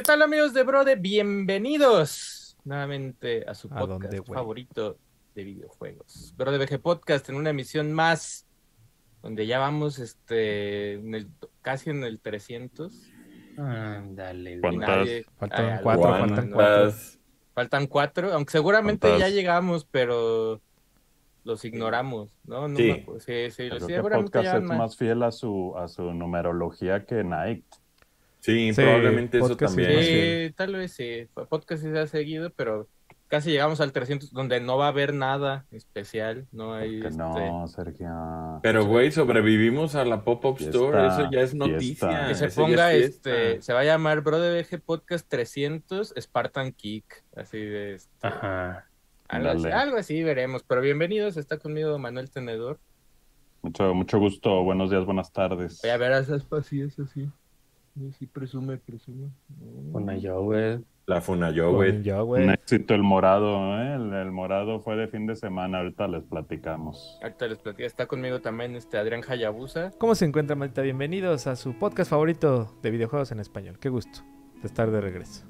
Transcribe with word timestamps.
¿Qué 0.00 0.04
tal 0.04 0.22
amigos 0.22 0.54
de 0.54 0.62
Brode? 0.62 0.96
Bienvenidos 0.96 2.56
nuevamente 2.64 3.44
a 3.46 3.52
su 3.52 3.68
¿A 3.68 3.80
podcast 3.80 4.02
dónde, 4.04 4.22
favorito 4.22 4.96
de 5.34 5.44
videojuegos. 5.44 6.32
Brode 6.38 6.56
VG 6.56 6.80
Podcast 6.80 7.28
en 7.28 7.34
una 7.34 7.50
emisión 7.50 7.92
más 7.92 8.46
donde 9.20 9.46
ya 9.46 9.58
vamos 9.58 9.98
este 9.98 10.94
en 10.94 11.14
el- 11.14 11.28
casi 11.60 11.90
en 11.90 12.02
el 12.04 12.18
300. 12.18 13.10
Ándale, 13.58 14.58
Faltan 14.60 14.80
Ay, 14.88 15.26
cuatro, 15.82 16.02
faltan 16.08 16.50
cuatro. 16.50 16.92
Faltan 17.52 17.86
cuatro, 17.86 18.32
aunque 18.32 18.52
seguramente 18.52 19.06
¿Cuántas? 19.06 19.28
ya 19.28 19.34
llegamos, 19.36 19.84
pero 19.84 20.62
los 21.44 21.62
ignoramos, 21.66 22.30
¿no? 22.44 22.68
No 22.68 22.76
Sí. 22.78 22.84
me 22.84 22.92
acuerdo. 23.02 23.20
sí, 23.20 23.50
sí, 23.50 23.68
Creo 23.68 23.86
que 23.86 23.94
seguramente 23.96 24.30
podcast 24.30 24.44
ya 24.46 24.56
es 24.56 24.62
más. 24.64 24.78
más 24.78 24.96
fiel 24.96 25.22
a 25.22 25.30
su, 25.30 25.74
a 25.76 25.88
su 25.88 26.14
numerología 26.14 27.04
que 27.04 27.22
Night. 27.22 27.66
Sí, 28.40 28.72
Sí, 28.72 28.80
probablemente 28.80 29.38
eso 29.38 29.56
también. 29.56 30.02
Sí, 30.02 30.54
tal 30.56 30.74
vez 30.74 30.92
sí. 30.92 31.26
Podcast 31.48 31.82
sí 31.82 31.90
se 31.90 31.98
ha 31.98 32.06
seguido, 32.06 32.50
pero 32.50 32.88
casi 33.30 33.50
llegamos 33.50 33.80
al 33.80 33.92
300, 33.92 34.32
donde 34.32 34.60
no 34.60 34.76
va 34.76 34.86
a 34.86 34.88
haber 34.88 35.14
nada 35.14 35.66
especial. 35.70 36.46
No 36.50 36.74
hay. 36.74 37.00
Que 37.00 37.08
este, 37.08 37.18
no, 37.18 37.66
Sergio. 37.68 38.60
Pero, 38.62 38.84
güey, 38.86 39.12
sobrevivimos 39.12 39.94
a 39.94 40.04
la 40.04 40.24
Pop-Up 40.24 40.58
Store. 40.60 41.06
Eso 41.06 41.30
ya 41.30 41.40
es 41.40 41.54
noticia. 41.54 42.28
Que 42.28 42.34
se 42.34 42.48
ponga, 42.48 42.92
es 42.92 43.10
este, 43.10 43.62
se 43.62 43.72
va 43.72 43.80
a 43.80 43.84
llamar 43.84 44.20
Bro 44.22 44.40
de 44.40 44.62
VG 44.62 44.80
Podcast 44.82 45.28
300 45.28 46.14
Spartan 46.18 46.72
Kick. 46.72 47.22
Así 47.36 47.58
de. 47.58 47.94
este, 47.94 48.10
Ajá. 48.26 48.86
algo, 49.28 49.50
así, 49.50 49.62
Dale. 49.62 49.74
algo 49.74 49.96
así 49.96 50.22
veremos. 50.22 50.62
Pero 50.64 50.80
bienvenidos, 50.80 51.36
está 51.36 51.58
conmigo 51.58 51.98
Manuel 51.98 52.30
Tenedor. 52.30 52.80
Mucho, 53.62 53.94
mucho 53.94 54.18
gusto. 54.18 54.64
Buenos 54.64 54.90
días, 54.90 55.04
buenas 55.04 55.32
tardes. 55.32 55.80
Voy 55.82 55.90
a 55.90 55.96
ver 55.98 56.12
esas 56.12 56.44
pasillas 56.44 56.98
así. 56.98 57.28
Sí, 58.18 58.26
presume, 58.26 58.78
presume. 58.78 59.30
Una 59.92 60.16
yo, 60.16 60.42
güey. 60.42 60.80
La 61.06 61.20
Funayo, 61.20 61.72
güey. 61.72 62.02
Yo, 62.02 62.24
Un 62.24 62.50
éxito 62.50 62.94
el 62.94 63.02
morado, 63.02 63.80
¿eh? 63.80 63.94
El, 63.96 64.12
el 64.12 64.30
morado 64.30 64.78
fue 64.78 64.94
de 64.94 65.08
fin 65.08 65.26
de 65.26 65.34
semana. 65.34 65.78
Ahorita 65.78 66.06
les 66.06 66.22
platicamos. 66.22 67.18
Ahorita 67.20 67.48
les 67.48 67.58
platico. 67.58 67.84
Está 67.84 68.06
conmigo 68.06 68.40
también 68.40 68.76
este 68.76 68.96
Adrián 68.96 69.22
Hayabusa. 69.28 69.90
¿Cómo 69.98 70.14
se 70.14 70.24
encuentran, 70.24 70.60
maldita? 70.60 70.82
Bienvenidos 70.82 71.48
a 71.48 71.56
su 71.56 71.76
podcast 71.76 72.10
favorito 72.10 72.76
de 72.80 72.90
videojuegos 72.92 73.32
en 73.32 73.40
español. 73.40 73.76
Qué 73.80 73.88
gusto 73.88 74.20
de 74.60 74.68
estar 74.68 74.88
de 74.92 75.00
regreso. 75.00 75.46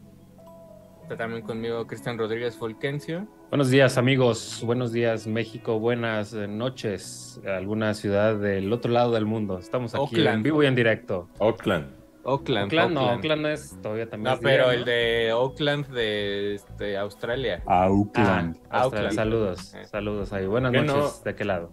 Está 1.02 1.16
también 1.16 1.42
conmigo 1.42 1.86
Cristian 1.86 2.16
Rodríguez 2.16 2.56
Folkencio. 2.56 3.26
Buenos 3.50 3.68
días 3.68 3.98
amigos, 3.98 4.62
buenos 4.64 4.92
días 4.92 5.26
México, 5.26 5.78
buenas 5.80 6.32
eh, 6.32 6.46
noches 6.46 7.40
alguna 7.44 7.94
ciudad 7.94 8.38
del 8.38 8.72
otro 8.72 8.92
lado 8.92 9.12
del 9.12 9.26
mundo. 9.26 9.58
Estamos 9.58 9.92
aquí 9.92 10.02
Oakland. 10.04 10.36
en 10.36 10.42
vivo 10.44 10.62
y 10.62 10.66
en 10.66 10.76
directo. 10.76 11.28
Oakland. 11.38 11.99
Oakland. 12.24 12.64
Oakland, 12.66 12.94
no, 12.94 13.12
Oakland. 13.14 13.42
No 13.42 13.48
es 13.48 13.76
todavía 13.82 14.08
también. 14.08 14.24
No, 14.24 14.34
es 14.34 14.40
día, 14.40 14.48
pero 14.50 14.66
¿no? 14.66 14.72
el 14.72 14.84
de 14.84 15.32
Oakland 15.32 15.86
de 15.88 16.54
este, 16.54 16.96
Australia. 16.98 17.62
Ah, 17.66 17.84
Auckland. 17.84 18.56
Australia. 18.68 18.82
Auckland. 18.82 19.12
Saludos, 19.14 19.74
Eh. 19.74 19.84
saludos 19.86 20.32
ahí. 20.32 20.46
Buenas 20.46 20.72
¿Qué 20.72 20.82
noches, 20.82 21.18
no? 21.18 21.24
¿de 21.24 21.34
qué 21.34 21.44
lado? 21.44 21.72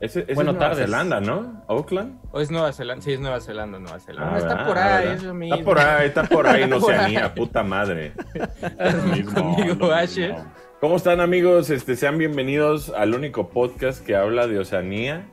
Ese, 0.00 0.20
ese 0.22 0.34
Bueno, 0.34 0.50
es 0.52 0.56
Nueva 0.56 0.70
tardes. 0.70 0.84
Zelanda, 0.86 1.20
¿no? 1.20 1.62
Oakland. 1.68 2.18
¿O 2.32 2.40
es 2.40 2.50
Nueva 2.50 2.72
Zelanda? 2.72 3.02
Sí, 3.04 3.12
es 3.12 3.20
Nueva 3.20 3.40
Zelanda, 3.40 3.78
Nueva 3.78 4.00
Zelanda. 4.00 4.32
Ah, 4.34 4.38
está 4.38 4.48
¿verdad? 4.54 4.66
por 4.66 4.78
Ah, 4.78 4.96
ahí, 4.98 5.08
es 5.08 5.22
lo 5.22 5.34
mismo. 5.34 5.54
Está 5.56 5.64
por 5.64 5.78
ahí, 5.78 6.06
está 6.08 6.22
por 6.24 6.46
ahí 6.48 6.66
por 6.68 6.82
Oceanía, 6.82 7.24
ahí. 7.26 7.30
puta 7.36 7.62
madre. 7.62 8.12
Lo 8.80 9.02
mismo, 9.14 9.34
Conmigo, 9.54 9.74
lo 9.86 9.92
Ashe. 9.94 10.28
mismo. 10.32 10.52
¿Cómo 10.80 10.96
están 10.96 11.20
amigos? 11.20 11.70
Este, 11.70 11.94
sean 11.94 12.18
bienvenidos 12.18 12.88
al 12.88 13.14
único 13.14 13.50
podcast 13.50 14.04
que 14.04 14.16
habla 14.16 14.48
de 14.48 14.58
Oceanía. 14.58 15.24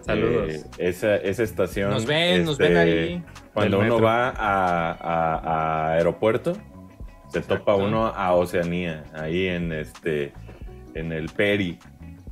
Saludos. 0.00 0.48
Eh, 0.54 0.64
esa, 0.78 1.16
esa 1.16 1.42
estación. 1.42 1.90
Nos 1.90 2.06
ven, 2.06 2.44
nos 2.46 2.52
este, 2.58 2.68
ven 2.72 2.76
ahí. 2.78 3.24
Cuando 3.58 3.78
uno 3.80 4.00
va 4.00 4.28
a, 4.30 4.92
a- 4.92 5.34
a 5.88 5.92
aeropuerto, 5.94 6.56
se 7.28 7.40
topa 7.42 7.74
uno 7.74 8.06
a 8.06 8.34
Oceanía, 8.34 9.04
ahí 9.14 9.46
en 9.48 9.72
este 9.72 10.32
en 10.94 11.12
el 11.12 11.28
Peri, 11.28 11.78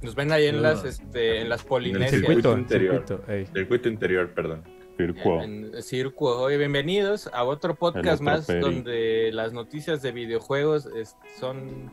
Nos 0.03 0.15
ven 0.15 0.31
ahí 0.33 0.47
en 0.47 0.63
las, 0.63 0.85
este, 0.85 1.41
en 1.41 1.49
las 1.49 1.61
En 1.61 1.65
el 1.65 1.69
Polinesias. 1.69 2.11
circuito. 2.21 2.57
Interior. 2.59 3.05
circuito, 3.07 3.53
circuito 3.55 3.89
interior, 3.89 4.31
perdón. 4.35 4.63
Circo. 4.97 5.43
En 5.43 5.71
el 5.75 5.83
Circo. 5.83 6.41
Oye, 6.43 6.57
bienvenidos 6.57 7.29
a 7.33 7.45
otro 7.45 7.75
podcast 7.75 8.21
otro 8.23 8.25
más 8.25 8.47
Peri. 8.47 8.61
donde 8.61 9.31
las 9.33 9.53
noticias 9.53 10.01
de 10.03 10.13
videojuegos 10.13 10.87
es- 10.97 11.17
son 11.39 11.91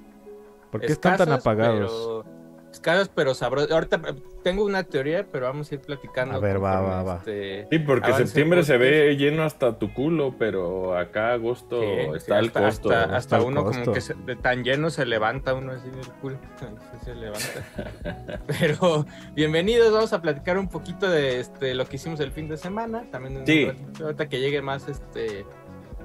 ¿Por 0.72 0.82
qué 0.82 0.94
están 0.94 1.18
tan 1.18 1.32
apagados? 1.34 2.24
Pero, 2.26 2.43
escasas, 2.74 3.10
pero 3.10 3.34
sabrosas. 3.34 3.72
Ahorita 3.72 4.02
eh, 4.08 4.16
tengo 4.44 4.66
una 4.66 4.84
teoría, 4.84 5.26
pero 5.32 5.46
vamos 5.46 5.72
a 5.72 5.76
ir 5.76 5.82
platicando. 5.82 6.36
A 6.36 6.40
ver, 6.40 6.62
va, 6.62 6.82
va, 6.82 7.04
va. 7.04 7.16
este, 7.18 7.68
Sí, 7.72 7.80
porque 7.80 8.12
septiembre 8.14 8.60
el 8.60 8.66
se 8.66 8.78
ve 8.78 9.16
lleno 9.16 9.44
hasta 9.44 9.78
tu 9.80 9.94
culo, 9.94 10.36
pero 10.38 10.98
acá 10.98 11.34
agosto 11.34 11.80
Sí, 11.82 11.88
está 12.16 12.36
sí, 12.36 12.40
el 12.40 12.46
hasta, 12.48 12.60
costo. 12.66 12.90
Hasta, 12.90 13.08
¿no? 13.08 13.16
hasta 13.16 13.38
el 13.38 13.44
uno 13.44 13.64
costo. 13.64 13.82
como 13.84 13.94
que 13.94 14.02
se- 14.02 14.14
de 14.16 14.36
tan 14.36 14.64
lleno 14.64 14.90
se 14.90 15.06
levanta 15.06 15.54
uno 15.54 15.72
así 15.72 15.90
del 15.90 16.08
culo. 16.22 16.38
Se 17.04 17.14
levanta. 17.16 18.42
Pero 18.60 19.06
bienvenidos, 19.36 19.92
vamos 19.94 20.14
a 20.14 20.22
platicar 20.22 20.58
un 20.58 20.70
poquito 20.70 21.10
de 21.10 21.40
este, 21.42 21.76
lo 21.76 21.86
que 21.86 21.98
hicimos 21.98 22.20
el 22.22 22.32
fin 22.32 22.48
de 22.48 22.58
semana. 22.58 23.04
También 23.12 23.46
Sí. 23.46 23.66
ratito, 23.66 24.06
ahorita 24.06 24.30
que 24.30 24.40
llegue 24.40 24.62
más 24.62 24.88
este 24.88 25.46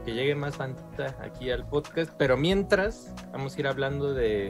que 0.04 0.14
llegue 0.14 0.34
más 0.34 0.56
bandita 0.56 1.16
aquí 1.20 1.50
al 1.50 1.68
podcast. 1.68 2.12
Pero 2.18 2.36
mientras, 2.36 3.14
vamos 3.32 3.56
a 3.56 3.60
ir 3.60 3.66
hablando 3.68 4.14
de, 4.14 4.48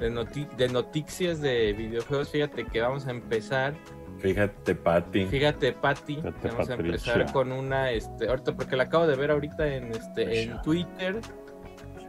de, 0.00 0.10
noti- 0.10 0.48
de 0.56 0.68
noticias 0.68 1.40
de 1.40 1.72
videojuegos. 1.72 2.30
Fíjate 2.30 2.64
que 2.66 2.80
vamos 2.80 3.06
a 3.06 3.10
empezar 3.10 3.74
Fíjate, 4.18 4.74
Pati. 4.74 5.26
Fíjate, 5.26 5.74
Fíjate, 5.74 6.48
vamos 6.48 6.70
a 6.70 6.74
empezar 6.74 7.32
con 7.32 7.52
una, 7.52 7.90
este, 7.90 8.28
ahorita 8.28 8.56
porque 8.56 8.74
la 8.76 8.84
acabo 8.84 9.06
de 9.06 9.14
ver 9.14 9.30
ahorita 9.30 9.74
en 9.74 9.90
este, 9.92 10.42
en 10.42 10.62
Twitter. 10.62 11.20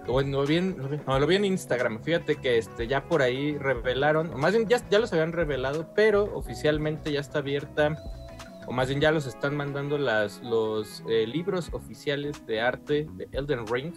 Bueno, 0.07 0.45
bien, 0.45 0.77
no, 1.05 1.19
lo 1.19 1.27
vi 1.27 1.35
en 1.35 1.43
Instagram. 1.43 2.01
Fíjate 2.01 2.37
que 2.37 2.57
este, 2.57 2.87
ya 2.87 3.03
por 3.03 3.21
ahí 3.21 3.57
revelaron, 3.57 4.33
o 4.33 4.37
más 4.37 4.53
bien 4.53 4.67
ya, 4.69 4.79
ya 4.89 4.99
los 4.99 5.11
habían 5.11 5.33
revelado, 5.33 5.91
pero 5.93 6.23
oficialmente 6.33 7.11
ya 7.11 7.19
está 7.19 7.39
abierta, 7.39 7.97
o 8.67 8.71
más 8.71 8.87
bien 8.87 9.01
ya 9.01 9.11
los 9.11 9.27
están 9.27 9.57
mandando 9.57 9.97
las, 9.97 10.41
los 10.43 11.03
eh, 11.09 11.27
libros 11.27 11.69
oficiales 11.73 12.45
de 12.47 12.61
arte 12.61 13.05
de 13.15 13.27
Elden 13.33 13.67
Ring, 13.67 13.93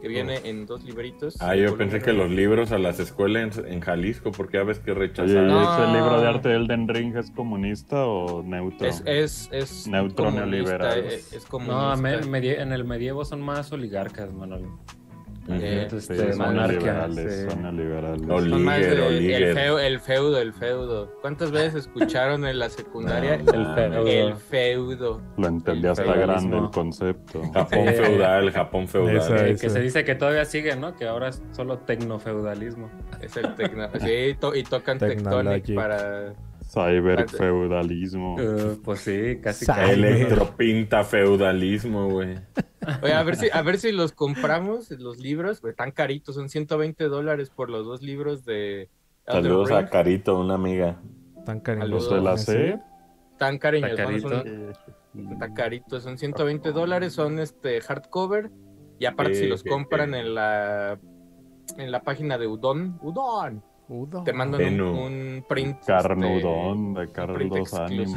que 0.00 0.08
viene 0.08 0.40
en 0.44 0.66
dos 0.66 0.84
libritos. 0.84 1.36
Ah, 1.40 1.54
yo 1.56 1.76
pensé 1.76 2.00
que 2.00 2.10
uno. 2.10 2.24
los 2.24 2.30
libros 2.32 2.72
a 2.72 2.78
las 2.78 3.00
escuelas 3.00 3.58
en, 3.58 3.66
en 3.72 3.80
Jalisco, 3.80 4.32
porque 4.32 4.58
ya 4.58 4.64
ves 4.64 4.78
que 4.78 4.94
rechazaron. 4.94 5.48
No. 5.48 5.62
¿ese 5.84 5.92
libro 5.92 6.20
de 6.20 6.26
arte 6.28 6.48
de 6.50 6.56
Elden 6.56 6.88
Ring 6.88 7.16
es 7.16 7.30
comunista 7.30 8.04
o 8.06 8.42
neutro? 8.42 8.86
Es, 8.86 9.02
es, 9.06 9.48
es 9.52 9.86
Neutro 9.88 10.30
neoliberal. 10.30 10.98
Es, 11.04 11.32
es 11.32 11.44
No, 11.44 11.48
comunista. 11.50 11.96
me- 11.96 12.20
medie- 12.22 12.60
en 12.60 12.72
el 12.72 12.84
medievo 12.84 13.24
son 13.24 13.40
más 13.42 13.72
oligarcas, 13.72 14.32
Manuel. 14.32 14.66
Eh, 15.48 15.86
Sí, 15.90 15.96
este, 15.96 16.32
son 16.32 16.38
monarquía, 16.46 16.92
neoliberales, 16.92 17.34
sí. 17.34 17.50
son 17.50 17.62
neoliberales. 17.62 18.22
Oli- 18.28 18.50
Son 18.50 18.64
más 18.64 18.78
Líder, 18.78 18.96
de- 18.96 19.00
o 19.02 19.08
el, 19.08 19.56
feu- 19.56 19.80
el 19.80 20.00
feudo, 20.00 20.40
el 20.40 20.52
feudo. 20.52 21.12
¿Cuántas 21.20 21.50
veces 21.52 21.74
escucharon 21.86 22.44
en 22.46 22.58
la 22.58 22.68
secundaria 22.68 23.36
No, 23.38 23.52
el, 23.52 23.60
mames. 23.62 24.06
el 24.14 24.34
feudo? 24.36 25.20
Lo 25.36 25.46
entendí 25.46 25.84
el 25.84 25.90
hasta 25.92 26.02
feudalismo. 26.02 26.32
grande 26.50 26.56
el 26.58 26.70
concepto. 26.70 27.42
Japón 27.52 27.86
feudal, 27.94 28.50
Japón 28.52 28.88
feudal. 28.88 29.16
Esa 29.16 29.44
Que, 29.44 29.70
se 29.70 29.80
dice 29.80 30.04
que 30.04 30.14
todavía 30.14 30.44
sigue, 30.44 30.74
¿no? 30.76 30.96
Que 30.96 31.06
ahora 31.06 31.28
es 31.28 31.42
solo 31.52 31.78
tecnofeudalismo. 31.78 32.90
Es 33.20 33.36
el 33.36 33.54
tecno. 33.54 33.88
Sí, 34.00 34.36
to- 34.40 34.54
y 34.54 34.62
tocan 34.64 34.98
Tectonic 34.98 35.74
para. 35.74 36.34
Cyberfeudalismo. 36.68 38.36
Eh, 38.38 38.76
pues 38.84 39.00
sí, 39.00 39.38
casi. 39.42 39.64
Electropinta 39.90 41.04
feudalismo, 41.04 42.08
güey. 42.08 42.34
Oye, 43.02 43.12
a 43.12 43.22
ver 43.22 43.36
si, 43.36 43.48
a 43.52 43.62
ver 43.62 43.78
si 43.78 43.92
los 43.92 44.12
compramos, 44.12 44.90
los 44.92 45.18
libros. 45.18 45.60
pues, 45.60 45.72
Están 45.72 45.90
caritos, 45.92 46.34
son 46.34 46.48
120 46.48 47.04
dólares 47.08 47.50
por 47.50 47.70
los 47.70 47.84
dos 47.86 48.02
libros 48.02 48.44
de. 48.44 48.88
Elden 49.26 49.42
Saludos 49.42 49.68
Ring. 49.70 49.78
a 49.78 49.90
Carito, 49.90 50.38
una 50.38 50.54
amiga. 50.54 51.00
Tan 51.44 51.62
Saludos. 51.64 52.08
cariñosos. 52.08 52.10
¿De 52.14 52.20
la 52.20 52.36
C? 52.38 52.80
Están 53.32 53.58
cariños, 53.58 53.90
Está 53.90 54.04
¿no? 54.10 54.18
Son- 54.18 54.30
carito. 54.30 54.72
Está 55.32 55.54
carito, 55.54 56.00
son 56.00 56.18
120 56.18 56.72
dólares, 56.72 57.12
son 57.12 57.38
este 57.38 57.80
hardcover. 57.80 58.50
Y 58.98 59.04
aparte, 59.06 59.34
si 59.34 59.46
los 59.46 59.62
compran 59.64 60.14
en 60.14 60.34
la 60.34 60.98
en 61.78 61.90
la 61.90 62.00
página 62.02 62.38
de 62.38 62.46
Udon, 62.46 62.98
Udon, 63.02 63.62
Udo. 63.88 64.22
te 64.24 64.32
mandan 64.32 64.80
un, 64.80 64.80
un 64.80 65.44
print. 65.48 65.84
Carnudón 65.84 66.94
de 66.94 67.04
este, 67.04 67.22
print 67.26 67.68
Carlos. 67.70 68.10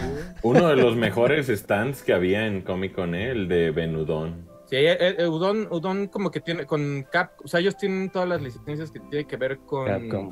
Uno 0.44 0.68
de 0.68 0.76
los 0.76 0.96
mejores 0.96 1.48
stands 1.48 2.04
que 2.04 2.14
había 2.14 2.46
en 2.48 2.62
Comic 2.62 2.94
Con, 2.94 3.16
¿eh? 3.16 3.32
el 3.32 3.48
de 3.48 3.72
Benudón. 3.72 4.48
Sí, 4.70 4.76
eh, 4.76 5.16
eh, 5.18 5.28
Udon, 5.28 5.68
Udon 5.72 6.08
como 6.08 6.30
que 6.30 6.42
tiene 6.42 6.66
con 6.66 7.04
Cap, 7.12 7.32
o 7.44 7.48
sea, 7.48 7.60
ellos 7.60 7.76
tienen 7.76 8.10
todas 8.12 8.30
las 8.30 8.42
licencias 8.42 8.92
que 8.92 9.00
tienen 9.00 9.28
que 9.28 9.36
ver 9.38 9.58
con 9.60 9.86
Capcom. 9.88 10.32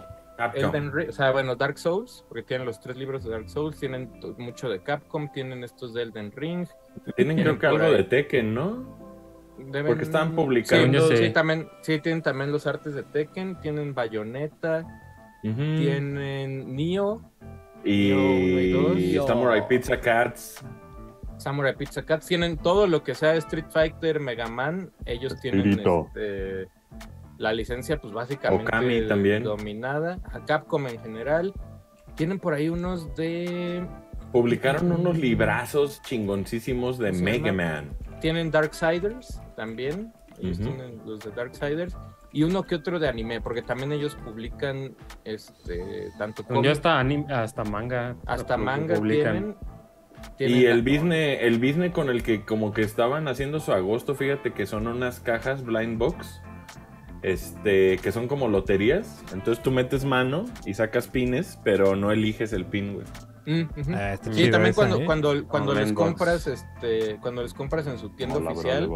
Elden 0.54 0.92
Ring, 0.94 1.10
o 1.10 1.12
sea, 1.12 1.32
bueno, 1.32 1.56
Dark 1.56 1.80
Souls, 1.80 2.24
porque 2.30 2.44
tienen 2.44 2.68
los 2.68 2.80
tres 2.80 2.96
libros 2.98 3.24
de 3.24 3.32
Dark 3.32 3.50
Souls, 3.50 3.80
tienen 3.80 4.12
mucho 4.38 4.70
de 4.70 4.84
Capcom, 4.84 5.32
tienen 5.32 5.64
estos 5.64 5.96
de 5.96 6.04
Elden 6.04 6.32
Ring. 6.36 6.68
Tienen 7.16 7.38
creo 7.42 7.58
que 7.58 7.66
algo 7.66 7.86
ahí. 7.86 7.94
de 7.98 8.04
Tekken, 8.04 8.54
¿no? 8.54 8.98
Deben- 9.58 9.88
Porque 9.88 10.06
Sí, 10.06 10.12
publicando. 10.36 11.08
sí, 11.08 11.18
Sí. 11.18 11.30
también, 11.32 11.68
sí, 11.82 12.00
tienen 12.00 12.22
también 12.22 12.52
los 12.52 12.68
artes 12.68 12.94
de 12.94 13.02
Tekken, 13.02 13.60
tienen 13.60 13.96
Bayonetta, 13.96 14.86
tienen 15.42 16.76
Nioh, 16.76 17.22
Y. 17.84 19.18
Samurai 19.26 19.68
Pizza 19.68 20.00
Cats. 20.00 20.64
Samurai 21.38 21.76
Pizza 21.76 22.04
Cats 22.04 22.26
tienen 22.26 22.58
todo 22.58 22.88
lo 22.88 23.04
que 23.04 23.14
sea 23.16 23.36
Street 23.36 23.66
Fighter, 23.70 24.20
Mega 24.20 24.48
Man, 24.48 24.92
ellos 25.06 25.40
tienen 25.40 25.80
este, 25.80 26.68
la 27.38 27.54
licencia 27.54 28.00
pues 28.02 28.12
básicamente 28.14 28.64
Okami 28.64 29.08
también. 29.08 29.44
dominada, 29.44 30.20
a 30.34 30.44
Capcom 30.46 30.88
en 30.88 31.00
general. 31.00 31.54
Tienen 32.16 32.40
por 32.40 32.54
ahí 32.56 32.70
unos 32.70 33.16
de 33.16 33.86
Publicaron 34.32 34.92
unos 34.92 35.18
librazos 35.18 36.02
chingoncísimos 36.02 36.98
de 36.98 37.10
¿Cómo 37.10 37.18
se 37.20 37.24
Mega? 37.24 37.54
Man. 37.54 37.92
tienen 38.20 38.50
Darksiders 38.52 39.40
también, 39.56 40.12
ellos 40.40 40.58
tienen 40.58 41.00
los 41.06 41.20
de 41.20 41.32
Darksiders 41.32 41.96
y 42.34 42.44
uno 42.44 42.64
que 42.64 42.76
otro 42.76 43.00
de 43.00 43.08
anime, 43.08 43.40
porque 43.40 43.62
también 43.62 43.92
ellos 43.94 44.16
publican 44.16 44.96
este 45.24 46.10
tanto 46.18 46.42
Ya 46.44 46.48
cómic, 46.50 46.72
hasta, 46.72 47.00
anime- 47.00 47.32
hasta 47.32 47.64
manga. 47.64 48.16
hasta 48.26 48.58
manga 48.58 48.96
publican. 48.96 49.32
tienen. 49.34 49.56
Y 50.40 50.66
el 50.66 50.82
business, 50.84 51.40
el 51.42 51.58
business 51.60 51.92
con 51.92 52.10
el 52.10 52.22
que 52.24 52.44
como 52.46 52.72
que 52.74 52.82
estaban 52.82 53.28
haciendo 53.28 53.60
su 53.60 53.72
agosto, 53.72 54.14
fíjate 54.16 54.54
que 54.54 54.66
son 54.66 54.88
unas 54.88 55.20
cajas 55.20 55.64
blind 55.64 55.98
box, 55.98 56.42
este, 57.24 57.98
que 57.98 58.12
son 58.12 58.28
como 58.28 58.48
loterías. 58.48 59.24
Entonces 59.34 59.64
tú 59.64 59.72
metes 59.72 60.06
mano 60.06 60.46
y 60.66 60.74
sacas 60.76 61.08
pines, 61.08 61.60
pero 61.64 61.96
no 61.96 62.12
eliges 62.12 62.54
el 62.54 62.66
pin, 62.66 62.94
güey. 62.94 63.06
Mm. 63.48 63.70
Ah, 63.96 64.18
Sí, 64.22 64.52
también 64.52 64.72
esa, 64.72 64.76
cuando, 64.76 64.98
¿eh? 64.98 65.06
cuando, 65.06 65.48
cuando 65.48 65.74
les 65.74 65.94
box. 65.94 66.06
compras, 66.06 66.48
este, 66.48 67.18
cuando 67.22 67.42
les 67.44 67.54
compras 67.54 67.88
en 67.88 67.98
su 67.98 68.10
tienda 68.10 68.38
oficial, 68.38 68.90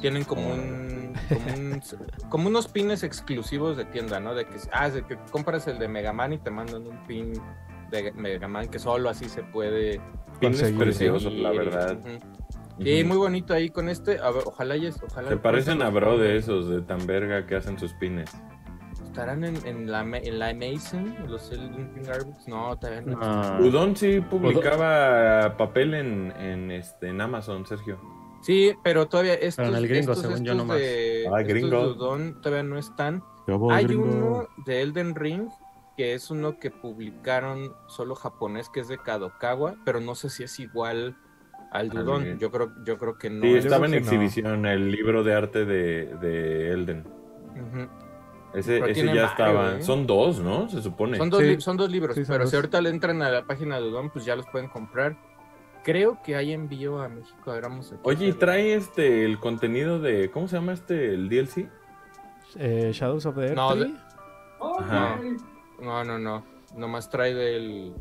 tienen 0.00 0.24
como 0.24 0.48
un, 0.54 1.12
como 1.28 1.54
un- 1.54 1.82
como 2.30 2.48
unos 2.48 2.68
pines 2.68 3.02
exclusivos 3.02 3.76
de 3.76 3.84
tienda, 3.84 4.18
¿no? 4.18 4.34
De 4.34 4.46
que, 4.46 4.56
ah, 4.72 4.88
de 4.88 5.02
que 5.02 5.18
compras 5.30 5.66
el 5.68 5.78
de 5.78 5.88
Mega 5.88 6.14
Man 6.14 6.32
y 6.32 6.38
te 6.38 6.50
mandan 6.50 6.86
un 6.86 6.96
pin 7.06 7.34
de 7.90 8.12
Mega 8.12 8.48
Man 8.48 8.68
que 8.68 8.78
solo 8.78 9.08
así 9.10 9.28
se 9.28 9.42
puede 9.42 10.00
Pines 10.40 10.58
Conseguir, 10.60 10.78
preciosos, 10.78 11.22
conseguir. 11.24 11.42
la 11.42 11.50
verdad. 11.50 11.98
Ujú. 11.98 12.84
Sí, 12.84 13.02
muy 13.02 13.16
bonito 13.16 13.54
ahí 13.54 13.70
con 13.70 13.88
este. 13.88 14.18
A 14.20 14.30
ver, 14.30 14.44
ojalá 14.46 14.76
y 14.76 14.86
es, 14.86 15.02
ojalá. 15.02 15.30
Se 15.30 15.36
parecen 15.36 15.82
a 15.82 15.90
bro 15.90 16.16
de 16.16 16.36
esos, 16.36 16.68
de 16.68 16.80
tan 16.82 17.04
verga 17.08 17.44
que 17.46 17.56
hacen 17.56 17.76
sus 17.78 17.92
pines. 17.94 18.30
¿Estarán 19.02 19.42
en, 19.42 19.56
en 19.66 19.90
la, 19.90 20.02
en 20.02 20.38
la 20.38 20.54
Mason? 20.54 21.12
¿Los 21.26 21.50
Elden 21.50 21.92
Ring 21.94 22.08
Arbits? 22.08 22.46
No, 22.46 22.76
todavía 22.78 23.00
no. 23.00 23.18
Ah, 23.20 23.58
Udon 23.60 23.96
sí 23.96 24.20
publicaba 24.20 25.56
papel 25.56 25.94
en, 25.94 26.32
en, 26.38 26.70
este, 26.70 27.08
en 27.08 27.20
Amazon, 27.20 27.66
Sergio. 27.66 27.98
Sí, 28.42 28.72
pero 28.84 29.08
todavía 29.08 29.34
estos, 29.34 29.66
en 29.66 29.74
el 29.74 29.88
gringo, 29.88 30.12
estos, 30.12 30.20
según 30.20 30.44
yo, 30.44 30.52
estos 30.52 30.56
nomás. 30.56 30.78
de, 30.78 31.26
Ah, 31.32 31.40
estos 31.40 31.52
gringo. 31.54 31.80
de 31.80 31.86
Udon 31.94 32.40
todavía 32.40 32.62
no 32.62 32.78
están. 32.78 33.24
¿Qué 33.44 33.52
hubo, 33.52 33.72
Hay 33.72 33.84
gringo? 33.86 34.04
uno 34.04 34.48
de 34.66 34.82
Elden 34.82 35.16
Ring 35.16 35.48
que 35.98 36.14
es 36.14 36.30
uno 36.30 36.58
que 36.60 36.70
publicaron 36.70 37.74
solo 37.88 38.14
japonés 38.14 38.68
que 38.70 38.78
es 38.80 38.86
de 38.88 38.98
Kadokawa, 38.98 39.74
pero 39.84 40.00
no 40.00 40.14
sé 40.14 40.30
si 40.30 40.44
es 40.44 40.58
igual 40.60 41.16
al 41.72 41.90
de 41.90 41.98
Al 41.98 42.04
Udon. 42.04 42.24
de- 42.24 42.38
Yo 42.38 42.50
creo, 42.52 42.72
yo 42.84 42.96
creo 42.96 43.18
que 43.18 43.28
no. 43.30 43.42
Sí, 43.42 43.54
es- 43.56 43.64
estaba 43.64 43.86
en 43.86 43.90
no. 43.90 43.96
exhibición 43.98 44.64
el 44.64 44.92
libro 44.92 45.24
de 45.24 45.34
arte 45.34 45.64
de, 45.64 46.06
de 46.20 46.70
Elden. 46.72 47.04
Ese, 48.54 48.78
ese 48.90 49.04
ya 49.14 49.26
estaba. 49.26 49.74
¿eh? 49.76 49.82
Son 49.82 50.06
dos, 50.06 50.40
¿no? 50.40 50.68
Se 50.70 50.80
supone. 50.80 51.18
Son 51.18 51.28
dos, 51.28 51.40
Sí. 51.40 51.46
li- 51.46 51.60
son 51.60 51.76
dos 51.76 51.90
libros, 51.90 52.14
Sí, 52.16 52.24
son 52.24 52.34
pero 52.34 52.44
dos. 52.44 52.50
si 52.50 52.56
ahorita 52.56 52.80
le 52.80 52.90
entran 52.90 53.20
a 53.22 53.30
la 53.30 53.44
página 53.44 53.78
de 53.80 53.88
Udon, 53.88 54.10
pues 54.10 54.24
ya 54.24 54.36
los 54.36 54.46
pueden 54.46 54.68
comprar. 54.68 55.16
Creo 55.84 56.20
que 56.22 56.36
hay 56.36 56.52
envío 56.52 57.00
a 57.02 57.08
México. 57.08 57.50
A 57.50 57.54
ver, 57.54 57.62
vamos 57.64 57.90
aquí. 57.92 58.00
Oye, 58.04 58.28
y 58.28 58.32
trae 58.32 58.74
este 58.74 59.24
el 59.24 59.38
contenido 59.38 60.00
de. 60.00 60.30
¿Cómo 60.30 60.48
se 60.48 60.56
llama 60.56 60.72
este? 60.72 61.12
El 61.14 61.28
DLC. 61.28 61.68
Eh, 62.56 62.90
Shadows 62.94 63.26
of 63.26 63.34
the 63.36 63.42
Earth. 63.48 63.56
No, 63.56 63.74
de-. 63.76 63.92
Ajá. 64.80 65.18
No, 65.22 65.57
no, 66.04 66.18
no. 66.18 66.44
Nomás 66.76 67.08
trae 67.10 67.34
del, 67.34 67.94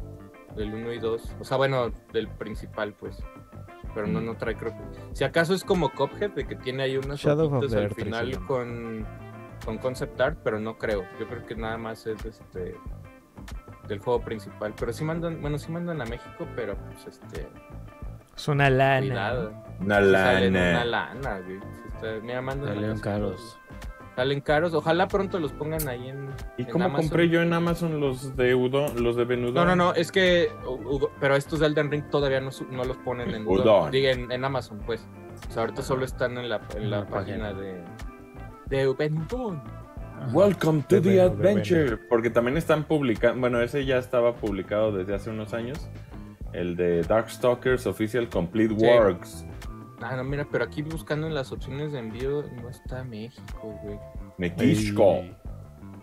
del 0.56 0.74
1 0.74 0.94
y 0.94 1.00
2. 1.00 1.36
O 1.40 1.44
sea, 1.44 1.58
bueno, 1.58 1.92
del 2.12 2.28
principal, 2.28 2.94
pues. 2.94 3.18
Pero 3.94 4.08
no, 4.08 4.20
no 4.22 4.36
trae, 4.36 4.56
creo 4.56 4.72
que. 4.74 5.16
Si 5.16 5.24
acaso 5.24 5.54
es 5.54 5.64
como 5.64 5.92
Cophead, 5.94 6.32
de 6.32 6.46
que 6.46 6.56
tiene 6.56 6.84
ahí 6.84 6.98
unas 6.98 7.20
Shadow 7.20 7.48
of 7.48 7.54
hojitas 7.54 7.72
the 7.72 7.78
al 7.78 7.84
Earth, 7.84 7.96
final 7.96 8.46
con, 8.46 9.08
con 9.66 9.78
concept 9.78 10.20
art, 10.22 10.38
pero 10.44 10.60
no 10.60 10.78
creo. 10.78 11.04
Yo 11.20 11.28
creo 11.28 11.46
que 11.46 11.56
nada 11.56 11.78
más 11.78 12.06
es 12.06 12.24
este 12.26 12.76
del 13.88 14.00
juego 14.00 14.22
principal. 14.22 14.74
Pero 14.78 14.92
sí 14.94 15.04
mandan, 15.06 15.42
bueno, 15.42 15.58
sí 15.58 15.72
mandan 15.72 16.02
a 16.02 16.06
México, 16.06 16.46
pero 16.56 16.76
pues 16.76 17.08
este. 17.08 17.48
Es 18.36 18.48
una 18.50 18.70
lana. 18.70 19.00
Cuidado. 19.08 19.54
Una 19.80 19.96
Salen 19.96 20.56
una 20.56 20.86
lana. 20.86 21.14
lana, 21.16 21.40
güey. 21.40 21.60
Está- 21.96 22.20
mira, 22.22 22.42
mandan 22.42 22.82
las- 22.82 23.02
caros. 23.02 23.58
Salen 24.18 24.42
caros. 24.42 24.74
Ojalá 24.74 25.08
pronto 25.08 25.40
los 25.40 25.54
pongan 25.54 25.88
ahí 25.88 26.10
en. 26.10 26.30
¿Y 26.58 26.64
en 26.64 26.70
cómo 26.72 26.86
Amazon. 26.86 27.08
compré 27.08 27.30
yo 27.30 27.40
en 27.44 27.54
Amazon 27.54 28.00
los 28.00 28.36
de 28.36 28.56
Udon, 28.56 29.04
los 29.04 29.16
de 29.16 29.26
Benudon? 29.26 29.54
No, 29.54 29.64
no, 29.64 29.76
no, 29.76 29.94
es 29.94 30.12
que, 30.12 30.50
pero 31.20 31.36
estos 31.36 31.60
de 31.60 31.68
Elden 31.68 31.92
Ring 31.92 32.10
todavía 32.10 32.42
no, 32.42 32.50
no 32.72 32.84
los 32.84 32.98
ponen 32.98 33.30
en, 33.30 33.44
Udon. 33.48 33.62
Udon, 33.62 33.92
diga, 33.92 34.10
en, 34.10 34.32
en 34.32 34.44
Amazon, 34.44 34.82
pues. 34.88 35.08
O 35.48 35.54
sea, 35.54 35.62
ahorita 35.62 35.84
solo 35.84 36.04
están 36.04 36.36
en 36.40 36.50
la, 36.50 36.60
en 36.76 36.90
la 36.90 37.02
la 37.02 37.06
página 37.06 37.54
de, 37.54 37.84
de 38.66 38.92
Benudon. 38.98 39.62
Welcome 40.34 40.82
to 40.90 40.96
De 41.00 41.02
the 41.02 41.22
adventure. 41.22 41.98
Porque 42.10 42.32
también 42.32 42.58
están 42.58 42.86
publicando. 42.86 43.40
Bueno, 43.40 43.62
ese 43.62 43.86
ya 43.86 44.00
estaba 44.00 44.34
publicado 44.34 44.92
desde 44.92 45.14
hace 45.14 45.30
unos 45.30 45.54
años. 45.54 45.88
El 46.54 46.76
de 46.76 47.04
Darkstalkers 47.04 47.86
Official 47.86 48.28
Complete 48.30 48.74
Sí. 48.80 48.84
Works. 48.84 49.46
Ah, 50.02 50.16
no, 50.16 50.24
mira, 50.24 50.48
pero 50.52 50.64
aquí 50.64 50.82
buscando 50.84 51.28
en 51.28 51.34
las 51.34 51.52
opciones 51.52 51.92
de 51.92 52.00
envío 52.00 52.44
no 52.62 52.70
está 52.70 53.04
México, 53.04 53.76
güey. 53.84 54.00
Ey. 54.40 55.36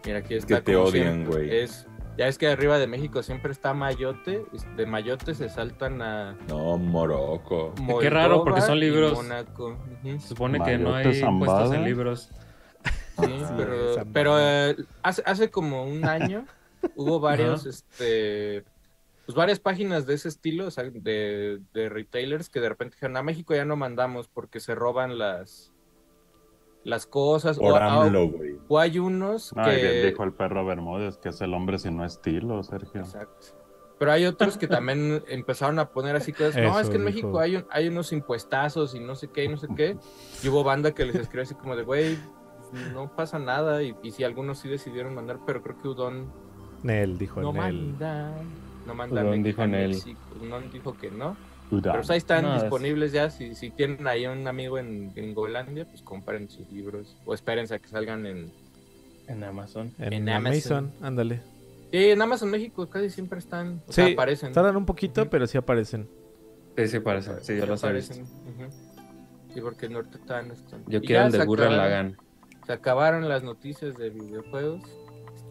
Mira, 0.05 0.19
aquí 0.19 0.35
Es 0.35 0.44
que 0.44 0.55
está. 0.55 0.64
te 0.64 0.76
odian, 0.76 1.25
güey. 1.25 1.55
Es, 1.62 1.87
ya 2.19 2.26
es 2.26 2.37
que 2.38 2.49
arriba 2.49 2.79
de 2.79 2.87
México 2.87 3.23
siempre 3.23 3.52
está 3.52 3.73
Mayotte. 3.73 4.44
De 4.76 4.87
Mayotte 4.87 5.35
se 5.35 5.49
saltan 5.49 6.02
a. 6.02 6.37
No, 6.49 6.76
Morocco. 6.76 7.73
Qué 8.00 8.11
raro, 8.11 8.44
porque 8.44 8.61
son 8.61 8.81
libros. 8.81 9.14
Mónaco. 9.14 9.79
Se 10.02 10.29
supone 10.29 10.61
que 10.61 10.76
no 10.79 10.94
hay 10.94 11.14
zambada. 11.14 11.75
en 11.75 11.85
libros. 11.85 12.31
Sí, 13.19 13.26
Ah, 13.44 13.55
pero, 13.56 13.76
pero 14.12 14.40
eh, 14.40 14.76
hace, 15.02 15.23
hace 15.25 15.49
como 15.49 15.85
un 15.85 16.05
año 16.05 16.47
hubo 16.97 17.20
varios, 17.20 17.64
este, 17.64 18.64
pues 19.26 19.37
varias 19.37 19.59
páginas 19.61 20.06
de 20.06 20.15
ese 20.15 20.29
estilo, 20.29 20.67
o 20.67 20.71
sea, 20.71 20.85
de, 20.85 21.61
de 21.73 21.88
retailers 21.88 22.49
que 22.50 22.61
de 22.61 22.69
repente 22.69 22.97
dijeron, 22.97 23.17
a 23.17 23.23
México 23.23 23.55
ya 23.55 23.65
no 23.65 23.76
mandamos 23.76 24.29
porque 24.29 24.61
se 24.61 24.75
roban 24.75 25.19
las, 25.19 25.73
las 26.85 27.06
cosas. 27.06 27.59
Por 27.59 27.73
O, 27.73 27.76
AMLO, 27.76 28.29
güey. 28.29 28.56
o 28.69 28.79
hay 28.79 28.99
unos 28.99 29.53
Ay, 29.56 29.76
que... 29.81 30.06
dijo 30.06 30.25
el 30.25 30.32
perro 30.32 30.65
Bermúdez 30.67 31.17
que 31.19 31.31
es 31.31 31.41
el 31.41 31.55
hombre 31.55 31.79
sin 31.79 31.97
no 31.97 32.05
estilo, 32.05 32.62
Sergio. 32.62 33.00
Exacto. 33.00 33.47
Pero 33.99 34.11
hay 34.11 34.26
otros 34.26 34.59
que 34.59 34.67
también 34.67 35.23
empezaron 35.29 35.79
a 35.79 35.88
poner 35.91 36.17
así 36.17 36.32
cosas. 36.32 36.56
No, 36.56 36.71
Eso 36.71 36.81
es 36.81 36.91
que 36.91 36.97
en. 36.97 37.05
México 37.05 37.38
hay, 37.38 37.56
un- 37.56 37.67
hay 37.71 37.88
unos 37.88 38.12
impuestazos 38.12 38.94
y 38.94 39.00
no 39.00 39.15
sé 39.15 39.29
qué 39.29 39.44
y 39.44 39.49
no 39.49 39.56
sé 39.56 39.69
qué. 39.76 39.97
Y 40.43 40.49
hubo 40.49 40.65
banda 40.65 40.93
que 40.93 41.05
les 41.06 41.15
escribió 41.15 41.44
así 41.44 41.55
como 41.55 41.76
de, 41.76 41.85
güey, 41.85 42.19
no 42.93 43.14
pasa 43.14 43.38
nada. 43.38 43.83
Y, 43.85 43.95
y 44.02 44.11
sí, 44.11 44.25
algunos 44.25 44.59
sí 44.59 44.69
decidieron 44.69 45.14
mandar, 45.14 45.38
pero 45.47 45.62
creo 45.62 45.78
que 45.81 45.88
Udon 45.88 46.31
Nel, 46.83 47.16
dijo 47.16 47.40
no 47.40 47.52
Nel. 47.52 47.62
manda. 47.97 48.35
No 48.87 48.95
manda 48.95 49.14
Udon 49.23 49.26
a 49.26 49.31
México, 49.31 49.47
dijo 49.47 49.62
a 49.62 49.64
en 49.64 49.75
él. 49.75 49.88
México. 49.91 50.21
Udon 50.43 50.71
dijo 50.73 50.97
que 50.97 51.11
no. 51.11 51.37
Udon. 51.71 51.83
Pero 51.83 51.95
pues 51.97 52.11
ahí 52.11 52.19
están 52.19 52.43
No, 52.45 52.57
es- 52.57 52.62
disponibles 52.62 53.12
ya. 53.12 53.31
Si, 53.31 53.55
si 53.55 53.71
tienen 53.71 54.07
ahí 54.07 54.26
un 54.26 54.47
amigo 54.47 54.79
en 54.79 55.12
Gringolandia, 55.14 55.87
pues 55.87 56.03
compren 56.03 56.49
sus 56.50 56.71
libros. 56.71 57.17
O 57.25 57.35
espérense 57.35 57.75
a 57.75 57.79
que 57.79 57.88
salgan 57.88 58.26
en. 58.26 58.53
En 59.26 59.43
Amazon. 59.43 59.93
En, 59.99 60.12
En 60.12 60.29
Amazon, 60.29 60.76
Amazon. 60.88 60.93
ándale. 61.07 61.41
Sí, 61.91 62.11
en 62.11 62.21
Amazon 62.21 62.50
México 62.50 62.88
casi 62.91 63.09
siempre 63.09 63.38
están. 63.38 63.81
O 63.88 63.93
sea, 63.93 64.07
Sí, 64.07 64.12
aparecen. 64.12 64.53
Tardan 64.53 64.76
un 64.76 64.85
poquito, 64.85 65.29
pero 65.31 65.47
sí 65.47 65.57
aparecen. 65.57 66.09
Sí, 66.76 66.88
sí, 66.88 67.00
parece. 67.00 67.31
Sí, 67.41 67.57
yo 67.57 67.62
Sí 67.62 67.67
los 67.69 67.83
he 67.83 67.87
aparecen, 67.87 68.23
ujú. 68.25 68.64
Sí, 69.55 69.61
porque 69.61 69.87
en 69.87 69.93
Norte 69.93 70.19
están. 70.19 70.50
están. 70.50 70.83
Yo 70.88 70.99
Y 70.99 71.07
quiero 71.07 71.23
ya 71.23 71.26
el 71.26 71.33
de 71.33 71.45
Gurren 71.47 71.67
acabaron- 71.73 71.76
Lagann. 71.91 72.17
Se 72.67 72.73
acabaron 72.73 73.29
las 73.29 73.43
noticias 73.45 73.97
de 73.97 74.11
videojuegos. 74.11 74.83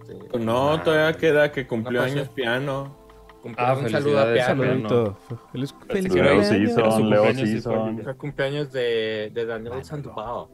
Este, 0.02 0.38
No, 0.40 0.82
todavía 0.82 1.18
queda 1.18 1.52
que 1.52 1.66
cumplió 1.66 2.02
No 2.02 2.06
años 2.06 2.28
piano. 2.30 2.96
Ah, 3.58 3.74
un 3.74 3.90
saludo 3.90 4.20
a 4.20 4.34
Piano. 4.34 4.64
Saludito. 4.64 5.18
Feliz, 5.52 5.74
cumpleaños. 5.74 6.14
Leo 7.04 7.26
de, 8.66 9.32
de 9.34 9.46
Daniel 9.46 9.84
Sandoval. 9.84 10.48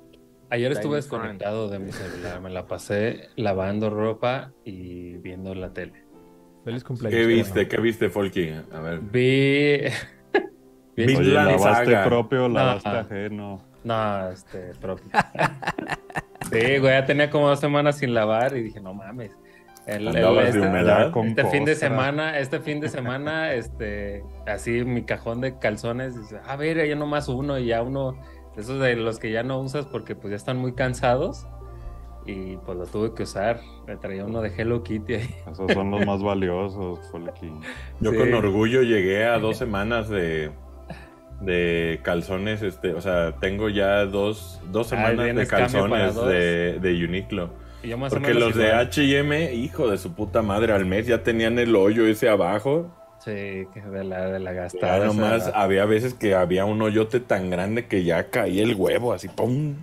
Ayer 0.50 0.72
estuve 0.72 0.96
desconectado 0.96 1.70
de 1.70 1.80
mi 1.80 1.92
celular. 1.92 2.42
Me 2.42 2.50
la 2.50 2.66
pasé 2.66 3.30
lavando 3.36 3.90
ropa 3.90 4.52
y 4.66 5.14
viendo 5.18 5.54
la 5.54 5.72
tele. 5.74 6.04
Feliz 6.66 6.84
cumpleaños. 6.84 7.20
¿Qué 7.20 7.26
viste? 7.28 7.68
¿Qué 7.68 7.78
viste, 7.80 8.10
Folky? 8.10 8.50
A 8.74 8.80
ver. 8.82 9.00
Vi. 9.00 9.82
vi- 10.96 11.16
Oye, 11.16 11.32
lavaste 11.34 11.86
Saga. 11.86 12.04
propio, 12.06 12.50
lavaste 12.50 12.90
No. 12.90 12.96
ajeno. 12.98 13.62
No, 13.84 14.30
este, 14.32 14.74
propio. 14.82 15.06
Sí, 16.52 16.80
güey, 16.80 16.94
ya 16.94 17.06
tenía 17.06 17.30
como 17.30 17.48
dos 17.48 17.60
semanas 17.60 18.00
sin 18.00 18.14
lavar 18.16 18.58
y 18.58 18.64
dije, 18.64 18.82
no 18.82 18.92
mames. 18.94 19.38
El, 19.96 20.08
el- 20.08 20.14
de 20.14 20.44
este, 20.50 20.60
humedad. 20.62 21.12
con 21.12 21.28
este 21.28 21.46
fin 21.46 21.66
de 21.66 21.76
semana, 21.76 22.38
este 22.40 22.60
fin 22.60 22.80
de 22.80 22.90
semana, 22.90 23.54
este, 23.54 24.24
así 24.48 24.84
mi 24.86 25.04
cajón 25.04 25.42
de 25.42 25.58
calzones, 25.58 26.16
dice, 26.20 26.38
a 26.46 26.56
ver, 26.56 26.86
ya 26.88 26.96
nomás 26.96 27.28
uno 27.30 27.58
y 27.58 27.68
ya 27.68 27.82
uno, 27.82 28.18
esos 28.58 28.80
de 28.80 28.96
los 28.96 29.20
que 29.20 29.32
ya 29.32 29.44
no 29.44 29.60
usas 29.60 29.86
porque 29.86 30.16
pues 30.16 30.32
ya 30.32 30.36
están 30.36 30.58
muy 30.58 30.74
cansados 30.74 31.48
y 32.26 32.58
pues 32.58 32.78
lo 32.78 32.86
tuve 32.86 33.14
que 33.16 33.24
usar. 33.24 33.60
Me 33.88 33.96
traía 33.96 34.26
uno 34.26 34.42
de 34.42 34.50
Hello 34.56 34.84
Kitty 34.84 35.14
ahí. 35.16 35.36
Esos 35.52 35.72
son 35.72 35.90
los 35.92 36.06
más 36.06 36.22
valiosos, 36.22 37.00
Folky. 37.12 37.52
Yo 38.02 38.12
Sí. 38.12 38.18
con 38.18 38.34
orgullo 38.34 38.82
llegué 38.84 39.26
a 39.26 39.40
dos 39.40 39.58
semanas 39.58 40.10
de, 40.10 40.52
de 41.42 42.00
calzones, 42.04 42.62
este, 42.62 42.94
o 42.94 43.02
sea, 43.02 43.36
tengo 43.40 43.70
ya 43.70 44.06
dos, 44.06 44.62
dos 44.72 44.88
Ah, 44.88 44.90
semanas 44.98 45.18
de 45.18 45.24
¿tienes 45.26 45.50
cambio 45.50 45.90
para 45.90 46.06
calzones 46.06 46.28
de, 46.28 46.80
de 46.80 47.06
Uniqlo. 47.06 47.50
Y 47.84 47.96
más 47.96 48.12
Porque 48.14 48.34
los 48.34 48.56
de 48.56 48.68
igual. 48.68 48.88
H&M, 48.88 49.54
hijo 49.54 49.90
de 49.90 49.98
su 49.98 50.14
puta 50.14 50.42
madre, 50.42 50.74
al 50.74 50.86
mes 50.86 51.08
ya 51.08 51.24
tenían 51.24 51.58
el 51.60 51.76
hoyo 51.76 52.06
ese 52.08 52.28
abajo. 52.30 52.94
Sí, 53.24 53.32
que 53.74 53.82
de 53.92 54.04
la, 54.04 54.28
de 54.30 54.40
la 54.40 54.54
Ya 54.54 54.62
gastada. 54.62 55.06
nomás 55.06 55.48
esa- 55.48 55.62
había 55.62 55.86
veces 55.86 56.14
que 56.14 56.36
había 56.36 56.66
un 56.66 56.82
hoyote 56.82 57.20
tan 57.20 57.50
grande 57.50 57.86
que 57.88 58.04
ya 58.04 58.30
caía 58.30 58.64
el 58.64 58.76
huevo, 58.76 59.14
así, 59.14 59.28
¡pum! 59.28 59.76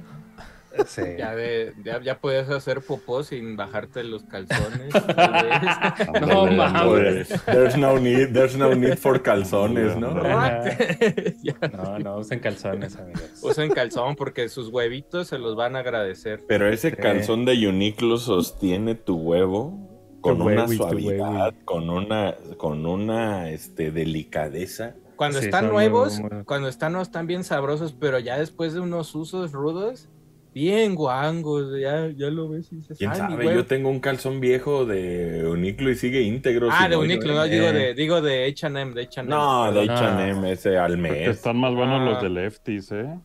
Sí. 0.86 1.02
Ya, 1.18 1.34
de, 1.34 1.72
ya, 1.84 2.00
ya 2.02 2.18
podías 2.18 2.48
hacer 2.50 2.80
popó 2.82 3.22
sin 3.22 3.56
bajarte 3.56 4.04
los 4.04 4.24
calzones. 4.24 4.92
No 6.20 6.46
mames. 6.46 7.28
There's 7.46 7.76
no 7.76 7.98
need, 7.98 8.32
there's 8.32 8.56
no 8.56 8.74
need 8.74 8.96
for 8.98 9.22
calzones, 9.22 9.96
¿no? 9.96 10.14
No, 11.72 11.98
no 11.98 12.16
usen 12.18 12.40
calzones, 12.40 12.96
amigos. 12.96 13.40
Usen 13.42 13.70
calzón 13.70 14.16
porque 14.16 14.48
sus 14.48 14.68
huevitos 14.68 15.28
se 15.28 15.38
los 15.38 15.56
van 15.56 15.76
a 15.76 15.80
agradecer. 15.80 16.42
Pero 16.46 16.68
ese 16.68 16.94
calzón 16.96 17.44
de 17.44 17.66
Uniqlo 17.68 18.18
sostiene 18.18 18.94
tu 18.94 19.16
huevo 19.16 20.18
con 20.20 20.38
Tu 20.38 20.44
una 20.46 20.66
suavidad, 20.68 21.54
con 21.64 21.88
una, 21.90 22.34
con 22.56 22.84
una 22.86 23.50
este, 23.50 23.90
delicadeza. 23.90 24.94
Cuando 25.16 25.38
Sí, 25.38 25.46
están 25.46 25.68
nuevos, 25.68 26.20
muy- 26.20 26.30
muy- 26.30 26.44
cuando 26.44 26.68
están 26.68 26.92
nuevos 26.92 27.08
están 27.08 27.26
bien 27.26 27.42
sabrosos, 27.44 27.94
pero 27.98 28.18
ya 28.18 28.36
después 28.38 28.74
de 28.74 28.80
unos 28.80 29.14
usos 29.14 29.52
rudos, 29.52 30.08
bien 30.56 30.94
guangos, 30.94 31.78
ya, 31.78 32.08
ya 32.16 32.30
lo 32.30 32.48
ves 32.48 32.72
y 32.72 32.76
dices, 32.76 32.96
¿Quién 32.96 33.10
"Ay, 33.10 33.20
mi 33.20 33.28
sabe? 33.32 33.46
huevo". 33.46 33.58
Yo 33.60 33.66
tengo 33.66 33.90
un 33.90 34.00
calzón 34.00 34.40
viejo 34.40 34.86
de 34.86 35.46
Uniqlo 35.46 35.90
y 35.90 35.96
sigue 35.96 36.22
íntegro. 36.22 36.70
Ah, 36.72 36.88
de 36.88 36.96
hoyo, 36.96 37.04
Uniqlo, 37.04 37.32
¿eh? 37.32 37.36
no, 37.36 37.44
digo 37.44 37.72
de, 37.72 37.92
digo 37.94 38.22
de 38.22 38.44
H&M, 38.46 38.94
de 38.94 39.02
H&M. 39.02 39.28
No, 39.28 39.70
de 39.70 39.86
Ah. 39.90 40.16
H&M 40.16 40.50
ese 40.50 40.78
al 40.78 40.92
Porque 40.96 41.02
mes. 41.12 41.28
están 41.28 41.58
más 41.58 41.74
buenos 41.74 42.00
Ah. 42.00 42.04
los 42.06 42.22
de 42.22 42.30
Lefties, 42.30 42.90
¿eh? 42.92 43.18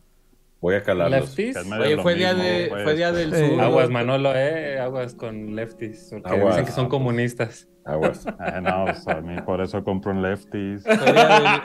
Voy 0.62 0.76
a 0.76 0.82
calarlos. 0.82 1.36
Oye, 1.36 1.96
fue 2.00 2.14
día, 2.14 2.32
mismo, 2.34 2.44
de, 2.48 2.66
pues, 2.70 2.84
fue 2.84 2.94
día 2.94 3.10
pero- 3.12 3.18
del 3.30 3.34
Eh, 3.34 3.50
sur. 3.50 3.60
Aguas, 3.60 3.90
Manolo, 3.90 4.32
eh. 4.34 4.78
Aguas 4.78 5.14
con 5.14 5.54
lefties. 5.56 6.08
Porque 6.12 6.30
Aguas. 6.30 6.54
dicen 6.54 6.64
que 6.66 6.70
son 6.72 6.88
comunistas. 6.88 7.68
Aguas. 7.84 8.24
Eh, 8.26 8.60
no, 8.62 8.84
pues, 8.84 9.08
a 9.08 9.20
mí 9.20 9.42
por 9.44 9.60
eso 9.60 9.82
compro 9.82 10.12
en 10.12 10.22
Lefties. 10.22 10.84
Fue 10.84 10.96
día 11.12 11.62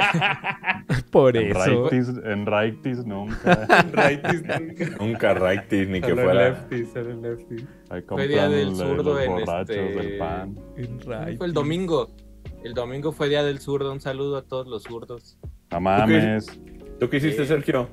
Por 1.11 1.37
En 1.37 1.51
eso. 1.55 1.89
righties, 1.89 2.09
en 2.25 2.45
righties 2.47 3.05
nunca. 3.05 3.55
del... 3.55 3.91
Righties, 3.93 4.43
nunca. 4.43 4.85
Nunca 4.99 5.33
righties 5.35 5.89
ni 5.89 6.01
que 6.01 6.09
Solo 6.09 6.23
fuera. 6.23 6.49
lefties, 6.49 6.89
solo 6.91 7.21
lefties. 7.21 7.65
Fue 8.07 8.27
día 8.27 8.49
del 8.49 8.75
zurdo 8.75 9.13
los 9.13 9.21
en 9.23 9.37
este- 9.59 9.73
del 9.93 10.17
pan. 10.17 10.55
En 10.75 10.99
right. 11.01 11.37
Fue 11.37 11.45
el 11.45 11.53
domingo. 11.53 12.09
El 12.63 12.73
domingo 12.73 13.11
fue 13.11 13.29
día 13.29 13.43
del 13.43 13.59
zurdo. 13.59 13.91
Un 13.93 14.01
saludo 14.01 14.37
a 14.37 14.41
todos 14.41 14.65
los 14.67 14.83
zurdos. 14.83 15.37
No 15.71 15.79
mames. 15.81 16.47
¿Tú 16.99 17.09
qué 17.11 17.17
hiciste, 17.17 17.43
Eh, 17.43 17.45
Sergio? 17.45 17.89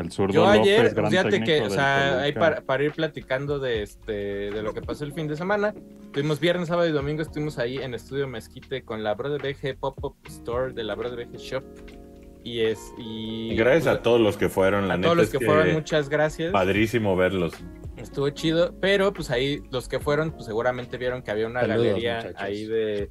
El 0.00 0.10
zurdo 0.10 0.34
Yo 0.34 0.44
López, 0.44 0.60
ayer, 0.60 0.94
gran 0.94 1.10
fíjate 1.10 1.42
que, 1.42 1.62
o 1.62 1.70
sea, 1.70 2.20
ahí 2.20 2.32
para, 2.32 2.60
para 2.62 2.82
ir 2.82 2.92
platicando 2.92 3.58
de 3.58 3.82
este 3.82 4.12
de 4.50 4.62
lo 4.62 4.72
que 4.74 4.82
pasó 4.82 5.04
el 5.04 5.12
fin 5.12 5.28
de 5.28 5.36
semana, 5.36 5.74
tuvimos 6.12 6.40
viernes, 6.40 6.68
sábado 6.68 6.88
y 6.88 6.92
domingo, 6.92 7.22
estuvimos 7.22 7.58
ahí 7.58 7.78
en 7.78 7.94
Estudio 7.94 8.26
Mezquite 8.26 8.82
con 8.82 9.02
la 9.02 9.14
Brother 9.14 9.40
BG 9.42 9.78
Pop-Up 9.78 10.16
Store 10.26 10.72
de 10.72 10.84
la 10.84 10.94
Brother 10.94 11.26
BG 11.26 11.36
Shop. 11.38 11.64
Y 12.42 12.60
es. 12.60 12.92
Y, 12.96 13.54
Gracias 13.54 13.84
pues, 13.84 13.96
a 13.98 14.02
todos 14.02 14.20
los 14.20 14.36
que 14.36 14.48
fueron, 14.48 14.88
la 14.88 14.94
a 14.94 14.96
neta. 14.96 15.08
todos 15.08 15.16
los 15.18 15.26
es 15.26 15.38
que 15.38 15.44
fueron, 15.44 15.72
muchas 15.72 16.08
gracias. 16.08 16.52
Padrísimo 16.52 17.14
verlos. 17.14 17.52
Estuvo 17.98 18.30
chido, 18.30 18.74
pero 18.80 19.12
pues 19.12 19.30
ahí 19.30 19.60
los 19.70 19.88
que 19.88 20.00
fueron, 20.00 20.32
pues 20.32 20.46
seguramente 20.46 20.96
vieron 20.96 21.22
que 21.22 21.30
había 21.30 21.46
una 21.46 21.60
Saludos, 21.60 21.86
galería 21.86 22.16
muchachos. 22.16 22.40
ahí 22.40 22.64
de, 22.64 23.10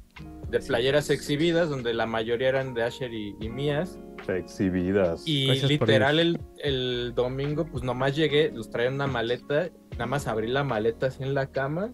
de 0.50 0.60
playeras 0.60 1.10
exhibidas, 1.10 1.68
donde 1.70 1.94
la 1.94 2.06
mayoría 2.06 2.48
eran 2.48 2.74
de 2.74 2.82
Asher 2.82 3.12
y, 3.12 3.34
y 3.40 3.48
mías. 3.48 3.98
Exhibidas. 4.28 5.22
Y 5.26 5.46
Gracias 5.46 5.70
literal 5.70 6.18
el, 6.18 6.40
el 6.62 7.12
domingo, 7.14 7.66
pues 7.66 7.82
nomás 7.84 8.14
llegué, 8.16 8.50
los 8.54 8.70
traía 8.70 8.88
en 8.88 8.94
una 8.94 9.06
maleta, 9.06 9.70
nada 9.92 10.06
más 10.06 10.26
abrí 10.26 10.46
la 10.48 10.62
maleta 10.64 11.06
así 11.06 11.22
en 11.22 11.34
la 11.34 11.46
cama 11.46 11.90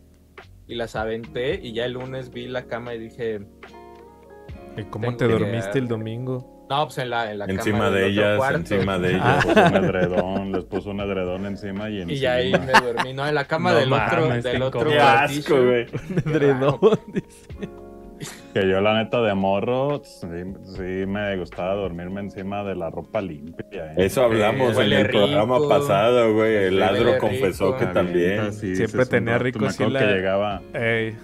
y 0.66 0.74
las 0.74 0.96
aventé 0.96 1.60
y 1.62 1.72
ya 1.72 1.84
el 1.84 1.92
lunes 1.92 2.30
vi 2.30 2.46
la 2.48 2.66
cama 2.66 2.94
y 2.94 2.98
dije, 2.98 3.40
¿Y 4.76 4.82
cómo 4.84 5.16
te 5.16 5.26
dormiste 5.28 5.78
el 5.78 5.88
domingo? 5.88 6.52
no, 6.68 6.84
pues 6.86 6.98
en 6.98 7.10
la, 7.10 7.30
en 7.30 7.38
la 7.38 7.44
Encima 7.44 7.78
cama 7.78 7.90
de 7.92 8.06
ellas, 8.08 8.36
cuarto". 8.38 8.58
encima 8.58 8.98
de 8.98 9.08
Les 9.12 9.16
ellas. 9.22 9.44
puso 9.46 9.60
un 9.66 9.74
edredón, 9.84 10.52
les 10.52 10.64
puso 10.64 10.90
un 10.90 11.00
edredón 11.00 11.46
encima 11.46 11.88
y 11.88 12.00
encima. 12.00 12.12
Y 12.12 12.18
ya 12.18 12.32
ahí 12.34 12.50
me 12.52 12.72
dormí, 12.72 13.12
no, 13.14 13.24
en 13.26 13.34
la 13.36 13.44
cama 13.44 13.70
No 13.72 13.78
del 13.78 13.92
otro, 13.92 14.28
del 14.28 14.42
qué 14.42 14.62
otro. 14.62 14.90
Qué 14.90 14.98
asco, 14.98 15.54
güey. 15.64 15.86
Edredón, 16.26 16.80
dice. 17.06 17.45
Que 18.60 18.66
yo 18.70 18.80
la 18.80 18.94
neta 18.94 19.20
de 19.20 19.34
morro, 19.34 20.00
sí, 20.02 20.26
sí 20.76 20.80
me 21.06 21.36
gustaba 21.36 21.74
dormirme 21.74 22.20
encima 22.22 22.64
de 22.64 22.74
la 22.74 22.88
ropa 22.88 23.20
limpia. 23.20 23.92
¿eh? 23.92 23.94
Eso 23.98 24.22
hablamos 24.22 24.78
en 24.78 24.92
el 24.94 25.08
programa 25.10 25.58
pasado, 25.68 26.32
güey. 26.32 26.54
El 26.56 26.70
Sí, 26.70 26.78
ladro 26.78 27.18
confesó 27.18 27.66
rico. 27.72 27.78
que 27.78 27.86
también. 27.92 28.52
Siempre 28.54 29.04
tenía 29.04 29.36
rico 29.36 29.68
sí 29.70 29.84
la- 29.90 30.00
que 30.00 30.06
llegaba, 30.06 30.62
Ey, 30.72 31.16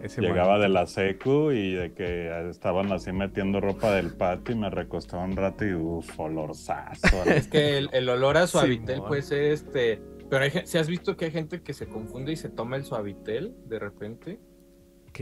ese 0.00 0.20
llegaba 0.20 0.52
man. 0.52 0.60
de 0.60 0.68
la 0.68 0.86
secu 0.86 1.50
y 1.50 1.72
de 1.74 1.92
que 1.92 2.48
estaban 2.50 2.92
así 2.92 3.10
metiendo 3.10 3.60
ropa 3.60 3.90
del 3.92 4.12
patio 4.16 4.54
y 4.54 4.58
me 4.58 4.70
recostaba 4.70 5.24
un 5.24 5.34
rato 5.34 5.64
y 5.66 5.74
uff, 5.74 6.20
olorzazo. 6.20 7.16
Es 7.26 7.48
que 7.48 7.78
el, 7.78 7.90
el 7.94 8.08
olor 8.08 8.36
a 8.36 8.46
suavitel 8.46 9.02
puede 9.02 9.22
ser 9.22 9.42
este... 9.42 10.00
Pero 10.30 10.44
si 10.66 10.78
has 10.78 10.86
visto 10.88 11.16
que 11.16 11.24
hay 11.24 11.30
gente 11.32 11.62
que 11.62 11.72
se 11.72 11.86
confunde 11.88 12.30
y 12.30 12.36
se 12.36 12.48
toma 12.48 12.76
el 12.76 12.84
suavitel 12.84 13.54
de 13.66 13.78
repente. 13.80 14.38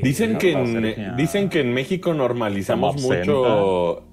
Dicen 0.02 0.38
que, 0.38 0.52
en, 0.52 1.16
dicen 1.16 1.48
que 1.48 1.60
en 1.60 1.72
México 1.74 2.14
normalizamos 2.14 3.00
mucho 3.02 4.04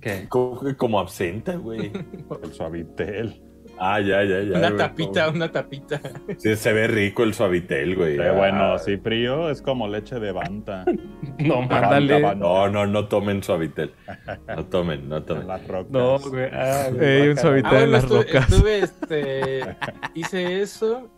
¿Qué? 0.00 0.26
como, 0.28 0.60
como 0.76 1.00
absenta, 1.00 1.56
güey. 1.56 1.90
El 2.42 2.52
suavitel. 2.52 3.42
Ah, 3.82 3.98
ya, 4.00 4.22
ya, 4.24 4.42
ya. 4.42 4.58
una 4.58 4.68
güey. 4.68 4.76
tapita, 4.78 5.28
una 5.30 5.50
tapita. 5.50 6.00
Sí, 6.36 6.54
se 6.54 6.72
ve 6.74 6.86
rico 6.86 7.22
el 7.22 7.32
suavitel, 7.32 7.96
güey. 7.96 8.16
Pero 8.18 8.34
bueno, 8.34 8.58
Ah. 8.64 8.74
así 8.74 8.98
frío 8.98 9.48
es 9.48 9.62
como 9.62 9.88
leche 9.88 10.18
de 10.20 10.32
banta. 10.32 10.84
No, 11.38 11.62
mames. 11.62 11.84
Ándale. 11.84 12.20
Banta, 12.20 12.34
No, 12.46 12.68
no, 12.68 12.86
no 12.86 13.08
tomen 13.08 13.42
suavitel. 13.42 13.92
No 14.54 14.66
tomen, 14.66 15.08
no 15.08 15.16
En 15.18 15.24
tomen. 15.24 15.46
las 15.48 15.66
rocas. 15.66 15.90
No, 15.90 16.18
güey. 16.18 16.50
Ah, 16.52 16.88
güey, 16.92 17.22
Ey, 17.22 17.28
un 17.28 17.36
suavitel. 17.38 17.70
Ah, 17.74 17.82
en 17.82 17.92
las 17.92 18.02
estuve, 18.04 18.22
rocas. 18.24 18.50
estuve, 18.52 18.78
este, 18.80 19.60
hice 20.14 20.60
eso. 20.60 21.10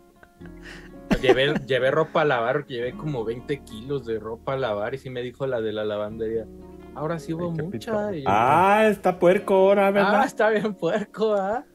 Llevé, 1.21 1.53
llevé 1.65 1.91
ropa 1.91 2.21
a 2.21 2.25
lavar, 2.25 2.65
llevé 2.65 2.93
como 2.97 3.23
20 3.23 3.59
kilos 3.63 4.05
de 4.05 4.19
ropa 4.19 4.53
a 4.53 4.57
lavar 4.57 4.93
y 4.93 4.97
sí 4.97 5.09
me 5.09 5.21
dijo 5.21 5.47
la 5.47 5.61
de 5.61 5.71
la 5.73 5.85
lavandería. 5.85 6.45
Ahora 6.95 7.17
sí 7.19 7.33
hubo 7.33 7.45
Ay, 7.51 7.51
mucha. 7.51 7.69
pito. 7.69 8.13
Y 8.13 8.21
yo, 8.23 8.29
Ah, 8.29 8.87
está 8.89 9.17
puerco 9.19 9.53
ahora, 9.55 9.87
ah, 9.87 9.91
¿verdad? 9.91 10.25
está 10.25 10.49
bien 10.49 10.75
puerco, 10.75 11.33
¿ah? 11.33 11.65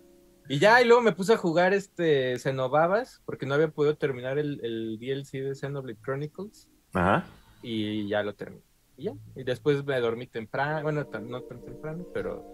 Y 0.49 0.59
ya, 0.59 0.81
y 0.81 0.87
luego 0.87 1.03
me 1.03 1.13
puse 1.13 1.35
a 1.35 1.37
jugar 1.37 1.75
este 1.75 2.39
Xenobabas, 2.39 3.21
porque 3.27 3.45
no 3.47 3.55
había 3.55 3.69
podido 3.69 3.97
terminar 3.97 4.39
el, 4.39 4.61
el 4.65 4.99
DLC 4.99 5.43
de 5.43 5.55
Xenoblade 5.55 5.99
Chronicles, 6.03 6.69
Ajá. 6.95 7.25
y 7.63 8.09
ya 8.09 8.23
lo 8.23 8.35
terminé. 8.35 8.63
Y 8.97 9.05
ya, 9.05 9.13
y 9.37 9.45
después 9.45 9.85
me 9.85 10.01
dormí 10.01 10.27
temprano, 10.27 10.83
bueno, 10.83 11.07
tan- 11.07 11.29
no 11.29 11.43
tan 11.43 11.61
temprano, 11.65 12.07
pero 12.15 12.45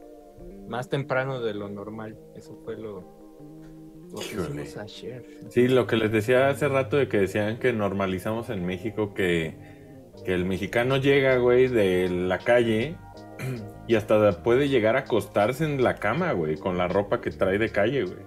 más 0.68 0.88
temprano 0.88 1.40
de 1.40 1.54
lo 1.54 1.68
normal. 1.68 2.18
Eso 2.34 2.58
fue 2.64 2.76
lo, 2.76 3.13
lo 4.14 4.20
que 4.20 4.26
Híjole. 4.34 4.62
hicimos 4.62 4.76
ayer. 4.76 5.24
Sí, 5.48 5.68
lo 5.68 5.86
que 5.86 5.96
les 5.96 6.12
decía 6.12 6.48
hace 6.48 6.68
rato 6.68 6.96
de 6.96 7.08
que 7.08 7.18
decían 7.18 7.58
que 7.58 7.72
normalizamos 7.72 8.48
en 8.50 8.64
México 8.64 9.12
que, 9.14 9.56
que 10.24 10.34
el 10.34 10.44
mexicano 10.44 10.96
llega, 10.96 11.36
güey, 11.38 11.68
de 11.68 12.08
la 12.08 12.38
calle 12.38 12.96
y 13.88 13.96
hasta 13.96 14.42
puede 14.42 14.68
llegar 14.68 14.96
a 14.96 15.00
acostarse 15.00 15.64
en 15.64 15.82
la 15.82 15.96
cama, 15.96 16.32
güey, 16.32 16.56
con 16.56 16.78
la 16.78 16.88
ropa 16.88 17.20
que 17.20 17.30
trae 17.30 17.58
de 17.58 17.70
calle, 17.70 18.04
güey. 18.04 18.22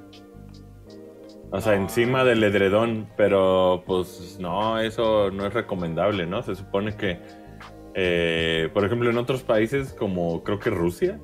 O 1.50 1.62
sea, 1.62 1.74
Ah. 1.74 1.75
encima 1.77 2.25
del 2.25 2.44
edredón, 2.44 3.08
pero 3.15 3.84
pues 3.88 4.38
no, 4.39 4.79
eso 4.79 5.32
no 5.32 5.46
es 5.46 5.53
recomendable, 5.53 6.25
¿no? 6.27 6.44
Se 6.44 6.56
supone 6.56 6.98
que, 6.98 7.20
eh, 7.96 8.70
por 8.74 8.84
ejemplo, 8.84 9.10
en 9.10 9.17
otros 9.17 9.44
países 9.44 9.94
como 9.94 10.44
creo 10.44 10.60
que 10.60 10.70
Rusia, 10.70 11.20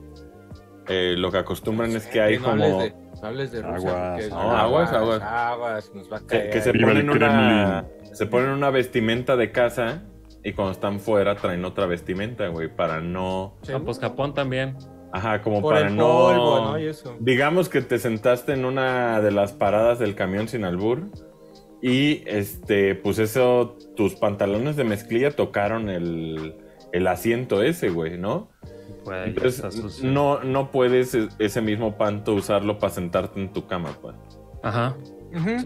eh, 0.87 1.15
lo 1.17 1.29
que 1.31 1.39
acostumbran 1.39 1.91
es 1.91 2.07
que 2.07 2.21
hay 2.21 2.37
como... 2.37 2.79
De, 2.81 3.02
no 3.23 3.29
hables 3.29 3.51
de 3.51 3.61
Rusia, 3.61 4.15
Aguas, 4.15 4.31
aguas, 4.33 4.93
aguas. 4.93 5.21
aguas, 5.21 5.91
nos 5.95 6.11
va 6.11 6.17
a 6.17 6.19
Que, 6.19 6.25
caer. 6.27 6.49
que 6.51 6.61
se 6.61 6.73
ponen 6.73 7.09
una 7.09 7.85
se 8.13 8.25
ponen 8.27 8.49
una 8.49 8.69
vestimenta 8.69 9.35
de 9.35 9.51
casa 9.51 10.03
y 10.43 10.53
cuando 10.53 10.73
están 10.73 10.99
fuera 10.99 11.35
traen 11.35 11.63
otra 11.65 11.85
vestimenta, 11.85 12.47
güey, 12.49 12.67
para 12.67 12.99
no, 13.01 13.55
Sí, 13.63 13.71
Ah, 13.73 13.79
pues 13.83 13.97
Japón 13.99 14.33
también. 14.33 14.75
ajá, 15.13 15.41
como 15.41 15.61
por 15.61 15.73
para 15.75 15.87
el 15.87 15.95
no, 15.95 16.03
polvo, 16.07 16.59
¿no? 16.71 16.79
Y 16.79 16.87
eso. 16.87 17.15
digamos 17.19 17.69
que 17.69 17.81
te 17.81 17.97
sentaste 17.97 18.53
en 18.53 18.65
una 18.65 19.21
de 19.21 19.31
las 19.31 19.53
paradas 19.53 19.99
del 19.99 20.15
camión 20.15 20.47
sin 20.49 20.65
albur 20.65 21.03
y 21.81 22.23
este, 22.27 22.95
pues 22.95 23.19
eso, 23.19 23.77
tus 23.95 24.15
pantalones 24.15 24.75
de 24.75 24.83
mezclilla 24.83 25.31
tocaron 25.31 25.89
el, 25.89 26.55
el 26.91 27.07
asiento 27.07 27.61
ese, 27.63 27.89
güey, 27.89 28.17
¿no? 28.17 28.49
Pues, 29.03 29.27
Entonces 29.27 30.03
no, 30.03 30.43
no 30.43 30.71
puedes 30.71 31.13
e- 31.15 31.29
ese 31.39 31.61
mismo 31.61 31.97
panto 31.97 32.33
usarlo 32.33 32.79
para 32.79 32.93
sentarte 32.93 33.39
en 33.39 33.51
tu 33.51 33.67
cama, 33.67 33.89
pues. 34.01 34.15
Ajá. 34.63 34.95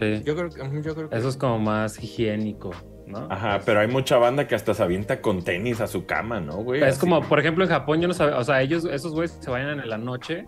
Sí. 0.00 0.22
Yo 0.24 0.34
creo 0.34 0.48
que, 0.48 0.82
yo 0.82 0.94
creo 0.94 1.08
que 1.08 1.16
Eso 1.16 1.28
es 1.28 1.36
como 1.36 1.58
más 1.58 2.02
higiénico. 2.02 2.70
¿no? 3.06 3.26
Ajá, 3.30 3.60
pero 3.64 3.80
hay 3.80 3.88
mucha 3.88 4.18
banda 4.18 4.46
que 4.46 4.54
hasta 4.54 4.74
se 4.74 4.82
avienta 4.82 5.22
con 5.22 5.42
tenis 5.42 5.80
a 5.80 5.86
su 5.86 6.04
cama, 6.04 6.40
¿no, 6.40 6.56
güey? 6.58 6.82
Es 6.82 6.88
Así. 6.88 7.00
como, 7.00 7.22
por 7.22 7.40
ejemplo, 7.40 7.64
en 7.64 7.70
Japón, 7.70 8.02
yo 8.02 8.08
no 8.08 8.12
sabía, 8.12 8.36
o 8.36 8.44
sea, 8.44 8.60
ellos, 8.60 8.84
esos 8.84 9.12
güeyes 9.12 9.38
se 9.40 9.50
vayan 9.50 9.80
en 9.80 9.88
la 9.88 9.96
noche 9.96 10.46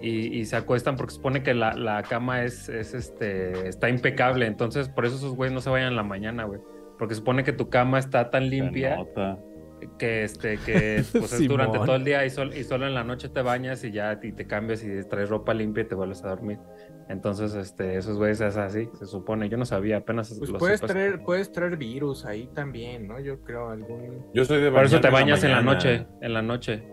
y, 0.00 0.38
y 0.38 0.44
se 0.44 0.54
acuestan 0.54 0.96
porque 0.96 1.14
supone 1.14 1.42
que 1.42 1.52
la, 1.52 1.74
la 1.74 2.02
cama 2.04 2.44
es, 2.44 2.68
es, 2.68 2.94
este, 2.94 3.68
está 3.68 3.88
impecable, 3.88 4.46
entonces 4.46 4.88
por 4.88 5.04
eso 5.04 5.16
esos 5.16 5.34
güeyes 5.34 5.52
no 5.52 5.60
se 5.60 5.68
vayan 5.68 5.88
en 5.88 5.96
la 5.96 6.04
mañana, 6.04 6.44
güey. 6.44 6.60
Porque 6.96 7.14
supone 7.16 7.42
que 7.42 7.52
tu 7.52 7.70
cama 7.70 7.98
está 7.98 8.30
tan 8.30 8.44
Se 8.44 8.50
limpia 8.50 8.96
nota. 8.96 9.38
Que, 9.98 10.24
este, 10.24 10.58
que 10.58 11.02
pues, 11.12 11.32
es 11.32 11.48
durante 11.48 11.78
todo 11.78 11.96
el 11.96 12.04
día 12.04 12.24
y, 12.24 12.30
sol- 12.30 12.54
y 12.54 12.64
solo 12.64 12.86
en 12.86 12.94
la 12.94 13.04
noche 13.04 13.28
te 13.28 13.42
bañas 13.42 13.82
y 13.84 13.92
ya 13.92 14.18
y 14.22 14.32
te 14.32 14.46
cambias 14.46 14.84
y 14.84 15.02
traes 15.08 15.28
ropa 15.28 15.54
limpia 15.54 15.82
y 15.84 15.88
te 15.88 15.94
vuelves 15.94 16.22
a 16.24 16.28
dormir. 16.28 16.58
Entonces, 17.08 17.54
este, 17.54 17.96
esos 17.96 18.18
güeyes 18.18 18.40
es 18.40 18.56
así, 18.56 18.88
se 18.98 19.06
supone. 19.06 19.48
Yo 19.48 19.56
no 19.56 19.64
sabía, 19.64 19.96
apenas 19.96 20.32
Pues 20.38 20.50
lo 20.50 20.58
puedes 20.58 20.80
traer, 20.80 21.22
puedes 21.22 21.50
traer 21.50 21.76
virus 21.76 22.24
ahí 22.24 22.48
también, 22.54 23.08
¿no? 23.08 23.18
Yo 23.18 23.40
creo 23.40 23.68
algún. 23.70 24.26
Yo 24.32 24.44
soy 24.44 24.60
de 24.62 24.70
Por 24.70 24.84
eso 24.84 25.00
te 25.00 25.10
bañas 25.10 25.42
en 25.42 25.50
la 25.52 25.62
noche, 25.62 26.06
en 26.20 26.34
la 26.34 26.42
noche. 26.42 26.84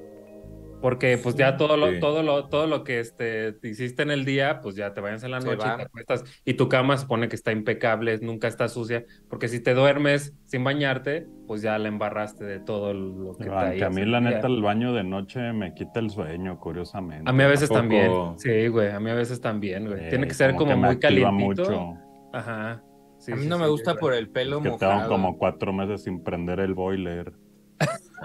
Porque 0.79 1.17
pues 1.17 1.35
ya 1.35 1.57
todo 1.57 1.75
lo, 1.75 1.91
Sí. 1.91 1.99
todo 1.99 2.21
lo, 2.21 2.49
todo 2.49 2.67
lo 2.67 2.83
que 2.83 2.99
este, 2.99 3.51
te 3.53 3.67
hiciste 3.69 4.03
en 4.03 4.11
el 4.11 4.25
día, 4.25 4.59
pues 4.61 4.75
ya 4.75 4.93
te 4.93 5.01
bañas 5.01 5.23
en 5.23 5.31
la 5.31 5.39
noche 5.39 5.55
y 5.73 5.75
te 5.77 5.81
acuestas. 5.83 6.23
Y 6.45 6.53
tu 6.53 6.69
cama 6.69 6.95
se 6.97 7.01
supone 7.03 7.27
que 7.29 7.35
está 7.35 7.51
impecable, 7.51 8.19
nunca 8.19 8.47
está 8.47 8.67
sucia. 8.69 9.03
Porque 9.27 9.47
si 9.47 9.59
te 9.59 9.73
duermes 9.73 10.35
sin 10.45 10.63
bañarte, 10.63 11.25
pues 11.47 11.63
ya 11.63 11.79
la 11.79 11.87
embarraste 11.87 12.45
de 12.45 12.59
todo 12.59 12.93
lo 12.93 13.35
que 13.37 13.45
Iván, 13.45 13.75
que 13.75 13.83
a 13.85 13.89
mí 13.89 14.05
la 14.05 14.19
día. 14.19 14.29
neta 14.29 14.45
el 14.47 14.61
baño 14.61 14.93
de 14.93 15.03
noche 15.03 15.51
me 15.51 15.73
quita 15.73 15.99
el 15.99 16.11
sueño, 16.11 16.59
curiosamente. 16.59 17.27
A 17.27 17.33
mí 17.33 17.41
a 17.43 17.47
veces 17.47 17.69
también. 17.69 18.11
Sí, 18.37 18.67
güey, 18.67 18.91
a 18.91 18.99
mí 18.99 19.09
a 19.09 19.15
veces 19.15 19.41
también, 19.41 19.87
güey. 19.87 20.05
Eh, 20.05 20.09
Tiene 20.09 20.27
que 20.27 20.35
ser 20.35 20.53
como, 20.53 20.71
que 20.73 20.77
me 20.77 20.87
muy 20.89 20.99
calientito. 20.99 21.63
mucho. 21.63 21.93
Ajá. 22.33 22.83
Sí, 23.17 23.31
a 23.31 23.35
mí 23.35 23.41
sí, 23.43 23.47
no 23.49 23.55
sí, 23.55 23.61
me 23.63 23.67
gusta 23.67 23.95
por 23.95 24.13
el 24.13 24.29
pelo 24.29 24.57
Es 24.57 24.63
que 24.63 24.69
mojado. 24.69 24.91
tengo 24.93 25.07
como 25.09 25.37
cuatro 25.39 25.73
meses 25.73 26.03
sin 26.03 26.23
prender 26.23 26.59
el 26.59 26.75
boiler. 26.75 27.33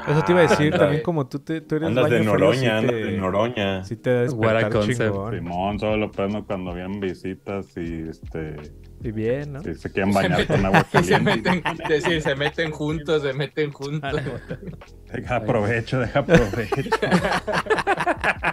Eso 0.09 0.23
te 0.25 0.33
iba 0.33 0.41
a 0.41 0.49
decir 0.49 0.75
también 0.75 1.03
como 1.03 1.29
tú, 1.29 1.39
te, 1.39 1.61
tú 1.61 1.77
eres 1.77 1.89
Andas 1.89 2.09
de 2.11 2.19
baño 2.19 2.31
frío, 2.33 2.39
noroña, 2.47 2.61
sí 2.61 2.67
andas 2.67 2.91
te- 2.91 3.05
de 3.05 3.13
noroña. 3.13 3.85
Sí 3.85 3.97
te 3.97 4.11
da 4.15 4.21
despertar 4.23 4.79
chingón. 4.81 5.35
Simón, 5.35 5.79
solo 5.79 5.97
lo 5.99 6.11
prendo 6.11 6.45
cuando 6.45 6.75
vienen 6.75 6.99
visitas 6.99 7.67
y 7.77 8.09
este 8.09 8.57
Y 9.05 9.13
bien, 9.13 9.53
¿no? 9.53 9.63
si 9.63 9.75
se 9.75 9.93
quieren 9.93 10.13
bañar 10.13 10.47
con 10.47 10.65
agua 10.65 10.81
Y 10.81 10.85
se 11.05 11.13
caliente. 11.23 11.51
meten, 11.51 11.63
es 11.83 11.89
decir, 11.89 12.23
se 12.23 12.35
meten 12.35 12.71
juntos, 12.73 13.23
se 13.23 13.33
meten 13.35 13.71
juntos. 13.71 14.21
Deja 15.13 15.37
aprovecho, 15.37 16.01
deja 16.01 16.21
aprovecho. 16.21 16.91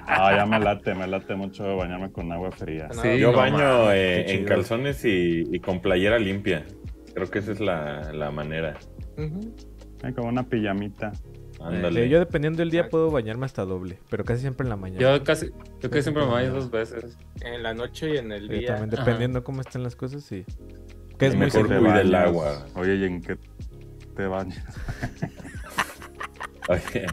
Ah, 0.08 0.34
ya 0.36 0.46
me 0.46 0.60
late, 0.60 0.94
me 0.94 1.08
late 1.08 1.36
mucho 1.36 1.77
bañarme 1.77 2.12
con 2.12 2.32
agua 2.32 2.51
fría. 2.51 2.89
No, 2.94 3.01
Sí, 3.01 3.18
Yo 3.18 3.32
no 3.32 3.38
baño 3.38 3.91
eh, 3.94 4.29
en 4.34 4.44
calzones 4.46 5.06
y, 5.06 5.48
y 5.51 5.60
con 5.62 5.82
playera 5.82 6.20
limpia. 6.20 6.65
Creo 7.13 7.29
que 7.32 7.39
esa 7.39 7.53
es 7.53 7.60
la, 7.62 8.12
la 8.13 8.29
manera. 8.32 8.75
Ujú. 9.18 9.56
Ay, 10.03 10.13
como 10.13 10.29
una 10.29 10.44
pijamita. 10.44 11.12
Ándale. 11.62 12.06
Eh, 12.06 12.10
yo 12.10 12.20
dependiendo 12.20 12.60
del 12.60 12.72
día 12.72 12.82
Exacto. 12.82 12.91
puedo 12.98 13.12
bañarme 13.12 13.46
hasta 13.46 13.65
doble, 13.65 14.00
pero 14.10 14.24
casi 14.24 14.41
siempre 14.41 14.63
en 14.63 14.70
la 14.70 14.77
mañana. 14.77 15.01
Yo 15.01 15.24
casi, 15.25 15.48
yo 15.82 15.89
casi 15.89 16.03
siempre 16.03 16.24
me 16.25 16.32
baño 16.32 16.53
dos 16.53 16.72
veces. 16.72 17.18
En 17.41 17.62
la 17.63 17.74
noche 17.74 18.13
y 18.13 18.18
en 18.18 18.32
el 18.32 18.50
Eh, 18.50 18.60
día. 18.60 18.68
también 18.75 18.94
Ajá. 18.94 19.03
dependiendo 19.03 19.44
cómo 19.44 19.60
estén 19.62 19.84
las 19.84 19.96
cosas, 19.98 20.24
sí. 20.24 20.46
Que 21.18 21.25
es 21.27 21.34
Y 21.34 21.38
muy 21.38 21.48
mejor 21.48 21.63
seguido. 21.63 21.79
cuida 21.82 22.00
el 22.01 22.12
bañas? 22.12 22.27
agua. 22.29 22.65
Oye, 22.75 22.96
¿y 22.96 23.03
en 23.03 23.22
qué 23.22 23.38
te 24.15 24.25
bañas? 24.27 24.63
Oye, 26.70 27.08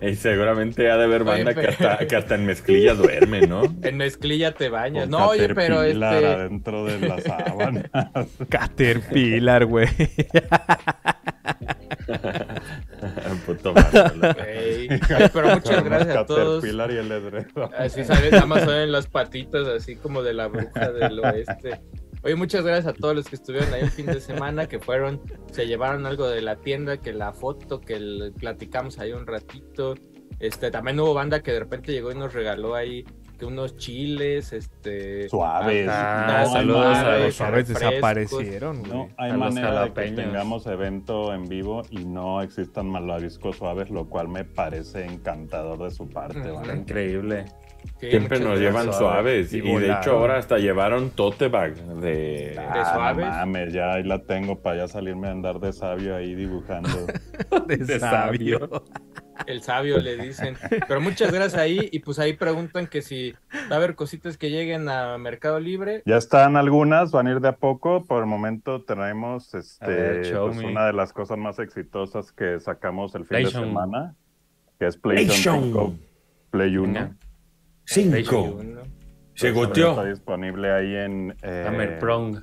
y 0.00 0.16
seguramente 0.16 0.90
ha 0.90 0.96
de 0.96 1.04
haber 1.04 1.22
banda 1.22 1.52
Oye, 1.52 1.60
que, 1.60 1.66
hasta, 1.68 1.98
que 2.06 2.16
hasta 2.16 2.34
en 2.34 2.46
mezclilla 2.46 2.94
duerme, 2.94 3.46
¿no? 3.46 3.62
En 3.82 3.98
mezclilla 3.98 4.52
te 4.52 4.68
bañas. 4.68 5.04
Con 5.04 5.10
No, 5.12 5.28
oye, 5.28 5.48
pero 5.54 5.76
Caterpillar 5.76 6.14
este. 6.14 6.26
adentro 6.26 6.84
de 6.86 6.98
las 7.08 7.22
sábanas. 7.22 7.84
Caterpillar, 8.48 9.66
güey. 9.66 9.86
Puto 13.46 13.72
madre. 13.74 14.82
Ey. 14.82 14.88
Ay, 15.16 15.30
pero 15.32 15.54
muchas 15.54 15.84
gracias 15.84 16.16
a 16.16 16.26
todos. 16.26 16.64
Y 16.64 16.68
el 16.70 16.80
edredón. 16.80 17.70
Así 17.76 18.04
salen, 18.04 18.30
nada 18.30 18.46
más 18.46 18.60
salen 18.64 18.92
las 18.92 19.06
patitas, 19.06 19.66
así 19.66 19.96
como 19.96 20.22
de 20.22 20.34
la 20.34 20.46
bruja 20.48 20.90
del 20.90 21.18
oeste. 21.20 21.80
Oye, 22.24 22.36
muchas 22.36 22.64
gracias 22.64 22.86
a 22.86 22.92
todos 22.96 23.16
los 23.16 23.26
que 23.28 23.34
estuvieron 23.36 23.72
ahí 23.74 23.82
el 23.82 23.90
fin 23.90 24.06
de 24.06 24.20
semana, 24.20 24.68
que 24.68 24.78
fueron, 24.78 25.20
se 25.50 25.66
llevaron 25.66 26.06
algo 26.06 26.28
de 26.28 26.40
la 26.40 26.56
tienda, 26.56 26.98
que 26.98 27.12
la 27.12 27.32
foto, 27.32 27.80
que 27.80 27.94
el- 27.94 28.32
platicamos 28.38 28.98
ahí 29.00 29.12
un 29.12 29.26
ratito. 29.26 29.94
Este, 30.38 30.70
también 30.70 30.98
hubo 31.00 31.14
banda 31.14 31.42
que 31.42 31.52
de 31.52 31.60
repente 31.60 31.92
llegó 31.92 32.12
y 32.12 32.14
nos 32.14 32.32
regaló 32.32 32.74
ahí 32.74 33.04
que 33.42 33.46
unos 33.46 33.76
chiles, 33.76 34.52
este. 34.52 35.28
Suaves. 35.28 35.88
Ah, 35.90 36.44
No, 36.44 36.52
saludos 36.52 36.96
a 36.96 37.18
Los 37.18 37.34
suaves 37.34 37.68
desaparecieron, 37.68 38.78
güey. 38.84 38.92
No 38.92 39.08
hay 39.16 39.30
A 39.32 39.36
manera 39.36 39.84
de 39.84 39.92
que 39.92 40.12
tengamos 40.12 40.64
evento 40.68 41.34
en 41.34 41.48
vivo 41.48 41.82
y 41.90 42.04
no 42.04 42.40
existan 42.40 42.86
malvaviscos 42.86 43.56
suaves, 43.56 43.90
lo 43.90 44.08
cual 44.08 44.28
me 44.28 44.44
parece 44.44 45.04
encantador 45.06 45.82
de 45.82 45.90
su 45.90 46.08
parte. 46.08 46.52
¿vale? 46.52 46.72
Increíble. 46.74 47.46
Sí, 47.98 48.10
Siempre 48.10 48.38
nos 48.38 48.60
llevan 48.60 48.92
suaves. 48.92 49.52
Y 49.52 49.58
Y, 49.58 49.74
de 49.76 49.92
hecho 49.92 50.12
ahora 50.12 50.38
hasta 50.38 50.58
llevaron 50.58 51.10
tote 51.10 51.48
bag 51.48 51.74
de... 51.74 52.56
Ah, 52.56 52.92
suaves? 52.94 53.26
No 53.26 53.32
mames, 53.32 53.72
ya 53.72 53.94
ahí 53.94 54.04
la 54.04 54.20
tengo 54.20 54.60
para 54.60 54.76
ya 54.76 54.88
salirme 54.88 55.26
a 55.26 55.32
andar 55.32 55.58
de 55.58 55.72
sabio 55.72 56.14
ahí 56.14 56.36
dibujando. 56.36 56.90
de, 57.66 57.76
de 57.76 57.98
sabio. 57.98 58.84
El 59.46 59.62
sabio 59.62 59.98
le 59.98 60.16
dicen. 60.16 60.56
Pero 60.86 61.00
muchas 61.00 61.32
gracias 61.32 61.60
ahí. 61.60 61.88
Y 61.92 62.00
pues 62.00 62.18
ahí 62.18 62.32
preguntan 62.34 62.86
que 62.86 63.02
si 63.02 63.32
va 63.70 63.74
a 63.74 63.76
haber 63.76 63.94
cositas 63.94 64.36
que 64.36 64.50
lleguen 64.50 64.88
a 64.88 65.18
Mercado 65.18 65.58
Libre. 65.60 66.02
Ya 66.06 66.16
están 66.16 66.56
algunas, 66.56 67.10
van 67.10 67.26
a 67.26 67.32
ir 67.32 67.40
de 67.40 67.48
a 67.48 67.56
poco. 67.56 68.04
Por 68.04 68.20
el 68.20 68.26
momento 68.26 68.82
tenemos 68.82 69.54
este, 69.54 69.86
ver, 69.86 70.32
pues, 70.38 70.58
una 70.58 70.86
de 70.86 70.92
las 70.92 71.12
cosas 71.12 71.38
más 71.38 71.58
exitosas 71.58 72.32
que 72.32 72.60
sacamos 72.60 73.14
el 73.14 73.24
fin 73.24 73.44
de 73.44 73.50
semana, 73.50 74.14
que 74.78 74.86
es 74.86 74.96
PlayStation 74.96 75.62
5, 75.64 75.94
Play 76.50 76.76
1. 76.76 76.86
Venga. 76.92 77.16
Cinco. 77.84 78.42
Uno. 78.60 78.82
Se 79.34 79.48
Está 79.48 79.60
goteó. 79.60 80.04
disponible 80.04 80.70
ahí 80.70 80.94
en... 80.94 81.34
eh, 81.42 81.64
Hammer 81.66 81.98
Prong. 81.98 82.38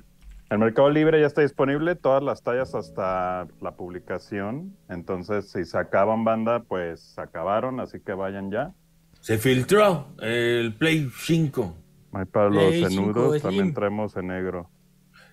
El 0.50 0.58
Mercado 0.58 0.90
Libre 0.90 1.22
ya 1.22 1.28
está 1.28 1.42
disponible, 1.42 1.96
todas 1.96 2.24
las 2.24 2.42
tallas 2.42 2.74
hasta 2.74 3.48
la 3.62 3.76
publicación. 3.76 4.76
Entonces, 4.90 5.52
si 5.52 5.64
se 5.64 5.78
acaban 5.78 6.24
banda, 6.24 6.64
pues 6.64 7.02
se 7.02 7.22
acabaron, 7.22 7.80
así 7.80 8.00
que 8.00 8.14
vayan 8.14 8.50
ya. 8.50 8.74
Se 9.20 9.38
filtró 9.38 10.08
el 10.20 10.74
Play 10.76 11.08
5. 11.16 11.76
Ahí 12.14 12.26
para 12.26 12.50
los 12.50 12.64
Play 12.64 12.86
5 12.86 12.90
cenudos 12.90 13.42
también 13.44 13.74
traemos 13.76 14.16
en 14.18 14.28
negro. 14.28 14.72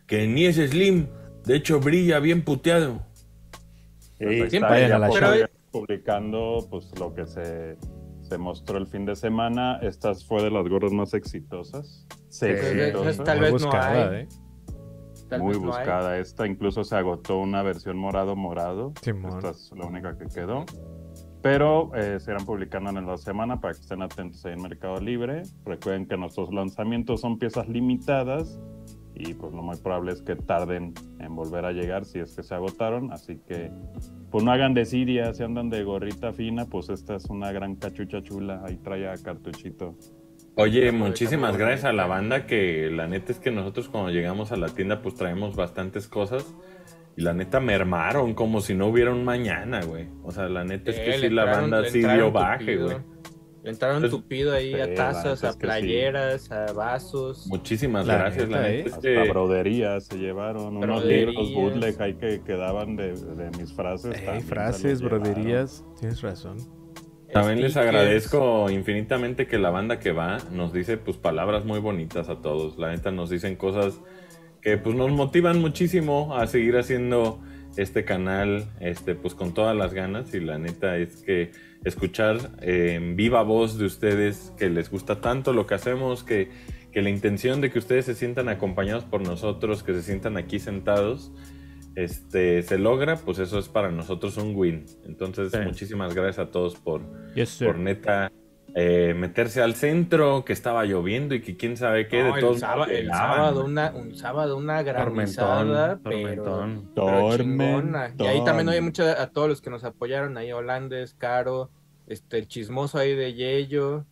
Que 0.07 0.27
ni 0.27 0.45
es 0.45 0.57
Slim. 0.57 1.07
De 1.47 1.57
hecho, 1.57 1.81
brilla 1.81 2.19
bien 2.19 2.43
puteado. 2.43 3.01
Siempre 4.19 4.89
ya 4.89 4.97
a 4.97 4.99
la 4.99 5.49
publicando 5.71 6.67
pues 6.71 6.91
lo 6.99 7.15
que 7.15 7.27
se, 7.27 7.77
se 8.23 8.39
mostró 8.39 8.77
el 8.77 8.87
fin 8.87 9.07
de 9.07 9.17
semana. 9.17 9.79
Esta 9.81 10.15
fue 10.15 10.43
de 10.43 10.51
las 10.51 10.69
gorras 10.69 10.93
más 10.93 11.15
exitosas. 11.15 12.07
Sí, 12.29 12.47
Exitosas. 12.47 13.25
tal 13.25 13.41
vez 13.41 13.63
no 13.63 13.73
hay. 13.73 14.23
¿eh? 14.23 14.29
Tal 15.29 15.41
Muy 15.43 15.55
vez 15.55 15.61
no 15.63 15.73
hay. 15.73 15.79
buscada. 15.79 16.19
Esta 16.19 16.47
incluso 16.47 16.85
se 16.85 16.97
agotó 16.97 17.39
una 17.39 17.63
versión 17.63 17.97
morado 17.97 18.37
morado. 18.37 18.93
Simón. 19.03 19.37
Esta 19.37 19.51
es 19.51 19.73
la 19.77 19.87
única 19.87 20.17
que 20.17 20.27
quedó. 20.27 20.65
Pero 21.43 21.95
eh, 21.95 22.19
se 22.19 22.33
irán 22.33 22.45
publicando 22.45 22.91
en 22.91 23.07
la 23.07 23.17
semana 23.17 23.61
para 23.61 23.75
que 23.75 23.81
estén 23.81 24.03
atentos 24.03 24.45
ahí 24.47 24.55
en 24.55 24.63
Mercado 24.63 25.01
Libre. 25.01 25.43
Recuerden 25.65 26.07
que 26.07 26.17
nuestros 26.17 26.53
lanzamientos 26.53 27.21
son 27.21 27.39
piezas 27.39 27.69
limitadas 27.69 28.59
y 29.15 29.33
pues 29.35 29.53
lo 29.53 29.63
muy 29.63 29.77
probable 29.77 30.13
es 30.13 30.23
que 30.23 30.37
tarden 30.37 30.93
en 31.21 31.35
volver 31.35 31.65
a 31.65 31.73
llegar 31.73 32.05
si 32.05 32.19
es 32.19 32.35
que 32.35 32.43
se 32.43 32.55
agotaron. 32.55 33.13
Así 33.13 33.39
que 33.47 33.71
pues 34.31 34.45
no 34.45 34.51
hagan 34.51 34.75
desidia, 34.75 35.33
si 35.33 35.43
andan 35.43 35.71
de 35.71 35.85
gorrita 35.85 36.33
fina, 36.33 36.67
pues 36.67 36.89
esta 36.89 37.17
es 37.17 37.27
una 37.27 37.53
gran 37.53 37.77
cachucha 37.77 38.23
chula. 38.23 38.63
Ahí 38.65 38.77
trae 38.77 39.09
a 39.09 39.15
cartuchito. 39.15 39.95
Oye, 40.59 40.91
muchísimas 40.91 41.57
gracias 41.59 41.85
a 41.85 41.93
la 41.93 42.07
banda 42.07 42.47
que 42.47 42.89
la 42.91 43.07
neta 43.07 43.31
es 43.33 43.39
que 43.39 43.51
nosotros 43.51 43.89
cuando 43.91 44.11
llegamos 44.11 44.53
a 44.53 44.57
la 44.57 44.69
tienda 44.69 45.03
pues 45.03 45.15
traemos 45.15 45.55
bastantes 45.55 46.09
cosas 46.09 46.47
y 47.15 47.21
la 47.23 47.35
neta 47.35 47.61
mermaron 47.61 48.33
como 48.35 48.63
si 48.63 48.75
no 48.75 48.87
hubiera 48.87 49.13
un 49.13 49.23
mañana, 49.25 49.83
güey. 49.85 50.09
O 50.25 50.33
sea, 50.33 50.49
la 50.49 50.65
neta 50.65 50.91
es 50.91 50.97
que 50.99 51.11
Eh, 51.15 51.19
sí 51.21 51.29
la 51.29 51.43
entraron- 51.43 51.61
banda 51.71 51.81
le 51.83 51.91
sí 51.91 51.99
dio 52.01 52.33
baje, 52.33 52.77
güey. 52.79 52.97
Le 53.65 53.71
entraron 53.73 53.99
Pues, 54.01 54.11
tupido 54.13 54.55
ahí 54.55 54.73
sí, 54.73 54.81
a 54.81 54.87
la 54.87 54.95
tazas, 54.95 55.45
a 55.45 55.49
que 55.49 55.53
sí. 55.55 55.59
playeras, 55.61 56.51
a 56.53 56.73
vasos. 56.73 57.47
Muchísimas 57.49 58.07
La 58.07 58.17
gracias, 58.19 58.49
la 58.49 58.59
neta, 58.63 58.69
neta 58.69 58.75
¿eh? 58.79 58.81
es 58.87 58.93
Hasta 58.95 59.09
que 59.09 59.29
broderías 59.29 60.05
se 60.07 60.19
llevaron, 60.19 60.77
unos 60.77 61.05
libros 61.05 61.53
bootleg 61.53 62.01
ahí 62.01 62.15
que 62.15 62.41
quedaban 62.43 62.97
de, 62.97 63.13
de 63.15 63.51
mis 63.59 63.73
frases. 63.75 64.17
Ey, 64.27 64.41
frases, 64.41 65.03
broderías. 65.03 65.85
Tienes 65.99 66.23
razón. 66.23 66.57
También 67.33 67.61
les 67.61 67.73
Stickers. 67.73 67.89
agradezco 67.89 68.71
infinitamente 68.71 69.47
que 69.47 69.59
la 69.59 69.71
banda 69.71 69.99
que 69.99 70.13
va 70.13 70.39
nos 70.51 70.73
dice 70.73 70.97
pues 70.97 71.17
palabras 71.17 71.65
muy 71.65 71.81
bonitas 71.81 72.29
a 72.29 72.37
todos. 72.41 72.79
La 72.79 72.91
neta 72.91 73.11
nos 73.11 73.31
dicen 73.31 73.57
cosas 73.57 74.01
que 74.61 74.79
pues 74.79 74.97
nos 74.97 75.11
motivan 75.11 75.61
muchísimo 75.61 76.37
a 76.37 76.47
seguir 76.47 76.77
haciendo 76.77 77.41
este 77.77 78.05
canal 78.05 78.67
este 78.81 79.15
pues 79.15 79.35
con 79.35 79.53
todas 79.53 79.77
las 79.77 79.93
ganas 79.93 80.33
y 80.35 80.41
la 80.41 80.59
neta 80.59 80.97
es 80.97 81.23
que 81.23 81.53
escuchar 81.85 82.39
eh, 82.63 82.95
en 82.95 83.17
viva 83.17 83.43
voz 83.43 83.79
de 83.79 83.85
ustedes 83.85 84.53
que 84.59 84.71
les 84.71 84.91
gusta 84.91 85.21
tanto 85.21 85.53
lo 85.53 85.67
que 85.67 85.75
hacemos 85.75 86.25
que, 86.25 86.51
que 86.93 87.03
la 87.03 87.11
intención 87.11 87.61
de 87.61 87.71
que 87.71 87.79
ustedes 87.79 88.07
se 88.07 88.15
sientan 88.15 88.49
acompañados 88.49 89.05
por 89.05 89.21
nosotros 89.21 89.83
que 89.83 89.93
se 89.93 90.03
sientan 90.03 90.37
aquí 90.37 90.59
sentados 90.59 91.33
este, 91.97 92.63
se 92.63 92.79
logra, 92.79 93.17
pues 93.17 93.39
eso 93.41 93.59
es 93.59 93.69
para 93.69 93.91
nosotros 93.91 94.37
un 94.37 94.55
win. 94.55 94.87
Entonces, 95.07 95.51
Sí. 95.51 95.59
muchísimas 95.65 96.15
gracias 96.15 96.47
a 96.47 96.51
todos 96.51 96.77
por, 96.77 97.03
Yes, 97.35 97.59
por 97.65 97.79
neta 97.79 98.31
eh, 98.79 99.15
meterse 99.17 99.63
al 99.63 99.75
centro, 99.75 100.45
que 100.45 100.53
estaba 100.53 100.85
lloviendo 100.85 101.35
y 101.35 101.41
que 101.41 101.57
quién 101.57 101.79
sabe 101.79 102.09
qué. 102.09 102.19
No, 102.23 102.25
de 102.27 102.33
el, 102.35 102.41
todos 102.41 102.61
sábado, 102.61 102.91
el 102.93 103.09
sábado 103.09 103.65
una, 103.65 103.91
un 103.95 104.15
sábado 104.15 104.57
una 104.59 104.83
granizada, 104.83 105.97
Tormentón, 105.97 106.05
pero, 106.05 106.43
tormentón. 106.45 106.93
pero 106.95 107.37
chingona. 107.39 108.15
Y 108.19 108.27
ahí 108.27 108.45
también 108.45 108.69
hay 108.69 108.83
mucho 108.83 109.03
a 109.05 109.27
todos 109.29 109.49
los 109.49 109.63
que 109.63 109.71
nos 109.71 109.83
apoyaron 109.85 110.37
ahí, 110.37 110.53
Holandes, 110.53 111.15
Caro, 111.15 111.71
este, 112.07 112.37
el 112.37 112.49
chismoso 112.49 112.99
ahí 112.99 113.15
de 113.15 113.33
Yello, 113.33 114.05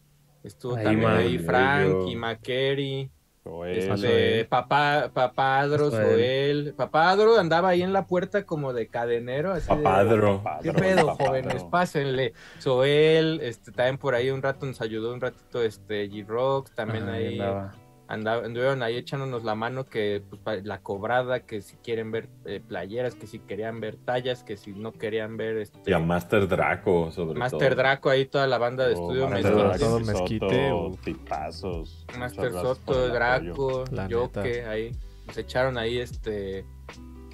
estuvo 0.43 0.77
Ahí, 0.77 0.85
también 0.85 1.03
man. 1.11 1.17
ahí 1.19 1.39
Frank 1.39 2.09
y 2.09 2.17
Makeri, 2.17 3.11
Joel, 3.45 3.79
este, 3.79 4.45
papá, 4.47 5.11
papadro, 5.13 5.91
Joel. 5.91 6.03
Soel, 6.07 6.75
papadro 6.75 7.39
andaba 7.39 7.69
ahí 7.69 7.83
en 7.83 7.93
la 7.93 8.07
puerta 8.07 8.45
como 8.47 8.73
de 8.73 8.89
cadenero, 8.89 9.53
así 9.53 9.69
de- 9.69 9.83
Papadro. 9.83 10.43
¿Qué 10.63 10.73
Padro, 10.73 10.81
pedo, 10.81 11.07
padro. 11.09 11.27
jóvenes? 11.27 11.65
Pásenle. 11.65 12.33
Soel, 12.59 13.41
este, 13.43 13.71
también 13.71 13.99
por 13.99 14.15
ahí 14.15 14.31
un 14.31 14.41
rato 14.43 14.65
nos 14.65 14.81
ayudó 14.81 15.13
un 15.13 15.21
ratito 15.21 15.63
este 15.63 16.09
G-Rock, 16.11 16.71
también 16.75 17.09
ahí 17.11 17.39
andaba. 17.39 17.75
Anduvieron 18.07 18.83
ahí 18.83 18.97
echándonos 18.97 19.45
la 19.45 19.55
mano 19.55 19.87
que 19.87 20.23
pues, 20.45 20.65
la 20.65 20.81
cobrada, 20.83 21.41
que 21.41 21.63
si 21.63 21.77
quieren 21.77 22.11
ver 22.11 22.29
eh, 22.45 22.61
playeras, 22.67 23.15
que 23.15 23.27
si 23.27 23.39
querían 23.39 23.81
ver 23.81 23.97
tallas, 23.97 24.43
que 24.45 24.57
si 24.57 24.73
no 24.73 24.93
querían 24.93 25.37
ver 25.37 25.57
este 25.59 25.91
Y 25.91 25.95
a 25.95 25.99
Master 25.99 26.47
Draco, 26.47 27.11
sobre 27.11 27.39
Master 27.39 27.71
todo. 27.71 27.77
Draco, 27.77 28.11
ahí 28.11 28.27
toda 28.27 28.47
la 28.47 28.59
banda 28.59 28.87
de 28.87 28.95
Oh, 28.95 29.11
estudio 29.13 29.29
Master 29.29 30.05
Mezquite. 30.05 30.73
O- 30.73 30.91
tipazos. 31.03 32.07
Master 32.19 32.53
Soto. 32.53 33.09
Draco, 33.09 33.85
neta. 33.91 34.43
ahí 34.71 34.91
nos 35.27 35.39
echaron 35.39 35.79
ahí 35.79 35.99
este 35.99 36.65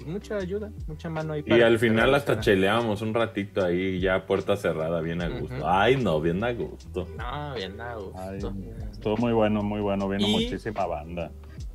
mucha 0.05 0.37
ayuda, 0.37 0.71
mucha 0.87 1.09
mano 1.09 1.33
ahí. 1.33 1.39
Y 1.41 1.43
para 1.49 1.67
al 1.67 1.73
que 1.73 1.79
se 1.79 1.87
final 1.89 2.15
hasta 2.15 2.39
cheleamos 2.39 3.01
un 3.01 3.13
ratito 3.13 3.63
ahí, 3.63 3.99
ya 3.99 4.25
puerta 4.25 4.55
cerrada, 4.57 5.01
bien 5.01 5.21
a 5.21 5.29
gusto. 5.29 5.67
Ay, 5.67 5.97
no, 5.97 6.19
bien 6.21 6.43
a 6.43 6.51
gusto. 6.53 7.07
No, 7.17 7.53
bien, 7.55 7.77
no, 7.77 8.11
Ay, 8.15 8.33
gusto. 8.41 8.53
estuvo 8.91 9.17
muy 9.17 9.33
bueno, 9.33 9.61
muy 9.63 9.81
bueno. 9.81 10.07
Vino 10.09 10.27
Y- 10.27 10.31
muchísima 10.31 10.85
banda. 10.85 11.31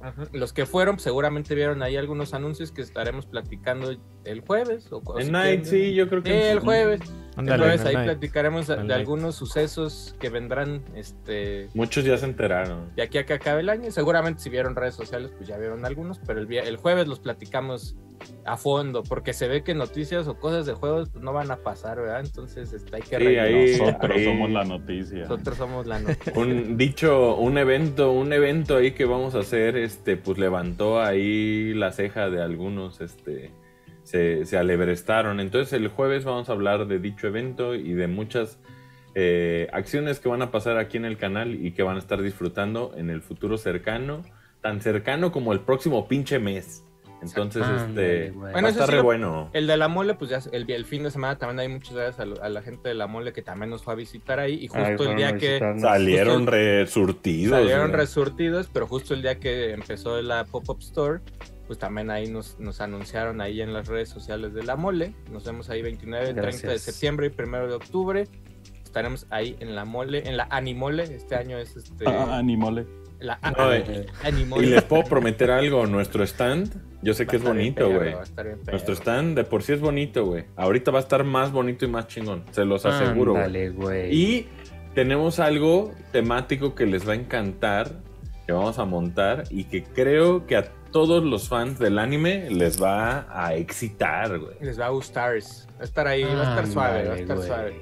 Ajá. 0.09 0.25
Los 0.33 0.53
que 0.53 0.67
fueron, 0.67 0.97
pues, 0.97 1.05
seguramente 1.05 1.55
vieron 1.55 1.83
ahí 1.83 1.97
algunos 1.97 2.35
anuncios 2.35 2.73
que 2.73 2.83
estaremos 2.83 3.27
platicando 3.27 3.95
el 4.25 4.41
jueves. 4.41 4.87
O, 4.93 5.03
si 5.21 5.31
Night, 5.31 5.63
quieren- 5.63 5.65
sí, 5.67 5.95
yo 5.95 6.09
creo 6.09 6.23
que. 6.23 6.31
Sí, 6.31 6.37
el 6.49 6.61
jueves. 6.61 7.01
Ándale, 7.37 7.55
el 7.57 7.61
jueves 7.71 7.81
el 7.83 7.87
ahí 7.89 7.95
night. 7.97 8.07
platicaremos 8.07 8.67
de, 8.67 8.75
El 8.75 8.81
de 8.81 8.87
night. 8.87 8.99
algunos 9.01 9.35
sucesos 9.35 10.15
que 10.19 10.31
vendrán 10.31 10.83
este 10.95 11.69
Muchos 11.75 12.03
ya 12.05 12.17
se 12.17 12.25
enteraron. 12.25 12.95
de 12.97 13.03
aquí 13.03 13.19
a 13.19 13.27
que 13.27 13.35
acabe 13.35 13.61
el 13.61 13.69
año. 13.69 13.91
Seguramente 13.91 14.41
si 14.43 14.49
vieron 14.51 14.75
redes 14.75 14.95
sociales, 14.95 15.33
pues 15.37 15.47
ya 15.49 15.59
vieron 15.59 15.85
algunos, 15.85 16.19
pero 16.27 16.41
el, 16.41 16.51
el 16.53 16.77
jueves 16.79 17.07
los 17.09 17.21
platicamos 17.21 17.95
a 18.47 18.57
fondo, 18.57 19.03
porque 19.03 19.35
se 19.35 19.47
ve 19.47 19.63
que 19.63 19.75
noticias 19.75 20.27
o 20.27 20.39
cosas 20.39 20.65
de 20.65 20.73
juegos 20.73 21.11
pues, 21.11 21.23
no 21.23 21.35
van 21.35 21.51
a 21.51 21.57
pasar, 21.59 21.99
¿verdad? 22.01 22.21
Entonces 22.21 22.73
este, 22.73 22.97
hay 22.97 23.03
que 23.03 23.19
Sí, 23.19 23.25
reírnos. 23.25 23.45
ahí- 23.47 23.79
Nosotros 23.81 24.17
ahí- 24.17 24.25
somos 24.25 24.51
la 24.51 24.65
noticia. 24.65 25.19
Nosotros 25.21 25.57
somos 25.59 25.87
la 25.87 25.99
noticia. 26.01 26.33
Un 26.35 26.77
dicho, 26.79 27.37
un 27.37 27.59
evento, 27.59 28.13
un 28.13 28.33
evento 28.33 28.77
ahí 28.79 28.93
que 28.93 29.05
vamos 29.05 29.35
a 29.35 29.41
hacer, 29.41 29.77
este, 29.97 30.19
pues 30.19 30.37
levantó 30.39 31.01
ahí 31.01 31.73
la 31.73 31.91
ceja 31.91 32.29
de 32.29 32.43
algunos, 32.43 33.01
este, 33.01 33.51
se, 34.03 34.45
se 34.45 34.59
alebrestaron. 34.59 35.41
Entonces 35.41 35.73
el 35.73 35.89
jueves 35.89 36.25
vamos 36.25 36.49
a 36.49 36.53
hablar 36.53 36.87
de 36.87 36.99
dicho 36.99 37.27
evento 37.27 37.75
y 37.75 37.95
de 37.95 38.07
muchas 38.07 38.59
eh, 39.15 39.69
acciones 39.73 40.21
que 40.21 40.29
van 40.29 40.43
a 40.43 40.51
pasar 40.51 40.77
aquí 40.77 40.99
en 40.99 41.07
el 41.07 41.17
canal 41.17 41.55
y 41.55 41.73
que 41.73 41.83
van 41.83 41.97
a 41.97 41.99
estar 41.99 42.21
disfrutando 42.21 42.93
en 42.97 43.09
el 43.09 43.23
futuro 43.23 43.57
cercano, 43.57 44.23
tan 44.61 44.83
cercano 44.83 45.33
como 45.33 45.55
el 45.55 45.61
próximo 45.61 46.07
pinche 46.07 46.39
mes. 46.39 46.85
Entonces, 47.23 47.65
este. 47.89 48.31
Bueno, 48.33 48.53
va 48.53 48.59
a 48.59 48.61
eso 48.61 48.69
estar 48.69 48.87
sí 48.87 48.91
re 48.93 48.97
lo- 48.99 49.03
bueno. 49.05 49.51
El 49.53 49.67
de 49.67 49.77
la 49.77 49.89
mole, 49.89 50.15
pues 50.15 50.31
ya 50.31 50.41
el, 50.53 50.71
el 50.71 50.85
fin 50.85 51.03
de 51.03 51.11
semana 51.11 51.37
también 51.39 51.61
hay 51.61 51.69
muchas 51.69 51.95
gracias 51.95 52.21
a, 52.43 52.49
la 52.49 52.63
gente 52.63 52.89
de 52.89 52.95
la 52.95 53.07
mole 53.07 53.33
que 53.33 53.43
también 53.43 53.71
nos 53.71 53.83
fue 53.83 53.95
a 53.95 53.97
visitar 53.97 54.39
ahí. 54.39 54.55
Y 54.55 54.69
justo 54.69 55.05
Ay, 55.05 55.11
el 55.11 55.17
día 55.17 55.37
que. 55.37 55.59
Salieron 55.81 56.37
justo- 56.43 56.51
resurtidos. 56.53 57.59
salieron 57.59 57.89
güey. 57.89 58.01
resurtidos, 58.01 58.69
pero 58.73 58.87
justo 58.87 59.15
el 59.15 59.23
día 59.23 59.39
que 59.41 59.73
empezó 59.73 60.21
la 60.23 60.45
pop-up 60.45 60.79
store, 60.81 61.21
pues 61.67 61.79
también 61.79 62.11
ahí 62.11 62.29
nos, 62.29 62.59
nos 62.61 62.81
anunciaron 62.81 63.41
ahí 63.41 63.61
en 63.61 63.73
las 63.73 63.89
redes 63.89 64.09
sociales 64.09 64.55
de 64.55 64.63
la 64.63 64.77
mole. 64.77 65.15
Nos 65.33 65.45
vemos 65.45 65.69
ahí 65.71 65.83
29, 65.83 66.27
30 66.35 66.41
de 66.43 66.51
Gracias. 66.51 66.83
septiembre 66.83 67.33
y 67.37 67.43
1 67.43 67.67
de 67.67 67.75
octubre. 67.75 68.29
Estaremos 68.85 69.27
ahí 69.31 69.57
en 69.61 69.75
la 69.75 69.85
mole, 69.85 70.27
en 70.29 70.37
la 70.37 70.47
Animole. 70.51 71.03
Este 71.03 71.35
año 71.35 71.59
es 71.59 71.77
este. 71.77 72.05
Ah, 72.09 72.39
Animole. 72.39 72.87
La 73.19 73.39
No, 73.57 73.65
a- 73.65 73.77
eh. 73.77 74.07
Y 74.61 74.67
les 74.67 74.83
puedo 74.85 75.05
prometer 75.05 75.51
algo, 75.51 75.87
nuestro 75.87 76.23
stand, 76.25 76.71
yo 77.03 77.15
sé 77.15 77.25
Va 77.25 77.31
que 77.31 77.37
es 77.37 77.43
bonito, 77.43 77.91
güey. 77.91 78.15
Nuestro 78.71 78.95
stand 78.95 79.37
de 79.37 79.45
por 79.45 79.63
sí 79.63 79.73
es 79.73 79.81
bonito, 79.81 80.25
güey. 80.27 80.45
Ahorita 80.57 80.91
va 80.91 80.99
a 80.99 81.03
estar 81.03 81.25
más 81.25 81.53
bonito 81.53 81.85
y 81.85 81.89
más 81.89 82.07
chingón, 82.09 82.45
se 82.51 82.65
los 82.65 82.85
aseguro. 82.87 83.33
güey. 83.33 83.45
Ándale, 83.45 83.71
güey. 83.71 84.15
Y 84.15 84.49
tenemos 84.95 85.39
algo 85.41 85.93
temático 86.13 86.75
que 86.75 86.87
les 86.87 87.07
va 87.09 87.13
a 87.13 87.17
encantar, 87.17 87.91
que 88.47 88.53
vamos 88.53 88.79
a 88.79 88.85
montar 88.85 89.45
y 89.51 89.65
que 89.65 89.83
creo 89.85 90.47
que 90.47 90.57
a 90.57 90.73
todos 90.93 91.23
los 91.25 91.49
fans 91.49 91.79
del 91.79 91.99
anime 91.99 92.49
les 92.51 92.81
va 92.83 93.27
a 93.31 93.55
excitar, 93.55 94.39
güey. 94.39 94.55
Les 94.61 94.79
va 94.81 94.87
a 94.87 94.91
gustar. 94.91 95.35
Va 95.35 95.81
a 95.81 95.85
estar 95.85 96.07
ahí, 96.07 96.23
va 96.25 96.31
a 96.31 96.49
estar 96.51 96.67
suave, 96.67 97.09
va 97.09 97.15
a 97.15 97.19
estar 97.19 97.39
suave. 97.43 97.81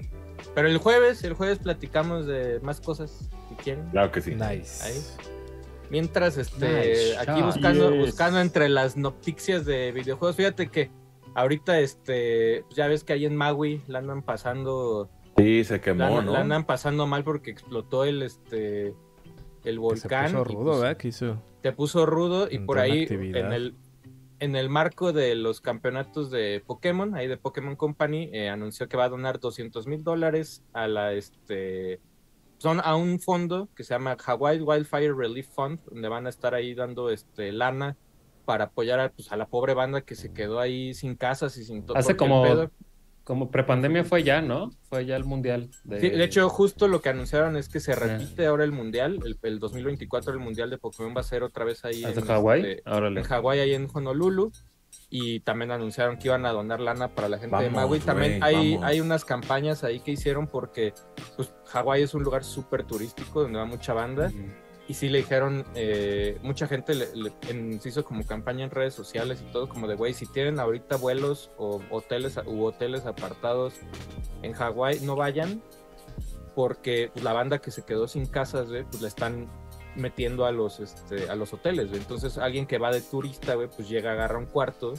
Pero 0.55 0.69
el 0.69 0.79
jueves, 0.79 1.23
el 1.25 1.35
jueves 1.35 1.59
platicamos 1.59 2.27
de 2.27 2.61
más 2.61 2.81
cosas, 2.81 3.29
si 3.49 3.55
quieren. 3.57 3.85
Claro 3.91 4.11
que 4.11 4.21
sí. 4.21 4.35
Nice. 4.35 4.85
Ahí. 4.85 4.95
Mientras, 5.95 6.37
este, 6.39 6.67
Nice 6.67 7.19
aquí 7.19 7.39
shot. 7.41 7.45
buscando, 7.55 7.91
Yes. 7.93 8.07
buscando 8.07 8.41
entre 8.41 8.69
las 8.69 8.97
noticias 8.97 9.65
de 9.65 9.93
videojuegos, 9.93 10.35
fíjate 10.35 10.69
que 10.69 10.91
ahorita, 11.37 11.79
este, 11.79 12.65
ya 12.75 12.89
ves 12.89 13.05
que 13.05 13.13
ahí 13.13 13.27
en 13.27 13.37
Maui 13.37 13.81
la 13.87 14.01
andan 14.01 14.23
pasando, 14.23 15.09
Sí, 15.37 15.63
se 15.63 15.75
la, 15.75 15.81
quemó, 15.81 16.05
andan- 16.05 16.27
¿no? 16.27 16.33
la 16.33 16.41
andan 16.41 16.65
pasando 16.67 17.07
mal 17.07 17.23
porque 17.23 17.53
explotó 17.53 18.05
el, 18.05 18.23
este, 18.23 18.89
el 18.89 18.95
Que 19.63 19.71
se 19.71 19.79
volcán. 19.79 20.33
puso 20.33 20.41
y, 20.41 20.45
rudo, 20.55 20.65
pues, 20.65 20.81
¿verdad? 20.81 20.97
Que 20.97 21.09
hizo. 21.09 21.43
te 21.63 21.71
puso 21.71 22.07
rudo 22.07 22.49
y 22.51 22.57
Entró 22.57 22.67
por 22.67 22.79
ahí 22.81 23.03
actividad. 23.03 23.47
en 23.47 23.53
el 23.53 23.75
en 24.41 24.57
el 24.57 24.69
marco 24.69 25.13
de 25.13 25.37
los 25.37 25.61
campeonatos 25.61 26.31
de 26.31 26.61
Pokémon, 26.67 27.15
ahí 27.15 27.29
de 27.29 27.37
Pokémon 27.39 27.77
Company, 27.77 28.29
eh, 28.33 28.49
anunció 28.51 28.89
que 28.89 28.97
va 28.97 29.05
a 29.05 29.09
donar 29.09 29.39
200 29.39 29.87
mil 29.87 30.03
dólares 30.03 30.63
a 30.75 30.89
la 30.89 31.13
este 31.13 32.01
son 32.59 32.81
a 32.83 32.97
un 32.97 33.21
fondo 33.21 33.69
que 33.77 33.85
se 33.85 33.95
llama 33.95 34.17
Hawaii 34.25 34.61
Wildfire 34.61 35.13
Relief 35.15 35.49
Fund, 35.55 35.81
donde 35.91 36.09
van 36.09 36.27
a 36.27 36.31
estar 36.31 36.55
ahí 36.55 36.75
dando 36.75 37.11
este 37.11 37.53
lana 37.53 37.97
para 38.45 38.65
apoyar 38.65 39.01
a, 39.01 39.09
pues, 39.11 39.33
a 39.33 39.37
la 39.37 39.47
pobre 39.47 39.75
banda 39.75 40.03
que 40.03 40.15
se 40.15 40.33
quedó 40.33 40.61
ahí 40.61 40.95
sin 40.95 41.15
casas 41.17 41.57
y 41.57 41.65
sin 41.65 41.85
todo. 41.85 41.97
Hace 41.97 42.17
como- 42.17 42.43
pedo- 42.43 42.71
Como 43.25 43.51
prepandemia 43.51 44.05
fue 44.05 44.23
ya, 44.23 44.43
¿no? 44.43 44.71
Fue 44.91 45.07
ya 45.07 45.17
el 45.17 45.25
mundial. 45.25 45.71
De, 45.85 45.99
Sí, 45.99 46.11
de 46.11 46.23
hecho, 46.25 46.47
justo 46.51 46.89
lo 46.89 47.01
que 47.01 47.09
anunciaron 47.09 47.57
es 47.57 47.71
que 47.71 47.81
se 47.81 47.93
Ah. 47.93 47.97
repite 47.97 48.45
ahora 48.47 48.65
el 48.65 48.73
mundial, 48.73 49.19
el, 49.25 49.39
el 49.43 49.59
2024 49.61 50.31
el 50.35 50.41
mundial 50.41 50.69
de 50.69 50.77
Pokémon 50.77 51.15
va 51.17 51.21
a 51.23 51.25
ser 51.25 51.43
otra 51.43 51.65
vez 51.65 51.87
ahí 51.87 52.05
¿Hace 52.05 52.21
en, 52.21 52.27
Hawái? 52.27 52.61
este, 52.61 52.83
en 52.85 53.23
Hawái, 53.23 53.61
ahí 53.61 53.73
en 53.73 53.89
Honolulu. 53.91 54.53
Y 55.17 55.39
también 55.41 55.71
anunciaron 55.71 56.17
que 56.19 56.27
iban 56.27 56.45
a 56.45 56.51
donar 56.51 56.81
lana 56.81 57.15
para 57.15 57.29
la 57.29 57.39
gente 57.39 57.55
de 57.57 57.63
Vamos, 57.69 57.73
Maui. 57.83 58.01
También 58.01 58.41
güey, 58.41 58.43
hay, 58.57 58.75
vamos. 58.75 58.89
hay 58.91 59.01
unas 59.01 59.25
campañas 59.25 59.85
ahí 59.85 60.01
que 60.01 60.11
hicieron 60.11 60.49
porque 60.49 60.93
pues, 61.37 61.55
Hawái 61.67 62.03
es 62.03 62.15
un 62.15 62.25
lugar 62.25 62.43
súper 62.43 62.83
turístico 62.83 63.43
donde 63.43 63.59
va 63.61 63.65
mucha 63.65 63.93
banda. 63.95 64.33
Y 64.89 64.95
sí 64.95 65.09
le 65.09 65.19
dijeron, 65.19 65.65
eh, 65.77 66.39
mucha 66.43 66.67
gente 66.67 66.97
le, 66.97 67.15
le- 67.15 67.33
en- 67.49 67.81
se 67.81 67.91
hizo 67.91 68.05
como 68.05 68.27
campaña 68.27 68.65
en 68.65 68.71
redes 68.73 68.93
sociales 68.93 69.41
y 69.49 69.53
todo, 69.53 69.69
como 69.69 69.87
de, 69.87 69.95
güey, 69.95 70.15
si 70.15 70.27
tienen 70.27 70.59
ahorita 70.59 70.97
vuelos 70.97 71.51
o 71.59 71.81
hoteles 71.91 72.39
u 72.45 72.65
hoteles 72.65 73.07
apartados 73.07 73.75
en 74.43 74.53
Hawái, 74.53 74.99
no 75.03 75.15
vayan, 75.15 75.63
porque 76.55 77.11
pues, 77.13 77.25
la 77.25 77.33
banda 77.33 77.59
que 77.61 77.71
se 77.71 77.85
quedó 77.85 78.09
sin 78.09 78.27
casas, 78.27 78.69
güey, 78.69 78.83
pues 78.85 79.01
la 79.01 79.09
están 79.09 79.49
metiendo 79.97 80.45
a 80.47 80.53
los, 80.53 80.81
este, 80.81 81.29
a 81.31 81.35
los 81.35 81.53
hoteles, 81.55 81.89
güey. 81.89 82.01
Entonces 82.01 82.39
alguien 82.39 82.67
que 82.67 82.79
va 82.79 82.91
de 82.93 83.01
turista, 83.01 83.55
güey, 83.55 83.69
pues 83.69 83.89
llega, 83.89 84.13
agarra 84.13 84.39
un 84.39 84.47
cuarto, 84.47 84.95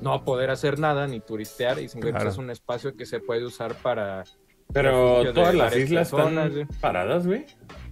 no 0.00 0.10
va 0.10 0.16
a 0.16 0.24
poder 0.24 0.50
hacer 0.50 0.78
nada 0.78 1.06
ni 1.06 1.20
turistear, 1.20 1.78
y 1.78 1.82
dicen, 1.82 2.00
pues, 2.00 2.12
Claro. 2.12 2.30
es 2.30 2.38
un 2.38 2.50
espacio 2.50 2.96
que 2.96 3.06
se 3.06 3.20
puede 3.20 3.44
usar 3.44 3.74
para... 3.76 4.24
Pero 4.72 5.32
todas 5.32 5.54
las 5.54 5.76
islas 5.76 6.10
personas, 6.10 6.46
están 6.50 6.66
güey. 6.66 6.80
paradas, 6.80 7.26
güey. 7.26 7.46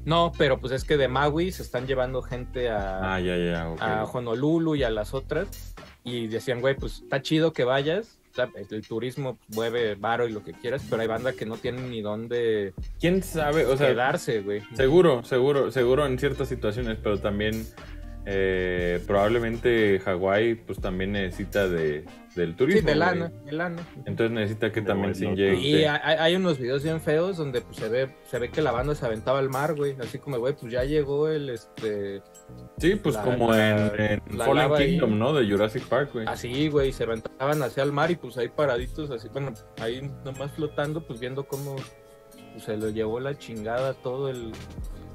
No, 0.04 0.32
pero 0.36 0.58
pues 0.60 0.72
es 0.72 0.84
que 0.84 0.96
de 0.96 1.06
Maui 1.08 1.52
se 1.52 1.62
están 1.62 1.86
llevando 1.86 2.20
gente 2.20 2.68
a, 2.68 3.14
Ah, 3.14 3.20
ya, 3.20 3.36
ya, 3.36 3.70
ok. 3.70 3.80
a 3.80 4.04
Honolulu 4.04 4.74
y 4.74 4.82
a 4.82 4.90
las 4.90 5.14
otras 5.14 5.74
y 6.02 6.26
decían, 6.26 6.60
güey, 6.60 6.74
pues 6.76 7.02
está 7.02 7.22
chido 7.22 7.52
que 7.52 7.62
vayas, 7.64 8.18
o 8.34 8.36
sea, 8.36 8.50
el 8.70 8.86
turismo 8.86 9.38
mueve 9.54 9.94
varo 9.94 10.26
y 10.26 10.32
lo 10.32 10.42
que 10.42 10.52
quieras, 10.52 10.82
pero 10.90 11.00
hay 11.00 11.08
banda 11.08 11.32
que 11.34 11.46
no 11.46 11.56
tienen 11.56 11.90
ni 11.90 12.02
dónde 12.02 12.74
¿Quién 13.00 13.22
sabe? 13.22 13.64
O 13.66 13.76
sea, 13.76 13.88
quedarse, 13.88 14.40
güey. 14.40 14.60
Seguro, 14.74 15.22
seguro, 15.22 15.70
seguro 15.70 16.04
en 16.04 16.18
ciertas 16.18 16.48
situaciones, 16.48 16.98
pero 17.00 17.20
también 17.20 17.64
eh, 18.26 19.02
probablemente 19.06 20.00
Hawái 20.00 20.54
pues 20.54 20.80
también 20.80 21.12
necesita 21.12 21.68
de, 21.68 22.04
del 22.34 22.56
turismo. 22.56 22.80
Sí, 22.80 22.86
de 22.86 22.94
lana, 22.94 23.28
de 23.44 23.52
lana. 23.52 23.86
Entonces 24.06 24.30
necesita 24.30 24.72
que 24.72 24.80
De 24.80 24.86
también 24.86 25.14
se 25.14 25.26
inyecte. 25.26 25.60
Y 25.60 25.84
hay, 25.84 26.16
hay 26.18 26.36
unos 26.36 26.58
videos 26.58 26.82
bien 26.82 27.00
feos 27.00 27.36
donde 27.36 27.60
pues, 27.60 27.76
se 27.76 27.88
ve 27.88 28.14
se 28.30 28.38
ve 28.38 28.50
que 28.50 28.62
la 28.62 28.72
banda 28.72 28.94
se 28.94 29.04
aventaba 29.04 29.38
al 29.40 29.50
mar, 29.50 29.74
güey. 29.74 29.94
Así 30.00 30.18
como, 30.18 30.38
güey, 30.38 30.54
pues 30.54 30.72
ya 30.72 30.84
llegó 30.84 31.28
el 31.28 31.50
este. 31.50 32.22
Sí, 32.78 32.94
pues 32.96 33.14
la- 33.16 33.22
como 33.22 33.52
la- 33.52 33.88
en, 33.88 34.22
en 34.26 34.38
la 34.38 34.44
Fallen 34.46 34.72
ahí. 34.72 34.90
Kingdom, 34.92 35.18
¿no? 35.18 35.32
De 35.34 35.48
Jurassic 35.48 35.84
Park, 35.84 36.10
güey. 36.14 36.26
Así, 36.26 36.68
güey, 36.68 36.92
se 36.92 37.04
aventaban 37.04 37.62
hacia 37.62 37.82
el 37.82 37.92
mar 37.92 38.10
y 38.10 38.16
pues 38.16 38.36
ahí 38.38 38.48
paraditos, 38.48 39.10
así, 39.10 39.28
bueno, 39.28 39.52
ahí 39.80 40.00
nomás 40.24 40.50
flotando, 40.52 41.02
pues 41.06 41.20
viendo 41.20 41.44
cómo 41.46 41.76
pues, 42.52 42.64
se 42.64 42.76
lo 42.76 42.88
llevó 42.88 43.20
la 43.20 43.36
chingada 43.36 43.94
todo 43.94 44.28
el. 44.30 44.52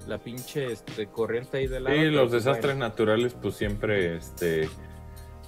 La 0.10 0.18
pinche 0.18 0.72
este, 0.72 1.08
corriente 1.08 1.58
ahí 1.58 1.68
del 1.68 1.84
lado. 1.84 1.96
Sí, 1.96 2.06
los 2.06 2.30
pues, 2.30 2.44
desastres 2.44 2.74
bueno. 2.74 2.88
naturales, 2.88 3.36
pues 3.40 3.56
siempre, 3.56 4.18
este, 4.18 4.68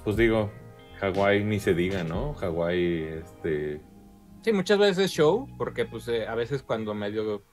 pues 0.03 0.15
digo, 0.15 0.51
Hawái 0.99 1.43
ni 1.43 1.59
se 1.59 1.73
diga, 1.73 2.03
¿no? 2.03 2.35
Hawái, 2.35 3.03
este, 3.21 3.81
Sí, 4.43 4.53
muchas 4.53 4.79
veces 4.79 5.05
es 5.05 5.11
show, 5.11 5.47
porque 5.57 5.85
pues 5.85 6.07
eh, 6.07 6.27
a 6.27 6.33
veces 6.33 6.63
cuando 6.63 6.95
medio 6.95 7.43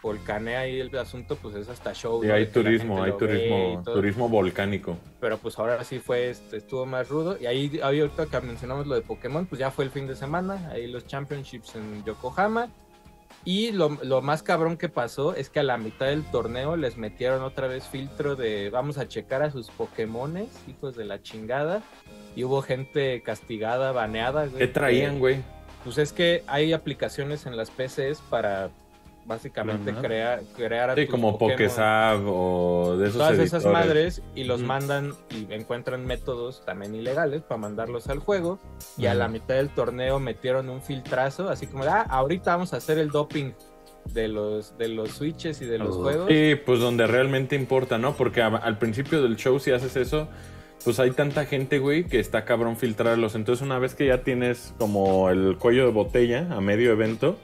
volcanea 0.00 0.60
ahí 0.60 0.80
el 0.80 0.96
asunto, 0.96 1.36
pues 1.36 1.54
es 1.54 1.68
hasta 1.68 1.92
show. 1.92 2.24
y 2.24 2.30
hay 2.30 2.46
turismo, 2.46 3.02
hay 3.02 3.12
turismo, 3.12 3.82
turismo 3.84 4.28
volcánico. 4.28 4.96
Pero 5.20 5.36
pues 5.38 5.58
ahora 5.58 5.84
sí 5.84 6.00
fue, 6.00 6.30
este, 6.30 6.56
estuvo 6.56 6.86
más 6.86 7.08
rudo. 7.08 7.36
Y 7.38 7.46
ahí, 7.46 7.80
ahí 7.82 8.00
ahorita 8.00 8.26
que 8.26 8.40
mencionamos 8.40 8.86
lo 8.86 8.94
de 8.94 9.02
Pokémon, 9.02 9.46
pues 9.46 9.58
ya 9.58 9.70
fue 9.70 9.84
el 9.84 9.90
fin 9.90 10.06
de 10.06 10.16
semana, 10.16 10.70
ahí 10.72 10.86
los 10.86 11.06
championships 11.06 11.76
en 11.76 12.02
Yokohama. 12.04 12.70
Y 13.44 13.72
lo, 13.72 13.98
lo 14.04 14.22
más 14.22 14.42
cabrón 14.42 14.76
que 14.76 14.88
pasó 14.88 15.34
es 15.34 15.50
que 15.50 15.60
a 15.60 15.64
la 15.64 15.76
mitad 15.76 16.06
del 16.06 16.22
torneo 16.30 16.76
les 16.76 16.96
metieron 16.96 17.42
otra 17.42 17.66
vez 17.66 17.84
filtro 17.88 18.36
de 18.36 18.70
vamos 18.70 18.98
a 18.98 19.08
checar 19.08 19.42
a 19.42 19.50
sus 19.50 19.68
Pokémones, 19.70 20.48
hijos 20.68 20.94
de 20.96 21.04
la 21.04 21.20
chingada. 21.22 21.82
Y 22.36 22.44
hubo 22.44 22.62
gente 22.62 23.20
castigada, 23.22 23.92
baneada. 23.92 24.46
güey, 24.46 24.58
¿Qué 24.58 24.68
traían, 24.68 25.14
que- 25.14 25.18
güey? 25.20 25.42
Pues 25.84 25.98
es 25.98 26.12
que 26.12 26.44
hay 26.46 26.72
aplicaciones 26.72 27.44
en 27.46 27.56
las 27.56 27.70
PCs 27.70 28.20
para 28.30 28.70
básicamente 29.24 29.92
crear, 29.94 30.42
crear 30.56 30.90
a 30.90 30.94
Sí, 30.96 31.06
como 31.06 31.38
Pokésab 31.38 32.22
o 32.26 32.96
de 32.98 33.06
esos 33.08 33.18
todas 33.18 33.38
esas 33.38 33.64
madres 33.66 34.20
y 34.34 34.44
los 34.44 34.62
mandan 34.62 35.12
y 35.30 35.52
encuentran 35.52 36.04
métodos 36.06 36.64
también 36.64 36.94
ilegales 36.94 37.42
para 37.42 37.60
mandarlos 37.60 38.08
al 38.08 38.18
juego 38.18 38.58
y 38.98 39.06
a 39.06 39.14
la 39.14 39.28
mitad 39.28 39.54
del 39.54 39.68
torneo 39.70 40.18
metieron 40.18 40.68
un 40.68 40.82
filtrazo 40.82 41.48
así 41.48 41.66
como 41.66 41.84
de, 41.84 41.90
ah 41.90 42.06
ahorita 42.08 42.52
vamos 42.52 42.72
a 42.74 42.78
hacer 42.78 42.98
el 42.98 43.10
doping 43.10 43.52
de 44.12 44.26
los 44.26 44.76
de 44.78 44.88
los 44.88 45.10
switches 45.10 45.62
y 45.62 45.66
de 45.66 45.78
los 45.78 45.96
Uf. 45.96 46.02
juegos 46.02 46.28
Sí, 46.28 46.54
pues 46.66 46.80
donde 46.80 47.06
realmente 47.06 47.54
importa, 47.54 47.98
¿no? 47.98 48.14
Porque 48.14 48.42
a- 48.42 48.48
al 48.48 48.76
principio 48.78 49.22
del 49.22 49.36
show, 49.36 49.60
si 49.60 49.70
haces 49.70 49.94
eso, 49.96 50.26
pues 50.84 50.98
hay 50.98 51.12
tanta 51.12 51.44
gente, 51.46 51.78
güey, 51.78 52.02
que 52.04 52.18
está 52.18 52.44
cabrón 52.44 52.76
filtrarlos. 52.76 53.36
Entonces, 53.36 53.64
una 53.64 53.78
vez 53.78 53.94
que 53.94 54.06
ya 54.06 54.24
tienes 54.24 54.74
como 54.78 55.30
el 55.30 55.56
cuello 55.56 55.86
de 55.86 55.92
botella 55.92 56.48
a 56.50 56.60
medio 56.60 56.90
evento, 56.90 57.38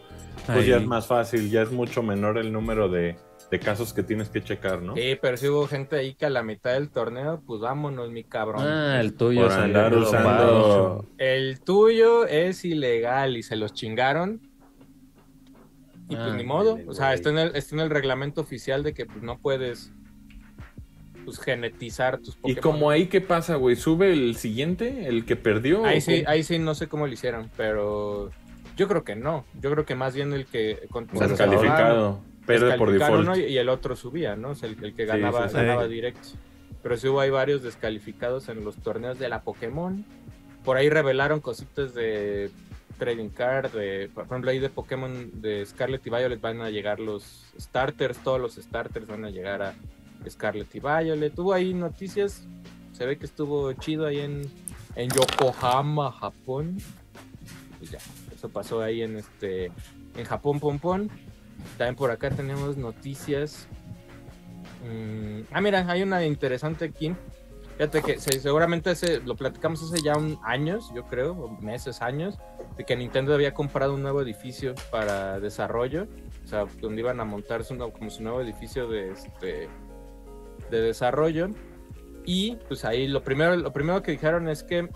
pues 0.46 0.66
ya 0.66 0.76
es 0.76 0.86
más 0.86 1.06
fácil, 1.06 1.50
ya 1.50 1.62
es 1.62 1.70
mucho 1.70 2.02
menor 2.02 2.38
el 2.38 2.52
número 2.52 2.88
de, 2.88 3.16
de 3.50 3.58
casos 3.60 3.92
que 3.92 4.02
tienes 4.02 4.28
que 4.28 4.42
checar, 4.42 4.82
¿no? 4.82 4.94
sí 4.96 5.16
pero 5.20 5.36
sí 5.36 5.48
hubo 5.48 5.66
gente 5.66 5.96
ahí 5.96 6.14
que 6.14 6.26
a 6.26 6.30
la 6.30 6.42
mitad 6.42 6.72
del 6.74 6.90
torneo 6.90 7.42
pues 7.46 7.60
vámonos 7.60 8.10
mi 8.10 8.24
cabrón 8.24 8.62
Ah, 8.66 9.00
el 9.00 9.14
tuyo 9.14 9.42
Por 9.42 9.52
andar 9.52 9.94
usando. 9.94 11.06
el 11.18 11.60
tuyo 11.60 12.26
es 12.26 12.64
ilegal 12.64 13.36
y 13.36 13.42
se 13.42 13.56
los 13.56 13.72
chingaron 13.74 14.40
y 16.10 16.16
pues 16.16 16.28
Ah, 16.28 16.36
ni 16.36 16.44
modo, 16.44 16.76
dale, 16.76 16.88
o 16.88 16.94
sea, 16.94 17.12
está 17.12 17.28
en, 17.30 17.38
el, 17.38 17.56
está 17.56 17.74
en 17.74 17.80
el 17.82 17.90
reglamento 17.90 18.40
oficial 18.40 18.82
de 18.82 18.94
que 18.94 19.04
pues, 19.04 19.22
no 19.22 19.38
puedes 19.38 19.92
pues 21.24 21.38
genetizar 21.38 22.16
tus 22.18 22.34
Y 22.36 22.54
Pokémon. 22.54 22.62
como 22.62 22.90
ahí, 22.90 23.06
¿qué 23.08 23.20
pasa, 23.20 23.56
güey? 23.56 23.76
¿Sube 23.76 24.10
el 24.10 24.34
siguiente? 24.36 25.06
¿El 25.06 25.26
que 25.26 25.36
perdió? 25.36 25.84
Ahí 25.84 25.98
¿O 25.98 26.00
sí, 26.00 26.24
ahí 26.26 26.42
sí 26.42 26.58
no 26.58 26.74
sé 26.74 26.88
cómo 26.88 27.06
lo 27.06 27.12
hicieron, 27.12 27.50
pero 27.58 28.30
yo 28.78 28.88
creo 28.88 29.04
que 29.04 29.14
no. 29.16 29.44
Yo 29.60 29.70
creo 29.72 29.84
que 29.84 29.94
más 29.94 30.14
bien 30.14 30.32
el 30.32 30.46
que 30.46 30.86
con- 30.90 31.06
Bueno, 31.08 31.36
se 31.36 31.42
Descalificado. 31.44 32.20
Pierde 32.46 32.78
por 32.78 32.90
default. 32.90 33.36
y 33.36 33.58
el 33.58 33.68
otro 33.68 33.94
subía, 33.94 34.34
¿no? 34.36 34.50
O 34.50 34.54
sea, 34.54 34.70
el, 34.70 34.82
el 34.82 34.94
que 34.94 35.04
ganaba, 35.04 35.42
sí, 35.48 35.50
sí. 35.50 35.56
ganaba 35.56 35.86
directo. 35.86 36.28
Pero 36.82 36.96
sí 36.96 37.08
hubo 37.08 37.20
hay 37.20 37.28
varios 37.28 37.62
descalificados 37.62 38.48
en 38.48 38.64
los 38.64 38.76
torneos 38.76 39.18
de 39.18 39.28
la 39.28 39.42
Pokémon. 39.42 40.04
Por 40.64 40.76
ahí 40.78 40.88
revelaron 40.88 41.40
cositas 41.40 41.92
de 41.92 42.50
trading 42.98 43.28
card, 43.28 43.70
de, 43.72 44.10
por 44.14 44.24
ejemplo 44.24 44.50
ahí 44.50 44.58
de 44.58 44.70
Pokémon 44.70 45.30
de 45.42 45.64
Scarlet 45.66 46.04
y 46.06 46.10
Violet 46.10 46.40
van 46.40 46.62
a 46.62 46.70
llegar 46.70 47.00
los 47.00 47.44
starters, 47.60 48.18
todos 48.18 48.40
los 48.40 48.54
starters 48.54 49.06
van 49.06 49.24
a 49.24 49.30
llegar 49.30 49.60
a 49.62 49.74
Scarlet 50.28 50.74
y 50.74 50.80
Violet. 50.80 51.38
Hubo 51.38 51.52
ahí 51.52 51.74
noticias, 51.74 52.46
se 52.92 53.04
ve 53.06 53.18
que 53.18 53.26
estuvo 53.26 53.72
chido 53.74 54.06
ahí 54.06 54.20
en, 54.20 54.42
en 54.96 55.10
Yokohama, 55.10 56.12
Japón. 56.12 56.78
Pues 57.78 57.90
ya, 57.90 57.98
eso 58.38 58.48
pasó 58.48 58.80
ahí 58.80 59.02
en 59.02 59.16
este 59.16 59.66
en 60.16 60.24
Japón 60.24 60.60
Pompón. 60.60 61.10
También 61.76 61.96
por 61.96 62.12
acá 62.12 62.30
tenemos 62.30 62.76
noticias. 62.76 63.66
Mm, 64.84 65.40
ah, 65.52 65.60
mira, 65.60 65.84
hay 65.90 66.02
una 66.02 66.24
interesante 66.24 66.84
aquí. 66.84 67.14
Fíjate 67.76 68.02
que 68.02 68.18
se- 68.20 68.40
seguramente 68.40 68.90
ese, 68.92 69.20
lo 69.20 69.34
platicamos 69.36 69.82
hace 69.82 70.02
ya 70.02 70.14
años, 70.44 70.90
yo 70.94 71.04
creo, 71.04 71.48
meses, 71.60 72.00
años, 72.02 72.38
de 72.76 72.84
que 72.84 72.96
Nintendo 72.96 73.34
había 73.34 73.54
comprado 73.54 73.94
un 73.94 74.02
nuevo 74.02 74.20
edificio 74.22 74.74
para 74.90 75.38
desarrollo, 75.40 76.06
o 76.44 76.46
sea, 76.46 76.64
donde 76.80 77.00
iban 77.02 77.20
a 77.20 77.24
montar 77.24 77.64
su, 77.64 77.76
como 77.76 78.10
su 78.10 78.22
nuevo 78.22 78.40
edificio 78.40 78.88
de, 78.88 79.10
este, 79.12 79.68
de 80.70 80.80
desarrollo. 80.80 81.50
Y 82.24 82.56
pues 82.68 82.84
ahí 82.84 83.06
lo 83.08 83.22
primero, 83.22 83.56
lo 83.56 83.72
primero 83.72 84.02
que 84.02 84.12
dijeron 84.12 84.48
es 84.48 84.62
que 84.64 84.88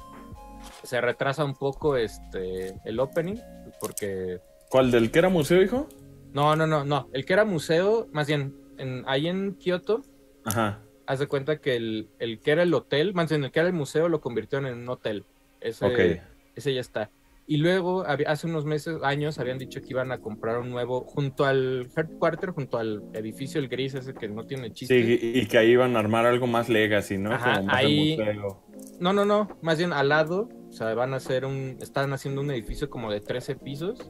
se 0.82 1.00
retrasa 1.00 1.44
un 1.44 1.54
poco 1.54 1.96
este, 1.96 2.74
el 2.84 3.00
opening, 3.00 3.36
porque 3.80 4.40
¿Cuál 4.70 4.90
del 4.90 5.10
que 5.10 5.18
era 5.18 5.28
museo, 5.28 5.62
hijo? 5.62 5.88
no, 6.32 6.56
no, 6.56 6.66
no, 6.66 6.84
no. 6.84 7.08
El 7.12 7.24
que 7.26 7.32
era 7.34 7.44
museo, 7.44 8.08
más 8.12 8.26
bien, 8.26 8.54
en, 8.78 9.04
ahí 9.06 9.28
en 9.28 9.54
Kioto, 9.56 10.02
Ajá. 10.44 10.80
haz 11.06 11.18
de 11.18 11.26
cuenta 11.26 11.58
que 11.58 11.76
el, 11.76 12.08
el 12.18 12.40
que 12.40 12.52
era 12.52 12.62
el 12.62 12.72
hotel, 12.72 13.12
más 13.14 13.28
bien 13.28 13.44
el 13.44 13.50
que 13.52 13.60
era 13.60 13.68
el 13.68 13.74
museo, 13.74 14.08
lo 14.08 14.20
convirtieron 14.20 14.66
en 14.66 14.78
un 14.78 14.88
hotel. 14.88 15.26
Ese, 15.60 15.84
Ok. 15.84 16.22
ese 16.56 16.72
ya 16.74 16.80
está. 16.80 17.10
Y 17.46 17.56
luego, 17.56 18.04
hace 18.06 18.46
unos 18.46 18.64
meses, 18.64 18.98
años, 19.02 19.38
habían 19.38 19.58
dicho 19.58 19.80
que 19.80 19.88
iban 19.90 20.12
a 20.12 20.18
comprar 20.18 20.58
un 20.60 20.70
nuevo, 20.70 21.00
junto 21.02 21.44
al 21.44 21.88
headquarter, 21.96 22.50
junto 22.50 22.78
al 22.78 23.02
edificio, 23.14 23.60
el 23.60 23.68
gris 23.68 23.94
ese 23.94 24.14
que 24.14 24.28
no 24.28 24.46
tiene 24.46 24.70
chiste. 24.72 25.18
Sí, 25.18 25.18
y, 25.34 25.46
que 25.46 25.58
ahí 25.58 25.70
iban 25.70 25.96
a 25.96 25.98
armar 25.98 26.24
algo 26.24 26.46
más 26.46 26.68
legacy, 26.68 27.18
¿no? 27.18 27.32
Ajá, 27.32 27.54
Como 27.56 27.66
más 27.66 27.80
de 27.80 27.86
ahí- 27.86 28.16
museo. 28.16 28.62
No, 29.00 29.12
no, 29.12 29.24
no, 29.24 29.48
más 29.60 29.78
bien 29.78 29.92
al 29.92 30.08
lado, 30.10 30.48
o 30.68 30.72
sea, 30.72 30.94
van 30.94 31.12
a 31.14 31.16
hacer 31.16 31.44
un, 31.44 31.76
están 31.80 32.12
haciendo 32.12 32.40
un 32.40 32.50
edificio 32.52 32.88
como 32.88 33.10
de 33.10 33.20
13 33.20 33.56
pisos, 33.56 34.08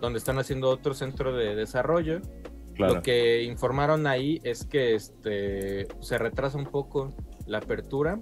donde 0.00 0.18
están 0.18 0.38
haciendo 0.38 0.70
otro 0.70 0.94
centro 0.94 1.36
de 1.36 1.56
desarrollo. 1.56 2.20
Claro. 2.74 2.94
Lo 2.94 3.02
que 3.02 3.42
informaron 3.42 4.06
ahí 4.06 4.40
es 4.44 4.64
que 4.64 4.94
este 4.94 5.88
se 6.00 6.16
retrasa 6.16 6.56
un 6.56 6.66
poco 6.66 7.12
la 7.46 7.58
apertura 7.58 8.20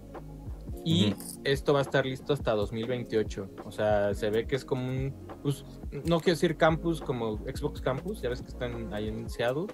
y 0.86 1.16
esto 1.42 1.72
va 1.72 1.80
a 1.80 1.82
estar 1.82 2.06
listo 2.06 2.32
hasta 2.32 2.52
2028. 2.52 3.48
O 3.64 3.72
sea, 3.72 4.14
se 4.14 4.30
ve 4.30 4.46
que 4.46 4.54
es 4.54 4.64
como 4.64 4.86
un, 4.86 5.12
pues, 5.42 5.64
no 6.04 6.20
quiero 6.20 6.36
decir 6.36 6.56
campus 6.56 7.00
como 7.00 7.38
Xbox 7.38 7.80
Campus, 7.80 8.22
ya 8.22 8.28
ves 8.28 8.40
que 8.40 8.48
están 8.48 8.94
ahí 8.94 9.08
en 9.08 9.28
Seattle, 9.28 9.66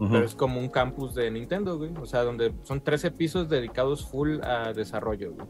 Ujú. 0.00 0.08
pero 0.10 0.24
es 0.24 0.34
como 0.34 0.58
un 0.58 0.68
campus 0.68 1.14
de 1.14 1.30
Nintendo, 1.30 1.78
güey. 1.78 1.92
O 2.02 2.04
sea, 2.04 2.24
donde 2.24 2.52
son 2.64 2.80
13 2.80 3.12
pisos 3.12 3.48
dedicados 3.48 4.04
full 4.06 4.40
a 4.42 4.72
desarrollo, 4.72 5.34
güey. 5.34 5.46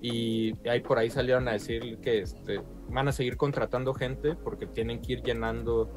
Y 0.00 0.66
ahí 0.66 0.80
por 0.80 0.98
ahí 0.98 1.10
salieron 1.10 1.46
a 1.46 1.52
decir 1.52 1.98
que 1.98 2.20
este, 2.22 2.62
van 2.88 3.08
a 3.08 3.12
seguir 3.12 3.36
contratando 3.36 3.92
gente 3.92 4.36
porque 4.36 4.66
tienen 4.66 5.02
que 5.02 5.12
ir 5.12 5.22
llenando 5.22 5.90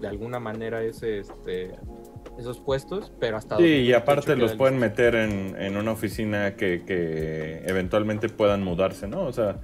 de 0.00 0.06
alguna 0.06 0.38
manera 0.38 0.84
ese, 0.84 1.18
este, 1.18 1.74
esos 2.38 2.58
puestos, 2.60 3.12
pero 3.20 3.36
hasta... 3.36 3.56
Sí, 3.56 3.64
y 3.64 3.90
2028 3.90 3.98
aparte 3.98 4.36
los 4.36 4.54
pueden 4.54 4.80
listo. 4.80 4.88
meter 4.90 5.14
en, 5.16 5.56
en 5.60 5.76
una 5.76 5.92
oficina 5.92 6.54
que, 6.56 6.84
que 6.86 7.62
eventualmente 7.66 8.28
puedan 8.28 8.62
mudarse, 8.62 9.08
¿no? 9.08 9.24
O 9.24 9.32
sea, 9.32 9.60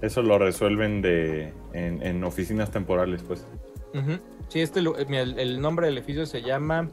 eso 0.00 0.22
lo 0.22 0.38
resuelven 0.38 1.02
de 1.02 1.52
en, 1.72 2.02
en 2.02 2.24
oficinas 2.24 2.70
temporales, 2.70 3.22
pues. 3.22 3.46
Ujú. 3.94 4.18
Sí, 4.48 4.60
este, 4.60 4.80
eh, 4.80 5.06
el, 5.10 5.38
el 5.38 5.60
nombre 5.60 5.86
del 5.86 5.98
edificio 5.98 6.24
se 6.26 6.42
llama 6.42 6.88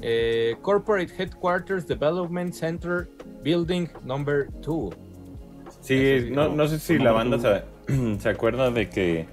eh, 0.00 0.56
Corporate 0.62 1.10
Headquarters 1.16 1.86
Development 1.86 2.52
Center 2.52 3.08
Building 3.42 3.88
Number 4.04 4.48
2. 4.60 4.94
Sí, 5.80 6.20
sí, 6.20 6.30
no, 6.30 6.48
no. 6.48 6.66
sé 6.68 6.78
si 6.78 6.94
¿Cómo 6.94 7.04
la 7.04 7.12
banda 7.12 7.38
se, 7.86 8.18
se 8.18 8.28
acuerda 8.28 8.70
de 8.70 8.88
que, 8.90 9.26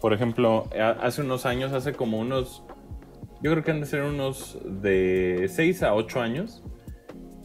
por 0.00 0.12
ejemplo, 0.12 0.68
hace 1.00 1.22
unos 1.22 1.46
años, 1.46 1.72
hace 1.72 1.92
como 1.92 2.18
unos, 2.18 2.62
yo 3.42 3.50
creo 3.50 3.64
que 3.64 3.70
han 3.70 3.80
de 3.80 3.86
ser 3.86 4.02
unos 4.02 4.58
de 4.64 5.46
6 5.48 5.82
a 5.82 5.94
8 5.94 6.20
años, 6.20 6.62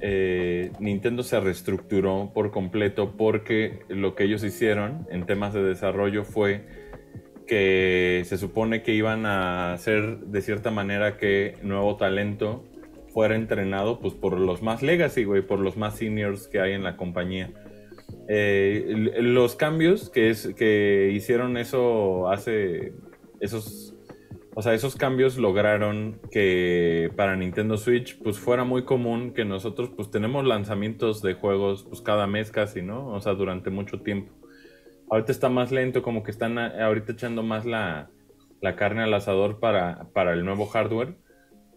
eh, 0.01 0.71
Nintendo 0.79 1.23
se 1.23 1.39
reestructuró 1.39 2.31
por 2.34 2.51
completo 2.51 3.15
porque 3.17 3.79
lo 3.88 4.13
que 4.13 4.25
ellos 4.25 4.43
hicieron 4.43 5.08
en 5.10 5.25
temas 5.25 5.53
de 5.53 5.63
desarrollo 5.63 6.25
fue 6.25 6.65
que 7.47 8.23
se 8.25 8.38
supone 8.38 8.84
que 8.84 8.93
iban 8.93 9.25
a 9.25 9.73
hacer 9.73 10.19
de 10.19 10.41
cierta 10.41 10.71
manera 10.71 11.17
que 11.17 11.58
nuevo 11.62 11.95
talento 11.95 12.65
fuera 13.13 13.36
entrenado 13.36 13.99
pues 13.99 14.13
por 14.13 14.38
los 14.39 14.62
más 14.62 14.81
legacy, 14.81 15.23
güey, 15.23 15.41
por 15.41 15.60
los 15.60 15.77
más 15.77 15.95
seniors 15.95 16.47
que 16.47 16.60
hay 16.60 16.73
en 16.73 16.84
la 16.84 16.97
compañía. 16.97 17.51
Eh, 18.27 19.13
los 19.19 19.55
cambios 19.55 20.10
que, 20.10 20.29
es, 20.29 20.53
que 20.55 21.12
hicieron 21.13 21.58
eso 21.58 22.29
hace 22.29 22.93
esos 23.39 23.94
o 24.58 24.62
sea, 24.62 24.74
esos 24.74 24.96
cambios 24.96 25.38
lograron 25.38 26.20
que 26.32 27.12
para 27.18 27.36
Nintendo 27.36 27.78
Switch 27.78 28.18
pues 28.24 28.39
fuera 28.39 28.63
muy 28.63 28.86
común 28.86 29.34
que 29.34 29.44
nosotros 29.46 29.91
pues 29.96 30.10
tenemos 30.12 30.46
lanzamientos 30.46 31.22
de 31.22 31.34
juegos 31.34 31.84
pues 31.84 32.02
cada 32.02 32.26
mes 32.26 32.52
casi, 32.52 32.82
¿no? 32.82 33.08
O 33.10 33.20
sea, 33.22 33.34
durante 33.34 33.70
mucho 33.70 34.02
tiempo. 34.02 34.34
Ahorita 35.10 35.32
está 35.34 35.50
más 35.50 35.72
lento, 35.72 36.02
como 36.02 36.24
que 36.24 36.32
están 36.32 36.58
a- 36.58 36.86
ahorita 36.86 37.12
echando 37.12 37.44
más 37.44 37.65
la, 37.65 38.10
la 38.62 38.76
carne 38.76 39.04
al 39.04 39.13
asador 39.13 39.60
para, 39.60 40.10
para 40.13 40.34
el 40.34 40.46
nuevo 40.46 40.65
hardware. 40.68 41.15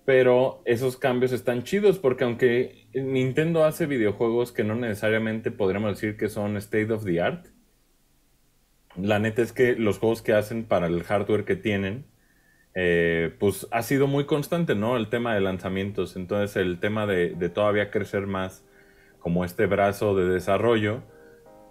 Pero 0.07 0.63
esos 0.65 0.97
cambios 0.97 1.33
están 1.33 1.65
chidos 1.65 1.99
porque 1.99 2.25
aunque 2.25 2.87
Nintendo 2.95 3.65
hace 3.65 3.87
videojuegos 3.87 4.53
que 4.53 4.65
no 4.65 4.75
necesariamente 4.75 5.51
podríamos 5.51 5.91
decir 6.01 6.17
que 6.17 6.29
son 6.31 6.57
state 6.57 6.91
of 6.93 7.05
the 7.05 7.21
art, 7.21 7.47
la 8.97 9.19
neta 9.19 9.43
es 9.43 9.53
que 9.53 9.75
los 9.77 9.99
juegos 9.99 10.23
que 10.23 10.33
hacen 10.33 10.65
para 10.65 10.87
el 10.87 11.03
hardware 11.03 11.45
que 11.45 11.57
tienen, 11.57 12.07
eh, 12.75 13.35
pues 13.39 13.67
ha 13.71 13.83
sido 13.83 14.07
muy 14.07 14.25
constante, 14.25 14.75
¿no? 14.75 14.97
El 14.97 15.09
tema 15.09 15.35
de 15.35 15.41
lanzamientos. 15.41 16.17
Entonces 16.17 16.57
el 16.57 16.81
tema 16.81 17.07
de, 17.07 17.35
todavía 17.49 17.91
crecer 17.91 18.27
más 18.27 18.65
como 19.19 19.45
este 19.45 19.67
brazo 19.67 20.15
de 20.15 20.29
desarrollo, 20.29 21.03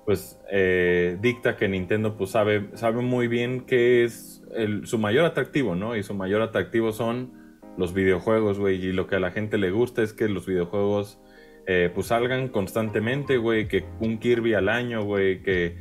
pues 0.06 0.40
eh, 0.52 1.18
dicta 1.22 1.56
que 1.56 1.68
Nintendo 1.68 2.18
pues 2.18 2.32
sabe, 2.32 2.70
sabe 2.74 3.02
muy 3.02 3.28
bien 3.28 3.62
qué 3.62 4.04
es 4.04 4.44
su 4.84 4.98
mayor 4.98 5.26
atractivo, 5.26 5.76
¿no? 5.76 5.96
Y 5.96 6.04
su 6.04 6.14
mayor 6.14 6.42
atractivo 6.42 6.92
son 6.92 7.34
los 7.78 7.94
videojuegos, 7.94 8.60
güey. 8.60 8.84
Y 8.84 8.92
lo 8.92 9.08
que 9.08 9.16
a 9.16 9.20
la 9.20 9.32
gente 9.32 9.58
le 9.58 9.72
gusta 9.72 10.02
es 10.02 10.14
que 10.14 10.28
los 10.28 10.46
videojuegos 10.46 11.20
eh, 11.68 11.92
pues 11.94 12.08
salgan 12.08 12.50
constantemente, 12.50 13.38
güey. 13.38 13.68
Que 13.68 13.86
un 14.00 14.18
Kirby 14.18 14.56
al 14.56 14.70
año, 14.70 15.04
güey. 15.04 15.42
Que, 15.42 15.78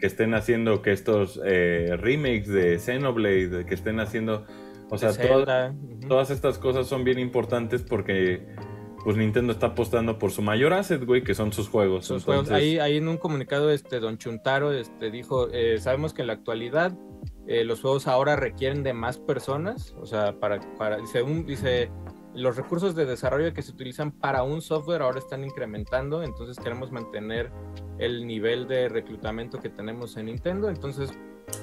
que 0.00 0.06
estén 0.06 0.34
haciendo 0.34 0.82
que 0.82 0.92
estos 0.92 1.40
eh, 1.44 1.96
remakes 1.98 2.48
de 2.48 2.78
Xenoblade, 2.78 3.64
que 3.66 3.74
estén 3.74 4.00
haciendo... 4.00 4.46
O 4.90 4.98
sea, 4.98 5.12
todas- 5.14 5.72
todas 6.08 6.30
estas 6.30 6.58
cosas 6.58 6.86
son 6.88 7.04
bien 7.04 7.18
importantes 7.20 7.82
porque 7.82 8.44
pues 9.04 9.16
Nintendo 9.16 9.52
está 9.52 9.68
apostando 9.68 10.18
por 10.18 10.30
su 10.30 10.42
mayor 10.42 10.72
asset, 10.74 11.04
güey, 11.04 11.22
que 11.22 11.34
son 11.34 11.52
sus 11.52 11.68
juegos. 11.68 12.04
Sus 12.06 12.24
juegos. 12.24 12.48
Entonces, 12.48 12.68
Ahí, 12.70 12.78
ahí 12.78 12.96
en 12.98 13.08
un 13.08 13.16
comunicado, 13.16 13.70
este, 13.70 13.98
Don 14.00 14.18
Chuntaro 14.18 14.72
este, 14.72 15.10
dijo, 15.10 15.48
eh, 15.52 15.78
sabemos 15.78 16.12
que 16.12 16.20
en 16.22 16.26
la 16.26 16.34
actualidad 16.34 16.92
eh, 17.46 17.64
los 17.64 17.80
juegos 17.80 18.06
ahora 18.08 18.36
requieren 18.36 18.82
de 18.82 18.92
más 18.92 19.18
personas, 19.18 19.94
o 19.98 20.06
sea, 20.06 20.38
para, 20.38 20.60
para 20.76 20.98
dice, 20.98 21.22
un, 21.22 21.46
dice, 21.46 21.90
los 22.34 22.56
recursos 22.56 22.94
de 22.94 23.06
desarrollo 23.06 23.52
que 23.52 23.62
se 23.62 23.72
utilizan 23.72 24.12
para 24.12 24.42
un 24.42 24.62
software 24.62 25.02
ahora 25.02 25.18
están 25.18 25.44
incrementando, 25.44 26.22
entonces 26.22 26.58
queremos 26.62 26.92
mantener 26.92 27.50
el 27.98 28.26
nivel 28.26 28.66
de 28.68 28.88
reclutamiento 28.88 29.58
que 29.58 29.68
tenemos 29.68 30.16
en 30.16 30.26
Nintendo, 30.26 30.68
entonces, 30.68 31.10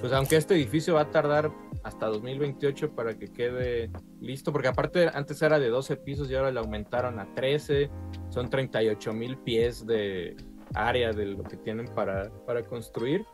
pues 0.01 0.11
aunque 0.13 0.35
este 0.35 0.55
edificio 0.55 0.95
va 0.95 1.01
a 1.01 1.11
tardar 1.11 1.51
hasta 1.83 2.07
2028 2.07 2.91
para 2.95 3.17
que 3.17 3.27
quede 3.27 3.91
listo, 4.19 4.51
porque 4.51 4.67
aparte 4.67 5.09
antes 5.13 5.41
era 5.41 5.57
de 5.59 5.69
12 5.69 5.95
pisos 5.97 6.29
y 6.29 6.35
ahora 6.35 6.51
le 6.51 6.59
aumentaron 6.59 7.19
a 7.19 7.33
13, 7.33 7.89
son 8.29 8.49
38 8.49 9.13
mil 9.13 9.37
pies 9.37 9.85
de 9.85 10.35
área 10.73 11.13
de 11.13 11.25
lo 11.27 11.43
que 11.43 11.57
tienen 11.57 11.87
para, 11.95 12.29
para 12.45 12.63
construir. 12.63 13.25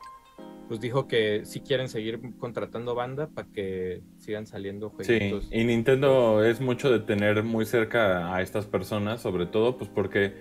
Pues 0.74 0.82
dijo 0.82 1.08
que 1.08 1.46
si 1.46 1.60
quieren 1.60 1.88
seguir 1.88 2.20
contratando 2.40 2.96
banda 2.96 3.28
para 3.28 3.48
que 3.48 4.02
sigan 4.18 4.48
saliendo 4.48 4.92
Sí, 5.02 5.06
jueguitos. 5.06 5.48
y 5.52 5.66
Nintendo 5.66 6.44
es 6.44 6.62
mucho 6.62 6.92
de 6.92 6.98
tener 6.98 7.44
muy 7.44 7.68
cerca 7.68 8.34
a 8.34 8.42
estas 8.42 8.66
personas, 8.66 9.22
sobre 9.22 9.46
todo, 9.46 9.78
pues 9.78 9.88
porque 9.94 10.34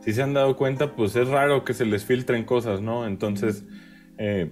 si 0.00 0.12
se 0.12 0.24
han 0.24 0.34
dado 0.34 0.56
cuenta, 0.56 0.96
pues 0.96 1.14
es 1.14 1.28
raro 1.28 1.64
que 1.64 1.72
se 1.72 1.86
les 1.86 2.04
filtren 2.04 2.42
cosas, 2.42 2.80
¿no? 2.80 3.06
Entonces, 3.06 3.64
eh, 4.18 4.50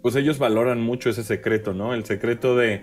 pues 0.00 0.16
ellos 0.16 0.38
valoran 0.38 0.80
mucho 0.80 1.10
ese 1.10 1.22
secreto, 1.22 1.74
¿no? 1.74 1.92
El 1.92 2.06
secreto 2.06 2.56
de 2.56 2.80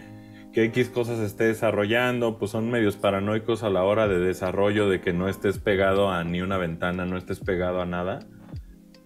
que 0.53 0.65
X 0.65 0.89
cosas 0.89 1.17
esté 1.17 1.45
desarrollando, 1.45 2.37
pues 2.37 2.51
son 2.51 2.69
medios 2.69 2.97
paranoicos 2.97 3.63
a 3.63 3.71
la 3.71 3.83
hora 3.83 4.07
de 4.07 4.19
desarrollo, 4.19 4.87
de 4.89 5.01
que 5.01 5.11
no 5.11 5.27
estés 5.27 5.57
pegado 5.57 6.11
a 6.11 6.23
ni 6.23 6.41
una 6.41 6.59
ventana, 6.59 7.07
no 7.07 7.17
estés 7.17 7.39
pegado 7.39 7.81
a 7.81 7.87
nada, 7.87 8.19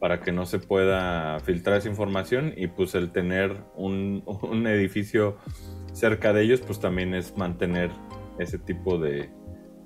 para 0.04 0.20
que 0.20 0.34
no 0.34 0.46
se 0.46 0.60
pueda 0.60 1.39
filtrar 1.39 1.78
esa 1.78 1.88
información 1.88 2.54
y 2.58 2.68
pues 2.68 2.94
el 2.94 3.13
tener 3.13 3.56
un, 3.78 4.22
un 4.42 4.68
edificio 4.68 5.38
cerca 5.94 6.34
de 6.34 6.42
ellos, 6.42 6.60
pues 6.60 6.82
también 6.82 7.13
es 7.13 7.38
mantener 7.38 7.89
ese 8.38 8.58
tipo 8.60 8.98
de, 8.98 9.30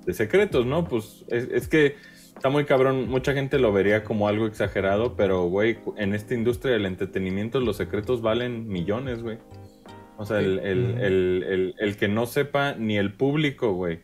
de 0.04 0.12
secretos, 0.12 0.66
¿no? 0.66 0.82
Pues 0.88 1.24
es, 1.28 1.48
es 1.52 1.68
que 1.68 1.94
está 2.34 2.48
muy 2.48 2.64
cabrón, 2.64 3.08
mucha 3.08 3.32
gente 3.32 3.60
lo 3.60 3.72
vería 3.72 4.02
como 4.02 4.26
algo 4.26 4.46
exagerado, 4.48 5.14
pero, 5.14 5.44
güey, 5.44 5.78
en 5.96 6.12
esta 6.16 6.34
industria 6.34 6.72
del 6.72 6.86
entretenimiento 6.86 7.60
los 7.60 7.76
secretos 7.76 8.20
valen 8.20 8.66
millones, 8.66 9.22
güey. 9.22 9.38
O 10.16 10.26
sea, 10.26 10.40
el, 10.40 10.58
el- 10.58 10.98
el- 11.00 11.74
el- 11.78 11.96
que 11.96 12.08
no 12.08 12.26
sepa 12.26 12.74
ni 12.74 12.98
el 12.98 13.12
público, 13.12 13.72
güey, 13.72 14.00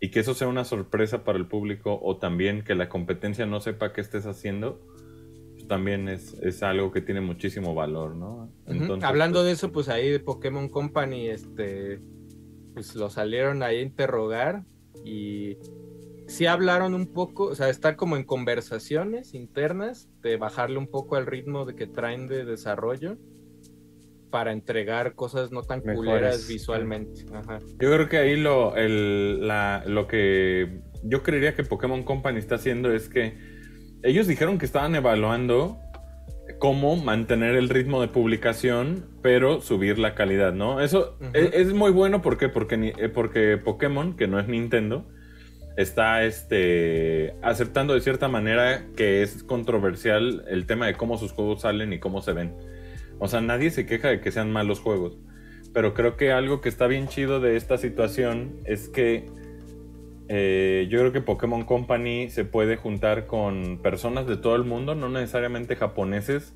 y 0.00 0.08
que 0.12 0.20
eso 0.20 0.32
sea 0.32 0.48
una 0.48 0.64
sorpresa 0.64 1.24
para 1.24 1.36
el 1.36 1.44
público, 1.44 2.00
o 2.02 2.16
también 2.16 2.62
que 2.64 2.74
la 2.74 2.88
competencia 2.88 3.44
no 3.44 3.60
sepa 3.60 3.92
qué 3.92 4.00
estés 4.00 4.24
haciendo, 4.24 4.80
también 5.68 6.08
es, 6.08 6.34
es 6.42 6.62
algo 6.62 6.90
que 6.90 7.00
tiene 7.00 7.20
muchísimo 7.20 7.74
valor, 7.74 8.16
¿no? 8.16 8.50
Hablando 9.02 9.44
de 9.44 9.52
eso, 9.52 9.70
pues 9.70 9.88
ahí 9.88 10.08
de 10.10 10.18
Pokémon 10.20 10.68
Company, 10.68 11.28
este, 11.28 12.00
pues 12.74 12.94
lo 12.96 13.10
salieron 13.10 13.62
ahí 13.62 13.78
a 13.78 13.82
interrogar 13.82 14.64
y 15.04 15.56
sí 16.26 16.46
hablaron 16.46 16.94
un 16.94 17.06
poco, 17.06 17.44
o 17.44 17.54
sea, 17.54 17.68
está 17.68 17.96
como 17.96 18.16
en 18.16 18.24
conversaciones 18.24 19.34
internas 19.34 20.08
de 20.22 20.36
bajarle 20.36 20.78
un 20.78 20.86
poco 20.88 21.16
al 21.16 21.26
ritmo 21.26 21.64
de 21.64 21.74
que 21.74 21.86
traen 21.86 22.26
de 22.28 22.44
desarrollo 22.44 23.16
para 24.30 24.52
entregar 24.52 25.14
cosas 25.14 25.52
no 25.52 25.62
tan 25.62 25.78
Mejores. 25.80 25.96
culeras 25.98 26.48
visualmente. 26.48 27.24
Ajá. 27.32 27.60
Yo 27.80 27.90
creo 27.92 28.08
que 28.08 28.18
ahí 28.18 28.36
lo, 28.36 28.76
el- 28.76 29.46
la- 29.48 29.82
lo 29.86 30.06
que 30.06 30.82
yo 31.02 31.22
creería 31.22 31.54
que 31.54 31.64
Pokémon 31.64 32.02
Company 32.02 32.38
está 32.38 32.56
haciendo 32.56 32.92
es 32.92 33.08
que 33.08 33.47
ellos 34.02 34.26
dijeron 34.26 34.58
que 34.58 34.66
estaban 34.66 34.94
evaluando 34.94 35.78
cómo 36.58 36.96
mantener 36.96 37.54
el 37.54 37.68
ritmo 37.68 38.00
de 38.00 38.08
publicación, 38.08 39.06
pero 39.22 39.60
subir 39.60 39.98
la 39.98 40.14
calidad, 40.14 40.52
¿no? 40.52 40.80
Eso 40.80 41.16
es, 41.34 41.52
es 41.52 41.72
muy 41.72 41.90
bueno, 41.90 42.22
¿por 42.22 42.38
qué? 42.38 42.48
Porque, 42.48 42.94
eh, 42.96 43.08
porque 43.08 43.58
Pokémon, 43.58 44.16
que 44.16 44.26
no 44.26 44.40
es 44.40 44.48
Nintendo, 44.48 45.06
está 45.76 46.24
este, 46.24 47.34
aceptando 47.42 47.94
de 47.94 48.00
cierta 48.00 48.28
manera 48.28 48.86
que 48.96 49.22
es 49.22 49.44
controversial 49.44 50.44
el 50.48 50.66
tema 50.66 50.86
de 50.86 50.94
cómo 50.94 51.18
sus 51.18 51.30
juegos 51.30 51.62
salen 51.62 51.92
y 51.92 52.00
cómo 52.00 52.20
se 52.20 52.32
ven. 52.32 52.54
O 53.20 53.28
sea, 53.28 53.40
nadie 53.40 53.70
se 53.70 53.86
queja 53.86 54.08
de 54.08 54.20
que 54.20 54.32
sean 54.32 54.50
malos 54.50 54.80
juegos. 54.80 55.18
Pero 55.72 55.94
creo 55.94 56.16
que 56.16 56.32
algo 56.32 56.60
que 56.60 56.68
está 56.68 56.86
bien 56.88 57.06
chido 57.08 57.40
de 57.40 57.56
esta 57.56 57.78
situación 57.78 58.60
es 58.64 58.88
que 58.88 59.26
eh, 60.28 60.86
yo 60.90 60.98
creo 60.98 61.12
que 61.12 61.20
Pokémon 61.20 61.64
Company 61.64 62.28
se 62.28 62.44
puede 62.44 62.76
juntar 62.76 63.26
con 63.26 63.80
personas 63.82 64.26
de 64.26 64.36
todo 64.36 64.56
el 64.56 64.64
mundo, 64.64 64.94
no 64.94 65.08
necesariamente 65.08 65.74
japoneses, 65.74 66.54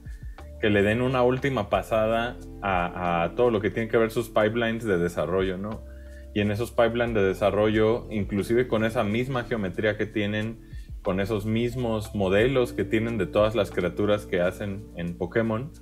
que 0.60 0.70
le 0.70 0.82
den 0.82 1.02
una 1.02 1.22
última 1.22 1.70
pasada 1.70 2.36
a, 2.60 3.24
a 3.24 3.34
todo 3.34 3.50
lo 3.50 3.60
que 3.60 3.70
tiene 3.70 3.88
que 3.88 3.96
ver 3.96 4.10
sus 4.10 4.28
pipelines 4.28 4.84
de 4.84 4.98
desarrollo, 4.98 5.56
¿no? 5.56 5.82
Y 6.34 6.40
en 6.40 6.50
esos 6.50 6.70
pipelines 6.70 7.14
de 7.14 7.22
desarrollo, 7.22 8.06
inclusive 8.10 8.68
con 8.68 8.84
esa 8.84 9.04
misma 9.04 9.44
geometría 9.44 9.96
que 9.96 10.06
tienen, 10.06 10.60
con 11.02 11.18
esos 11.18 11.46
mismos 11.46 12.14
modelos 12.14 12.72
que 12.72 12.84
tienen 12.84 13.18
de 13.18 13.26
todas 13.26 13.54
las 13.54 13.70
criaturas 13.70 14.26
que 14.26 14.40
hacen 14.40 14.86
en 14.96 15.16
Pokémon, 15.16 15.72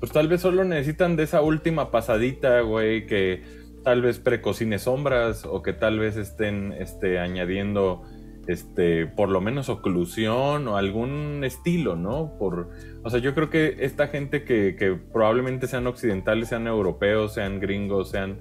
pues 0.00 0.12
tal 0.12 0.28
vez 0.28 0.40
solo 0.40 0.64
necesitan 0.64 1.16
de 1.16 1.22
esa 1.22 1.40
última 1.40 1.90
pasadita, 1.90 2.60
güey, 2.60 3.06
que 3.06 3.42
tal 3.84 4.02
vez 4.02 4.18
precocine 4.18 4.78
sombras 4.78 5.44
o 5.44 5.62
que 5.62 5.72
tal 5.72 5.98
vez 5.98 6.16
estén 6.16 6.72
este, 6.72 7.18
añadiendo 7.18 8.02
este, 8.46 9.06
por 9.06 9.28
lo 9.28 9.40
menos 9.40 9.68
oclusión 9.68 10.68
o 10.68 10.76
algún 10.76 11.44
estilo, 11.44 11.96
¿no? 11.96 12.36
Por, 12.38 12.70
o 13.02 13.10
sea, 13.10 13.20
yo 13.20 13.34
creo 13.34 13.50
que 13.50 13.76
esta 13.80 14.08
gente 14.08 14.44
que, 14.44 14.76
que 14.76 14.94
probablemente 14.94 15.66
sean 15.66 15.86
occidentales, 15.86 16.48
sean 16.48 16.66
europeos, 16.66 17.34
sean 17.34 17.60
gringos, 17.60 18.10
sean 18.10 18.40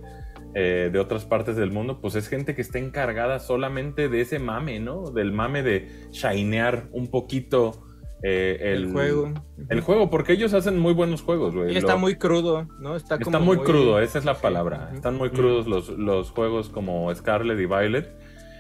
eh, 0.56 0.90
de 0.92 1.00
otras 1.00 1.26
partes 1.26 1.56
del 1.56 1.72
mundo, 1.72 2.00
pues 2.00 2.16
es 2.16 2.28
gente 2.28 2.54
que 2.54 2.62
está 2.62 2.80
encargada 2.80 3.40
solamente 3.40 4.08
de 4.08 4.22
ese 4.22 4.40
mame, 4.40 4.80
¿no? 4.80 5.10
Del 5.10 5.32
mame 5.32 5.64
de 5.64 6.10
shinear 6.12 6.90
un 6.92 7.08
poquito 7.10 7.93
eh, 8.24 8.58
el, 8.74 8.86
El, 8.86 8.92
juego. 8.92 9.34
El 9.70 9.82
juego, 9.82 10.10
porque 10.10 10.34
ellos 10.34 10.54
hacen 10.54 10.80
muy 10.80 10.94
buenos 10.94 11.22
juegos, 11.22 11.54
güey. 11.54 11.74
Y 11.74 11.78
está 11.78 11.94
Lo- 11.94 12.00
muy 12.00 12.16
crudo, 12.16 12.68
¿no? 12.80 12.96
Está, 12.96 13.16
Está 13.16 13.26
como 13.26 13.40
muy 13.42 13.58
crudo, 13.58 14.00
esa 14.00 14.18
es 14.18 14.26
la 14.26 14.36
palabra. 14.36 14.92
Están 14.94 15.16
muy 15.16 15.30
crudos 15.30 15.68
los, 15.68 15.90
los 15.90 16.32
juegos 16.32 16.70
como 16.70 17.14
Scarlet 17.14 17.60
y 17.60 17.66
Violet. 17.66 18.10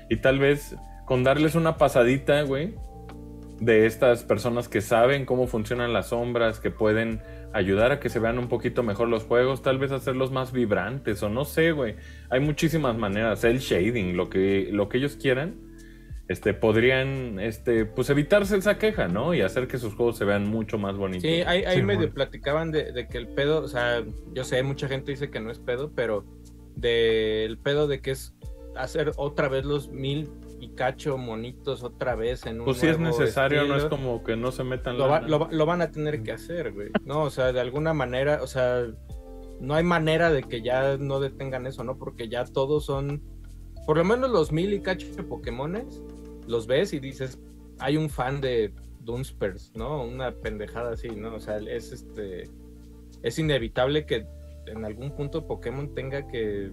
Y 0.10 0.18
tal 0.18 0.40
vez 0.40 0.76
con 1.06 1.24
darles 1.24 1.56
una 1.56 1.78
pasadita, 1.78 2.42
güey, 2.44 2.76
de 3.60 3.86
estas 3.86 4.24
personas 4.24 4.68
que 4.68 4.82
saben 4.82 5.26
cómo 5.26 5.48
funcionan 5.48 5.94
las 5.94 6.10
sombras, 6.10 6.60
que 6.60 6.70
pueden 6.70 7.22
ayudar 7.54 7.92
a 7.92 8.00
que 8.00 8.10
se 8.10 8.20
vean 8.20 8.40
un 8.40 8.50
poquito 8.50 8.84
mejor 8.84 9.08
los 9.08 9.24
juegos, 9.24 9.62
tal 9.62 9.78
vez 9.78 9.92
hacerlos 9.92 10.32
más 10.32 10.52
vibrantes 10.52 11.24
o 11.24 11.30
no 11.30 11.46
sé, 11.46 11.72
güey. 11.72 11.96
Hay 12.30 12.40
muchísimas 12.40 12.98
maneras, 12.98 13.44
el 13.44 13.60
shading, 13.60 14.18
lo 14.18 14.30
que, 14.30 14.70
lo 14.72 14.90
que 14.90 14.98
ellos 14.98 15.16
quieran. 15.16 15.56
Este, 16.28 16.54
podrían 16.54 17.40
este, 17.40 17.86
pues 17.86 18.10
evitarse 18.10 18.56
esa 18.58 18.78
queja, 18.78 19.08
¿no? 19.08 19.34
Y 19.34 19.42
hacer 19.42 19.68
que 19.68 19.78
sus 19.78 19.94
juegos 19.96 20.18
se 20.18 20.26
vean 20.26 20.48
mucho 20.48 20.78
más 20.78 20.96
bonitos. 20.98 21.24
Sí, 21.24 21.42
ahí, 21.46 21.64
ahí 21.66 21.78
Sí, 21.78 21.84
medio 21.84 22.00
bueno. 22.02 22.14
platicaban 22.14 22.72
de, 22.72 22.92
de 22.94 23.08
que 23.08 23.18
el 23.18 23.28
pedo, 23.28 23.62
o 23.62 23.68
sea, 23.68 24.04
yo 24.34 24.44
sé, 24.44 24.64
mucha 24.64 24.88
gente 24.88 25.12
dice 25.12 25.30
que 25.30 25.40
no 25.40 25.52
es 25.52 25.60
pedo, 25.60 25.92
pero 25.94 26.26
del 26.76 27.58
pedo 27.60 27.88
de 27.88 28.02
que 28.02 28.12
es 28.12 28.34
hacer 28.76 29.12
otra 29.18 29.48
vez 29.50 29.66
los 29.66 29.90
mil 29.90 30.32
y 30.60 30.70
cacho 30.70 31.18
monitos 31.18 31.84
otra 31.84 32.16
vez 32.16 32.46
en 32.46 32.60
un 32.60 32.66
Pues 32.66 32.78
si 32.78 32.88
es 32.88 32.98
necesario, 32.98 33.66
no 33.66 33.76
es 33.76 33.86
como 33.86 34.24
que 34.24 34.36
no 34.38 34.52
se 34.52 34.64
metan 34.64 34.98
lo, 34.98 35.08
va- 35.10 35.22
lo 35.22 35.50
lo 35.52 35.66
van 35.66 35.82
a 35.82 35.92
tener 35.92 36.24
que 36.24 36.32
hacer, 36.32 36.72
güey. 36.72 36.90
No, 37.06 37.24
o 37.24 37.30
sea, 37.30 37.52
de 37.52 37.60
alguna 37.60 37.94
manera, 37.94 38.40
o 38.42 38.48
sea, 38.48 38.86
no 39.60 39.76
hay 39.76 39.84
manera 39.84 40.32
de 40.32 40.44
que 40.44 40.62
ya 40.62 40.98
no 40.98 41.20
detengan 41.20 41.68
eso, 41.68 41.84
¿no? 41.84 41.98
Porque 41.98 42.30
ya 42.30 42.46
todos 42.46 42.86
son, 42.86 43.22
por 43.86 43.98
lo 43.98 44.04
menos 44.04 44.30
los 44.32 44.52
mil 44.52 44.74
y 44.74 44.80
cacho 44.80 45.08
de 45.16 45.24
Pokémones, 45.24 46.02
los 46.48 46.68
ves 46.68 46.94
y 46.94 47.00
dices, 47.00 47.40
hay 47.80 47.98
un 47.98 48.10
fan 48.10 48.42
de 48.42 48.74
Dunspers, 49.02 49.74
¿no? 49.76 50.04
Una 50.04 50.32
pendejada 50.32 50.94
así, 50.94 51.10
¿no? 51.10 51.36
O 51.36 51.40
sea, 51.40 51.58
es 51.58 51.92
este, 51.92 52.50
es 53.22 53.40
inevitable 53.40 54.06
que 54.06 54.26
en 54.68 54.86
algún 54.86 55.12
punto 55.12 55.46
Pokémon 55.48 55.94
tenga 55.94 56.28
que 56.28 56.72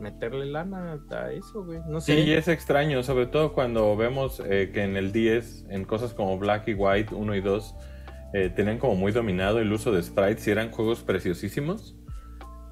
meterle 0.00 0.46
lana 0.46 1.00
a 1.10 1.32
eso, 1.32 1.64
güey. 1.64 1.80
No 1.88 2.00
sé. 2.00 2.22
Sí, 2.22 2.32
es 2.32 2.48
extraño, 2.48 3.02
sobre 3.02 3.26
todo 3.26 3.52
cuando 3.52 3.96
vemos 3.96 4.40
eh, 4.40 4.70
que 4.72 4.84
en 4.84 4.96
el 4.96 5.12
10, 5.12 5.66
en 5.70 5.84
cosas 5.84 6.14
como 6.14 6.38
Black 6.38 6.68
y 6.68 6.74
White 6.74 7.14
1 7.14 7.34
y 7.34 7.40
2, 7.40 7.74
eh, 8.34 8.52
tenían 8.54 8.78
como 8.78 8.94
muy 8.94 9.12
dominado 9.12 9.58
el 9.58 9.72
uso 9.72 9.92
de 9.92 10.02
sprites 10.02 10.46
y 10.46 10.50
eran 10.50 10.70
juegos 10.70 11.02
preciosísimos. 11.02 11.96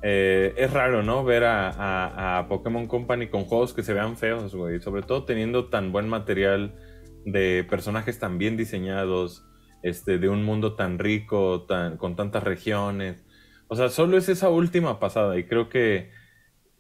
Eh, 0.09 0.55
es 0.57 0.73
raro, 0.73 1.03
¿no? 1.03 1.25
Ver 1.25 1.43
a, 1.43 2.39
a- 2.39 2.47
Pokémon 2.49 2.87
Company 2.87 3.27
con 3.27 3.45
juegos 3.45 3.73
que 3.75 3.83
se 3.83 3.93
vean 3.93 4.17
feos, 4.17 4.55
güey. 4.55 4.79
Sobre 4.81 5.03
todo 5.03 5.25
teniendo 5.25 5.67
tan 5.69 5.91
buen 5.91 6.09
material 6.09 6.77
de 7.25 7.67
personajes 7.69 8.21
tan 8.21 8.39
bien 8.39 8.57
diseñados, 8.57 9.45
este, 9.83 10.19
de 10.19 10.29
un 10.29 10.45
mundo 10.45 10.77
tan 10.77 11.01
rico, 11.01 11.65
tan, 11.67 11.97
con 11.97 12.15
tantas 12.15 12.45
regiones. 12.45 13.25
O 13.67 13.75
sea, 13.75 13.89
solo 13.89 14.17
es 14.17 14.29
esa 14.29 14.49
última 14.49 15.01
pasada 15.01 15.37
y 15.39 15.45
creo 15.45 15.69
que 15.69 16.11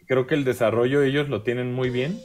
creo 0.06 0.28
que 0.28 0.36
el 0.36 0.44
desarrollo 0.44 1.02
ellos 1.02 1.28
lo 1.28 1.42
tienen 1.42 1.72
muy 1.72 1.90
bien. 1.90 2.20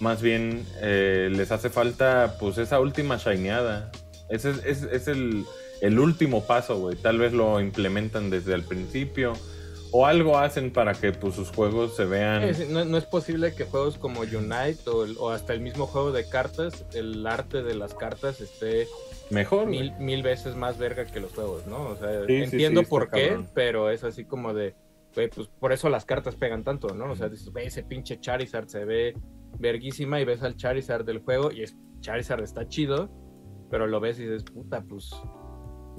Más 0.00 0.20
bien 0.20 0.66
eh, 0.82 1.28
les 1.30 1.52
hace 1.52 1.70
falta 1.70 2.38
pues 2.40 2.58
esa 2.58 2.80
última 2.80 3.18
shineada. 3.18 3.92
Ese 4.30 4.50
es, 4.50 4.64
es- 4.64 4.82
es 4.82 5.06
el, 5.06 5.44
el 5.80 6.00
último 6.00 6.44
paso, 6.44 6.76
güey. 6.80 6.96
Tal 6.96 7.18
vez 7.18 7.32
lo 7.32 7.60
implementan 7.60 8.30
desde 8.30 8.54
el 8.54 8.64
principio. 8.64 9.34
O 9.96 10.06
algo 10.06 10.36
hacen 10.36 10.72
para 10.72 10.92
que 10.92 11.12
pues, 11.12 11.34
sus 11.36 11.50
juegos 11.52 11.94
se 11.94 12.04
vean. 12.04 12.50
No, 12.70 12.84
no 12.84 12.98
es 12.98 13.04
posible 13.04 13.54
que 13.54 13.64
juegos 13.64 13.96
como 13.96 14.22
Unite 14.22 14.90
o, 14.90 15.04
el- 15.04 15.16
o 15.20 15.30
hasta 15.30 15.52
el 15.54 15.60
mismo 15.60 15.86
juego 15.86 16.10
de 16.10 16.28
cartas, 16.28 16.84
el 16.94 17.24
arte 17.26 17.62
de 17.62 17.76
las 17.76 17.94
cartas 17.94 18.40
esté 18.40 18.88
Mejor. 19.30 19.66
mil, 19.68 19.92
mil 20.00 20.24
veces 20.24 20.56
más 20.56 20.78
verga 20.78 21.04
que 21.04 21.20
los 21.20 21.32
juegos, 21.32 21.66
¿no? 21.68 21.90
O 21.90 21.96
sea, 21.96 22.26
Sí, 22.26 22.34
entiendo 22.42 22.80
sí, 22.80 22.86
por 22.86 23.08
qué, 23.08 23.28
cabrón. 23.28 23.48
pero 23.54 23.88
es 23.90 24.02
así 24.02 24.24
como 24.24 24.52
de, 24.52 24.74
pues 25.14 25.46
por 25.60 25.72
eso 25.72 25.88
las 25.88 26.04
cartas 26.04 26.34
pegan 26.34 26.64
tanto, 26.64 26.88
¿no? 26.88 27.12
O 27.12 27.14
sea, 27.14 27.28
dices, 27.28 27.50
güey, 27.50 27.66
ese 27.68 27.84
pinche 27.84 28.18
Charizard 28.18 28.66
se 28.66 28.84
ve 28.84 29.14
verguísima 29.60 30.20
y 30.20 30.24
ves 30.24 30.42
al 30.42 30.56
Charizard 30.56 31.04
del 31.04 31.20
juego 31.20 31.52
y 31.52 31.62
es, 31.62 31.76
Charizard 32.00 32.42
está 32.42 32.66
chido, 32.66 33.08
pero 33.70 33.86
lo 33.86 34.00
ves 34.00 34.18
y 34.18 34.24
dices, 34.24 34.42
puta, 34.42 34.82
pues, 34.82 35.10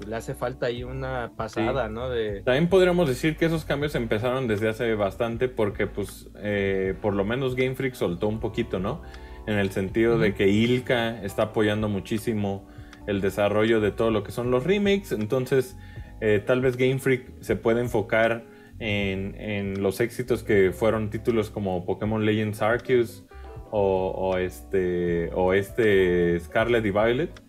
le 0.06 0.16
hace 0.16 0.34
falta 0.34 0.66
ahí 0.66 0.84
una 0.84 1.32
pasada, 1.36 1.88
¿no? 1.88 2.10
De, 2.10 2.42
También 2.42 2.68
podríamos 2.68 3.08
decir 3.08 3.36
que 3.36 3.46
esos 3.46 3.64
cambios 3.64 3.94
empezaron 3.94 4.46
desde 4.48 4.68
hace 4.68 4.94
bastante 4.94 5.48
porque, 5.48 5.86
pues, 5.86 6.28
eh, 6.36 6.94
por 7.00 7.14
lo 7.14 7.24
menos 7.24 7.54
Game 7.56 7.74
Freak 7.74 7.94
soltó 7.94 8.28
un 8.28 8.40
poquito, 8.40 8.78
¿no? 8.78 9.02
En 9.46 9.58
el 9.58 9.70
sentido 9.70 10.18
de 10.18 10.34
que 10.34 10.48
Ilka 10.48 11.22
está 11.22 11.44
apoyando 11.44 11.88
muchísimo 11.88 12.68
el 13.06 13.20
desarrollo 13.20 13.80
de 13.80 13.92
todo 13.92 14.10
lo 14.10 14.24
que 14.24 14.32
son 14.32 14.50
los 14.50 14.64
remakes. 14.64 15.12
Entonces, 15.12 15.76
eh, 16.20 16.42
tal 16.44 16.60
vez 16.60 16.76
Game 16.76 16.98
Freak 16.98 17.40
se 17.40 17.56
puede 17.56 17.80
enfocar 17.80 18.44
en, 18.78 19.34
en 19.40 19.82
los 19.82 20.00
éxitos 20.00 20.42
que 20.42 20.72
fueron 20.72 21.10
títulos 21.10 21.50
como 21.50 21.84
Pokémon 21.86 22.24
Legends 22.24 22.60
Arceus 22.60 23.24
o, 23.70 24.12
o 24.16 24.38
este, 24.38 25.30
o 25.34 25.52
este 25.52 26.38
Scarlet 26.40 26.84
y 26.84 26.90
Violet. 26.90 27.45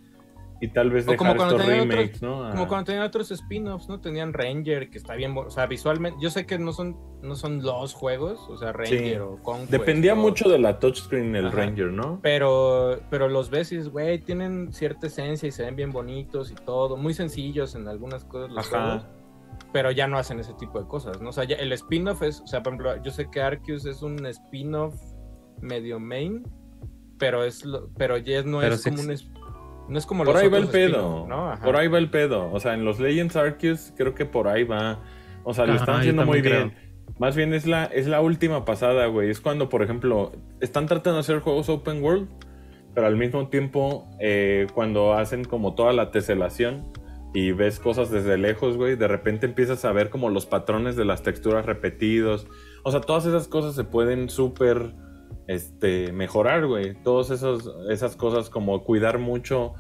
Y 0.59 0.69
tal 0.69 0.89
vez 0.89 1.05
como 1.05 1.13
dejar 1.33 1.35
cuando 1.37 1.55
estos 1.55 1.67
tenían 1.67 1.85
otros- 1.87 1.99
remakes, 1.99 2.21
¿no? 2.23 2.49
Como 2.51 2.63
A- 2.63 2.67
cuando 2.67 2.85
tenían 2.85 3.03
otros 3.05 3.29
spin-offs, 3.31 3.87
¿no? 3.89 3.99
Tenían 4.01 4.33
Ranger, 4.33 4.89
que 4.89 4.97
está 4.97 5.13
bien, 5.13 5.35
o 5.37 5.49
sea, 5.51 5.67
visualmente, 5.67 6.17
yo 6.19 6.31
sé 6.31 6.47
que 6.47 6.57
no 6.57 6.73
son, 6.73 6.97
no 7.21 7.35
son 7.35 7.61
los 7.61 7.93
juegos, 7.93 8.39
o 8.49 8.57
sea, 8.57 8.71
Ranger 8.73 8.99
Sí. 8.99 9.15
o 9.19 9.37
Conquest. 9.43 9.71
Dependía 9.71 10.13
o- 10.13 10.15
mucho 10.15 10.49
de 10.49 10.57
la 10.57 10.79
touchscreen 10.79 11.35
el 11.35 11.47
Ajá. 11.47 11.57
Ranger, 11.57 11.87
¿no? 11.91 12.19
Pero, 12.23 12.99
pero 13.11 13.27
los 13.27 13.51
dices, 13.51 13.89
güey, 13.89 14.17
tienen 14.19 14.73
cierta 14.73 15.07
esencia 15.07 15.47
y 15.47 15.51
se 15.51 15.63
ven 15.63 15.75
bien 15.75 15.91
bonitos 15.91 16.49
y 16.51 16.55
todo, 16.55 16.97
muy 16.97 17.13
sencillos 17.13 17.75
en 17.75 17.87
algunas 17.87 18.23
cosas 18.25 18.49
los 18.51 18.73
Ajá. 18.73 18.83
juegos, 18.83 19.07
pero 19.73 19.91
ya 19.91 20.07
no 20.07 20.17
hacen 20.17 20.39
ese 20.39 20.53
tipo 20.55 20.79
de 20.79 20.87
cosas, 20.87 21.21
¿no? 21.21 21.29
O 21.29 21.33
sea, 21.33 21.43
ya 21.43 21.57
el 21.57 21.71
spin-off 21.73 22.23
es, 22.23 22.41
o 22.41 22.47
sea, 22.47 22.63
por 22.63 22.73
ejemplo, 22.73 23.03
yo 23.03 23.11
sé 23.11 23.29
que 23.29 23.41
Arceus 23.41 23.85
es 23.85 24.01
un 24.01 24.25
spin-off 24.25 24.95
medio 25.61 25.99
main, 25.99 26.43
pero 27.19 27.43
es 27.43 27.63
lo, 27.65 27.89
pero 27.97 28.17
ya 28.17 28.41
no 28.43 28.59
Pero 28.59 28.75
es 28.75 28.81
sí 28.81 28.89
como 28.89 29.03
un 29.03 29.11
no 29.89 29.97
es 29.97 30.05
como 30.05 30.23
Por 30.23 30.33
los 30.33 30.43
ahí 30.43 30.49
va 30.49 30.57
el 30.57 30.67
pedo. 30.67 31.25
¿no? 31.27 31.53
Por 31.63 31.75
ahí 31.75 31.87
va 31.87 31.97
el 31.97 32.09
pedo. 32.09 32.51
O 32.51 32.59
sea, 32.59 32.73
en 32.73 32.85
los 32.85 32.99
Legends 32.99 33.35
Arceus 33.35 33.93
creo 33.95 34.13
que 34.13 34.25
por 34.25 34.47
ahí 34.47 34.63
va. 34.63 34.99
O 35.43 35.53
sea, 35.53 35.65
lo 35.65 35.73
Ajá, 35.73 35.81
están 35.81 35.99
haciendo 36.01 36.25
muy 36.25 36.41
bien. 36.41 36.73
Más 37.19 37.35
bien 37.35 37.53
es 37.53 37.65
la, 37.65 37.85
es 37.85 38.07
la 38.07 38.21
última 38.21 38.65
pasada, 38.65 39.07
güey. 39.07 39.29
Es 39.29 39.41
cuando, 39.41 39.69
por 39.69 39.81
ejemplo, 39.81 40.33
están 40.59 40.85
tratando 40.85 41.15
de 41.15 41.19
hacer 41.21 41.39
juegos 41.39 41.69
open 41.69 42.03
world, 42.03 42.27
pero 42.93 43.07
al 43.07 43.15
mismo 43.15 43.47
tiempo, 43.47 44.07
eh, 44.19 44.67
cuando 44.73 45.13
hacen 45.13 45.45
como 45.45 45.73
toda 45.73 45.93
la 45.93 46.11
teselación 46.11 46.91
y 47.33 47.53
ves 47.53 47.79
cosas 47.79 48.11
desde 48.11 48.37
lejos, 48.37 48.77
güey, 48.77 48.95
de 48.95 49.07
repente 49.07 49.45
empiezas 49.45 49.85
a 49.85 49.91
ver 49.91 50.09
como 50.09 50.29
los 50.29 50.45
patrones 50.45 50.95
de 50.95 51.05
las 51.05 51.23
texturas 51.23 51.65
repetidos. 51.65 52.47
O 52.83 52.91
sea, 52.91 53.01
todas 53.01 53.25
esas 53.25 53.47
cosas 53.47 53.73
se 53.75 53.83
pueden 53.83 54.29
súper 54.29 54.93
este, 55.47 56.11
mejorar, 56.11 56.65
güey. 56.67 56.93
Todas 57.03 57.31
esas 57.89 58.15
cosas 58.15 58.49
como 58.49 58.83
cuidar 58.83 59.17
mucho 59.19 59.73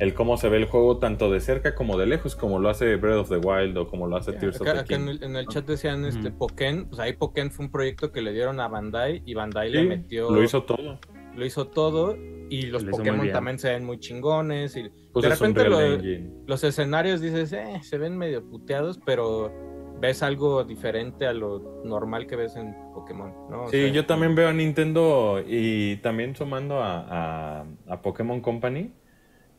el 0.00 0.12
cómo 0.12 0.36
se 0.36 0.48
ve 0.48 0.56
el 0.56 0.64
juego 0.64 0.98
tanto 0.98 1.30
de 1.30 1.38
cerca 1.40 1.74
como 1.76 1.96
de 1.96 2.06
lejos, 2.06 2.34
como 2.34 2.58
lo 2.58 2.68
hace 2.68 2.96
Breath 2.96 3.18
of 3.18 3.28
the 3.28 3.36
Wild 3.36 3.76
o 3.78 3.86
como 3.88 4.08
lo 4.08 4.16
hace 4.16 4.32
Tears 4.32 4.60
Acá, 4.60 4.70
of 4.72 4.76
the 4.78 4.80
acá 4.82 4.94
en, 4.96 5.02
King. 5.06 5.10
el, 5.10 5.22
en 5.22 5.36
el 5.36 5.46
chat 5.46 5.64
decían 5.66 6.04
este 6.04 6.28
Ujú. 6.30 6.38
Pokémon, 6.38 6.86
pues 6.88 6.98
ahí 7.00 7.12
Pokémon 7.12 7.50
fue 7.52 7.66
un 7.66 7.70
proyecto 7.70 8.10
que 8.10 8.20
le 8.20 8.32
dieron 8.32 8.58
a 8.58 8.66
Bandai 8.66 9.22
y 9.24 9.34
Bandai 9.34 9.70
le 9.70 9.84
metió 9.84 10.30
lo 10.32 10.42
hizo 10.42 10.64
todo. 10.64 10.98
lo 11.36 11.46
hizo 11.46 11.68
todo 11.68 12.16
y 12.50 12.62
los 12.66 12.84
Pokémon 12.84 13.30
también 13.30 13.58
se 13.60 13.70
ven 13.70 13.84
muy 13.84 13.98
chingones 14.00 14.76
y 14.76 14.90
Pues 15.12 15.22
de 15.22 15.28
repente 15.30 15.60
Real 15.62 15.70
lo- 15.72 15.80
Engine. 15.94 16.30
los 16.48 16.64
escenarios 16.64 17.20
dices, 17.20 17.52
eh, 17.52 17.78
se 17.82 17.96
ven 17.96 18.18
medio 18.18 18.44
puteados, 18.44 18.98
pero 19.06 19.52
ves 20.00 20.24
algo 20.24 20.64
diferente 20.64 21.24
a 21.28 21.32
lo 21.32 21.82
normal 21.84 22.26
que 22.26 22.34
ves 22.34 22.56
en 22.56 22.74
Pokémon, 23.04 23.32
¿no? 23.50 23.62
O 23.64 23.68
Sí, 23.70 23.82
sea, 23.82 23.88
yo 23.92 24.06
también 24.06 24.34
veo 24.34 24.48
a 24.48 24.52
Nintendo 24.52 25.42
y 25.46 25.96
también 25.96 26.34
sumando 26.36 26.82
a, 26.82 27.60
a- 27.60 27.66
a 27.88 28.02
Pokémon 28.02 28.40
Company. 28.40 28.92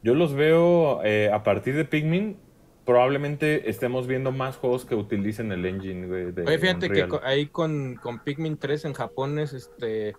Yo 0.03 0.13
los 0.15 0.33
veo 0.33 1.01
eh, 1.03 1.29
a 1.31 1.43
partir 1.43 1.75
de 1.75 1.85
Pikmin. 1.85 2.37
Probablemente 2.85 3.67
estemos 3.69 4.05
viendo 4.05 4.31
más 4.31 4.57
juegos 4.57 4.85
que 4.85 4.93
utilicen 4.93 5.51
el 5.51 5.65
engine 5.65 6.05
güey, 6.05 6.31
de 6.31 6.43
Oye, 6.43 6.59
fíjate 6.59 6.89
que 6.91 7.03
Unreal. 7.03 7.21
ahí 7.23 7.47
con, 7.47 7.95
con 7.95 8.19
Pikmin 8.23 8.57
3 8.57 8.85
en 8.85 8.93
Japón 8.93 9.39
es 9.39 9.53
este. 9.53 10.15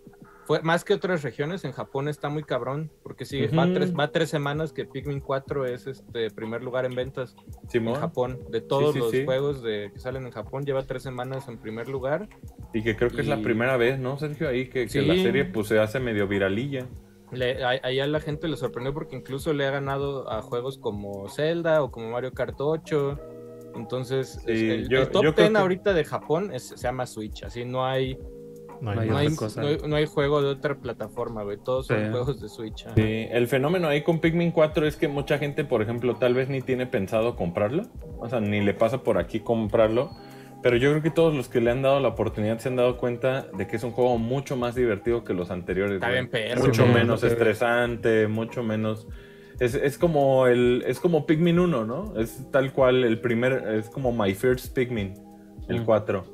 Fue, 0.46 0.62
más 0.62 0.84
que 0.84 0.94
otras 0.94 1.22
regiones, 1.22 1.64
en 1.64 1.72
Japón 1.72 2.08
está 2.08 2.28
muy 2.28 2.44
cabrón. 2.44 2.90
Porque 3.02 3.24
sí, 3.24 3.46
va, 3.48 3.64
Ujú. 3.64 3.74
tres, 3.74 3.94
va 3.94 4.12
tres 4.12 4.30
semanas 4.30 4.72
que 4.72 4.84
Pikmin 4.84 5.20
4 5.20 5.66
es 5.66 5.86
este 5.86 6.30
primer 6.30 6.62
lugar 6.62 6.84
en 6.86 6.94
ventas 6.94 7.34
Simón, 7.68 7.96
en 7.96 8.00
Japón. 8.00 8.38
De 8.50 8.60
todos 8.60 8.92
sí, 8.94 8.98
los 9.00 9.10
sí. 9.10 9.24
juegos 9.24 9.62
de, 9.62 9.90
que 9.92 9.98
salen 9.98 10.24
en 10.24 10.30
Japón, 10.30 10.64
lleva 10.64 10.82
tres 10.84 11.02
semanas 11.02 11.48
en 11.48 11.58
primer 11.58 11.88
lugar. 11.88 12.28
Y 12.72 12.82
que 12.82 12.94
creo 12.96 13.10
que 13.10 13.22
es 13.22 13.26
la 13.26 13.38
y- 13.38 13.42
primera 13.42 13.76
vez, 13.76 13.98
¿no, 13.98 14.18
Sergio? 14.18 14.48
Ahí 14.48 14.66
que, 14.68 14.84
que 14.84 14.88
Sí. 14.88 15.00
la 15.00 15.14
serie 15.14 15.44
pues 15.46 15.66
se 15.68 15.78
hace 15.80 15.98
medio 16.00 16.28
viralilla. 16.28 16.86
Le, 17.32 17.64
a, 17.64 18.06
la 18.06 18.20
gente 18.20 18.46
le 18.46 18.56
sorprendió 18.56 18.94
porque 18.94 19.16
incluso 19.16 19.52
le 19.52 19.66
ha 19.66 19.70
ganado 19.72 20.30
a 20.30 20.42
juegos 20.42 20.78
como 20.78 21.28
Zelda 21.28 21.82
o 21.82 21.90
como 21.90 22.10
Mario 22.10 22.32
Kart 22.32 22.54
8. 22.60 23.18
Entonces, 23.74 24.40
Sí, 24.46 24.52
es- 24.52 24.60
el, 24.62 24.88
yo- 24.88 25.00
el 25.00 25.08
top 25.10 25.24
yo 25.24 25.34
creo 25.34 25.46
10 25.48 25.50
que- 25.52 25.58
ahorita 25.58 25.92
de 25.92 26.04
Japón 26.04 26.50
es- 26.52 26.68
se 26.68 26.76
llama 26.76 27.04
Switch. 27.06 27.42
Así 27.42 27.64
no 27.64 27.84
hay, 27.84 28.16
No 28.80 28.90
hay 28.90 29.08
No 29.08 29.16
hay 29.16 29.28
no 29.28 29.34
no 29.56 29.66
hay- 29.68 29.78
no 29.88 29.96
hay 29.96 30.06
juego 30.06 30.42
de 30.42 30.48
otra 30.48 30.76
plataforma, 30.76 31.42
güey. 31.42 31.58
Todos 31.58 31.86
son 31.86 32.04
Sí. 32.04 32.10
juegos 32.10 32.40
de 32.40 32.48
Switch. 32.48 32.86
ajá. 32.86 32.94
Sí, 32.94 33.26
el 33.30 33.46
fenómeno 33.48 33.88
ahí 33.88 34.02
con 34.02 34.20
Pikmin 34.20 34.50
4 34.50 34.86
es 34.86 34.96
que 34.96 35.08
mucha 35.08 35.38
gente, 35.38 35.64
por 35.64 35.82
ejemplo, 35.82 36.16
tal 36.16 36.34
vez 36.34 36.48
ni 36.48 36.60
tiene 36.62 36.86
pensado 36.86 37.36
comprarlo. 37.36 37.84
O 38.18 38.28
sea, 38.28 38.40
ni 38.40 38.60
le 38.60 38.74
pasa 38.74 39.02
por 39.02 39.18
aquí 39.18 39.40
comprarlo. 39.40 40.10
Pero 40.62 40.76
yo 40.78 40.90
creo 40.90 41.02
que 41.02 41.10
todos 41.10 41.34
los 41.34 41.48
que 41.48 41.60
le 41.60 41.70
han 41.70 41.82
dado 41.82 42.00
la 42.00 42.08
oportunidad 42.08 42.58
se 42.58 42.68
han 42.68 42.76
dado 42.76 42.96
cuenta 42.96 43.46
de 43.56 43.66
que 43.68 43.76
es 43.76 43.84
un 43.84 43.92
juego 43.92 44.18
mucho 44.18 44.56
más 44.56 44.74
divertido 44.74 45.22
que 45.22 45.32
los 45.34 45.50
anteriores. 45.50 45.96
Está 45.96 46.08
bien 46.10 46.28
perro. 46.28 46.62
mucho 46.64 46.86
Sí, 46.86 46.92
menos 46.92 47.20
sí. 47.20 47.26
estresante, 47.26 48.26
mucho 48.26 48.62
menos. 48.62 49.06
Es, 49.60 49.74
es 49.74 49.96
como 49.96 50.46
el. 50.48 50.82
Es 50.86 50.98
como 51.00 51.24
Pikmin 51.24 51.58
1, 51.60 51.84
¿no? 51.84 52.14
Es 52.18 52.50
tal 52.50 52.72
cual 52.72 53.04
el 53.04 53.20
primer. 53.20 53.52
Es 53.76 53.88
como 53.90 54.12
My 54.12 54.34
First 54.34 54.74
Pikmin, 54.74 55.14
el 55.68 55.80
Mm. 55.82 55.84
4. 55.84 56.24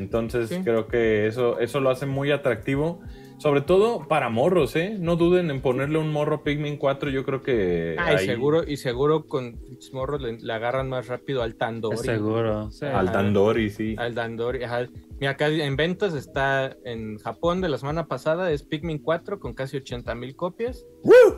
Entonces 0.00 0.48
Sí. 0.48 0.60
creo 0.64 0.88
que 0.88 1.26
eso, 1.26 1.60
eso 1.60 1.78
lo 1.80 1.90
hace 1.90 2.06
muy 2.06 2.30
atractivo. 2.30 3.00
Sobre 3.38 3.60
todo 3.62 4.06
para 4.08 4.28
morros, 4.28 4.76
¿eh? 4.76 4.96
No 4.98 5.16
duden 5.16 5.50
en 5.50 5.60
ponerle 5.62 5.98
un 5.98 6.10
morro 6.12 6.42
Pikmin 6.42 6.76
4, 6.76 7.08
yo 7.10 7.24
creo 7.24 7.42
que... 7.42 7.96
Ah, 7.98 8.12
y 8.12 8.16
ahí- 8.16 8.26
seguro, 8.26 8.64
y 8.66 8.76
seguro 8.76 9.26
con 9.26 9.58
morros 9.92 10.20
le, 10.20 10.38
le 10.38 10.52
agarran 10.52 10.88
más 10.90 11.06
rápido 11.08 11.42
al 11.42 11.54
Tandori. 11.54 11.96
Seguro. 11.98 12.70
sí. 12.70 12.84
Al 12.86 13.06
Dandori, 13.12 13.70
sí. 13.70 13.94
Al 13.98 14.14
Dandori, 14.14 14.62
ajá. 14.64 14.88
Mira, 15.20 15.32
acá 15.32 15.48
en 15.48 15.76
ventas 15.76 16.14
está 16.14 16.74
en 16.84 17.18
Japón 17.18 17.60
de 17.60 17.68
la 17.68 17.76
semana 17.76 18.06
pasada, 18.06 18.50
es 18.52 18.62
Pikmin 18.62 18.98
4 18.98 19.38
con 19.38 19.52
casi 19.52 19.76
80 19.76 20.14
mil 20.14 20.34
copias. 20.34 20.86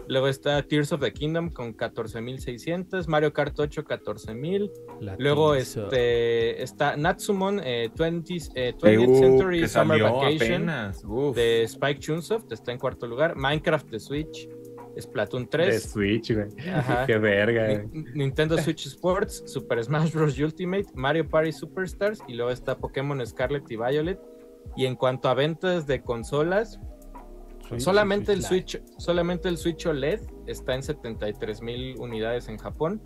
Luego 0.06 0.28
está 0.28 0.62
Tears 0.62 0.92
of 0.92 1.00
the 1.00 1.12
Kingdom 1.12 1.50
con 1.50 1.72
14 1.72 2.20
mil 2.20 2.38
600, 2.38 3.08
Mario 3.08 3.32
Kart 3.32 3.58
8 3.58 3.84
14 3.84 4.34
mil. 4.34 4.70
Luego 5.18 5.56
este, 5.56 6.62
está 6.62 6.96
Natsumon 6.96 7.60
eh, 7.64 7.90
20, 7.96 8.34
th 8.34 8.50
eh, 8.54 8.74
20th 8.78 8.88
Eh, 8.88 8.98
uh, 8.98 9.18
Century 9.18 9.68
Summer 9.68 10.00
Vacation 10.00 10.68
apenas. 10.68 11.02
De 11.34 11.64
Spike 11.64 11.98
Chunsoft, 11.98 12.52
está 12.52 12.70
en 12.70 12.78
cuarto 12.78 13.08
lugar. 13.08 13.34
Minecraft 13.34 13.90
de 13.90 13.98
Switch, 13.98 14.48
Splatoon 15.00 15.44
De 15.44 15.48
3. 15.50 15.82
Switch, 15.82 16.32
güey. 16.34 16.48
Qué 17.06 17.18
verga. 17.18 17.82
Ni- 17.92 18.04
Nintendo 18.14 18.56
Switch 18.62 18.86
Sports, 18.86 19.42
Super 19.46 19.82
Smash 19.84 20.12
Bros. 20.12 20.38
Ultimate, 20.38 20.86
Mario 20.94 21.28
Party 21.28 21.52
Superstars 21.52 22.20
y 22.28 22.34
luego 22.34 22.50
está 22.50 22.76
Pokémon 22.78 23.24
Scarlet 23.26 23.70
y 23.70 23.76
Violet. 23.76 24.20
Y 24.76 24.86
en 24.86 24.94
cuanto 24.96 25.28
a 25.28 25.34
ventas 25.34 25.86
de 25.86 26.02
consolas, 26.02 26.78
solamente 27.78 28.32
el 28.32 28.42
Switch, 28.42 28.80
solamente 28.98 29.48
el 29.48 29.56
Switch 29.58 29.86
OLED 29.86 30.20
está 30.46 30.74
en 30.74 30.82
73 30.82 31.62
mil 31.62 31.96
unidades 31.98 32.48
en 32.48 32.58
Japón, 32.58 33.02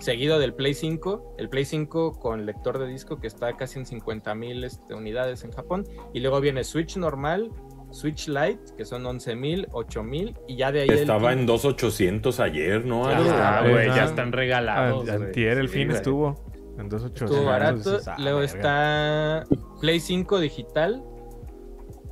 seguido 0.00 0.38
del 0.38 0.54
Play 0.54 0.74
5, 0.74 1.36
el 1.38 1.48
Play 1.48 1.64
5 1.64 2.18
con 2.20 2.46
lector 2.46 2.78
de 2.78 2.86
disco 2.86 3.18
que 3.20 3.26
está 3.26 3.56
casi 3.56 3.78
en 3.78 3.86
50 3.86 4.34
mil 4.34 4.64
este, 4.64 4.94
unidades 4.94 5.44
en 5.44 5.52
Japón, 5.52 5.84
y 6.12 6.20
luego 6.20 6.40
viene 6.40 6.62
Switch 6.64 6.96
normal, 6.96 7.50
Switch 7.90 8.28
Lite, 8.28 8.60
que 8.76 8.84
son 8.84 9.04
11 9.06 9.34
mil, 9.36 9.66
8 9.72 10.02
mil, 10.02 10.36
y 10.46 10.56
ya 10.56 10.70
de 10.72 10.82
ahí 10.82 10.88
el 10.88 10.98
Estaba 10.98 11.30
fin- 11.30 11.40
en 11.40 11.46
2800 11.46 12.40
ayer, 12.40 12.84
¿no? 12.84 13.06
Ah, 13.06 13.62
no. 13.64 13.74
ya 13.96 14.04
están 14.04 14.32
regalados. 14.32 15.04
Güey. 15.04 15.16
Antier 15.16 15.58
el 15.58 15.68
Sí, 15.68 15.74
fin 15.74 15.86
güey. 15.88 15.96
estuvo 15.96 16.44
en 16.78 16.88
2.800. 16.90 17.22
Estuvo 17.30 17.44
barato. 17.44 17.76
Dices, 17.92 18.08
ah, 18.08 18.16
luego 18.18 18.38
verga. 18.40 18.52
está 18.52 19.44
Play 19.80 20.00
5 20.00 20.38
digital. 20.40 21.02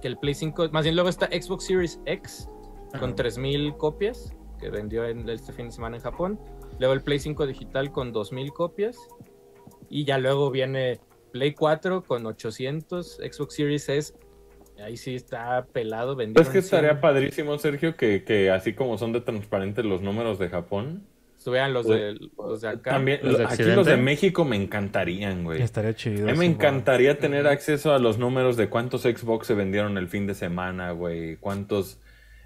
Que 0.03 0.09
el 0.09 0.19
Play 0.19 0.35
5, 0.35 0.69
más 0.73 0.85
bien 0.85 0.95
luego 0.95 1.09
está 1.09 1.27
Xbox 1.27 1.65
Series 1.65 2.01
X 2.05 2.49
con 3.01 3.15
3000 3.15 3.77
copias 3.77 4.31
que 4.61 4.71
vendió 4.71 5.05
en 5.07 5.29
este 5.29 5.53
fin 5.53 5.67
de 5.67 5.73
semana 5.73 5.97
en 5.97 6.03
Japón. 6.03 6.39
Luego 6.79 6.95
el 6.95 7.03
Play 7.03 7.19
5 7.19 7.47
digital 7.47 7.93
con 7.93 8.13
2000 8.13 8.53
copias. 8.53 8.97
Y 9.89 10.05
ya 10.05 10.19
luego 10.19 10.51
viene 10.51 11.01
Play 11.33 11.55
4 11.55 12.03
con 12.05 12.25
800. 12.27 13.17
Xbox 13.31 13.55
Series 13.55 13.89
S. 13.89 14.15
Ahí 14.83 14.97
sí 14.97 15.15
está 15.15 15.67
pelado 15.73 16.17
vendido. 16.17 16.43
Es 16.43 16.49
que 16.49 16.59
en 16.59 16.65
100. 16.65 16.79
estaría 16.79 17.01
padrísimo, 17.01 17.59
Sergio, 17.59 17.97
que, 17.97 18.25
que 18.25 18.51
así 18.51 18.75
como 18.75 18.99
son 18.99 19.13
de 19.13 19.21
transparentes 19.21 19.85
los 19.85 20.03
números 20.03 20.39
de 20.39 20.49
Japón, 20.49 21.07
Estuvieran 21.47 21.75
los 21.75 21.87
de, 21.87 22.19
los 22.37 22.61
de 22.61 22.69
acá. 22.69 22.91
también 22.91 23.21
¿Los 23.23 23.39
de 23.39 23.45
aquí 23.45 23.63
los 23.63 23.87
de 23.87 23.97
México 23.97 24.45
me 24.45 24.57
encantarían, 24.57 25.45
güey. 25.45 25.63
Estaría 25.63 25.95
chido. 25.95 26.29
A 26.29 26.33
mí 26.33 26.39
me 26.39 26.45
encantaría 26.45 27.21
tener 27.21 27.47
acceso 27.47 27.95
a 27.95 28.01
los 28.01 28.19
números 28.19 28.57
de 28.57 28.69
cuántos 28.69 29.03
Xbox 29.03 29.47
se 29.47 29.55
vendieron 29.55 29.97
el 29.97 30.09
fin 30.09 30.27
de 30.27 30.35
semana, 30.35 30.91
güey. 30.91 31.37
Cuántos 31.37 32.01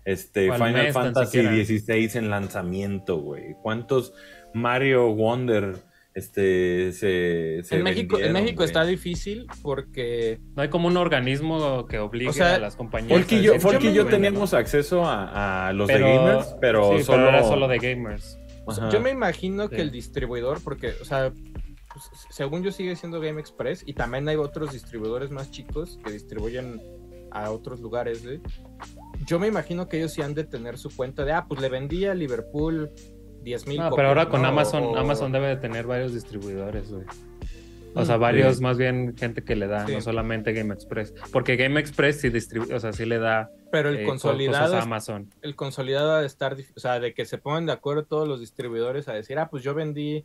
este, 0.05 0.53
Final 0.53 0.93
Fantasy. 0.93 1.65
XVI 1.65 2.19
en 2.19 2.29
lanzamiento, 2.29 3.17
güey. 3.17 3.55
Cuántos 3.63 4.13
Mario 4.53 5.15
Wonder 5.15 5.77
este, 6.15 6.93
se, 6.93 7.63
se 7.63 7.77
en 7.77 7.83
México, 7.85 8.19
en 8.19 8.37
está 8.63 8.85
difícil 8.85 9.47
porque 9.63 10.41
No 10.57 10.63
hay 10.63 10.69
como 10.69 10.89
un 10.89 10.97
organismo 10.97 11.87
que 11.87 11.99
obligue 11.99 12.31
O 12.31 12.33
sea, 12.33 12.57
a 12.57 12.59
las 12.59 12.77
compañías. 12.77 13.17
Folk 13.17 13.33
y 13.33 13.37
a 13.37 13.41
yo, 13.41 13.53
decir, 13.53 13.61
Folk 13.71 13.81
y 13.83 13.87
me 13.87 13.95
yo 13.95 14.03
imagino, 14.03 14.17
teníamos 14.17 14.55
acceso 14.55 15.05
a, 15.05 15.69
a 15.69 15.73
los 15.73 15.87
Pero- 15.87 16.07
de 16.07 16.17
gamers, 16.17 16.55
pero 16.61 16.99
sí, 16.99 17.05
solo... 17.05 17.29
era 17.29 17.45
solo 17.45 17.69
de 17.69 17.79
gamers. 17.79 18.39
Ajá. 18.67 18.89
yo 18.91 19.01
me 19.01 19.11
imagino 19.11 19.69
que 19.69 19.81
el 19.81 19.91
distribuidor, 19.91 20.63
porque, 20.63 20.93
o 21.01 21.05
sea, 21.05 21.33
pues, 21.93 22.05
según 22.31 22.63
yo 22.63 22.71
sigue 22.71 22.95
siendo 22.95 23.21
Game 23.21 23.41
Express 23.41 23.83
y 23.85 23.95
también 23.95 24.29
hay 24.29 24.37
otros 24.37 24.73
distribuidores 24.73 25.31
más 25.31 25.51
chicos 25.51 25.99
que 26.05 26.13
distribuyen 26.13 26.81
a 27.33 27.51
otros 27.51 27.81
lugares, 27.81 28.25
¿eh? 28.27 28.41
Yo 29.27 29.39
me 29.39 29.47
imagino 29.47 29.89
que 29.89 29.99
ellos 29.99 30.13
sí 30.13 30.23
han 30.23 30.35
de 30.35 30.45
tener 30.45 30.79
su 30.79 30.95
cuenta 30.95 31.25
de, 31.25 31.33
ah, 31.33 31.47
pues 31.49 31.61
le 31.61 31.69
vendí 31.69 32.05
a 32.07 32.15
Liverpool 32.15 32.91
10 33.43 33.67
mil. 33.67 33.79
No, 33.79 33.91
pero 33.91 34.09
ahora 34.09 34.29
con 34.29 34.45
Amazon, 34.45 34.97
Amazon 34.97 35.33
debe 35.33 35.49
de 35.49 35.57
tener 35.57 35.87
varios 35.87 36.13
distribuidores, 36.15 36.91
güey. 36.93 37.05
O 37.93 38.05
sea, 38.05 38.19
Mm, 38.19 38.21
varios, 38.21 38.57
sí. 38.59 38.63
más 38.63 38.79
bien 38.79 39.17
gente 39.19 39.43
que 39.43 39.57
le 39.57 39.67
da, 39.67 39.85
Sí. 39.87 39.93
no 39.95 40.01
solamente 40.01 40.53
Game 40.53 40.73
Express. 40.73 41.13
Porque 41.33 41.57
Game 41.57 41.81
Express 41.81 42.21
sí 42.21 42.29
distribuye, 42.29 42.73
o 42.73 42.79
sea, 42.79 42.93
sí 42.93 43.05
le 43.05 43.19
da 43.19 43.51
Pero 43.73 43.89
el 43.89 43.97
eh, 43.97 44.03
co- 44.05 44.11
consolidado, 44.11 44.67
cosas 44.67 44.81
a 44.81 44.85
Amazon. 44.85 45.29
el 45.43 45.57
consolidado 45.57 46.13
ha 46.13 46.21
de 46.21 46.27
estar, 46.29 46.57
o 46.77 46.79
sea, 46.81 47.01
de 47.01 47.15
que 47.15 47.25
se 47.25 47.37
pongan 47.39 47.67
de 47.67 47.73
acuerdo 47.73 48.05
todos 48.05 48.29
los 48.29 48.39
distribuidores 48.39 49.09
a 49.09 49.13
decir, 49.15 49.41
ah, 49.41 49.49
pues 49.51 49.65
yo 49.65 49.75
vendí 49.75 50.25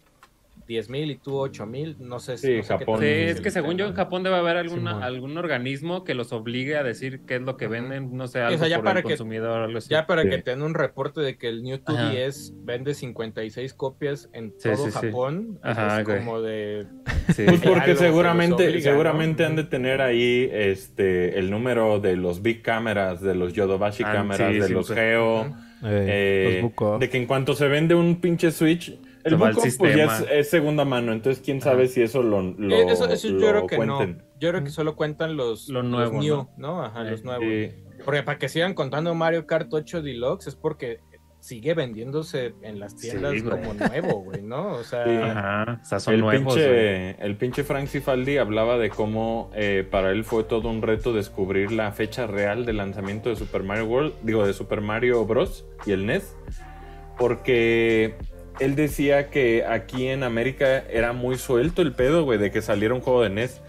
10 0.67 0.89
mil 0.89 1.11
y 1.11 1.15
tú 1.15 1.37
8 1.37 1.65
mil, 1.67 1.95
no 1.99 2.19
sé 2.19 2.37
si 2.39 2.47
Sí, 2.47 2.57
no 2.57 2.63
sé 2.63 2.73
qué 2.73 2.79
Japón. 2.79 2.99
Sí, 2.99 3.05
es 3.07 3.39
que 3.41 3.51
según 3.51 3.77
yo 3.77 3.85
en 3.85 3.93
Japón 3.93 4.23
debe 4.23 4.35
haber 4.37 4.57
alguna, 4.57 5.05
algún 5.05 5.37
organismo 5.37 6.03
que 6.03 6.15
los 6.15 6.33
obligue 6.33 6.75
a 6.75 6.83
decir 6.83 7.21
qué 7.27 7.35
es 7.35 7.41
lo 7.41 7.55
que 7.55 7.67
venden, 7.67 8.17
no 8.17 8.27
sé, 8.27 8.41
algo 8.41 8.57
sea, 8.57 8.67
ya 8.67 8.77
por 8.77 8.85
para 8.85 8.99
el 8.99 9.03
que- 9.03 9.09
consumidor, 9.09 9.61
algo 9.61 9.77
así. 9.77 9.89
Ya 9.89 10.07
para 10.07 10.23
Sí. 10.23 10.29
que 10.29 10.37
te 10.39 10.51
den 10.51 10.63
un 10.63 10.73
reporte 10.73 11.21
de 11.21 11.37
que 11.37 11.49
el 11.49 11.61
New 11.61 11.79
Ajá. 11.85 12.09
2DS 12.11 12.53
vende 12.63 12.95
56 12.95 13.73
copias 13.75 14.29
en 14.33 14.53
Sí, 14.57 14.69
todo 14.69 14.85
sí, 14.85 14.91
sí. 14.91 14.97
Japón, 15.07 15.59
Ajá, 15.61 16.01
es 16.01 16.07
como 16.07 16.41
de... 16.41 16.87
Sí. 17.35 17.43
Pues 17.45 17.59
porque 17.63 17.91
que 17.91 17.95
seguramente, 17.95 18.67
obliga, 18.67 18.91
seguramente 18.91 19.43
¿no? 19.43 19.49
han 19.49 19.55
de 19.55 19.63
tener 19.65 20.01
ahí 20.01 20.49
este 20.51 21.37
el 21.39 21.49
número 21.51 21.99
de 21.99 22.15
los 22.15 22.41
big 22.41 22.61
cameras, 22.61 23.21
de 23.21 23.35
los 23.35 23.53
Yodobashi 23.53 24.03
Ah, 24.03 24.13
cámaras, 24.13 24.51
sí, 24.53 24.59
de 24.59 24.67
sí, 24.67 24.73
los. 24.73 24.91
Geo. 24.91 25.45
Eh, 25.83 26.61
eh, 26.63 26.71
de 26.99 27.09
que 27.09 27.17
en 27.17 27.25
cuanto 27.27 27.53
se 27.53 27.67
vende 27.67 27.93
un 27.95 28.19
pinche 28.21 28.51
Switch, 28.51 28.97
el 29.25 29.35
buco 29.35 29.61
pues 29.77 29.95
ya 29.95 30.23
es, 30.31 30.49
segunda 30.49 30.85
mano, 30.85 31.11
entonces 31.11 31.41
quién 31.43 31.59
sabe 31.59 31.87
si 31.87 32.01
eso 32.01 32.23
lo, 32.23 32.41
lo, 32.41 32.75
Eh, 32.75 32.85
eso 32.89 33.09
eso 33.09 33.27
yo 33.27 33.33
lo 33.33 33.39
creo 33.49 33.67
que 33.67 33.75
cuenten. 33.75 34.17
no. 34.17 34.23
Yo 34.39 34.49
creo 34.51 34.63
que 34.63 34.69
solo 34.69 34.95
cuentan 34.95 35.35
los, 35.35 35.67
Lo 35.69 35.81
los 35.83 36.11
new, 36.13 36.35
¿no? 36.35 36.49
¿no? 36.57 36.83
Ajá, 36.83 37.01
Eh, 37.07 37.11
los 37.11 37.23
nuevos. 37.23 37.45
Sí. 37.45 37.71
Porque 38.03 38.23
para 38.23 38.37
que 38.37 38.49
sigan 38.49 38.73
contando 38.73 39.13
Mario 39.15 39.45
Kart 39.47 39.73
8 39.73 40.01
Deluxe 40.01 40.47
es 40.47 40.55
porque 40.55 40.99
sigue 41.39 41.73
vendiéndose 41.75 42.53
en 42.63 42.79
las 42.79 42.95
tiendas 42.97 43.33
Sí, 43.33 43.41
güey. 43.41 43.61
como 43.61 43.73
nuevo, 43.75 44.23
güey, 44.23 44.41
¿no? 44.41 44.73
O 44.73 44.83
sea, 44.83 45.03
Sí. 45.05 45.11
Ajá, 45.11 45.79
o 45.81 45.85
sea, 45.85 45.99
son 45.99 46.15
El 46.15 46.21
nuevos. 46.21 46.55
güey. 46.55 46.55
pinche, 46.65 47.23
el 47.23 47.35
pinche 47.37 47.63
Frank 47.63 47.87
Cifaldi 47.87 48.37
hablaba 48.37 48.77
de 48.79 48.89
cómo 48.89 49.51
eh, 49.53 49.87
para 49.89 50.09
él 50.11 50.23
fue 50.23 50.43
todo 50.43 50.69
un 50.69 50.81
reto 50.81 51.13
descubrir 51.13 51.71
la 51.71 51.91
fecha 51.91 52.25
real 52.27 52.65
de 52.65 52.73
lanzamiento 52.73 53.29
de 53.29 53.35
Super 53.35 53.61
Mario 53.63 53.85
World, 53.85 54.13
digo, 54.23 54.45
de 54.45 54.53
Super 54.53 54.81
Mario 54.81 55.23
Bros. 55.25 55.65
y 55.85 55.91
el 55.91 56.05
NES, 56.07 56.35
porque 57.17 58.15
él 58.59 58.75
decía 58.75 59.29
que 59.29 59.65
aquí 59.65 60.07
en 60.07 60.23
América 60.23 60.83
era 60.89 61.13
muy 61.13 61.37
suelto 61.37 61.81
el 61.81 61.93
pedo, 61.93 62.23
güey, 62.23 62.39
de 62.39 62.51
que 62.51 62.61
saliera 62.61 62.93
un 62.93 63.01
juego 63.01 63.21
de 63.23 63.29
NES. 63.29 63.61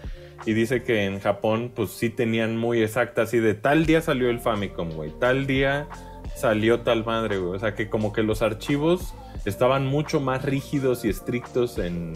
Y 0.45 0.53
dice 0.53 0.83
que 0.83 1.05
en 1.05 1.19
Japón, 1.19 1.71
pues 1.75 1.91
sí 1.91 2.09
tenían 2.09 2.57
muy 2.57 2.81
exacta, 2.81 3.23
así 3.23 3.39
de 3.39 3.53
tal 3.53 3.85
día 3.85 4.01
salió 4.01 4.29
el 4.29 4.39
Famicom, 4.39 4.91
güey, 4.91 5.11
tal 5.19 5.47
día 5.47 5.87
salió 6.35 6.81
tal 6.81 7.03
madre, 7.03 7.37
güey. 7.37 7.55
O 7.55 7.59
sea 7.59 7.73
que 7.75 7.89
como 7.89 8.13
que 8.13 8.23
los 8.23 8.41
archivos 8.41 9.13
estaban 9.45 9.87
mucho 9.87 10.19
más 10.19 10.45
rígidos 10.45 11.03
y 11.05 11.09
estrictos 11.09 11.79
en, 11.79 12.13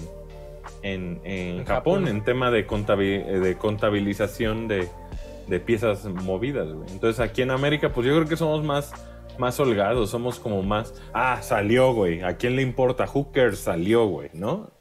en, 0.84 1.20
en 1.24 1.66
Japón, 1.66 2.02
Japón. 2.04 2.08
en 2.08 2.24
tema 2.24 2.52
de, 2.52 2.64
de 2.64 3.58
contabilización 3.58 4.68
de, 4.68 4.88
de 5.48 5.60
piezas 5.60 6.06
movidas, 6.06 6.72
güey. 6.72 6.90
Entonces 6.92 7.20
aquí 7.20 7.42
en 7.42 7.52
América, 7.52 7.90
pues 7.90 8.08
yo 8.08 8.16
creo 8.16 8.28
que 8.28 8.38
somos 8.38 8.64
más, 8.64 8.94
más 9.38 9.60
holgados, 9.60 10.10
somos 10.10 10.40
como 10.40 10.62
más, 10.64 10.94
ah, 11.14 11.42
salió, 11.42 11.94
güey, 11.94 12.22
¿a 12.22 12.38
quién 12.38 12.56
le 12.56 12.62
importa? 12.62 13.08
Hooker 13.08 13.56
salió, 13.56 14.06
güey, 14.08 14.30
¿no? 14.34 14.72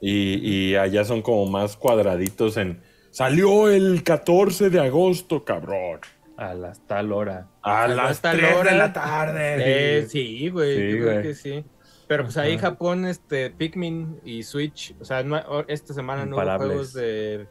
Y, 0.00 0.34
y 0.70 0.76
allá 0.76 1.04
son 1.04 1.22
como 1.22 1.46
más 1.46 1.76
cuadraditos 1.76 2.56
en, 2.58 2.82
salió 3.10 3.68
el 3.70 4.02
14 4.02 4.68
de 4.70 4.80
agosto, 4.80 5.44
cabrón. 5.44 6.00
A 6.36 6.52
las 6.52 6.86
tal 6.86 7.12
hora. 7.12 7.48
A 7.62 7.84
A 7.84 7.88
las 7.88 8.20
tal 8.20 8.36
3 8.36 8.50
de 8.50 8.56
hora. 8.56 8.74
la 8.76 8.92
tarde. 8.92 9.98
eh, 10.00 10.06
sí, 10.06 10.50
güey, 10.50 10.76
Sí, 10.76 10.82
yo 10.90 10.96
creo 11.04 11.12
güey. 11.12 11.22
que 11.22 11.34
sí. 11.34 11.64
Pero 12.06 12.24
pues 12.24 12.36
ahí 12.36 12.54
Ajá. 12.56 12.68
Japón, 12.68 13.06
este, 13.06 13.50
Pikmin 13.50 14.20
y 14.24 14.42
Switch, 14.42 14.94
o 15.00 15.04
sea, 15.04 15.22
no- 15.22 15.64
esta 15.66 15.92
semana 15.94 16.24
no 16.26 16.36
hubo 16.36 16.56
juegos 16.58 16.92
de, 16.92 17.48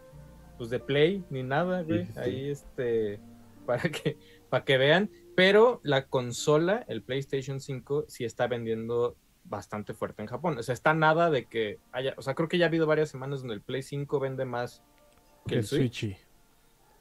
pues 0.57 0.69
de 0.69 0.79
Play 0.79 1.23
ni 1.31 1.41
nada, 1.43 1.81
güey. 1.81 2.05
Sí, 2.05 2.11
sí. 2.13 2.19
Ahí, 2.19 2.49
este, 2.51 3.19
para 3.65 3.81
que, 3.89 4.17
para 4.49 4.63
que 4.63 4.77
vean. 4.77 5.09
Pero 5.35 5.81
la 5.83 6.07
consola, 6.07 6.85
el 6.87 7.01
PlayStation 7.01 7.59
5, 7.59 8.05
sí 8.07 8.23
está 8.23 8.47
vendiendo 8.47 9.15
bastante 9.43 9.93
fuerte 9.93 10.21
en 10.21 10.27
Japón. 10.27 10.57
O 10.57 10.63
sea, 10.63 10.73
está 10.73 10.93
nada 10.93 11.29
de 11.29 11.45
que 11.45 11.79
haya, 11.91 12.13
o 12.17 12.21
sea, 12.21 12.35
creo 12.35 12.47
que 12.47 12.57
ya 12.57 12.65
ha 12.65 12.67
habido 12.69 12.87
varias 12.87 13.09
semanas 13.09 13.41
donde 13.41 13.55
el 13.55 13.61
Play 13.61 13.83
5 13.83 14.19
vende 14.19 14.45
más 14.45 14.81
que 15.45 15.55
el, 15.55 15.59
el 15.59 15.65
Switch, 15.65 16.17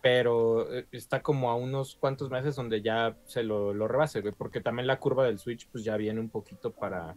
pero 0.02 0.70
eh, 0.70 0.86
está 0.92 1.22
como 1.22 1.50
a 1.50 1.54
unos 1.54 1.96
cuantos 1.96 2.28
meses 2.30 2.56
donde 2.56 2.82
ya 2.82 3.16
se 3.24 3.42
lo, 3.42 3.72
lo 3.72 3.88
rebase, 3.88 4.20
güey, 4.20 4.34
porque 4.36 4.60
también 4.60 4.86
la 4.86 4.98
curva 4.98 5.24
del 5.24 5.38
Switch 5.38 5.66
pues 5.70 5.82
ya 5.84 5.96
viene 5.96 6.20
un 6.20 6.28
poquito 6.28 6.72
para, 6.72 7.16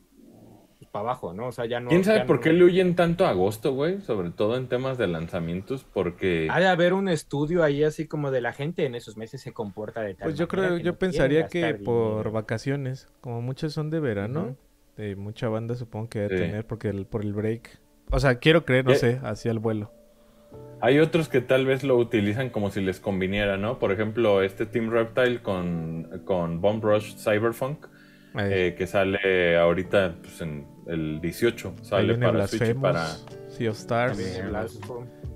para 0.97 1.09
abajo, 1.11 1.33
¿no? 1.33 1.47
O 1.47 1.51
sea, 1.51 1.65
ya 1.65 1.79
no. 1.79 1.89
¿Quién 1.89 2.03
sabe 2.03 2.25
por 2.25 2.37
no- 2.37 2.41
qué 2.41 2.53
le 2.53 2.63
huyen 2.65 2.95
tanto 2.95 3.25
a 3.25 3.29
agosto, 3.29 3.73
güey? 3.73 4.01
Sobre 4.01 4.31
todo 4.31 4.57
en 4.57 4.67
temas 4.67 4.97
de 4.97 5.07
lanzamientos, 5.07 5.85
porque... 5.93 6.47
Ha 6.51 6.59
de 6.59 6.67
haber 6.67 6.93
un 6.93 7.07
estudio 7.09 7.63
ahí 7.63 7.83
así 7.83 8.07
como 8.07 8.31
de 8.31 8.41
la 8.41 8.53
gente 8.53 8.85
en 8.85 8.95
esos 8.95 9.17
meses 9.17 9.41
se 9.41 9.53
comporta 9.53 10.01
de 10.01 10.13
tal 10.15 10.25
Pues 10.25 10.37
yo 10.37 10.47
creo, 10.47 10.77
que 10.77 10.83
yo 10.83 10.91
no 10.93 10.97
pensaría 10.97 11.47
que 11.47 11.73
por 11.75 12.11
dinero. 12.11 12.31
vacaciones, 12.31 13.07
como 13.21 13.41
muchos 13.41 13.73
son 13.73 13.89
de 13.89 13.99
verano, 13.99 14.55
de 14.95 15.15
mucha 15.15 15.47
banda 15.49 15.75
supongo 15.75 16.09
que 16.09 16.19
debe 16.19 16.37
Sí. 16.37 16.43
tener 16.43 16.65
porque 16.65 16.89
el, 16.89 17.05
por 17.05 17.23
el 17.23 17.33
break. 17.33 17.79
O 18.11 18.19
sea, 18.19 18.35
quiero 18.39 18.65
creer, 18.65 18.85
no 18.85 18.95
sé, 18.95 19.19
hacia 19.23 19.51
el 19.51 19.59
vuelo. 19.59 19.91
Hay 20.79 20.99
otros 20.99 21.27
que 21.27 21.41
tal 21.41 21.65
vez 21.65 21.83
lo 21.83 21.97
utilizan 21.97 22.49
como 22.49 22.69
si 22.71 22.81
les 22.81 22.99
conviniera, 22.99 23.57
¿no? 23.57 23.79
Por 23.79 23.91
ejemplo, 23.91 24.41
este 24.43 24.65
Team 24.65 24.89
Reptile 24.91 25.41
con, 25.41 26.21
con 26.25 26.61
Bomb 26.61 26.83
Rush 26.83 27.15
Cyberpunk, 27.17 27.85
Eh, 28.37 28.67
eh, 28.69 28.75
que 28.77 28.85
sale 28.85 29.57
ahorita 29.57 30.15
pues, 30.21 30.39
en 30.41 30.67
el 30.87 31.19
18. 31.21 31.73
ahí 31.77 31.85
Sale 31.85 32.17
para 32.17 32.47
Switch 32.47 32.61
y 32.61 32.73
Blasphemous, 32.73 32.81
para 32.81 33.07
Sea 33.49 33.71
of 33.71 33.77
Stars, 33.77 34.19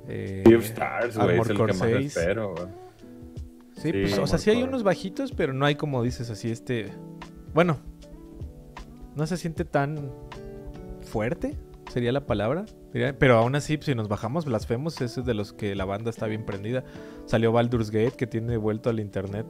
eh, 0.07 0.43
Sea 0.45 0.57
of 0.57 0.65
Stars, 0.65 1.17
güey. 1.17 1.39
Es 1.39 1.49
el 1.49 1.57
Core 1.57 1.73
que 1.73 1.79
más 1.79 1.89
6. 1.89 2.17
espero, 2.17 2.55
güey. 2.55 2.67
Sí, 3.75 3.81
Sí, 3.81 3.91
pues, 3.93 4.17
o 4.19 4.27
sea, 4.27 4.37
sí 4.37 4.49
hay 4.51 4.61
unos 4.61 4.83
bajitos, 4.83 5.31
pero 5.31 5.53
no 5.53 5.65
hay 5.65 5.75
como 5.75 6.03
dices 6.03 6.29
así 6.29 6.51
este... 6.51 6.91
Bueno, 7.53 7.79
no 9.15 9.25
se 9.25 9.37
siente 9.37 9.65
tan 9.65 10.11
fuerte, 11.01 11.57
sería 11.91 12.11
la 12.11 12.25
palabra. 12.25 12.65
Pero 12.91 13.37
aún 13.37 13.55
así, 13.55 13.79
si 13.81 13.95
nos 13.95 14.07
bajamos 14.07 14.45
Blasphemous, 14.45 15.01
ese 15.01 15.21
es 15.21 15.25
de 15.25 15.33
los 15.33 15.53
que 15.53 15.75
la 15.75 15.85
banda 15.85 16.09
está 16.09 16.27
bien 16.27 16.45
prendida. 16.45 16.83
Salió 17.25 17.51
Baldur's 17.51 17.89
Gate, 17.89 18.11
que 18.17 18.27
tiene 18.27 18.57
vuelto 18.57 18.89
al 18.89 18.99
internet. 18.99 19.45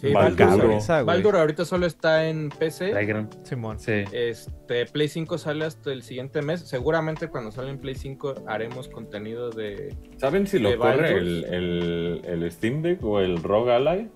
Sí, 0.00 0.12
Baldur, 0.12 0.46
Baldur. 0.46 1.04
Baldur 1.04 1.36
ahorita 1.36 1.64
solo 1.66 1.84
está 1.84 2.26
en 2.26 2.48
PC. 2.48 2.94
Simón. 3.42 3.78
Sí. 3.78 4.04
Este, 4.12 4.86
Play 4.86 5.08
5 5.08 5.36
sale 5.36 5.66
hasta 5.66 5.92
el 5.92 6.02
siguiente 6.02 6.40
mes. 6.40 6.60
Seguramente 6.60 7.28
cuando 7.28 7.50
sale 7.50 7.68
en 7.70 7.78
Play 7.78 7.94
5 7.96 8.44
haremos 8.46 8.88
contenido 8.88 9.50
de. 9.50 9.94
¿Saben 10.16 10.46
si 10.46 10.58
lo 10.58 10.70
¿De 10.70 10.78
corre 10.78 11.18
el, 11.18 11.44
el, 11.44 12.22
el 12.24 12.50
Steam 12.50 12.80
Deck 12.80 13.04
o 13.04 13.20
el 13.20 13.42
Rogue 13.42 13.72
Ally? 13.74 14.08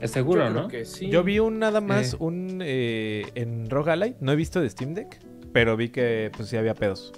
Es 0.00 0.10
seguro, 0.10 0.44
Yo 0.44 0.50
¿no? 0.50 0.68
que 0.68 0.84
sí. 0.84 1.08
Yo 1.08 1.22
vi 1.22 1.38
un 1.38 1.60
nada 1.60 1.80
más 1.80 2.14
Eh. 2.14 2.16
un 2.18 2.58
eh, 2.60 3.26
en 3.36 3.70
Rogue 3.70 3.92
Ally, 3.92 4.16
no 4.18 4.32
he 4.32 4.36
visto 4.36 4.60
de 4.60 4.68
Steam 4.68 4.94
Deck, 4.94 5.20
pero 5.52 5.76
vi 5.76 5.90
que 5.90 6.32
pues 6.36 6.48
sí 6.48 6.56
había 6.56 6.74
pedos. 6.74 7.12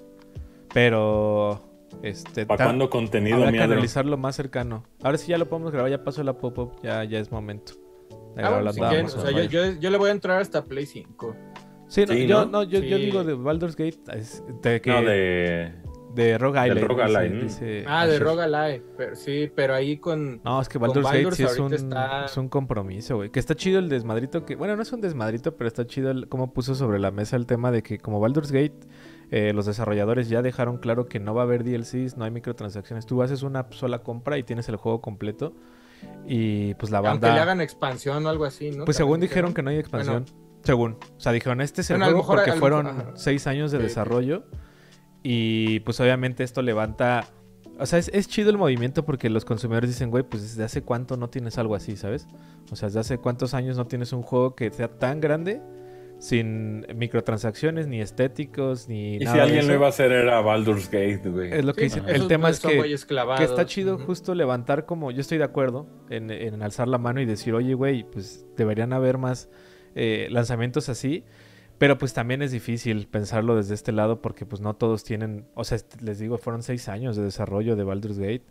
Pero 0.75 1.63
este 2.03 2.45
¿Para 2.45 2.65
cuándo 2.65 2.91
contenido, 2.91 3.37
habrá 3.39 3.53
que 3.53 3.63
analizarlo 3.63 4.17
más 4.19 4.37
cercano. 4.37 4.85
Ahora 5.03 5.17
sí 5.17 5.29
ya 5.31 5.39
lo 5.39 5.47
podemos 5.49 5.73
grabar, 5.73 5.91
ya 5.91 6.05
pasó 6.05 6.23
la 6.25 6.35
pop-up, 6.37 6.73
ya, 6.83 7.05
ya 7.05 7.19
es 7.19 7.31
momento. 7.33 7.75
Ah, 8.37 8.51
bueno, 8.51 8.73
si 8.73 8.81
quieren, 8.81 9.07
o 9.07 9.09
sea, 9.09 9.31
yo, 9.31 9.43
yo, 9.45 9.73
yo 9.81 9.91
le 9.91 9.99
voy 9.99 10.09
a 10.09 10.13
entrar 10.13 10.41
hasta 10.41 10.65
Play 10.65 10.87
5. 10.87 11.37
Sí, 11.87 12.05
no, 12.07 12.13
Sí, 12.15 12.27
yo, 12.27 12.45
¿no? 12.47 12.51
no, 12.51 12.63
yo, 12.65 12.81
yo 12.81 12.97
Sí. 12.97 13.05
digo 13.05 13.25
de 13.25 13.35
Baldur's 13.35 13.77
Gate, 13.77 13.99
es 14.15 14.43
de, 14.63 14.81
que, 14.81 14.91
No, 14.91 15.03
de... 15.03 15.73
de 16.15 16.39
Rogue 16.39 16.59
Ally. 16.59 16.81
Rogue 16.81 17.05
dice- 17.05 17.29
¿no? 17.31 17.43
dice 17.43 17.85
Ah, 17.87 18.07
de. 18.07 18.19
Rogue 18.19 18.43
Ally. 18.43 18.83
Pero, 18.97 19.15
sí, 19.17 19.51
pero 19.55 19.75
ahí 19.75 19.99
con. 19.99 20.41
No, 20.45 20.61
es 20.61 20.69
que 20.69 20.79
Con 20.79 20.89
Baldur's 20.89 21.07
Gate 21.07 21.17
Baldur's 21.19 21.37
sí 21.37 21.43
es 21.45 21.59
un, 21.59 21.75
está- 21.75 22.25
es 22.25 22.37
un 22.37 22.49
compromiso, 22.49 23.17
güey. 23.17 23.31
Que 23.31 23.39
está 23.39 23.55
chido 23.55 23.79
el 23.79 23.89
desmadrito 23.89 24.45
que... 24.47 24.57
Bueno, 24.57 24.77
no 24.77 24.83
es 24.83 24.93
un 24.93 25.01
desmadrito, 25.01 25.57
pero 25.57 25.69
está 25.69 25.87
chido 25.87 26.11
el, 26.11 26.29
cómo 26.29 26.53
puso 26.53 26.75
sobre 26.75 26.99
la 26.99 27.11
mesa 27.11 27.37
el 27.37 27.47
tema 27.47 27.71
de 27.71 27.83
que 27.83 27.99
como 27.99 28.19
Baldur's 28.21 28.51
Gate, 28.53 28.75
eh, 29.31 29.53
los 29.53 29.67
desarrolladores 29.67 30.29
ya 30.29 30.41
dejaron 30.43 30.79
claro 30.79 31.07
que 31.09 31.19
no 31.21 31.35
va 31.35 31.43
a 31.43 31.45
haber 31.45 31.65
DLCs, 31.65 32.17
no 32.17 32.25
hay 32.25 32.31
microtransacciones. 32.31 33.07
Tú 33.07 33.23
haces 33.23 33.43
una 33.43 33.67
sola 33.71 34.03
compra 34.03 34.39
y 34.39 34.43
tienes 34.43 34.69
el 34.69 34.77
juego 34.77 35.01
completo. 35.01 35.53
Y 36.27 36.75
pues 36.75 36.91
la 36.91 36.99
Aunque 36.99 37.11
banda... 37.13 37.35
le 37.35 37.41
hagan 37.41 37.61
expansión 37.61 38.25
o 38.25 38.29
algo 38.29 38.45
así, 38.45 38.71
¿no? 38.71 38.85
Pues 38.85 38.97
según 38.97 39.21
dijeron 39.21 39.53
que 39.55 39.63
no 39.63 39.71
hay 39.71 39.79
expansión. 39.79 40.25
Según. 40.63 40.93
O 41.17 41.21
sea, 41.21 41.33
dijeron, 41.33 41.61
este 41.61 41.83
es 41.83 41.91
el 41.91 41.99
Bueno, 41.99 42.13
juego 42.13 42.23
mejor- 42.23 42.37
porque 42.45 42.53
fueron 42.59 42.87
mejor- 42.97 43.13
seis 43.17 43.47
años 43.47 43.71
de 43.71 43.79
desarrollo. 43.79 44.45
Y 45.23 45.81
pues 45.81 46.01
obviamente 46.01 46.45
esto 46.45 46.63
levanta... 46.63 47.25
O 47.79 47.87
sea, 47.87 47.99
es, 47.99 48.09
es 48.15 48.29
chido 48.29 48.51
el 48.51 48.59
movimiento 48.59 49.05
porque 49.05 49.29
los 49.29 49.45
consumidores 49.45 49.91
dicen, 49.91 50.11
güey, 50.11 50.23
pues 50.23 50.43
desde 50.43 50.63
hace 50.65 50.83
cuánto 50.83 51.17
no 51.17 51.29
tienes 51.29 51.59
algo 51.59 51.75
así, 51.75 51.97
¿sabes? 51.97 52.29
O 52.71 52.77
sea, 52.77 52.89
desde 52.89 53.01
hace 53.01 53.19
cuántos 53.19 53.53
años 53.53 53.77
no 53.77 53.87
tienes 53.87 54.13
un 54.13 54.23
juego 54.23 54.55
que 54.55 54.71
sea 54.71 54.89
tan 54.89 55.21
grande 55.21 55.61
sin 56.25 56.87
microtransacciones, 56.97 57.87
ni 57.87 58.01
estéticos, 58.01 58.89
ni 58.89 59.17
Y 59.17 59.19
nada 59.19 59.31
si 59.33 59.37
de 59.37 59.43
alguien 59.43 59.59
eso. 59.61 59.69
lo 59.69 59.75
iba 59.75 59.85
a 59.87 59.89
hacer 59.91 60.11
era 60.11 60.41
Baldur's 60.41 60.87
Gate, 60.91 61.21
güey. 61.29 61.53
Es 61.53 61.65
lo 61.67 61.75
que 61.75 61.91
Sí, 61.91 62.01
El 62.07 62.29
tema 62.29 62.49
es 62.49 62.61
que... 62.61 62.81
Que 62.81 63.45
está 63.45 63.67
chido 63.67 63.99
justo 63.99 64.35
levantar 64.35 64.87
como, 64.87 65.11
yo 65.11 65.21
estoy 65.21 65.37
de 65.37 65.45
acuerdo 65.45 65.87
en, 66.09 66.31
en 66.31 66.63
alzar 66.63 66.89
la 66.89 66.97
mano 66.97 67.21
y 67.21 67.27
decir, 67.27 67.53
oye, 67.53 67.75
güey, 67.75 68.05
pues 68.11 68.47
deberían 68.57 68.95
haber 68.95 69.19
más 69.19 69.51
eh, 69.95 70.29
lanzamientos 70.31 70.89
así, 70.89 71.25
pero 71.77 71.99
pues 71.99 72.15
también 72.15 72.41
es 72.41 72.53
difícil 72.53 73.07
pensarlo 73.07 73.55
desde 73.55 73.75
este 73.75 73.93
lado 73.93 74.23
porque 74.23 74.47
pues 74.47 74.63
no 74.63 74.75
todos 74.77 75.05
tienen, 75.05 75.45
o 75.55 75.63
sea, 75.65 75.77
les 76.01 76.19
digo, 76.19 76.39
fueron 76.39 76.63
seis 76.63 76.89
años 76.89 77.17
de 77.17 77.23
desarrollo 77.25 77.77
de 77.77 77.85
Baldur's 77.85 78.19
Gate. 78.19 78.45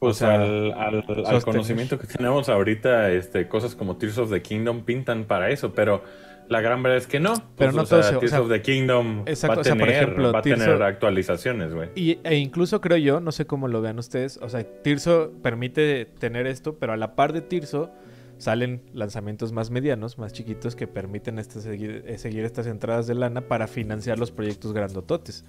Pues 0.00 0.16
o 0.16 0.18
sea, 0.18 0.34
al, 0.42 0.72
al- 0.74 1.04
al 1.26 1.42
conocimiento 1.42 1.98
que 1.98 2.06
tenemos 2.06 2.50
ahorita, 2.50 3.10
este, 3.12 3.48
cosas 3.48 3.74
como 3.74 3.96
Tears 3.96 4.18
of 4.18 4.30
the 4.30 4.42
Kingdom 4.42 4.82
pintan 4.84 5.24
para 5.24 5.48
eso, 5.48 5.72
pero 5.72 6.04
la 6.48 6.60
gran 6.60 6.82
verdad 6.82 6.98
es 6.98 7.06
que 7.06 7.20
no. 7.20 7.34
Pero 7.56 7.72
Pues, 7.72 7.74
no 7.74 7.82
o 7.82 7.86
sea, 7.86 7.98
todo 8.00 8.08
se- 8.10 8.16
o 8.16 8.18
Tears 8.20 8.30
sea, 8.30 8.40
of 8.40 8.48
the 8.48 8.62
Kingdom 8.62 9.22
exacto, 9.26 9.56
va 9.56 9.58
a 9.58 9.60
o 9.60 9.64
sea, 9.64 9.74
por 9.74 9.86
tener, 9.88 10.02
ejemplo, 10.02 10.32
va 10.32 10.38
a 10.38 10.42
tener 10.42 10.70
of- 10.70 10.82
actualizaciones, 10.82 11.74
güey. 11.74 11.88
E 11.96 12.36
incluso 12.36 12.80
creo 12.80 12.96
yo, 12.98 13.20
no 13.20 13.32
sé 13.32 13.46
cómo 13.46 13.68
lo 13.68 13.80
vean 13.80 13.98
ustedes, 13.98 14.38
o 14.42 14.48
sea, 14.48 14.64
Tirso 14.82 15.32
permite 15.42 16.04
tener 16.18 16.46
esto, 16.46 16.76
pero 16.78 16.92
a 16.92 16.96
la 16.96 17.14
par 17.16 17.32
de 17.32 17.40
Tirso 17.42 17.90
salen 18.38 18.82
lanzamientos 18.92 19.50
más 19.52 19.70
medianos, 19.70 20.18
más 20.18 20.32
chiquitos, 20.32 20.76
que 20.76 20.86
permiten 20.86 21.38
este, 21.38 21.60
seguir, 21.60 22.04
eh, 22.06 22.18
seguir 22.18 22.44
estas 22.44 22.66
entradas 22.66 23.06
de 23.06 23.14
lana 23.14 23.40
para 23.42 23.66
financiar 23.66 24.18
los 24.18 24.30
proyectos 24.30 24.72
grandototes. 24.74 25.44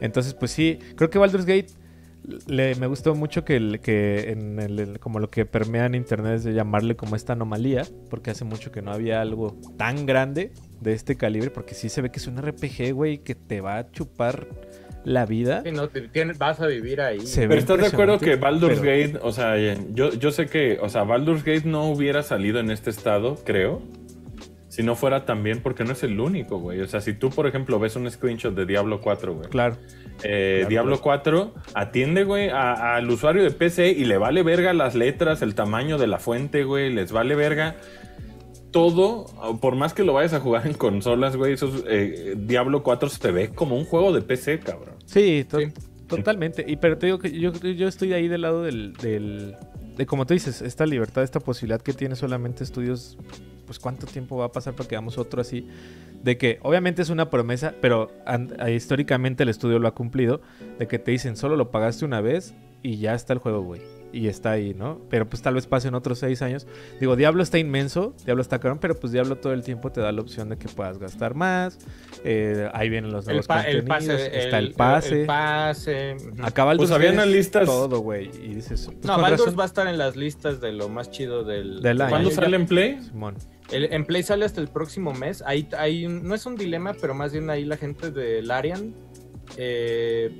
Entonces, 0.00 0.34
pues 0.34 0.50
sí, 0.50 0.78
creo 0.96 1.08
que 1.08 1.18
Baldur's 1.18 1.46
Gate 1.46 1.68
le, 2.46 2.74
me 2.76 2.86
gustó 2.86 3.14
mucho 3.14 3.44
que, 3.44 3.56
el, 3.56 3.80
que 3.80 4.30
en 4.32 4.58
el, 4.58 4.78
el- 4.78 4.98
como 5.00 5.18
lo 5.20 5.28
que 5.30 5.46
permea 5.46 5.86
en 5.86 5.94
internet 5.94 6.34
es 6.36 6.44
de 6.44 6.52
llamarle 6.54 6.96
como 6.96 7.16
esta 7.16 7.34
anomalía, 7.34 7.84
porque 8.10 8.30
hace 8.30 8.44
mucho 8.44 8.72
que 8.72 8.82
no 8.82 8.92
había 8.92 9.20
algo 9.20 9.56
tan 9.76 10.06
grande 10.06 10.52
de 10.80 10.92
este 10.92 11.16
calibre, 11.16 11.50
porque 11.50 11.74
sí 11.74 11.88
se 11.88 12.02
ve 12.02 12.10
que 12.10 12.18
es 12.18 12.26
un 12.26 12.36
RPG, 12.40 12.92
güey, 12.92 13.18
que 13.18 13.34
te 13.34 13.60
va 13.60 13.78
a 13.78 13.90
chupar 13.90 14.46
la 15.04 15.24
vida. 15.24 15.62
Sí, 15.64 15.70
no, 15.70 15.88
te- 15.88 16.08
tienes- 16.08 16.36
vas 16.38 16.60
a 16.60 16.66
vivir 16.66 17.00
ahí. 17.00 17.20
Se 17.20 17.46
Pero 17.46 17.60
estás 17.60 17.78
de 17.78 17.86
acuerdo 17.86 18.18
que 18.18 18.34
Baldur's 18.36 18.80
pero- 18.80 18.90
Gate, 19.12 19.18
o 19.22 19.30
sea, 19.32 19.56
yo, 19.94 20.12
yo 20.12 20.30
sé 20.32 20.46
que, 20.46 20.78
o 20.82 20.88
sea, 20.88 21.04
Baldur's 21.04 21.44
Gate 21.44 21.62
no 21.64 21.88
hubiera 21.88 22.22
salido 22.24 22.58
en 22.58 22.70
este 22.72 22.90
estado, 22.90 23.36
creo, 23.44 23.82
si 24.76 24.82
no 24.82 24.94
fuera 24.94 25.24
también 25.24 25.62
porque 25.62 25.84
no 25.84 25.92
es 25.92 26.02
el 26.02 26.20
único, 26.20 26.58
güey. 26.58 26.82
O 26.82 26.86
sea, 26.86 27.00
si 27.00 27.14
tú, 27.14 27.30
por 27.30 27.46
ejemplo, 27.46 27.78
ves 27.78 27.96
un 27.96 28.10
screenshot 28.10 28.54
de 28.54 28.66
Diablo 28.66 29.00
4, 29.00 29.34
güey. 29.34 29.48
Claro. 29.48 29.78
Eh, 30.22 30.56
Claro, 30.58 30.68
Diablo 30.68 31.00
4 31.00 31.54
atiende, 31.72 32.24
güey, 32.24 32.50
al 32.50 33.08
usuario 33.10 33.42
de 33.42 33.50
PC 33.52 33.88
y 33.92 34.04
le 34.04 34.18
vale 34.18 34.42
verga 34.42 34.74
las 34.74 34.94
letras, 34.94 35.40
el 35.40 35.54
tamaño 35.54 35.96
de 35.96 36.06
la 36.08 36.18
fuente, 36.18 36.64
güey, 36.64 36.92
les 36.92 37.10
vale 37.10 37.34
verga 37.34 37.76
todo, 38.70 39.26
por 39.60 39.76
más 39.76 39.94
que 39.94 40.04
lo 40.04 40.12
vayas 40.12 40.34
a 40.34 40.40
jugar 40.40 40.66
en 40.66 40.74
consolas, 40.74 41.36
güey, 41.36 41.54
esos, 41.54 41.82
eh, 41.88 42.34
Diablo 42.36 42.82
4 42.82 43.08
se 43.08 43.30
ve 43.30 43.48
como 43.50 43.76
un 43.76 43.84
juego 43.86 44.12
de 44.12 44.20
PC, 44.20 44.58
cabrón. 44.60 44.96
Sí, 45.06 45.46
to- 45.48 45.60
Sí. 45.60 45.68
totalmente. 46.06 46.64
Y 46.68 46.76
pero 46.76 46.98
te 46.98 47.06
digo 47.06 47.18
que 47.18 47.30
yo, 47.38 47.52
yo 47.52 47.88
estoy 47.88 48.12
ahí 48.12 48.28
del 48.28 48.42
lado 48.42 48.62
del, 48.62 48.92
del- 48.94 49.54
de 49.96 50.04
como 50.06 50.26
tú 50.26 50.34
dices, 50.34 50.60
esta 50.60 50.84
libertad, 50.84 51.24
esta 51.24 51.40
posibilidad 51.40 51.80
que 51.80 51.94
tiene 51.94 52.16
solamente 52.16 52.64
estudios, 52.64 53.16
pues 53.66 53.78
cuánto 53.78 54.06
tiempo 54.06 54.36
va 54.38 54.46
a 54.46 54.52
pasar 54.52 54.74
para 54.74 54.88
que 54.88 54.94
hagamos 54.94 55.18
otro 55.18 55.40
así, 55.42 55.66
de 56.22 56.38
que 56.38 56.58
obviamente 56.62 57.02
es 57.02 57.10
una 57.10 57.28
promesa, 57.30 57.74
pero 57.80 58.10
históricamente 58.68 59.42
el 59.42 59.48
estudio 59.48 59.78
lo 59.78 59.88
ha 59.88 59.94
cumplido, 59.94 60.40
de 60.78 60.86
que 60.88 60.98
te 60.98 61.10
dicen 61.10 61.36
solo 61.36 61.56
lo 61.56 61.70
pagaste 61.70 62.04
una 62.04 62.20
vez 62.20 62.54
y 62.82 62.98
ya 62.98 63.14
está 63.14 63.32
el 63.32 63.38
juego, 63.40 63.62
güey. 63.62 63.80
Y 64.12 64.28
está 64.28 64.52
ahí, 64.52 64.72
¿no? 64.72 65.00
Pero 65.10 65.28
pues 65.28 65.42
tal 65.42 65.54
vez 65.54 65.66
pasen 65.66 65.94
otros 65.94 66.20
seis 66.20 66.40
años. 66.40 66.66
Digo, 67.00 67.16
Diablo 67.16 67.42
está 67.42 67.58
inmenso, 67.58 68.14
Diablo 68.24 68.40
está 68.40 68.58
cabrón, 68.60 68.78
pero 68.80 68.94
pues 68.98 69.12
Diablo 69.12 69.36
todo 69.36 69.52
el 69.52 69.62
tiempo 69.62 69.90
te 69.92 70.00
da 70.00 70.10
la 70.12 70.20
opción 70.22 70.48
de 70.48 70.56
que 70.56 70.68
puedas 70.68 70.98
gastar 70.98 71.34
más. 71.34 71.78
eh, 72.24 72.70
ahí 72.72 72.88
vienen 72.88 73.12
los 73.12 73.26
El, 73.28 73.34
nuevos 73.44 73.46
el 73.66 73.84
contenidos, 73.84 74.16
pase. 74.22 74.38
está 74.44 74.58
el 74.58 74.72
pase. 74.72 75.20
El 75.22 75.26
pase. 75.26 76.16
ujú. 76.18 76.46
Acá 76.46 76.64
Baldur's 76.64 76.88
Pues 76.90 76.96
había 76.98 77.12
unas 77.12 77.26
listas- 77.28 77.66
Todo, 77.66 77.98
güey. 77.98 78.30
Y 78.42 78.54
dices. 78.54 78.86
pues, 78.86 79.04
No, 79.04 79.18
Baldur's 79.20 79.40
razón, 79.40 79.58
va 79.58 79.64
a 79.64 79.66
estar 79.66 79.86
en 79.88 79.98
las 79.98 80.16
listas 80.16 80.60
de 80.60 80.72
lo 80.72 80.88
más 80.88 81.10
chido 81.10 81.44
del, 81.44 81.82
Del 81.82 82.00
año. 82.00 82.10
¿Cuándo 82.10 82.30
sale 82.30 82.56
en 82.56 82.66
Play? 82.66 83.02
Simón. 83.02 83.34
El- 83.70 83.92
en 83.92 84.04
Play 84.04 84.22
sale 84.22 84.44
hasta 84.44 84.60
el 84.60 84.68
próximo 84.68 85.12
mes. 85.12 85.42
Ahí, 85.46 85.68
ahí 85.76 86.06
no 86.06 86.34
es 86.34 86.46
un 86.46 86.56
dilema, 86.56 86.94
pero 87.00 87.14
más 87.14 87.32
bien 87.32 87.50
ahí 87.50 87.64
la 87.64 87.76
gente 87.76 88.10
de 88.10 88.42
Larian 88.42 88.94
eh, 89.56 90.30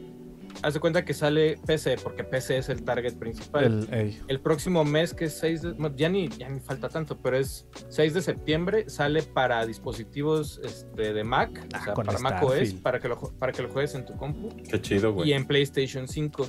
hace 0.62 0.80
cuenta 0.80 1.04
que 1.04 1.14
sale 1.14 1.58
PC, 1.66 1.96
porque 2.02 2.24
PC 2.24 2.58
es 2.58 2.68
el 2.68 2.82
target 2.82 3.14
principal. 3.14 3.86
El, 3.90 4.16
El, 4.28 4.40
próximo 4.40 4.84
mes, 4.84 5.14
que 5.14 5.26
es 5.26 5.38
6 5.38 5.62
de, 5.62 5.74
no, 5.74 5.94
ya 5.94 6.08
ni, 6.08 6.28
ya 6.28 6.48
ni 6.48 6.60
falta 6.60 6.88
tanto, 6.88 7.18
pero 7.18 7.36
es 7.36 7.66
6 7.88 8.14
de 8.14 8.22
septiembre, 8.22 8.88
sale 8.88 9.22
para 9.22 9.64
dispositivos 9.66 10.60
este, 10.64 11.12
de 11.12 11.24
Mac, 11.24 11.66
Ah, 11.72 11.80
o 11.80 11.84
sea, 11.84 11.94
con 11.94 12.06
para 12.06 12.18
Mac 12.18 12.42
OS, 12.42 12.74
para 12.74 13.00
que, 13.00 13.08
lo, 13.08 13.18
para 13.38 13.52
que 13.52 13.62
lo 13.62 13.68
juegues 13.68 13.94
en 13.94 14.04
tu 14.04 14.16
compu. 14.16 14.50
Qué 14.68 14.80
chido, 14.80 15.10
y 15.10 15.12
güey. 15.12 15.32
en 15.32 15.46
PlayStation 15.46 16.08
5. 16.08 16.46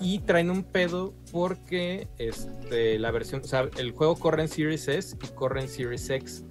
Y 0.00 0.20
traen 0.20 0.50
un 0.50 0.64
pedo 0.64 1.14
porque 1.32 2.08
este, 2.18 2.98
la 2.98 3.10
versión, 3.10 3.42
o 3.42 3.46
sea, 3.46 3.68
el 3.78 3.92
juego 3.92 4.16
corre 4.16 4.42
en 4.42 4.48
Series 4.48 4.88
S 4.88 5.16
y 5.22 5.28
corre 5.34 5.62
en 5.62 5.68
Series 5.68 6.08
X. 6.10 6.44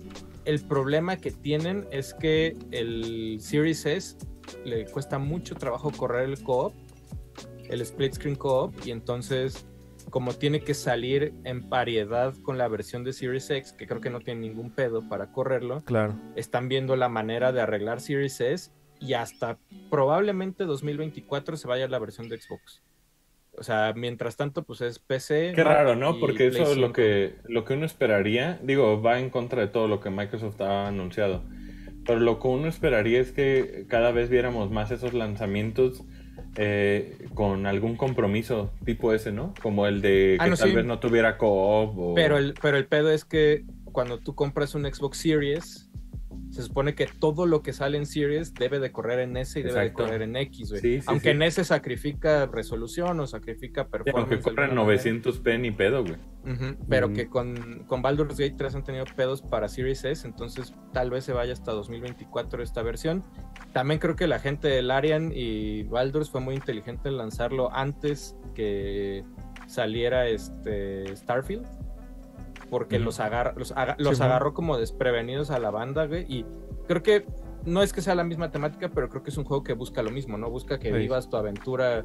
el 0.46 0.62
problema 0.62 1.18
que 1.18 1.32
tienen 1.32 1.88
es 1.92 2.14
que 2.14 2.56
el 2.72 3.40
Series 3.42 3.86
S 3.86 4.18
le 4.64 4.86
cuesta 4.86 5.20
mucho 5.20 5.56
trabajo 5.56 5.92
correr 5.92 6.30
el 6.30 6.42
co-op, 6.44 6.74
el 7.70 7.82
split 7.82 8.14
screen 8.14 8.36
co-op, 8.36 8.74
y 8.86 8.92
entonces 8.92 9.66
como 10.10 10.34
tiene 10.34 10.60
que 10.60 10.76
salir 10.76 11.34
en 11.46 11.68
pariedad 11.68 12.34
con 12.44 12.58
la 12.60 12.68
versión 12.68 13.04
de 13.04 13.12
Series 13.12 13.50
X, 13.50 13.74
que 13.74 13.88
creo 13.88 14.02
que 14.02 14.12
no 14.12 14.20
tiene 14.20 14.42
ningún 14.42 14.70
pedo 14.72 15.08
para 15.10 15.32
correrlo, 15.32 15.84
Claro. 15.84 16.16
están 16.36 16.70
viendo 16.70 16.96
la 16.96 17.10
manera 17.10 17.52
de 17.52 17.62
arreglar 17.62 18.00
Series 18.02 18.40
S 18.40 18.72
y 19.00 19.14
hasta 19.14 19.58
probablemente 19.90 20.66
2024 20.66 21.58
se 21.58 21.68
vaya 21.68 21.88
la 21.88 22.00
versión 22.00 22.30
de 22.30 22.40
Xbox. 22.40 22.84
O 23.58 23.64
sea, 23.64 23.94
mientras 23.96 24.36
tanto, 24.36 24.64
pues 24.64 24.82
es 24.82 25.00
PC. 25.00 25.54
Qué 25.56 25.64
Mac 25.64 25.74
raro, 25.74 25.96
¿no? 25.96 26.20
Porque 26.20 26.48
eso 26.48 26.64
es 26.64 26.78
lo 26.78 26.88
5. 26.88 26.94
que, 26.94 27.36
lo 27.48 27.64
que 27.64 27.74
uno 27.74 27.86
esperaría. 27.86 28.60
Digo, 28.62 29.02
va 29.02 29.20
en 29.20 29.30
contra 29.30 29.62
de 29.62 29.68
todo 29.70 29.88
lo 29.88 30.02
que 30.02 30.10
Microsoft 30.10 30.60
ha 30.62 30.88
anunciado. 30.88 31.42
Pero 32.06 32.20
lo 32.20 32.40
que 32.40 32.48
uno 32.50 32.68
esperaría 32.68 33.20
es 33.22 33.32
que 33.32 33.86
cada 33.88 34.12
vez 34.12 34.30
viéramos 34.30 34.72
más 34.72 34.92
esos 34.92 35.14
lanzamientos 35.14 36.04
eh, 36.58 37.28
con 37.34 37.66
algún 37.66 37.96
compromiso 37.98 38.72
tipo 38.86 39.14
ese, 39.14 39.32
¿no? 39.32 39.54
Como 39.62 39.88
el 39.88 40.02
de 40.02 40.38
Ah, 40.40 40.46
que 40.46 40.50
no, 40.52 40.58
tal 40.58 40.70
sí. 40.70 40.76
vez 40.76 40.86
no 40.86 41.00
tuviera 41.00 41.38
co-op 41.38 41.98
o... 41.98 42.14
Pero 42.16 42.38
el, 42.38 42.54
pero 42.62 42.78
el 42.78 42.86
pedo 42.86 43.12
es 43.12 43.26
que 43.26 43.66
cuando 43.92 44.20
tú 44.20 44.36
compras 44.36 44.76
un 44.76 44.84
Xbox 44.86 45.18
Series, 45.18 45.90
se 46.56 46.64
supone 46.64 46.96
que 46.96 47.06
todo 47.08 47.46
lo 47.46 47.62
que 47.62 47.74
sale 47.74 47.98
en 47.98 48.06
Series 48.06 48.54
debe 48.54 48.80
de 48.80 48.92
correr 48.92 49.20
en 49.20 49.36
S 49.36 49.60
y 49.60 49.64
debe 49.64 49.80
de 49.82 49.94
correr 49.94 50.22
en 50.22 50.36
X, 50.38 50.70
güey. 50.70 50.82
Sí, 50.82 51.02
sí, 51.02 51.06
Aunque 51.08 51.26
sí. 51.26 51.36
en 51.36 51.42
S 51.42 51.64
sacrifica 51.66 52.46
resolución 52.46 53.20
o 53.20 53.28
sacrifica 53.28 53.88
performance. 53.90 54.32
aunque 54.46 54.52
manera. 54.52 54.74
900p 54.82 55.60
ni 55.60 55.72
pedo, 55.72 56.04
güey. 56.04 56.16
Ujú, 56.46 56.78
Pero 56.88 57.12
que 57.12 57.28
con, 57.28 57.84
con 57.88 58.02
Baldur's 58.02 58.38
Gate 58.38 58.56
3 58.58 58.76
han 58.76 58.84
tenido 58.84 59.04
pedos 59.16 59.42
para 59.42 59.68
Series 59.68 60.06
S, 60.06 60.26
entonces 60.26 60.74
tal 60.94 61.10
vez 61.10 61.26
se 61.26 61.34
vaya 61.34 61.52
hasta 61.54 61.72
2024 61.74 62.64
esta 62.64 62.82
versión. 62.84 63.24
También 63.74 64.00
creo 64.00 64.16
que 64.16 64.28
la 64.28 64.40
gente 64.40 64.68
del 64.70 64.92
Arian 64.92 65.32
y 65.36 65.84
Baldur's 65.84 66.30
fue 66.30 66.40
muy 66.42 66.56
inteligente 66.56 67.10
en 67.10 67.18
lanzarlo 67.18 67.74
antes 67.74 68.38
que 68.54 69.24
saliera 69.68 70.28
este 70.28 71.16
Starfield. 71.16 71.66
Porque 72.70 73.00
los, 73.00 73.20
agar- 73.20 73.54
los, 73.58 73.72
aga- 73.74 73.96
los 74.00 74.18
Sí, 74.18 74.24
agarró 74.24 74.54
como 74.54 74.78
desprevenidos 74.78 75.52
a 75.52 75.60
la 75.60 75.70
banda, 75.72 76.06
güey. 76.06 76.26
Y 76.28 76.46
creo 76.88 77.04
que 77.04 77.26
no 77.66 77.82
es 77.82 77.94
que 77.94 78.02
sea 78.02 78.16
la 78.16 78.24
misma 78.24 78.52
temática, 78.52 78.90
pero 78.94 79.10
creo 79.10 79.24
que 79.24 79.30
es 79.30 79.38
un 79.38 79.44
juego 79.44 79.64
que 79.64 79.74
busca 79.74 80.02
lo 80.04 80.12
mismo, 80.12 80.38
¿no? 80.38 80.50
Busca 80.50 80.80
que 80.80 80.92
Sí. 80.92 80.98
vivas 80.98 81.30
tu 81.30 81.38
aventura 81.38 82.04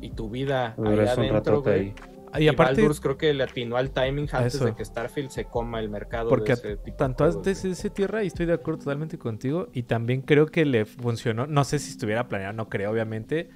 y 0.00 0.10
tu 0.10 0.28
vida 0.30 0.74
un 0.76 0.86
adentro, 0.88 1.62
güey. 1.62 1.74
ahí. 1.80 1.94
Y 2.38 2.44
Y, 2.44 2.48
aparte, 2.48 2.74
Baldur's 2.82 3.00
creo 3.00 3.16
que 3.16 3.32
le 3.32 3.44
atinó 3.44 3.76
al 3.76 3.90
timing 3.92 4.28
antes 4.32 4.56
Eso. 4.56 4.64
de 4.66 4.74
que 4.74 4.84
Starfield 4.84 5.30
se 5.30 5.44
coma 5.46 5.80
el 5.80 5.88
mercado 5.88 6.28
porque 6.28 6.48
de 6.48 6.52
ese 6.54 6.76
tipo 6.76 6.96
tanto 6.98 7.24
de 7.24 7.30
juegos, 7.30 7.46
antes 7.48 7.62
de 7.62 7.70
ese 7.70 7.88
tierra, 7.88 8.24
y 8.24 8.26
estoy 8.26 8.44
de 8.46 8.52
acuerdo 8.52 8.80
totalmente 8.80 9.16
contigo, 9.16 9.68
y 9.72 9.84
también 9.84 10.20
creo 10.22 10.46
que 10.46 10.66
le 10.66 10.84
funcionó, 10.84 11.46
no 11.46 11.64
sé 11.64 11.78
si 11.78 11.90
estuviera 11.92 12.28
planeado, 12.28 12.52
no 12.52 12.68
creo 12.68 12.90
obviamente, 12.90 13.48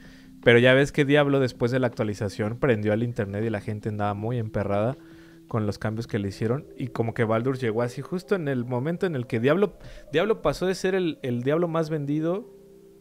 pero 0.42 0.58
ya 0.60 0.72
ves 0.72 0.92
que 0.92 1.04
Diablo 1.04 1.40
después 1.40 1.72
de 1.72 1.78
la 1.80 1.88
actualización 1.88 2.56
prendió 2.58 2.94
al 2.94 3.02
internet 3.02 3.44
y 3.44 3.50
la 3.50 3.60
gente 3.60 3.90
andaba 3.90 4.14
muy 4.14 4.38
emperrada 4.38 4.96
con 5.50 5.66
los 5.66 5.78
cambios 5.78 6.06
que 6.06 6.20
le 6.20 6.28
hicieron, 6.28 6.64
y 6.76 6.86
como 6.86 7.12
que 7.12 7.24
Baldur 7.24 7.58
llegó 7.58 7.82
así 7.82 8.02
justo 8.02 8.36
en 8.36 8.46
el 8.46 8.64
momento 8.64 9.04
en 9.04 9.16
el 9.16 9.26
que 9.26 9.40
Diablo, 9.40 9.72
Diablo 10.12 10.42
pasó 10.42 10.64
de 10.64 10.76
ser 10.76 10.94
el, 10.94 11.18
el 11.22 11.42
Diablo 11.42 11.66
más 11.66 11.90
vendido, 11.90 12.48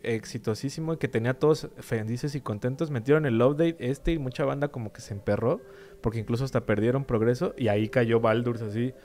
exitosísimo, 0.01 0.93
y 0.93 0.97
que 0.97 1.07
tenía 1.07 1.35
todos 1.35 1.69
felices 1.77 2.33
y 2.33 2.41
contentos, 2.41 2.89
metieron 2.89 3.27
el 3.27 3.39
update 3.39 3.75
este 3.77 4.13
y 4.13 4.17
mucha 4.17 4.45
banda 4.45 4.69
como 4.69 4.91
que 4.91 5.01
se 5.01 5.13
emperró, 5.13 5.61
porque 6.01 6.17
incluso 6.17 6.43
hasta 6.43 6.65
perdieron 6.65 7.05
progreso, 7.05 7.53
y 7.55 7.67
ahí 7.67 7.87
cayó 7.87 8.19
Baldur 8.19 8.57
así 8.63 8.95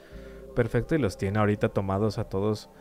perfecto 0.55 0.95
y 0.95 0.97
los 0.97 1.15
tiene 1.15 1.37
ahorita 1.37 1.69
tomados 1.69 2.17
a 2.17 2.23
todos 2.23 2.71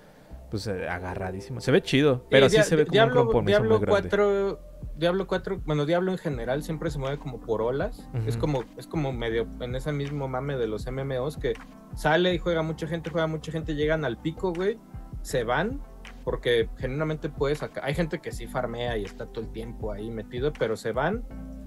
pues 0.55 0.69
eh, 0.69 0.89
agarradísimos. 0.89 1.65
Se 1.65 1.73
ve 1.73 1.83
chido, 1.83 2.25
pero 2.31 2.49
sí 2.49 2.63
se 2.63 2.77
ve 2.77 2.85
como 2.85 2.93
Diablo, 2.93 3.23
un 3.23 3.27
compromiso 3.27 3.59
Diablo 3.59 3.79
muy 3.79 3.87
grande. 3.87 4.09
4, 4.09 4.61
Diablo 4.97 5.27
4, 5.27 5.63
bueno, 5.65 5.85
Diablo 5.85 6.13
en 6.13 6.19
general 6.19 6.63
siempre 6.63 6.93
se 6.93 7.01
mueve 7.01 7.19
como 7.19 7.41
por 7.41 7.61
olas. 7.61 8.09
Es 8.25 8.37
como 8.37 8.63
es 8.77 8.87
como 8.87 9.13
medio 9.13 9.49
en 9.59 9.75
ese 9.75 9.91
mismo 9.91 10.29
mame 10.29 10.57
de 10.57 10.69
los 10.69 10.87
MMOs 10.87 11.39
que 11.39 11.55
sale 11.97 12.35
y 12.35 12.39
juega 12.39 12.63
mucha 12.63 12.87
gente, 12.87 13.11
juega 13.11 13.27
mucha 13.27 13.51
gente, 13.51 13.75
llegan 13.75 14.05
al 14.05 14.17
pico, 14.17 14.53
güey, 14.53 14.79
se 15.23 15.43
van 15.43 15.83
porque 16.25 16.69
genuinamente 16.79 17.29
puedes 17.29 17.59
sacar. 17.59 17.85
Hay 17.85 17.95
gente 17.95 18.19
que 18.21 18.33
sí 18.33 18.47
farmea 18.47 18.97
y 18.99 19.05
está 19.05 19.27
todo 19.27 19.45
el 19.45 19.51
tiempo 19.53 19.93
ahí 19.93 20.11
metido, 20.11 20.53
pero 20.53 20.77
se 20.77 20.93
van 20.93 21.25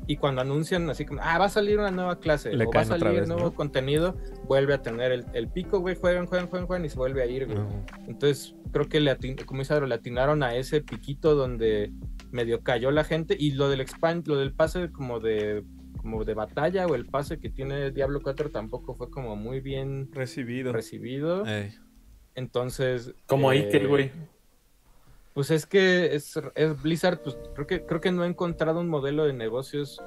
y 0.10 0.16
cuando 0.18 0.40
anuncian 0.42 0.90
así 0.90 1.06
como, 1.06 1.20
ah, 1.22 1.38
va 1.38 1.46
a 1.46 1.50
salir 1.50 1.78
una 1.78 1.92
nueva 1.92 2.20
clase 2.20 2.54
Le 2.54 2.66
o 2.66 2.72
va 2.72 2.80
a 2.82 2.86
salir 2.86 3.20
vez, 3.20 3.28
nuevo 3.28 3.44
¿no? 3.44 3.54
contenido, 3.54 4.16
vuelve 4.46 4.74
a 4.74 4.82
tener 4.82 5.12
el, 5.12 5.26
el 5.34 5.50
pico, 5.50 5.80
güey, 5.80 5.96
juegan, 5.98 6.28
juegan, 6.28 6.48
juegan, 6.48 6.66
juegan 6.66 6.86
y 6.86 6.90
se 6.90 6.98
vuelve 6.98 7.22
a 7.22 7.26
ir, 7.26 7.46
güey. 7.46 7.58
Entonces, 8.08 8.56
creo 8.72 8.88
que 8.88 9.02
le 9.02 9.12
atin- 9.12 9.44
como 9.46 9.60
dice 9.60 9.74
Adro, 9.74 9.86
le 9.86 9.96
atinaron 9.96 10.44
a 10.44 10.56
ese 10.56 10.82
piquito 10.82 11.36
donde 11.36 11.92
medio 12.32 12.62
cayó 12.64 12.90
la 12.92 13.04
gente 13.04 13.36
y 13.38 13.52
lo 13.52 13.68
del 13.70 13.82
expand, 13.82 14.26
lo 14.28 14.38
del 14.38 14.54
pase 14.54 14.92
como 14.92 15.20
de 15.20 15.64
como 15.98 16.24
de 16.24 16.36
batalla 16.36 16.86
o 16.88 16.96
el 16.96 17.06
pase 17.06 17.38
que 17.38 17.50
tiene 17.50 17.92
Diablo 17.92 18.22
4 18.22 18.50
tampoco 18.50 18.94
fue 18.96 19.10
como 19.10 19.36
muy 19.36 19.60
bien 19.60 20.10
Recibido. 20.14 20.72
recibido. 20.72 21.46
Ey. 21.46 21.74
Entonces, 22.36 23.14
Como 23.26 23.50
ahí 23.50 23.60
eh, 23.60 23.70
que, 23.70 23.86
güey. 23.88 24.12
Pues 25.38 25.52
es 25.52 25.68
que 25.68 26.16
es, 26.16 26.34
es 26.56 26.82
Blizzard, 26.82 27.22
pues 27.22 27.38
creo 27.54 27.68
que 27.68 27.86
creo 27.86 28.02
que 28.02 28.12
no 28.12 28.24
ha 28.24 28.26
encontrado 28.26 28.80
un 28.80 28.88
modelo 28.90 29.24
de 29.24 29.34
negocios 29.34 30.02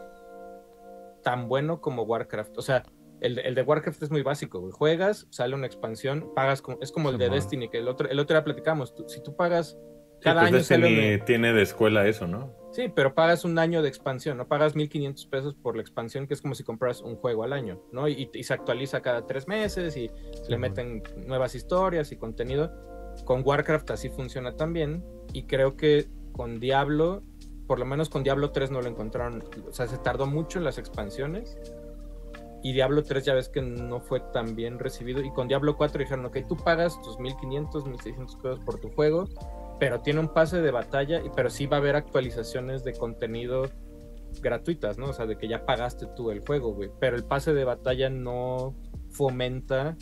tan 1.23 1.49
bueno 1.49 1.81
como 1.81 2.03
Warcraft. 2.03 2.59
O 2.59 2.63
sea, 2.63 2.83
el, 3.21 3.39
el 3.39 3.55
de 3.55 3.63
Warcraft 3.63 4.03
es 4.03 4.11
muy 4.11 4.23
básico, 4.23 4.59
güey. 4.59 4.73
Juegas, 4.73 5.29
sale 5.31 5.55
una 5.55 5.67
expansión, 5.67 6.33
pagas 6.35 6.61
como, 6.63 6.79
es 6.81 6.91
como 6.91 7.11
el 7.11 7.19
de. 7.19 7.31
Destiny, 7.31 7.69
que 7.69 7.79
el 7.79 7.87
otro, 7.87 8.09
el 8.09 8.19
otro 8.19 8.35
día 8.35 8.43
platicamos. 8.43 8.93
tú- 8.93 9.05
si 9.09 9.23
tú 9.23 9.37
pagas 9.37 9.79
Sí, 10.19 10.25
cada 10.25 10.41
pues 10.41 10.49
año 10.49 10.59
Destiny 10.89 11.15
una- 11.15 11.25
tiene 11.25 11.53
de 11.53 11.63
escuela 11.63 12.09
eso, 12.09 12.27
¿no? 12.27 12.53
Sí, 12.73 12.93
pero 12.93 13.15
pagas 13.15 13.45
un 13.45 13.57
año 13.61 13.83
de 13.83 13.89
expansión, 13.89 14.37
¿no? 14.37 14.49
Pagas 14.49 14.75
1500 14.75 15.27
pesos 15.27 15.55
por 15.55 15.77
la 15.77 15.83
expansión, 15.83 16.27
que 16.27 16.35
es 16.35 16.43
como 16.43 16.57
si 16.57 16.65
compras 16.65 17.03
un 17.03 17.15
juego 17.17 17.45
al 17.45 17.53
año, 17.53 17.81
¿no? 17.93 18.09
Y, 18.09 18.29
y 18.35 18.43
se 18.43 18.53
actualiza 18.53 19.01
cada 19.01 19.27
tres 19.27 19.47
meses 19.47 19.97
y 19.97 20.11
le 20.49 20.59
meten 20.59 21.03
nuevas 21.27 21.55
historias 21.55 22.11
y 22.11 22.17
contenido. 22.17 22.90
Con 23.31 23.43
Warcraft 23.47 23.93
así 23.93 24.09
funciona 24.09 24.57
también. 24.57 25.05
Y 25.33 25.45
creo 25.45 25.77
que 25.77 26.09
con 26.33 26.59
Diablo, 26.59 27.23
por 27.69 27.79
lo 27.79 27.87
menos 27.87 28.09
con 28.09 28.25
Diablo 28.25 28.51
3 28.51 28.73
no 28.73 28.83
lo 28.83 28.89
encontraron. 28.89 29.45
O 29.69 29.73
sea, 29.73 29.87
se 29.87 29.99
tardó 29.99 30.27
mucho 30.27 30.59
en 30.59 30.65
las 30.65 30.79
expansiones. 30.79 31.57
Y 32.65 32.73
Diablo 32.73 33.05
3 33.05 33.25
ya 33.25 33.35
ves 33.35 33.49
que 33.49 33.63
no 33.63 34.01
fue 34.01 34.19
tan 34.19 34.57
bien 34.57 34.81
recibido. 34.81 35.23
Y 35.23 35.31
con 35.31 35.47
Diablo 35.47 35.77
4 35.77 36.01
dijeron, 36.01 36.27
ok, 36.27 36.39
tú 36.49 36.57
pagas 36.57 37.01
tus 37.03 37.21
1500, 37.21 37.87
1600 37.87 38.35
pesos 38.35 38.59
por 38.65 38.81
tu 38.81 38.91
juego, 38.91 39.29
pero 39.79 40.01
tiene 40.01 40.19
un 40.19 40.35
pase 40.35 40.61
de 40.61 40.73
batalla, 40.73 41.23
pero 41.37 41.51
sí 41.51 41.67
va 41.67 41.77
a 41.77 41.79
haber 41.79 41.95
actualizaciones 41.95 42.83
de 42.83 42.95
contenido 42.95 43.71
gratuitas, 44.43 44.99
¿no? 44.99 45.07
O 45.07 45.13
sea, 45.13 45.27
de 45.27 45.39
que 45.39 45.47
ya 45.47 45.65
pagaste 45.65 46.07
tú 46.17 46.33
el 46.33 46.41
juego, 46.41 46.75
güey. 46.75 46.91
Pero 46.99 47.15
el 47.15 47.23
pase 47.23 47.55
de 47.55 47.63
batalla 47.63 48.11
no 48.11 48.75
fomenta 49.09 49.97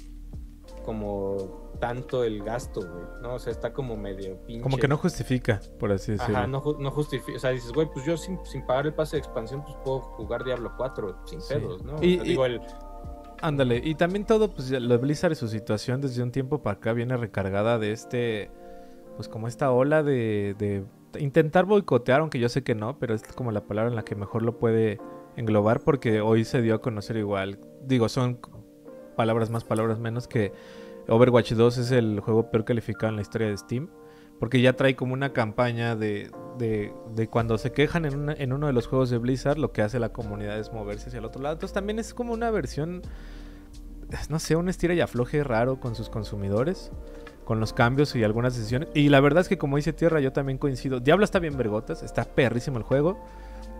como 0.86 1.67
tanto 1.78 2.24
el 2.24 2.42
gasto, 2.42 2.80
güey, 2.80 3.04
¿no? 3.22 3.34
O 3.34 3.38
sea, 3.38 3.52
está 3.52 3.72
como 3.72 3.96
medio 3.96 4.36
pinche. 4.46 4.62
Como 4.62 4.76
que 4.78 4.88
no 4.88 4.96
justifica, 4.96 5.60
por 5.78 5.92
así 5.92 6.12
decirlo. 6.12 6.36
Ajá, 6.38 6.46
no, 6.46 6.62
ju- 6.62 6.78
no 6.78 6.90
justifica. 6.90 7.36
O 7.36 7.40
sea, 7.40 7.50
dices, 7.50 7.72
güey, 7.72 7.88
pues 7.92 8.04
yo 8.04 8.16
sin, 8.16 8.38
sin 8.44 8.64
pagar 8.66 8.86
el 8.86 8.94
pase 8.94 9.16
de 9.16 9.20
expansión, 9.20 9.62
pues 9.64 9.76
puedo 9.84 10.00
jugar 10.00 10.44
Diablo 10.44 10.72
4 10.76 11.16
sin 11.26 11.40
Sí. 11.40 11.54
pedos, 11.54 11.82
¿no? 11.84 11.96
O 11.96 12.02
Y- 12.02 12.16
sea, 12.16 12.24
y- 12.24 12.28
digo, 12.28 12.46
el, 12.46 12.60
Ándale, 13.40 13.80
y 13.84 13.94
también 13.94 14.24
todo, 14.24 14.52
pues 14.52 14.68
ya 14.68 14.80
lo 14.80 14.88
de 14.88 14.96
Blizzard 14.96 15.30
y 15.30 15.36
su 15.36 15.46
situación 15.46 16.00
desde 16.00 16.24
un 16.24 16.32
tiempo 16.32 16.60
para 16.60 16.78
acá 16.78 16.92
viene 16.92 17.16
recargada 17.16 17.78
de 17.78 17.92
este, 17.92 18.50
pues 19.14 19.28
como 19.28 19.46
esta 19.46 19.70
ola 19.70 20.02
de, 20.02 20.56
de 20.58 20.84
intentar 21.20 21.64
boicotear, 21.64 22.20
aunque 22.20 22.40
yo 22.40 22.48
sé 22.48 22.64
que 22.64 22.74
no, 22.74 22.98
pero 22.98 23.14
es 23.14 23.22
como 23.36 23.52
la 23.52 23.60
palabra 23.60 23.90
en 23.90 23.94
la 23.96 24.02
que 24.04 24.16
mejor 24.16 24.42
lo 24.42 24.58
puede 24.58 24.98
englobar, 25.36 25.80
porque 25.82 26.20
hoy 26.20 26.44
se 26.44 26.62
dio 26.62 26.74
a 26.74 26.80
conocer 26.80 27.16
igual, 27.16 27.60
digo, 27.84 28.08
son 28.08 28.40
palabras 29.16 29.50
más, 29.50 29.62
palabras 29.62 30.00
menos, 30.00 30.26
que 30.26 30.52
Overwatch 31.08 31.52
2 31.52 31.78
es 31.78 31.90
el 31.90 32.20
juego 32.20 32.50
peor 32.50 32.64
calificado 32.64 33.08
en 33.08 33.16
la 33.16 33.22
historia 33.22 33.48
de 33.48 33.56
Steam. 33.56 33.88
Porque 34.38 34.60
ya 34.60 34.74
trae 34.74 34.94
como 34.94 35.14
una 35.14 35.32
campaña 35.32 35.96
de, 35.96 36.30
de, 36.58 37.28
cuando 37.28 37.58
se 37.58 37.72
quejan 37.72 38.04
en, 38.04 38.30
en 38.30 38.52
uno 38.52 38.68
de 38.68 38.72
los 38.72 38.86
juegos 38.86 39.10
de 39.10 39.18
Blizzard, 39.18 39.58
lo 39.58 39.72
que 39.72 39.82
hace 39.82 39.98
la 39.98 40.10
comunidad 40.10 40.58
es 40.58 40.72
moverse 40.72 41.08
hacia 41.08 41.18
el 41.18 41.24
otro 41.24 41.42
lado. 41.42 41.54
Entonces 41.54 41.74
también 41.74 41.98
es 41.98 42.14
como 42.14 42.32
una 42.32 42.50
versión, 42.52 43.02
no 44.28 44.38
sé, 44.38 44.54
un 44.54 44.68
estira 44.68 44.94
y 44.94 45.00
afloje 45.00 45.42
raro 45.42 45.80
con 45.80 45.96
sus 45.96 46.08
consumidores, 46.08 46.92
con 47.44 47.58
los 47.58 47.72
cambios 47.72 48.14
y 48.14 48.22
algunas 48.22 48.56
decisiones. 48.56 48.90
Y 48.94 49.08
la 49.08 49.18
verdad 49.18 49.40
es 49.40 49.48
que 49.48 49.58
como 49.58 49.76
dice 49.76 49.92
Tierra, 49.92 50.20
yo 50.20 50.32
también 50.32 50.58
coincido. 50.58 51.00
Diablo 51.00 51.24
está 51.24 51.40
bien 51.40 51.56
vergotas, 51.56 52.04
está 52.04 52.24
perrísimo 52.24 52.78
el 52.78 52.84
juego. 52.84 53.18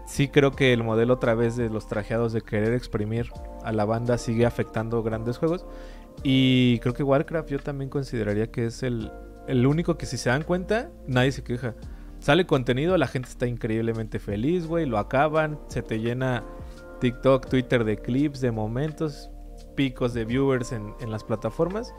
Sí 0.09 0.27
creo 0.27 0.53
que 0.53 0.73
el 0.73 0.83
modelo 0.83 1.15
otra 1.15 1.35
vez 1.35 1.55
de 1.55 1.69
los 1.69 1.87
trajeados 1.87 2.33
de 2.33 2.41
querer 2.41 2.73
exprimir 2.73 3.31
a 3.63 3.73
la 3.73 3.85
banda 3.85 4.19
sigue 4.19 4.47
afectando 4.47 5.03
grandes 5.03 5.39
juegos. 5.39 5.67
Y 6.23 6.79
creo 6.81 6.95
que 6.95 7.03
Warcraft 7.03 7.51
yo 7.51 7.59
también 7.59 7.91
consideraría 7.91 8.51
que 8.51 8.67
es 8.67 8.83
el, 8.83 9.11
el 9.47 9.67
único 9.67 9.97
que 9.97 10.07
si 10.07 10.17
se 10.17 10.31
dan 10.31 10.43
cuenta, 10.43 10.91
nadie 11.07 11.33
se 11.33 11.43
queja. 11.43 11.75
Sale 12.21 12.47
contenido, 12.47 12.97
la 12.97 13.07
gente 13.07 13.29
está 13.29 13.47
increíblemente 13.47 14.19
feliz, 14.19 14.67
güey, 14.67 14.87
lo 14.87 14.99
acaban, 14.99 15.59
se 15.69 15.83
te 15.83 16.01
llena 16.01 16.45
TikTok, 17.01 17.49
Twitter 17.49 17.85
de 17.85 17.97
clips, 17.99 18.41
de 18.41 18.51
momentos, 18.51 19.31
picos 19.77 20.15
de 20.15 20.25
viewers 20.25 20.73
en, 20.73 20.95
en 21.01 21.11
las 21.11 21.23
plataformas. 21.23 21.95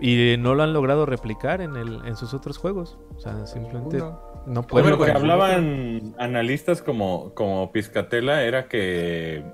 Y 0.00 0.36
no 0.38 0.54
lo 0.54 0.62
han 0.62 0.72
logrado 0.72 1.06
replicar 1.06 1.60
en, 1.60 1.76
el, 1.76 2.00
en 2.06 2.16
sus 2.16 2.34
otros 2.34 2.58
juegos. 2.58 2.98
O 3.14 3.20
sea, 3.20 3.46
simplemente 3.46 4.02
no 4.46 4.62
pueden. 4.66 4.90
lo 4.90 4.96
que 4.96 5.04
bueno, 5.04 5.18
hablaban 5.18 6.14
analistas 6.18 6.82
como, 6.82 7.32
como 7.34 7.70
Piscatela 7.70 8.42
era 8.42 8.66
que, 8.66 9.44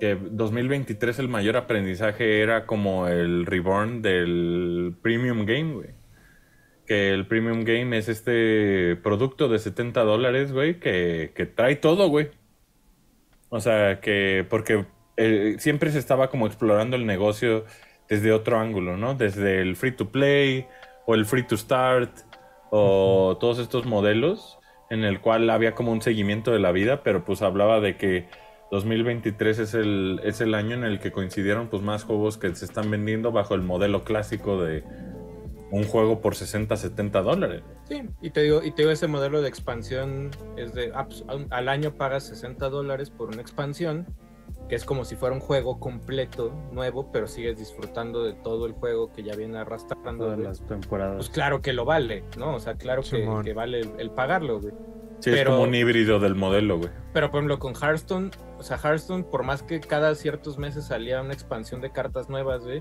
que 0.00 0.16
2023 0.16 1.18
el 1.18 1.28
mayor 1.28 1.56
aprendizaje 1.56 2.40
era 2.42 2.66
como 2.66 3.08
el 3.08 3.46
reborn 3.46 4.02
del 4.02 4.94
Premium 5.02 5.46
Game, 5.46 5.74
güey. 5.74 5.90
Que 6.86 7.10
el 7.10 7.26
Premium 7.26 7.64
Game 7.64 7.96
es 7.96 8.08
este 8.08 8.96
producto 8.96 9.48
de 9.48 9.58
70 9.58 10.02
dólares, 10.04 10.52
güey, 10.52 10.78
que, 10.78 11.32
que 11.34 11.46
trae 11.46 11.76
todo, 11.76 12.08
güey. 12.08 12.30
O 13.48 13.60
sea, 13.60 14.00
que 14.00 14.46
porque 14.48 14.86
eh, 15.16 15.56
siempre 15.58 15.90
se 15.90 15.98
estaba 15.98 16.30
como 16.30 16.46
explorando 16.46 16.96
el 16.96 17.06
negocio 17.06 17.64
desde 18.08 18.32
otro 18.32 18.58
ángulo, 18.58 18.96
¿no? 18.96 19.14
Desde 19.14 19.60
el 19.60 19.76
free 19.76 19.92
to 19.92 20.10
play 20.10 20.66
o 21.06 21.14
el 21.14 21.24
free 21.24 21.46
to 21.46 21.56
start 21.56 22.10
o 22.70 23.36
todos 23.40 23.58
estos 23.58 23.86
modelos 23.86 24.58
en 24.90 25.04
el 25.04 25.20
cual 25.20 25.48
había 25.50 25.74
como 25.74 25.92
un 25.92 26.02
seguimiento 26.02 26.52
de 26.52 26.60
la 26.60 26.72
vida, 26.72 27.02
pero 27.02 27.24
pues 27.24 27.42
hablaba 27.42 27.80
de 27.80 27.96
que 27.96 28.28
2023 28.70 29.58
es 29.58 29.74
el, 29.74 30.20
es 30.24 30.40
el 30.40 30.54
año 30.54 30.74
en 30.74 30.84
el 30.84 30.98
que 30.98 31.12
coincidieron 31.12 31.68
pues 31.68 31.82
más 31.82 32.04
juegos 32.04 32.36
que 32.38 32.54
se 32.54 32.64
están 32.64 32.90
vendiendo 32.90 33.32
bajo 33.32 33.54
el 33.54 33.62
modelo 33.62 34.04
clásico 34.04 34.62
de 34.62 34.82
un 35.70 35.84
juego 35.84 36.20
por 36.20 36.34
60, 36.34 36.76
70 36.76 37.22
dólares. 37.22 37.62
Sí, 37.88 38.02
y 38.20 38.30
te 38.30 38.42
digo, 38.42 38.62
y 38.62 38.70
te 38.72 38.82
digo, 38.82 38.92
ese 38.92 39.08
modelo 39.08 39.42
de 39.42 39.48
expansión 39.48 40.30
es 40.56 40.74
de 40.74 40.92
ah, 40.94 41.06
pues, 41.06 41.24
al- 41.50 41.68
año 41.68 41.92
pagas 41.92 42.24
60 42.24 42.68
dólares 42.68 43.10
por 43.10 43.28
una 43.28 43.40
expansión, 43.40 44.06
que 44.68 44.74
es 44.76 44.84
como 44.84 45.04
si 45.04 45.16
fuera 45.16 45.34
un 45.34 45.40
juego 45.40 45.78
completo, 45.78 46.52
nuevo, 46.72 47.10
pero 47.12 47.26
sigues 47.26 47.58
disfrutando 47.58 48.24
de 48.24 48.32
todo 48.34 48.66
el 48.66 48.72
juego 48.72 49.12
que 49.12 49.22
ya 49.22 49.34
viene 49.36 49.58
arrastrando. 49.58 50.24
Todas 50.24 50.38
las 50.38 50.60
temporadas. 50.66 51.16
Pues 51.16 51.30
claro 51.30 51.62
que 51.62 51.72
lo 51.72 51.84
vale, 51.84 52.24
¿no? 52.36 52.54
O 52.56 52.60
sea, 52.60 52.74
claro 52.74 53.02
que 53.02 53.52
vale 53.52 53.80
el, 53.80 53.90
el 53.98 54.10
pagarlo, 54.10 54.60
güey. 54.60 54.72
Sí, 55.20 55.30
es 55.30 55.36
Pero- 55.36 55.52
como 55.52 55.62
un 55.64 55.74
híbrido 55.74 56.20
del 56.20 56.34
modelo, 56.34 56.78
güey. 56.78 56.90
Pero 57.12 57.30
por 57.30 57.38
ejemplo 57.38 57.58
con 57.58 57.74
Hearthstone, 57.74 58.30
o 58.58 58.62
sea, 58.62 58.76
Hearthstone, 58.82 59.24
por 59.24 59.42
más 59.44 59.62
que 59.62 59.80
cada 59.80 60.14
ciertos 60.14 60.58
meses 60.58 60.84
salía 60.86 61.20
una 61.22 61.32
expansión 61.32 61.80
de 61.80 61.90
cartas 61.90 62.28
nuevas, 62.28 62.64
güey, 62.64 62.80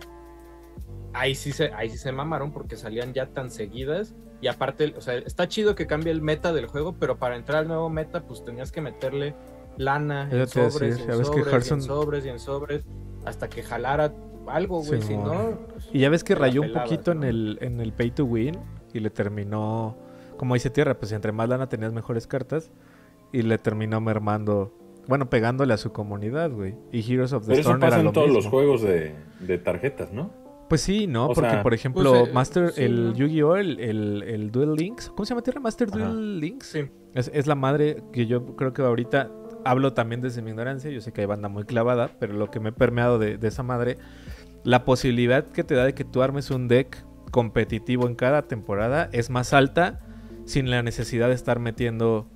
ahí 1.13 1.35
sí 1.35 1.51
se, 1.51 1.71
ahí 1.73 1.89
sí 1.89 1.97
se 1.97 2.11
mamaron 2.11 2.51
porque 2.51 2.75
salían 2.75 3.13
ya 3.13 3.27
tan 3.27 3.49
seguidas. 3.49 4.15
Y 4.41 4.47
aparte, 4.47 4.93
o 4.97 5.01
sea, 5.01 5.15
está 5.15 5.47
chido 5.47 5.75
que 5.75 5.87
cambie 5.87 6.11
el 6.11 6.21
meta 6.21 6.51
del 6.53 6.67
juego, 6.67 6.95
pero 6.99 7.17
para 7.17 7.35
entrar 7.37 7.59
al 7.59 7.67
nuevo 7.67 7.89
meta, 7.89 8.23
pues 8.27 8.43
tenías 8.43 8.71
que 8.71 8.81
meterle 8.81 9.33
lana 9.77 10.29
en 10.31 10.47
sobres, 10.47 10.97
decir, 10.97 11.09
en 11.09 11.17
que 11.17 11.23
sobres, 11.25 11.69
y 11.69 11.73
en 11.73 11.81
sobres 11.81 12.25
y 12.25 12.29
en 12.29 12.39
sobres, 12.39 12.85
hasta 13.25 13.49
que 13.49 13.63
jalara 13.63 14.13
algo, 14.47 14.83
güey. 14.83 15.01
si 15.01 15.17
no, 15.17 15.57
pues, 15.71 15.89
Y 15.91 15.99
ya 15.99 16.09
ves 16.09 16.23
que 16.23 16.35
rayó 16.35 16.61
un 16.61 16.73
poquito 16.73 17.13
¿no? 17.15 17.23
en 17.23 17.29
el, 17.29 17.57
en 17.61 17.79
el 17.81 17.93
pay 17.93 18.11
to 18.11 18.25
win 18.25 18.57
y 18.93 18.99
le 18.99 19.09
terminó, 19.09 19.97
como 20.37 20.53
dice 20.53 20.69
Tierra, 20.69 20.97
pues 20.97 21.11
entre 21.11 21.31
más 21.31 21.49
lana 21.49 21.69
tenías 21.69 21.93
mejores 21.93 22.27
cartas 22.27 22.71
y 23.31 23.41
le 23.41 23.57
terminó 23.57 23.99
mermando, 24.01 24.73
bueno, 25.07 25.29
pegándole 25.29 25.73
a 25.73 25.77
su 25.77 25.91
comunidad, 25.91 26.51
güey. 26.51 26.75
Y 26.91 26.99
Heroes 27.11 27.33
of 27.33 27.43
the 27.43 27.49
Pero 27.49 27.61
eso 27.61 27.69
Storm 27.69 27.83
era 27.83 27.89
pasa 27.89 28.03
lo 28.03 28.09
en 28.09 28.13
todos 28.13 28.29
los 28.31 28.47
juegos 28.47 28.81
de, 28.81 29.15
de 29.39 29.57
tarjetas, 29.57 30.11
¿no? 30.11 30.31
Pues 30.69 30.81
sí, 30.81 31.05
¿no? 31.05 31.25
O 31.27 31.33
Porque, 31.33 31.51
sea, 31.51 31.63
por 31.63 31.73
ejemplo, 31.75 32.11
pues, 32.11 32.29
eh, 32.29 32.33
Master, 32.33 32.71
sí, 32.71 32.83
el 32.83 33.09
¿no? 33.09 33.13
Yu-Gi-Oh!, 33.13 33.55
el, 33.57 33.79
el, 33.79 34.23
el 34.23 34.51
Duel 34.51 34.73
Links, 34.73 35.09
¿cómo 35.09 35.23
se 35.25 35.29
llama 35.29 35.43
Tierra? 35.43 35.59
Master 35.61 35.89
Ajá. 35.91 35.97
Duel 35.97 36.39
Links. 36.39 36.67
sí. 36.67 36.85
Es, 37.13 37.29
es 37.33 37.47
la 37.47 37.55
madre 37.55 38.03
que 38.11 38.25
yo 38.25 38.57
creo 38.57 38.73
que 38.73 38.81
ahorita 38.81 39.31
hablo 39.63 39.93
también 39.93 40.21
desde 40.21 40.41
mi 40.41 40.49
ignorancia. 40.49 40.91
Yo 40.91 41.01
sé 41.01 41.13
que 41.13 41.21
hay 41.21 41.27
banda 41.27 41.47
muy 41.49 41.63
clavada, 41.63 42.09
pero 42.19 42.33
lo 42.33 42.51
que 42.51 42.59
me 42.59 42.69
he 42.69 42.71
permeado 42.73 43.19
de, 43.19 43.37
de 43.37 43.47
esa 43.47 43.63
madre, 43.63 43.97
la 44.63 44.83
posibilidad 44.85 45.45
que 45.45 45.63
te 45.63 45.75
da 45.75 45.85
de 45.85 45.93
que 45.93 46.03
tú 46.03 46.21
armes 46.23 46.51
un 46.51 46.67
deck 46.67 47.05
competitivo 47.31 48.07
en 48.07 48.15
cada 48.15 48.47
temporada 48.47 49.09
es 49.13 49.29
más 49.29 49.53
alta 49.53 49.99
sin 50.45 50.69
la 50.69 50.81
necesidad 50.83 51.27
de 51.29 51.33
estar 51.35 51.59
metiendo 51.59 52.29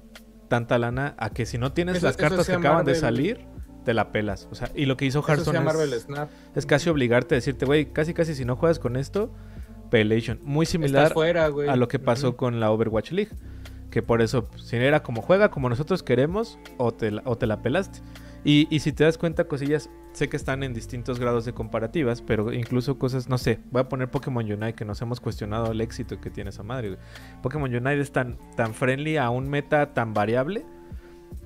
tanta 0.47 0.77
lana 0.77 1.15
a 1.17 1.29
que 1.29 1.45
si 1.45 1.57
no 1.57 1.71
tienes 1.73 1.97
Eso- 1.97 2.07
las 2.07 2.17
cartas 2.17 2.47
que 2.47 2.53
acaban 2.53 2.85
de 2.85 2.95
salir, 2.95 3.45
te 3.85 3.93
la 3.93 4.11
pelas. 4.11 4.47
O 4.51 4.55
sea, 4.55 4.69
y 4.75 4.85
lo 4.85 4.97
que 4.97 5.05
hizo 5.05 5.23
Hearthstone 5.27 5.61
Marvel 5.61 5.93
es, 5.93 6.03
Snap. 6.03 6.29
es 6.55 6.65
casi 6.65 6.89
obligarte 6.89 7.35
a 7.35 7.37
decirte, 7.37 7.65
güey, 7.65 7.91
casi 7.93 8.13
casi 8.13 8.35
si 8.35 8.45
no 8.45 8.55
juegas 8.55 8.79
con 8.79 8.95
esto, 8.97 9.33
Pelation. 9.89 10.39
Muy 10.43 10.65
similar 10.65 11.13
fuera, 11.13 11.45
a 11.45 11.75
lo 11.75 11.87
que 11.87 11.97
pasó 11.99 12.35
con 12.37 12.59
la 12.59 12.71
Overwatch 12.71 13.11
League. 13.11 13.31
Que 13.89 14.03
por 14.03 14.21
eso, 14.21 14.47
si 14.57 14.75
era 14.75 15.01
como 15.01 15.23
juega, 15.23 15.49
como 15.49 15.67
nosotros 15.67 16.03
queremos, 16.03 16.59
o 16.77 16.93
te 16.93 17.11
o 17.25 17.37
te 17.37 17.47
la 17.47 17.63
pelaste. 17.63 17.99
Y, 18.45 18.67
y 18.73 18.79
si 18.79 18.93
te 18.93 19.03
das 19.03 19.17
cuenta, 19.17 19.45
cosillas, 19.47 19.89
sé 20.13 20.29
que 20.29 20.37
están 20.37 20.63
en 20.63 20.73
distintos 20.73 21.19
grados 21.19 21.45
de 21.45 21.53
comparativas, 21.53 22.21
pero 22.21 22.53
incluso 22.53 22.97
cosas, 22.97 23.27
no 23.29 23.37
sé, 23.37 23.59
voy 23.71 23.81
a 23.81 23.89
poner 23.89 24.09
Pokémon 24.09 24.43
Unite, 24.45 24.73
que 24.73 24.85
nos 24.85 25.01
hemos 25.01 25.19
cuestionado 25.19 25.71
el 25.71 25.81
éxito 25.81 26.19
que 26.21 26.29
tiene 26.29 26.49
esa 26.51 26.63
madre. 26.63 26.97
Pokémon 27.43 27.69
Unite 27.73 27.99
es 27.99 28.11
tan, 28.11 28.37
friendly 28.73 29.17
a 29.17 29.29
un 29.29 29.49
meta 29.49 29.93
tan 29.93 30.13
variable 30.13 30.65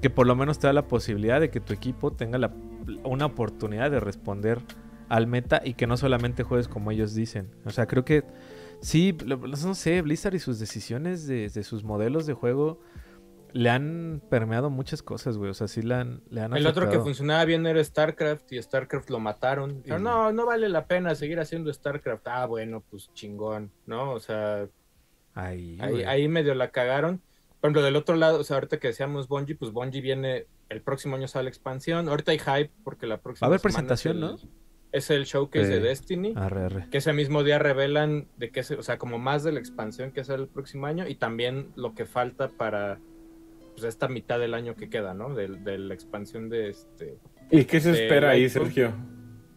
que 0.01 0.09
por 0.09 0.27
lo 0.27 0.35
menos 0.35 0.59
te 0.59 0.67
da 0.67 0.73
la 0.73 0.87
posibilidad 0.87 1.39
de 1.39 1.49
que 1.49 1.59
tu 1.59 1.73
equipo 1.73 2.11
tenga 2.11 2.37
la- 2.37 2.53
una 3.03 3.25
oportunidad 3.25 3.89
de 3.89 3.99
responder 3.99 4.59
al 5.09 5.27
meta 5.27 5.61
y 5.63 5.73
que 5.73 5.87
no 5.87 5.97
solamente 5.97 6.43
juegues 6.43 6.67
como 6.67 6.91
ellos 6.91 7.13
dicen. 7.13 7.49
O 7.65 7.69
sea, 7.71 7.85
creo 7.87 8.05
que 8.05 8.23
sí, 8.81 9.17
no 9.25 9.75
sé, 9.75 10.01
Blizzard 10.01 10.35
y 10.35 10.39
sus 10.39 10.59
decisiones 10.59 11.25
de, 11.27 11.49
de 11.49 11.63
sus 11.63 11.83
modelos 11.83 12.25
de 12.25 12.33
juego 12.33 12.79
le 13.53 13.69
han 13.69 14.21
permeado 14.29 14.69
muchas 14.69 15.01
cosas, 15.03 15.37
güey. 15.37 15.51
O 15.51 15.53
sea, 15.53 15.67
sí 15.67 15.81
le 15.81 15.93
han, 15.95 16.23
le 16.29 16.41
han 16.41 16.55
El 16.57 16.65
otro 16.67 16.89
que 16.89 16.99
funcionaba 16.99 17.45
bien 17.45 17.65
era 17.67 17.83
StarCraft 17.83 18.51
y 18.51 18.61
StarCraft 18.61 19.09
lo 19.09 19.19
mataron. 19.19 19.81
Y- 19.85 19.91
no, 19.91 20.31
no 20.31 20.45
vale 20.45 20.69
la 20.69 20.87
pena 20.87 21.13
seguir 21.15 21.39
haciendo 21.39 21.71
StarCraft. 21.73 22.27
Ah, 22.27 22.45
bueno, 22.47 22.83
pues 22.89 23.11
chingón, 23.13 23.71
¿no? 23.85 24.11
O 24.11 24.19
sea, 24.19 24.67
Ahí, 25.35 25.79
ahí, 25.81 26.27
medio 26.27 26.53
la 26.53 26.69
cagaron. 26.69 27.19
Por 27.59 27.69
ejemplo, 27.69 27.81
del 27.81 27.95
otro 27.95 28.15
lado, 28.15 28.39
o 28.39 28.43
sea, 28.43 28.57
ahorita 28.57 28.77
que 28.77 28.89
decíamos 28.89 29.27
Bungie, 29.27 29.55
pues 29.55 29.71
Bungie 29.71 30.01
viene, 30.01 30.45
el 30.69 30.81
próximo 30.81 31.15
año 31.15 31.27
sale 31.27 31.49
expansión. 31.49 32.07
Ahorita 32.09 32.31
hay 32.31 32.39
hype 32.39 32.71
porque 32.83 33.07
la 33.07 33.19
próxima 33.21 33.47
Va 33.47 33.47
a 33.47 33.51
haber 33.53 33.61
presentación, 33.61 34.19
¿no? 34.19 34.35
Es 34.91 35.09
el 35.09 35.25
showcase 35.25 35.65
Sí. 35.65 35.71
de 35.73 35.79
Destiny. 35.79 36.33
Arre, 36.35 36.65
arre. 36.65 36.87
Que 36.91 36.99
ese 36.99 37.13
mismo 37.13 37.43
día 37.43 37.57
revelan 37.57 38.27
de 38.37 38.51
que, 38.51 38.61
se- 38.63 38.75
o 38.75 38.83
sea, 38.83 38.99
como 38.99 39.17
más 39.17 39.43
de 39.43 39.53
la 39.53 39.59
expansión 39.59 40.11
que 40.11 40.23
sale 40.23 40.43
el 40.43 40.49
próximo 40.49 40.85
año 40.85 41.07
y 41.07 41.15
también 41.15 41.71
lo 41.75 41.95
que 41.95 42.05
falta 42.05 42.49
para 42.49 42.99
pues, 43.73 43.83
esta 43.85 44.07
mitad 44.07 44.39
del 44.39 44.53
año 44.53 44.75
que 44.75 44.89
queda, 44.89 45.13
¿no? 45.13 45.33
De, 45.33 45.47
de 45.47 45.77
la 45.77 45.93
expansión 45.93 46.49
de 46.49 46.69
este. 46.69 47.17
¿Y 47.51 47.65
qué 47.65 47.79
se 47.79 47.91
espera 47.91 48.31
ahí. 48.31 48.49
Sergio? 48.49 48.93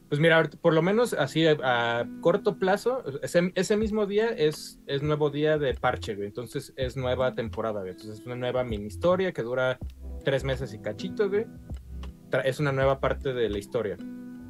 Pues 0.08 0.20
mira, 0.20 0.48
por 0.60 0.72
lo 0.72 0.82
menos 0.82 1.14
así 1.14 1.46
a, 1.46 1.56
a 1.62 2.06
corto 2.20 2.58
plazo, 2.58 3.02
ese, 3.22 3.50
ese 3.56 3.76
mismo 3.76 4.06
día 4.06 4.28
es, 4.28 4.78
es 4.86 5.02
nuevo 5.02 5.30
día 5.30 5.58
de 5.58 5.74
parche, 5.74 6.14
güey. 6.14 6.28
Entonces 6.28 6.72
es 6.76 6.96
nueva 6.96 7.34
temporada, 7.34 7.80
güey. 7.80 7.92
Entonces 7.92 8.20
es 8.20 8.26
una 8.26 8.36
nueva 8.36 8.62
mini 8.62 8.86
historia 8.86 9.32
que 9.32 9.42
dura 9.42 9.78
tres 10.24 10.44
meses 10.44 10.72
y 10.74 10.78
cachito, 10.78 11.28
güey. 11.28 11.46
Es 12.44 12.60
una 12.60 12.70
nueva 12.72 13.00
parte 13.00 13.32
de 13.32 13.48
la 13.48 13.58
historia. 13.58 13.96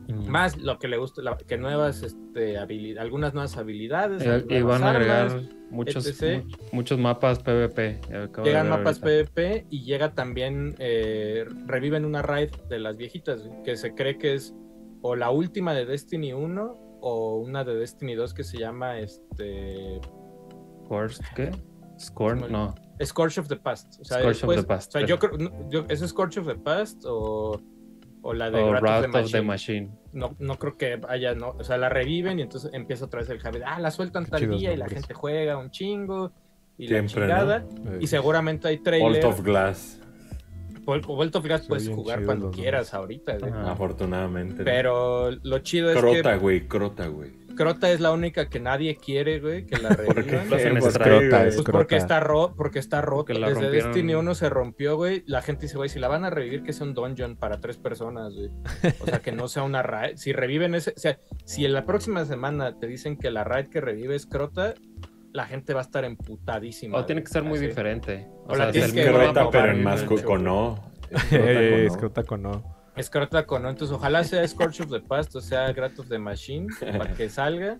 Mm. 0.09 0.29
Más 0.29 0.57
lo 0.59 0.79
que 0.79 0.87
le 0.89 0.97
gusta, 0.99 1.21
la- 1.23 1.37
que 1.37 1.57
nuevas, 1.59 2.03
este, 2.03 2.59
habili- 2.59 2.97
algunas 2.99 3.35
nuevas 3.35 3.57
habilidades. 3.57 4.23
Y, 4.49 4.55
y 4.55 4.63
van 4.63 4.85
a 4.85 4.91
agregar 4.91 5.27
armas, 5.27 5.45
muchos, 5.71 6.23
muchos 6.73 6.99
mapas 6.99 7.41
PvP. 7.41 8.01
de 8.09 8.31
Llegan 8.45 8.69
mapas 8.69 9.03
ahorita. 9.03 9.33
PvP 9.33 9.67
y 9.71 9.83
llega 9.85 10.15
también, 10.15 10.75
eh, 10.79 11.45
reviven 11.67 12.05
una 12.05 12.23
raid 12.23 12.51
de 12.69 12.79
las 12.79 12.97
viejitas, 12.97 13.49
que 13.65 13.77
se 13.77 13.95
cree 13.95 14.17
que 14.19 14.35
es 14.35 14.55
o 15.03 15.17
la 15.17 15.31
última 15.31 15.75
de 15.75 15.85
Destiny 15.87 16.33
1 16.33 16.99
o 17.01 17.37
una 17.39 17.65
de 17.65 17.75
Destiny 17.75 18.15
2 18.15 18.33
que 18.35 18.45
se 18.45 18.59
llama 18.59 18.99
este 19.01 20.01
Scorched, 20.85 21.25
¿Qué? 21.35 21.51
Scorn, 21.99 22.51
no. 22.51 22.75
Scorch 23.05 23.39
of 23.39 23.49
the 23.49 23.57
Past. 23.57 24.01
O 24.01 24.05
sea, 24.05 24.19
of 24.29 24.41
the 24.57 24.63
Past. 24.63 24.95
O 24.95 24.99
sea, 24.99 25.07
yo 25.07 25.19
creo, 25.19 25.69
yo- 25.69 25.85
¿es 25.89 26.01
Scorch 26.01 26.39
of 26.39 26.47
the 26.47 26.55
Past 26.55 27.03
o, 27.07 27.61
o 28.27 28.35
la 28.35 28.51
de 28.51 28.63
Wrath 28.63 29.07
of 29.07 29.13
the 29.13 29.19
of 29.21 29.31
the 29.33 29.43
Machine? 29.43 29.87
Machine. 29.87 29.91
No, 30.13 30.35
no 30.39 30.59
creo 30.59 30.77
que 30.77 31.01
haya, 31.09 31.35
no, 31.35 31.51
o 31.59 31.65
sea, 31.65 31.77
la 31.79 31.89
reviven 31.89 32.39
y 32.39 32.43
entonces 32.43 32.71
empieza 32.75 33.05
otra 33.07 33.21
vez 33.21 33.31
el 33.31 33.39
Javi, 33.39 33.61
ah, 33.65 33.79
la 33.81 33.91
sueltan 33.91 34.27
tal 34.27 34.49
día 34.49 34.73
y 34.73 34.77
la 34.77 34.89
gente 34.89 35.15
juega 35.15 35.57
un 35.57 35.71
chingo 35.71 36.33
y 36.79 36.89
Siempre, 36.89 37.27
la 37.27 37.39
chingada. 37.39 37.65
Eh, 37.93 37.99
Y 38.01 38.07
seguramente 38.07 38.69
hay 38.69 38.77
Bolt 38.77 38.85
trailer. 38.85 39.25
of 39.27 39.41
Glass, 39.43 40.01
Vuelto 40.85 41.39
of 41.39 41.45
Glass 41.45 41.63
puedes 41.67 41.89
jugar 41.89 42.25
cuando 42.25 42.47
los 42.47 42.57
quieras 42.57 42.95
ahorita. 42.95 43.39
Ajá. 43.43 43.73
afortunadamente. 43.73 44.63
Pero 44.63 45.31
lo 45.31 45.59
chido 45.59 45.91
es 45.91 45.99
Crota, 45.99 46.37
güey, 46.37 46.69
Crota, 46.69 47.09
güey. 47.09 47.33
Crota 47.57 47.91
es 47.91 47.99
la 48.01 48.13
única 48.13 48.49
que 48.49 48.61
nadie 48.61 48.97
quiere, 48.97 49.41
güey, 49.41 49.67
que 49.67 49.79
la 49.79 49.89
¿Por 49.89 50.15
qué? 50.25 50.39
revivan. 50.39 50.49
Pues, 50.49 50.65
extra. 50.65 51.05
Crota, 51.05 51.37
güey. 51.39 51.49
es 51.49 51.55
Pues 51.55 51.65
crota. 51.65 51.73
porque 51.79 51.97
está, 51.97 52.21
ro 52.21 52.55
porque 52.57 52.79
está 52.79 53.01
roto. 53.01 53.17
Porque 53.17 53.35
la 53.35 53.49
Desde 53.49 53.63
rompieron. 53.63 53.93
Destiny 53.93 54.15
1 54.15 54.35
se 54.35 54.49
rompió, 54.51 54.97
güey. 54.97 55.25
La 55.27 55.43
gente 55.43 55.63
dice, 55.63 55.77
güey, 55.77 55.89
si 55.89 55.99
la 55.99 56.09
van 56.09 56.25
a 56.25 56.31
revivir, 56.31 56.63
que 56.63 56.73
sea 56.73 56.87
un 56.87 56.95
dungeon 56.95 57.37
para 57.37 57.61
tres 57.61 57.77
personas, 57.79 58.33
güey. 58.35 58.51
O 59.01 59.07
sea, 59.07 59.21
que 59.21 59.33
no 59.33 59.49
sea 59.49 59.63
una 59.65 59.83
raid. 59.83 60.17
Si 60.17 60.33
reviven 60.33 60.75
ese. 60.75 60.93
O 60.97 60.99
sea, 61.01 61.19
si 61.45 61.65
en 61.65 61.73
la 61.73 61.85
próxima 61.85 62.25
semana 62.25 62.79
te 62.79 62.87
dicen 62.87 63.17
que 63.17 63.31
la 63.31 63.43
raid 63.45 63.69
que 63.69 63.81
revive 63.81 64.15
es 64.15 64.27
Crota, 64.27 64.75
la 65.33 65.47
gente 65.47 65.75
va 65.75 65.81
a 65.81 65.85
estar 65.85 66.05
emputadísima. 66.05 66.99
O 66.99 67.05
tiene 67.07 67.23
que 67.23 67.29
ser 67.29 67.43
muy 67.43 67.59
Así. 67.59 67.67
diferente. 67.69 68.27
O 68.47 68.55
sea, 68.55 68.71
tienes 68.71 68.91
es 68.91 68.95
que 68.95 69.03
pero 69.51 69.71
en 69.71 69.83
más 69.83 70.05
no. 70.43 70.93
Es 71.31 71.97
crota 71.97 72.23
con 72.25 72.43
no. 72.43 72.76
Con 72.97 72.97
no. 72.97 73.01
Es 73.01 73.11
Crota 73.11 73.47
con, 73.47 73.63
¿no? 73.63 73.71
Entonces, 73.71 73.95
ojalá 73.95 74.25
sea 74.25 74.47
Scorch 74.47 74.81
of 74.81 74.91
the 74.91 75.01
Past 75.01 75.35
o 75.37 75.41
sea 75.41 75.73
Grat 75.73 75.99
of 75.99 76.09
the 76.09 76.19
Machine 76.19 76.69
para 76.81 77.13
que 77.13 77.29
salga. 77.29 77.79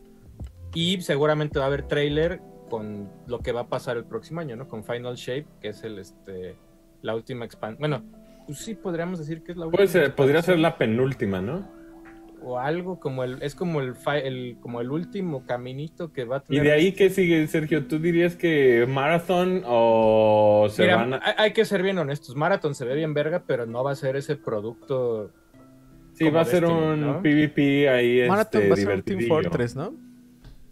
Y 0.75 1.01
seguramente 1.01 1.59
va 1.59 1.65
a 1.65 1.69
haber 1.69 1.89
trailer 1.89 2.41
con 2.69 3.11
lo 3.27 3.41
que 3.41 3.53
va 3.53 3.63
a 3.63 3.69
pasar 3.69 3.97
el 3.97 4.05
próximo 4.05 4.41
año, 4.41 4.57
¿no? 4.57 4.69
Con 4.69 4.85
Final 4.85 5.17
Shape, 5.17 5.47
que 5.61 5.69
es 5.69 5.83
el 5.85 5.99
este 5.99 6.57
la 7.03 7.15
última 7.15 7.45
expansión. 7.45 7.79
Bueno, 7.79 8.03
pues 8.47 8.59
sí 8.59 8.75
podríamos 8.75 9.19
decir 9.19 9.43
que 9.43 9.53
es 9.53 9.59
la 9.59 9.67
última. 9.67 10.15
Podría 10.15 10.43
ser 10.43 10.59
la 10.59 10.77
penúltima, 10.77 11.41
¿no? 11.41 11.76
O 12.49 12.61
algo 12.61 13.01
como 13.01 13.25
el 13.25 13.43
es 13.43 13.57
como 13.57 13.81
el, 13.81 13.97
como 14.61 14.81
el 14.81 14.91
último 14.93 15.45
caminito 15.45 16.13
que 16.13 16.25
va 16.25 16.37
a 16.37 16.39
¿Y 16.49 16.59
tener 16.59 16.63
de 16.63 16.73
ahí 16.73 16.93
qué 16.93 17.11
sigue, 17.11 17.45
Sergio? 17.49 17.87
¿Tú 17.89 17.99
dirías 17.99 18.37
que 18.37 18.87
Marathon 18.89 19.63
o 19.67 20.69
se 20.71 20.83
Mira, 20.83 20.97
van 20.97 21.15
a... 21.15 21.21
hay, 21.25 21.35
hay 21.39 21.53
que 21.53 21.65
ser 21.65 21.83
bien 21.83 21.99
honestos. 21.99 22.37
Marathon 22.37 22.77
se 22.77 22.85
ve 22.85 22.95
bien 22.95 23.15
verga, 23.15 23.43
pero 23.45 23.67
no 23.67 23.83
va 23.83 23.91
a 23.91 23.97
ser 23.97 24.15
ese 24.15 24.37
producto. 24.37 25.33
Sí, 26.13 26.31
va 26.31 26.43
a 26.43 26.45
ser 26.45 26.63
Destiny, 26.63 26.81
un 26.83 27.01
¿no? 27.01 27.23
PvP 27.23 27.89
ahí 27.89 28.29
Marathon 28.29 28.63
este, 28.63 28.69
va 28.71 28.75
a 28.75 28.77
ser 28.77 28.95
un 28.95 29.03
Team. 29.03 29.21
Fortress, 29.29 29.75
¿no? 29.77 29.93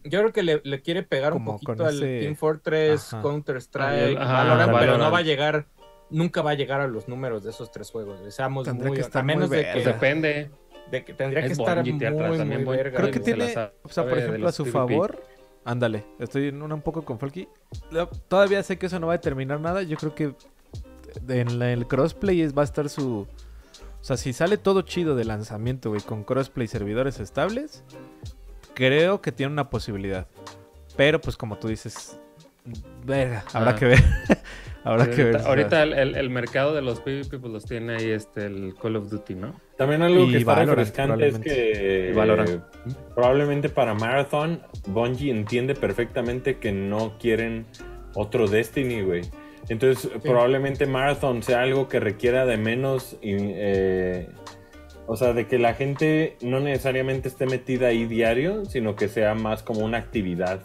Yo 0.04 0.20
creo 0.20 0.32
que 0.32 0.42
le, 0.44 0.60
le 0.64 0.80
quiere 0.80 1.02
pegar 1.02 1.32
Como 1.32 1.52
un 1.52 1.58
poquito 1.58 1.84
al 1.84 1.96
ese- 1.96 2.20
Team 2.20 2.36
Fortress, 2.36 3.12
Ajá. 3.14 3.22
Counter 3.22 3.56
Strike, 3.56 4.16
ajá, 4.16 4.32
Valorant, 4.44 4.78
pero 4.78 4.96
no 4.98 5.10
va 5.10 5.18
a 5.18 5.22
llegar, 5.22 5.66
nunca 6.10 6.40
va 6.40 6.52
a 6.52 6.54
llegar 6.54 6.80
a 6.80 6.86
los 6.86 7.08
números 7.08 7.42
de 7.42 7.50
esos 7.50 7.70
tres 7.72 7.90
juegos. 7.90 8.20
Seamos 8.32 8.64
Tendría 8.64 8.88
muy, 8.88 8.96
que 8.96 9.00
estar 9.02 9.22
a 9.22 9.24
menos 9.24 9.48
muy 9.48 9.58
de 9.58 9.64
Pues 9.72 9.84
que, 9.84 9.92
depende. 9.92 10.50
De 10.90 11.04
que 11.04 11.14
tendría 11.14 11.40
que 11.42 11.46
Es 11.52 11.58
estar 11.58 11.82
muy, 11.82 12.04
atrás, 12.06 12.28
muy 12.28 12.38
también 12.38 12.64
Bungie. 12.64 12.82
verga. 12.82 12.98
Creo 12.98 13.10
que 13.10 13.20
tiene, 13.20 13.44
o 13.44 13.88
sea, 13.88 14.04
por 14.08 14.18
ejemplo, 14.18 14.48
a 14.48 14.52
su 14.52 14.64
PvP. 14.64 14.72
favor, 14.72 15.22
ándale, 15.64 16.04
estoy 16.18 16.48
en 16.48 16.62
una 16.62 16.74
un 16.74 16.82
poco 16.82 17.02
con 17.04 17.18
Folky. 17.18 17.48
Lo- 17.90 18.08
Todavía 18.08 18.62
sé 18.62 18.78
que 18.78 18.86
eso 18.86 18.98
no 19.00 19.06
va 19.08 19.14
a 19.14 19.16
determinar 19.16 19.60
nada. 19.60 19.82
Yo 19.82 19.96
creo 19.96 20.14
que 20.14 20.34
en 21.28 21.58
la- 21.58 21.72
el 21.72 21.86
crossplay 21.86 22.46
va 22.48 22.62
a 22.62 22.64
estar 22.64 22.88
su. 22.88 23.26
O 24.00 24.06
sea, 24.06 24.16
si 24.18 24.32
sale 24.34 24.58
todo 24.58 24.82
chido 24.82 25.16
de 25.16 25.24
lanzamiento, 25.24 25.88
güey, 25.88 26.02
con 26.02 26.24
crossplay 26.24 26.66
y 26.66 26.68
servidores 26.68 27.20
estables, 27.20 27.82
creo 28.74 29.22
que 29.22 29.32
tiene 29.32 29.52
una 29.52 29.70
posibilidad. 29.70 30.26
Pero, 30.96 31.20
pues, 31.20 31.36
como 31.38 31.56
tú 31.56 31.68
dices, 31.68 32.18
verga, 33.04 33.44
habrá 33.54 33.70
Ah. 33.70 33.76
que 33.76 33.86
ver. 33.86 33.98
habrá 34.84 35.10
que 35.10 35.24
ver. 35.24 35.36
ahorita, 35.38 35.82
el, 35.82 35.92
el- 35.94 36.14
el 36.16 36.30
mercado 36.30 36.74
de 36.74 36.82
los 36.82 37.00
PvP 37.00 37.38
pues 37.38 37.52
los 37.52 37.64
tiene 37.64 37.96
ahí 37.96 38.10
este 38.10 38.46
el 38.46 38.74
Call 38.80 38.96
of 38.96 39.10
Duty, 39.10 39.34
¿no? 39.34 39.58
También 39.76 40.02
algo 40.02 40.24
Y 40.24 40.32
que 40.32 40.38
está 40.38 40.52
Valorant, 40.54 40.78
refrescante 40.78 41.26
es 41.28 41.34
probablemente. 41.38 41.72
que 41.72 42.10
eh, 42.10 42.60
probablemente 43.14 43.68
para 43.68 43.94
Marathon, 43.94 44.60
Bungie 44.86 45.30
entiende 45.30 45.74
perfectamente 45.74 46.58
que 46.58 46.70
no 46.72 47.18
quieren 47.18 47.66
otro 48.14 48.46
Destiny, 48.46 49.02
güey. 49.02 49.22
Entonces, 49.68 50.10
probablemente 50.22 50.86
Marathon 50.86 51.42
sea 51.42 51.62
algo 51.62 51.88
que 51.88 51.98
requiera 51.98 52.44
de 52.44 52.56
menos. 52.58 53.16
y, 53.22 53.34
eh, 53.38 54.28
o 55.06 55.16
sea, 55.16 55.32
de 55.34 55.46
que 55.46 55.58
la 55.58 55.74
gente 55.74 56.36
no 56.42 56.60
necesariamente 56.60 57.28
esté 57.28 57.46
metida 57.46 57.88
ahí 57.88 58.06
diario, 58.06 58.64
sino 58.64 58.94
que 58.96 59.08
sea 59.08 59.34
más 59.34 59.62
como 59.62 59.80
una 59.80 59.98
actividad. 59.98 60.60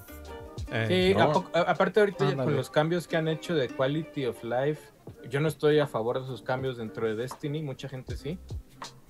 Eh, 0.72 0.86
Sí, 0.88 1.14
¿no? 1.18 1.24
a 1.24 1.32
poco- 1.32 1.50
a- 1.54 1.62
aparte 1.62 2.00
ahorita 2.00 2.26
ya 2.30 2.36
con 2.36 2.56
los 2.56 2.70
cambios 2.70 3.08
que 3.08 3.18
han 3.18 3.28
hecho 3.28 3.56
de 3.56 3.68
quality 3.70 4.26
of 4.26 4.44
life, 4.44 4.82
yo 5.30 5.40
no 5.40 5.48
estoy 5.48 5.80
a 5.80 5.88
favor 5.88 6.20
de 6.20 6.26
esos 6.26 6.42
cambios 6.42 6.78
dentro 6.78 7.08
de 7.08 7.16
Destiny, 7.16 7.64
mucha 7.64 7.90
gente 7.90 8.16
sí, 8.18 8.38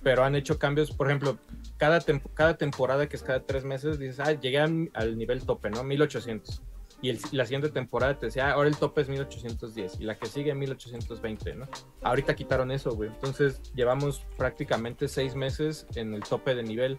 pero 0.02 0.24
han 0.24 0.34
hecho 0.34 0.58
cambios, 0.58 0.90
por 0.90 1.06
ejemplo, 1.08 1.36
cada, 1.76 2.00
tem- 2.00 2.22
cada 2.34 2.56
temporada 2.56 3.08
que 3.08 3.16
es 3.16 3.22
cada 3.22 3.40
tres 3.40 3.64
meses, 3.64 3.98
dices, 3.98 4.20
ah, 4.20 4.32
llegué 4.32 4.58
al, 4.58 4.90
al 4.94 5.18
nivel 5.18 5.44
tope, 5.44 5.68
¿no? 5.70 5.84
1800. 5.84 6.62
Y 7.02 7.10
el- 7.10 7.18
la 7.32 7.46
siguiente 7.46 7.70
temporada 7.70 8.18
te 8.18 8.26
decía, 8.26 8.48
ah, 8.48 8.52
ahora 8.52 8.68
el 8.68 8.76
tope 8.76 9.00
es 9.00 9.08
1810 9.08 9.98
y 10.00 10.04
la 10.04 10.16
que 10.18 10.26
sigue 10.26 10.54
1820, 10.54 11.54
¿no? 11.54 11.66
Ahorita 12.02 12.34
quitaron 12.34 12.70
eso, 12.70 12.90
güey. 12.94 13.08
Entonces 13.08 13.60
llevamos 13.74 14.26
prácticamente 14.36 15.08
seis 15.08 15.34
meses 15.34 15.86
en 15.94 16.12
el 16.12 16.20
tope 16.22 16.54
de 16.54 16.62
nivel. 16.62 16.98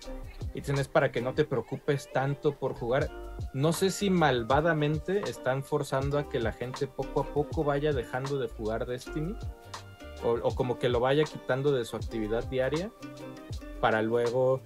Y 0.55 0.61
dicen, 0.61 0.79
es 0.79 0.87
para 0.87 1.11
que 1.11 1.21
no 1.21 1.33
te 1.35 1.45
preocupes 1.45 2.11
tanto 2.11 2.55
por 2.57 2.73
jugar. 2.73 3.09
No 3.53 3.73
sé 3.73 3.91
si 3.91 4.09
malvadamente 4.09 5.21
están 5.29 5.63
forzando 5.63 6.17
a 6.17 6.29
que 6.29 6.39
la 6.39 6.51
gente 6.51 6.87
poco 6.87 7.21
a 7.21 7.25
poco 7.33 7.63
vaya 7.63 7.93
dejando 7.93 8.39
de 8.39 8.47
jugar 8.47 8.85
Destiny. 8.87 9.35
O, 10.23 10.31
o 10.33 10.55
como 10.55 10.77
que 10.79 10.87
lo 10.89 10.99
vaya 10.99 11.23
quitando 11.23 11.71
de 11.71 11.83
su 11.85 11.95
actividad 11.95 12.43
diaria 12.45 12.91
para 13.79 14.01
luego 14.03 14.61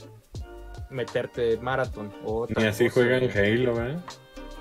meterte 0.89 1.57
maratón 1.57 2.11
o 2.25 2.45
Y 2.49 2.63
así 2.65 2.89
cosa, 2.89 3.01
juegan. 3.01 3.23
Halo, 3.31 3.85
¿eh? 3.85 3.97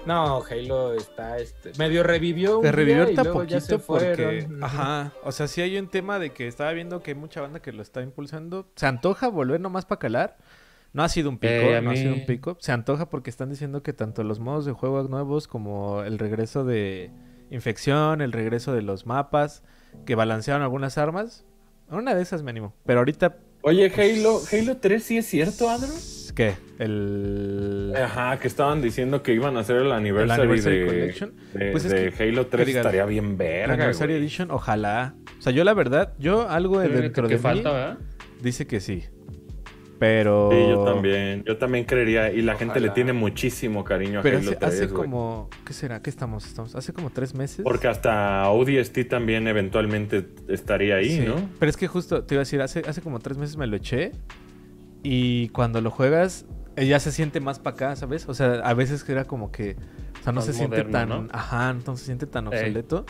No, 0.06 0.42
Halo 0.42 0.92
está 0.94 1.38
este 1.38 1.72
medio 1.78 2.02
revivió 2.02 2.58
un 2.58 2.62
Te 2.62 2.72
revivió 2.72 3.06
día 3.06 3.14
y 3.14 3.16
ahorita 3.16 3.24
luego 3.24 3.44
ya 3.44 3.60
se 3.60 3.78
poquito 3.78 3.86
porque, 3.86 4.48
ajá, 4.60 5.12
o 5.22 5.32
sea, 5.32 5.48
sí 5.48 5.62
hay 5.62 5.78
un 5.78 5.88
tema 5.88 6.18
de 6.18 6.30
que 6.30 6.46
estaba 6.46 6.72
viendo 6.72 7.02
que 7.02 7.12
hay 7.12 7.14
mucha 7.16 7.40
banda 7.40 7.60
que 7.60 7.72
lo 7.72 7.82
está 7.82 8.02
impulsando. 8.02 8.66
Se 8.76 8.86
antoja 8.86 9.28
volver 9.28 9.60
nomás 9.60 9.86
para 9.86 9.98
calar. 9.98 10.36
No 10.92 11.02
ha 11.02 11.08
sido 11.08 11.28
un 11.30 11.38
pico, 11.38 11.52
Eh, 11.52 11.76
a 11.76 11.80
no 11.80 11.90
ha 11.90 11.96
sido 11.96 12.14
un 12.14 12.26
pico. 12.26 12.56
Se 12.60 12.70
antoja 12.70 13.08
porque 13.10 13.30
están 13.30 13.50
diciendo 13.50 13.82
que 13.82 13.92
tanto 13.92 14.22
los 14.22 14.38
modos 14.40 14.64
de 14.64 14.72
juego 14.72 15.02
nuevos 15.04 15.48
como 15.48 16.02
el 16.02 16.18
regreso 16.18 16.64
de 16.64 17.10
infección, 17.50 18.20
el 18.20 18.30
regreso 18.30 18.72
de 18.72 18.82
los 18.82 19.06
mapas, 19.06 19.64
que 20.06 20.14
balancearon 20.14 20.62
algunas 20.62 20.98
armas. 20.98 21.44
Una 21.90 22.14
de 22.14 22.22
esas 22.22 22.42
me 22.42 22.50
animo. 22.50 22.74
Pero 22.86 23.00
ahorita, 23.00 23.38
Oye, 23.66 23.90
Halo, 23.96 24.40
Halo 24.52 24.76
3 24.76 25.02
sí 25.02 25.16
es 25.16 25.26
cierto, 25.26 25.70
Adro. 25.70 25.88
¿qué? 26.34 26.54
El, 26.78 27.94
Ajá, 27.96 28.38
que 28.38 28.46
estaban 28.48 28.82
diciendo 28.82 29.22
que 29.22 29.32
iban 29.32 29.56
a 29.56 29.60
hacer 29.60 29.76
el 29.76 29.86
el 29.86 29.92
anniversary, 29.92 30.42
Anniversary 30.42 30.78
de, 30.80 30.86
Collection. 30.86 31.32
de- 31.54 31.70
Pues 31.70 31.84
es 31.86 31.90
de 31.92 32.10
que- 32.12 32.22
Halo 32.24 32.46
3. 32.48 32.60
que 32.60 32.66
digas, 32.66 32.80
estaría 32.84 33.06
bien 33.06 33.24
El 33.30 33.36
verga, 33.36 33.74
Anniversary 33.74 34.12
güey. 34.14 34.22
Edition, 34.22 34.50
ojalá. 34.50 35.14
O 35.38 35.42
sea, 35.42 35.52
yo 35.52 35.64
la 35.64 35.72
verdad, 35.74 36.12
yo 36.18 36.48
algo 36.48 36.78
de 36.80 36.88
dentro 36.88 37.26
que 37.28 37.34
de 37.34 37.40
falta, 37.40 37.68
mí 37.70 37.74
¿verdad? 37.74 37.98
dice 38.42 38.66
que 38.66 38.80
sí. 38.80 39.04
Pero... 39.98 40.50
Sí, 40.52 40.58
yo 40.68 40.84
también. 40.84 41.44
Yo 41.44 41.56
también 41.56 41.84
creería. 41.84 42.30
Y 42.32 42.42
la 42.42 42.56
gente 42.56 42.80
le 42.80 42.90
tiene 42.90 43.12
muchísimo 43.12 43.84
cariño 43.84 44.20
a 44.20 44.22
Pero 44.22 44.38
Halo 44.38 44.50
hace, 44.50 44.58
3, 44.58 44.74
hace 44.74 44.88
como... 44.88 45.48
¿Qué 45.64 45.72
será? 45.72 46.02
¿Qué 46.02 46.10
estamos? 46.10 46.46
estamos? 46.46 46.74
Hace 46.74 46.92
como 46.92 47.10
tres 47.10 47.34
meses. 47.34 47.60
Porque 47.62 47.88
hasta 47.88 48.48
ODST 48.50 49.08
también 49.08 49.46
eventualmente 49.48 50.28
estaría 50.48 50.96
ahí, 50.96 51.18
Sí, 51.18 51.20
¿no? 51.20 51.36
Pero 51.58 51.70
es 51.70 51.76
que 51.76 51.86
justo, 51.86 52.24
te 52.24 52.34
iba 52.34 52.40
a 52.40 52.44
decir, 52.44 52.60
hace, 52.60 52.82
hace 52.86 53.00
como 53.00 53.20
tres 53.20 53.38
meses 53.38 53.56
me 53.56 53.66
lo 53.66 53.76
eché. 53.76 54.12
Y 55.02 55.48
cuando 55.50 55.80
lo 55.80 55.90
juegas, 55.90 56.46
eh, 56.76 56.86
ya 56.86 56.98
se 56.98 57.12
siente 57.12 57.40
más 57.40 57.58
para 57.58 57.74
acá, 57.74 57.96
¿sabes? 57.96 58.28
O 58.28 58.34
sea, 58.34 58.54
a 58.54 58.74
veces 58.74 59.08
era 59.08 59.24
como 59.24 59.52
que... 59.52 59.76
O 60.20 60.24
sea, 60.24 60.32
no 60.32 60.40
Más 60.40 60.46
se 60.46 60.54
siente 60.54 60.82
tan... 60.84 61.08
¿no? 61.08 61.28
Ajá, 61.32 61.74
no 61.86 61.96
se 61.96 62.06
siente 62.06 62.26
tan 62.26 62.46
Ey. 62.46 62.58
obsoleto. 62.58 63.04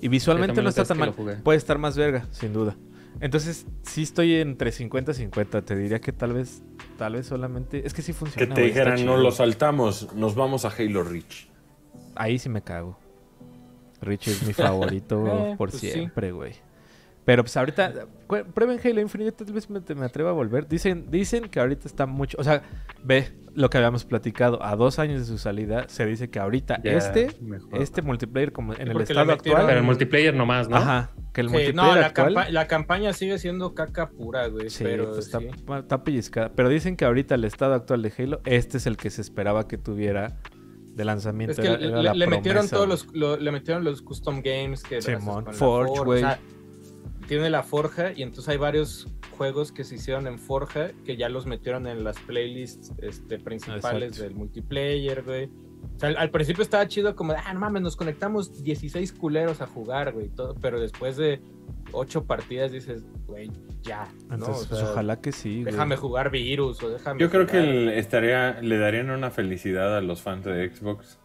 Y 0.00 0.08
visualmente 0.08 0.62
no 0.62 0.68
está 0.68 0.84
tan 0.84 0.98
mal. 0.98 1.14
Puede 1.42 1.58
estar 1.58 1.78
más 1.78 1.96
verga, 1.96 2.26
sin 2.30 2.52
duda. 2.52 2.76
Entonces, 3.20 3.66
sí 3.82 4.02
estoy 4.02 4.34
entre 4.36 4.72
50 4.72 5.12
y 5.12 5.14
50. 5.14 5.62
Te 5.62 5.76
diría 5.76 6.00
que 6.00 6.12
tal 6.12 6.32
vez... 6.32 6.62
Tal 6.98 7.14
vez 7.14 7.26
solamente... 7.26 7.86
Es 7.86 7.94
que 7.94 8.02
sí 8.02 8.12
Que 8.12 8.18
funciona. 8.18 8.54
te 8.54 8.60
güey, 8.60 8.70
está 8.70 8.80
dijeran, 8.80 9.06
no 9.06 9.12
chido". 9.12 9.22
lo 9.22 9.30
saltamos, 9.32 10.12
nos 10.14 10.34
vamos 10.34 10.64
a 10.64 10.68
Halo 10.68 11.02
Reach. 11.04 11.48
Ahí 12.16 12.38
sí 12.38 12.48
me 12.48 12.62
cago. 12.62 12.98
Rich 14.00 14.28
es 14.28 14.46
mi 14.46 14.52
favorito 14.52 15.26
Eh, 15.26 15.54
por 15.56 15.70
pues 15.70 15.80
siempre, 15.80 16.32
güey. 16.32 16.52
Pero 17.24 17.42
pues 17.42 17.56
ahorita, 17.56 18.06
prueben 18.54 18.78
Halo 18.84 19.00
Infinite, 19.00 19.32
tal 19.32 19.52
vez 19.54 19.70
me, 19.70 19.80
me 19.94 20.04
atreva 20.04 20.30
a 20.30 20.32
volver. 20.34 20.68
Dicen, 20.68 21.10
dicen 21.10 21.48
que 21.48 21.58
ahorita 21.58 21.88
está 21.88 22.04
mucho, 22.04 22.36
o 22.38 22.44
sea, 22.44 22.62
ve 23.02 23.28
lo 23.54 23.70
que 23.70 23.78
habíamos 23.78 24.04
platicado, 24.04 24.62
a 24.62 24.76
dos 24.76 24.98
años 24.98 25.20
de 25.20 25.24
su 25.26 25.38
salida, 25.38 25.84
se 25.88 26.04
dice 26.04 26.28
que 26.28 26.38
ahorita 26.38 26.80
este, 26.84 27.28
mejor. 27.40 27.80
este 27.80 28.02
multiplayer 28.02 28.52
como 28.52 28.74
en 28.74 28.88
el 28.90 29.00
estado 29.00 29.32
actual, 29.32 29.64
Pero 29.66 29.78
el 29.78 29.84
multiplayer 29.86 30.34
nomás, 30.34 30.68
¿no? 30.68 30.76
ajá, 30.76 31.12
que 31.32 31.40
el 31.40 31.48
Sí, 31.48 31.52
multiplayer 31.54 31.94
no, 31.94 32.00
la, 32.00 32.06
actual, 32.08 32.34
campa- 32.34 32.50
la 32.50 32.66
campaña 32.66 33.12
sigue 33.14 33.38
siendo 33.38 33.74
caca 33.74 34.10
pura, 34.10 34.48
güey. 34.48 34.68
sí, 34.68 34.84
pero 34.84 35.12
pues, 35.12 35.26
está, 35.26 35.38
sí. 35.38 35.48
está 35.78 36.04
pellizcada. 36.04 36.52
Pero 36.54 36.68
dicen 36.68 36.96
que 36.96 37.04
ahorita 37.06 37.36
el 37.36 37.44
estado 37.44 37.74
actual 37.74 38.02
de 38.02 38.12
Halo, 38.18 38.40
este 38.44 38.76
es 38.78 38.86
el 38.86 38.96
que 38.98 39.08
se 39.10 39.22
esperaba 39.22 39.66
que 39.66 39.78
tuviera 39.78 40.36
de 40.94 41.04
lanzamiento. 41.04 41.52
Es 41.52 41.58
que 41.60 41.66
era- 41.68 41.76
le, 41.78 41.88
era 41.88 42.02
la 42.02 42.14
le 42.14 42.26
metieron 42.26 42.68
todos 42.68 42.86
los, 42.88 43.06
lo- 43.14 43.36
le 43.38 43.50
metieron 43.50 43.82
los 43.84 44.02
custom 44.02 44.42
games 44.44 44.82
que 44.82 45.00
Simón, 45.00 45.44
Forge, 45.46 45.58
Forge, 45.58 46.04
güey. 46.04 46.18
o 46.22 46.26
sea, 46.26 46.38
tiene 47.26 47.50
la 47.50 47.62
Forja 47.62 48.12
y 48.12 48.22
entonces 48.22 48.48
hay 48.50 48.56
varios 48.58 49.08
juegos 49.36 49.72
que 49.72 49.84
se 49.84 49.96
hicieron 49.96 50.26
en 50.26 50.38
Forja 50.38 50.90
que 51.04 51.16
ya 51.16 51.28
los 51.28 51.46
metieron 51.46 51.86
en 51.86 52.04
las 52.04 52.18
playlists 52.20 52.92
este, 53.02 53.38
principales 53.38 54.10
Exacto. 54.10 54.22
del 54.22 54.34
multiplayer, 54.34 55.22
güey. 55.22 55.50
O 55.96 55.98
sea, 55.98 56.08
al, 56.10 56.16
al 56.16 56.30
principio 56.30 56.62
estaba 56.62 56.86
chido 56.88 57.14
como, 57.14 57.32
de, 57.34 57.38
ah, 57.44 57.52
no 57.52 57.60
mames, 57.60 57.82
nos 57.82 57.96
conectamos 57.96 58.62
16 58.62 59.12
culeros 59.12 59.60
a 59.60 59.66
jugar, 59.66 60.12
güey, 60.12 60.28
todo, 60.28 60.54
pero 60.60 60.80
después 60.80 61.16
de 61.16 61.40
8 61.92 62.24
partidas 62.24 62.72
dices, 62.72 63.04
güey, 63.26 63.50
ya, 63.82 64.08
¿no? 64.28 64.34
Entonces, 64.36 64.64
O 64.64 64.68
pues, 64.68 64.80
sea, 64.80 64.90
ojalá 64.92 65.20
que 65.20 65.32
sí, 65.32 65.60
güey. 65.62 65.72
déjame 65.72 65.96
jugar 65.96 66.30
virus 66.30 66.82
o 66.82 66.88
déjame 66.88 67.20
Yo 67.20 67.30
creo 67.30 67.46
que 67.46 67.60
jugar- 67.60 67.94
estaría, 67.98 68.60
le 68.62 68.78
darían 68.78 69.10
una 69.10 69.30
felicidad 69.30 69.96
a 69.96 70.00
los 70.00 70.22
fans 70.22 70.44
de 70.46 70.70
Xbox. 70.74 71.18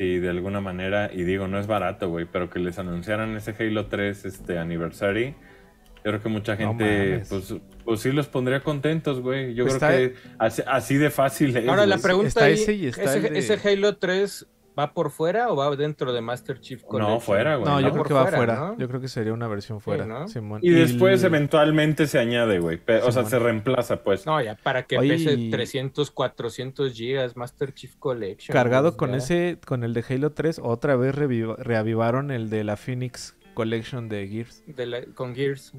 Si 0.00 0.18
de 0.18 0.30
alguna 0.30 0.62
manera, 0.62 1.10
y 1.12 1.24
digo, 1.24 1.46
no 1.46 1.58
es 1.60 1.66
barato, 1.66 2.08
güey, 2.08 2.24
pero 2.24 2.48
que 2.48 2.58
les 2.58 2.78
anunciaran 2.78 3.36
ese 3.36 3.54
Halo 3.58 3.84
3 3.84 4.24
este 4.24 4.58
anniversary. 4.58 5.34
Yo 5.96 6.02
creo 6.04 6.22
que 6.22 6.28
mucha 6.30 6.56
gente, 6.56 7.22
pues, 7.28 7.54
pues 7.84 8.00
sí 8.00 8.10
los 8.10 8.26
pondría 8.26 8.60
contentos, 8.60 9.20
güey. 9.20 9.52
Yo 9.52 9.66
Pues 9.66 9.76
creo 9.76 9.90
está- 9.90 10.22
que 10.22 10.28
así, 10.38 10.62
así 10.66 10.96
de 10.96 11.10
fácil 11.10 11.54
es. 11.54 11.68
Ahora 11.68 11.84
la 11.84 11.98
pregunta 11.98 12.28
está 12.28 12.44
ahí, 12.46 12.54
ese 12.54 12.72
y 12.72 12.86
está 12.86 13.14
ese, 13.14 13.28
de- 13.28 13.38
ese 13.38 13.58
Halo 13.68 13.98
3 13.98 14.46
¿Va 14.78 14.94
por 14.94 15.10
fuera 15.10 15.50
o 15.50 15.56
va 15.56 15.74
dentro 15.76 16.12
de 16.12 16.20
Master 16.20 16.60
Chief 16.60 16.82
Collection? 16.82 17.14
No, 17.14 17.20
fuera, 17.20 17.56
güey. 17.56 17.68
No, 17.70 17.80
yo 17.80 17.88
¿no? 17.88 17.92
creo 17.92 18.04
que 18.04 18.14
va 18.14 18.22
fuera, 18.22 18.36
fuera. 18.36 18.54
¿no? 18.54 18.78
Yo 18.78 18.88
creo 18.88 19.00
que 19.00 19.08
sería 19.08 19.32
una 19.32 19.48
versión 19.48 19.80
fuera. 19.80 20.06
¿no? 20.06 20.28
Simón. 20.28 20.60
Y 20.62 20.70
después 20.70 21.22
eventualmente 21.24 22.06
se 22.06 22.18
añade, 22.18 22.60
güey. 22.60 22.80
O 23.04 23.12
sea, 23.12 23.24
se 23.24 23.38
reemplaza, 23.38 24.02
pues. 24.02 24.24
No, 24.26 24.40
ya 24.40 24.54
para 24.54 24.84
que 24.84 24.96
Oye, 24.96 25.10
pese 25.14 25.32
y- 25.34 25.50
300, 25.50 26.10
400 26.10 26.92
gigas 26.94 27.36
Master 27.36 27.74
Chief 27.74 27.94
Collection. 27.96 28.52
Cargado 28.52 28.90
pues, 28.90 28.96
con 28.98 29.10
ya. 29.10 29.16
ese, 29.16 29.58
con 29.66 29.82
el 29.84 29.92
de 29.92 30.04
Halo 30.08 30.32
3, 30.32 30.60
otra 30.62 30.96
vez 30.96 31.14
reavivaron 31.14 32.30
el 32.30 32.48
de 32.48 32.64
la 32.64 32.76
Phoenix 32.76 33.36
Collection 33.54 34.08
de 34.08 34.28
Gears. 34.28 34.62
De 34.66 34.86
la- 34.86 35.04
con 35.14 35.34
Gears. 35.34 35.72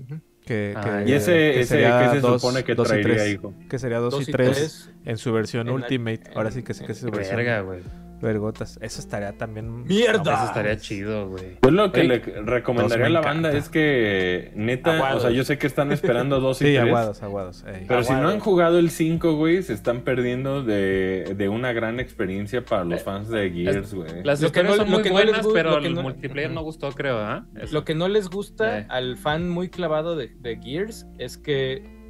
Que, 0.45 0.73
Ah, 0.75 1.01
que- 1.05 1.09
Y 1.11 1.13
ese, 1.13 1.31
que 1.31 1.59
ese 1.61 1.65
sería 1.75 1.99
que 2.03 2.15
se 2.15 2.19
dos- 2.19 2.41
supone 2.41 2.63
que 2.63 2.75
dos 2.75 2.87
y 2.87 2.89
traería, 2.89 3.13
tres. 3.15 3.33
hijo. 3.33 3.53
Que 3.69 3.79
sería 3.79 3.99
2 3.99 4.11
Dos 4.13 4.27
y 4.27 4.31
3 4.31 4.51
tres 4.57 4.91
en 5.05 5.17
su 5.17 5.31
versión 5.31 5.61
en 5.67 5.67
la- 5.67 5.73
Ultimate. 5.85 6.21
Ahora 6.35 6.51
sí 6.51 6.63
que 6.63 6.73
sí 6.73 6.83
que 6.85 6.91
es 6.91 6.97
su 6.99 7.07
en- 7.07 7.13
versión 7.13 7.37
Verga, 7.37 7.61
güey. 7.61 7.79
Vergotas. 8.21 8.77
Eso 8.81 8.99
estaría 9.01 9.33
también. 9.33 9.83
¡Mierda! 9.85 10.35
Eso 10.35 10.45
estaría 10.45 10.77
chido, 10.77 11.29
güey. 11.29 11.57
Yo 11.63 11.71
lo 11.71 11.91
que 11.91 12.01
Ey, 12.01 12.07
le 12.07 12.19
recomendaría 12.19 13.07
a 13.07 13.09
la 13.09 13.21
banda 13.21 13.51
es 13.51 13.69
que, 13.69 14.51
neta, 14.55 14.95
Aguados. 14.95 15.17
o 15.17 15.21
sea, 15.21 15.31
yo 15.31 15.43
sé 15.43 15.57
que 15.57 15.67
están 15.67 15.91
esperando 15.91 16.39
dos 16.39 16.57
y 16.61 16.65
Sí, 16.65 16.71
tres. 16.73 16.79
aguados, 16.87 17.23
aguados. 17.23 17.63
ey. 17.67 17.85
Pero 17.87 18.03
si 18.03 18.13
no 18.13 18.29
han 18.29 18.39
jugado 18.39 18.79
el 18.79 18.89
5, 18.91 19.35
güey, 19.35 19.63
se 19.63 19.73
están 19.73 20.01
perdiendo 20.01 20.63
de, 20.63 21.33
de 21.35 21.49
una 21.49 21.73
gran 21.73 21.99
experiencia 21.99 22.63
para 22.63 22.83
los 22.85 23.03
fans 23.03 23.29
de 23.29 23.49
Gears, 23.51 23.93
güey. 23.93 24.23
Las 24.23 24.41
Lo 24.41 24.51
que 24.51 24.59
historias 24.61 24.77
no- 24.77 24.83
son 24.83 24.91
lo 24.91 24.97
muy 24.97 25.03
que 25.03 25.09
no 25.09 25.17
les 25.19 25.25
buenas, 25.25 25.47
pero 25.53 25.71
lo 25.71 25.81
que 25.81 25.87
el 25.87 25.95
no- 25.95 26.01
multiplayer 26.03 26.51
no 26.51 26.61
gustó, 26.61 26.91
creo, 26.91 27.17
¿ah? 27.19 27.45
Lo 27.71 27.83
que 27.85 27.95
no 27.95 28.07
les 28.07 28.29
gusta 28.29 28.79
Eh. 28.79 28.85
al 28.89 29.17
fan 29.17 29.49
muy 29.49 29.69
clavado 29.69 30.15
de, 30.15 30.27
de 30.39 30.57
Gears 30.61 31.05
es 31.17 31.37
que, 31.37 32.00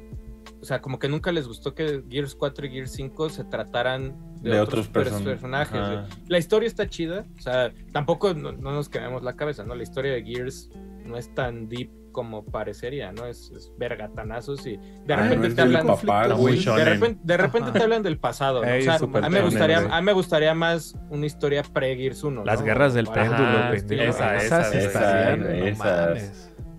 o 0.62 0.64
sea, 0.64 0.80
como 0.80 0.98
que 1.00 1.08
nunca 1.08 1.32
les 1.32 1.48
gustó 1.48 1.74
que 1.74 2.04
Gears 2.08 2.36
4 2.36 2.66
y 2.66 2.70
Gears 2.70 2.92
5 2.92 3.30
se 3.30 3.42
trataran 3.44 4.14
de, 4.40 4.50
De 4.52 4.60
otros, 4.60 4.86
otros 4.88 5.06
pers- 5.06 5.10
person- 5.18 5.24
personajes. 5.24 5.80
La 6.28 6.38
historia 6.38 6.68
está 6.68 6.88
chida, 6.88 7.24
o 7.36 7.42
sea, 7.42 7.72
tampoco 7.92 8.32
no, 8.32 8.52
no 8.52 8.70
nos 8.72 8.88
quememos 8.88 9.22
la 9.24 9.34
cabeza, 9.34 9.64
¿no? 9.64 9.74
La 9.74 9.82
historia 9.82 10.12
de 10.12 10.22
Gears 10.22 10.70
no 11.04 11.16
es 11.16 11.34
tan 11.34 11.68
deep 11.68 11.90
como 12.12 12.44
parecería, 12.44 13.10
¿no? 13.10 13.24
Es, 13.26 13.50
es 13.56 13.72
vergatanazos 13.78 14.66
y 14.66 14.76
de 14.76 15.14
Ah, 15.14 15.16
repente 15.28 15.50
te 15.54 15.62
hablan... 15.62 15.86
papá, 15.86 16.28
De 16.28 16.84
repente, 16.84 17.20
de 17.24 17.36
repente 17.38 17.70
te 17.72 17.82
hablan 17.82 18.02
del 18.02 18.18
pasado, 18.18 18.62
¿no? 18.62 18.68
Ey, 18.68 18.82
o 18.82 18.84
sea, 18.84 18.94
a 18.96 19.28
mí, 19.30 19.34
me 19.34 19.40
gustaría, 19.42 19.78
a 19.78 20.00
mí 20.00 20.04
me 20.06 20.12
gustaría 20.12 20.54
más 20.54 20.94
una 21.08 21.24
historia 21.24 21.62
pre-Gears 21.62 22.22
1. 22.22 22.44
Las 22.44 22.60
¿no? 22.60 22.66
guerras 22.66 22.92
del 22.94 23.06
péndulo, 23.06 23.72
esa, 23.72 24.36
Esas 24.36 24.74
esa, 24.74 25.34
esa. 25.34 26.14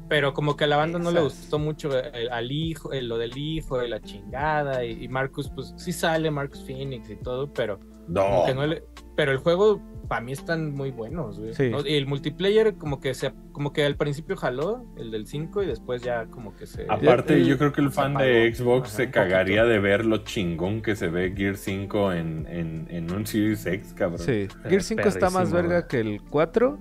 Pero 0.09 0.33
como 0.33 0.55
que 0.57 0.65
a 0.65 0.67
la 0.67 0.77
banda 0.77 0.99
no 0.99 1.11
le 1.11 1.21
gustó 1.21 1.57
mucho 1.59 1.89
el- 1.97 2.29
al 2.29 2.51
hijo, 2.51 2.91
el- 2.91 3.07
lo 3.07 3.17
del 3.17 3.37
hijo, 3.37 3.81
y 3.83 3.87
la 3.89 3.99
chingada, 4.01 4.83
y, 4.85 5.03
y 5.03 5.07
Marcus, 5.07 5.49
pues 5.49 5.73
sí 5.77 5.91
sale 5.91 6.29
Marcus 6.29 6.63
Phoenix 6.65 7.09
y 7.09 7.15
todo, 7.15 7.51
pero 7.53 7.79
No. 8.07 8.21
como 8.27 8.45
que 8.45 8.53
no 8.53 8.67
le- 8.67 8.83
pero 9.15 9.31
el 9.31 9.37
juego 9.37 9.81
para 10.09 10.19
mí 10.21 10.33
están 10.33 10.73
muy 10.73 10.91
buenos, 10.91 11.39
güey. 11.39 11.53
Sí. 11.53 11.69
¿no? 11.69 11.79
Y 11.87 11.93
el 11.95 12.05
multiplayer 12.05 12.75
como 12.75 12.99
que 12.99 13.13
se, 13.13 13.31
como 13.53 13.71
que 13.71 13.85
al 13.85 13.95
principio 13.95 14.35
jaló 14.35 14.85
el 14.97 15.09
del 15.11 15.25
5 15.25 15.63
y 15.63 15.67
después 15.67 16.03
ya 16.03 16.25
como 16.25 16.53
que 16.55 16.65
se 16.67 16.85
Aparte, 16.89 17.35
El- 17.35 17.45
yo 17.45 17.57
creo 17.57 17.71
que 17.71 17.81
el 17.81 17.89
fan 17.89 18.11
apagó. 18.17 18.25
de 18.29 18.53
Xbox 18.53 18.89
Ajá, 18.89 18.97
se 18.97 19.09
cagaría 19.11 19.61
poquito. 19.61 19.73
de 19.73 19.79
ver 19.79 20.05
lo 20.05 20.17
chingón 20.17 20.81
que 20.81 20.95
se 20.97 21.07
ve 21.07 21.33
Gear 21.35 21.55
5 21.55 22.11
en, 22.11 22.45
en, 22.49 22.87
en 22.89 23.11
un 23.13 23.25
Series 23.25 23.65
X, 23.65 23.93
cabrón. 23.93 24.19
Sí, 24.19 24.47
Gear 24.67 24.83
5 24.83 25.07
está 25.07 25.29
más 25.29 25.51
verga 25.51 25.87
que 25.87 26.01
el 26.01 26.21
4, 26.29 26.77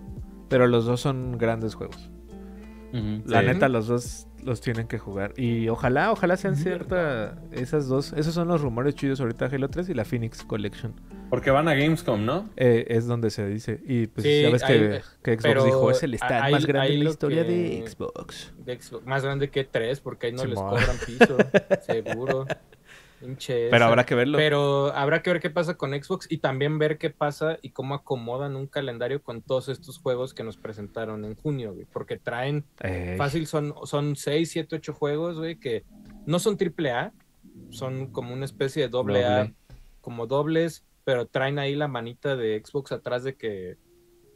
pero 0.49 0.66
los 0.66 0.85
dos 0.85 1.01
son 1.01 1.39
grandes 1.39 1.75
juegos. 1.77 2.11
La 3.26 3.40
Sí. 3.40 3.47
neta, 3.47 3.68
los 3.68 3.86
dos 3.86 4.26
los 4.45 4.61
tienen 4.61 4.88
que 4.88 4.99
jugar. 4.99 5.32
Y 5.36 5.68
ojalá, 5.68 6.11
ojalá 6.12 6.36
sean 6.36 6.57
ciertas 6.57 7.36
esas 7.53 7.86
dos. 7.88 8.12
Esos 8.16 8.34
son 8.34 8.49
los 8.49 8.61
rumores 8.61 8.95
chidos 8.97 9.20
ahorita, 9.20 9.47
Halo 9.47 9.68
3 9.68 9.88
y 9.88 9.95
la 9.95 10.05
Phoenix 10.05 10.43
Collection. 10.43 10.93
Porque 11.30 11.51
van 11.51 11.68
a 11.68 11.74
Gamescom, 11.74 12.24
¿no? 12.26 12.51
Eh, 12.57 12.84
es 12.88 13.07
donde 13.07 13.30
se 13.30 13.47
dice. 13.47 13.80
Y 13.86 14.09
pues 14.09 14.26
Sí, 14.26 14.43
ya 14.43 14.51
ves 14.51 14.62
que, 14.64 15.01
que 15.22 15.38
Xbox 15.40 15.64
dijo, 15.64 15.90
es 15.90 16.03
el 16.03 16.14
stand 16.14 16.51
más 16.51 16.66
grande 16.66 16.95
en 16.95 17.05
la 17.05 17.11
historia 17.11 17.47
que- 17.47 17.51
de 17.53 17.86
Xbox. 17.88 18.53
de 18.59 18.80
Xbox, 18.82 19.07
más 19.07 19.22
grande 19.24 19.49
que 19.49 19.64
3 19.64 20.01
porque 20.01 20.26
ahí 20.26 20.32
no 20.32 20.45
les 20.45 20.59
cobran 20.59 20.97
piso, 21.07 21.36
seguro. 21.86 22.47
Pinche 23.23 23.68
Pero 23.70 23.77
esa. 23.77 23.87
habrá 23.87 24.05
que 24.05 24.14
verlo. 24.16 24.37
Pero 24.37 24.93
habrá 24.95 25.23
que 25.23 25.31
ver 25.31 25.41
qué 25.41 25.49
pasa 25.49 25.77
con 25.77 25.93
Xbox 25.93 26.27
y 26.29 26.39
también 26.39 26.79
ver 26.79 26.99
qué 26.99 27.11
pasa 27.11 27.59
y 27.62 27.70
cómo 27.70 27.95
acomodan 27.95 28.57
un 28.57 28.66
calendario 28.66 29.23
con 29.23 29.43
todos 29.43 29.68
estos 29.68 29.99
juegos 29.99 30.35
que 30.35 30.43
nos 30.43 30.57
presentaron 30.57 31.25
en 31.25 31.37
junio, 31.37 31.73
güey, 31.73 31.87
porque 31.87 32.18
traen 32.18 32.64
Ey, 32.81 33.16
fácil 33.16 33.47
son 33.47 33.75
son 33.85 34.16
6, 34.16 34.51
7, 34.51 34.77
8 34.77 34.93
juegos, 34.93 35.39
güey, 35.39 35.57
que 35.61 35.85
no 36.27 36.41
son 36.41 36.57
triple 36.57 36.91
A, 36.91 37.12
son 37.70 38.09
como 38.09 38.35
una 38.35 38.45
especie 38.45 38.83
de 38.83 38.89
doble 38.89 39.25
A, 39.25 39.53
como 40.01 40.27
dobles, 40.27 40.85
pero 41.05 41.27
traen 41.27 41.61
ahí 41.61 41.77
la 41.77 41.87
manita 41.89 42.35
de 42.35 42.61
Xbox 42.64 42.91
atrás 42.91 43.23
de 43.23 43.37
que 43.37 43.77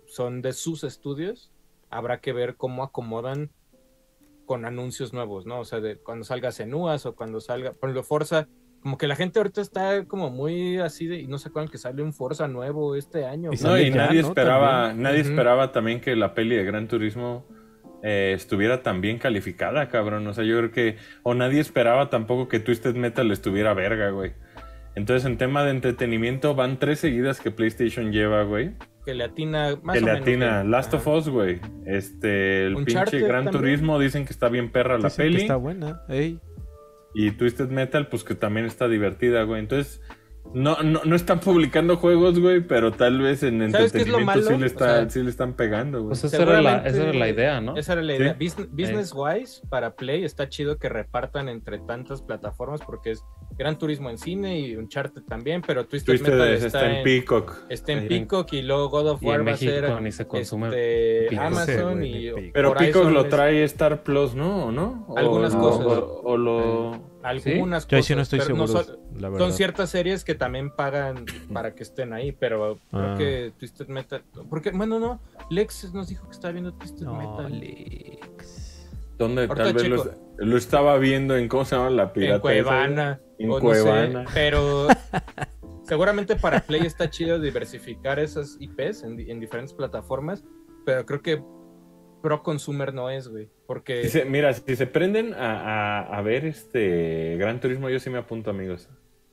son 0.06 0.42
de 0.42 0.52
sus 0.52 0.84
estudios. 0.84 1.50
Habrá 1.90 2.20
que 2.20 2.32
ver 2.32 2.56
cómo 2.56 2.84
acomodan 2.84 3.50
con 4.46 4.64
anuncios 4.64 5.12
nuevos, 5.12 5.44
¿no? 5.44 5.60
O 5.60 5.64
sea, 5.64 5.80
de 5.80 5.98
cuando 5.98 6.24
salga 6.24 6.52
Senuas 6.52 7.04
o 7.04 7.14
cuando 7.14 7.40
salga, 7.40 7.72
por 7.72 7.90
ejemplo, 7.90 8.04
Forza, 8.04 8.48
como 8.80 8.98
que 8.98 9.06
la 9.08 9.16
gente 9.16 9.38
ahorita 9.38 9.60
está 9.60 10.04
como 10.04 10.30
muy 10.30 10.78
así 10.78 11.06
de, 11.06 11.16
y 11.20 11.26
no 11.26 11.38
se 11.38 11.48
acuerdan 11.48 11.70
que 11.70 11.78
sale 11.78 12.02
un 12.02 12.12
Forza 12.12 12.46
nuevo 12.48 12.94
este 12.96 13.26
año. 13.26 13.50
Y. 13.52 13.62
No, 13.62 13.78
y 13.78 13.90
ya, 13.90 13.96
nadie 13.96 14.22
¿no? 14.22 14.28
esperaba, 14.28 14.88
También. 14.88 15.02
nadie 15.02 15.20
esperaba 15.20 15.72
también 15.72 16.00
que 16.00 16.14
la 16.16 16.34
peli 16.34 16.54
de 16.56 16.64
Gran 16.64 16.86
Turismo 16.88 17.46
eh, 18.02 18.32
estuviera 18.36 18.82
tan 18.82 19.00
bien 19.00 19.18
calificada, 19.18 19.88
cabrón. 19.88 20.26
O 20.26 20.34
sea, 20.34 20.44
yo 20.44 20.56
creo 20.58 20.70
que, 20.70 20.96
o 21.24 21.34
nadie 21.34 21.60
esperaba 21.60 22.10
tampoco 22.10 22.46
que 22.48 22.60
Twisted 22.60 22.94
Metal 22.94 23.28
estuviera 23.32 23.74
verga, 23.74 24.10
güey. 24.10 24.34
Entonces, 24.94 25.26
en 25.26 25.36
tema 25.36 25.62
de 25.64 25.72
entretenimiento, 25.72 26.54
van 26.54 26.78
tres 26.78 27.00
seguidas 27.00 27.40
que 27.40 27.50
PlayStation 27.50 28.12
lleva, 28.12 28.44
güey. 28.44 28.72
que 29.04 29.14
le 29.14 29.24
atina 29.24 29.76
más 29.82 29.98
Que 29.98 30.02
o 30.02 30.06
le 30.06 30.12
menos 30.12 30.22
atina. 30.22 30.64
Last 30.64 30.94
of. 30.94 31.06
Us, 31.06 31.28
güey. 31.28 31.60
Este, 31.84 32.66
el 32.66 32.76
Uncharted 32.76 33.10
pinche 33.12 33.26
Gran 33.28 33.44
también. 33.44 33.62
Turismo, 33.62 33.98
dicen 33.98 34.24
que 34.24 34.32
está 34.32 34.48
bien 34.48 34.70
perra 34.72 34.96
la 34.98 35.08
dicen 35.08 35.24
que 35.26 35.30
peli. 35.32 35.42
está 35.42 35.56
buena. 35.56 36.00
Ey. 36.08 36.40
Y 37.18 37.30
Twisted 37.30 37.70
Metal, 37.70 38.08
pues 38.08 38.24
que 38.24 38.34
también 38.34 38.66
está 38.66 38.88
divertida, 38.88 39.42
güey. 39.44 39.60
Entonces, 39.60 40.02
no, 40.56 40.82
no, 40.82 41.02
no 41.04 41.14
están 41.16 41.38
publicando 41.40 41.96
juegos, 41.98 42.40
güey, 42.40 42.60
pero 42.62 42.90
tal 42.90 43.20
vez 43.20 43.42
en 43.42 43.70
¿Sabes 43.70 43.92
qué 43.92 43.98
es 43.98 44.08
lo 44.08 44.18
entretenimiento 44.18 44.24
malo? 44.24 44.42
sí, 44.42 44.56
le 44.58 44.64
O 44.64 44.66
está, 44.66 44.96
sea, 45.00 45.10
sí 45.10 45.22
le 45.22 45.28
están 45.28 45.52
pegando, 45.52 45.98
güey. 45.98 46.08
Pues 46.08 46.24
esa 46.24 46.42
era, 46.42 46.62
la, 46.62 46.78
esa 46.78 47.02
era 47.02 47.12
la 47.12 47.28
idea, 47.28 47.60
¿no? 47.60 47.76
Esa 47.76 47.92
era 47.92 48.02
la 48.02 48.16
idea. 48.16 48.36
Sí. 48.40 48.66
Business, 48.70 49.12
wise, 49.14 49.60
para 49.68 49.94
Play 49.96 50.24
está 50.24 50.48
chido 50.48 50.78
que 50.78 50.88
repartan 50.88 51.50
entre 51.50 51.78
tantas 51.80 52.22
plataformas 52.22 52.80
porque 52.80 53.10
es 53.10 53.22
Gran 53.58 53.78
Turismo 53.78 54.08
en 54.08 54.16
cine 54.16 54.58
y 54.58 54.76
Uncharted 54.76 55.22
también, 55.24 55.62
pero 55.66 55.84
Twisted, 55.86 56.14
Twisted 56.14 56.32
Metal 56.32 56.52
está, 56.54 56.66
está, 56.66 56.96
en 56.98 57.04
Peacock. 57.04 57.52
está 57.68 57.92
en. 57.92 58.08
Peacock 58.08 58.52
y 58.54 58.62
luego 58.62 58.88
God 58.88 59.08
of 59.10 59.22
en 59.22 59.28
War 59.28 59.46
va 59.46 59.52
a 59.52 59.56
ser 59.58 60.00
ni 60.00 60.10
se 60.12 60.26
consume 60.26 60.68
este, 60.68 61.26
Peacock. 61.30 61.46
Amazon 61.46 62.02
Sí, 62.02 62.08
y 62.08 62.50
Pero 62.52 62.70
Horizon 62.70 62.92
Peacock 62.92 63.12
lo 63.12 63.20
es- 63.22 63.28
trae 63.28 63.62
Star 63.64 64.02
Plus, 64.02 64.34
¿no? 64.34 64.66
¿O 64.66 64.72
no? 64.72 65.04
O- 65.08 65.18
Algunas 65.18 65.54
o- 65.54 65.58
cosas. 65.58 65.86
O, 65.86 66.20
o 66.24 66.36
lo... 66.38 67.15
algunas 67.28 67.86
Yo 67.86 67.96
ahí 67.96 68.00
cosas. 68.02 68.06
sí 68.06 68.14
no 68.14 68.22
estoy 68.22 68.40
seguro, 68.40 68.66
son, 68.66 68.86
la 69.18 69.28
verdad. 69.28 69.46
son 69.46 69.52
ciertas 69.56 69.90
series 69.90 70.24
que 70.24 70.34
también 70.34 70.70
pagan 70.70 71.24
para 71.52 71.74
que 71.74 71.82
estén 71.82 72.12
ahí, 72.12 72.32
pero 72.32 72.78
Ah. 72.92 73.14
creo 73.14 73.18
que 73.18 73.52
Twisted 73.58 73.88
Metal, 73.88 74.22
porque 74.48 74.70
bueno 74.70 74.98
no, 75.00 75.20
Lex 75.50 75.92
nos 75.94 76.08
dijo 76.08 76.24
que 76.26 76.32
estaba 76.32 76.52
viendo 76.52 76.72
Twisted 76.74 77.04
No, 77.04 77.14
Metal 77.14 77.58
Lex. 77.60 78.88
¿Dónde 79.18 79.42
Ahorita 79.42 79.64
tal 79.64 79.72
vez 79.74 79.88
lo, 79.88 80.04
lo 80.38 80.56
estaba 80.58 80.98
viendo 80.98 81.36
en, 81.36 81.48
¿cómo 81.48 81.64
se 81.64 81.74
llama 81.76 81.88
la 81.90 82.12
pirata? 82.12 82.34
en 82.34 82.40
Cuevana. 82.40 83.20
En 83.38 83.50
o 83.50 83.54
no 83.54 83.60
Cuevana. 83.60 84.26
sé, 84.26 84.30
pero 84.34 84.88
seguramente 85.84 86.36
para 86.36 86.60
Play 86.60 86.82
está 86.82 87.08
chido 87.10 87.38
diversificar 87.40 88.18
esas 88.18 88.56
IPs 88.60 89.04
en, 89.04 89.18
en 89.20 89.40
diferentes 89.40 89.72
plataformas, 89.72 90.44
pero 90.84 91.04
creo 91.06 91.22
que 91.22 91.42
Pro 92.22 92.42
Consumer 92.42 92.92
no 92.92 93.10
es, 93.10 93.28
güey, 93.28 93.48
porque 93.66 94.02
Si 94.04 94.08
se- 94.10 94.24
mira, 94.24 94.52
si 94.52 94.76
se 94.76 94.86
prenden 94.86 95.34
a, 95.34 96.00
a, 96.00 96.18
a 96.18 96.22
ver 96.22 96.44
este 96.44 97.36
Gran 97.38 97.60
Turismo, 97.60 97.88
yo 97.90 97.98
sí 98.00 98.10
me 98.10 98.18
apunto, 98.18 98.50
amigos. 98.50 98.88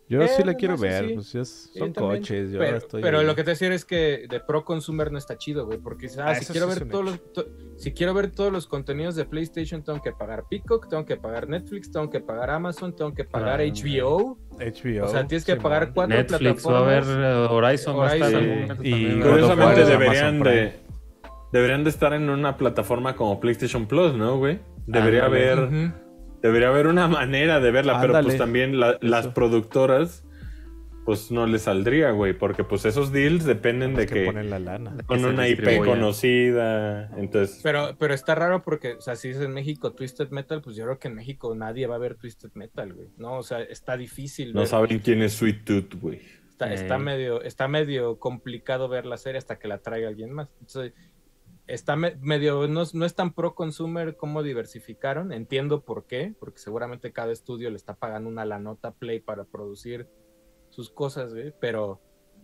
Yo 0.09 0.21
Eh, 0.21 0.27
sí 0.27 0.43
la 0.43 0.53
quiero 0.55 0.73
no 0.73 0.79
sé, 0.79 0.87
ver. 0.87 1.07
sí. 1.07 1.13
Pues 1.15 1.35
es- 1.35 1.69
Sí, 1.73 1.79
son 1.79 1.93
también. 1.93 2.19
coches. 2.21 2.51
Yo 2.51 2.59
pero, 2.59 2.77
estoy 2.77 3.01
pero 3.01 3.23
lo 3.23 3.35
que 3.35 3.43
te 3.45 3.51
decía 3.51 3.73
es 3.73 3.85
que 3.85 4.25
de 4.29 4.39
Pro 4.41 4.63
Consumer 4.65 5.11
no 5.11 5.17
está 5.17 5.37
chido, 5.37 5.65
güey, 5.65 5.79
porque 5.79 6.07
ah, 6.19 6.25
Ah, 6.27 6.35
si 6.35 6.45
quiero 6.51 6.69
sí 6.69 6.79
ver 6.81 6.89
todos 6.89 7.15
hecho. 7.15 7.23
los 7.23 7.33
to- 7.33 7.47
si 7.77 7.93
quiero 7.93 8.13
ver 8.13 8.29
todos 8.29 8.51
los 8.51 8.67
contenidos 8.67 9.15
de 9.15 9.25
PlayStation 9.25 9.81
tengo 9.81 10.01
que 10.01 10.11
pagar 10.11 10.43
Peacock, 10.49 10.87
tengo 10.89 11.05
que 11.05 11.15
pagar 11.15 11.47
Netflix, 11.47 11.89
tengo 11.91 12.09
que 12.11 12.19
pagar 12.19 12.49
Amazon, 12.51 12.93
tengo 12.95 13.13
que 13.13 13.23
pagar 13.23 13.61
Ah, 13.61 13.63
HBO, 13.63 14.37
HBO. 14.59 15.05
o 15.05 15.07
sea, 15.07 15.25
tienes 15.25 15.45
que 15.45 15.55
pagar 15.55 15.93
cuatro 15.93 16.15
Netflix 16.17 16.67
va 16.67 16.79
a 16.79 16.81
haber 16.83 17.03
plataformas. 17.03 17.49
eh, 17.49 17.53
Horizon, 17.53 17.97
va 17.99 18.07
a 18.09 18.13
estar 18.13 18.27
Horizon. 18.35 18.43
en 18.43 18.51
algún 18.51 18.61
momento 18.67 18.83
Y. 18.83 19.15
War 19.21 19.29
Curiosamente 19.29 19.85
deberían 19.85 20.39
de 20.43 20.73
deberían 21.53 21.85
de 21.85 21.89
estar 21.91 22.13
en 22.13 22.29
una 22.29 22.57
plataforma 22.57 23.15
como 23.15 23.39
PlayStation 23.39 23.85
Plus, 23.87 24.13
¿no, 24.15 24.37
güey? 24.37 24.59
Debería 24.87 25.25
Ándale. 25.25 25.49
haber 25.51 25.93
debería 26.41 26.67
haber 26.67 26.87
una 26.87 27.07
manera 27.07 27.61
de 27.61 27.71
verla, 27.71 28.01
pero 28.01 28.21
pues 28.21 28.37
también 28.37 28.77
la- 28.77 28.97
las 28.99 29.27
productoras 29.27 30.25
pues 31.05 31.31
no 31.31 31.45
les 31.47 31.63
saldría, 31.63 32.11
güey, 32.11 32.31
porque 32.33 32.63
pues 32.63 32.85
esos 32.85 33.11
deals 33.11 33.43
dependen 33.43 33.91
Es 33.91 33.97
de 33.97 34.05
que 34.07 34.13
que 34.21 34.25
ponen 34.25 34.49
la 34.49 34.59
lana. 34.59 34.95
con 35.05 35.19
que 35.19 35.25
una 35.25 35.47
IP 35.49 35.77
conocida, 35.85 37.09
entonces 37.17 37.59
Pero, 37.61 37.95
pero 37.99 38.13
está 38.13 38.35
raro 38.35 38.61
porque, 38.61 38.93
o 38.93 39.01
sea, 39.01 39.15
si 39.17 39.29
es 39.29 39.37
en 39.41 39.51
México 39.53 39.91
Twisted 39.93 40.29
Metal, 40.29 40.61
pues 40.61 40.75
yo 40.77 40.85
creo 40.85 40.99
que 40.99 41.09
en 41.09 41.15
México 41.15 41.53
nadie 41.55 41.87
va 41.87 41.95
a 41.95 41.99
ver 41.99 42.15
Twisted 42.15 42.51
Metal, 42.55 42.93
güey. 42.93 43.09
No, 43.17 43.37
o 43.37 43.43
sea, 43.43 43.61
está 43.61 43.97
difícil. 43.97 44.53
no 44.53 44.61
ver- 44.61 44.69
saben 44.69 44.99
quién 44.99 45.21
es 45.21 45.33
Sweet 45.33 45.65
Tooth, 45.65 45.95
güey. 46.01 46.21
Está, 46.49 46.73
está 46.73 46.95
Eh. 46.95 46.99
medio, 46.99 47.41
está 47.41 47.67
medio 47.67 48.17
complicado 48.19 48.87
ver 48.87 49.05
la 49.05 49.17
serie 49.17 49.37
hasta 49.39 49.59
que 49.59 49.67
la 49.67 49.79
traiga 49.79 50.07
alguien 50.07 50.31
más. 50.31 50.49
Entonces, 50.61 50.93
está 51.67 51.95
me- 51.95 52.15
medio, 52.21 52.67
no, 52.67 52.81
es- 52.81 52.93
no 52.93 53.05
es 53.05 53.15
tan 53.15 53.33
pro 53.33 53.55
consumer 53.55 54.15
como 54.17 54.43
diversificaron. 54.43 55.31
Entiendo 55.31 55.81
por 55.81 56.05
qué, 56.05 56.33
porque 56.39 56.59
seguramente 56.59 57.11
cada 57.11 57.31
estudio 57.31 57.69
le 57.69 57.75
está 57.77 57.93
pagando 57.95 58.29
una 58.29 58.45
la 58.45 58.59
nota 58.59 58.91
Play 58.91 59.19
para 59.19 59.43
producir 59.45 60.07
sus 60.69 60.89
cosas, 60.89 61.33
güey, 61.33 61.53
pero 61.59 62.01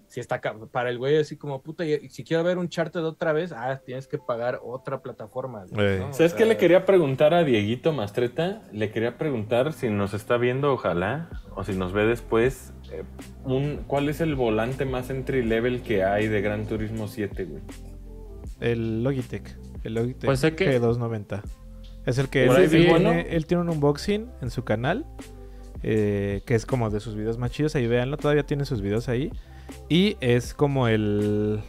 si 0.08 0.20
está 0.20 0.42
para 0.72 0.90
el 0.90 0.98
güey 0.98 1.18
así 1.18 1.38
como 1.38 1.62
puta, 1.62 1.86
y- 1.86 2.10
si 2.10 2.24
quiero 2.24 2.44
ver 2.44 2.58
un 2.58 2.68
charter 2.70 3.04
otra 3.04 3.32
vez, 3.32 3.52
ah, 3.52 3.80
tienes 3.86 4.08
que 4.08 4.18
pagar 4.18 4.60
otra 4.64 5.02
plataforma. 5.02 5.66
güey, 5.70 5.86
Eh. 5.86 6.00
¿no? 6.00 6.10
O 6.10 6.14
¿Sabes 6.14 6.34
qué 6.34 6.40
sea, 6.40 6.48
le 6.48 6.58
quería 6.58 6.86
preguntar 6.86 7.34
a 7.36 7.44
Dieguito 7.44 7.92
Mastreta? 7.94 8.64
Le 8.72 8.92
quería 8.92 9.18
preguntar 9.20 9.72
si 9.74 9.90
nos 9.90 10.14
está 10.16 10.38
viendo, 10.38 10.72
ojalá, 10.74 11.30
o 11.56 11.64
si 11.64 11.74
nos 11.76 11.94
ve 11.94 12.06
después, 12.06 12.74
eh, 12.92 13.04
un, 13.44 13.84
¿cuál 13.86 14.10
es 14.10 14.20
el 14.22 14.34
volante 14.36 14.86
más 14.86 15.10
entry 15.12 15.44
level 15.44 15.84
que 15.84 16.04
hay 16.04 16.28
de 16.28 16.42
Gran 16.42 16.66
Turismo 16.66 17.08
7, 17.08 17.46
güey? 17.46 17.62
El 18.60 19.04
Logitech. 19.04 19.56
El 19.84 19.94
Logitech 19.96 20.26
Pues 20.26 20.40
sé 20.40 20.56
que- 20.56 20.80
G290. 20.80 21.42
Es 22.06 22.18
el 22.18 22.30
que 22.30 22.46
él, 22.46 22.68
vi 22.70 22.78
él 22.84 22.88
bueno. 22.90 23.12
tiene, 23.12 23.36
él 23.36 23.46
tiene 23.46 23.62
un 23.64 23.70
unboxing 23.70 24.28
en 24.42 24.50
su 24.50 24.64
canal. 24.64 25.06
eh, 25.82 26.42
que 26.46 26.56
es 26.56 26.66
como 26.66 26.90
de 26.90 27.00
sus 27.00 27.16
videos 27.16 27.38
más 27.38 27.52
chidos. 27.52 27.74
Ahí 27.76 27.88
véanlo. 27.88 28.18
Todavía 28.18 28.44
tiene 28.44 28.66
sus 28.66 28.82
videos 28.82 29.08
ahí. 29.08 29.32
Y 29.88 30.18
es 30.20 30.54
como 30.54 30.88
el. 30.90 31.62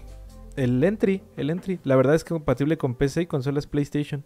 El 0.56 0.82
entry. 0.82 1.22
El 1.36 1.48
entry. 1.50 1.78
La 1.84 1.94
verdad 1.94 2.16
es 2.16 2.24
que 2.24 2.28
es 2.28 2.38
compatible 2.38 2.76
con 2.76 2.96
PC 2.96 3.22
y 3.22 3.26
consolas 3.26 3.66
PlayStation. 3.68 4.24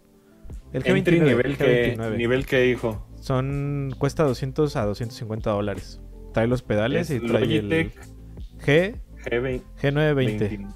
El 0.73 0.83
G29. 0.83 0.97
Entry 0.97 1.19
nivel 1.19 1.45
el 1.45 1.57
que, 1.57 1.95
G29. 1.97 2.17
nivel 2.17 2.45
que, 2.47 2.67
hijo. 2.67 3.05
Son. 3.19 3.93
Cuesta 3.99 4.23
200 4.23 4.75
a 4.75 4.85
250 4.85 5.51
dólares. 5.51 6.01
Trae 6.33 6.47
los 6.47 6.63
pedales 6.63 7.09
Es 7.11 7.17
y 7.21 7.27
trae 7.27 7.41
Logitech 7.45 7.95
el 7.95 8.59
G, 8.59 8.99
G20. 9.23 9.61
G920. 9.81 10.73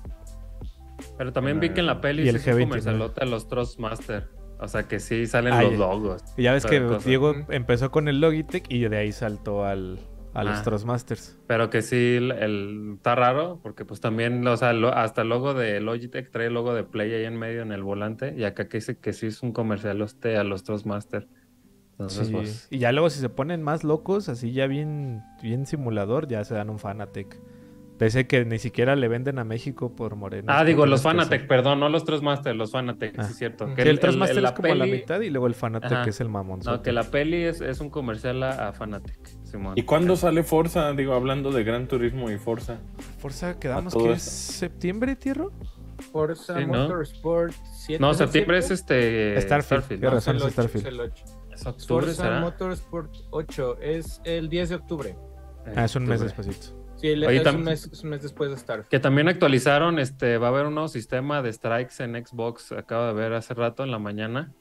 Pero 1.19 1.31
también 1.33 1.59
vi 1.59 1.69
que 1.69 1.81
en 1.81 1.85
la 1.85 2.01
peli 2.01 2.23
Y 2.23 2.29
el 2.29 2.39
sí 2.39 2.49
es 2.49 2.55
un 2.55 2.61
G29. 2.63 2.67
comercialote 2.69 3.23
a 3.23 3.25
los 3.27 3.47
Trustmaster. 3.47 4.27
O 4.59 4.67
sea 4.67 4.87
que 4.87 4.99
sí 4.99 5.27
salen 5.27 5.53
Ay, 5.53 5.69
los 5.69 5.77
logos. 5.79 6.23
Y 6.35 6.43
ya 6.43 6.53
ves 6.53 6.65
que 6.65 6.81
cosa. 6.81 7.07
Diego 7.07 7.35
empezó 7.49 7.91
con 7.91 8.07
el 8.07 8.19
Logitech 8.19 8.65
y 8.71 8.79
de 8.89 8.97
ahí 8.97 9.11
saltó 9.11 9.63
al, 9.65 9.99
a 10.33 10.43
los 10.43 10.59
Ah. 10.59 10.63
Trustmasters. 10.63 11.37
Pero 11.47 11.69
que 11.69 11.81
sí, 11.81 12.15
el, 12.17 12.31
el- 12.31 12.93
está 12.95 13.15
raro, 13.15 13.59
porque 13.63 13.85
pues 13.85 14.01
también, 14.01 14.45
o 14.47 14.57
sea, 14.57 14.73
lo- 14.73 14.93
hasta 14.93 15.21
el 15.21 15.29
logo 15.29 15.53
de 15.53 15.79
Logitech 15.79 16.29
trae 16.31 16.47
el 16.47 16.53
logo 16.55 16.73
de 16.73 16.83
Play 16.83 17.13
ahí 17.13 17.25
en 17.25 17.37
medio 17.37 17.61
en 17.61 17.71
el 17.71 17.83
volante, 17.83 18.33
y 18.37 18.43
acá 18.45 18.67
que 18.67 18.77
dice 18.79 18.97
que 18.97 19.13
sí 19.13 19.27
es 19.27 19.43
un 19.43 19.51
comercial 19.53 20.01
este 20.01 20.37
a 20.37 20.43
los 20.43 20.63
Trustmaster. 20.63 21.27
Entonces, 21.93 22.27
Sí. 22.27 22.33
pues, 22.33 22.67
Y 22.69 22.77
ya 22.79 22.91
luego 22.93 23.09
si 23.09 23.19
se 23.19 23.27
ponen 23.29 23.61
más 23.61 23.83
locos, 23.83 24.29
así 24.29 24.51
ya 24.53 24.67
bien, 24.67 25.21
bien 25.43 25.65
simulador, 25.65 26.27
ya 26.29 26.43
se 26.45 26.53
dan 26.55 26.69
un 26.69 26.79
Fanatec. 26.79 27.37
Pese 27.99 28.26
que 28.27 28.45
ni 28.45 28.57
siquiera 28.59 28.95
le 28.95 29.07
venden 29.09 29.38
a 29.39 29.43
México 29.43 29.93
por 29.95 30.15
Moreno. 30.15 30.45
Ah, 30.47 30.63
digo, 30.63 30.85
los 30.85 31.01
Fanatec, 31.01 31.47
perdón, 31.47 31.81
no 31.81 31.89
los 31.89 32.05
Trustmaster, 32.05 32.55
los 32.55 32.71
Fanatec, 32.71 33.19
Ah. 33.19 33.23
sí 33.26 33.31
es 33.34 33.38
cierto. 33.38 33.67
Sí, 33.67 33.73
Que 33.76 33.81
el, 33.84 33.88
en 33.89 33.99
Trustmaster 33.99 34.38
es 34.38 34.43
la 34.43 34.53
como 34.55 34.73
la 34.73 34.85
mitad 34.85 35.19
y 35.19 35.30
luego 35.30 35.47
el 35.47 35.53
Fanatec 35.53 35.91
Ajá. 35.91 36.09
es 36.09 36.21
el 36.21 36.30
mamón. 36.30 36.61
No, 36.65 36.81
que 36.81 36.91
la 36.93 37.03
peli 37.03 37.43
es, 37.43 37.59
es 37.61 37.81
un 37.81 37.89
comercial 37.89 38.41
a, 38.41 38.69
a 38.69 38.73
Fanatec, 38.73 39.19
Simón. 39.43 39.73
¿Y 39.76 39.84
cuándo 39.84 40.15
sale 40.15 40.43
Forza? 40.43 40.93
Digo, 40.93 41.13
hablando 41.13 41.51
de 41.51 41.63
Gran 41.65 41.88
Turismo 41.89 42.31
y 42.31 42.38
Forza. 42.38 42.77
Forza, 43.19 43.59
quedamos 43.59 43.93
que 43.93 44.13
es 44.13 44.23
septiembre, 44.23 45.15
Tierro. 45.17 45.51
Forza 46.13 46.57
Sí, 46.57 46.65
¿no? 46.65 46.84
Motorsport 46.84 47.53
7. 47.85 47.99
No, 48.01 48.11
¿es 48.11 48.21
el 48.21 48.27
septiembre 48.27 48.57
es 48.59 48.71
este... 48.71 49.41
Starfield, 49.41 49.81
Starfield, 49.84 49.99
tienes 49.99 50.03
¿no? 50.03 50.15
razón. 50.15 50.35
Es 50.38 50.41
el 50.43 50.47
es 50.47 50.53
8, 50.53 50.61
Starfield. 50.61 50.88
es 50.88 50.93
el 50.93 50.99
8. 51.01 51.26
¿Es 51.53 51.65
octubre, 51.65 52.05
Forza 52.05 52.23
será? 52.23 52.39
Motorsport 52.39 53.11
8 53.31 53.77
es 53.81 54.21
el 54.23 54.47
10 54.47 54.69
de 54.69 54.76
octubre. 54.76 55.15
Ah, 55.76 55.84
es 55.84 55.95
un 55.97 56.05
mes 56.05 56.21
despacito. 56.21 56.78
Sí, 56.99 57.07
el- 57.09 57.26
Oye, 57.26 57.41
es, 57.41 57.47
un 57.47 57.63
mes, 57.63 57.89
es 57.91 58.03
un 58.03 58.09
mes 58.09 58.21
después 58.21 58.49
de 58.51 58.57
Starfield. 58.57 58.89
Que 58.89 58.99
también 58.99 59.27
actualizaron, 59.30 59.99
este, 59.99 60.38
va 60.38 60.47
a 60.47 60.49
haber 60.49 60.65
un 60.65 60.73
nuevo 60.76 60.89
sistema 60.89 61.41
de 61.41 61.53
strikes 61.53 62.03
en 62.03 62.15
Xbox, 62.26 62.71
acabo 62.71 63.05
de 63.07 63.13
ver 63.13 63.34
hace 63.34 63.53
rato 63.53 63.84
en 63.84 63.91
la 63.91 63.99
mañana, 63.99 64.51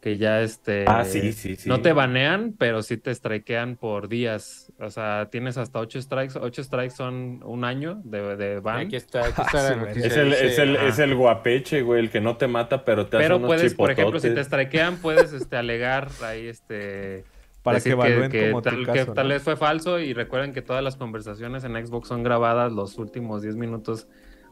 que 0.00 0.16
ya 0.16 0.42
este... 0.42 0.84
Ah, 0.86 1.04
sí, 1.04 1.32
sí, 1.32 1.56
sí. 1.56 1.68
No 1.68 1.80
te 1.80 1.92
banean, 1.92 2.54
pero 2.56 2.82
sí 2.82 2.98
te 2.98 3.12
strikean 3.12 3.76
por 3.76 4.08
días. 4.08 4.72
O 4.78 4.90
sea, 4.90 5.28
tienes 5.30 5.58
hasta 5.58 5.80
ocho 5.80 6.00
strikes. 6.00 6.38
Ocho 6.38 6.62
strikes 6.62 6.94
son 6.94 7.42
un 7.42 7.64
año 7.64 8.00
de, 8.04 8.36
de 8.36 8.60
ban. 8.60 8.86
Aquí 8.86 8.94
está, 8.94 9.24
aquí 9.24 9.34
Ah, 9.38 9.42
está 9.46 9.60
sí, 9.60 9.74
la 9.74 9.76
noticia. 9.86 10.06
Es 10.06 10.16
el, 10.16 10.32
es, 10.34 10.58
el, 10.58 10.76
es 10.76 10.98
el 11.00 11.14
guapeche, 11.16 11.82
güey, 11.82 12.00
el 12.00 12.10
que 12.10 12.20
no 12.20 12.36
te 12.36 12.46
mata, 12.46 12.84
pero 12.84 13.06
te 13.06 13.16
hace 13.16 13.24
Pero 13.24 13.38
unos 13.38 13.48
puedes, 13.48 13.74
por 13.74 13.90
ejemplo, 13.90 14.20
si 14.20 14.30
te 14.32 14.44
strikean, 14.44 14.98
puedes 14.98 15.32
este, 15.32 15.56
alegar 15.56 16.08
ahí 16.22 16.46
este... 16.46 17.24
Para 17.62 17.76
decir 17.76 17.96
que 17.96 18.06
evalúen 18.06 18.30
que, 18.30 18.50
como 18.50 18.62
tal, 18.62 18.86
tu 18.86 18.92
que 18.92 19.04
tal 19.04 19.28
vez 19.28 19.42
fue 19.42 19.56
falso 19.56 19.98
y 19.98 20.14
recuerden 20.14 20.52
que 20.52 20.62
todas 20.62 20.82
las 20.82 20.96
conversaciones 20.96 21.64
en 21.64 21.74
Xbox 21.74 22.08
son 22.08 22.22
grabadas 22.22 22.72
los 22.72 22.98
últimos 22.98 23.42
10 23.42 23.56
minutos 23.56 24.08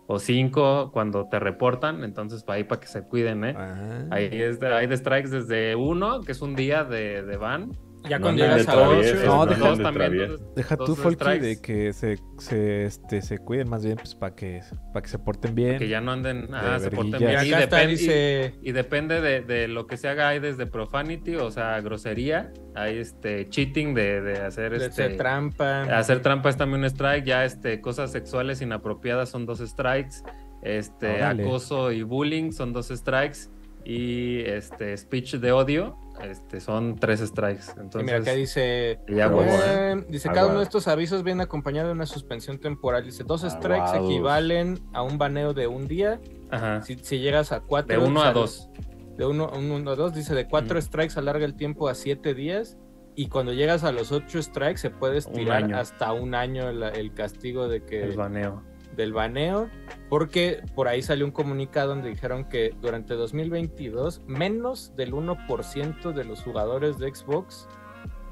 o 0.06 0.18
5 0.18 0.90
cuando 0.92 1.28
te 1.28 1.38
reportan, 1.38 2.04
entonces 2.04 2.42
para 2.44 2.58
ahí 2.58 2.64
para 2.64 2.80
que 2.80 2.86
se 2.86 3.02
cuiden, 3.02 3.44
¿eh? 3.44 3.54
Ah. 3.56 4.06
Ahí 4.10 4.28
es 4.32 4.60
de, 4.60 4.72
hay 4.72 4.86
de 4.86 4.96
strikes 4.96 5.30
desde 5.30 5.74
uno, 5.74 6.20
que 6.20 6.32
es 6.32 6.42
un 6.42 6.54
día 6.54 6.84
de, 6.84 7.22
de 7.22 7.36
ban. 7.36 7.72
Ya 8.08 8.18
No 8.18 8.24
cuando 8.24 8.42
llegas 8.44 8.68
a 8.68 8.72
traviesos, 8.72 9.18
8. 9.20 9.26
no, 9.26 9.46
dos 9.46 9.58
deja- 9.58 9.74
de 9.76 9.82
también, 9.82 10.28
dos- 10.28 10.54
Deja 10.54 10.76
dos 10.76 10.86
tú, 10.86 10.96
Folky, 10.96 11.38
de 11.38 11.60
que 11.60 11.92
se, 11.92 12.18
se, 12.38 12.84
este, 12.84 13.22
se 13.22 13.38
cuiden 13.38 13.68
más 13.68 13.84
bien, 13.84 13.96
pues 13.96 14.14
para 14.14 14.34
que, 14.34 14.60
para 14.92 15.02
que 15.02 15.08
se 15.08 15.18
porten 15.18 15.54
bien. 15.54 15.78
Que 15.78 15.88
ya 15.88 16.00
no 16.00 16.12
anden, 16.12 16.48
ah, 16.54 16.78
se 16.80 16.90
porten 16.90 17.18
bien. 17.18 17.30
Y 17.44 17.48
Y, 17.48 17.52
acá 17.54 17.64
está, 17.64 17.82
depen- 17.82 17.84
y- 17.88 17.90
dice. 17.90 18.54
y 18.62 18.72
depende 18.72 19.20
de, 19.20 19.40
de 19.42 19.68
lo 19.68 19.86
que 19.86 19.96
se 19.96 20.08
haga 20.08 20.28
ahí 20.28 20.38
desde 20.38 20.66
profanity, 20.66 21.36
o 21.36 21.50
sea, 21.50 21.80
grosería, 21.80 22.52
hay 22.74 22.98
este 22.98 23.48
cheating 23.48 23.94
de, 23.94 24.20
de 24.20 24.38
hacer 24.38 24.70
de 24.78 24.86
este 24.86 25.04
hacer 25.04 25.16
trampa. 25.16 25.82
hacer 25.82 26.20
trampa 26.22 26.48
es 26.50 26.56
también 26.56 26.80
un 26.80 26.86
strike, 26.86 27.24
ya 27.24 27.44
este 27.44 27.80
cosas 27.80 28.12
sexuales 28.12 28.60
inapropiadas 28.62 29.28
son 29.30 29.46
dos 29.46 29.58
strikes, 29.60 30.16
este 30.62 31.22
acoso 31.22 31.92
y 31.92 32.02
bullying 32.02 32.50
son 32.52 32.72
dos 32.72 32.88
strikes 32.88 33.48
y 33.84 34.40
este 34.40 34.96
speech 34.96 35.34
de 35.36 35.52
odio 35.52 35.96
este 36.24 36.60
son 36.60 36.96
tres 36.96 37.20
strikes. 37.20 37.64
Y 37.76 37.80
Entonces, 37.80 38.02
mira, 38.04 38.18
acá 38.18 38.32
dice. 38.32 39.00
ya. 39.08 39.30
¿eh? 39.32 40.04
dice, 40.08 40.28
Ah, 40.28 40.32
cada 40.32 40.46
uno 40.48 40.58
de 40.58 40.64
estos 40.64 40.88
avisos 40.88 41.22
viene 41.22 41.42
acompañado 41.42 41.88
de 41.88 41.94
una 41.94 42.06
suspensión 42.06 42.58
temporal. 42.58 43.04
Dice, 43.04 43.24
dos 43.24 43.42
strikes 43.42 43.80
Aguados. 43.82 44.10
equivalen 44.10 44.80
a 44.92 45.02
un 45.02 45.18
baneo 45.18 45.52
de 45.54 45.66
un 45.66 45.86
día. 45.86 46.20
Ajá. 46.50 46.82
Si, 46.82 46.96
si 46.96 47.18
llegas 47.18 47.52
a 47.52 47.60
cuatro... 47.60 47.98
De 48.00 48.06
uno 48.06 48.20
a 48.20 48.24
sal- 48.26 48.34
dos. 48.34 48.68
De 49.16 49.24
uno, 49.26 49.50
un- 49.56 49.70
uno 49.70 49.90
a 49.92 49.96
dos. 49.96 50.14
Dice, 50.14 50.34
de 50.34 50.46
cuatro 50.48 50.78
Ujú. 50.78 50.86
strikes 50.86 51.18
alarga 51.18 51.44
el 51.44 51.54
tiempo 51.56 51.88
a 51.88 51.94
siete 51.94 52.34
días. 52.34 52.76
Y 53.18 53.28
cuando 53.28 53.52
llegas 53.54 53.82
a 53.82 53.92
los 53.92 54.12
ocho 54.12 54.42
strikes 54.42 54.76
se 54.78 54.90
puede 54.90 55.16
estirar 55.18 55.64
año. 55.64 55.78
hasta 55.78 56.12
un 56.12 56.34
año 56.34 56.70
la- 56.72 56.90
el 56.90 57.14
castigo 57.14 57.66
de 57.66 57.82
que... 57.82 58.02
El 58.02 58.16
baneo. 58.16 58.62
Del 58.96 59.12
baneo, 59.12 59.68
porque 60.08 60.62
por 60.74 60.88
ahí 60.88 61.02
salió 61.02 61.24
un 61.26 61.32
comunicado 61.32 61.90
donde 61.90 62.08
dijeron 62.08 62.44
que 62.48 62.74
durante 62.80 63.14
2022 63.14 64.22
menos 64.26 64.94
del 64.96 65.12
1% 65.12 66.12
de 66.12 66.24
los 66.24 66.42
jugadores 66.42 66.98
de 66.98 67.14
Xbox 67.14 67.68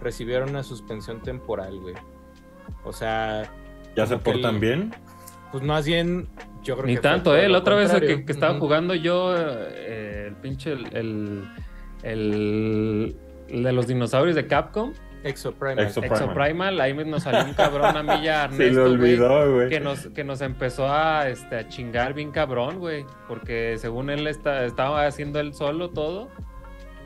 recibieron 0.01 0.51
una 0.51 0.63
suspensión 0.63 1.21
temporal, 1.23 1.79
güey. 1.81 1.95
O 2.85 2.93
sea, 2.93 3.51
¿Ya 3.97 4.07
se 4.07 4.17
portan 4.19 4.55
el- 4.57 4.61
bien? 4.61 4.95
pues 5.53 5.63
más 5.63 5.87
bien 5.87 6.29
yo 6.63 6.75
creo 6.77 6.87
Ni 6.87 6.95
que 6.95 7.01
fue 7.01 7.11
tanto, 7.11 7.37
¿eh? 7.37 7.49
La 7.49 7.59
otra 7.59 7.75
vez 7.77 7.93
que, 7.93 8.25
que 8.25 8.33
estaba 8.33 8.59
jugando 8.59 8.95
yo, 8.95 9.35
eh, 9.37 10.25
el 10.29 10.37
pinche, 10.37 10.73
el, 10.73 11.45
el- 12.03 13.17
el 13.49 13.63
de 13.63 13.73
los 13.73 13.87
dinosaurios 13.87 14.35
de 14.35 14.47
Capcom, 14.47 14.93
Exoprimal. 15.25 15.87
Exo- 15.87 16.05
Exoprimal, 16.05 16.81
ahí 16.81 16.95
nos 16.95 17.23
salió 17.25 17.45
un 17.45 17.55
cabrón 17.55 17.97
a 17.97 18.03
mí 18.03 18.23
ya, 18.23 18.49
Se 18.53 18.55
Ernesto, 18.69 18.83
güey, 18.83 18.93
olvidó, 18.93 19.53
güey. 19.55 19.69
que 19.71 19.81
nos, 19.81 20.07
que 20.09 20.23
nos 20.25 20.41
empezó 20.43 20.87
a, 20.89 21.29
este, 21.29 21.57
a 21.57 21.69
chingar 21.69 22.15
bien 22.15 22.31
cabrón, 22.31 22.79
güey, 22.79 23.05
porque 23.27 23.77
según 23.79 24.11
él 24.11 24.27
está, 24.27 24.65
estaba 24.65 25.07
haciendo 25.07 25.41
él 25.41 25.55
solo 25.55 25.91
todo, 25.91 26.29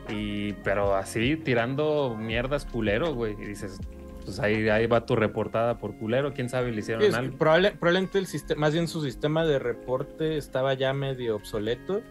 y 0.09 0.53
pero 0.63 0.95
así 0.95 1.35
tirando 1.37 2.15
mierdas 2.17 2.65
culero, 2.65 3.13
güey, 3.13 3.33
y 3.33 3.45
dices, 3.45 3.79
pues 4.25 4.39
ahí, 4.39 4.67
ahí 4.69 4.85
va 4.87 5.05
tu 5.05 5.15
reportada 5.15 5.77
por 5.77 5.95
culero, 5.97 6.33
quién 6.33 6.49
sabe, 6.49 6.71
le 6.71 6.79
hicieron 6.79 7.03
Sí, 7.03 7.11
algo. 7.15 7.37
probable- 7.37 7.71
probablemente 7.71 8.17
el 8.17 8.25
sistema, 8.27 8.61
más 8.61 8.73
bien 8.73 8.87
su 8.87 9.01
sistema 9.03 9.45
de 9.45 9.59
reporte 9.59 10.37
estaba 10.37 10.73
ya 10.73 10.93
medio 10.93 11.35
obsoleto 11.35 12.01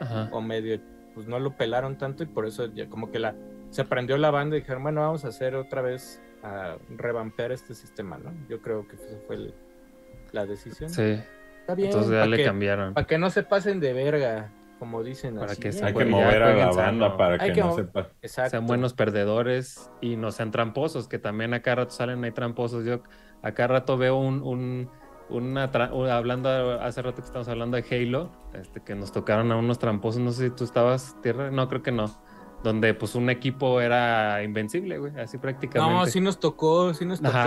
Ajá. 0.00 0.28
o 0.32 0.40
medio, 0.40 0.80
pues 1.14 1.26
no 1.26 1.38
lo 1.38 1.56
pelaron 1.56 1.98
tanto 1.98 2.22
y 2.22 2.26
por 2.26 2.46
eso 2.46 2.66
ya 2.72 2.88
como 2.88 3.10
que 3.10 3.18
la 3.18 3.34
se 3.70 3.84
prendió 3.84 4.16
la 4.18 4.30
banda 4.30 4.56
y 4.56 4.60
dijeron, 4.60 4.82
bueno, 4.82 5.00
vamos 5.00 5.24
a 5.24 5.28
hacer 5.28 5.54
otra 5.54 5.82
vez 5.82 6.20
a 6.42 6.76
revampear 6.96 7.52
este 7.52 7.74
sistema, 7.74 8.18
¿no? 8.18 8.32
Yo 8.48 8.60
creo 8.60 8.86
que 8.88 8.96
esa 8.96 9.16
fue 9.26 9.36
el- 9.36 9.54
la 10.32 10.46
decisión. 10.46 10.90
Sí, 10.90 11.20
Está 11.60 11.74
bien, 11.74 11.88
entonces 11.90 12.12
ya 12.12 12.18
para 12.20 12.30
le 12.30 12.36
que, 12.38 12.44
cambiaron. 12.44 12.94
pa' 12.94 13.04
que 13.06 13.18
no 13.18 13.30
se 13.30 13.42
pasen 13.42 13.78
de 13.80 13.92
verga, 13.92 14.52
como 14.78 15.02
dicen 15.02 15.36
Para 15.36 15.52
así. 15.52 15.60
que 15.60 15.72
se 15.72 15.84
Hay 15.84 15.92
que 15.94 16.04
mover 16.06 16.42
a 16.42 16.54
la 16.54 16.66
banda 16.72 17.06
sano. 17.06 17.16
para 17.16 17.34
Hay 17.34 17.48
que 17.50 17.52
que 17.52 17.60
no 17.60 17.72
sepa. 17.74 18.08
Exacto. 18.22 18.50
sean 18.50 18.66
buenos 18.66 18.94
perdedores 18.94 19.90
y 20.00 20.16
no 20.16 20.32
sean 20.32 20.50
tramposos, 20.50 21.06
que 21.06 21.18
también 21.18 21.52
acá 21.54 21.74
rato 21.74 21.90
salen 21.92 22.24
ahí 22.24 22.32
tramposos. 22.32 22.84
Yo 22.84 23.02
acá 23.42 23.66
rato 23.66 23.96
veo 23.98 24.16
un, 24.18 24.42
un 24.42 24.90
una 25.28 25.64
hablando 25.64 26.48
hace 26.80 27.02
rato 27.02 27.16
que 27.22 27.26
estamos 27.26 27.46
hablando 27.48 27.76
de 27.76 27.84
Halo, 27.88 28.32
este 28.52 28.80
que 28.82 28.96
nos 28.96 29.12
tocaron 29.12 29.52
a 29.52 29.56
unos 29.56 29.78
tramposos, 29.78 30.20
no 30.20 30.32
sé 30.32 30.48
si 30.48 30.54
tú 30.56 30.64
estabas 30.64 31.16
tierra, 31.22 31.50
no 31.52 31.68
creo 31.68 31.82
que 31.82 31.92
no. 31.92 32.06
Donde 32.62 32.92
pues 32.94 33.14
un 33.14 33.30
equipo 33.30 33.80
era 33.80 34.42
invencible, 34.42 34.98
güey, 34.98 35.18
así 35.18 35.38
prácticamente. 35.38 35.94
No, 35.94 36.06
sí 36.06 36.20
nos 36.20 36.38
tocó, 36.38 36.92
sí 36.92 37.06
nos 37.06 37.20
tocó. 37.22 37.38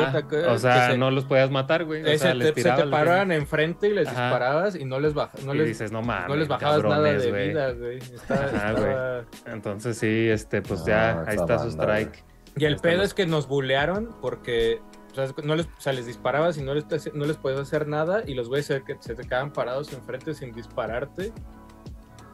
O 0.49 0.57
sea, 0.57 0.91
se- 0.91 0.97
no 0.97 1.11
los 1.11 1.25
podías 1.25 1.51
matar, 1.51 1.85
güey. 1.85 2.01
O 2.01 2.05
sea, 2.05 2.17
se, 2.17 2.33
les 2.35 2.53
te, 2.53 2.61
se 2.63 2.71
te 2.71 2.87
paraban 2.87 3.31
enfrente 3.31 3.87
y 3.89 3.93
les 3.93 4.07
Ajá. 4.07 4.23
disparabas 4.29 4.75
y 4.75 4.85
no 4.85 4.99
les, 4.99 5.13
baja, 5.13 5.33
no 5.45 5.53
y 5.53 5.59
les, 5.59 5.67
dices, 5.67 5.91
no 5.91 6.01
mames, 6.01 6.29
no 6.29 6.35
les 6.35 6.47
bajabas 6.47 6.83
nada 6.83 7.01
de 7.13 7.29
güey". 7.29 7.49
vida, 7.49 7.71
güey. 7.73 7.99
Ajá, 8.29 8.45
estaba- 8.71 9.25
Entonces 9.45 9.97
sí, 9.97 10.29
este, 10.29 10.61
pues 10.61 10.81
Ah, 10.81 10.85
ya, 10.87 11.11
ahí 11.27 11.35
esa 11.35 11.43
está 11.43 11.59
su 11.59 11.67
banda, 11.69 11.85
güey. 11.85 12.01
strike. 12.05 12.23
Y 12.57 12.65
el 12.65 12.77
pedo 12.77 12.97
los- 12.97 13.07
es 13.07 13.13
que 13.13 13.25
nos 13.25 13.47
bulearon 13.47 14.09
porque 14.21 14.81
o 15.11 15.15
sea, 15.15 15.27
no 15.43 15.55
les, 15.55 15.67
o 15.67 15.69
sea, 15.81 15.93
les 15.93 16.07
disparabas 16.07 16.57
y 16.57 16.63
no 16.63 16.73
les, 16.73 16.85
no 17.13 17.25
les 17.25 17.37
podías 17.37 17.59
hacer 17.59 17.87
nada 17.87 18.23
y 18.25 18.33
los 18.33 18.47
güeyes 18.49 18.65
se, 18.65 18.83
que- 18.83 18.97
se 18.99 19.13
te 19.13 19.21
quedaban 19.23 19.53
parados 19.53 19.93
enfrente 19.93 20.33
sin 20.33 20.51
dispararte 20.53 21.31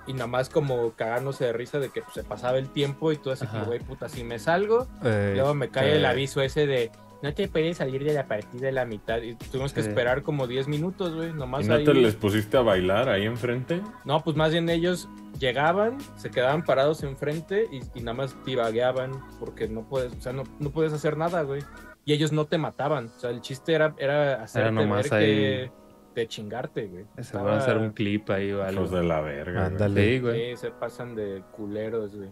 y 0.09 0.13
nada 0.13 0.27
más 0.27 0.49
como 0.49 0.91
cagándose 0.93 1.45
de 1.45 1.53
risa 1.53 1.79
de 1.79 1.89
que 1.89 2.01
pues, 2.01 2.13
se 2.15 2.23
pasaba 2.23 2.57
el 2.57 2.67
tiempo 2.69 3.11
y 3.13 3.17
tú 3.17 3.31
así 3.31 3.45
como, 3.47 3.65
güey, 3.65 3.79
puta, 3.79 4.09
si 4.09 4.23
me 4.23 4.39
salgo, 4.39 4.87
Eh, 5.03 5.31
luego 5.35 5.53
me 5.53 5.69
cae 5.69 5.95
el 5.95 6.03
eh. 6.03 6.07
aviso 6.07 6.41
ese 6.41 6.65
de 6.67 6.91
no 7.21 7.33
te 7.33 7.49
puedes 7.49 7.75
salir 7.77 8.03
de 8.05 8.13
la 8.13 8.27
partida 8.27 8.67
de 8.67 8.71
la 8.71 8.85
mitad 8.85 9.21
y 9.21 9.35
tuvimos 9.35 9.73
que 9.73 9.83
Sí. 9.83 9.89
esperar 9.89 10.23
como 10.23 10.47
10 10.47 10.69
minutos, 10.69 11.13
güey, 11.13 11.33
nomás 11.33 11.65
¿Y 11.65 11.67
no 11.69 11.75
ahí. 11.75 11.83
te 11.83 11.93
les 11.93 12.15
pusiste 12.15 12.55
a 12.57 12.61
bailar 12.61 13.09
ahí 13.09 13.25
enfrente? 13.25 13.81
No, 14.05 14.23
pues 14.23 14.37
más 14.37 14.51
bien 14.53 14.69
ellos 14.69 15.09
llegaban, 15.37 15.97
se 16.17 16.31
quedaban 16.31 16.63
parados 16.63 17.03
enfrente 17.03 17.67
y, 17.71 17.81
y 17.93 18.01
nada 18.01 18.13
más 18.13 18.35
divagueaban 18.45 19.11
porque 19.39 19.67
no 19.67 19.83
puedes, 19.83 20.13
o 20.13 20.21
sea, 20.21 20.31
no, 20.33 20.43
no 20.59 20.69
puedes 20.71 20.93
hacer 20.93 21.17
nada, 21.17 21.41
güey. 21.43 21.61
Y 22.05 22.13
ellos 22.13 22.31
no 22.31 22.45
te 22.45 22.57
mataban. 22.57 23.07
O 23.15 23.19
sea, 23.19 23.29
el 23.29 23.41
chiste 23.41 23.73
era, 23.73 23.93
era 23.99 24.41
hacerte 24.41 24.71
nomás 24.71 25.09
ver 25.09 25.13
ahí- 25.19 25.25
que 25.27 25.71
de 26.19 26.27
chingarte, 26.27 26.87
güey. 26.87 27.05
Se 27.21 27.35
van 27.37 27.47
a 27.47 27.57
hacer 27.57 27.77
un 27.77 27.91
clip 27.91 28.29
ahí 28.29 28.51
o 28.51 28.63
algo. 28.63 28.81
Hijos 28.85 28.91
de 28.91 29.03
la 29.03 29.21
verga. 29.21 29.51
güey. 29.61 29.65
Ándale. 29.73 30.05
Sí, 30.13 30.19
güey. 30.19 30.51
Sí, 30.55 30.57
se 30.61 30.71
pasan 30.71 31.15
de 31.15 31.43
culeros, 31.51 32.15
güey. 32.15 32.29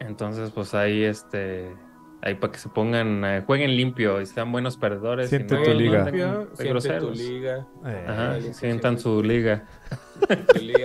Entonces, 0.00 0.50
pues 0.50 0.74
ahí, 0.74 1.04
este, 1.04 1.72
ahí 2.22 2.34
para 2.34 2.52
que 2.52 2.58
se 2.58 2.68
pongan, 2.68 3.24
eh, 3.24 3.42
jueguen 3.46 3.76
limpio 3.76 4.20
y 4.20 4.26
sean 4.26 4.50
buenos 4.52 4.76
perdedores. 4.76 5.26
y 5.26 5.36
Siente 5.36 5.54
no- 5.54 5.62
tu 5.62 5.70
no 5.70 5.76
liga. 5.76 6.04
de 6.04 6.46
siente 6.56 6.98
tu 7.00 7.10
liga. 7.12 7.66
eh, 7.86 8.06
Ajá, 8.08 8.40
sientan 8.52 8.98
su 8.98 9.22
liga. 9.22 9.64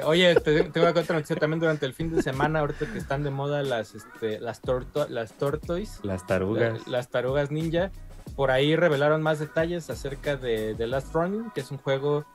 Oye, 0.06 0.36
te, 0.36 0.64
te 0.64 0.80
voy 0.80 0.90
a 0.90 0.94
contar 0.94 1.22
también 1.24 1.60
durante 1.60 1.86
el 1.86 1.94
fin 1.94 2.14
de 2.14 2.22
semana, 2.22 2.60
ahorita 2.60 2.86
que 2.92 2.98
están 2.98 3.24
de 3.24 3.30
moda 3.32 3.64
las, 3.64 3.96
este, 3.96 4.40
las, 4.40 4.62
torto, 4.62 5.08
las 5.10 5.34
tortoise. 5.38 6.00
Las 6.04 6.26
tarugas. 6.28 6.86
La- 6.88 6.92
las 6.98 7.10
tarugas 7.10 7.52
ninja. 7.52 7.92
Por 8.36 8.52
ahí 8.52 8.76
revelaron 8.76 9.22
más 9.22 9.40
detalles 9.40 9.90
acerca 9.90 10.38
de 10.38 10.76
The 10.76 10.88
Last 10.88 11.14
Running, 11.14 11.52
que 11.52 11.62
es 11.62 11.72
un 11.72 11.78
juego 11.78 12.26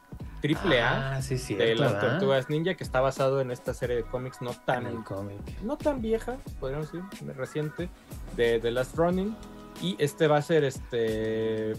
triple 0.40 0.82
A 0.82 1.16
Ah, 1.16 1.22
sí, 1.22 1.54
de 1.54 1.74
las 1.74 1.98
tortugas 1.98 2.50
ninja, 2.50 2.74
que 2.74 2.84
está 2.84 3.00
basado 3.00 3.40
en 3.40 3.50
esta 3.50 3.72
serie 3.72 3.96
de 3.96 4.02
cómics 4.02 4.42
no 4.42 4.50
tan, 4.66 5.02
cómic. 5.02 5.40
no 5.62 5.78
tan 5.78 6.02
vieja, 6.02 6.36
podríamos 6.60 6.92
decir, 6.92 7.34
reciente, 7.34 7.88
de 8.36 8.60
The 8.60 8.70
Last 8.70 8.94
Running. 8.96 9.34
Y 9.80 9.96
este 9.98 10.28
va 10.28 10.36
a 10.36 10.42
ser 10.42 10.64
este 10.64 11.72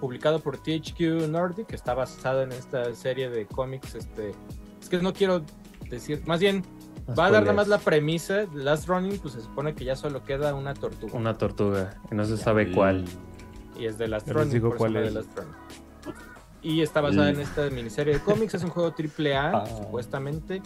publicado 0.00 0.40
por 0.40 0.56
THQ 0.56 1.28
Nordic, 1.28 1.66
que 1.66 1.76
está 1.76 1.94
basado 1.94 2.42
en 2.42 2.52
esta 2.52 2.94
serie 2.94 3.28
de 3.28 3.46
cómics. 3.46 3.94
Este, 3.94 4.32
es 4.80 4.88
que 4.88 4.98
no 4.98 5.12
quiero 5.12 5.42
decir, 5.88 6.22
más 6.26 6.40
bien, 6.40 6.64
va 7.16 7.26
a 7.26 7.30
dar 7.30 7.42
nada 7.42 7.54
más 7.54 7.68
la 7.68 7.78
premisa. 7.78 8.46
The 8.46 8.58
Last 8.58 8.88
Running, 8.88 9.18
pues 9.18 9.34
se 9.34 9.42
supone 9.42 9.74
que 9.74 9.84
ya 9.84 9.96
solo 9.96 10.24
queda 10.24 10.54
una 10.54 10.74
tortuga. 10.74 11.12
Una 11.16 11.36
tortuga. 11.36 11.94
Y 12.10 12.14
no 12.14 12.24
se 12.24 12.36
sabe 12.36 12.72
cuál. 12.72 13.04
Y 13.78 13.86
es 13.86 13.96
de 13.98 14.08
les 14.08 14.26
Running. 14.26 14.50
digo 14.52 14.68
por 14.70 14.78
cuál 14.78 14.92
se 14.94 15.02
es. 15.02 15.08
The 15.08 15.14
Last 15.14 15.38
Running. 15.38 15.54
Y 16.62 16.80
está 16.82 17.00
basada 17.00 17.30
Y- 17.30 17.34
en 17.34 17.40
esta 17.40 17.70
miniserie 17.70 18.14
de 18.14 18.20
cómics. 18.20 18.54
Es 18.54 18.62
un 18.64 18.70
juego 18.70 18.92
triple 18.92 19.36
A, 19.36 19.50
Ah. 19.62 19.66
supuestamente, 19.66 20.62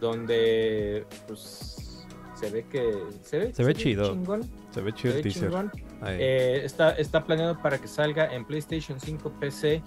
donde 0.00 1.06
pues 1.26 2.06
se 2.34 2.50
ve 2.50 2.66
que 2.66 2.94
se 3.22 3.38
ve, 3.38 3.52
Se 3.54 3.64
ve 3.64 3.74
chido. 3.74 4.12
chingón, 4.12 4.42
se 4.70 4.80
ve 4.80 4.90
se 4.92 4.96
chido 4.96 5.10
el 5.14 5.16
ve 5.18 5.22
teaser. 5.22 5.42
chingón. 5.50 5.72
Ahí. 6.00 6.16
Eh, 6.20 6.64
está, 6.64 6.90
está 6.92 7.24
planeado 7.24 7.60
para 7.60 7.78
que 7.78 7.88
salga 7.88 8.32
en 8.34 8.44
PlayStation 8.44 8.98
5, 9.00 9.30
PC 9.40 9.82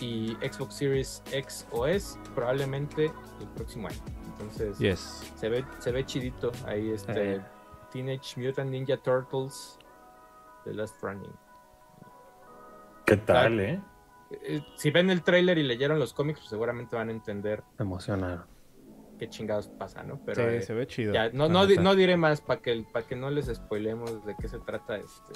y 0.00 0.36
Xbox 0.42 0.74
Series 0.74 1.22
X 1.32 1.66
o 1.70 1.86
S 1.86 2.18
probablemente 2.34 3.06
el 3.40 3.48
próximo 3.54 3.88
año. 3.88 3.98
Entonces 4.32 4.78
yes. 4.78 5.32
se 5.36 5.48
ve 5.48 5.64
se 5.78 5.92
ve 5.92 6.04
chidito 6.04 6.50
ahí 6.66 6.90
este 6.90 7.34
Eh. 7.36 7.40
Teenage 7.92 8.40
Mutant 8.40 8.70
Ninja 8.70 8.96
Turtles 8.96 9.78
The 10.64 10.74
Last 10.74 10.96
Running. 11.02 11.30
¿Qué 13.06 13.16
tal, 13.16 13.60
eh? 13.60 13.80
Eh, 14.30 14.62
si 14.76 14.90
ven 14.90 15.10
el 15.10 15.22
tráiler 15.22 15.58
y 15.58 15.62
leyeron 15.62 15.98
los 15.98 16.12
cómics, 16.12 16.40
pues 16.40 16.50
seguramente 16.50 16.96
van 16.96 17.08
a 17.08 17.12
entender 17.12 17.62
emocionaron. 17.78 18.44
qué 19.18 19.28
chingados 19.28 19.68
pasa, 19.68 20.02
¿no? 20.02 20.20
Pero 20.24 20.42
sí, 20.50 20.56
eh, 20.56 20.62
se 20.62 20.74
ve 20.74 20.86
chido. 20.86 21.12
ya, 21.14 21.30
no, 21.30 21.48
no, 21.48 21.66
no 21.66 21.94
diré 21.94 22.16
más 22.16 22.40
para 22.40 22.60
que, 22.60 22.84
para 22.92 23.06
que 23.06 23.14
no 23.16 23.30
les 23.30 23.46
spoilemos 23.46 24.24
de 24.26 24.34
qué 24.40 24.48
se 24.48 24.58
trata 24.60 24.96
este 24.96 25.32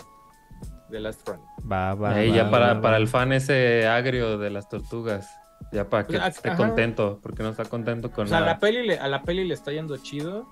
The 0.91 1.01
Last 1.01 1.29
Running. 1.29 1.45
Va, 1.71 1.95
va. 1.95 2.11
Ahí 2.15 2.31
va, 2.31 2.37
ya 2.37 2.51
para, 2.51 2.75
va, 2.75 2.81
para 2.81 2.93
va. 2.93 2.97
el 2.99 3.09
fan 3.09 3.33
ese 3.33 3.87
agrio 3.87 4.39
de 4.39 4.51
las 4.51 4.69
tortugas. 4.69 5.31
Ya 5.73 5.89
para 5.89 6.07
que 6.07 6.19
Pues, 6.19 6.37
esté 6.37 6.49
ajá. 6.49 6.57
contento, 6.57 7.21
porque 7.23 7.43
no 7.43 7.51
está 7.51 7.65
contento 7.67 8.11
con 8.11 8.25
O 8.25 8.29
sea, 8.29 8.39
a 8.39 8.41
la 8.41 8.59
peli 8.59 8.87
le, 8.87 8.99
a 8.99 9.07
la 9.09 9.23
peli 9.23 9.45
le 9.45 9.55
está 9.55 9.71
yendo 9.71 9.97
chido. 9.99 10.49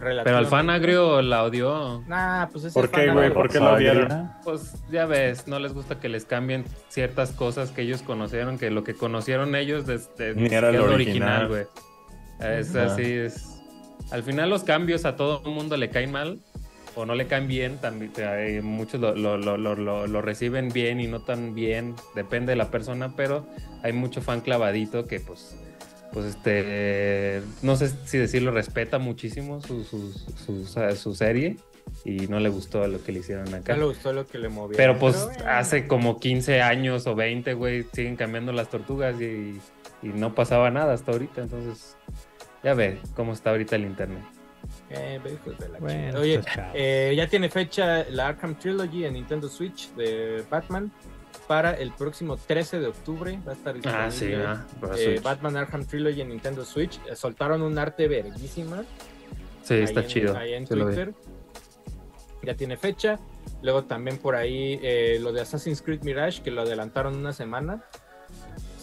Pero 0.00 0.36
al 0.38 0.46
fan 0.46 0.70
agrio 0.70 1.22
la 1.22 1.44
odió. 1.44 2.02
Nah, 2.06 2.46
pues 2.46 2.64
ese 2.64 2.74
¿Por 2.74 2.90
qué, 2.90 3.10
güey? 3.10 3.32
¿Por 3.32 3.48
qué 3.50 3.58
lo 3.60 3.72
odiaron? 3.74 4.30
Pues 4.44 4.74
ya 4.90 5.06
ves, 5.06 5.46
no 5.48 5.58
les 5.58 5.72
gusta 5.74 5.98
que 6.00 6.08
les 6.08 6.24
cambien 6.24 6.64
ciertas 6.88 7.32
cosas 7.32 7.70
que 7.70 7.82
ellos 7.82 8.02
conocieron, 8.02 8.58
que 8.58 8.70
lo 8.70 8.84
que 8.84 8.94
conocieron 8.94 9.54
ellos 9.54 9.86
desde 9.86 10.34
Ni 10.34 10.46
era 10.54 10.70
es 10.70 10.80
original. 10.80 11.48
güey. 11.48 11.64
Es 12.40 12.74
así, 12.76 13.02
es. 13.12 13.60
Al 14.10 14.22
final 14.22 14.48
los 14.48 14.64
cambios 14.64 15.04
a 15.04 15.16
todo 15.16 15.42
el 15.44 15.50
mundo 15.52 15.76
le 15.76 15.90
caen 15.90 16.12
mal 16.12 16.38
o 16.94 17.04
no 17.04 17.14
le 17.14 17.26
caen 17.26 17.46
bien, 17.46 17.78
también 17.78 18.10
eh, 18.18 18.60
muchos 18.62 19.00
lo, 19.00 19.14
lo- 19.14 19.36
lo- 19.36 19.56
lo- 19.56 19.74
lo- 19.76 20.06
lo 20.06 20.22
reciben 20.22 20.70
bien 20.70 21.00
y 21.00 21.06
no 21.06 21.20
tan 21.20 21.54
bien, 21.54 21.94
depende 22.14 22.50
de 22.52 22.56
la 22.56 22.70
persona, 22.70 23.12
pero 23.16 23.46
hay 23.82 23.92
mucho 23.92 24.20
fan 24.22 24.40
clavadito 24.40 25.06
que 25.06 25.20
pues 25.20 25.54
pues 26.12 26.26
este 26.26 27.42
no 27.62 27.76
sé 27.76 27.90
si 28.04 28.18
decirlo 28.18 28.50
respeta 28.50 28.98
muchísimo 28.98 29.60
su, 29.60 29.84
su, 29.84 30.12
su- 30.12 30.64
su- 30.66 30.96
su 30.96 31.14
serie 31.14 31.56
y 32.04 32.26
no 32.28 32.38
le 32.40 32.48
gustó 32.48 32.86
lo 32.86 33.02
que 33.02 33.12
le 33.12 33.20
hicieron 33.20 33.52
acá. 33.54 33.74
No 33.74 33.80
le 33.80 33.86
gustó 33.86 34.12
lo 34.12 34.26
que 34.26 34.38
le 34.38 34.48
movió. 34.48 34.76
Pero 34.76 34.98
pues 34.98 35.24
bueno. 35.24 35.44
hace 35.50 35.86
como 35.86 36.18
15 36.20 36.60
años 36.62 37.06
o 37.06 37.14
20, 37.14 37.54
güey, 37.54 37.86
siguen 37.92 38.16
cambiando 38.16 38.52
las 38.52 38.68
tortugas 38.68 39.20
y, 39.20 39.58
y 40.02 40.08
no 40.08 40.34
pasaba 40.34 40.70
nada 40.70 40.92
hasta 40.92 41.12
ahorita. 41.12 41.42
Entonces, 41.42 41.96
ya 42.62 42.74
ve 42.74 42.98
cómo 43.16 43.32
está 43.32 43.50
ahorita 43.50 43.76
el 43.76 43.82
internet. 43.84 44.22
Eh, 44.90 45.18
de 45.58 45.68
la 45.68 45.78
Bueno. 45.78 46.20
Oye, 46.20 46.40
eh, 46.74 47.14
ya 47.16 47.26
tiene 47.26 47.48
fecha 47.48 48.04
la 48.10 48.28
Arkham 48.28 48.54
Trilogy 48.58 49.04
en 49.06 49.14
Nintendo 49.14 49.48
Switch 49.48 49.90
de 49.94 50.44
Batman 50.50 50.92
para 51.48 51.72
el 51.72 51.92
próximo 51.92 52.36
13 52.36 52.78
de 52.78 52.86
octubre. 52.86 53.40
Va 53.46 53.52
a 53.52 53.54
estar 53.54 53.74
disponible. 53.74 54.04
Ah, 54.04 54.10
sí, 54.10 54.32
ah, 54.34 54.66
para 54.80 54.96
eh. 54.98 55.18
Batman 55.20 55.56
Arkham 55.56 55.84
Trilogy 55.84 56.20
en 56.20 56.28
Nintendo 56.28 56.64
Switch. 56.64 57.00
Eh, 57.10 57.16
soltaron 57.16 57.62
un 57.62 57.76
arte 57.78 58.06
verguísima. 58.06 58.84
Sí, 59.64 59.74
está 59.74 60.00
en- 60.02 60.06
chido. 60.06 60.36
Ahí 60.36 60.52
en 60.52 60.66
sí. 60.66 60.74
Twitter. 60.74 61.14
Ya 62.42 62.54
tiene 62.54 62.76
fecha. 62.76 63.18
Luego 63.62 63.84
también 63.84 64.18
por 64.18 64.36
ahí 64.36 64.78
eh, 64.82 65.18
lo 65.20 65.32
de 65.32 65.40
Assassin's 65.40 65.82
Creed 65.82 66.02
Mirage, 66.02 66.42
que 66.42 66.50
lo 66.50 66.62
adelantaron 66.62 67.16
una 67.16 67.32
semana. 67.32 67.82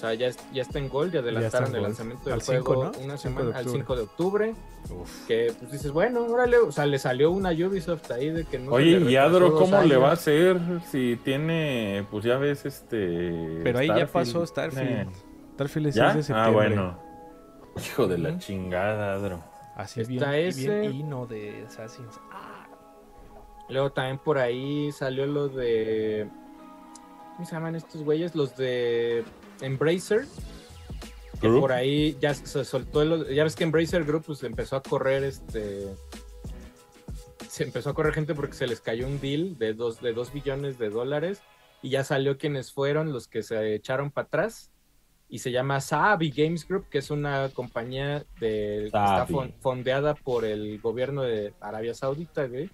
O 0.05 0.07
sea, 0.09 0.13
ya, 0.13 0.27
es- 0.27 0.39
ya 0.53 0.61
está 0.61 0.77
en 0.79 0.89
Gold, 0.89 1.13
ya 1.13 1.19
adelantaron 1.21 1.75
el 1.75 1.81
lanzamiento 1.81 2.25
del 2.25 2.33
Al 2.33 2.41
juego 2.45 2.65
5, 2.67 2.83
¿no? 2.99 3.03
una 3.05 3.17
5 3.17 3.17
semana 3.17 3.41
al 3.57 3.65
octubre. 3.65 3.71
5 3.79 3.95
de 3.95 4.01
octubre. 4.03 4.53
Uf. 4.91 5.27
Que 5.27 5.53
pues 5.57 5.71
dices, 5.71 5.91
bueno, 5.91 6.25
órale, 6.25 6.57
o 6.57 6.71
sea, 6.71 6.85
le 6.85 6.99
salió 6.99 7.31
una 7.31 7.49
Ubisoft 7.51 8.11
ahí 8.11 8.29
de 8.29 8.45
que 8.45 8.59
no 8.59 8.69
se 8.71 8.75
Oye, 8.77 8.99
le 8.99 9.11
¿y 9.11 9.15
Adro 9.15 9.55
cómo 9.55 9.81
le 9.81 9.97
va 9.97 10.09
a 10.09 10.13
hacer 10.13 10.59
si 10.91 11.15
tiene, 11.23 12.05
pues 12.11 12.23
ya 12.23 12.37
ves, 12.37 12.65
este... 12.65 13.61
Pero 13.63 13.79
ahí 13.79 13.87
ya 13.87 14.05
pasó 14.05 14.45
Starfield. 14.45 14.89
Eh, 14.89 15.07
Starfield 15.55 15.87
es 15.87 15.95
¿Ya? 15.95 16.11
6 16.13 16.27
de 16.27 16.33
Ah, 16.33 16.45
septiembre. 16.45 16.75
bueno. 16.75 16.99
Hijo 17.77 18.07
de 18.07 18.17
la 18.19 18.37
chingada, 18.37 19.13
Adro. 19.15 19.43
Así 19.75 20.01
Está 20.01 20.31
bien, 20.31 20.47
ese. 20.47 20.79
bien 20.81 20.93
hino 20.93 21.25
de 21.25 21.65
Assassin's. 21.67 22.19
Luego 23.69 23.91
también 23.91 24.19
por 24.19 24.37
ahí 24.37 24.91
salió 24.91 25.25
lo 25.25 25.49
de. 25.49 26.27
¿Cómo 27.35 27.45
se 27.45 27.51
llaman 27.55 27.75
estos 27.75 28.03
güeyes? 28.03 28.35
Los 28.35 28.55
de 28.55 29.25
Embracer. 29.61 30.25
Que 31.41 31.47
Group. 31.47 31.61
por 31.61 31.71
ahí 31.73 32.17
ya 32.21 32.33
se 32.33 32.63
soltó. 32.63 33.01
el- 33.01 33.33
ya 33.35 33.43
ves 33.43 33.55
que 33.55 33.63
Embracer 33.65 34.05
Group 34.05 34.23
pues 34.27 34.43
empezó 34.43 34.75
a 34.77 34.81
correr 34.83 35.23
este. 35.23 35.87
Se 37.49 37.63
empezó 37.63 37.89
a 37.89 37.93
correr 37.93 38.13
gente 38.13 38.33
porque 38.35 38.53
se 38.53 38.67
les 38.67 38.81
cayó 38.81 39.07
un 39.07 39.19
deal 39.19 39.57
de 39.57 39.73
dos, 39.73 40.01
de 40.01 40.13
dos 40.13 40.31
billones 40.33 40.77
de 40.77 40.89
dólares. 40.89 41.41
Y 41.81 41.89
ya 41.89 42.03
salió 42.03 42.37
quienes 42.37 42.71
fueron 42.71 43.11
los 43.13 43.27
que 43.27 43.43
se 43.43 43.75
echaron 43.75 44.11
para 44.11 44.27
atrás. 44.27 44.71
Y 45.27 45.39
se 45.39 45.51
llama 45.51 45.81
Saabi 45.81 46.29
Games 46.31 46.67
Group, 46.67 46.87
que 46.89 46.99
es 46.99 47.09
una 47.11 47.49
compañía 47.49 48.19
de, 48.39 48.79
que 48.81 48.85
está 48.85 49.27
fondeada 49.59 50.13
por 50.15 50.45
el 50.45 50.79
gobierno 50.79 51.23
de 51.23 51.53
Arabia 51.59 51.93
Saudita, 51.93 52.45
güey. 52.45 52.69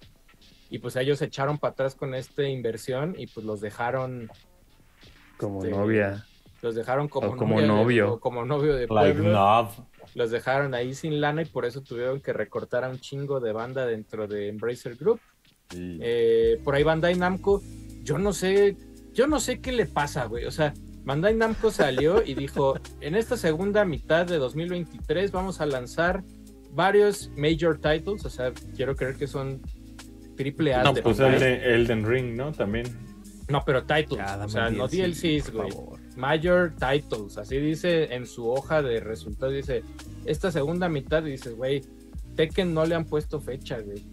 Y 0.70 0.78
pues 0.78 0.96
ellos 0.96 1.18
se 1.18 1.26
echaron 1.26 1.58
para 1.58 1.72
atrás 1.72 1.94
con 1.94 2.14
esta 2.14 2.44
inversión 2.44 3.14
y 3.18 3.26
pues 3.26 3.44
los 3.44 3.60
dejaron, 3.60 4.30
Como 5.38 5.64
Este, 5.64 5.76
novia. 5.76 6.26
Los 6.62 6.74
dejaron 6.74 7.08
como, 7.08 7.28
O 7.28 7.36
como 7.36 7.56
novia 7.60 7.66
novio. 7.66 8.12
o 8.14 8.20
como 8.20 8.44
novio 8.46 8.74
de 8.74 8.86
Like 8.86 9.18
pueblo. 9.20 9.32
Nod. 9.32 9.66
los 10.14 10.30
dejaron 10.30 10.74
ahí 10.74 10.94
sin 10.94 11.20
lana 11.20 11.42
y 11.42 11.46
por 11.46 11.64
eso 11.66 11.82
tuvieron 11.82 12.20
que 12.20 12.32
recortar 12.32 12.84
a 12.84 12.88
un 12.88 12.98
chingo 12.98 13.40
de 13.40 13.52
banda 13.52 13.84
dentro 13.84 14.26
de 14.28 14.48
Embracer 14.48 14.96
Group. 14.96 15.20
Eh, 15.74 16.60
por 16.64 16.74
ahí 16.74 16.82
Bandai 16.82 17.16
Namco, 17.16 17.62
yo 18.02 18.18
no 18.18 18.32
sé, 18.32 18.76
yo 19.12 19.26
no 19.26 19.40
sé 19.40 19.60
qué 19.60 19.72
le 19.72 19.86
pasa, 19.86 20.26
güey. 20.26 20.44
O 20.44 20.50
sea, 20.50 20.72
Bandai 21.04 21.34
Namco 21.34 21.70
salió 21.70 22.22
y 22.24 22.34
dijo, 22.34 22.78
en 23.00 23.14
esta 23.16 23.36
segunda 23.36 23.84
mitad 23.84 24.26
de 24.26 24.38
2023 24.38 25.32
vamos 25.32 25.60
a 25.60 25.66
lanzar 25.66 26.22
varios 26.72 27.30
major 27.36 27.78
titles, 27.78 28.24
o 28.24 28.30
sea, 28.30 28.52
quiero 28.76 28.94
creer 28.96 29.16
que 29.16 29.26
son 29.26 29.60
triple 30.36 30.74
A 30.74 30.82
No, 30.84 30.92
de 30.92 31.02
pues 31.02 31.18
el 31.18 31.38
de 31.38 31.74
Elden 31.74 32.06
Ring, 32.06 32.36
¿no? 32.36 32.52
También. 32.52 32.86
No, 33.48 33.62
pero 33.66 33.82
titles, 33.84 34.16
Ya, 34.18 34.42
o 34.44 34.48
sea, 34.48 34.70
no 34.70 34.86
DLCs, 34.88 35.50
por 35.50 35.54
güey. 35.62 35.70
favor. 35.72 35.98
Major 36.16 36.72
titles, 36.78 37.38
así 37.38 37.58
dice 37.58 38.14
en 38.14 38.26
su 38.26 38.48
hoja 38.50 38.82
de 38.82 39.00
resultados, 39.00 39.54
dice, 39.54 39.82
esta 40.24 40.50
segunda 40.52 40.88
mitad, 40.88 41.24
y 41.24 41.32
dices, 41.32 41.54
güey, 41.56 41.82
Tekken 42.36 42.72
no 42.74 42.84
le 42.84 42.94
han 42.94 43.04
puesto 43.04 43.40
fecha, 43.40 43.78
güey. 43.80 44.04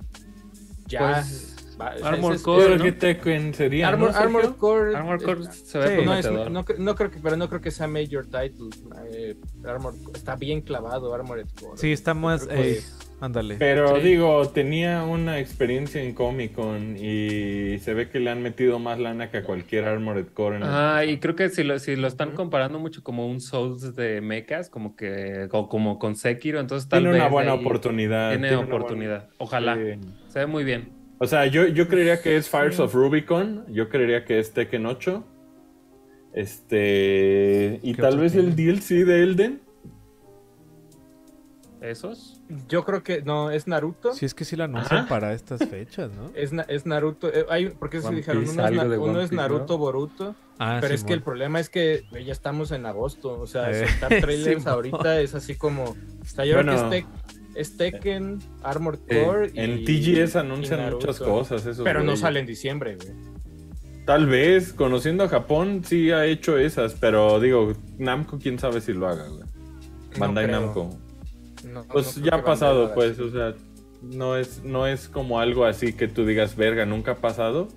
Ya. 0.87 1.13
Pues, 1.13 1.55
va- 1.79 1.95
Armor 2.07 2.35
es- 2.35 2.41
Core, 2.41 2.77
¿no? 2.77 2.83
¿qué 2.83 2.91
Tekken 2.91 3.53
sería? 3.53 3.87
Armor. 3.89 4.11
Armor 4.15 4.55
Core. 4.57 4.95
Armor 4.95 5.23
Core 5.23 5.43
se 5.51 5.77
ve 5.77 5.99
Sí. 5.99 6.05
no, 6.05 6.13
es- 6.15 6.25
no, 6.51 6.65
cre- 6.65 6.77
no 6.77 6.95
creo 6.95 7.11
que, 7.11 7.19
pero 7.19 7.37
no 7.37 7.47
creo 7.47 7.61
que 7.61 7.71
sea 7.71 7.87
Major 7.87 8.25
Title. 8.25 8.69
Eh, 9.11 9.35
Armor, 9.65 9.93
está 10.13 10.35
bien 10.35 10.61
clavado 10.61 11.13
Armored 11.13 11.47
Core. 11.59 11.77
Sí, 11.77 11.91
está 11.91 12.13
más. 12.13 12.47
ey, 12.49 12.79
ándale. 13.21 13.55
Pero 13.59 13.97
Sí. 13.97 14.01
digo, 14.01 14.47
tenía 14.49 15.03
una 15.03 15.39
experiencia 15.39 16.01
en 16.01 16.13
Comic 16.13 16.53
Con 16.53 16.95
y 16.97 17.77
se 17.79 17.93
ve 17.93 18.09
que 18.09 18.19
le 18.19 18.29
han 18.29 18.41
metido 18.41 18.79
más 18.79 18.99
lana 18.99 19.29
que 19.31 19.37
a 19.37 19.43
cualquier 19.43 19.85
Armored 19.85 20.27
Core. 20.33 20.57
En 20.57 20.63
el- 20.63 20.69
Ah, 20.71 21.03
y 21.05 21.17
creo 21.19 21.35
que 21.35 21.49
si 21.49 21.63
lo, 21.63 21.77
si 21.79 21.95
lo 21.95 22.07
están 22.07 22.31
comparando 22.31 22.79
mucho 22.79 23.03
como 23.03 23.27
un 23.27 23.41
Souls 23.41 23.95
de 23.95 24.21
mechas, 24.21 24.69
como 24.69 24.95
que 24.95 25.47
o 25.51 25.67
como 25.69 25.99
con 25.99 26.15
Sekiro, 26.15 26.59
entonces 26.59 26.87
tal 26.89 26.99
tiene 27.01 27.13
vez 27.13 27.21
una 27.21 27.29
buena 27.29 27.53
oportunidad. 27.53 28.29
Tiene 28.31 28.47
tiene 28.49 28.63
una 28.63 28.75
oportunidad. 28.75 29.29
Ojalá. 29.37 29.75
Sí. 29.75 29.99
Se 30.29 30.39
ve 30.39 30.45
muy 30.45 30.63
bien. 30.63 30.89
O 31.21 31.27
sea, 31.27 31.45
yo, 31.47 31.67
yo 31.67 31.87
creería 31.89 32.21
que 32.21 32.37
es 32.37 32.49
Fires 32.49 32.79
of 32.79 32.93
Rubicon, 32.93 33.65
yo 33.69 33.89
creería 33.89 34.23
que 34.23 34.39
es 34.39 34.53
Tekken 34.53 34.85
8. 34.85 35.25
Este. 36.33 37.79
Y 37.83 37.93
¿Qué 37.93 38.01
tal 38.01 38.17
vez 38.19 38.35
el 38.35 38.55
tiene? 38.55 38.73
DLC 38.79 39.03
de 39.05 39.23
Elden. 39.23 39.61
¿Esos? 41.81 42.38
Yo 42.67 42.83
creo 42.83 43.03
que 43.03 43.21
no, 43.21 43.51
es 43.51 43.67
Naruto. 43.67 44.13
Si 44.13 44.25
es 44.25 44.33
que 44.33 44.43
sí 44.43 44.55
la 44.55 44.63
anuncian 44.63 45.01
Ajá. 45.01 45.07
para 45.07 45.33
estas 45.33 45.67
fechas, 45.69 46.09
¿no? 46.11 46.31
Es, 46.33 46.51
es 46.67 46.85
Naruto. 46.87 47.27
eh, 47.31 47.45
hay, 47.49 47.69
porque 47.69 47.99
One 47.99 48.15
dijeron, 48.17 48.41
uno, 48.41 48.49
es, 48.49 48.55
na- 48.75 48.83
uno 48.97 49.27
Naruto 49.31 49.73
¿no? 49.73 49.77
Boruto. 49.77 50.35
Ah, 50.57 50.79
pero 50.81 50.93
es 50.95 51.03
que 51.03 51.13
el 51.13 51.21
problema 51.21 51.59
es 51.59 51.69
que 51.69 52.03
ya 52.25 52.31
estamos 52.31 52.71
en 52.71 52.85
agosto. 52.87 53.39
O 53.39 53.45
sea, 53.45 53.69
Eh, 53.69 53.87
soltar 53.87 54.09
trailers 54.21 54.65
ahorita 54.65 55.21
es 55.21 55.35
así 55.35 55.55
como. 55.55 55.95
Sea, 56.25 56.43
yo 56.45 56.55
Bueno. 56.55 56.71
creo 56.75 56.89
que 56.89 56.97
es, 56.97 57.03
Tek- 57.05 57.55
es 57.55 57.77
Tekken, 57.77 58.39
Armored 58.63 58.99
Eh, 59.09 59.23
Core. 59.25 59.51
y- 59.53 59.59
en 59.59 59.85
TGS 59.85 60.35
anuncian 60.37 60.89
muchas 60.91 61.19
cosas. 61.19 61.65
Esos 61.67 61.83
Pero 61.83 62.01
no 62.03 62.15
sale 62.15 62.39
en 62.39 62.45
diciembre, 62.47 62.95
güey. 62.95 63.13
Tal 64.07 64.25
vez, 64.25 64.73
conociendo 64.73 65.23
a 65.23 65.27
Japón, 65.29 65.83
sí 65.85 66.09
ha 66.09 66.25
hecho 66.25 66.57
esas. 66.57 66.95
Pero 66.95 67.39
digo, 67.39 67.73
Namco, 67.99 68.39
quién 68.39 68.57
sabe 68.57 68.81
si 68.81 68.91
lo 68.93 69.07
haga, 69.07 69.27
güey. 69.27 69.41
No 69.43 70.19
Bandai 70.19 70.47
creo. 70.47 70.61
Namco. 70.61 70.89
No- 71.63 71.83
Pues 71.85 72.17
no 72.17 72.25
ya 72.25 72.35
ha 72.35 72.43
pasado, 72.43 72.93
pues, 72.93 73.11
así. 73.13 73.21
o 73.21 73.31
sea, 73.31 73.53
no 74.01 74.37
es, 74.37 74.63
no 74.63 74.87
es 74.87 75.09
como 75.09 75.39
algo 75.39 75.65
así 75.65 75.93
que 75.93 76.07
tú 76.07 76.25
digas, 76.25 76.55
verga, 76.55 76.85
nunca 76.85 77.11
ha 77.11 77.15
pasado. 77.17 77.67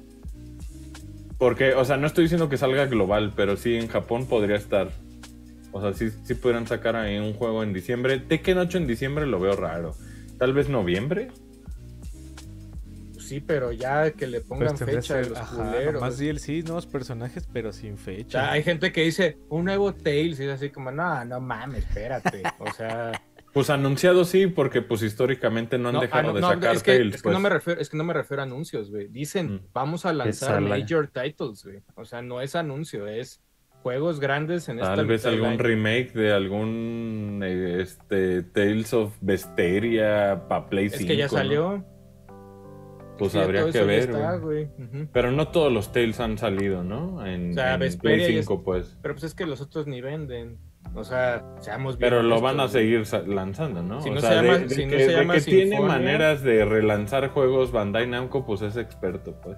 Porque, 1.39 1.75
o 1.75 1.85
sea, 1.85 1.97
no 1.97 2.07
estoy 2.07 2.25
diciendo 2.25 2.49
que 2.49 2.57
salga 2.57 2.87
global, 2.87 3.33
pero 3.35 3.57
sí 3.57 3.75
en 3.77 3.89
Japón 3.89 4.27
podría 4.27 4.57
estar. 4.57 4.91
O 5.73 5.81
sea, 5.81 5.93
sí, 5.95 6.11
sí 6.25 6.35
podrían 6.35 6.67
sacar 6.69 6.95
ahí 6.95 7.19
un 7.19 7.33
juego 7.33 7.63
en 7.65 7.73
diciembre. 7.73 8.19
Tekken 8.21 8.59
8 8.59 8.79
en 8.79 8.87
diciembre 8.87 9.27
lo 9.27 9.41
veo 9.41 9.57
raro. 9.57 9.95
Tal 10.39 10.53
vez 10.53 10.69
noviembre. 10.69 11.31
Sí, 13.19 13.41
pero 13.41 13.73
ya 13.73 14.11
que 14.13 14.27
le 14.27 14.41
pongan 14.43 14.77
Pues 14.77 14.85
fecha 14.91 15.15
ser, 15.15 15.31
los 15.31 15.39
ajá, 15.39 15.57
culeros. 15.57 15.95
nomás 15.95 16.19
DLC, 16.19 16.63
nuevos 16.65 16.87
personajes, 16.87 17.49
pero 17.53 17.73
sin 17.73 17.95
O 17.95 17.97
fecha. 17.97 18.43
sea, 18.43 18.53
hay 18.53 18.63
gente 18.63 18.93
que 18.93 19.03
dice 19.03 19.39
un 19.49 19.65
nuevo 19.65 19.95
Tails 19.95 20.39
y 20.39 20.45
es 20.45 20.51
así 20.51 20.69
como, 20.71 20.91
no, 20.91 21.25
no 21.25 21.41
mames, 21.41 21.79
espérate. 21.87 22.43
O 22.59 22.71
sea, 22.73 23.13
Pues 23.53 23.69
anunciado 23.71 24.25
sí, 24.25 24.47
porque 24.47 24.81
pues 24.81 25.03
históricamente 25.03 25.79
no 25.79 25.91
han 25.91 25.97
no, 25.97 26.01
dejado 26.01 26.21
ah, 26.21 26.27
no, 26.29 26.35
de 26.35 26.41
no, 26.41 26.49
sacar 26.49 26.75
es 26.75 26.83
que, 26.83 26.99
Tales. 26.99 27.15
es 27.17 27.23
que 27.23 27.29
no 27.29 27.35
pues. 27.35 27.43
me 27.43 27.49
refiero, 27.51 27.81
es 27.81 27.89
que 27.91 27.97
no 27.99 28.05
me 28.05 28.13
refiero 28.15 28.43
a 28.43 28.47
anuncios, 28.47 28.91
güey. 28.91 29.09
Dicen, 29.09 29.55
Mm. 29.55 29.61
vamos 29.75 30.07
a 30.07 30.13
lanzar 30.13 30.61
major 30.63 31.09
titles, 31.09 31.63
güey. 31.65 31.81
O 31.95 32.05
sea, 32.07 32.23
no 32.23 32.41
es 32.41 32.57
anuncio, 32.57 33.07
es 33.07 33.43
juegos 33.83 34.21
grandes 34.21 34.69
en 34.69 34.79
esta 34.79 34.95
Tal 34.95 35.07
vez 35.07 35.27
algún 35.27 35.59
remake 35.59 36.13
de 36.13 36.33
algún 36.33 37.41
eh, 37.45 37.81
este 37.83 38.43
Tales 38.43 38.95
of 38.95 39.15
Vesteria 39.21 40.45
para 40.49 40.69
Play 40.71 40.89
5. 40.89 41.01
Es 41.03 41.07
que 41.09 41.17
ya 41.17 41.25
¿no? 41.27 41.31
salió. 41.31 41.85
Pues 43.19 43.33
Sí, 43.33 43.39
habría 43.39 43.71
que 43.71 43.83
ver, 43.85 44.11
está, 44.11 44.37
güey. 44.37 44.69
Pero 45.13 45.31
no 45.31 45.49
todos 45.49 45.71
los 45.71 45.93
Tales 45.93 46.19
han 46.21 46.39
salido, 46.39 46.83
¿no? 46.83 47.25
En, 47.27 47.51
O 47.51 47.55
sea, 47.55 47.75
en 47.75 47.99
Play 47.99 48.23
y 48.23 48.41
5, 48.41 48.63
pues. 48.65 48.97
Pero 49.03 49.15
pues 49.15 49.25
es 49.25 49.35
que 49.35 49.45
los 49.47 49.61
otros 49.61 49.87
ni 49.87 50.01
venden. 50.01 50.59
O 50.95 51.05
sea, 51.05 51.43
seamos 51.61 51.97
bien 51.97 52.11
Pero 52.11 52.23
lo 52.23 52.41
van 52.41 52.61
a 52.61 52.69
seguir 52.69 53.03
lanzando, 53.27 53.83
¿no? 53.83 54.03
Si 54.03 54.11
o 54.11 54.15
no 54.15 54.21
sea, 54.21 54.31
se 54.31 54.35
llama- 54.37 54.59
de, 54.59 54.65
de 54.67 54.75
si 54.75 54.85
no 54.85 54.91
que, 54.91 54.99
se 55.01 55.07
de 55.11 55.17
llama 55.17 55.35
que 55.35 55.41
tiene 55.41 55.81
maneras 55.81 56.43
de 56.43 56.65
relanzar 56.67 57.29
juegos 57.31 57.73
Bandai 57.73 58.07
Namco, 58.07 58.45
pues 58.45 58.61
es 58.63 58.77
experto, 58.77 59.35
pues. 59.43 59.57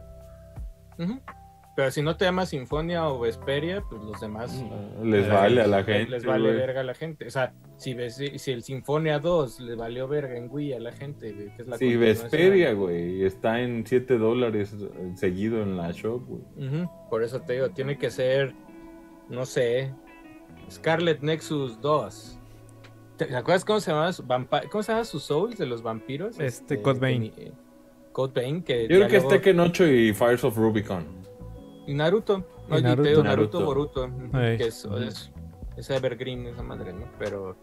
Pero 1.77 1.91
si 1.91 2.03
no 2.03 2.17
te 2.17 2.25
llama 2.25 2.47
Sinfonia 2.47 3.09
o 3.09 3.19
Vesperia, 3.19 3.83
pues 3.91 4.01
los 4.01 4.21
demás 4.21 4.65
Les 5.03 5.27
eh, 5.27 5.29
vale 5.29 5.61
a 5.61 5.67
la 5.67 5.79
les- 5.79 5.87
gente. 5.87 6.11
Les 6.13 6.25
vale 6.25 6.53
verga 6.53 6.83
a 6.83 6.85
la 6.85 6.95
gente. 6.95 7.27
O 7.27 7.31
sea, 7.31 7.53
si, 7.79 7.95
ves, 7.95 8.15
si 8.37 8.53
el 8.53 8.63
Sinfonia 8.63 9.19
2 9.19 9.59
le 9.59 9.75
valió 9.75 10.07
verga 10.07 10.37
en 10.37 10.47
Wii 10.49 10.75
a 10.75 10.79
la 10.79 10.93
gente, 10.93 11.33
güey, 11.33 11.47
que 11.57 11.63
es 11.63 11.67
la 11.69 11.77
continuación. 11.77 12.01
Vesperia, 12.01 12.73
güey. 12.75 13.25
Está 13.25 13.61
en 13.61 13.85
7 13.85 14.19
dólares 14.19 14.73
eh, 14.81 15.13
seguido 15.17 15.63
en 15.63 15.77
la 15.77 15.91
shop, 15.91 16.23
güey. 16.29 16.43
Ujú, 16.69 16.89
Por 17.11 17.25
eso 17.25 17.41
te 17.41 17.55
digo, 17.55 17.71
tiene 17.71 17.99
que 17.99 18.11
ser, 18.11 18.55
no 19.29 19.45
sé, 19.45 19.93
Scarlet 20.71 21.21
Nexus 21.23 21.81
2. 21.81 22.39
¿Te 23.17 23.37
acuerdas 23.37 23.65
cómo 23.65 23.81
se 23.81 23.91
llamaba 23.93 24.13
su, 24.13 24.23
vampa- 24.25 24.63
¿cómo 24.71 24.83
se 24.83 24.93
llama 24.93 25.05
su 25.05 25.21
Souls 25.21 25.57
de 25.59 25.67
los 25.67 25.83
vampiros? 25.83 26.39
Este, 26.41 26.83
Code 26.83 26.99
Vein. 26.99 27.33
eh, 27.37 27.53
Code 28.13 28.33
Vein, 28.41 28.63
que 28.63 28.83
Yo 28.83 28.89
creo 28.97 29.09
que 29.09 29.17
es 29.19 29.29
Tekken 29.29 29.61
8 29.61 29.87
y 29.87 30.13
Fires 30.13 30.43
of 30.45 30.57
Rubicon. 30.57 31.05
Y 31.87 31.95
Naruto. 31.95 32.45
No, 32.69 32.79
Y 32.79 32.83
Naruto. 32.83 33.03
Naruto, 33.11 33.23
Naruto. 33.25 33.65
Boruto. 33.65 34.05
Ey. 34.41 34.57
Que 34.59 34.67
es, 34.69 34.85
es, 34.85 35.31
es 35.77 35.91
Evergreen 35.91 36.47
esa 36.47 36.63
madre, 36.63 36.93
¿no? 36.93 37.07
Pero 37.19 37.57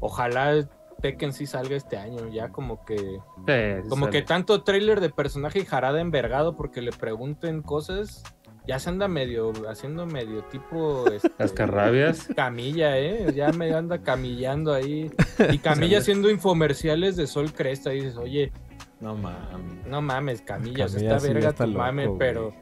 ojalá 0.00 0.66
Tekken 1.02 1.32
sí 1.32 1.46
salga 1.46 1.76
este 1.76 1.96
año. 1.96 2.28
Ya 2.28 2.50
como 2.50 2.84
que. 2.84 2.96
Sí, 2.98 3.88
Como 3.88 4.06
sale. 4.06 4.18
que 4.18 4.22
tanto 4.26 4.62
trailer 4.62 5.00
de 5.00 5.10
personaje 5.10 5.58
y 5.60 5.64
jarada 5.64 6.00
envergado 6.00 6.56
porque 6.56 6.80
le 6.82 6.92
pregunten 6.92 7.62
cosas. 7.62 8.22
Ya 8.68 8.78
se 8.78 8.90
anda 8.90 9.08
medio, 9.08 9.50
haciendo 9.68 10.04
medio 10.06 10.42
tipo. 10.44 11.06
este, 11.10 11.30
Cascarrabias. 11.30 12.28
Camilla, 12.36 12.98
¿eh? 12.98 13.32
Ya 13.34 13.50
me 13.50 13.72
anda 13.74 14.02
camillando 14.02 14.72
ahí. 14.74 15.10
Y 15.50 15.58
Camilla 15.58 15.98
haciendo 15.98 16.30
infomerciales 16.30 17.16
de 17.16 17.26
Sol 17.26 17.50
Cresta. 17.52 17.92
Y 17.94 18.02
dices, 18.02 18.16
oye, 18.18 18.52
No 19.00 19.14
mames. 19.16 19.86
no 19.86 20.02
mames, 20.02 20.42
Camilla, 20.42 20.84
o 20.84 20.88
sea, 20.88 21.00
está 21.00 21.18
sí 21.20 21.32
verga 21.32 21.48
está 21.48 21.64
tu 21.64 21.70
loco, 21.70 21.82
mame, 21.82 22.06
güey. 22.06 22.18
pero. 22.18 22.52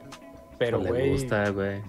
Pero, 0.58 0.78
No 0.78 0.84
le 0.84 0.90
güey. 0.90 1.10
gusta, 1.10 1.50
güey. 1.50 1.82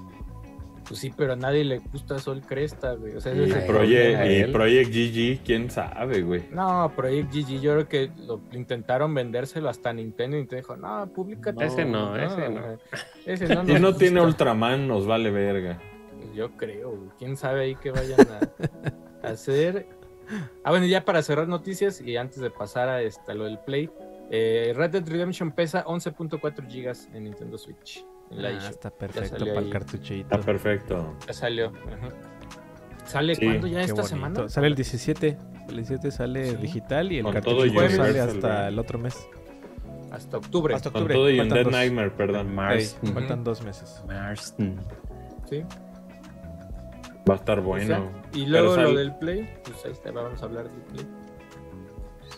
Pues 0.87 1.01
sí, 1.01 1.11
pero 1.15 1.33
a 1.33 1.35
nadie 1.35 1.65
le 1.65 1.79
gusta 1.79 2.17
Sol 2.17 2.41
Cresta, 2.47 2.93
güey. 2.93 3.15
O 3.15 3.19
sea, 3.21 3.33
Y, 3.35 3.43
ese 3.43 3.59
Project, 3.61 4.19
y. 4.25 4.51
Project 4.53 4.89
GG, 4.91 5.45
quién 5.45 5.69
sabe, 5.69 6.21
güey. 6.21 6.43
No, 6.51 6.91
Project 6.95 7.33
GG, 7.33 7.59
yo 7.59 7.73
creo 7.73 7.87
que 7.89 8.11
lo 8.25 8.39
intentaron 8.53 9.13
vendérselo 9.13 9.67
hasta 9.67 9.91
Nintendo 9.91 10.37
y 10.37 10.45
te 10.45 10.55
dijo, 10.57 10.77
no, 10.77 11.07
públicate. 11.13 11.65
Ese 11.65 11.83
no, 11.83 12.15
ese 12.15 12.49
no. 12.49 12.61
güey. 12.61 12.77
Ese 13.25 13.47
no 13.53 13.61
Si 13.65 13.71
nos 13.73 13.81
no 13.81 13.87
gusta". 13.89 13.99
tiene 13.99 14.21
Ultraman, 14.21 14.87
nos 14.87 15.05
vale 15.05 15.29
verga. 15.29 15.77
Yo 16.33 16.51
creo, 16.55 16.91
güey. 16.91 17.09
quién 17.19 17.35
sabe 17.35 17.63
ahí 17.63 17.75
qué 17.75 17.91
vayan 17.91 18.19
a 19.23 19.27
hacer. 19.27 19.87
Ah, 20.63 20.71
bueno, 20.71 20.85
ya 20.85 21.03
para 21.03 21.21
cerrar 21.21 21.47
noticias 21.47 21.99
y 22.01 22.15
antes 22.17 22.39
de 22.39 22.49
pasar 22.49 22.87
a, 22.89 23.01
esta, 23.01 23.33
lo 23.33 23.45
del 23.45 23.59
Play, 23.59 23.89
eh, 24.29 24.73
Red 24.75 24.91
Dead 24.91 25.07
Redemption 25.07 25.51
pesa 25.51 25.83
11.4 25.85 26.67
gigas 26.69 27.09
en 27.13 27.25
Nintendo 27.25 27.57
Switch. 27.57 28.05
La 28.31 28.49
Ah, 28.49 28.69
está 28.69 28.89
perfecto 28.89 29.45
para 29.45 29.59
el 29.59 29.69
cartuchito. 29.69 30.35
Está 30.35 30.39
perfecto. 30.45 31.15
Ya 31.27 31.33
salió. 31.33 31.67
ajá. 31.67 32.09
¿Sale 33.05 33.35
Sí, 33.35 33.45
cuándo 33.45 33.67
ya 33.67 33.77
Qué 33.77 33.81
esta 33.83 33.93
bonito. 33.93 34.07
semana? 34.09 34.49
Sale 34.49 34.67
el 34.67 34.75
17. 34.75 35.37
El 35.69 35.75
17 35.77 36.11
sale 36.11 36.51
Sí. 36.51 36.55
digital 36.57 37.11
y 37.11 37.17
el 37.19 37.23
Con 37.23 37.35
Universal, 37.37 38.05
sale 38.07 38.19
hasta 38.19 38.67
el 38.67 38.79
otro 38.79 38.99
mes. 38.99 39.27
Hasta 40.11 40.37
octubre. 40.37 40.75
Hasta 40.75 40.89
Con 40.91 41.03
octubre. 41.03 41.13
todo 41.15 41.29
y 41.29 41.37
Dead 41.37 41.63
dos. 41.63 41.71
Nightmare, 41.71 42.11
perdón. 42.11 42.53
Mars. 42.53 42.97
Faltan 43.13 43.43
dos 43.45 43.63
meses. 43.63 44.03
Marston. 44.07 44.75
Sí. 45.49 45.63
Va 47.29 47.33
a 47.33 47.37
estar 47.37 47.59
O 47.59 47.63
bueno. 47.63 47.85
sea, 47.85 48.03
y 48.33 48.45
luego 48.45 48.75
Pero 48.75 48.91
lo 48.91 48.97
del 48.97 49.15
Play, 49.15 49.49
pues 49.63 49.85
ahí 49.85 49.91
está, 49.91 50.11
vamos 50.11 50.41
a 50.41 50.45
hablar 50.45 50.69
del 50.69 50.81
Play. 50.81 51.05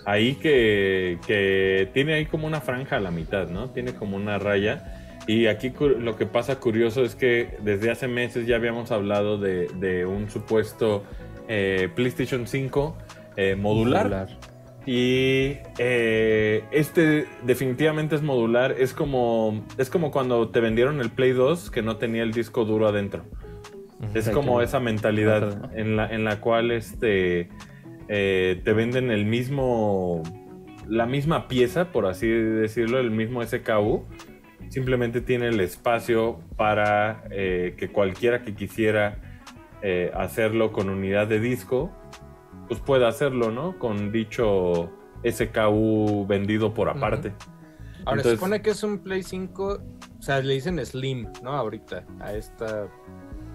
Ahí 0.05 0.35
que, 0.35 1.19
que 1.27 1.89
tiene 1.93 2.13
ahí 2.13 2.25
como 2.25 2.47
una 2.47 2.61
franja 2.61 2.97
a 2.97 2.99
la 2.99 3.11
mitad, 3.11 3.47
¿no? 3.49 3.69
Tiene 3.71 3.93
como 3.95 4.17
una 4.17 4.37
raya. 4.39 4.98
Y 5.29 5.45
aquí 5.45 5.71
lo 5.79 6.15
que 6.15 6.25
pasa 6.25 6.59
curioso 6.59 7.03
es 7.03 7.13
que 7.13 7.55
desde 7.61 7.91
hace 7.91 8.07
meses 8.07 8.47
ya 8.47 8.55
habíamos 8.55 8.89
hablado 8.89 9.37
de, 9.37 9.67
de 9.75 10.03
un 10.07 10.27
supuesto 10.27 11.03
eh, 11.47 11.87
PlayStation 11.93 12.47
5 12.47 12.97
eh, 13.37 13.55
modular. 13.55 14.27
Y 14.87 15.57
eh, 15.77 16.63
este 16.71 17.27
definitivamente 17.43 18.15
es 18.15 18.23
modular. 18.23 18.71
Es 18.71 18.95
como, 18.95 19.63
es 19.77 19.91
como 19.91 20.09
cuando 20.09 20.49
te 20.49 20.61
vendieron 20.61 20.99
el 20.99 21.11
Play 21.11 21.33
2 21.33 21.69
que 21.69 21.83
no 21.83 21.97
tenía 21.97 22.23
el 22.23 22.31
disco 22.31 22.65
duro 22.65 22.87
adentro. 22.87 23.23
Es 24.15 24.31
como 24.31 24.63
esa 24.63 24.79
mentalidad 24.79 25.77
en 25.77 25.95
la, 25.95 26.07
en 26.07 26.23
la 26.23 26.41
cual 26.41 26.71
este, 26.71 27.49
eh, 28.07 28.61
te 28.63 28.73
venden 28.73 29.11
el 29.11 29.27
mismo, 29.27 30.23
la 30.87 31.05
misma 31.05 31.47
pieza, 31.47 31.91
por 31.91 32.07
así 32.07 32.27
decirlo, 32.27 32.97
el 32.97 33.11
mismo 33.11 33.45
SKU. 33.45 34.07
Simplemente 34.67 35.21
tiene 35.21 35.47
el 35.47 35.59
espacio 35.61 36.39
para 36.57 37.23
eh, 37.31 37.75
que 37.77 37.91
cualquiera 37.91 38.43
que 38.43 38.53
quisiera 38.55 39.17
eh, 39.81 40.11
hacerlo 40.13 40.71
con 40.71 40.89
unidad 40.89 41.27
de 41.27 41.39
disco, 41.39 41.91
pues 42.67 42.79
pueda 42.79 43.07
hacerlo, 43.07 43.49
¿no? 43.51 43.79
Con 43.79 44.11
dicho 44.11 44.91
SKU 45.27 46.25
vendido 46.27 46.73
por 46.73 46.89
aparte. 46.89 47.33
Ahora, 48.05 48.21
Entonces- 48.21 48.31
se 48.31 48.35
supone 48.37 48.61
que 48.61 48.69
es 48.71 48.83
un 48.83 48.99
Play 48.99 49.23
5, 49.23 49.81
o 50.19 50.21
sea, 50.21 50.39
le 50.41 50.53
dicen 50.53 50.83
Slim, 50.85 51.27
¿no? 51.43 51.51
Ahorita, 51.53 52.05
a 52.19 52.33
esta... 52.33 52.87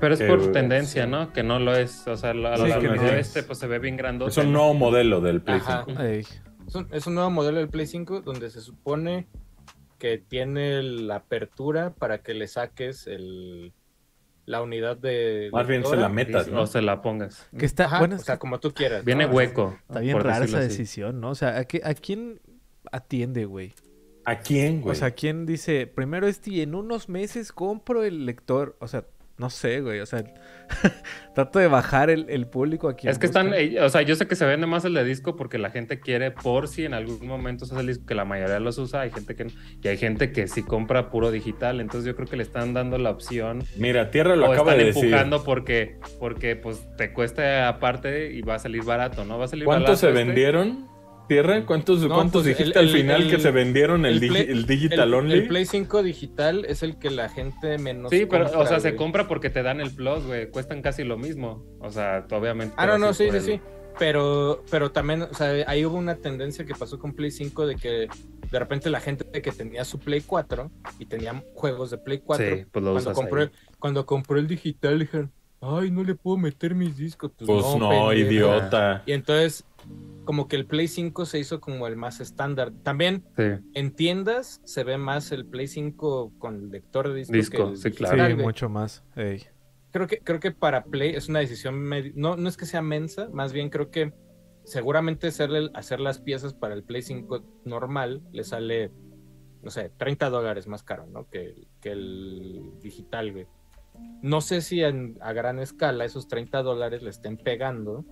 Pero 0.00 0.14
es 0.14 0.20
Que, 0.20 0.26
por 0.26 0.52
tendencia, 0.52 1.04
sí. 1.04 1.10
¿no? 1.10 1.32
Que 1.32 1.42
no 1.44 1.58
lo 1.60 1.74
es. 1.76 2.06
O 2.08 2.16
sea, 2.16 2.34
la, 2.34 2.56
Sí, 2.56 2.66
la- 2.68 2.78
que 2.80 2.86
el 2.86 2.96
no 2.96 3.00
video 3.02 3.14
es. 3.14 3.28
este 3.28 3.42
pues 3.44 3.58
se 3.58 3.66
ve 3.68 3.78
bien 3.78 3.96
grandote. 3.96 4.30
Es 4.32 4.36
un 4.38 4.52
nuevo 4.52 4.74
modelo 4.74 5.20
del 5.20 5.40
Play 5.40 5.58
Ajá. 5.58 5.84
5. 5.86 6.02
Ey. 6.02 6.24
Es 6.66 6.74
un, 6.74 6.88
es 6.90 7.06
un 7.06 7.14
nuevo 7.14 7.30
modelo 7.30 7.58
del 7.58 7.68
Play 7.68 7.86
5 7.86 8.20
donde 8.22 8.50
se 8.50 8.60
supone 8.60 9.28
que 10.04 10.18
tiene 10.18 10.82
la 10.82 11.16
apertura 11.16 11.94
para 11.94 12.18
que 12.18 12.34
le 12.34 12.46
saques 12.46 13.06
el, 13.06 13.72
la 14.44 14.60
unidad 14.60 14.98
de... 14.98 15.48
Más 15.50 15.66
bien 15.66 15.82
se 15.82 15.96
la 15.96 16.10
metas, 16.10 16.48
¿no? 16.48 16.60
O 16.60 16.66
se 16.66 16.82
la 16.82 17.00
pongas. 17.00 17.48
Que 17.58 17.64
está, 17.64 17.86
Ajá, 17.86 18.00
bueno, 18.00 18.16
o 18.16 18.18
sea, 18.18 18.38
como 18.38 18.60
tú 18.60 18.74
quieras. 18.74 19.02
Viene 19.02 19.26
¿no? 19.26 19.32
hueco. 19.32 19.78
está 19.88 20.00
bien 20.00 20.12
por 20.18 20.26
rara 20.26 20.44
esa 20.44 20.58
así. 20.58 20.68
decisión, 20.68 21.22
¿no? 21.22 21.30
O 21.30 21.34
sea, 21.34 21.56
¿a, 21.56 21.64
qué- 21.64 21.80
a 21.82 21.94
quién 21.94 22.38
atiende, 22.92 23.46
güey? 23.46 23.72
¿A 24.26 24.40
quién, 24.40 24.82
güey? 24.82 24.92
O 24.92 24.94
sea, 24.94 25.12
¿quién 25.12 25.46
dice, 25.46 25.86
primero 25.86 26.26
este 26.26 26.50
y 26.50 26.60
en 26.60 26.74
unos 26.74 27.08
meses 27.08 27.50
compro 27.50 28.04
el 28.04 28.26
lector? 28.26 28.76
O 28.80 28.88
sea, 28.88 29.06
no 29.36 29.50
sé, 29.50 29.80
güey. 29.80 30.00
O 30.00 30.06
sea, 30.06 30.24
trato 31.34 31.58
de 31.58 31.66
bajar 31.66 32.08
el, 32.10 32.26
el 32.28 32.46
público 32.46 32.88
aquí. 32.88 33.08
Es 33.08 33.18
que 33.18 33.26
están, 33.26 33.52
eh, 33.54 33.80
o 33.80 33.88
sea, 33.88 34.02
yo 34.02 34.14
sé 34.14 34.26
que 34.26 34.36
se 34.36 34.46
vende 34.46 34.66
más 34.66 34.84
el 34.84 34.94
de 34.94 35.04
disco 35.04 35.34
porque 35.36 35.58
la 35.58 35.70
gente 35.70 35.98
quiere 36.00 36.30
por 36.30 36.68
si 36.68 36.84
en 36.84 36.94
algún 36.94 37.26
momento 37.26 37.66
se 37.66 37.74
hace 37.74 37.80
el 37.80 37.86
disco, 37.88 38.06
que 38.06 38.14
la 38.14 38.24
mayoría 38.24 38.60
los 38.60 38.78
usa, 38.78 39.00
hay 39.00 39.10
gente 39.10 39.34
que 39.34 39.46
no, 39.46 39.50
y 39.82 39.88
hay 39.88 39.96
gente 39.96 40.30
que 40.30 40.46
sí 40.46 40.62
compra 40.62 41.10
puro 41.10 41.30
digital, 41.30 41.80
entonces 41.80 42.06
yo 42.06 42.14
creo 42.14 42.28
que 42.28 42.36
le 42.36 42.44
están 42.44 42.74
dando 42.74 42.96
la 42.98 43.10
opción 43.10 43.64
Mira, 43.76 44.10
Tierra 44.10 44.36
lo 44.36 44.46
o 44.48 44.52
acaba 44.52 44.72
están 44.72 44.78
de 44.78 44.84
decir. 44.86 45.04
empujando 45.06 45.42
porque, 45.44 45.98
porque 46.20 46.56
pues 46.56 46.86
te 46.96 47.12
cuesta 47.12 47.68
aparte 47.68 48.32
y 48.32 48.42
va 48.42 48.54
a 48.54 48.58
salir 48.60 48.84
barato, 48.84 49.24
¿no? 49.24 49.38
Va 49.38 49.46
a 49.46 49.48
salir 49.48 49.64
¿Cuántos 49.64 49.98
se 49.98 50.06
barato 50.06 50.20
este. 50.20 50.26
vendieron? 50.32 50.93
¿Tierra? 51.28 51.64
¿Cuántos, 51.64 52.00
No, 52.02 52.14
cuántos 52.14 52.42
pues, 52.42 52.56
dijiste 52.56 52.78
el- 52.78 52.86
al 52.88 52.92
final 52.94 53.22
el- 53.22 53.30
que 53.30 53.38
se 53.40 53.50
vendieron 53.50 54.04
el, 54.04 54.14
el 54.14 54.20
digi- 54.20 54.28
Play- 54.28 54.46
el 54.50 54.66
Digital 54.66 55.08
el, 55.08 55.14
Only? 55.14 55.34
el 55.34 55.48
Play 55.48 55.64
5 55.66 56.02
digital 56.02 56.64
es 56.66 56.82
el 56.82 56.98
que 56.98 57.10
la 57.10 57.28
gente 57.28 57.78
menos 57.78 58.10
Sí, 58.10 58.26
pero, 58.26 58.50
o 58.58 58.66
sea, 58.66 58.80
se 58.80 58.94
compra 58.96 59.26
porque 59.26 59.48
te 59.50 59.62
dan 59.62 59.80
el 59.80 59.90
plus, 59.90 60.24
güey. 60.26 60.50
Cuestan 60.50 60.82
casi 60.82 61.02
lo 61.04 61.16
mismo. 61.16 61.64
O 61.80 61.90
sea, 61.90 62.26
obviamente. 62.30 62.74
Ah, 62.78 62.86
no, 62.86 62.98
no, 62.98 63.12
sí, 63.14 63.24
sí, 63.30 63.36
el- 63.36 63.42
sí. 63.42 63.60
Pero, 63.98 64.64
pero 64.70 64.90
también, 64.90 65.22
o 65.22 65.32
sea, 65.34 65.52
ahí 65.68 65.84
hubo 65.86 65.96
una 65.96 66.16
tendencia 66.16 66.64
que 66.64 66.74
pasó 66.74 66.98
con 66.98 67.12
Play 67.14 67.30
5 67.30 67.64
de 67.66 67.76
que 67.76 68.08
de 68.50 68.58
repente 68.58 68.90
la 68.90 68.98
gente 69.00 69.24
que 69.40 69.52
tenía 69.52 69.84
su 69.84 70.00
Play 70.00 70.20
4 70.26 70.70
y 70.98 71.06
tenía 71.06 71.42
juegos 71.54 71.90
de 71.92 71.98
Play 71.98 72.18
4, 72.18 72.44
Sí, 72.56 72.64
pues 72.72 72.84
lo 72.84 72.90
cuando, 72.92 73.10
usas 73.10 73.14
compró, 73.14 73.42
ahí. 73.42 73.50
cuando 73.78 74.04
compró 74.04 74.38
el 74.40 74.48
digital 74.48 74.98
dijeron, 74.98 75.30
ay, 75.60 75.92
no 75.92 76.02
le 76.02 76.16
puedo 76.16 76.36
meter 76.36 76.74
mis 76.74 76.96
discos. 76.96 77.30
Pues, 77.38 77.46
Pues 77.46 77.76
no, 77.78 78.12
idiota. 78.12 79.02
Y 79.06 79.12
entonces, 79.12 79.64
como 80.24 80.48
que 80.48 80.56
el 80.56 80.66
Play 80.66 80.88
5 80.88 81.24
se 81.26 81.38
hizo 81.38 81.60
como 81.60 81.86
el 81.86 81.96
más 81.96 82.20
estándar. 82.20 82.72
También 82.82 83.24
Sí. 83.36 83.44
en 83.74 83.90
tiendas 83.94 84.60
se 84.64 84.84
ve 84.84 84.98
más 84.98 85.32
el 85.32 85.46
Play 85.46 85.66
5 85.68 86.32
con 86.38 86.70
lector 86.70 87.08
de 87.08 87.14
disco. 87.16 87.32
Disco, 87.32 87.56
que 87.66 87.70
el 87.70 87.76
sí, 87.76 87.90
claro. 87.92 88.26
Sí, 88.36 88.42
mucho 88.42 88.68
más. 88.68 89.04
Ey. 89.16 89.42
creo 89.90 90.06
que 90.08 90.18
creo 90.18 90.40
que 90.40 90.50
para 90.50 90.84
Play 90.84 91.10
es 91.14 91.28
una 91.28 91.38
decisión 91.38 91.88
no 92.16 92.36
no 92.36 92.48
es 92.48 92.56
que 92.56 92.66
sea 92.66 92.82
mensa, 92.82 93.28
más 93.32 93.52
bien 93.52 93.70
creo 93.70 93.90
que 93.92 94.12
seguramente 94.64 95.28
hacerle, 95.28 95.70
hacer 95.74 96.00
las 96.00 96.18
piezas 96.20 96.52
para 96.54 96.74
el 96.74 96.82
Play 96.82 97.02
5 97.02 97.44
normal 97.64 98.22
le 98.32 98.42
sale 98.44 98.90
no 99.62 99.70
sé, 99.70 99.90
30 99.96 100.28
dólares 100.30 100.66
más 100.66 100.82
caro, 100.82 101.06
¿no? 101.06 101.26
Que, 101.30 101.44
el- 101.46 101.68
que 101.80 101.92
el 101.92 102.72
digital, 102.82 103.32
güey. 103.32 103.46
No 104.20 104.40
sé 104.42 104.60
si 104.60 104.82
en- 104.82 105.16
a 105.22 105.32
gran 105.32 105.58
escala 105.58 106.04
esos 106.04 106.28
30 106.28 106.62
dólares 106.62 107.02
le 107.02 107.08
estén 107.10 107.36
pegando 107.38 108.04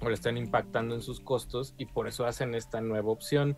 o 0.00 0.08
le 0.08 0.14
estén 0.14 0.36
impactando 0.36 0.94
en 0.94 1.00
sus 1.00 1.20
costos 1.20 1.74
y 1.78 1.86
por 1.86 2.08
eso 2.08 2.26
hacen 2.26 2.54
esta 2.54 2.80
nueva 2.80 3.10
opción. 3.10 3.56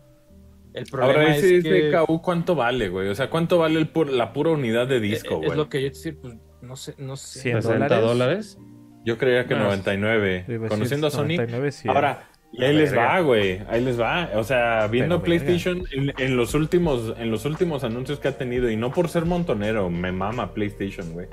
El 0.73 0.85
problema 0.85 1.19
Ahora, 1.21 1.35
ese 1.35 1.57
es 1.57 1.63
que 1.63 1.91
SKU, 1.91 2.21
¿cuánto 2.21 2.55
vale, 2.55 2.87
güey? 2.89 3.09
O 3.09 3.15
sea, 3.15 3.29
¿cuánto 3.29 3.57
vale 3.57 3.77
el 3.79 3.91
pur- 3.91 4.09
la 4.09 4.31
pura 4.33 4.51
unidad 4.51 4.87
de 4.87 4.99
disco, 5.01 5.33
es, 5.33 5.37
güey? 5.39 5.49
es 5.51 5.57
lo 5.57 5.67
que 5.69 5.81
yo 5.81 5.87
te 5.89 5.97
decir, 5.97 6.17
pues 6.21 6.35
no 6.61 6.75
sé, 6.75 6.95
no 6.97 7.17
sé. 7.17 7.39
Cien 7.41 7.61
60 7.61 7.99
dólares. 7.99 8.07
dólares. 8.07 8.57
Yo 9.03 9.17
creía 9.17 9.45
que 9.47 9.55
No. 9.55 9.63
99. 9.65 10.45
Iba 10.47 10.55
a 10.55 10.59
decir 10.59 10.69
Conociendo 10.69 11.07
a 11.07 11.11
Sony. 11.11 11.23
99, 11.35 11.71
sí, 11.71 11.89
Ahora, 11.89 12.29
y 12.53 12.63
ahí 12.63 12.73
les 12.73 12.91
verga. 12.91 13.05
va, 13.07 13.19
güey. 13.21 13.59
Ahí 13.69 13.83
les 13.83 13.99
va. 13.99 14.29
O 14.35 14.43
sea, 14.43 14.87
viendo 14.87 15.15
Pero. 15.21 15.23
PlayStation 15.25 15.83
en, 15.91 16.13
en 16.17 16.37
los 16.37 16.53
últimos, 16.53 17.15
en 17.17 17.31
los 17.31 17.43
últimos 17.45 17.83
anuncios 17.83 18.19
que 18.19 18.27
ha 18.29 18.37
tenido, 18.37 18.69
y 18.69 18.77
no 18.77 18.91
por 18.91 19.09
ser 19.09 19.25
montonero, 19.25 19.89
me 19.89 20.11
mama 20.11 20.53
PlayStation, 20.53 21.11
güey. 21.13 21.27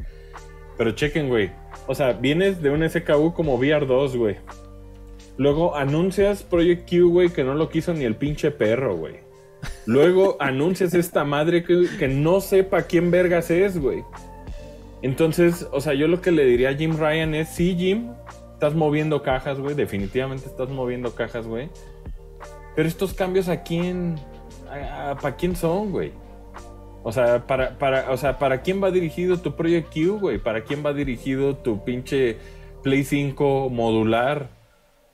Pero 0.78 0.92
chequen, 0.92 1.28
güey. 1.28 1.50
O 1.86 1.94
sea, 1.94 2.12
vienes 2.14 2.60
de 2.62 2.70
un 2.70 2.88
SKU 2.88 3.34
como 3.34 3.56
VR2, 3.60 4.16
güey. 4.16 4.36
Luego 5.38 5.76
anuncias 5.76 6.42
Project 6.42 6.90
Q, 6.90 7.10
güey, 7.10 7.28
que 7.30 7.44
no 7.44 7.54
lo 7.54 7.70
quiso 7.70 7.94
ni 7.94 8.04
el 8.04 8.16
pinche 8.16 8.50
perro, 8.50 8.96
güey. 8.96 9.20
Luego 9.86 10.36
anuncias 10.40 10.92
esta 10.94 11.24
madre 11.24 11.64
que, 11.64 11.86
que 11.98 12.08
no 12.08 12.40
sepa 12.40 12.82
quién 12.82 13.10
vergas 13.10 13.50
es, 13.50 13.80
güey. 13.80 14.04
Entonces, 15.00 15.68
o 15.72 15.80
sea, 15.80 15.94
yo 15.94 16.08
lo 16.08 16.20
que 16.20 16.32
le 16.32 16.44
diría 16.44 16.70
a 16.70 16.74
Jim 16.74 16.96
Ryan 16.98 17.34
es, 17.34 17.50
sí, 17.50 17.76
Jim, 17.78 18.10
estás 18.52 18.74
moviendo 18.74 19.22
cajas, 19.22 19.60
güey, 19.60 19.76
definitivamente 19.76 20.46
estás 20.46 20.68
moviendo 20.68 21.14
cajas, 21.14 21.46
güey. 21.46 21.70
Pero 22.74 22.88
estos 22.88 23.14
cambios 23.14 23.48
a 23.48 23.62
quién, 23.62 24.16
¿para 25.22 25.36
quién 25.36 25.54
son, 25.54 25.92
güey? 25.92 26.12
O 27.04 27.12
sea, 27.12 27.46
para, 27.46 27.78
para, 27.78 28.10
o 28.10 28.16
sea, 28.16 28.40
¿para 28.40 28.62
quién 28.62 28.82
va 28.82 28.90
dirigido 28.90 29.38
tu 29.38 29.54
Project 29.54 29.92
Q, 29.92 30.18
güey? 30.18 30.38
¿Para 30.38 30.64
quién 30.64 30.84
va 30.84 30.92
dirigido 30.92 31.56
tu 31.56 31.84
pinche 31.84 32.36
Play 32.82 33.04
5 33.04 33.70
modular? 33.70 34.57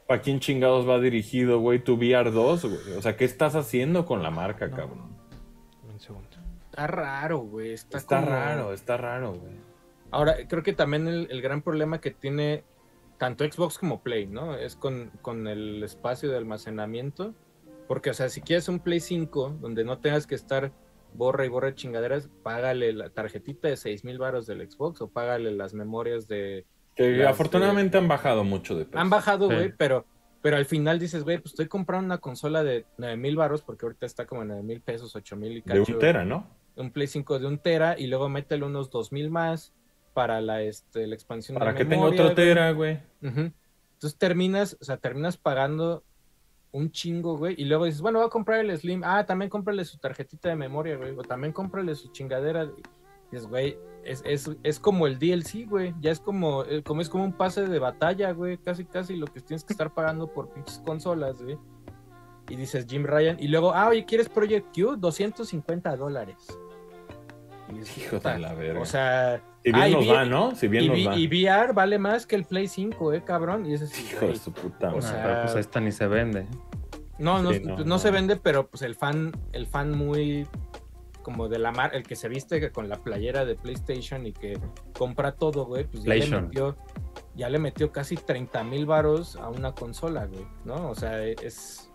¿Para 0.06 0.20
quién 0.20 0.38
chingados 0.40 0.88
va 0.88 1.00
dirigido, 1.00 1.60
güey, 1.60 1.78
tu 1.82 1.96
VR2, 1.96 2.62
güey? 2.68 2.98
O 2.98 3.02
sea, 3.02 3.16
¿qué 3.16 3.24
estás 3.24 3.54
haciendo 3.54 4.04
con 4.04 4.22
la 4.22 4.30
marca, 4.30 4.70
cabrón? 4.70 5.16
Un 5.88 5.98
segundo. 5.98 6.28
Está 6.70 6.86
raro, 6.86 7.38
güey. 7.38 7.72
Está, 7.72 7.98
Está 7.98 8.20
como- 8.20 8.30
raro, 8.30 8.72
está 8.72 8.96
raro, 8.96 9.32
güey. 9.34 9.54
Ahora, 10.10 10.36
creo 10.48 10.62
que 10.62 10.72
también 10.74 11.08
el, 11.08 11.28
el 11.30 11.40
gran 11.40 11.62
problema 11.62 12.00
que 12.00 12.10
tiene 12.10 12.64
tanto 13.18 13.44
Xbox 13.44 13.78
como 13.78 14.02
Play, 14.02 14.26
¿no? 14.26 14.54
Es 14.56 14.76
con, 14.76 15.10
con 15.22 15.46
el 15.48 15.82
espacio 15.82 16.30
de 16.30 16.36
almacenamiento. 16.36 17.34
Porque, 17.88 18.10
o 18.10 18.14
sea, 18.14 18.28
si 18.28 18.40
quieres 18.40 18.68
un 18.68 18.80
Play 18.80 19.00
5 19.00 19.58
donde 19.60 19.84
no 19.84 19.98
tengas 19.98 20.26
que 20.26 20.34
estar 20.34 20.72
borra 21.14 21.44
y 21.46 21.48
borra 21.48 21.74
chingaderas, 21.74 22.28
págale 22.42 22.92
la 22.92 23.10
tarjetita 23.10 23.68
de 23.68 23.76
6 23.76 24.04
mil 24.04 24.18
baros 24.18 24.46
del 24.46 24.68
Xbox 24.70 25.00
o 25.00 25.08
págale 25.08 25.50
las 25.52 25.74
memorias 25.74 26.26
de... 26.28 26.66
Que 26.94 27.10
Las, 27.18 27.32
afortunadamente 27.32 27.98
han 27.98 28.08
bajado 28.08 28.44
mucho 28.44 28.74
de 28.76 28.84
precio. 28.84 29.00
Han 29.00 29.10
bajado, 29.10 29.48
Sí. 29.48 29.54
güey, 29.54 29.72
pero, 29.76 30.04
pero 30.42 30.56
al 30.56 30.64
final 30.66 30.98
dices, 30.98 31.24
güey, 31.24 31.38
pues 31.38 31.52
estoy 31.52 31.66
comprando 31.68 32.06
una 32.06 32.18
consola 32.18 32.62
de 32.62 32.84
9 32.98 33.16
mil 33.16 33.36
baros 33.36 33.62
porque 33.62 33.86
ahorita 33.86 34.06
está 34.06 34.26
como 34.26 34.42
en 34.42 34.48
9 34.48 34.62
mil 34.62 34.80
pesos, 34.80 35.14
8 35.16 35.36
mil 35.36 35.52
y 35.52 35.54
De 35.56 35.62
cacho. 35.62 35.92
un 35.92 35.98
tera, 35.98 36.24
¿no? 36.24 36.46
un 36.76 36.90
Play 36.90 37.06
5 37.06 37.38
de 37.38 37.46
un 37.46 37.58
tera 37.58 37.96
y 37.98 38.08
luego 38.08 38.28
métele 38.28 38.64
unos 38.64 38.90
2000 38.90 39.30
más 39.30 39.72
para 40.12 40.40
la, 40.40 40.62
este, 40.62 41.06
la 41.06 41.14
expansión 41.14 41.56
Para 41.58 41.72
de 41.72 41.78
que 41.78 41.84
tenga 41.84 42.04
otro 42.06 42.34
tera, 42.34 42.70
güey. 42.72 42.98
Entonces 43.22 44.18
terminas, 44.18 44.76
o 44.80 44.84
sea, 44.84 44.96
terminas 44.96 45.36
pagando 45.36 46.02
un 46.72 46.90
chingo, 46.90 47.36
güey, 47.38 47.54
y 47.56 47.64
luego 47.66 47.84
dices, 47.84 48.00
bueno, 48.00 48.18
voy 48.18 48.26
a 48.26 48.30
comprar 48.30 48.58
el 48.58 48.76
Slim. 48.76 49.02
Ah, 49.04 49.24
también 49.24 49.48
cómprale 49.48 49.84
su 49.84 49.98
tarjetita 49.98 50.48
de 50.48 50.56
memoria, 50.56 50.96
güey, 50.96 51.12
o 51.16 51.22
también 51.22 51.52
cómprale 51.52 51.94
su 51.94 52.10
chingadera. 52.10 52.68
Dices, 53.30 53.46
güey, 53.46 53.76
es, 54.04 54.22
es, 54.24 54.50
es 54.62 54.78
como 54.78 55.06
el 55.06 55.18
DLC, 55.18 55.68
güey, 55.68 55.94
ya 56.00 56.10
es 56.10 56.20
como, 56.20 56.64
eh, 56.64 56.82
como 56.82 57.00
es 57.00 57.08
como 57.08 57.24
un 57.24 57.32
pase 57.32 57.66
de 57.66 57.78
batalla, 57.78 58.32
güey, 58.32 58.58
casi, 58.58 58.84
casi 58.84 59.16
lo 59.16 59.26
que 59.26 59.40
tienes 59.40 59.64
que 59.64 59.72
estar 59.72 59.92
pagando 59.92 60.26
por 60.26 60.50
pinches 60.50 60.78
consolas, 60.84 61.42
güey. 61.42 61.58
Y 62.48 62.56
dices 62.56 62.86
Jim 62.88 63.04
Ryan, 63.04 63.36
y 63.40 63.48
luego, 63.48 63.72
ah, 63.72 63.88
oye, 63.88 64.04
¿quieres 64.04 64.28
Project 64.28 64.74
Q? 64.74 64.96
250 64.96 65.96
dólares. 65.96 66.36
Hijo 67.96 68.18
de 68.18 68.38
la 68.38 68.54
verga. 68.54 68.80
O 68.80 68.84
sea, 68.84 69.42
Si 69.62 69.72
bien 69.72 69.82
ah, 69.82 69.88
nos 69.88 70.10
va, 70.10 70.24
¿no? 70.24 70.54
Si 70.54 70.68
bien 70.68 70.84
y, 70.84 70.88
nos 70.88 71.12
va. 71.12 71.16
y 71.16 71.26
VR 71.26 71.72
vale 71.72 71.98
más 71.98 72.26
que 72.26 72.36
el 72.36 72.44
Play 72.44 72.68
5, 72.68 73.14
eh, 73.14 73.22
cabrón. 73.24 73.66
Y 73.66 73.74
ese 73.74 73.86
sí, 73.86 74.06
Hijo 74.10 74.26
de 74.26 74.36
su 74.36 74.52
puta 74.52 74.88
O 74.88 74.96
madre. 74.96 75.06
Ah, 75.06 75.10
sea, 75.10 75.22
pero 75.24 75.42
pues 75.42 75.54
esta 75.56 75.80
ni 75.80 75.90
se 75.90 76.06
vende. 76.06 76.46
No, 77.18 77.42
no, 77.42 77.52
Sí, 77.52 77.60
no, 77.60 77.74
pues, 77.76 77.86
no. 77.86 77.94
no 77.94 77.98
se 77.98 78.10
vende, 78.10 78.36
pero 78.36 78.66
pues 78.66 78.82
el 78.82 78.94
fan, 78.94 79.32
el 79.52 79.66
fan 79.66 79.96
muy 79.96 80.46
como 81.24 81.48
de 81.48 81.58
la 81.58 81.72
mar, 81.72 81.90
el 81.94 82.04
que 82.04 82.14
se 82.14 82.28
viste 82.28 82.70
con 82.70 82.88
la 82.88 82.98
playera 82.98 83.44
de 83.44 83.56
PlayStation 83.56 84.24
y 84.28 84.32
que 84.32 84.56
compra 84.96 85.32
todo, 85.32 85.66
güey, 85.66 85.82
pues 85.84 86.04
ya 86.04 86.14
le 86.14 86.26
PlayStation. 86.26 86.44
metió, 86.44 86.76
ya 87.34 87.48
le 87.48 87.58
metió 87.58 87.90
casi 87.90 88.14
30 88.14 88.62
mil 88.62 88.86
varos 88.86 89.34
a 89.34 89.48
una 89.48 89.72
consola, 89.74 90.26
güey, 90.26 90.46
¿no? 90.64 90.90
O 90.90 90.94
sea, 90.94 91.24
es, 91.24 91.90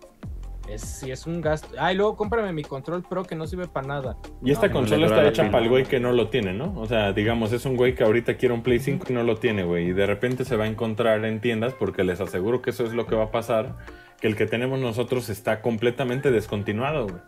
es, 0.68 0.81
sí 0.81 1.10
es 1.11 1.26
un 1.26 1.41
gasto. 1.41 1.69
Ay, 1.80 1.95
luego 1.95 2.15
cómprame 2.18 2.51
mi 2.53 2.64
control 2.64 3.01
pro 3.03 3.23
que 3.23 3.35
no 3.35 3.47
sirve 3.47 3.68
para 3.68 3.88
nada. 3.88 4.18
Y 4.43 4.51
esta 4.51 4.68
No, 4.68 4.73
consola 4.73 5.07
está 5.07 5.27
hecha 5.27 5.49
para 5.49 5.64
el 5.64 5.69
güey 5.69 5.85
que 5.85 5.99
no 5.99 6.11
lo 6.11 6.30
tiene, 6.30 6.53
¿no? 6.53 6.73
O 6.80 6.85
sea, 6.85 7.14
digamos, 7.14 7.51
es 7.53 7.65
un 7.65 7.76
güey 7.77 7.95
que 7.95 8.03
ahorita 8.03 8.35
quiere 8.38 8.53
un 8.53 8.61
Play 8.64 8.80
5 8.80 9.07
y 9.10 9.14
no 9.14 9.23
lo 9.23 9.38
tiene, 9.38 9.64
güey. 9.64 9.88
Y 9.89 9.93
de 9.93 10.06
repente 10.06 10.45
se 10.45 10.57
va 10.57 10.65
a 10.65 10.68
encontrar 10.68 11.23
en 11.26 11.39
tiendas, 11.41 11.73
porque 11.73 12.03
les 12.03 12.19
aseguro 12.22 12.61
que 12.61 12.69
eso 12.72 12.84
es 12.85 12.93
lo 12.93 13.07
que 13.07 13.15
va 13.15 13.26
a 13.26 13.31
pasar, 13.31 13.77
que 14.22 14.27
el 14.27 14.35
que 14.35 14.45
tenemos 14.45 14.80
nosotros 14.80 15.30
está 15.30 15.61
completamente 15.61 16.30
descontinuado, 16.30 17.07
güey. 17.07 17.22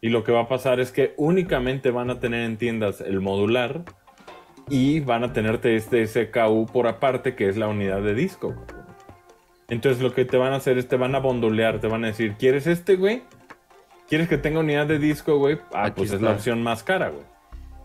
Y 0.00 0.10
lo 0.10 0.24
que 0.24 0.32
va 0.32 0.42
a 0.42 0.48
pasar 0.48 0.78
es 0.80 0.92
que 0.92 1.14
únicamente 1.16 1.90
van 1.90 2.10
a 2.10 2.20
tener 2.20 2.42
en 2.44 2.56
tiendas 2.58 3.00
el 3.00 3.20
modular 3.20 3.82
y 4.68 5.00
van 5.00 5.24
a 5.24 5.32
tenerte 5.32 5.74
este 5.76 6.06
SKU 6.06 6.66
por 6.72 6.86
aparte, 6.86 7.34
que 7.34 7.48
es 7.48 7.56
la 7.56 7.68
unidad 7.68 8.02
de 8.02 8.14
disco. 8.14 8.54
Entonces 9.68 10.02
lo 10.02 10.14
que 10.14 10.24
te 10.24 10.36
van 10.36 10.52
a 10.52 10.56
hacer 10.56 10.78
es 10.78 10.86
te 10.88 10.96
van 10.96 11.14
a 11.14 11.18
bondolear, 11.18 11.80
te 11.80 11.88
van 11.88 12.04
a 12.04 12.08
decir, 12.08 12.34
¿quieres 12.38 12.66
este, 12.66 12.96
güey? 12.96 13.22
¿Quieres 14.08 14.28
que 14.28 14.38
tenga 14.38 14.60
unidad 14.60 14.86
de 14.86 14.98
disco, 15.00 15.38
güey? 15.38 15.58
Ah, 15.72 15.86
Aquí 15.86 15.94
pues 16.02 16.12
es 16.12 16.20
la 16.22 16.32
opción 16.32 16.62
más 16.62 16.84
cara, 16.84 17.08
güey. 17.08 17.24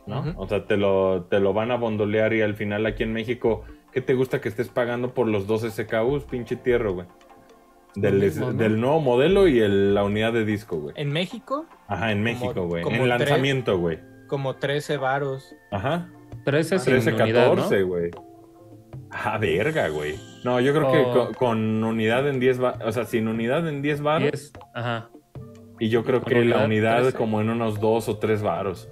¿No? 0.05 0.23
O 0.38 0.47
sea, 0.47 0.65
te 0.65 0.77
lo, 0.77 1.23
te 1.29 1.39
lo 1.39 1.53
van 1.53 1.71
a 1.71 1.77
bondolear 1.77 2.33
y 2.33 2.41
al 2.41 2.55
final 2.55 2.85
aquí 2.85 3.03
en 3.03 3.13
México, 3.13 3.63
¿qué 3.91 4.01
te 4.01 4.13
gusta 4.13 4.41
que 4.41 4.49
estés 4.49 4.67
pagando 4.67 5.13
por 5.13 5.27
los 5.27 5.47
dos 5.47 5.61
SKUs, 5.63 6.25
pinche 6.25 6.55
tierro, 6.55 6.93
güey? 6.93 7.07
Del, 7.95 8.19
mismo, 8.19 8.47
¿no? 8.47 8.53
del 8.53 8.79
nuevo 8.79 8.99
modelo 9.01 9.47
y 9.47 9.59
el- 9.59 9.93
la 9.95 10.03
unidad 10.03 10.31
de 10.33 10.45
disco, 10.45 10.77
güey. 10.77 10.93
En 10.97 11.11
México, 11.11 11.65
Ajá, 11.91 12.11
en 12.11 12.23
México, 12.23 12.68
güey. 12.68 12.84
como 12.84 12.95
En 13.03 13.09
lanzamiento, 13.09 13.77
güey. 13.77 13.99
como 14.27 14.55
13 14.55 14.97
varos. 14.97 15.53
Ajá. 15.72 16.09
13 16.45 16.80
sin 16.80 16.93
13, 16.93 17.13
unidad, 17.13 17.49
14, 17.49 17.84
güey. 17.84 18.11
Ah, 19.11 19.38
verga, 19.38 19.89
güey. 19.89 20.15
No, 20.43 20.59
yo 20.61 20.73
creo 20.73 20.91
que 20.91 20.97
Oh. 20.99 21.13
con, 21.13 21.34
con 21.34 21.84
unidad 21.84 22.27
en 22.30 22.39
10 22.39 22.59
bar, 22.59 22.80
o 22.85 22.91
sea, 22.91 23.03
sin 23.05 23.27
unidad 23.27 23.68
en 23.68 23.81
10 23.81 23.99
¿no? 23.99 24.05
baros. 24.05 24.31
10, 24.31 24.53
ajá. 24.73 25.09
Y 25.80 25.89
yo 25.89 26.03
creo 26.03 26.22
que 26.22 26.35
la 26.35 26.41
unidad, 26.41 26.65
unidad 26.65 27.01
13. 27.01 27.18
como 27.18 27.41
en 27.41 27.49
unos 27.49 27.80
2 27.80 28.07
o 28.09 28.18
3 28.19 28.41
baros. 28.41 28.88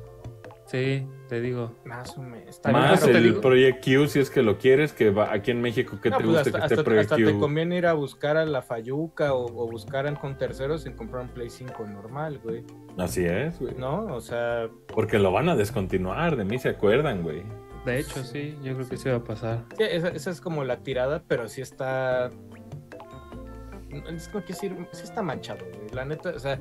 Sí, 0.69 1.07
te 1.27 1.41
digo. 1.41 1.71
Más 1.83 2.15
o 2.15 2.21
menos. 2.21 2.61
Más 2.71 3.03
te 3.03 3.09
el 3.11 3.23
digo. 3.23 3.41
Project 3.41 3.83
Q, 3.83 4.07
si 4.07 4.19
es 4.19 4.29
que 4.29 4.43
lo 4.43 4.59
quieres, 4.59 4.93
que 4.93 5.09
va 5.09 5.33
aquí 5.33 5.49
en 5.49 5.61
México, 5.61 5.99
que 5.99 6.11
No, 6.11 6.17
te 6.17 6.23
pues 6.23 6.35
guste 6.35 6.49
hasta, 6.49 6.59
que 6.59 6.65
esté 6.65 6.73
hasta- 6.75 6.83
Project 6.83 7.11
hasta 7.11 7.15
te 7.25 7.33
Q. 7.33 7.39
conviene 7.39 7.77
ir 7.77 7.87
a 7.87 7.93
buscar 7.93 8.37
a 8.37 8.45
la 8.45 8.61
Fayuca 8.61 9.33
o, 9.33 9.45
o 9.45 9.67
buscar 9.67 10.19
con 10.19 10.37
terceros 10.37 10.83
sin 10.83 10.93
comprar 10.93 11.23
un 11.23 11.29
Play 11.29 11.49
5 11.49 11.85
normal, 11.87 12.39
güey. 12.43 12.63
Así 12.99 13.25
es, 13.25 13.59
güey. 13.59 13.73
¿No? 13.75 14.05
O 14.15 14.21
sea, 14.21 14.69
Porque 14.93 15.17
lo 15.17 15.31
van 15.31 15.49
a 15.49 15.55
descontinuar, 15.55 16.35
de 16.35 16.45
mí 16.45 16.59
se 16.59 16.69
acuerdan, 16.69 17.23
güey. 17.23 17.41
De 17.85 17.97
hecho, 17.97 18.23
sí, 18.23 18.55
yo 18.61 18.75
creo 18.75 18.87
que 18.87 18.97
sí 18.97 19.09
va 19.09 19.15
a 19.15 19.23
pasar. 19.23 19.65
sí, 19.75 19.83
esa, 19.89 20.09
esa 20.09 20.29
es 20.29 20.39
como 20.39 20.63
la 20.65 20.83
tirada, 20.83 21.23
pero 21.27 21.47
sí 21.47 21.61
está. 21.61 22.29
Es 24.15 24.27
como 24.27 24.45
que 24.45 24.53
decir, 24.53 24.75
sí 24.91 25.03
está 25.03 25.23
manchado, 25.23 25.65
güey. 25.65 25.89
La 25.93 26.05
neta, 26.05 26.29
o 26.29 26.39
sea, 26.39 26.59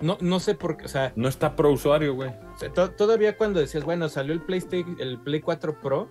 no, 0.00 0.18
no 0.20 0.40
sé 0.40 0.54
por 0.54 0.76
qué, 0.76 0.84
o 0.84 0.88
sea, 0.88 1.12
No 1.16 1.28
está 1.28 1.56
pro 1.56 1.70
usuario, 1.72 2.14
güey. 2.14 2.30
O 2.54 2.58
sea, 2.58 2.72
to- 2.72 2.90
todavía 2.90 3.36
cuando 3.36 3.60
decías, 3.60 3.84
bueno, 3.84 4.08
salió 4.08 4.32
el 4.32 4.40
PlayStation, 4.42 4.96
el 5.00 5.18
Play 5.20 5.40
4 5.40 5.80
Pro, 5.80 6.08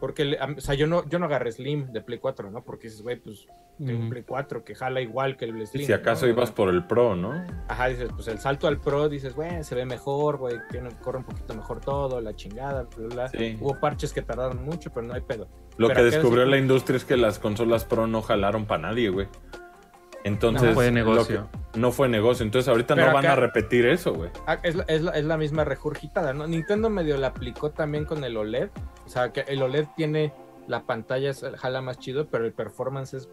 porque, 0.00 0.38
o 0.56 0.60
sea, 0.62 0.74
yo 0.74 0.86
no, 0.86 1.06
yo 1.08 1.18
no 1.18 1.26
agarré 1.26 1.52
Slim 1.52 1.92
de 1.92 2.00
Play 2.00 2.18
4, 2.18 2.50
¿no? 2.50 2.64
Porque 2.64 2.88
dices, 2.88 3.02
güey, 3.02 3.16
pues 3.20 3.46
tengo 3.78 4.00
un. 4.04 4.08
Play 4.08 4.22
4 4.26 4.64
que 4.64 4.74
jala 4.74 5.02
igual 5.02 5.36
que 5.36 5.44
el 5.44 5.66
Slim. 5.66 5.84
si 5.86 5.92
acaso 5.92 6.24
¿no? 6.24 6.32
ibas 6.32 6.50
por 6.50 6.70
el 6.70 6.86
pro, 6.86 7.14
¿no? 7.16 7.44
Ajá, 7.68 7.88
dices, 7.88 8.08
pues 8.14 8.26
el 8.28 8.38
salto 8.38 8.66
al 8.66 8.80
Pro, 8.80 9.10
dices, 9.10 9.34
güey, 9.34 9.62
se 9.62 9.74
ve 9.74 9.84
mejor, 9.84 10.38
güey, 10.38 10.56
tiene, 10.70 10.88
corre 11.02 11.18
un 11.18 11.24
poquito 11.24 11.54
mejor 11.54 11.80
todo, 11.80 12.20
la 12.22 12.34
chingada, 12.34 12.84
bla, 12.84 13.06
bla, 13.08 13.14
bla. 13.14 13.28
Sí. 13.28 13.58
Hubo 13.60 13.78
parches 13.78 14.12
que 14.14 14.22
tardaron 14.22 14.64
mucho, 14.64 14.90
pero 14.90 15.06
no 15.06 15.12
hay 15.12 15.20
pedo. 15.20 15.48
Lo 15.76 15.88
Pero 15.88 15.98
que 16.00 16.04
descubrió 16.10 16.44
la 16.46 16.56
industria 16.56 16.96
es 16.96 17.04
que 17.04 17.16
las 17.18 17.38
consolas 17.38 17.84
pro 17.84 18.06
no 18.06 18.22
jalaron 18.22 18.64
para 18.66 18.82
nadie, 18.82 19.08
güey. 19.10 19.28
Entonces, 20.24 20.68
No 20.68 20.74
fue 20.74 20.90
negocio. 20.90 21.48
que- 21.72 21.78
no 21.78 21.92
fue 21.92 22.08
negocio. 22.08 22.44
Entonces, 22.44 22.68
ahorita 22.68 22.94
Pero 22.94 23.08
no 23.08 23.14
van 23.14 23.24
acá- 23.24 23.32
a 23.32 23.36
repetir 23.36 23.86
eso, 23.86 24.12
güey. 24.14 24.30
Ah, 24.46 24.58
es, 24.62 24.74
la, 24.74 24.82
es, 24.84 25.02
la, 25.02 25.12
es 25.12 25.24
la 25.24 25.36
misma 25.36 25.64
regurgitada, 25.64 26.32
¿no? 26.34 26.46
Nintendo 26.46 26.90
medio 26.90 27.16
la 27.16 27.28
aplicó 27.28 27.70
también 27.70 28.04
con 28.04 28.22
el 28.24 28.36
OLED. 28.36 28.68
O 29.06 29.08
sea, 29.08 29.32
que 29.32 29.40
el 29.48 29.62
OLED 29.62 29.86
tiene 29.96 30.32
la 30.66 30.82
pantalla, 30.82 31.30
es- 31.30 31.44
jala 31.56 31.80
más 31.80 31.98
chido, 31.98 32.26
pero 32.28 32.44
el 32.44 32.52
performance 32.52 33.14
es 33.14 33.28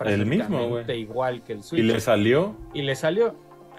El 0.00 0.26
mismo, 0.26 0.66
güey. 0.68 1.00
igual 1.00 1.42
que 1.44 1.52
el 1.52 1.62
Switch. 1.62 1.80
Y 1.80 1.82
le 1.84 2.00
salió. 2.00 2.56
Y 2.74 2.82
le 2.82 2.94
salió. 2.96 3.34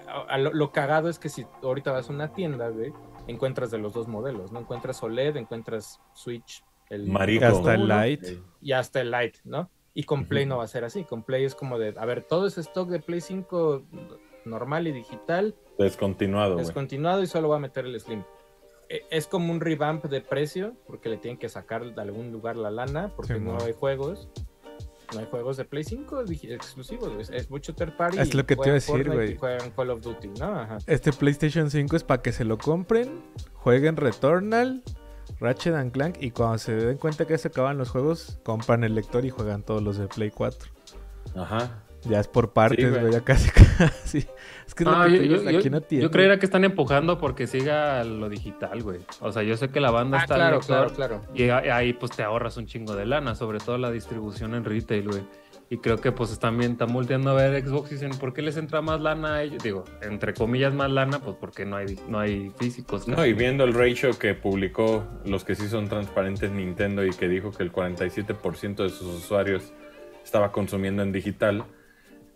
a- 0.06 0.34
a 0.34 0.38
lo, 0.38 0.52
lo 0.52 0.70
cagado 0.70 1.08
es 1.08 1.18
que 1.18 1.28
si 1.30 1.44
ahorita 1.62 1.90
vas 1.90 2.08
a 2.08 2.12
una 2.12 2.28
tienda, 2.34 2.68
güey, 2.68 2.92
encuentras 3.26 3.70
de 3.70 3.78
los 3.78 3.94
dos 3.94 4.06
modelos, 4.06 4.52
¿no? 4.52 4.60
Encuentras 4.60 5.02
OLED, 5.02 5.36
encuentras 5.38 5.98
Switch, 6.12 6.62
el 6.90 7.06
Marico. 7.10 7.46
Hasta 7.46 7.74
el 7.74 7.88
Lite. 7.88 8.42
y 8.60 8.72
hasta 8.72 9.00
el 9.00 9.10
Lite, 9.10 9.40
¿no? 9.44 9.70
Y 9.94 10.02
con 10.04 10.26
Play 10.26 10.44
no 10.44 10.58
va 10.58 10.64
a 10.64 10.68
ser 10.68 10.84
así. 10.84 11.04
Con 11.04 11.22
Play 11.22 11.44
es 11.44 11.54
como 11.54 11.78
de, 11.78 11.94
a 11.96 12.04
ver, 12.04 12.22
todo 12.24 12.46
ese 12.46 12.60
stock 12.62 12.88
de 12.88 12.98
Play 13.00 13.20
5 13.20 13.84
normal 14.44 14.86
y 14.88 14.92
digital 14.92 15.54
Descontinuado, 15.78 16.56
descontinuado 16.56 17.22
y 17.22 17.26
solo 17.26 17.48
va 17.48 17.56
a 17.56 17.60
meter 17.60 17.86
el 17.86 17.98
Slim. 17.98 18.22
E- 18.88 19.02
Es 19.10 19.26
como 19.26 19.52
un 19.52 19.60
revamp 19.60 20.04
de 20.04 20.20
precio, 20.20 20.74
porque 20.86 21.08
le 21.08 21.16
tienen 21.16 21.38
que 21.38 21.48
sacar 21.48 21.94
de 21.94 22.00
algún 22.02 22.30
lugar 22.32 22.56
la 22.56 22.70
lana, 22.70 23.10
porque 23.16 23.34
Sí, 23.34 23.40
no 23.40 23.56
hay 23.62 23.72
juegos. 23.72 24.28
No 25.12 25.20
hay 25.20 25.26
juegos 25.30 25.56
de 25.56 25.64
Play 25.64 25.84
5 25.84 26.24
digi- 26.24 26.52
exclusivos, 26.52 27.12
es, 27.20 27.30
es 27.30 27.48
mucho 27.50 27.74
third 27.74 27.96
party. 27.96 28.18
Es 28.18 28.34
lo 28.34 28.44
que 28.46 28.56
te 28.56 28.62
iba 28.62 28.70
a 28.70 28.74
decir, 28.74 29.08
güey. 29.10 29.36
Call 29.76 29.90
of 29.90 30.00
Duty, 30.00 30.28
¿no? 30.40 30.46
Ajá. 30.60 30.78
Este 30.86 31.12
PlayStation 31.12 31.70
5 31.70 31.94
es 31.96 32.02
para 32.04 32.20
que 32.20 32.32
se 32.32 32.44
lo 32.44 32.58
compren, 32.58 33.22
jueguen 33.54 33.96
Returnal, 33.96 34.82
Ratchet 35.40 35.74
and 35.74 35.92
Clank 35.92 36.16
y 36.20 36.30
cuando 36.30 36.58
se 36.58 36.74
den 36.74 36.96
cuenta 36.98 37.26
que 37.26 37.36
se 37.38 37.48
acaban 37.48 37.76
los 37.78 37.90
juegos, 37.90 38.38
compran 38.44 38.84
el 38.84 38.94
lector 38.94 39.24
y 39.24 39.30
juegan 39.30 39.62
todos 39.62 39.82
los 39.82 39.98
de 39.98 40.06
Play 40.08 40.30
4. 40.30 40.70
Ajá. 41.36 41.80
Ya 42.06 42.20
es 42.20 42.28
por 42.28 42.52
partes, 42.52 42.88
güey. 42.90 43.00
güey, 43.00 43.12
ya 43.14 43.22
casi 43.22 43.50
casi. 43.78 44.18
Es 44.66 44.74
que 44.74 44.84
es 44.84 44.90
lo 44.90 44.94
Ah, 44.94 45.06
que 45.06 45.12
yo, 45.12 45.16
te 45.16 45.22
digo, 45.22 45.36
yo- 45.42 45.48
aquí 45.58 45.64
yo- 45.64 45.70
no 45.70 45.80
tiene. 45.80 46.02
yo 46.04 46.10
creería 46.10 46.38
que 46.38 46.44
están 46.44 46.62
empujando 46.64 47.18
porque 47.18 47.46
siga 47.46 48.04
lo 48.04 48.28
digital, 48.28 48.82
güey. 48.82 49.00
O 49.20 49.32
sea, 49.32 49.42
yo 49.42 49.56
sé 49.56 49.70
que 49.70 49.80
la 49.80 49.90
banda 49.90 50.18
Ah, 50.18 50.22
está 50.24 50.34
claro, 50.34 50.56
lector 50.58 50.92
claro, 50.92 51.20
claro. 51.22 51.34
y 51.34 51.48
ahí 51.70 51.94
pues 51.94 52.12
te 52.12 52.22
ahorras 52.22 52.58
un 52.58 52.66
chingo 52.66 52.94
de 52.94 53.06
lana, 53.06 53.34
sobre 53.34 53.58
todo 53.58 53.78
la 53.78 53.90
distribución 53.90 54.54
en 54.54 54.64
retail, 54.64 55.08
güey. 55.08 55.22
Y 55.70 55.78
creo 55.78 55.98
que 56.00 56.12
pues 56.12 56.30
están 56.30 56.58
bien, 56.58 56.72
están 56.72 56.92
volteando 56.92 57.30
a 57.30 57.34
ver 57.34 57.64
Xbox 57.66 57.90
y 57.90 57.94
dicen, 57.94 58.10
¿por 58.10 58.34
qué 58.34 58.42
les 58.42 58.56
entra 58.56 58.82
más 58.82 59.00
lana 59.00 59.36
a 59.36 59.42
ellos? 59.42 59.62
Digo, 59.62 59.84
entre 60.02 60.34
comillas 60.34 60.74
más 60.74 60.90
lana, 60.90 61.20
pues 61.20 61.36
porque 61.40 61.64
no 61.64 61.76
hay, 61.76 61.98
no 62.06 62.20
hay 62.20 62.52
físicos. 62.58 63.08
No, 63.08 63.24
y 63.24 63.32
viendo 63.32 63.64
el 63.64 63.72
ratio 63.72 64.16
que 64.18 64.34
publicó 64.34 65.04
los 65.24 65.42
que 65.44 65.54
sí 65.54 65.66
son 65.68 65.88
transparentes 65.88 66.50
Nintendo 66.50 67.04
y 67.04 67.10
que 67.10 67.28
dijo 67.28 67.50
que 67.50 67.62
el 67.62 67.72
47% 67.72 68.82
de 68.82 68.90
sus 68.90 69.06
usuarios 69.06 69.72
estaba 70.22 70.52
consumiendo 70.52 71.02
en 71.02 71.12
digital. 71.12 71.64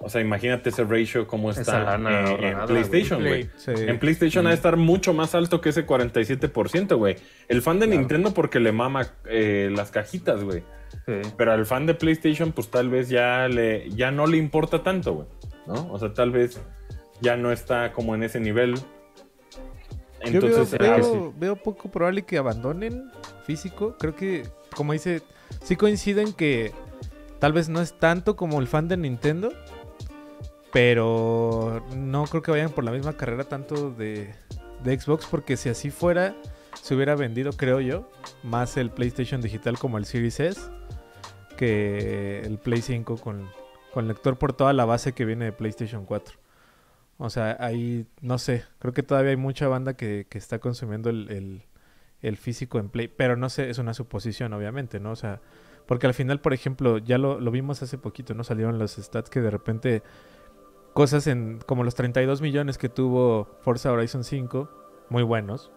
O 0.00 0.08
sea, 0.08 0.20
imagínate 0.20 0.70
ese 0.70 0.84
ratio 0.84 1.26
cómo 1.26 1.50
Esa 1.50 1.60
está 1.60 1.82
lana 1.84 2.30
en, 2.32 2.44
en 2.44 2.58
PlayStation, 2.66 3.20
güey. 3.20 3.50
Sí. 3.56 3.72
En 3.76 3.98
PlayStation 3.98 4.46
ha 4.46 4.50
de 4.50 4.54
estar 4.56 4.76
mucho 4.76 5.12
más 5.12 5.34
alto 5.34 5.60
que 5.60 5.68
ese 5.70 5.86
47%, 5.86 6.96
güey. 6.96 7.16
El 7.48 7.62
fan 7.62 7.78
de 7.78 7.86
Claro. 7.86 8.00
Nintendo 8.00 8.32
porque 8.32 8.58
le 8.60 8.72
mama 8.72 9.06
eh, 9.26 9.70
las 9.74 9.90
cajitas, 9.90 10.42
güey. 10.44 10.62
Sí. 11.08 11.22
Pero 11.38 11.52
al 11.52 11.64
fan 11.64 11.86
de 11.86 11.94
PlayStation, 11.94 12.52
pues 12.52 12.68
tal 12.68 12.90
vez 12.90 13.08
ya, 13.08 13.48
le, 13.48 13.88
ya 13.88 14.10
no 14.10 14.26
le 14.26 14.36
importa 14.36 14.82
tanto, 14.82 15.14
güey. 15.14 15.26
¿No? 15.66 15.90
O 15.90 15.98
sea, 15.98 16.12
tal 16.12 16.30
vez 16.32 16.60
ya 17.22 17.34
no 17.38 17.50
está 17.50 17.92
como 17.94 18.14
en 18.14 18.24
ese 18.24 18.40
nivel. 18.40 18.74
Yo 18.74 18.82
veo, 20.20 20.32
Entonces, 20.34 20.68
será 20.68 20.92
ah, 20.92 20.96
que 20.96 21.00
veo- 21.02 21.30
sí. 21.30 21.36
veo 21.38 21.56
poco 21.56 21.90
probable 21.90 22.22
que 22.26 22.36
abandonen 22.36 23.10
físico. 23.46 23.96
Creo 23.98 24.14
que, 24.14 24.42
como 24.76 24.92
dice, 24.92 25.22
sí 25.62 25.76
coinciden 25.76 26.34
que 26.34 26.72
tal 27.38 27.54
vez 27.54 27.70
no 27.70 27.80
es 27.80 27.94
tanto 27.98 28.36
como 28.36 28.60
el 28.60 28.66
fan 28.66 28.86
de 28.88 28.98
Nintendo. 28.98 29.50
Pero 30.72 31.82
no 31.96 32.24
creo 32.24 32.42
que 32.42 32.50
vayan 32.50 32.70
por 32.70 32.84
la 32.84 32.90
misma 32.90 33.14
carrera 33.16 33.44
tanto 33.44 33.90
de, 33.90 34.34
de 34.84 35.00
Xbox. 35.00 35.24
Porque 35.26 35.56
si 35.56 35.70
así 35.70 35.90
fuera, 35.90 36.34
se 36.82 36.94
hubiera 36.94 37.14
vendido, 37.16 37.52
creo 37.52 37.80
yo, 37.80 38.10
más 38.42 38.76
el 38.76 38.90
PlayStation 38.90 39.40
digital 39.40 39.78
como 39.78 39.96
el 39.96 40.04
Series 40.04 40.38
S 40.40 40.60
que 41.58 42.40
el 42.44 42.58
Play 42.58 42.80
5 42.82 43.16
con, 43.18 43.50
con 43.92 44.08
lector 44.08 44.38
por 44.38 44.52
toda 44.54 44.72
la 44.72 44.84
base 44.86 45.12
que 45.12 45.24
viene 45.26 45.46
de 45.46 45.52
PlayStation 45.52 46.06
4. 46.06 46.38
O 47.18 47.30
sea, 47.30 47.56
ahí, 47.60 48.06
no 48.22 48.38
sé, 48.38 48.64
creo 48.78 48.94
que 48.94 49.02
todavía 49.02 49.32
hay 49.32 49.36
mucha 49.36 49.66
banda 49.68 49.94
que, 49.96 50.26
está 50.30 50.60
consumiendo 50.60 51.10
el, 51.10 51.30
el- 51.30 51.62
el 52.22 52.36
físico 52.36 52.78
en 52.78 52.88
Play, 52.90 53.08
pero 53.08 53.36
no 53.36 53.48
sé, 53.48 53.70
es 53.70 53.78
una 53.78 53.94
suposición, 53.94 54.52
obviamente, 54.52 55.00
¿no? 55.00 55.10
O 55.12 55.16
sea, 55.16 55.40
porque 55.86 56.06
al 56.06 56.14
final, 56.14 56.40
por 56.40 56.52
ejemplo, 56.54 56.98
ya 56.98 57.18
lo, 57.18 57.40
lo 57.40 57.50
vimos 57.50 57.82
hace 57.82 57.98
poquito, 57.98 58.34
¿no? 58.34 58.44
Salieron 58.44 58.78
los 58.78 58.92
stats 58.96 59.30
que 59.30 59.40
de 59.40 59.50
repente 59.50 60.02
cosas 60.94 61.26
en 61.26 61.60
como 61.66 61.84
los 61.84 61.94
32 61.94 62.40
millones 62.40 62.78
que 62.78 62.88
tuvo 62.88 63.48
Forza 63.62 63.92
Horizon 63.92 64.24
5, 64.24 64.68
muy 65.10 65.22
buenos, 65.22 65.70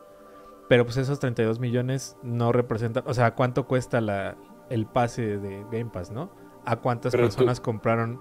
pero 0.67 0.85
pues 0.85 0.97
esos 0.97 1.19
32 1.19 1.59
millones 1.59 2.17
no 2.23 2.51
representan, 2.51 3.03
o 3.05 3.13
sea, 3.13 3.35
¿cuánto 3.35 3.67
cuesta 3.67 4.01
la, 4.01 4.35
el 4.71 4.85
pase 4.85 5.37
de 5.37 5.63
Game 5.71 5.91
Pass, 5.91 6.11
¿no? 6.11 6.31
¿A 6.65 6.77
cuántas 6.77 7.11
Pero 7.11 7.23
tú- 7.29 7.35
personas 7.35 7.59
compraron 7.59 8.19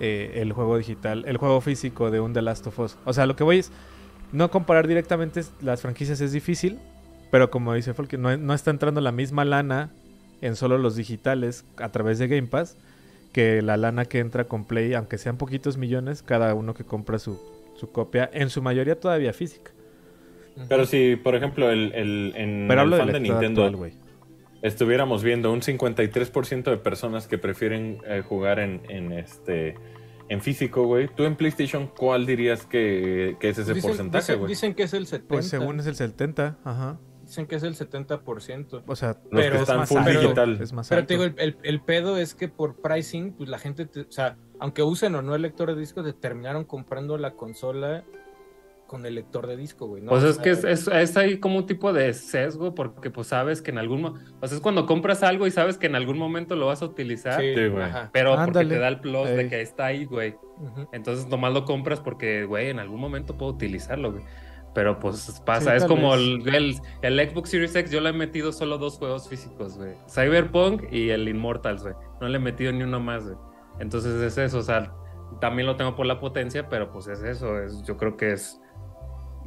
eh, 0.00 0.32
el 0.36 0.52
juego 0.52 0.76
digital, 0.76 1.24
el 1.26 1.36
juego 1.36 1.60
físico 1.60 2.10
de 2.10 2.20
un 2.20 2.32
The 2.32 2.42
Last 2.42 2.66
of 2.66 2.78
Us? 2.80 2.96
O 3.04 3.12
sea, 3.12 3.26
lo 3.26 3.36
que 3.36 3.44
voy 3.44 3.58
es 3.58 3.70
no 4.32 4.50
comparar 4.50 4.86
directamente 4.88 5.42
las 5.60 5.80
franquicias 5.82 6.20
es 6.20 6.32
difícil, 6.32 6.78
pero 7.30 7.50
como 7.50 7.72
dice 7.74 7.94
Folk, 7.94 8.14
no, 8.14 8.36
no 8.36 8.54
está 8.54 8.70
entrando 8.70 9.00
la 9.00 9.12
misma 9.12 9.44
lana 9.44 9.90
en 10.40 10.56
solo 10.56 10.78
los 10.78 10.96
digitales 10.96 11.64
a 11.78 11.90
través 11.90 12.18
de 12.18 12.28
Game 12.28 12.48
Pass 12.48 12.76
que 13.32 13.62
la 13.62 13.76
lana 13.76 14.04
que 14.04 14.20
entra 14.20 14.44
con 14.44 14.64
Play, 14.64 14.94
aunque 14.94 15.18
sean 15.18 15.36
poquitos 15.36 15.76
millones, 15.76 16.22
cada 16.22 16.54
uno 16.54 16.74
que 16.74 16.84
compra 16.84 17.18
su, 17.18 17.40
su 17.76 17.90
copia, 17.90 18.30
en 18.32 18.48
su 18.50 18.62
mayoría 18.62 18.98
todavía 19.00 19.32
física. 19.32 19.72
Pero 20.68 20.86
si, 20.86 21.16
por 21.16 21.34
ejemplo, 21.34 21.68
el, 21.70 21.92
el, 21.94 22.32
en 22.36 22.66
Pero 22.68 22.72
el 22.82 22.86
hablo 22.92 22.96
fan 22.98 23.06
de 23.08 23.12
de 23.14 23.20
Nintendo 23.20 23.64
actual. 23.64 23.92
Estuviéramos 24.64 25.22
viendo 25.22 25.52
un 25.52 25.60
53% 25.60 26.64
de 26.64 26.76
personas 26.78 27.28
que 27.28 27.38
prefieren 27.38 27.98
eh, 28.06 28.22
jugar 28.26 28.58
en, 28.58 28.82
en 28.90 29.12
este 29.12 29.76
en 30.30 30.40
físico, 30.40 30.86
güey. 30.86 31.06
Tú 31.14 31.24
en 31.24 31.36
PlayStation, 31.36 31.86
¿cuál 31.86 32.24
dirías 32.24 32.64
que, 32.64 33.36
que 33.38 33.50
es 33.50 33.58
ese 33.58 33.74
Dicen, 33.74 33.90
porcentaje, 33.90 34.34
güey? 34.36 34.48
dicen 34.48 34.74
que 34.74 34.84
es 34.84 34.94
el 34.94 35.06
70. 35.06 35.28
Pues 35.28 35.48
según 35.48 35.78
es 35.80 35.86
el 35.86 35.94
70, 35.96 36.58
ajá. 36.64 36.98
Dicen 37.22 37.46
que 37.46 37.56
es 37.56 37.62
el 37.62 37.74
70%. 37.76 38.82
O 38.86 38.96
sea, 38.96 39.08
Los 39.08 39.18
pero 39.30 39.50
que 39.50 39.56
es 39.56 39.60
están 39.62 39.76
más 39.78 39.88
full 39.88 39.98
alto, 39.98 40.20
digital. 40.20 40.58
es 40.62 40.72
más 40.72 40.88
Pero 40.88 41.06
te 41.06 41.14
digo, 41.14 41.24
el, 41.24 41.34
el- 41.38 41.56
el 41.62 41.80
pedo 41.82 42.16
es 42.16 42.34
que 42.34 42.48
por 42.48 42.76
pricing, 42.80 43.32
pues 43.34 43.48
la 43.50 43.58
gente, 43.58 43.84
te- 43.86 44.00
o 44.00 44.10
sea, 44.12 44.36
aunque 44.60 44.82
usen 44.82 45.14
o 45.14 45.20
no 45.22 45.34
el 45.34 45.42
lector 45.42 45.74
de 45.74 45.78
disco, 45.78 46.02
te 46.02 46.12
terminaron 46.14 46.64
comprando 46.64 47.18
la 47.18 47.32
consola 47.32 48.04
con 48.94 49.04
el 49.06 49.16
lector 49.16 49.48
de 49.48 49.56
disco, 49.56 49.86
güey. 49.88 50.02
¿no? 50.02 50.10
Pues 50.10 50.22
es 50.22 50.38
que 50.38 50.50
es, 50.50 50.62
es, 50.62 50.86
es 50.86 51.16
ahí 51.16 51.38
como 51.38 51.56
un 51.58 51.66
tipo 51.66 51.92
de 51.92 52.12
sesgo, 52.14 52.76
porque 52.76 53.10
pues 53.10 53.26
sabes 53.26 53.60
que 53.60 53.72
en 53.72 53.78
algún 53.78 54.02
momento, 54.02 54.30
o 54.40 54.46
sea, 54.46 54.56
es 54.56 54.62
cuando 54.62 54.86
compras 54.86 55.24
algo 55.24 55.48
y 55.48 55.50
sabes 55.50 55.78
que 55.78 55.86
en 55.86 55.96
algún 55.96 56.16
momento 56.16 56.54
lo 56.54 56.66
vas 56.66 56.80
a 56.82 56.84
utilizar, 56.84 57.40
Sí, 57.40 57.54
Sí, 57.56 57.66
güey. 57.66 57.84
pero 58.12 58.36
porque 58.36 58.64
te 58.64 58.78
da 58.78 58.86
el 58.86 59.00
plus 59.00 59.28
Ey. 59.28 59.36
de 59.36 59.48
que 59.48 59.60
está 59.60 59.86
ahí, 59.86 60.04
güey. 60.04 60.36
Entonces 60.92 61.26
nomás 61.26 61.52
lo 61.52 61.64
compras 61.64 61.98
porque, 61.98 62.44
güey, 62.44 62.70
en 62.70 62.78
algún 62.78 63.00
momento 63.00 63.36
puedo 63.36 63.50
utilizarlo, 63.52 64.12
güey. 64.12 64.24
Pero 64.74 64.98
pues 65.00 65.42
pasa, 65.44 65.70
Sí, 65.72 65.76
es 65.78 65.84
como 65.84 66.14
el, 66.14 66.78
el 67.02 67.30
Xbox 67.30 67.50
Series 67.50 67.74
X, 67.74 67.90
yo 67.90 68.00
le 68.00 68.10
he 68.10 68.12
metido 68.12 68.52
solo 68.52 68.78
dos 68.78 68.98
juegos 68.98 69.28
físicos, 69.28 69.76
güey. 69.76 69.94
Cyberpunk 70.08 70.84
y 70.92 71.10
el 71.10 71.28
Immortals, 71.28 71.82
güey. 71.82 71.94
No 72.20 72.28
le 72.28 72.36
he 72.36 72.40
metido 72.40 72.70
ni 72.72 72.82
uno 72.84 73.00
más, 73.00 73.24
güey. 73.24 73.36
Entonces 73.80 74.14
es 74.22 74.38
eso, 74.38 74.58
o 74.58 74.62
sea, 74.62 74.92
también 75.40 75.66
lo 75.66 75.76
tengo 75.76 75.96
por 75.96 76.06
la 76.06 76.20
potencia, 76.20 76.68
pero 76.68 76.90
pues 76.92 77.08
es 77.08 77.22
eso, 77.22 77.60
es, 77.60 77.82
yo 77.84 77.96
creo 77.96 78.16
que 78.16 78.32
es... 78.32 78.60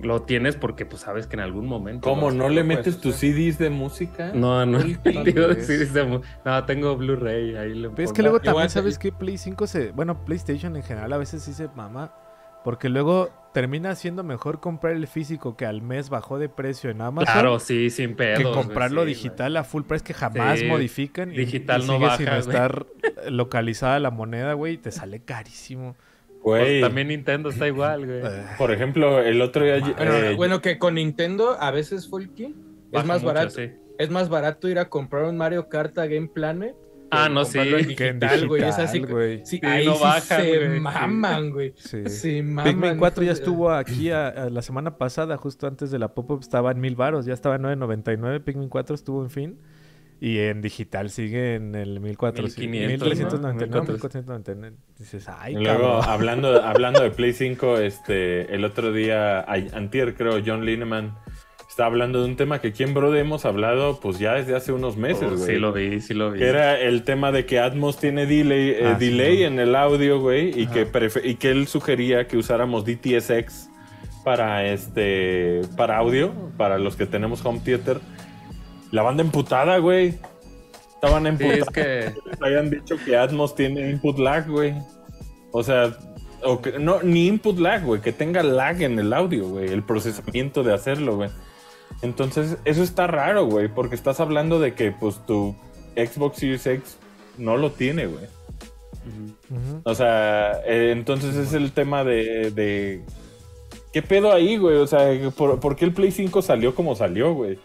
Lo 0.01 0.21
tienes 0.21 0.55
porque 0.55 0.85
pues 0.85 1.01
sabes 1.01 1.25
que 1.27 1.35
en 1.35 1.39
algún 1.39 1.65
momento... 1.65 2.07
¿Cómo 2.07 2.29
no 2.31 2.49
le 2.49 2.63
metes 2.63 3.01
tus 3.01 3.15
hacer. 3.15 3.33
CDs 3.33 3.57
de 3.57 3.69
música? 3.71 4.31
No, 4.33 4.65
no, 4.65 4.77
decir 5.03 5.81
ese 5.81 6.03
mu- 6.03 6.21
No, 6.45 6.63
tengo 6.65 6.95
Blu-ray, 6.95 7.55
ahí 7.55 7.73
le 7.73 7.89
Pero 7.89 8.03
es 8.03 8.13
que 8.13 8.21
luego 8.21 8.39
también 8.39 8.69
sabes 8.69 8.99
que 8.99 9.11
Play 9.11 9.37
5 9.37 9.65
se... 9.67 9.91
Bueno, 9.91 10.23
PlayStation 10.23 10.75
en 10.75 10.83
general 10.83 11.11
a 11.13 11.17
veces 11.17 11.41
sí 11.43 11.53
se 11.53 11.67
mama. 11.69 12.13
Porque 12.63 12.89
luego 12.89 13.29
termina 13.53 13.95
siendo 13.95 14.23
mejor 14.23 14.59
comprar 14.59 14.93
el 14.93 15.07
físico 15.07 15.55
que 15.55 15.65
al 15.65 15.81
mes 15.81 16.09
bajó 16.09 16.37
de 16.37 16.49
precio 16.49 16.89
en 16.89 17.01
Amazon. 17.01 17.31
Claro, 17.33 17.59
sí, 17.59 17.89
sin 17.89 18.15
pedos. 18.15 18.39
que 18.39 18.43
comprarlo 18.51 19.01
sí, 19.03 19.07
digital 19.09 19.55
a 19.57 19.63
full 19.63 19.83
price 19.83 20.03
que 20.03 20.13
jamás 20.13 20.59
Sí, 20.59 20.65
modifican. 20.65 21.31
y- 21.33 21.37
digital 21.37 21.81
y 21.83 21.87
no 21.87 21.93
sigue 21.93 22.05
baja, 22.05 22.17
sin 22.17 22.25
güey. 22.27 22.39
estar 22.39 22.85
localizada 23.29 23.99
la 23.99 24.11
moneda, 24.11 24.53
güey, 24.53 24.73
y 24.73 24.77
te 24.77 24.91
sale 24.91 25.21
carísimo. 25.23 25.95
Pues 26.55 26.81
también 26.81 27.07
Nintendo 27.09 27.49
está 27.49 27.67
igual, 27.67 28.05
güey. 28.05 28.21
Por 28.57 28.71
ejemplo, 28.71 29.19
el 29.19 29.41
otro 29.41 29.63
día... 29.65 29.79
Bueno, 29.79 30.13
eh, 30.15 30.35
bueno, 30.35 30.61
que 30.61 30.77
con 30.77 30.95
Nintendo 30.95 31.57
a 31.59 31.71
veces 31.71 32.07
Folky 32.07 32.55
es 32.91 33.05
más 33.05 33.21
mucho, 33.21 33.25
barato. 33.33 33.49
sí. 33.51 33.71
Es 33.99 34.09
más 34.11 34.29
barato 34.29 34.69
ir 34.69 34.77
a 34.79 34.89
comprar 34.89 35.23
un 35.25 35.37
Mario 35.37 35.69
Kart 35.69 35.97
a 35.97 36.05
Game 36.07 36.27
Planet. 36.27 36.75
Ah, 37.09 37.29
no, 37.29 37.45
sí. 37.45 37.57
en 37.57 37.77
digital, 37.87 38.47
güey. 38.47 38.63
Es 38.63 38.77
así. 38.77 38.99
güey. 38.99 39.37
Sí, 39.45 39.59
Sí, 39.59 39.65
ahí 39.65 39.85
no 39.85 39.95
sí 39.95 40.03
bajan, 40.03 40.41
se 40.41 40.65
güey, 40.67 40.79
maman, 40.79 41.51
güey. 41.51 41.73
Sí. 41.77 42.05
Se 42.09 42.43
maman. 42.43 42.65
Pikmin 42.65 42.97
4 42.97 43.23
ya 43.23 43.31
estuvo 43.31 43.71
aquí 43.71 44.11
a- 44.11 44.27
a 44.27 44.49
la 44.49 44.61
semana 44.61 44.97
pasada, 44.97 45.37
justo 45.37 45.67
antes 45.67 45.89
de 45.89 45.99
la 45.99 46.13
pop-up, 46.13 46.41
estaba 46.41 46.69
en 46.71 46.79
mil 46.81 46.95
baros, 46.95 47.25
ya 47.25 47.33
estaba 47.33 47.55
en 47.55 47.63
9.99, 47.63 48.43
Pikmin 48.43 48.67
4 48.69 48.93
estuvo 48.93 49.23
en 49.23 49.29
fin. 49.29 49.57
Y 50.19 50.39
en 50.39 50.61
digital 50.61 51.09
sigue 51.11 51.55
en 51.55 51.75
el 51.75 51.99
1400, 51.99 52.57
1500, 52.57 53.07
1399, 53.09 53.69
¿no? 53.69 53.81
1499. 53.83 54.75
Dices, 54.97 55.27
ay, 55.29 55.53
Y 55.55 55.63
Luego, 55.63 55.99
cabrón. 55.99 56.01
hablando, 56.09 56.61
hablando 56.63 57.03
de 57.03 57.11
Play 57.11 57.33
5, 57.33 57.77
este, 57.79 58.53
el 58.53 58.65
otro 58.65 58.91
día, 58.91 59.41
antier 59.41 60.15
creo, 60.15 60.41
John 60.45 60.65
Lineman 60.65 61.13
está 61.69 61.85
hablando 61.85 62.21
de 62.23 62.25
un 62.29 62.35
tema 62.35 62.59
que 62.59 62.69
aquí 62.69 62.81
en 62.81 62.95
Brode 62.95 63.19
hemos 63.19 63.45
hablado 63.45 63.99
pues 63.99 64.17
ya 64.17 64.33
desde 64.33 64.55
hace 64.55 64.71
unos 64.71 64.97
meses, 64.97 65.29
Oh, 65.31 65.35
güey. 65.35 65.45
sí 65.45 65.59
lo 65.59 65.71
vi, 65.73 66.01
sí 66.01 66.15
lo 66.15 66.31
vi. 66.31 66.39
Que 66.39 66.45
era 66.47 66.79
el 66.79 67.03
tema 67.03 67.31
de 67.31 67.45
que 67.45 67.59
Atmos 67.59 67.99
tiene 67.99 68.25
delay, 68.25 68.69
eh, 68.71 68.81
Ah, 68.85 68.95
sí, 68.99 69.05
delay 69.09 69.41
¿no? 69.41 69.45
en 69.47 69.59
el 69.59 69.75
audio, 69.75 70.19
güey, 70.19 70.59
y 70.59 70.63
Ajá. 70.65 70.73
que, 70.73 71.11
y 71.29 71.35
que 71.35 71.51
él 71.51 71.67
sugería 71.67 72.25
que 72.27 72.37
usáramos 72.37 72.83
DTSX 72.85 73.69
para 74.23 74.65
este 74.65 75.61
para 75.77 75.97
audio, 75.97 76.33
para 76.57 76.79
los 76.79 76.95
que 76.95 77.05
tenemos 77.05 77.45
home 77.45 77.59
theater. 77.63 77.99
La 78.91 79.01
banda 79.03 79.23
emputada, 79.23 79.77
güey. 79.79 80.15
Estaban 80.95 81.23
Sí, 81.23 81.29
emputados. 81.29 81.67
es 81.67 81.73
que 81.73 82.29
Les 82.29 82.41
habían 82.41 82.69
dicho 82.69 82.95
que 83.05 83.17
Atmos 83.17 83.55
tiene 83.55 83.89
input 83.89 84.17
lag, 84.17 84.47
güey. 84.49 84.73
O 85.51 85.63
sea, 85.63 85.95
o 86.43 86.61
que, 86.61 86.79
no, 86.79 87.01
ni 87.03 87.27
input 87.27 87.57
lag, 87.59 87.83
güey, 87.83 88.01
que 88.01 88.11
tenga 88.11 88.43
lag 88.43 88.81
en 88.81 88.97
el 88.99 89.13
audio, 89.13 89.47
güey, 89.47 89.71
el 89.71 89.83
procesamiento 89.83 90.63
de 90.63 90.73
hacerlo, 90.73 91.15
güey. 91.17 91.29
Entonces, 92.01 92.57
eso 92.65 92.83
está 92.83 93.07
raro, 93.07 93.45
güey, 93.45 93.67
porque 93.67 93.95
estás 93.95 94.19
hablando 94.19 94.59
de 94.59 94.73
que, 94.73 94.91
pues, 94.91 95.23
tu 95.25 95.55
Xbox 95.95 96.37
Series 96.37 96.65
X 96.67 96.97
no 97.37 97.57
lo 97.57 97.71
tiene, 97.71 98.07
güey. 98.07 98.25
O 99.83 99.95
sea, 99.95 100.59
eh, 100.65 100.91
entonces 100.91 101.35
es 101.35 101.53
el 101.53 101.71
tema 101.71 102.03
de, 102.03 102.51
de... 102.51 103.03
¿Qué 103.93 104.01
pedo 104.01 104.33
ahí, 104.33 104.57
güey? 104.57 104.77
O 104.77 104.87
sea, 104.87 105.07
¿por, 105.35 105.59
por 105.59 105.75
qué 105.75 105.85
el 105.85 105.93
Play 105.93 106.11
5 106.11 106.41
salió 106.41 106.75
como 106.75 106.95
salió, 106.95 107.33
güey? 107.33 107.57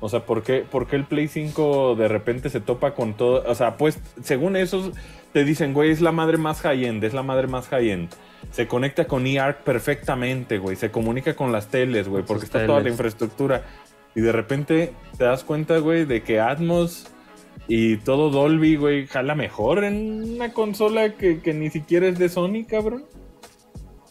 O 0.00 0.08
sea, 0.08 0.24
¿por 0.24 0.42
qué, 0.42 0.64
por 0.68 0.86
qué 0.86 0.96
el 0.96 1.04
Play 1.04 1.28
5 1.28 1.94
de 1.94 2.08
repente 2.08 2.48
se 2.48 2.60
topa 2.60 2.94
con 2.94 3.14
todo? 3.14 3.44
O 3.46 3.54
sea, 3.54 3.76
pues, 3.76 4.00
según 4.22 4.56
esos, 4.56 4.92
te 5.32 5.44
dicen, 5.44 5.74
güey, 5.74 5.90
es 5.90 6.00
la 6.00 6.10
madre 6.10 6.38
más 6.38 6.62
high-end, 6.62 7.04
es 7.04 7.12
la 7.12 7.22
madre 7.22 7.46
más 7.46 7.68
high-end. 7.68 8.08
Se 8.50 8.66
conecta 8.66 9.04
con 9.04 9.26
eARC 9.26 9.62
perfectamente, 9.62 10.58
güey. 10.58 10.76
Se 10.76 10.90
comunica 10.90 11.36
con 11.36 11.52
las 11.52 11.68
teles, 11.68 12.08
güey, 12.08 12.24
porque 12.24 12.46
está 12.46 12.64
toda 12.64 12.80
la 12.80 12.88
infraestructura. 12.88 13.64
Y 14.14 14.22
de 14.22 14.32
repente 14.32 14.92
te 15.18 15.24
das 15.24 15.44
cuenta, 15.44 15.78
güey, 15.78 16.06
de 16.06 16.22
que 16.22 16.40
Atmos 16.40 17.06
y 17.68 17.98
todo 17.98 18.30
Dolby, 18.30 18.76
güey, 18.76 19.06
jala 19.06 19.34
mejor 19.34 19.84
en 19.84 20.34
una 20.34 20.52
consola 20.52 21.14
que, 21.14 21.40
que 21.40 21.52
ni 21.52 21.70
siquiera 21.70 22.08
es 22.08 22.18
de 22.18 22.28
Sony, 22.28 22.64
cabrón. 22.66 23.04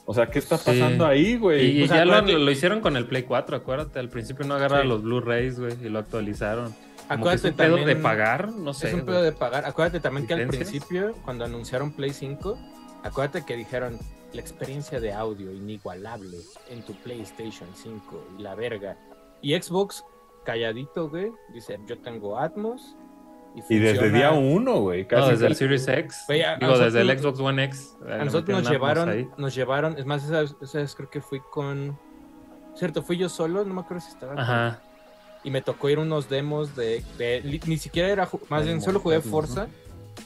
O 0.10 0.14
sea, 0.15 0.26
¿qué 0.31 0.40
está 0.40 0.57
Sí. 0.57 0.64
pasando 0.65 1.06
ahí, 1.06 1.38
güey? 1.38 1.81
Y 1.81 1.84
O 1.84 1.88
sea, 1.88 1.98
ya 1.98 2.06
lo, 2.06 2.14
acuérdate- 2.14 2.40
lo 2.44 2.49
hicieron 2.52 2.81
con 2.81 2.98
el 2.98 3.06
Play 3.06 3.23
4, 3.23 3.56
acuérdate. 3.57 3.99
Al 3.99 4.10
principio 4.10 4.44
no 4.44 4.56
agarraba 4.56 4.81
Sí. 4.81 4.88
los 4.88 5.03
Blu-rays, 5.03 5.60
güey, 5.60 5.73
y 5.86 5.90
lo 5.90 5.99
actualizaron. 5.99 6.73
Como 6.73 6.76
que 6.76 7.36
es 7.36 7.45
Acuérdate 7.45 7.48
un 7.49 7.53
pedo 7.56 7.76
también- 7.77 7.98
de 7.98 8.03
pagar, 8.03 8.52
no 8.52 8.73
sé. 8.73 8.88
es 8.88 8.94
un 8.95 9.02
pedo 9.06 9.22
de 9.22 9.31
pagar. 9.34 9.65
Acuérdate 9.65 9.99
también 9.99 10.26
que 10.26 10.34
al 10.34 10.48
principio, 10.48 11.14
cuando 11.26 11.45
anunciaron 11.45 11.91
Play 11.91 12.11
5, 12.14 12.57
acuérdate 13.03 13.45
que 13.45 13.56
dijeron 13.56 13.99
la 14.34 14.41
experiencia 14.41 14.99
de 14.99 15.14
audio 15.14 15.52
inigualable 15.53 16.38
en 16.69 16.81
tu 16.84 16.94
PlayStation 16.95 17.69
5 17.76 18.27
y 18.40 18.41
la 18.41 18.56
verga. 18.56 18.98
Y 19.44 19.53
Xbox, 19.61 20.03
calladito, 20.44 21.07
güey, 21.10 21.31
dice: 21.53 21.80
Yo 21.88 21.99
tengo 21.99 22.40
Atmos. 22.40 22.95
Y, 23.55 23.76
Y 23.76 23.80
desde 23.80 24.09
día 24.11 24.31
uno, 24.31 24.80
güey. 24.81 25.01
No, 25.03 25.07
casi 25.07 25.31
desde 25.31 25.47
el 25.47 25.55
Series 25.55 25.88
X. 25.88 26.23
Güey, 26.27 26.41
a- 26.43 26.53
a 26.53 26.57
Digo, 26.57 26.77
desde 26.77 27.01
el 27.01 27.19
Xbox 27.19 27.39
One 27.39 27.63
X. 27.65 27.95
A 28.07 28.23
nosotros 28.26 28.61
nos 28.61 28.69
llevaron, 28.71 29.09
ahí. 29.09 29.27
nos 29.38 29.55
llevaron, 29.55 29.97
es 29.97 30.05
más, 30.05 30.23
esa, 30.23 30.43
esa 30.61 30.77
vez 30.80 30.95
creo 30.95 31.09
que 31.09 31.21
fui 31.21 31.39
con. 31.51 31.97
Cierto, 32.76 33.01
fui 33.03 33.17
yo 33.17 33.27
solo, 33.27 33.65
no 33.65 33.73
me 33.73 33.81
acuerdo 33.81 34.01
si 34.05 34.11
estaba. 34.11 34.34
con- 34.34 34.43
Ajá. 34.43 34.81
y 35.43 35.51
me 35.51 35.61
tocó 35.61 35.89
ir 35.89 35.99
unos 35.99 36.30
demos 36.30 36.76
de, 36.76 37.03
de- 37.17 37.41
li- 37.41 37.61
ni 37.65 37.77
siquiera 37.77 38.09
era 38.09 38.30
más 38.49 38.65
bien 38.65 38.81
solo 38.81 38.99
jugué 38.99 39.21
Forza 39.21 39.69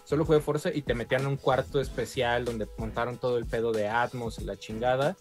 solo 0.05 0.25
jugué 0.25 0.39
Forza 0.39 0.71
y 0.73 0.81
te 0.81 0.95
metían 0.95 1.21
en 1.21 1.27
un 1.27 1.37
cuarto 1.37 1.79
especial 1.79 2.45
donde 2.45 2.67
montaron 2.79 3.19
todo 3.19 3.37
el 3.37 3.45
pedo 3.45 3.71
de 3.71 3.87
Atmos 3.87 4.39
y 4.39 4.43
la 4.43 4.57
chingada 4.57 5.15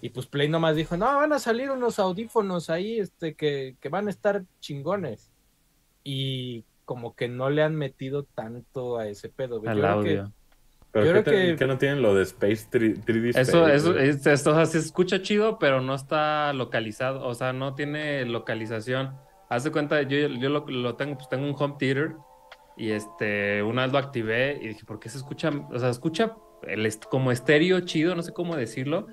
y 0.00 0.10
pues 0.10 0.26
Play 0.26 0.48
nomás 0.48 0.76
dijo 0.76 0.96
no 0.96 1.06
van 1.06 1.32
a 1.32 1.40
salir 1.40 1.72
unos 1.72 1.98
audífonos 1.98 2.70
ahí 2.70 3.00
este 3.00 3.34
que, 3.34 3.74
que 3.80 3.88
van 3.88 4.06
a 4.06 4.10
estar 4.10 4.44
chingones 4.60 5.32
y 6.04 6.64
como 6.86 7.14
que 7.14 7.28
no 7.28 7.50
le 7.50 7.62
han 7.62 7.74
metido 7.76 8.22
tanto 8.24 8.96
a 8.96 9.06
ese 9.08 9.28
pedo. 9.28 9.56
Al 9.66 9.76
Yo 9.76 9.82
creo 9.82 10.02
que- 10.02 10.18
audio. 10.18 10.32
Pero 10.92 11.04
Yo 11.04 11.12
¿qué, 11.12 11.22
creo 11.24 11.50
te- 11.52 11.56
que- 11.56 11.66
no 11.66 11.76
tienen 11.76 12.00
lo 12.00 12.14
de 12.14 12.22
Space 12.22 12.68
3, 12.70 13.04
d 13.04 13.28
Space? 13.28 13.40
Eso, 13.42 13.68
eso, 13.68 13.98
es- 13.98 14.26
esto, 14.26 14.52
o 14.52 14.54
sea, 14.54 14.64
se 14.64 14.78
escucha 14.78 15.20
chido, 15.20 15.58
pero 15.58 15.82
no 15.82 15.94
está 15.94 16.54
localizado, 16.54 17.26
o 17.26 17.34
sea, 17.34 17.52
no 17.52 17.74
tiene 17.74 18.24
localización. 18.24 19.14
Haz 19.50 19.64
de 19.64 19.72
cuenta, 19.72 20.00
yo, 20.02 20.16
yo 20.28 20.48
lo, 20.48 20.64
lo 20.66 20.94
tengo, 20.96 21.16
pues 21.16 21.28
tengo 21.28 21.44
un 21.46 21.54
home 21.58 21.74
theater 21.78 22.14
y 22.78 22.92
este, 22.92 23.62
una 23.62 23.82
vez 23.82 23.92
lo 23.92 23.98
activé 23.98 24.58
y 24.62 24.68
dije, 24.68 24.84
¿por 24.86 24.98
qué 24.98 25.10
se 25.10 25.18
escucha? 25.18 25.50
O 25.70 25.78
sea, 25.78 25.90
escucha 25.90 26.34
el 26.62 26.86
est- 26.86 27.04
como 27.04 27.30
estéreo 27.30 27.80
chido, 27.80 28.14
no 28.14 28.22
sé 28.22 28.32
cómo 28.32 28.56
decirlo, 28.56 29.06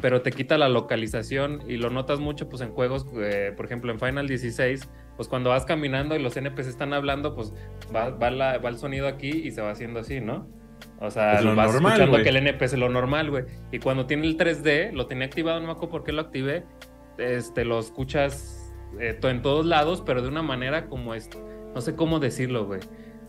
pero 0.00 0.22
te 0.22 0.30
quita 0.32 0.58
la 0.58 0.68
localización 0.68 1.62
y 1.68 1.76
lo 1.76 1.90
notas 1.90 2.20
mucho, 2.20 2.48
pues 2.48 2.62
en 2.62 2.70
juegos, 2.70 3.06
eh, 3.20 3.52
por 3.56 3.66
ejemplo, 3.66 3.92
en 3.92 3.98
Final 3.98 4.28
16, 4.28 4.88
pues 5.16 5.28
cuando 5.28 5.50
vas 5.50 5.64
caminando 5.64 6.14
y 6.16 6.18
los 6.22 6.36
NPC 6.36 6.68
están 6.68 6.92
hablando, 6.92 7.34
pues 7.34 7.52
va, 7.94 8.10
va, 8.10 8.30
la- 8.30 8.58
va 8.58 8.68
el 8.68 8.78
sonido 8.78 9.08
aquí 9.08 9.30
y 9.30 9.50
se 9.52 9.62
va 9.62 9.70
haciendo 9.70 10.00
así, 10.00 10.20
¿no? 10.20 10.46
O 11.00 11.10
sea, 11.10 11.38
Es 11.38 11.44
lo 11.44 11.54
vas 11.54 11.72
normal, 11.72 11.92
escuchando 11.94 12.22
que 12.22 12.28
el 12.28 12.36
NPC 12.36 12.62
es 12.74 12.78
lo 12.78 12.88
normal, 12.90 13.30
güey. 13.30 13.44
Y 13.72 13.78
cuando 13.78 14.06
tiene 14.06 14.26
el 14.26 14.36
3D, 14.36 14.92
lo 14.92 15.06
tenía 15.06 15.26
activado, 15.26 15.58
no 15.60 15.66
me 15.66 15.72
acuerdo 15.72 15.90
por 15.90 16.04
qué 16.04 16.12
lo 16.12 16.20
activé, 16.20 16.64
este, 17.16 17.64
lo 17.64 17.78
escuchas 17.78 18.74
eh, 19.00 19.18
en 19.22 19.40
todos 19.42 19.64
lados, 19.64 20.02
pero 20.04 20.20
de 20.20 20.28
una 20.28 20.42
manera 20.42 20.86
como 20.86 21.14
es, 21.14 21.30
no 21.74 21.80
sé 21.80 21.94
cómo 21.96 22.18
decirlo, 22.20 22.66
güey. 22.66 22.80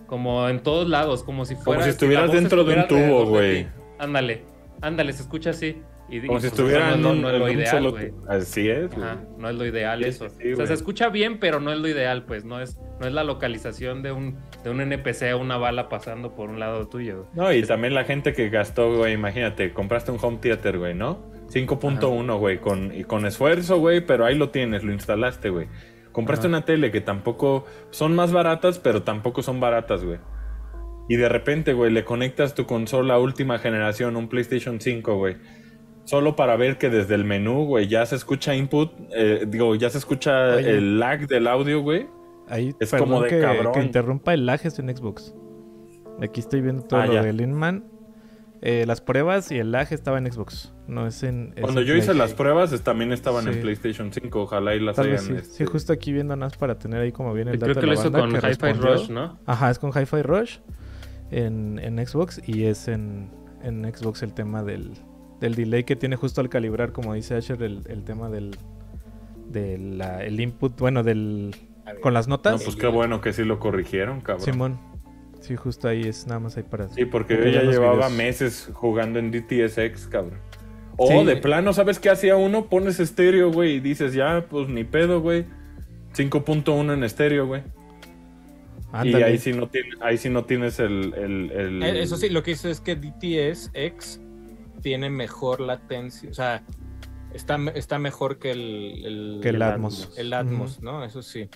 Como 0.08 0.48
en 0.50 0.62
todos 0.62 0.88
lados, 0.90 1.24
como 1.24 1.46
si 1.46 1.56
fuera. 1.56 1.80
Como 1.80 1.84
si 1.84 1.90
estuvieras 1.90 2.32
dentro 2.32 2.64
de 2.64 2.76
un 2.76 2.88
tubo, 2.88 3.26
güey. 3.26 3.68
Ándale, 4.00 4.44
ándale, 4.82 5.12
se 5.14 5.22
escucha 5.24 5.50
así. 5.52 5.82
Y, 6.10 6.26
Como 6.26 6.40
y, 6.40 6.42
si 6.42 6.48
pues, 6.50 6.54
estuviera 6.54 6.96
no, 6.96 7.14
no, 7.14 7.30
es 7.30 7.40
lo 7.40 7.52
ideal, 7.52 7.84
solo-. 7.84 7.98
Así 8.30 8.70
es. 8.70 8.92
Ajá, 8.94 9.24
no 9.38 9.50
es 9.50 9.56
lo 9.56 9.66
ideal 9.66 10.02
Sí, 10.04 10.10
eso. 10.10 10.30
sí, 10.30 10.54
o 10.54 10.56
sea, 10.56 10.68
se 10.68 10.74
escucha 10.74 11.10
bien, 11.10 11.40
pero 11.40 11.60
no 11.60 11.72
es 11.72 11.80
lo 11.80 11.88
ideal, 11.88 12.24
pues. 12.24 12.46
No 12.46 12.62
es, 12.62 12.80
no 13.00 13.08
es 13.08 13.14
la 13.14 13.24
localización 13.26 14.04
de 14.04 14.14
un, 14.14 14.38
de 14.64 14.70
un 14.70 14.80
NPC 14.80 15.34
o 15.34 15.38
una 15.38 15.58
bala 15.58 15.90
pasando 15.90 16.34
por 16.34 16.50
un 16.50 16.60
lado 16.60 16.88
tuyo. 16.88 17.28
No, 17.34 17.52
y 17.52 17.62
también 17.64 17.94
la 17.94 18.06
gente 18.06 18.34
que 18.34 18.50
gastó, 18.50 18.96
güey, 18.96 19.14
imagínate, 19.14 19.74
compraste 19.74 20.12
un 20.12 20.20
home 20.22 20.38
theater, 20.42 20.78
güey, 20.78 20.94
¿no? 20.94 21.30
5.1, 21.50 22.38
güey, 22.40 22.60
con, 22.60 22.94
y 22.94 23.04
con 23.04 23.26
esfuerzo, 23.26 23.78
güey, 23.80 24.06
pero 24.06 24.26
ahí 24.26 24.36
lo 24.36 24.50
tienes, 24.50 24.84
lo 24.84 24.94
instalaste, 24.94 25.50
güey. 25.50 25.68
Compraste 26.14 26.48
Ajá. 26.48 26.58
una 26.58 26.66
tele 26.66 26.92
que 26.92 27.02
tampoco 27.02 27.66
son 27.90 28.16
más 28.16 28.32
baratas, 28.32 28.80
pero 28.80 29.04
tampoco 29.04 29.44
son 29.44 29.60
baratas, 29.60 30.04
güey. 30.04 30.20
Y 31.10 31.16
de 31.16 31.30
repente, 31.30 31.74
güey, 31.74 31.92
le 31.92 32.04
conectas 32.04 32.54
tu 32.54 32.66
consola 32.66 33.18
última 33.18 33.60
generación, 33.60 34.18
un 34.18 34.28
PlayStation 34.28 34.82
5, 34.82 35.16
güey. 35.16 35.38
Solo 36.08 36.36
para 36.36 36.56
ver 36.56 36.78
que 36.78 36.90
desde 36.90 37.16
el 37.16 37.26
menú, 37.26 37.66
güey, 37.66 37.88
ya 37.88 38.06
se 38.06 38.16
escucha 38.16 38.56
input, 38.56 38.92
eh, 39.14 39.46
digo, 39.48 39.76
ya 39.76 39.90
se 39.90 39.98
escucha 39.98 40.56
Oye. 40.56 40.78
el 40.78 41.00
lag 41.00 41.28
del 41.28 41.48
audio, 41.48 41.82
güey. 41.82 42.08
Ahí, 42.48 42.74
Es 42.80 42.94
como 42.94 43.22
de 43.22 43.30
que, 43.30 43.42
cabrón. 43.42 43.74
que 43.74 43.82
interrumpa 43.84 44.34
el 44.34 44.46
lag 44.46 44.62
es 44.64 44.80
en 44.80 44.96
Xbox. 44.96 45.36
Aquí 46.22 46.40
estoy 46.40 46.62
viendo 46.62 46.84
todo 46.84 47.02
Ah, 47.02 47.08
lo 47.08 47.14
ya. 47.16 47.24
del 47.24 47.42
Inman. 47.42 47.84
Eh, 48.62 48.86
las 48.88 49.02
pruebas 49.02 49.52
y 49.52 49.60
el 49.60 49.72
lag 49.72 49.88
estaba 49.92 50.18
en 50.18 50.32
Xbox. 50.32 50.74
No 50.88 51.06
es 51.06 51.22
en. 51.24 51.52
es 51.56 51.62
Cuando 51.62 51.82
en 51.82 51.88
yo 51.88 51.96
hice 51.96 52.08
Play. 52.08 52.18
las 52.18 52.34
pruebas, 52.34 52.72
es- 52.72 52.82
también 52.82 53.12
estaban 53.12 53.44
Sí. 53.44 53.50
en 53.52 53.62
PlayStation 53.62 54.12
5. 54.12 54.42
Ojalá 54.44 54.74
y 54.76 54.80
las 54.80 54.96
Tal 54.96 55.08
hayan. 55.08 55.20
sí. 55.20 55.34
este, 55.34 55.58
Sí, 55.58 55.66
justo 55.66 55.92
aquí 55.94 56.12
viendo 56.14 56.36
nada 56.36 56.48
más 56.48 56.58
para 56.58 56.80
tener 56.80 57.02
ahí 57.02 57.12
como 57.12 57.34
viene 57.34 57.52
el 57.52 57.60
Creo 57.60 57.76
dato 57.76 57.82
que 57.82 57.86
de 57.86 57.94
lo 57.94 58.00
hizo 58.00 58.12
con 58.12 58.32
que 58.32 58.38
Hi-Fi. 58.38 58.74
Rush, 58.80 59.10
¿no? 59.10 59.38
Ajá, 59.46 59.70
es 59.70 59.78
con 59.78 59.92
Hi-Fi 59.92 60.22
Rush 60.24 60.58
en, 61.32 61.80
en 61.84 62.08
Xbox 62.08 62.42
y 62.48 62.64
es 62.64 62.88
en, 62.88 63.30
en 63.62 63.84
Xbox 63.94 64.24
el 64.24 64.34
tema 64.34 64.64
del, 64.64 64.92
del 65.40 65.56
delay 65.56 65.84
que 65.84 65.96
tiene 65.96 66.16
justo 66.16 66.42
al 66.42 66.50
calibrar, 66.50 66.92
como 66.92 67.14
dice 67.14 67.36
Asher, 67.36 67.62
el, 67.64 67.82
el 67.88 68.04
tema 68.04 68.30
del, 68.30 68.56
del 69.50 69.98
la- 69.98 70.24
el 70.24 70.40
input, 70.40 70.78
bueno, 70.80 71.04
del 71.04 71.56
ver. 71.86 72.00
con 72.00 72.14
las 72.14 72.28
No, 72.28 72.36
notas. 72.36 72.64
pues 72.64 72.76
qué 72.76 72.88
bueno 72.88 73.22
que 73.22 73.34
sí 73.34 73.44
lo 73.44 73.60
corrigieron, 73.60 74.22
cabrón. 74.22 74.46
Simón. 74.46 74.80
Sí, 75.40 75.56
justo 75.56 75.88
ahí 75.88 76.02
es 76.02 76.26
nada 76.28 76.40
más 76.40 76.58
ahí 76.58 76.64
para. 76.64 76.90
Sí, 76.90 77.06
porque 77.06 77.36
Porque 77.36 77.52
yo 77.54 77.62
ya 77.62 77.70
llevaba 77.70 77.96
videos. 78.08 78.12
meses 78.14 78.70
jugando 78.74 79.20
en 79.20 79.32
DTSX, 79.32 80.08
cabrón. 80.08 80.40
O 80.98 81.08
Sí. 81.08 81.26
de 81.26 81.38
plano, 81.38 81.74
¿sabes 81.74 82.00
qué 82.00 82.10
hacía 82.10 82.36
uno? 82.36 82.66
Pones 82.66 83.00
estéreo, 83.00 83.52
güey, 83.52 83.76
y 83.76 83.80
dices, 83.80 84.14
ya, 84.16 84.48
pues 84.50 84.68
ni 84.68 84.84
pedo, 84.84 85.22
güey. 85.22 85.46
5.1 86.14 86.92
en 86.94 87.04
estéreo, 87.04 87.46
güey. 87.46 87.62
Y 87.62 88.98
Ándale. 88.98 89.26
ahí 89.26 89.38
sí 89.38 89.54
no, 89.54 89.68
tiene, 89.70 89.90
ahí 90.02 90.18
sí 90.18 90.30
no 90.30 90.46
tienes 90.46 90.80
el... 90.80 91.14
el- 91.16 91.52
el- 91.52 91.84
Eh, 91.84 92.02
Eso 92.02 92.18
sí, 92.18 92.30
lo 92.30 92.42
que 92.42 92.52
hice 92.52 92.72
es 92.72 92.80
que 92.82 92.96
DTS 92.96 93.70
X 93.74 94.20
tiene 94.88 95.10
mejor 95.10 95.60
latencia, 95.60 96.30
o 96.30 96.34
sea, 96.34 96.64
está, 97.34 97.58
está 97.76 98.00
mejor 98.00 98.40
que 98.40 98.52
el, 98.52 99.04
el, 99.06 99.40
Que 99.42 99.50
el 99.50 99.56
el 99.56 99.62
Atmos. 99.62 100.14
El 100.18 100.32
Atmos, 100.32 100.82
¿no? 100.82 101.04
Eso 101.04 101.22
sí. 101.22 101.50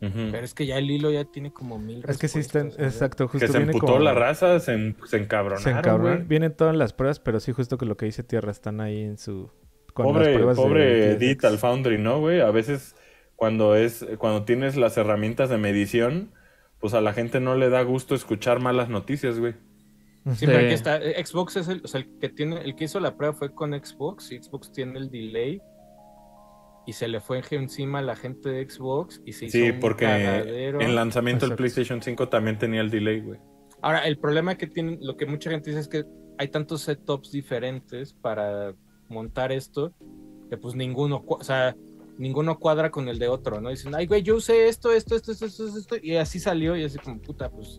Pero 0.00 0.40
es 0.40 0.52
que 0.52 0.66
ya 0.66 0.76
el 0.76 0.90
hilo 0.90 1.10
ya 1.10 1.24
tiene 1.24 1.50
como 1.50 1.78
mil 1.78 2.04
Es 2.06 2.18
que 2.18 2.28
sí 2.28 2.40
exacto, 2.40 3.26
justo 3.26 3.38
Que 3.46 3.50
se 3.50 3.56
viene 3.56 3.72
emputó 3.72 3.94
como- 3.94 4.04
la 4.04 4.12
raza, 4.12 4.60
se, 4.60 4.74
en- 4.74 4.96
se 5.06 5.16
encabronaron, 5.16 5.64
Se 5.64 5.70
encabronan. 5.70 6.16
güey. 6.16 6.28
Vienen 6.28 6.54
todas 6.54 6.76
las 6.76 6.92
pruebas, 6.92 7.20
pero 7.20 7.40
sí, 7.40 7.52
justo 7.52 7.78
que 7.78 7.86
lo 7.86 7.96
que 7.96 8.04
dice 8.04 8.22
Tierra 8.22 8.50
están 8.50 8.82
ahí 8.82 9.00
en 9.00 9.16
su. 9.16 9.50
Con 9.94 10.04
las 10.08 10.12
Pobre, 10.14 10.36
de 10.46 10.54
pobre 10.54 11.06
DTSX. 11.14 11.20
Digital 11.20 11.58
Foundry, 11.58 11.96
¿no, 11.98 12.20
güey? 12.20 12.40
A 12.42 12.50
veces 12.50 12.96
cuando 13.34 13.76
es 13.76 14.04
cuando 14.18 14.44
tienes 14.44 14.76
las 14.76 14.98
herramientas 14.98 15.48
de 15.48 15.56
medición, 15.56 16.32
pues 16.80 16.92
a 16.92 17.00
la 17.00 17.14
gente 17.14 17.40
no 17.40 17.54
le 17.54 17.70
da 17.70 17.80
gusto 17.80 18.14
escuchar 18.14 18.60
malas 18.60 18.90
noticias, 18.90 19.38
güey. 19.40 19.54
Sí, 20.36 20.46
pero 20.46 20.58
aquí 20.58 20.72
está. 20.72 20.96
eh, 21.02 21.22
Xbox 21.24 21.56
es 21.56 21.68
el, 21.68 21.82
o 21.84 21.88
sea, 21.88 22.00
el 22.00 22.18
que 22.18 22.28
tiene, 22.30 22.62
el 22.62 22.74
que 22.76 22.84
hizo 22.84 22.98
la 23.00 23.16
prueba 23.16 23.34
fue 23.34 23.54
con 23.54 23.72
Xbox 23.72 24.32
y 24.32 24.42
Xbox 24.42 24.72
tiene 24.72 24.98
el 24.98 25.10
delay 25.10 25.60
y 26.86 26.92
se 26.94 27.08
le 27.08 27.20
fue 27.20 27.42
encima 27.50 27.98
a 27.98 28.02
la 28.02 28.16
gente 28.16 28.48
de 28.50 28.68
Xbox 28.68 29.20
y 29.24 29.32
se 29.32 29.46
hizo 29.46 29.58
Sí, 29.58 29.70
un 29.70 29.80
porque 29.80 30.04
cagadero. 30.06 30.80
en 30.80 30.94
lanzamiento 30.94 31.46
del. 31.46 31.56
PlayStation 31.56 32.00
5 32.02 32.28
también 32.28 32.58
tenía 32.58 32.80
el 32.80 32.90
delay, 32.90 33.20
güey. 33.20 33.38
Ahora, 33.82 34.06
el 34.06 34.18
problema 34.18 34.56
que 34.56 34.66
tienen, 34.66 34.98
lo 35.02 35.16
que 35.16 35.26
mucha 35.26 35.50
gente 35.50 35.70
dice 35.70 35.80
es 35.80 35.88
que 35.88 36.04
hay 36.38 36.48
tantos 36.48 36.82
setups 36.82 37.30
diferentes 37.30 38.14
para 38.14 38.74
montar 39.08 39.52
esto 39.52 39.92
que 40.50 40.56
pues 40.56 40.74
ninguno, 40.74 41.22
o 41.26 41.44
sea, 41.44 41.76
ninguno 42.18 42.58
cuadra 42.58 42.90
con 42.90 43.08
el 43.08 43.18
de 43.18 43.28
otro, 43.28 43.60
¿no? 43.60 43.68
Dicen, 43.70 43.94
ay, 43.94 44.06
güey, 44.06 44.22
yo 44.22 44.36
usé 44.36 44.68
esto, 44.68 44.90
esto, 44.92 45.16
esto, 45.16 45.32
esto, 45.32 45.46
esto, 45.46 45.66
esto, 45.78 45.96
y 46.02 46.16
así 46.16 46.38
salió 46.38 46.76
y 46.76 46.84
así 46.84 46.98
como, 46.98 47.20
puta, 47.20 47.50
pues 47.50 47.78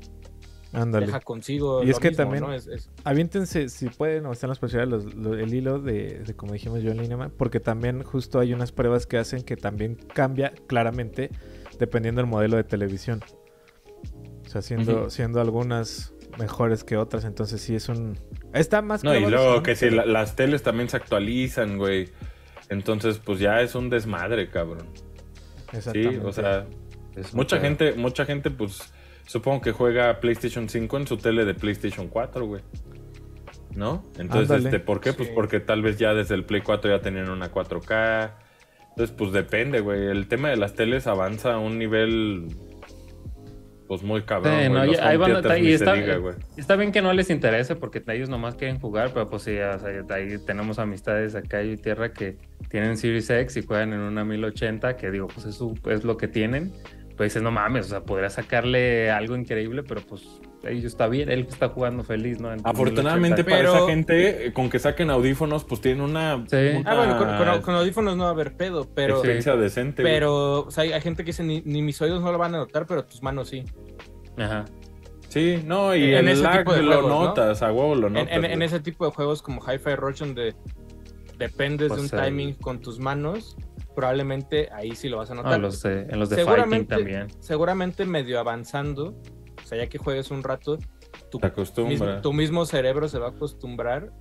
Ándale. 0.76 1.06
deja 1.08 1.20
consigo. 1.22 1.82
Y 1.84 1.88
lo 1.88 1.92
es 1.92 2.00
que 2.00 2.10
mismo, 2.10 2.24
también- 2.24 2.44
¿no? 2.44 2.54
Es- 2.54 2.68
es- 2.68 2.90
Aviéntense, 3.04 3.70
si 3.70 3.90
pueden, 3.90 4.26
o 4.26 4.32
están 4.32 4.50
las 4.50 4.60
posibilidades, 4.60 5.14
los- 5.16 5.38
el 5.38 5.54
hilo 5.54 5.80
de, 5.80 6.20
de, 6.26 6.34
como 6.36 6.54
dijimos 6.54 6.82
yo 6.84 6.92
en 6.92 6.98
línea, 6.98 7.30
porque 7.38 7.60
también 7.60 8.04
justo 8.04 8.40
hay 8.40 8.54
unas 8.54 8.72
pruebas 8.72 9.08
que 9.08 9.18
hacen 9.18 9.42
que 9.44 9.56
también 9.58 9.96
cambia 10.14 10.54
claramente 10.68 11.30
dependiendo 11.80 12.22
del 12.22 12.30
modelo 12.30 12.58
de 12.58 12.64
televisión. 12.64 13.22
O 14.46 14.50
sea, 14.50 14.62
siendo, 14.62 15.10
siendo 15.10 15.42
algunas 15.42 16.14
mejores 16.40 16.84
que 16.84 16.98
otras, 16.98 17.26
entonces 17.26 17.62
sí 17.62 17.76
es 17.76 17.90
un... 17.90 18.18
Está 18.54 18.82
más 18.82 19.04
No, 19.04 19.16
y 19.16 19.26
luego 19.26 19.58
sí, 19.58 19.64
que 19.64 19.76
si 19.76 19.90
la- 19.90 20.06
las 20.06 20.36
teles 20.36 20.64
también 20.64 20.90
se 20.90 20.98
actualizan, 20.98 21.78
güey. 21.78 22.10
Entonces, 22.70 23.20
pues 23.24 23.40
ya 23.40 23.62
es 23.62 23.76
un 23.76 23.90
desmadre, 23.90 24.50
cabrón. 24.50 24.88
Sí, 25.72 25.78
Exactamente. 25.78 26.26
o 26.26 26.32
sea, 26.34 26.66
Es 27.16 27.34
mucha 27.34 27.60
gente, 27.60 27.94
mucha 27.94 28.26
gente, 28.26 28.52
pues, 28.52 28.94
supongo 29.26 29.62
que 29.62 29.72
juega 29.72 30.20
PlayStation 30.20 30.70
5 30.70 30.98
en 30.98 31.08
su 31.08 31.18
tele 31.18 31.46
de 31.46 31.54
PlayStation 31.54 32.08
4, 32.08 32.46
güey. 32.46 32.62
¿No? 33.76 34.04
Entonces, 34.18 34.50
Ándale. 34.52 34.70
este, 34.70 34.80
¿por 34.80 35.02
qué? 35.02 35.12
Pues 35.14 35.30
porque 35.30 35.60
tal 35.60 35.82
vez 35.82 35.98
ya 35.98 36.14
desde 36.14 36.36
el 36.36 36.46
Play 36.46 36.62
4 36.62 36.90
ya 36.96 37.02
tenían 37.02 37.30
una 37.30 37.52
4K. 37.52 38.32
Entonces, 38.92 39.14
pues 39.18 39.34
depende, 39.34 39.82
güey. 39.82 40.08
El 40.08 40.28
tema 40.30 40.50
de 40.50 40.56
las 40.56 40.74
teles 40.76 41.08
avanza 41.08 41.56
a 41.56 41.60
un 41.60 41.78
nivel, 41.78 42.48
pues 43.90 44.02
muy 44.02 44.22
cabrón. 44.22 44.54
Sí, 44.64 44.70
no, 44.70 44.86
ya- 44.86 45.06
ahí 45.10 45.18
van- 45.18 45.32
y 45.62 45.72
está- 45.74 45.94
diga, 45.94 46.16
güey. 46.16 46.36
Está 46.56 46.78
bien 46.78 46.94
que 46.94 47.02
no 47.02 47.12
les 47.12 47.30
interese 47.30 47.76
porque 47.76 48.02
ellos 48.08 48.30
nomás 48.30 48.56
quieren 48.56 48.80
jugar, 48.80 49.12
pero 49.14 49.30
pues 49.30 49.44
sí, 49.44 49.52
o 49.58 49.78
sea, 49.80 49.90
ahí 50.16 50.38
tenemos 50.46 50.80
amistades 50.80 51.36
acá 51.36 51.62
y 51.62 51.76
tierra 51.76 52.14
que 52.14 52.38
tienen 52.70 52.96
Series 52.96 53.30
X 53.30 53.58
y 53.58 53.66
juegan 53.66 53.92
en 53.92 54.00
una 54.00 54.24
1080, 54.24 54.96
que 54.96 55.12
digo, 55.12 55.28
pues 55.28 55.46
eso 55.48 55.74
es 55.90 56.06
lo 56.06 56.16
que 56.16 56.30
tienen. 56.30 56.72
Pues 57.18 57.32
dices, 57.32 57.42
no 57.44 57.50
mames, 57.52 57.86
o 57.86 57.90
sea, 57.90 58.02
podría 58.04 58.30
sacarle 58.30 59.10
algo 59.10 59.38
increíble, 59.38 59.84
pero 59.84 60.02
pues 60.02 60.24
ellos 60.64 60.84
está 60.84 61.08
bien, 61.08 61.32
él 61.32 61.46
está 61.48 61.70
jugando 61.70 62.04
feliz, 62.04 62.42
¿no? 62.42 62.52
En 62.52 62.62
tu 62.62 62.68
Afortunadamente 62.70 63.44
1080. 63.44 63.50
para 63.52 63.58
Pero- 63.60 63.76
esa 63.78 63.86
gente, 63.88 64.48
eh, 64.48 64.54
con 64.54 64.70
que 64.70 64.80
saquen 64.80 65.10
audífonos, 65.10 65.64
pues 65.64 65.80
tienen 65.80 66.02
una, 66.02 66.44
Sí. 66.48 66.58
una 66.78 66.92
Ah, 66.92 66.96
bueno, 66.98 67.18
con, 67.18 67.28
con- 67.38 67.62
con 67.62 67.76
audífonos 67.76 68.18
no 68.18 68.24
va 68.24 68.30
a 68.32 68.34
haber 68.34 68.58
pedo, 68.58 68.90
pero, 68.94 69.14
experiencia 69.16 69.56
decente. 69.56 70.02
güey. 70.02 70.14
pero, 70.14 70.62
o 70.66 70.72
sea, 70.72 70.84
hay, 70.84 70.92
hay 70.92 71.00
gente 71.02 71.24
que 71.24 71.28
dice, 71.28 71.44
ni, 71.44 71.62
ni 71.62 71.82
mis 71.82 72.02
oídos 72.02 72.22
no 72.22 72.32
lo 72.34 72.38
van 72.38 72.54
a 72.56 72.58
notar, 72.58 72.86
pero 72.86 73.06
tus 73.06 73.24
manos 73.24 73.48
sí. 73.48 73.64
Ajá. 74.38 74.66
Sí, 75.30 75.62
no, 75.66 75.96
y 75.96 76.04
En 76.16 76.28
el 76.28 76.30
ese 76.30 76.44
lag 76.44 76.60
tipo 76.60 76.74
de 76.74 76.82
lo 76.84 76.92
juegos, 76.94 77.10
¿no? 77.12 77.24
notas, 77.26 77.62
a 77.62 77.72
huevo 77.72 77.96
lo 77.96 78.08
En, 78.08 78.14
notas. 78.14 78.34
en- 78.44 78.62
ese 78.62 78.80
tipo 78.82 79.06
de 79.06 79.12
juegos 79.12 79.42
como 79.42 79.62
Hi-Fi 79.62 79.96
Rush, 79.96 80.20
donde 80.20 80.54
dependes 81.38 81.90
Pues, 81.90 82.10
de 82.12 82.18
un 82.18 82.20
el- 82.24 82.26
timing 82.28 82.54
con 82.56 82.80
tus 82.80 83.00
manos, 83.00 83.56
probablemente 83.96 84.70
ahí 84.72 84.96
sí 84.96 85.10
lo 85.10 85.18
vas 85.18 85.30
a 85.30 85.34
Ah, 85.34 85.38
notar. 85.38 85.60
los 85.60 85.82
de- 85.82 86.02
en 86.02 86.20
los 86.20 86.30
de 86.30 86.36
Fighting 86.38 86.54
Seguramente- 86.54 86.96
también. 86.96 87.28
Seguramente 87.42 88.06
medio 88.06 88.40
avanzando, 88.40 89.16
o 89.64 89.66
sea, 89.68 89.78
ya 89.78 89.88
que 89.88 89.98
juegues 89.98 90.30
un 90.32 90.44
rato, 90.44 90.78
tu, 91.32 91.38
mismo, 91.40 91.48
acostumbras. 91.48 92.22
tu 92.22 92.34
mismo 92.34 92.66
cerebro 92.66 93.08
se 93.08 93.20
va 93.20 93.28
a 93.28 93.30
acostumbrar, 93.32 94.12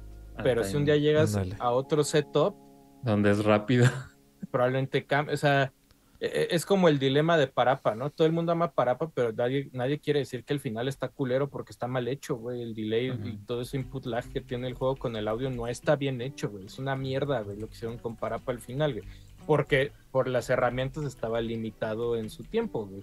pero 0.42 0.62
Ah, 0.62 0.64
si 0.64 0.76
un 0.76 0.84
día 0.84 0.96
llegas 0.96 1.38
a 1.58 1.70
otro 1.70 2.04
setup, 2.04 2.54
Donde 3.02 3.30
es 3.30 3.44
rápido. 3.44 3.84
probablemente 4.50 5.04
cambie, 5.04 5.34
o 5.34 5.36
sea, 5.36 5.72
e- 6.20 6.26
e- 6.26 6.54
es 6.54 6.64
como 6.64 6.88
el 6.88 6.98
dilema 6.98 7.36
de 7.36 7.48
Parapa, 7.48 7.94
¿no? 7.94 8.08
Todo 8.10 8.26
el 8.26 8.32
mundo 8.32 8.52
ama 8.52 8.72
Parapa, 8.72 9.10
pero 9.12 9.32
nadie, 9.32 9.68
nadie 9.72 9.98
quiere 9.98 10.20
decir 10.20 10.44
que 10.44 10.54
el 10.54 10.60
final 10.60 10.88
está 10.88 11.08
culero 11.08 11.50
porque 11.50 11.72
está 11.72 11.86
mal 11.86 12.08
hecho, 12.08 12.36
güey. 12.36 12.62
El 12.62 12.74
delay 12.74 13.08
y 13.24 13.36
todo 13.46 13.60
ese 13.60 13.76
input 13.76 14.06
lag 14.06 14.24
que 14.32 14.40
tiene 14.40 14.68
el 14.68 14.74
juego 14.74 14.96
con 14.96 15.16
el 15.16 15.28
audio 15.28 15.50
no 15.50 15.66
está 15.66 15.96
bien 15.96 16.20
hecho, 16.22 16.48
güey. 16.50 16.66
Es 16.66 16.78
una 16.78 16.96
mierda, 16.96 17.40
güey, 17.42 17.58
lo 17.58 17.68
que 17.68 17.74
hicieron 17.74 17.98
con 17.98 18.16
Parapa 18.16 18.52
al 18.52 18.60
final, 18.60 18.92
güey. 18.94 19.04
Porque 19.46 19.92
por 20.10 20.28
las 20.28 20.48
herramientas 20.50 21.04
estaba 21.04 21.40
limitado 21.40 22.16
en 22.16 22.30
su 22.30 22.44
tiempo, 22.44 22.86
güey. 22.86 23.02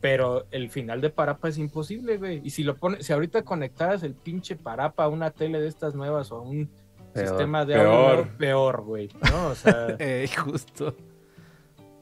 Pero 0.00 0.46
el 0.50 0.68
final 0.70 1.00
de 1.00 1.10
Parapa 1.10 1.48
es 1.48 1.58
imposible, 1.58 2.18
güey. 2.18 2.40
Y 2.44 2.50
si 2.50 2.62
lo 2.64 2.76
pones, 2.76 3.06
si 3.06 3.12
ahorita 3.12 3.42
conectaras 3.42 4.02
el 4.02 4.14
pinche 4.14 4.56
Parapa 4.56 5.04
a 5.04 5.08
una 5.08 5.30
tele 5.30 5.60
de 5.60 5.68
estas 5.68 5.94
nuevas 5.94 6.30
o 6.32 6.36
a 6.36 6.40
un 6.42 6.68
Peor. 7.14 7.28
sistema 7.28 7.64
de 7.64 7.74
Peor. 7.74 8.18
audio, 8.18 8.28
peor, 8.38 8.82
güey. 8.82 9.08
¿No? 9.30 9.48
O 9.48 9.54
sea, 9.54 9.86
Eh, 9.98 10.28
justo. 10.44 10.94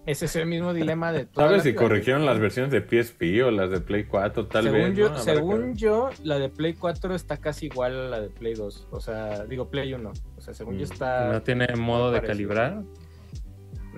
ese 0.06 0.24
es 0.26 0.36
el 0.36 0.46
mismo 0.46 0.74
dilema 0.74 1.12
de 1.12 1.26
toda 1.26 1.46
¿Sabes 1.48 1.62
si 1.62 1.74
corrigieron 1.74 2.26
las 2.26 2.38
versiones 2.40 2.72
de 2.72 2.80
PSP 2.82 3.44
o 3.46 3.50
las 3.50 3.70
de 3.70 3.80
Play 3.80 4.04
4? 4.04 4.46
Tal 4.46 4.64
según 4.64 4.78
vez. 4.80 4.96
yo, 4.96 5.08
¿no? 5.10 5.16
Habrá 5.16 5.24
que 5.24 5.38
según 5.38 5.76
yo, 5.76 6.10
la 6.24 6.38
de 6.38 6.48
Play 6.48 6.74
4 6.74 7.14
está 7.14 7.36
casi 7.36 7.66
igual 7.66 7.92
a 7.96 8.08
la 8.08 8.20
de 8.20 8.28
Play 8.28 8.54
2. 8.54 8.88
O 8.90 9.00
sea, 9.00 9.44
digo 9.44 9.68
Play 9.68 9.92
1. 9.94 10.12
O 10.36 10.40
sea, 10.40 10.52
según 10.54 10.74
yo 10.78 10.86
Mm. 10.86 10.92
está. 10.92 11.32
¿No 11.32 11.42
tiene 11.42 11.66
modo 11.76 12.10
de 12.10 12.20
parecido. 12.20 12.48
calibrar? 12.48 12.82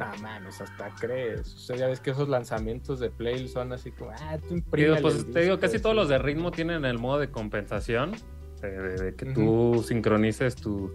No 0.01 0.23
mames, 0.23 0.61
hasta 0.61 0.91
crees. 0.99 1.55
O 1.55 1.59
sea, 1.59 1.77
ya 1.77 1.87
ves 1.89 2.01
que 2.01 2.11
esos 2.11 2.29
lanzamientos 2.29 3.01
de 3.01 3.11
Play 3.11 3.49
son 3.49 3.73
así 3.73 3.93
como, 3.93 4.11
ah, 4.13 4.39
tú 4.49 4.63
Digo, 4.77 4.97
pues 5.01 5.31
te 5.31 5.41
digo, 5.41 5.59
casi 5.59 5.79
todos 5.79 5.95
los 5.97 6.09
de 6.09 6.19
ritmo 6.19 6.51
tienen 6.51 6.85
el 6.85 6.99
modo 6.99 7.19
de 7.19 7.31
compensación, 7.31 8.13
de, 8.61 8.71
de- 8.71 9.05
de 9.05 9.15
que 9.15 9.27
tú 9.27 9.83
sincronices 9.87 10.57
tu, 10.57 10.93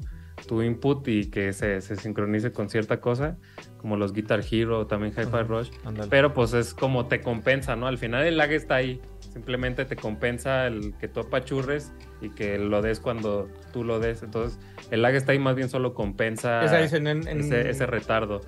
tu 0.48 0.62
input 0.62 1.08
y 1.08 1.30
que 1.30 1.54
se, 1.54 1.82
se 1.82 1.96
sincronice 1.96 2.52
con 2.52 2.70
cierta 2.70 3.00
cosa, 3.00 3.38
como 3.78 3.98
los 3.98 4.14
Guitar 4.14 4.42
Hero, 4.50 4.86
también 4.88 5.14
Hi-Fi 5.14 5.28
Ajá. 5.28 5.44
Rush. 5.44 5.70
Ándale. 5.84 6.10
Pero 6.10 6.34
pues 6.34 6.54
es 6.54 6.74
como 6.74 7.08
te 7.08 7.22
compensa, 7.22 7.76
¿no? 7.76 7.88
Al 7.88 7.98
final 7.98 8.26
el 8.26 8.38
lag 8.38 8.52
está 8.52 8.76
ahí. 8.76 9.02
Simplemente 9.34 9.84
te 9.84 9.98
compensa 9.98 10.66
el 10.68 10.96
que 10.98 11.10
tú 11.10 11.20
apachurres 11.20 11.92
y 12.22 12.30
que 12.30 12.58
lo 12.58 12.82
des 12.82 13.02
cuando 13.02 13.50
tú 13.74 13.84
lo 13.84 14.00
des. 14.00 14.24
Entonces, 14.24 14.58
el 14.92 15.02
lag 15.02 15.14
está 15.14 15.34
ahí 15.34 15.40
más 15.40 15.56
bien 15.56 15.68
solo 15.68 15.94
compensa 15.94 16.62
ese, 17.44 17.70
ese 17.70 17.86
retardo. 17.86 18.40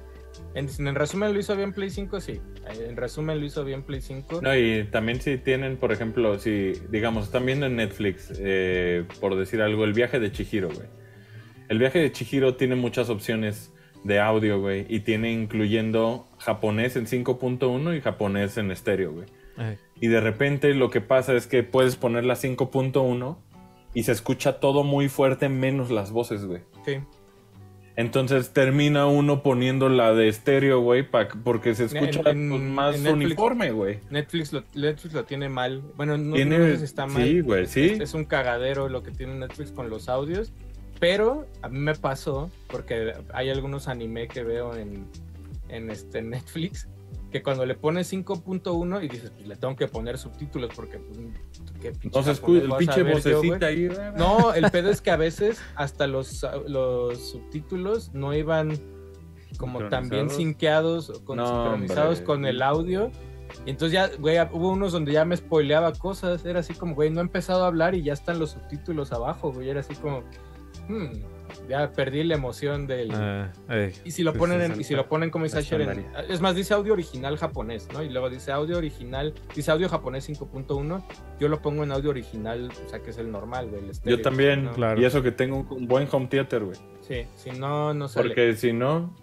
En, 0.53 0.69
en 0.87 0.95
resumen 0.95 1.33
lo 1.33 1.39
hizo 1.39 1.55
bien 1.55 1.73
Play 1.73 1.89
5, 1.89 2.19
sí. 2.19 2.41
En 2.69 2.97
resumen 2.97 3.39
lo 3.39 3.45
hizo 3.45 3.63
bien 3.63 3.83
Play 3.83 4.01
5. 4.01 4.41
No, 4.41 4.55
y 4.55 4.85
también 4.85 5.21
si 5.21 5.37
tienen, 5.37 5.77
por 5.77 5.91
ejemplo, 5.91 6.39
si, 6.39 6.73
digamos, 6.89 7.25
están 7.25 7.45
viendo 7.45 7.65
en 7.65 7.75
Netflix, 7.75 8.33
eh, 8.39 9.05
por 9.19 9.35
decir 9.35 9.61
algo, 9.61 9.83
el 9.83 9.93
viaje 9.93 10.19
de 10.19 10.31
Chihiro, 10.31 10.69
güey. 10.69 10.87
El 11.69 11.79
viaje 11.79 11.99
de 11.99 12.11
Chihiro 12.11 12.55
tiene 12.55 12.75
muchas 12.75 13.09
opciones 13.09 13.73
de 14.03 14.19
audio, 14.19 14.59
güey, 14.59 14.85
y 14.89 15.01
tiene 15.01 15.31
incluyendo 15.31 16.27
japonés 16.39 16.95
en 16.95 17.05
5.1 17.05 17.97
y 17.97 18.01
japonés 18.01 18.57
en 18.57 18.71
estéreo, 18.71 19.11
güey. 19.11 19.27
Ay, 19.57 19.77
Y 19.99 20.07
de 20.07 20.21
repente 20.21 20.73
lo 20.73 20.89
que 20.89 21.01
pasa 21.01 21.33
es 21.35 21.47
que 21.47 21.63
puedes 21.63 21.95
poner 21.95 22.25
la 22.25 22.35
5.1 22.35 23.37
y 23.93 24.03
se 24.03 24.11
escucha 24.11 24.59
todo 24.59 24.83
muy 24.83 25.09
fuerte 25.09 25.49
menos 25.49 25.89
las 25.91 26.11
voces, 26.11 26.45
güey. 26.45 26.61
Sí. 26.85 26.99
Entonces 27.97 28.51
termina 28.51 29.07
uno 29.07 29.41
poniendo 29.41 29.89
la 29.89 30.13
de 30.13 30.27
estéreo, 30.29 30.79
güey, 30.81 31.03
porque 31.43 31.73
se 31.75 31.85
escucha 31.85 32.21
En- 32.29 32.73
más 32.73 32.95
en 32.95 33.03
Netflix- 33.03 33.13
uniforme, 33.25 33.71
güey. 33.71 33.99
Netflix 34.11 34.53
lo, 34.53 34.63
Netflix 34.75 35.13
lo 35.15 35.25
tiene 35.25 35.49
mal. 35.49 35.81
Bueno, 35.97 36.15
no, 36.17 36.35
Tiene- 36.35 36.59
no 36.59 36.65
sé 36.67 36.77
si 36.77 36.83
está 36.85 37.07
mal. 37.07 37.23
Sí, 37.23 37.41
güey, 37.41 37.65
sí. 37.65 37.85
Es, 37.85 37.99
es 37.99 38.13
un 38.13 38.25
cagadero 38.25 38.87
lo 38.87 39.01
que 39.01 39.09
tiene 39.11 39.33
Netflix 39.33 39.71
con 39.71 39.89
los 39.89 40.07
audios. 40.09 40.53
Pero 40.99 41.47
a 41.61 41.69
mí 41.69 41.79
me 41.79 41.95
pasó, 41.95 42.49
porque 42.67 43.13
hay 43.33 43.49
algunos 43.49 43.87
anime 43.87 44.27
que 44.27 44.43
veo 44.43 44.75
en, 44.75 45.05
en 45.69 45.89
este 45.89 46.21
Netflix, 46.21 46.87
que 47.31 47.43
cuando 47.43 47.65
le 47.65 47.75
pones 47.75 48.11
5.1 48.11 49.03
y 49.03 49.07
dices, 49.09 49.31
pues 49.31 49.47
le 49.47 49.55
tengo 49.55 49.75
que 49.75 49.87
poner 49.87 50.17
subtítulos 50.17 50.71
porque 50.75 50.99
pues, 50.99 51.19
qué 51.81 51.91
pinche 51.91 52.19
el 52.21 52.67
yo, 53.07 53.13
vocecita 53.13 53.65
ahí. 53.67 53.89
No, 54.15 54.53
el 54.53 54.69
pedo 54.71 54.89
es 54.89 55.01
que 55.01 55.11
a 55.11 55.17
veces 55.17 55.61
hasta 55.75 56.07
los, 56.07 56.45
los 56.67 57.31
subtítulos 57.31 58.13
no 58.13 58.33
iban 58.33 58.79
como 59.57 59.87
tan 59.89 60.09
bien 60.09 60.29
sinqueados 60.29 61.09
o 61.09 61.25
con, 61.25 61.37
No, 61.37 61.63
sincronizados 61.63 62.19
hombre. 62.19 62.25
con 62.25 62.45
el 62.45 62.61
audio. 62.61 63.11
Y 63.65 63.71
entonces 63.71 63.93
ya, 63.93 64.09
güey, 64.17 64.37
hubo 64.51 64.71
unos 64.71 64.91
donde 64.91 65.13
ya 65.13 65.25
me 65.25 65.35
spoileaba 65.35 65.93
cosas. 65.93 66.45
Era 66.45 66.59
así 66.59 66.73
como, 66.73 66.95
güey, 66.95 67.09
no 67.09 67.19
he 67.19 67.23
empezado 67.23 67.63
a 67.63 67.67
hablar 67.67 67.95
y 67.95 68.03
ya 68.03 68.13
están 68.13 68.39
los 68.39 68.51
subtítulos 68.51 69.11
abajo, 69.11 69.51
güey. 69.51 69.69
Era 69.69 69.79
así 69.79 69.95
como, 69.95 70.21
hmm, 70.87 71.07
ya 71.67 71.91
perdí 71.91 72.23
la 72.23 72.35
emoción 72.35 72.87
del... 72.87 73.11
ah, 73.13 73.51
y 74.05 74.11
si 74.11 74.23
lo 74.23 74.31
pues 74.33 74.39
ponen 74.51 74.71
en- 74.73 74.79
y 74.79 74.83
si 74.83 74.95
lo 74.95 75.07
ponen 75.07 75.29
como 75.29 75.43
dice 75.45 75.59
Asher 75.59 75.81
en- 75.81 76.05
es 76.29 76.41
más 76.41 76.55
dice 76.55 76.73
audio 76.73 76.93
original 76.93 77.37
japonés, 77.37 77.87
¿no? 77.93 78.01
Y 78.03 78.09
luego 78.09 78.29
dice 78.29 78.51
audio 78.51 78.77
original, 78.77 79.33
dice 79.55 79.71
audio 79.71 79.89
japonés 79.89 80.29
5.1, 80.29 81.03
yo 81.39 81.47
lo 81.49 81.61
pongo 81.61 81.83
en 81.83 81.91
audio 81.91 82.09
original, 82.09 82.69
o 82.85 82.89
sea 82.89 82.99
que 83.01 83.09
es 83.11 83.17
el 83.17 83.31
normal, 83.31 83.69
güey, 83.69 83.83
el 83.83 83.89
estéreo, 83.89 84.17
Yo 84.17 84.23
también, 84.23 84.65
¿no? 84.65 84.71
claro. 84.73 84.99
y 85.01 85.05
eso 85.05 85.21
que 85.21 85.31
tengo 85.31 85.57
un, 85.57 85.67
un 85.69 85.87
buen 85.87 86.07
home 86.11 86.27
theater, 86.27 86.63
güey. 86.63 86.77
Sí, 87.01 87.25
si 87.35 87.51
no, 87.51 87.93
no 87.93 88.07
sale. 88.07 88.29
Porque 88.29 88.53
si 88.55 88.73
no, 88.73 89.13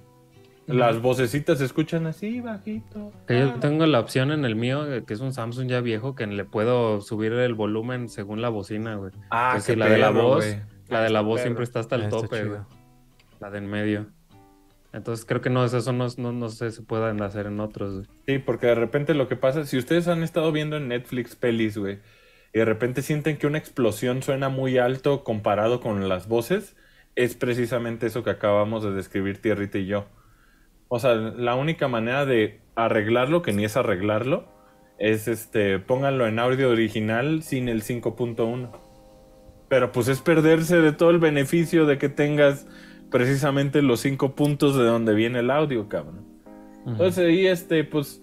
las 0.67 1.01
vocecitas 1.03 1.59
se 1.59 1.67
escuchan 1.67 2.07
así, 2.07 2.41
bajito. 2.41 3.13
Que 3.27 3.39
yo 3.41 3.53
Ah. 3.55 3.61
tengo 3.61 3.85
la 3.87 4.01
opción 4.01 4.31
en 4.33 4.47
el 4.47 4.57
mío, 4.57 4.91
eh, 4.91 5.05
que 5.07 5.13
es 5.13 5.21
un 5.21 5.33
Samsung 5.35 5.69
ya 5.69 5.81
viejo, 5.83 6.15
que 6.15 6.27
le 6.27 6.45
puedo 6.47 7.03
subir 7.03 7.33
el 7.35 7.53
volumen 7.55 8.09
según 8.09 8.41
la 8.41 8.49
bocina, 8.49 8.95
güey. 8.97 9.13
Ah, 9.31 9.53
qué 9.57 9.61
sí, 9.61 9.77
la 9.77 9.89
de 9.91 9.99
la 9.99 10.09
voz, 10.11 10.45
güey. 10.47 10.63
La 10.89 11.03
de 11.03 11.11
la 11.11 11.21
voz 11.21 11.41
siempre 11.41 11.65
está 11.65 11.81
hasta 11.81 11.97
el 11.97 12.09
tope, 12.09 12.45
güey. 12.45 12.61
La 13.41 13.51
de 13.51 13.59
en 13.59 13.67
medio. 13.67 14.07
Entonces 14.93 15.27
creo 15.27 15.41
que 15.41 15.51
no, 15.51 15.65
eso 15.65 15.93
no, 15.93 16.07
no, 16.19 16.33
no 16.33 16.49
sé 16.51 16.71
si 16.71 16.77
se 16.77 16.83
puedan 16.83 17.21
hacer 17.23 17.47
en 17.47 17.59
otros, 17.59 17.95
güey. 17.95 18.07
Sí, 18.27 18.39
porque 18.39 18.69
de 18.69 18.77
repente 18.77 19.15
lo 19.15 19.27
que 19.27 19.35
pasa, 19.35 19.65
si 19.65 19.77
ustedes 19.77 20.07
han 20.07 20.23
estado 20.23 20.53
viendo 20.53 20.77
en 20.77 20.87
Netflix 20.87 21.35
pelis, 21.35 21.77
güey, 21.77 21.99
y 22.53 22.59
de 22.61 22.65
repente 22.65 23.03
sienten 23.03 23.37
que 23.37 23.49
una 23.49 23.59
explosión 23.59 24.23
suena 24.23 24.49
muy 24.49 24.79
alto 24.79 25.25
comparado 25.25 25.81
con 25.81 26.09
las 26.09 26.29
voces, 26.29 26.77
es 27.17 27.35
precisamente 27.35 28.07
eso 28.07 28.23
que 28.23 28.31
acabamos 28.31 28.85
de 28.85 28.93
describir 28.93 29.43
Tierrita 29.43 29.79
y 29.79 29.87
yo. 29.87 30.07
O 30.89 31.01
sea, 31.01 31.15
la 31.15 31.57
única 31.57 31.89
manera 31.89 32.25
de 32.25 32.61
arreglarlo, 32.77 33.43
que 33.43 33.53
ni 33.53 33.65
es 33.65 33.77
arreglarlo, 33.77 34.47
es 34.99 35.27
este, 35.27 35.81
pónganlo 35.81 36.29
en 36.29 36.39
audio 36.39 36.71
original 36.71 37.43
sin 37.43 37.69
el 37.69 37.83
5.1. 37.83 38.71
Pero 39.75 39.91
pues 39.91 40.07
es 40.07 40.21
perderse 40.21 40.81
de 40.81 40.93
todo 40.93 41.11
el 41.11 41.19
beneficio 41.19 41.85
de 41.85 41.99
que 41.99 42.09
tengas 42.09 42.65
precisamente 43.11 43.83
los 43.83 43.99
cinco 43.99 44.37
puntos 44.37 44.77
de 44.77 44.85
donde 44.85 45.15
viene 45.15 45.41
el 45.41 45.51
audio, 45.51 45.89
cabrón. 45.89 46.25
Entonces 46.87 47.25
ahí, 47.27 47.49
este, 47.49 47.83
pues, 47.83 48.23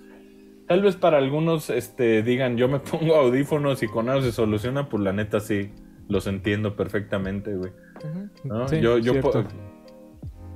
tal 0.69 0.81
vez 0.81 0.95
para 0.95 1.17
algunos, 1.17 1.69
este, 1.69 2.23
digan, 2.23 2.55
yo 2.55 2.69
me 2.69 2.79
pongo 2.79 3.15
audífonos 3.15 3.83
y 3.83 3.89
con 3.89 4.07
eso 4.07 4.21
se 4.21 4.31
soluciona, 4.31 4.87
pues 4.87 5.03
la 5.03 5.11
neta 5.11 5.41
sí, 5.41 5.71
los 6.07 6.25
entiendo 6.25 6.77
perfectamente, 6.77 7.53
güey. 7.53 7.73
Ujú. 7.97 8.29
¿no? 8.45 8.67
Sí, 8.69 8.79
yo, 8.79 8.97
yo 8.97 9.15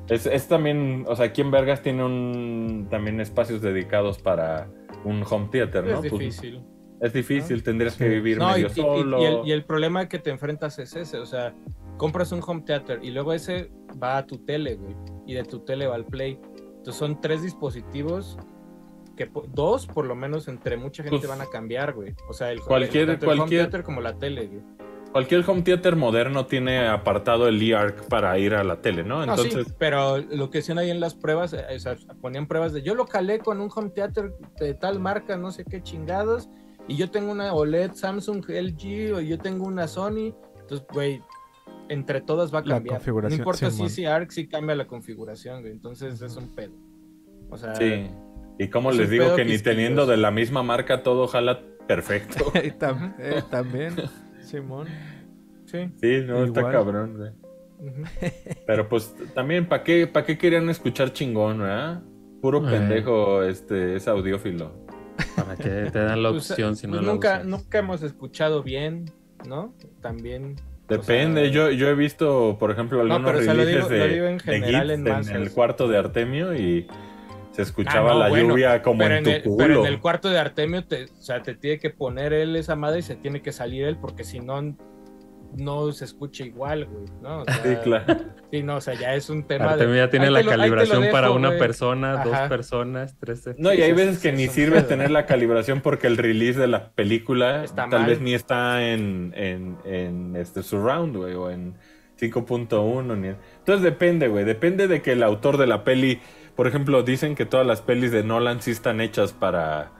es, 0.08 0.26
es 0.28 0.48
también, 0.48 1.04
o 1.10 1.16
sea, 1.18 1.26
aquí 1.26 1.42
en 1.42 1.52
Vergas 1.52 1.82
tiene 1.82 2.06
un, 2.06 2.88
también 2.90 3.20
espacios 3.20 3.62
dedicados 3.62 4.18
para 4.20 4.70
un 5.04 5.26
home 5.30 5.50
theater, 5.52 5.84
¿no? 5.84 5.96
Es 5.96 6.10
Pues, 6.10 6.12
difícil. 6.14 6.64
Es 7.02 7.14
difícil, 7.14 7.62
tendrías 7.64 7.96
que 7.96 8.08
vivir 8.08 8.38
No, 8.38 8.50
medio 8.52 8.68
y- 8.68 8.72
y- 8.72 8.74
solo. 8.82 9.22
y 9.22 9.26
el, 9.26 9.48
y 9.48 9.52
el 9.52 9.66
problema 9.66 10.08
que 10.08 10.20
te 10.20 10.30
enfrentas 10.30 10.80
es 10.80 10.96
ese, 10.96 11.18
o 11.20 11.26
sea, 11.26 11.54
compras 11.98 12.32
un 12.32 12.42
home 12.46 12.62
theater 12.62 13.00
y 13.04 13.12
luego 13.12 13.34
ese 13.34 13.72
va 14.02 14.18
a 14.18 14.26
tu 14.26 14.38
tele, 14.46 14.76
güey, 14.76 14.96
y 15.26 15.34
de 15.34 15.44
tu 15.44 15.60
tele 15.60 15.88
va 15.88 15.96
al 15.96 16.06
play. 16.06 16.40
Entonces 16.78 16.96
son 16.96 17.20
tres 17.22 17.42
dispositivos 17.42 18.38
que 19.18 19.28
po- 19.28 19.46
dos 19.48 19.88
por 19.88 20.06
lo 20.06 20.16
menos 20.16 20.48
entre 20.48 20.78
mucha 20.78 21.04
gente 21.04 21.18
Pues, 21.18 21.30
van 21.30 21.42
a 21.42 21.46
cambiar, 21.50 21.94
güey. 21.94 22.14
O 22.30 22.34
sea, 22.34 22.52
el, 22.52 22.60
cualquier- 22.62 23.10
el- 23.10 23.40
home 23.40 23.48
theater 23.50 23.84
como 23.84 24.02
la 24.02 24.14
tele, 24.18 24.48
güey. 24.48 24.62
Cualquier 25.14 25.50
home 25.50 25.62
theater 25.62 25.96
moderno 25.96 26.46
tiene 26.46 26.86
apartado 26.90 27.48
el 27.48 27.62
eARC 27.62 28.06
para 28.10 28.38
ir 28.38 28.54
a 28.54 28.66
la 28.66 28.82
tele, 28.82 29.02
¿no? 29.06 29.26
No, 29.26 29.38
sí, 29.38 29.48
Entonces, 29.48 29.74
pero 29.80 30.18
lo 30.18 30.50
que 30.50 30.58
hacían 30.60 30.78
ahí 30.78 30.90
en 30.92 31.00
las 31.00 31.16
pruebas, 31.16 31.54
eh, 31.54 31.64
o 31.74 31.80
sea, 31.80 31.96
ponían 32.22 32.48
pruebas 32.48 32.74
de 32.74 32.82
yo 32.82 32.96
lo 32.96 33.06
calé 33.06 33.40
con 33.40 33.62
un 33.62 33.70
home 33.74 33.92
theater 33.92 34.34
de 34.60 34.74
tal 34.74 35.00
marca, 35.00 35.38
no 35.38 35.52
sé 35.52 35.64
qué 35.64 35.82
chingados, 35.82 36.50
y 36.88 36.96
yo 36.98 37.10
tengo 37.10 37.32
una 37.32 37.54
OLED 37.54 37.94
Samsung 37.94 38.44
LG 38.48 39.14
o 39.16 39.20
yo 39.22 39.38
tengo 39.40 39.66
una 39.66 39.88
Sony, 39.88 40.34
entonces, 40.60 40.86
güey, 40.94 41.22
entre 41.90 42.22
todas 42.22 42.54
va 42.54 42.60
a 42.60 42.62
La 42.66 42.76
cambiar. 42.76 42.98
configuración, 42.98 43.38
no 43.38 43.42
importa 43.42 43.72
si 43.72 43.90
si 43.90 44.06
ARC 44.06 44.32
sí 44.32 44.48
cambia 44.48 44.76
la 44.76 44.88
configuración, 44.88 45.62
güey, 45.62 45.72
entonces 45.74 46.22
es 46.22 46.36
un 46.36 46.54
pedo. 46.56 46.74
O 47.50 47.58
sea, 47.58 47.76
sí. 47.76 48.08
Y 48.58 48.70
como 48.70 48.92
es 48.92 48.98
les 48.98 49.10
digo 49.10 49.36
que 49.36 49.46
ni 49.46 49.58
teniendo 49.60 50.06
de 50.06 50.18
la 50.18 50.32
misma 50.32 50.64
marca 50.64 51.04
todo 51.04 51.28
jala 51.28 51.62
perfecto. 51.88 52.52
Y 52.64 52.72
tam- 52.72 53.14
eh, 53.20 53.44
también, 53.52 53.94
Simón. 54.42 54.88
sí. 55.66 55.90
Sí, 56.02 56.22
no, 56.26 56.44
está 56.46 56.72
cabrón, 56.72 57.18
güey. 57.18 57.32
Pero 58.66 58.88
pues 58.88 59.14
también, 59.34 59.68
¿para 59.68 59.84
qué, 59.84 60.08
pa' 60.08 60.24
qué 60.24 60.38
querían 60.38 60.70
escuchar 60.70 61.12
chingón, 61.14 61.60
verdad? 61.60 62.02
Puro 62.42 62.66
Eh. 62.68 62.72
pendejo 62.72 63.44
este, 63.44 63.96
es 63.98 64.08
audiófilo. 64.08 64.85
Para 65.36 65.56
que 65.56 65.70
te 65.92 66.00
dan 66.00 66.22
la 66.24 66.30
Pues, 66.32 66.52
opción 66.52 66.76
si 66.76 66.88
no 66.88 66.94
pues 66.94 67.06
la 67.06 67.12
nunca, 67.14 67.34
usas. 67.36 67.46
nunca 67.46 67.78
hemos 67.80 68.04
escuchado 68.04 68.64
bien, 68.64 69.12
¿no? 69.48 69.74
También. 70.02 70.56
o 70.88 70.88
Depende, 70.94 71.42
sea, 71.46 71.52
yo, 71.52 71.72
yo 71.72 71.88
he 71.90 71.96
visto, 71.96 72.58
por 72.60 72.72
ejemplo, 72.72 73.04
No, 73.04 73.16
algunos 73.16 73.32
pero, 73.32 73.40
o 73.40 73.44
sea, 73.44 73.54
lo 73.54 73.66
digo- 73.66 73.80
lo 73.82 73.88
de, 73.90 74.08
digo 74.10 74.26
en 74.28 74.38
de 74.38 74.44
general 74.44 74.90
Git 74.90 75.08
en 75.30 75.36
el 75.42 75.52
cuarto 75.52 75.88
de 75.88 75.98
Artemio 75.98 76.54
y 76.56 76.88
se 77.52 77.62
escuchaba 77.62 78.12
Ah, 78.12 78.14
no, 78.14 78.20
la 78.20 78.30
bueno, 78.30 78.50
lluvia 78.50 78.82
como 78.82 79.00
pero 79.00 79.16
en 79.16 79.24
tu 79.24 79.30
el, 79.30 79.42
culo. 79.44 79.58
pero 79.58 79.80
en 79.86 79.94
el 79.94 80.00
cuarto 80.00 80.30
de 80.30 80.38
Artemio, 80.40 80.86
te, 80.86 81.06
o 81.06 81.22
sea, 81.22 81.42
te 81.42 81.56
tiene 81.56 81.80
que 81.80 81.90
poner 81.90 82.34
él 82.34 82.56
esa 82.56 82.76
madre 82.76 83.00
y 83.00 83.04
se 83.04 83.16
tiene 83.16 83.42
que 83.42 83.52
salir 83.54 83.86
él, 83.86 83.98
porque 83.98 84.24
si 84.26 84.40
no, 84.42 84.76
no 85.58 85.92
se 85.92 86.06
escucha 86.06 86.44
igual, 86.44 86.86
güey, 86.86 87.06
¿no? 87.22 87.42
O 87.42 87.46
sea, 87.46 87.56
Sí, 87.64 87.76
claro. 87.84 88.16
sí, 88.52 88.64
no, 88.64 88.76
o 88.78 88.82
sea, 88.82 88.94
ya 88.94 89.14
es 89.16 89.30
un 89.30 89.44
tema 89.44 89.72
Artemio 89.72 89.94
de... 89.94 90.00
ya 90.00 90.10
tiene 90.10 90.30
la 90.32 90.42
lo- 90.42 90.50
calibración 90.52 91.06
para 91.12 91.32
una 91.32 91.48
güey. 91.50 91.60
persona, 91.60 92.24
dos 92.24 92.38
personas, 92.50 93.16
tres. 93.20 93.50
No, 93.58 93.74
y 93.74 93.82
hay 93.82 93.94
veces 93.94 94.20
que 94.20 94.32
ni 94.32 94.48
sirve 94.48 94.82
tener 94.84 95.12
la 95.12 95.26
calibración 95.26 95.82
porque 95.82 96.08
el 96.08 96.18
release 96.18 96.60
de 96.60 96.68
la 96.68 96.92
película 96.92 97.64
Está 97.64 97.90
tal 97.90 98.02
mal. 98.02 98.10
vez 98.10 98.22
ni 98.22 98.34
está 98.34 98.88
en, 98.88 99.34
en, 99.36 99.78
en 99.86 100.36
este 100.36 100.64
surround, 100.64 101.16
güey, 101.16 101.34
o 101.36 101.50
en 101.50 101.76
5.1. 102.20 103.18
Ni... 103.18 103.28
Entonces 103.30 103.82
depende, 103.84 104.28
güey, 104.28 104.46
depende 104.46 104.88
de 104.88 105.02
que 105.02 105.14
el 105.14 105.24
autor 105.24 105.58
de 105.58 105.68
la 105.68 105.84
peli, 105.84 106.20
por 106.56 106.68
ejemplo, 106.68 107.04
dicen 107.04 107.36
que 107.36 107.46
todas 107.46 107.66
las 107.66 107.82
pelis 107.82 108.12
de 108.12 108.24
Nolan 108.24 108.62
sí 108.62 108.72
están 108.72 109.02
hechas 109.02 109.34
para, 109.34 109.92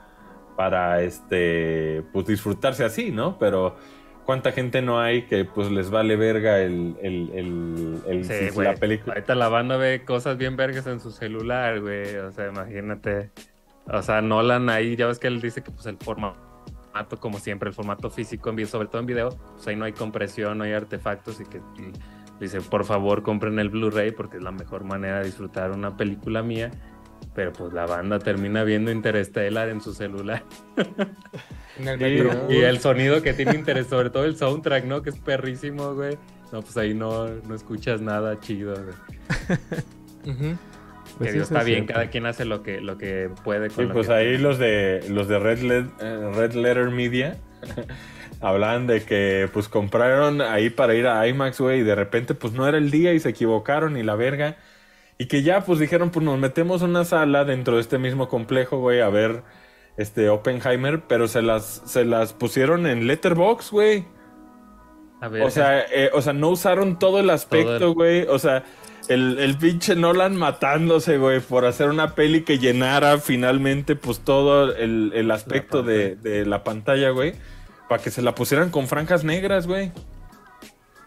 para 0.56 1.02
este, 1.02 2.02
pues 2.12 2.26
disfrutarse 2.26 2.84
así, 2.84 3.10
¿no? 3.10 3.38
Pero 3.38 3.76
cuánta 4.26 4.52
gente 4.52 4.82
no 4.82 5.00
hay 5.00 5.22
que 5.22 5.44
pues 5.44 5.70
les 5.70 5.88
vale 5.88 6.16
verga 6.16 6.58
el, 6.58 6.96
el, 7.00 8.02
el, 8.06 8.24
Sí, 8.24 8.60
la 8.60 8.74
película. 8.74 9.14
Ahorita 9.14 9.34
la 9.36 9.48
banda 9.48 9.76
ve 9.76 10.04
cosas 10.04 10.36
bien 10.36 10.56
vergas 10.56 10.86
en 10.88 11.00
su 11.00 11.12
celular, 11.12 11.80
güey. 11.80 12.16
O 12.16 12.32
sea, 12.32 12.48
imagínate. 12.48 13.30
O 13.86 14.02
sea, 14.02 14.20
Nolan 14.20 14.68
ahí, 14.68 14.96
ya 14.96 15.06
ves 15.06 15.20
que 15.20 15.28
él 15.28 15.40
dice 15.40 15.62
que 15.62 15.70
pues 15.70 15.86
el 15.86 15.96
formato, 15.96 17.16
como 17.20 17.38
siempre, 17.38 17.68
el 17.68 17.74
formato 17.74 18.10
físico, 18.10 18.50
en 18.50 18.56
video, 18.56 18.68
sobre 18.68 18.88
todo 18.88 19.00
en 19.00 19.06
video, 19.06 19.28
pues 19.54 19.66
ahí 19.68 19.76
no 19.76 19.84
hay 19.84 19.92
compresión, 19.92 20.58
no 20.58 20.64
hay 20.64 20.72
artefactos 20.72 21.40
y 21.40 21.44
que 21.44 21.58
y 21.58 21.92
dice, 22.40 22.60
por 22.60 22.84
favor, 22.84 23.22
compren 23.22 23.60
el 23.60 23.70
Blu-ray 23.70 24.10
porque 24.10 24.38
es 24.38 24.42
la 24.42 24.50
mejor 24.50 24.82
manera 24.82 25.20
de 25.20 25.26
disfrutar 25.26 25.70
una 25.70 25.96
película 25.96 26.42
mía. 26.42 26.72
Pero 27.34 27.52
pues 27.52 27.72
la 27.72 27.86
banda 27.86 28.18
termina 28.18 28.64
viendo 28.64 28.90
Interstellar 28.90 29.68
en 29.68 29.80
su 29.80 29.94
celular. 29.94 30.42
En 31.78 31.88
el 31.88 31.98
Sí, 31.98 32.54
Y, 32.54 32.56
el 32.58 32.78
sonido 32.80 33.22
que 33.22 33.32
tiene 33.34 33.54
interés, 33.54 33.86
sobre 33.88 34.10
todo 34.10 34.24
el 34.24 34.36
soundtrack, 34.36 34.84
¿no? 34.84 35.02
Que 35.02 35.10
es 35.10 35.18
perrísimo, 35.18 35.94
güey. 35.94 36.16
No, 36.52 36.62
pues 36.62 36.76
ahí 36.76 36.94
no, 36.94 37.26
no 37.28 37.54
escuchas 37.54 38.00
nada 38.00 38.38
chido, 38.40 38.74
güey. 38.74 40.34
Ujú. 40.34 40.56
Pues 41.18 41.30
que 41.32 41.36
eso 41.38 41.44
está 41.44 41.60
es 41.60 41.66
bien, 41.66 41.78
cierto. 41.80 41.92
cada 41.94 42.10
quien 42.10 42.26
hace 42.26 42.44
lo 42.44 42.62
que, 42.62 42.80
lo 42.80 42.98
que 42.98 43.30
puede 43.44 43.68
con 43.68 43.76
Sí, 43.76 43.88
lo 43.88 43.92
pues 43.94 44.06
que- 44.08 44.12
ahí 44.14 44.38
los 44.38 44.58
de 44.58 45.04
los 45.08 45.28
de 45.28 45.38
Red, 45.38 45.58
Led- 45.62 45.90
eh, 46.00 46.30
Red 46.34 46.52
Letter 46.54 46.90
Media 46.90 47.36
hablaban 48.40 48.86
de 48.86 49.02
que 49.02 49.48
pues 49.52 49.68
compraron 49.68 50.40
ahí 50.42 50.68
para 50.70 50.94
ir 50.94 51.06
a 51.06 51.26
IMAX, 51.26 51.60
güey, 51.60 51.80
y 51.80 51.84
de 51.84 51.94
repente 51.94 52.34
pues 52.34 52.52
no 52.52 52.66
era 52.68 52.76
el 52.78 52.90
día 52.90 53.12
y 53.14 53.20
se 53.20 53.30
equivocaron 53.30 53.96
y 53.96 54.02
la 54.02 54.14
verga. 54.14 54.56
Y 55.18 55.26
que 55.26 55.42
ya 55.42 55.64
pues 55.64 55.78
dijeron, 55.78 56.10
pues 56.10 56.24
nos 56.24 56.38
metemos 56.38 56.82
a 56.82 56.84
una 56.84 57.04
sala 57.04 57.44
dentro 57.46 57.76
de 57.76 57.80
este 57.80 57.98
mismo 57.98 58.28
complejo, 58.28 58.78
güey, 58.78 59.00
a 59.00 59.08
ver 59.08 59.42
este 59.96 60.28
Oppenheimer, 60.28 61.02
pero 61.06 61.28
se 61.28 61.42
las 61.42 61.82
se 61.86 62.04
las 62.04 62.32
pusieron 62.32 62.86
en 62.86 63.06
Letterbox, 63.06 63.70
güey. 63.70 64.04
A 65.20 65.28
ver, 65.28 65.42
O 65.44 65.50
sea, 65.50 65.80
eh, 65.80 66.10
o 66.12 66.20
sea, 66.20 66.32
no 66.34 66.50
usaron 66.50 66.98
todo 66.98 67.20
el 67.20 67.30
aspecto, 67.30 67.88
el- 67.88 67.94
güey. 67.94 68.26
O 68.28 68.38
sea, 68.38 68.64
el, 69.08 69.38
el 69.38 69.56
pinche 69.56 69.94
Nolan 69.96 70.36
matándose, 70.36 71.16
güey, 71.16 71.40
por 71.40 71.64
hacer 71.64 71.88
una 71.88 72.14
peli 72.14 72.42
que 72.42 72.58
llenara 72.58 73.18
finalmente, 73.18 73.96
pues, 73.96 74.20
todo 74.20 74.74
el, 74.74 75.12
el 75.14 75.30
aspecto 75.30 75.82
de, 75.82 76.16
de 76.16 76.44
la 76.44 76.64
pantalla, 76.64 77.10
güey. 77.10 77.34
Para 77.88 78.02
que 78.02 78.10
se 78.10 78.20
la 78.20 78.34
pusieran 78.34 78.70
con 78.70 78.88
franjas 78.88 79.24
negras, 79.24 79.66
güey. 79.66 79.92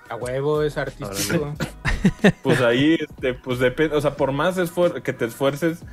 A 0.10 0.16
huevo 0.16 0.64
es 0.64 0.78
artístico. 0.78 1.53
Pues 2.41 2.61
ahí, 2.61 2.98
este, 2.99 3.34
pues 3.36 3.60
depende. 3.60 3.95
O 3.95 4.02
sea, 4.02 4.16
por 4.16 4.32
más 4.32 4.57
esfuer- 4.57 5.02
que 5.03 5.14
te 5.14 5.26
esfuerces, 5.26 5.84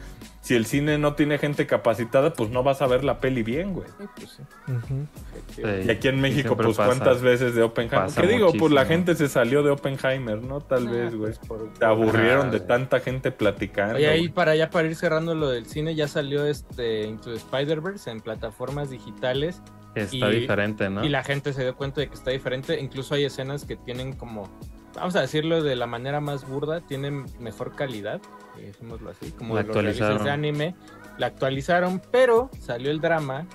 si 0.47 0.55
el 0.55 0.65
cine 0.65 0.97
no 0.97 1.15
tiene 1.15 1.39
gente 1.39 1.67
capacitada, 1.67 2.33
pues 2.33 2.51
no 2.51 2.63
vas 2.63 2.81
a 2.81 2.87
ver 2.87 3.03
la 3.03 3.19
peli 3.19 3.43
bien, 3.43 3.73
güey. 3.75 3.89
Sí, 3.99 4.05
pues 4.15 4.31
sí. 4.31 5.63
Y 5.85 5.91
aquí 5.91 6.07
en 6.07 6.21
México, 6.21 6.57
pues, 6.57 6.77
pasa. 6.77 6.87
¿cuántas 6.87 7.21
veces 7.21 7.55
de 7.57 7.63
Oppenheimer? 7.65 8.11
¿Qué 8.15 8.27
digo? 8.29 8.47
Pues 8.53 8.73
la 8.73 8.83
muchísimo. 8.83 8.85
gente 8.87 9.15
se 9.17 9.29
salió 9.29 9.65
de 9.65 9.71
Oppenheimer, 9.71 10.41
¿no? 10.43 10.61
Tal 10.61 10.87
Ah, 10.87 10.91
vez, 10.93 11.15
güey. 11.17 11.33
por- 11.49 11.69
Se 11.77 11.85
aburrieron 11.85 12.47
Ah, 12.49 12.51
de 12.53 12.59
güey. 12.59 12.69
tanta 12.69 13.01
gente 13.01 13.33
platicando. 13.33 13.97
Oye, 13.97 14.07
ahí 14.09 14.29
para 14.29 14.53
allá 14.53 14.71
para 14.71 14.87
ir 14.87 14.95
cerrando 14.95 15.35
lo 15.35 15.49
del 15.51 15.67
cine, 15.67 15.95
ya 15.97 16.07
salió 16.07 16.47
este 16.47 17.03
Into 17.07 17.33
Spider-Verse 17.33 18.09
en 18.11 18.21
plataformas 18.21 18.89
digitales 18.91 19.61
está 19.97 20.31
y- 20.31 20.41
diferente, 20.41 20.89
¿no? 20.91 21.05
y 21.05 21.09
la 21.09 21.25
gente 21.25 21.53
se 21.53 21.63
dio 21.63 21.75
cuenta 21.75 22.01
de 22.03 22.09
que 22.09 22.15
está 22.15 22.31
diferente. 22.31 22.79
Incluso 22.81 23.15
hay 23.15 23.25
escenas 23.25 23.65
que 23.65 23.75
tienen 23.77 24.13
como, 24.13 24.49
vamos 24.95 25.17
a 25.17 25.23
decirlo 25.23 25.63
de 25.63 25.75
la 25.75 25.87
manera 25.87 26.21
más 26.21 26.47
burda, 26.49 26.83
tienen 26.83 27.25
mejor 27.41 27.75
calidad, 27.75 28.21
decimoslo 28.63 29.11
así, 29.11 29.31
como 29.33 29.55
La 29.55 29.63
realistas 29.63 29.99
de 29.99 30.05
actualizaron. 30.15 30.29
anime. 30.29 30.75
La 31.19 31.27
actualizaron, 31.29 32.03
pero 32.11 32.51
salió 32.61 32.91
el 32.91 33.01
drama 33.01 33.47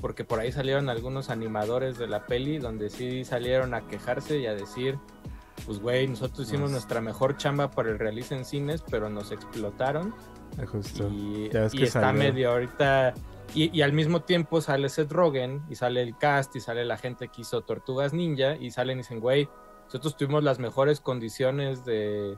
porque 0.00 0.24
por 0.24 0.40
ahí 0.40 0.52
salieron 0.52 0.88
algunos 0.90 1.30
animadores 1.30 1.96
de 1.98 2.06
la 2.06 2.26
peli 2.26 2.58
donde 2.58 2.90
sí 2.90 3.24
salieron 3.24 3.72
a 3.74 3.86
quejarse 3.88 4.38
y 4.38 4.46
a 4.46 4.54
decir, 4.54 4.98
pues 5.64 5.78
güey, 5.80 6.06
nosotros 6.06 6.46
hicimos 6.46 6.70
nuestra 6.70 7.00
mejor 7.00 7.36
chamba 7.38 7.70
para 7.70 7.90
el 7.90 7.98
realiza 7.98 8.34
en 8.36 8.44
cines, 8.44 8.82
pero 8.90 9.08
nos 9.08 9.32
explotaron 9.32 10.14
Justo. 10.70 11.08
y, 11.10 11.48
Ya 11.50 11.62
ves 11.62 11.74
y 11.74 11.78
que 11.78 11.84
está 11.84 12.00
salió. 12.02 12.18
medio 12.18 12.50
ahorita 12.50 13.14
y, 13.54 13.76
y 13.76 13.82
al 13.82 13.92
mismo 13.94 14.20
tiempo 14.22 14.60
sale 14.60 14.88
Seth 14.90 15.10
Rogen 15.12 15.62
y 15.70 15.76
sale 15.76 16.02
el 16.02 16.16
cast 16.18 16.54
y 16.56 16.60
sale 16.60 16.84
la 16.84 16.98
gente 16.98 17.28
que 17.28 17.40
hizo 17.42 17.62
Tortugas 17.62 18.12
Ninja 18.12 18.56
y 18.56 18.70
salen 18.70 18.98
y 18.98 19.00
dicen, 19.02 19.20
güey, 19.20 19.48
nosotros 19.86 20.16
tuvimos 20.16 20.42
las 20.44 20.58
mejores 20.58 21.00
condiciones 21.00 21.84
de, 21.84 22.36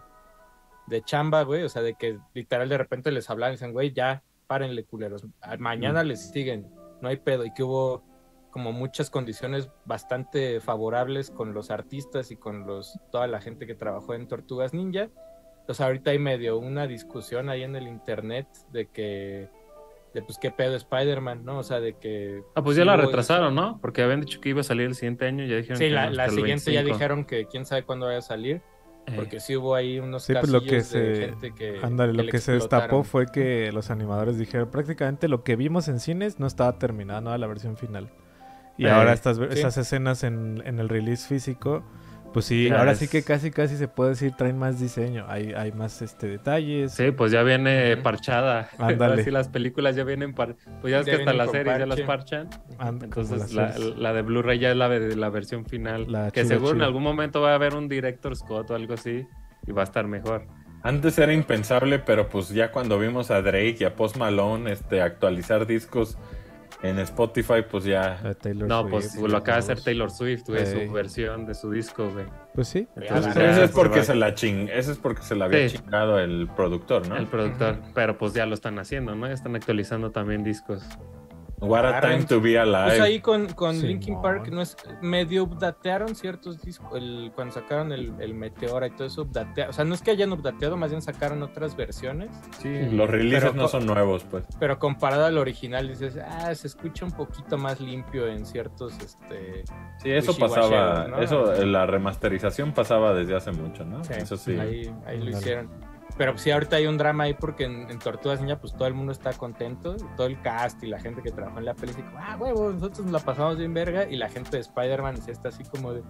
de 0.88 1.02
chamba, 1.02 1.42
güey, 1.42 1.62
o 1.62 1.68
sea, 1.68 1.82
de 1.82 1.94
que 1.94 2.18
literal 2.34 2.68
de 2.68 2.78
repente 2.78 3.10
les 3.10 3.28
hablaban 3.30 3.52
y 3.52 3.56
dicen, 3.56 3.72
güey, 3.72 3.92
ya, 3.92 4.22
párenle 4.46 4.84
culeros, 4.84 5.26
mañana 5.58 6.02
les 6.02 6.30
siguen, 6.30 6.66
no 7.00 7.08
hay 7.08 7.16
pedo 7.18 7.44
y 7.44 7.52
que 7.52 7.62
hubo 7.62 8.02
como 8.50 8.72
muchas 8.72 9.10
condiciones 9.10 9.68
bastante 9.84 10.60
favorables 10.60 11.30
con 11.30 11.52
los 11.52 11.70
artistas 11.70 12.30
y 12.30 12.36
con 12.36 12.66
los 12.66 12.98
toda 13.12 13.26
la 13.26 13.40
gente 13.40 13.66
que 13.66 13.74
trabajó 13.74 14.14
en 14.14 14.26
Tortugas 14.26 14.72
Ninja. 14.72 15.08
Entonces 15.60 15.84
ahorita 15.84 16.12
hay 16.12 16.18
medio 16.18 16.58
una 16.58 16.86
discusión 16.86 17.50
ahí 17.50 17.62
en 17.62 17.76
el 17.76 17.86
internet 17.86 18.46
de 18.72 18.86
que 18.86 19.48
de 20.14 20.22
pues 20.22 20.38
qué 20.38 20.50
pedo 20.50 20.74
Spider-Man, 20.76 21.44
¿no? 21.44 21.58
O 21.58 21.62
sea, 21.62 21.78
de 21.80 21.92
que 21.98 22.42
Ah, 22.54 22.62
pues 22.62 22.76
sí 22.76 22.80
ya 22.80 22.86
la 22.86 22.96
retrasaron, 22.96 23.54
¿no? 23.54 23.78
Porque 23.82 24.00
habían 24.02 24.22
dicho 24.22 24.40
que 24.40 24.48
iba 24.48 24.62
a 24.62 24.64
salir 24.64 24.86
el 24.86 24.94
siguiente 24.94 25.26
año 25.26 25.44
y 25.44 25.48
ya 25.48 25.56
dijeron 25.56 25.76
Sí, 25.76 25.84
que 25.84 25.90
la, 25.90 26.06
no, 26.06 26.12
la 26.16 26.28
siguiente 26.30 26.72
ya 26.72 26.80
25. 26.80 26.94
dijeron 26.94 27.24
que 27.26 27.46
quién 27.46 27.66
sabe 27.66 27.82
cuándo 27.82 28.06
vaya 28.06 28.18
a 28.18 28.22
salir, 28.22 28.62
porque 29.16 29.40
sí 29.40 29.56
hubo 29.56 29.74
ahí 29.74 29.98
unos 29.98 30.22
Sí, 30.24 30.32
pues 30.32 30.42
casillos 30.52 30.62
lo 30.64 30.68
que 30.68 30.76
de 30.76 30.82
se- 30.84 31.26
gente 31.30 31.54
que 31.54 31.80
Ándale, 31.82 32.12
lo 32.12 32.26
que 32.30 32.38
se 32.38 32.52
destapó 32.52 33.04
fue 33.04 33.26
que 33.26 33.70
los 33.72 33.90
animadores 33.90 34.38
dijeron 34.38 34.70
prácticamente 34.70 35.28
lo 35.28 35.42
que 35.44 35.56
vimos 35.56 35.88
en 35.88 36.00
cines 36.00 36.38
no 36.38 36.46
estaba 36.46 36.78
terminada, 36.78 37.20
no 37.20 37.30
era 37.30 37.38
la 37.38 37.46
versión 37.46 37.76
final. 37.76 38.10
Y 38.76 38.86
Eh, 38.86 38.90
ahora 38.90 39.12
estas, 39.12 39.36
sí. 39.38 39.42
estas 39.50 39.76
escenas 39.76 40.22
en, 40.22 40.62
en 40.64 40.78
el 40.78 40.88
release 40.88 41.26
físico, 41.26 41.82
pues 42.32 42.46
sí, 42.46 42.68
Ya 42.68 42.78
ahora 42.78 42.92
es- 42.92 42.98
sí 42.98 43.08
que 43.08 43.22
casi 43.22 43.50
casi 43.50 43.76
se 43.76 43.88
puede 43.88 44.10
decir 44.10 44.32
traen 44.36 44.58
más 44.58 44.78
diseño, 44.80 45.24
hay, 45.28 45.52
hay 45.54 45.72
más 45.72 46.02
este 46.02 46.26
detalles. 46.28 46.92
Sí, 46.92 47.10
pues 47.10 47.32
ya 47.32 47.42
viene 47.42 47.96
parchada. 47.96 48.68
Ándale. 48.78 49.24
Sí 49.24 49.30
las 49.30 49.48
películas 49.48 49.96
ya 49.96 50.04
vienen 50.04 50.34
par... 50.34 50.56
Pues 50.80 50.90
ya 50.92 51.00
es 51.00 51.06
Ya 51.06 51.12
que 51.14 51.18
hasta 51.20 51.32
las 51.32 51.50
series 51.50 51.78
ya 51.78 51.86
las 51.86 52.00
parchan. 52.02 52.48
And- 52.78 53.04
Entonces 53.04 53.52
la, 53.52 54.12
de 54.12 54.22
Blu-ray 54.22 54.58
ya 54.58 54.70
es 54.70 54.76
la, 54.76 54.88
de- 54.88 55.16
la 55.16 55.30
versión 55.30 55.64
final. 55.64 56.10
La 56.10 56.30
que 56.30 56.42
chida, 56.42 56.54
seguro 56.56 56.74
en 56.76 56.82
algún 56.82 57.02
momento 57.02 57.40
va 57.40 57.52
a 57.52 57.54
haber 57.54 57.74
un 57.74 57.88
director 57.88 58.34
Scott 58.36 58.70
o 58.70 58.74
algo 58.74 58.94
así 58.94 59.26
y 59.66 59.72
va 59.72 59.82
a 59.82 59.84
estar 59.84 60.06
mejor. 60.06 60.46
Antes 60.82 61.18
era 61.18 61.32
impensable, 61.32 61.98
pero 61.98 62.28
pues 62.28 62.50
ya 62.50 62.70
cuando 62.70 62.98
vimos 63.00 63.30
a 63.32 63.42
Drake 63.42 63.78
y 63.80 63.84
a 63.84 63.96
Post 63.96 64.16
Malone 64.16 64.70
este, 64.70 65.02
actualizar 65.02 65.66
discos 65.66 66.16
en 66.82 66.98
Spotify, 67.00 67.62
pues 67.68 67.84
ya. 67.84 68.20
No, 68.54 68.82
Swift 68.82 68.90
pues 68.90 69.16
y 69.16 69.26
lo 69.28 69.36
acaba 69.36 69.56
de 69.56 69.60
hacer. 69.64 69.80
Taylor 69.82 70.10
Swift, 70.10 70.46
güey, 70.48 70.62
Ey. 70.64 70.86
su 70.86 70.92
versión 70.92 71.46
de 71.46 71.54
su 71.54 71.70
disco, 71.70 72.08
güey. 72.10 72.26
Pues 72.54 72.68
sí. 72.68 72.86
Entonces 72.96 73.34
Ya, 73.34 73.50
Ese 73.50 73.64
es 73.64 73.70
se 73.70 73.76
porque 73.76 74.02
se 74.04 74.14
la 74.14 74.34
ching, 74.34 74.68
ese 74.68 74.92
es 74.92 74.98
porque 74.98 75.22
se 75.22 75.34
la 75.34 75.46
había 75.46 75.68
Sí. 75.68 75.76
chingado 75.78 76.18
el 76.20 76.48
productor, 76.54 77.08
¿no? 77.08 77.16
el 77.16 77.26
productor. 77.26 77.78
Pero 77.94 78.16
pues 78.16 78.32
ya 78.34 78.46
lo 78.46 78.54
están 78.54 78.78
haciendo, 78.78 79.14
¿no? 79.14 79.26
Ya 79.26 79.32
están 79.34 79.56
actualizando 79.56 80.10
también 80.12 80.44
discos. 80.44 80.82
What 81.60 81.84
a 81.84 82.00
time 82.00 82.24
to 82.24 82.40
be 82.40 82.58
alive. 82.58 82.84
Pues 82.86 83.00
ahí 83.00 83.20
con, 83.20 83.48
con 83.52 83.74
Simón. 83.74 83.88
Linkin 83.88 84.22
Park 84.22 84.48
no 84.48 84.62
es, 84.62 84.76
medio 85.02 85.42
updatearon 85.44 86.14
ciertos 86.14 86.60
discos, 86.62 86.92
el, 86.96 87.32
cuando 87.34 87.54
sacaron 87.54 87.92
el, 87.92 88.12
el 88.20 88.34
Meteora 88.34 88.86
y 88.86 88.90
todo 88.90 89.06
eso, 89.08 89.26
updatea- 89.26 89.68
o 89.68 89.72
sea, 89.72 89.84
no 89.84 89.94
es 89.94 90.02
que 90.02 90.10
hayan 90.12 90.32
updateado, 90.32 90.76
más 90.76 90.90
bien 90.90 91.02
sacaron 91.02 91.42
otras 91.42 91.76
versiones, 91.76 92.30
Sí, 92.62 92.68
los 92.92 93.10
releases 93.10 93.50
Pero 93.50 93.62
no 93.62 93.68
son 93.68 93.86
nuevos, 93.86 94.24
pues. 94.24 94.44
pero 94.60 94.78
comparado 94.78 95.24
al 95.26 95.36
original 95.38 95.88
dices, 95.88 96.16
ah, 96.24 96.54
se 96.54 96.66
escucha 96.68 97.04
un 97.04 97.12
poquito 97.12 97.58
más 97.58 97.80
limpio 97.80 98.26
en 98.28 98.46
ciertos, 98.46 98.92
este... 99.00 99.64
Sí, 100.02 100.10
eso 100.10 100.36
pasaba, 100.38 101.08
¿no? 101.08 101.18
eso, 101.20 101.52
la 101.64 101.86
remasterización 101.86 102.72
pasaba 102.72 103.14
desde 103.14 103.34
hace 103.34 103.52
mucho, 103.52 103.84
¿no? 103.84 104.04
Sí, 104.04 104.12
eso 104.16 104.36
sí. 104.36 104.58
Ahí, 104.58 104.94
ahí 105.06 105.18
lo 105.18 105.30
hicieron. 105.30 105.70
Pero 106.18 106.36
sí, 106.36 106.50
ahorita 106.50 106.76
hay 106.76 106.86
un 106.88 106.98
drama 106.98 107.24
ahí 107.24 107.34
porque 107.34 107.64
en, 107.64 107.88
en 107.90 107.98
Tortugas 108.00 108.40
Niña, 108.40 108.60
pues 108.60 108.74
todo 108.74 108.88
el 108.88 108.94
mundo 108.94 109.12
está 109.12 109.32
contento, 109.32 109.96
todo 110.16 110.26
el 110.26 110.40
cast 110.42 110.82
y 110.82 110.88
la 110.88 110.98
gente 110.98 111.22
que 111.22 111.30
trabajó 111.30 111.60
en 111.60 111.64
la 111.64 111.74
peli, 111.74 111.92
ah, 112.16 112.36
huevo, 112.38 112.72
nosotros 112.72 113.04
nos 113.04 113.12
la 113.12 113.20
pasamos 113.20 113.56
bien 113.56 113.72
verga, 113.72 114.04
y 114.10 114.16
la 114.16 114.28
gente 114.28 114.50
de 114.56 114.60
Spider-Man 114.60 115.16
sí 115.18 115.30
está 115.30 115.48
así 115.50 115.62
como 115.64 115.94
de, 115.94 116.02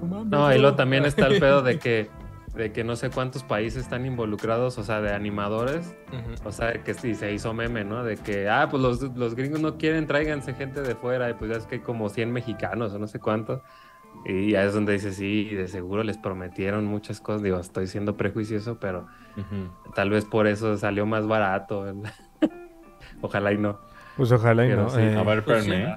"No 0.00 0.22
y 0.22 0.24
no". 0.26 0.58
luego 0.58 0.76
también 0.76 1.04
está 1.04 1.26
el 1.26 1.40
pedo 1.40 1.62
de 1.62 1.78
que, 1.80 2.08
de 2.54 2.72
que 2.72 2.84
no 2.84 2.94
sé 2.94 3.10
cuántos 3.10 3.42
países 3.42 3.82
están 3.82 4.06
involucrados, 4.06 4.78
o 4.78 4.84
sea, 4.84 5.00
de 5.00 5.12
animadores, 5.12 5.94
o 6.44 6.52
sea, 6.52 6.72
que 6.84 6.94
sí 6.94 7.14
se 7.16 7.32
hizo 7.32 7.52
meme, 7.52 7.84
¿no? 7.84 8.04
De 8.04 8.16
que, 8.16 8.48
ah, 8.48 8.68
pues 8.70 8.80
los, 8.80 9.02
los 9.16 9.34
gringos 9.34 9.60
no 9.60 9.76
quieren, 9.78 10.06
tráiganse 10.06 10.54
gente 10.54 10.80
de 10.80 10.94
fuera, 10.94 11.28
y 11.28 11.34
pues 11.34 11.50
ya 11.50 11.56
es 11.56 11.66
que 11.66 11.74
hay 11.74 11.80
como 11.80 12.08
100 12.08 12.32
mexicanos 12.32 12.92
o 12.94 12.98
no 12.98 13.08
sé 13.08 13.18
cuántos. 13.18 13.60
Y 14.24 14.52
ya 14.52 14.64
es 14.64 14.72
donde 14.72 14.94
dice, 14.94 15.12
sí, 15.12 15.54
de 15.54 15.68
seguro 15.68 16.02
les 16.02 16.16
prometieron 16.18 16.86
muchas 16.86 17.20
cosas. 17.20 17.42
Digo, 17.42 17.58
estoy 17.58 17.86
siendo 17.86 18.16
prejuicioso, 18.16 18.78
pero 18.80 19.06
Tal 19.94 20.10
vez 20.10 20.24
por 20.24 20.46
eso 20.46 20.76
salió 20.76 21.06
más 21.06 21.26
barato. 21.26 21.82
¿verdad? 21.82 22.12
Ojalá 23.20 23.52
y 23.52 23.58
no. 23.58 23.78
Pues 24.16 24.32
ojalá 24.32 24.64
y 24.64 24.70
Pero 24.70 24.82
no. 24.84 24.88
sí, 24.90 25.00
eh, 25.00 25.16
A 25.16 25.22
ver, 25.24 25.44
Pues 25.44 25.64
sí. 25.64 25.72
¿eh? 25.72 25.96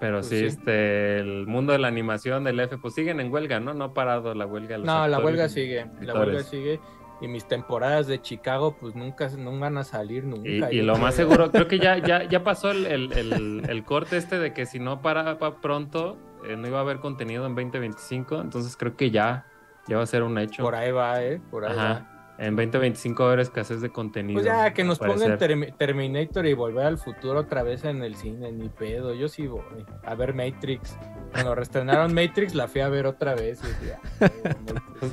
Pero 0.00 0.18
Pues 0.18 0.28
sí, 0.28 0.38
sí. 0.38 0.44
este, 0.46 1.18
el 1.18 1.46
mundo 1.48 1.72
de 1.72 1.78
la 1.80 1.88
animación 1.88 2.44
del 2.44 2.60
F, 2.60 2.78
pues 2.78 2.94
siguen 2.94 3.18
en 3.18 3.32
huelga, 3.32 3.58
¿no? 3.58 3.74
No 3.74 3.84
ha 3.86 3.94
parado 3.94 4.34
la 4.34 4.46
huelga. 4.46 4.78
los 4.78 4.86
No, 4.86 5.08
la 5.08 5.18
huelga 5.18 5.48
sigue, 5.48 5.86
la 6.00 6.14
huelga 6.14 6.42
sigue. 6.44 6.80
Y 7.20 7.26
mis 7.26 7.48
temporadas 7.48 8.06
de 8.06 8.22
Chicago, 8.22 8.76
pues 8.78 8.94
nunca, 8.94 9.28
no 9.36 9.58
van 9.58 9.76
a 9.76 9.82
salir 9.82 10.22
nunca. 10.22 10.72
Y, 10.72 10.82
lo 10.82 10.96
más 10.98 11.16
seguro, 11.16 11.50
creo 11.50 11.66
que 11.66 11.80
ya, 11.80 11.98
ya, 11.98 12.22
ya 12.28 12.44
pasó 12.44 12.70
el, 12.70 12.86
el- 12.86 13.12
el- 13.12 13.62
el 13.68 13.84
corte 13.84 14.16
este 14.16 14.38
de 14.38 14.52
que 14.54 14.66
si 14.66 14.78
no 14.78 15.02
para 15.02 15.36
pa- 15.40 15.56
pronto, 15.60 16.16
eh, 16.46 16.56
no 16.56 16.68
iba 16.68 16.78
a 16.78 16.82
haber 16.82 17.00
contenido 17.00 17.44
en 17.46 17.56
2025, 17.56 18.40
entonces 18.40 18.76
creo 18.76 18.96
que 18.96 19.10
ya, 19.10 19.46
ya 19.88 19.96
va 19.96 20.02
a 20.02 20.06
ser 20.06 20.22
un 20.22 20.38
hecho. 20.38 20.62
Por 20.62 20.74
ahí 20.74 20.90
va, 20.90 21.22
¿eh? 21.22 21.40
Por 21.50 21.64
ahí 21.64 21.74
va. 21.76 21.90
Ajá. 21.90 22.14
En 22.38 22.54
2025 22.54 23.20
va 23.24 23.30
a 23.30 23.32
haber 23.32 23.40
escasez 23.40 23.80
de 23.80 23.90
contenido. 23.90 24.34
Pues 24.40 24.46
ya, 24.46 24.72
que 24.72 24.84
nos 24.84 25.00
pongan 25.00 25.36
Terminator 25.76 26.46
y 26.46 26.54
volver 26.54 26.86
al 26.86 26.96
futuro 26.98 27.40
otra 27.40 27.64
vez 27.64 27.84
en 27.84 28.00
el 28.04 28.14
cine, 28.14 28.52
ni 28.52 28.68
pedo. 28.68 29.12
Yo 29.12 29.26
sí 29.28 29.48
voy 29.48 29.62
a 30.04 30.14
ver 30.14 30.34
Matrix. 30.34 30.96
Cuando 31.32 31.56
reestrenaron 31.56 32.14
Matrix, 32.14 32.54
la 32.54 32.68
fui 32.68 32.80
a 32.80 32.88
ver 32.88 33.06
otra 33.06 33.34
vez. 33.34 33.60
y 33.64 33.66
decía, 33.66 33.98
pues, 34.20 35.12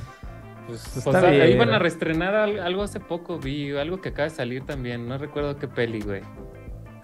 Pues, 0.66 0.96
Está 0.96 1.28
ahí 1.28 1.52
iban 1.52 1.72
a 1.72 1.78
reestrenar 1.78 2.34
al- 2.34 2.58
algo 2.58 2.82
hace 2.82 2.98
poco, 2.98 3.38
vi 3.38 3.76
algo 3.76 4.00
que 4.00 4.08
acaba 4.08 4.24
de 4.24 4.30
salir 4.34 4.64
también, 4.66 5.06
no 5.08 5.16
recuerdo 5.16 5.56
qué 5.58 5.68
peli, 5.68 6.00
güey. 6.00 6.22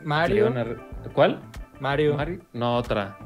Mario, 0.03 0.53
¿Cuál? 1.13 1.41
Mario, 1.79 2.17
¿Mario? 2.17 2.41
No, 2.53 2.77
otra. 2.77 3.17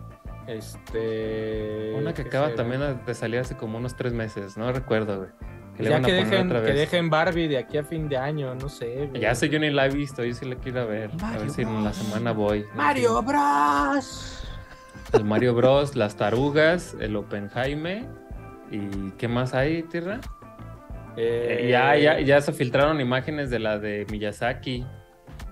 Este. 0.46 1.94
Una 1.96 2.14
que 2.14 2.22
¿qué 2.22 2.28
acaba 2.28 2.46
será? 2.46 2.56
también 2.56 3.00
de 3.04 3.14
salir 3.14 3.40
hace 3.40 3.56
como 3.56 3.78
unos 3.78 3.96
tres 3.96 4.12
meses, 4.12 4.56
no 4.56 4.70
recuerdo, 4.72 5.18
güey. 5.18 5.30
Que 5.76 5.82
le 5.82 5.90
Ya 5.90 5.96
que 5.96 6.02
poner 6.04 6.24
dejen, 6.24 6.46
otra 6.46 6.60
que 6.60 6.66
vez. 6.68 6.74
dejen 6.76 7.10
Barbie 7.10 7.48
de 7.48 7.58
aquí 7.58 7.76
a 7.76 7.84
fin 7.84 8.08
de 8.08 8.16
año, 8.16 8.54
no 8.54 8.68
sé. 8.68 9.08
güey. 9.10 9.20
Ya 9.20 9.34
sé, 9.34 9.48
yo 9.50 9.58
ni 9.58 9.70
la 9.70 9.86
he 9.86 9.90
visto, 9.90 10.24
yo 10.24 10.32
sí 10.34 10.46
la 10.46 10.56
quiero 10.56 10.86
ver. 10.86 11.10
a 11.12 11.16
Mario 11.16 11.40
ver 11.40 11.50
si 11.50 11.62
en 11.62 11.74
la 11.74 11.90
Bros. 11.90 11.96
semana 11.96 12.32
voy. 12.32 12.64
Mario 12.74 13.22
Bros. 13.22 14.48
El 15.12 15.24
Mario 15.24 15.54
Bros, 15.54 15.94
las 15.96 16.16
tarugas, 16.16 16.96
el 16.98 17.14
Oppenheimer. 17.16 18.04
¿Y 18.70 19.10
qué 19.18 19.28
más 19.28 19.52
hay, 19.54 19.82
Tierra? 19.84 20.18
Eh, 21.16 21.68
ya, 21.70 21.96
ya, 21.96 22.20
ya 22.20 22.40
se 22.40 22.52
filtraron 22.52 23.00
imágenes 23.00 23.48
de 23.50 23.58
la 23.58 23.78
de 23.78 24.06
Miyazaki. 24.10 24.84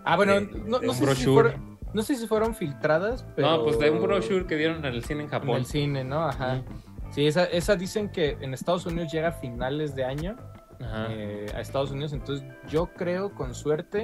Ah, 0.04 0.16
bueno, 0.16 0.34
de- 0.34 0.46
no, 0.66 0.78
de 0.78 0.86
no 0.86 0.92
un 0.92 0.98
sé 0.98 0.98
si 0.98 1.04
brochure. 1.04 1.56
No 1.94 2.02
sé 2.02 2.16
si 2.16 2.26
fueron 2.26 2.54
filtradas, 2.54 3.24
pero. 3.34 3.50
No, 3.50 3.64
pues 3.64 3.78
de 3.78 3.90
un 3.90 4.02
brochure 4.02 4.46
que 4.46 4.56
dieron 4.56 4.84
en 4.84 4.92
el 4.94 5.02
cine 5.04 5.20
en 5.20 5.26
En 5.26 5.30
Japón. 5.30 5.56
el 5.56 5.64
cine, 5.64 6.04
¿no? 6.04 6.24
Ajá. 6.26 6.62
Sí, 7.10 7.26
esa, 7.26 7.44
esa 7.44 7.76
dicen 7.76 8.10
que 8.10 8.36
en 8.40 8.52
Estados 8.54 8.84
Unidos 8.86 9.12
llega 9.12 9.28
a 9.28 9.32
finales 9.32 9.94
de 9.94 10.04
año 10.04 10.36
Ajá. 10.80 11.06
eh, 11.10 11.46
a 11.54 11.60
Estados 11.60 11.92
Unidos, 11.92 12.12
entonces 12.12 12.44
yo 12.68 12.86
creo, 12.86 13.32
con 13.34 13.54
suerte, 13.54 14.02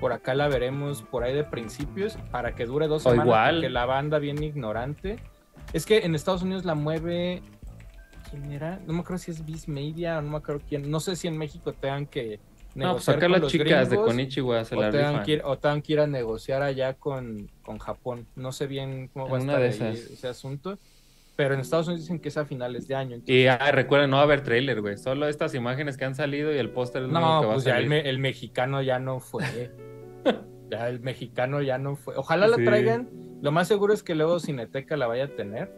por 0.00 0.12
acá 0.12 0.34
la 0.34 0.46
veremos 0.48 1.02
por 1.02 1.24
ahí 1.24 1.34
de 1.34 1.42
principios 1.44 2.16
para 2.30 2.54
que 2.54 2.64
dure 2.66 2.86
dos 2.86 3.04
O 3.04 3.10
semanas, 3.10 3.26
igual. 3.26 3.54
porque 3.56 3.70
la 3.70 3.84
banda 3.86 4.18
bien 4.18 4.42
ignorante. 4.42 5.18
Es 5.72 5.84
que 5.86 5.98
en 5.98 6.14
Estados 6.14 6.42
Unidos 6.42 6.64
la 6.64 6.74
mueve. 6.74 7.42
¿Quién 8.30 8.52
era? 8.52 8.78
No 8.86 8.92
me 8.92 9.00
acuerdo 9.00 9.18
si 9.18 9.32
es 9.32 9.44
Viz 9.44 9.66
Media 9.66 10.18
o 10.18 10.22
no 10.22 10.30
me 10.30 10.36
acuerdo 10.36 10.62
quién. 10.68 10.88
No 10.90 11.00
sé 11.00 11.16
si 11.16 11.26
en 11.26 11.36
México 11.36 11.72
tengan 11.72 12.06
que. 12.06 12.38
No, 12.80 12.92
pues 12.94 13.06
negociar 13.08 13.16
acá 13.16 13.24
con 13.26 13.32
las 13.32 13.40
los 13.42 13.52
chicas 13.52 13.90
de 13.90 13.96
gringos, 13.96 14.06
Konichiwa 14.06 14.64
se 14.64 14.76
o 14.76 14.80
la 14.80 14.90
tengan, 14.90 15.22
que 15.24 15.32
ir, 15.32 15.42
o 15.44 15.58
tengan 15.58 15.82
que 15.82 15.92
ir 15.92 16.00
a 16.00 16.06
negociar 16.06 16.62
allá 16.62 16.94
con, 16.94 17.50
con 17.62 17.78
Japón. 17.78 18.26
No 18.36 18.52
sé 18.52 18.66
bien 18.66 19.08
cómo 19.12 19.28
va 19.28 19.36
a 19.38 19.40
En 19.40 19.48
estar 19.50 19.60
de 19.60 19.86
ahí 19.88 19.94
ese 20.12 20.28
asunto. 20.28 20.78
Pero 21.36 21.54
en 21.54 21.60
Estados 21.60 21.86
Unidos 21.86 22.02
dicen 22.02 22.18
que 22.18 22.28
es 22.28 22.36
a 22.36 22.44
finales 22.44 22.86
de 22.86 22.94
año. 22.94 23.14
entonces- 23.14 23.34
Y 23.34 23.46
ah, 23.46 23.70
recuerden, 23.72 24.10
no 24.10 24.16
va 24.16 24.22
a 24.22 24.24
haber 24.26 24.42
trailer, 24.42 24.82
güey. 24.82 24.98
Solo 24.98 25.26
estas 25.26 25.54
imágenes 25.54 25.96
que 25.96 26.04
han 26.04 26.14
salido 26.14 26.52
y 26.54 26.58
el 26.58 26.68
póster 26.68 27.02
es 27.04 27.08
lo 27.08 27.14
único 27.14 27.32
no, 27.34 27.40
que 27.40 27.46
va 27.46 27.52
pues 27.54 27.66
a 27.66 27.70
ya 27.70 27.76
el, 27.78 27.84
salir. 27.84 27.88
me- 28.04 28.10
el 28.10 28.18
mexicano 28.18 28.82
ya 28.82 28.98
no 28.98 29.20
fue. 29.20 29.70
ya 30.70 30.88
el 30.88 31.00
mexicano 31.00 31.62
ya 31.62 31.78
no 31.78 31.96
fue. 31.96 32.14
Ojalá 32.16 32.46
la 32.46 32.56
traigan. 32.56 33.08
Lo 33.40 33.52
más 33.52 33.68
seguro 33.68 33.94
es 33.94 34.02
que 34.02 34.14
luego 34.14 34.38
Cineteca 34.38 34.96
la 34.98 35.06
vaya 35.06 35.24
a 35.24 35.28
tener. 35.28 35.72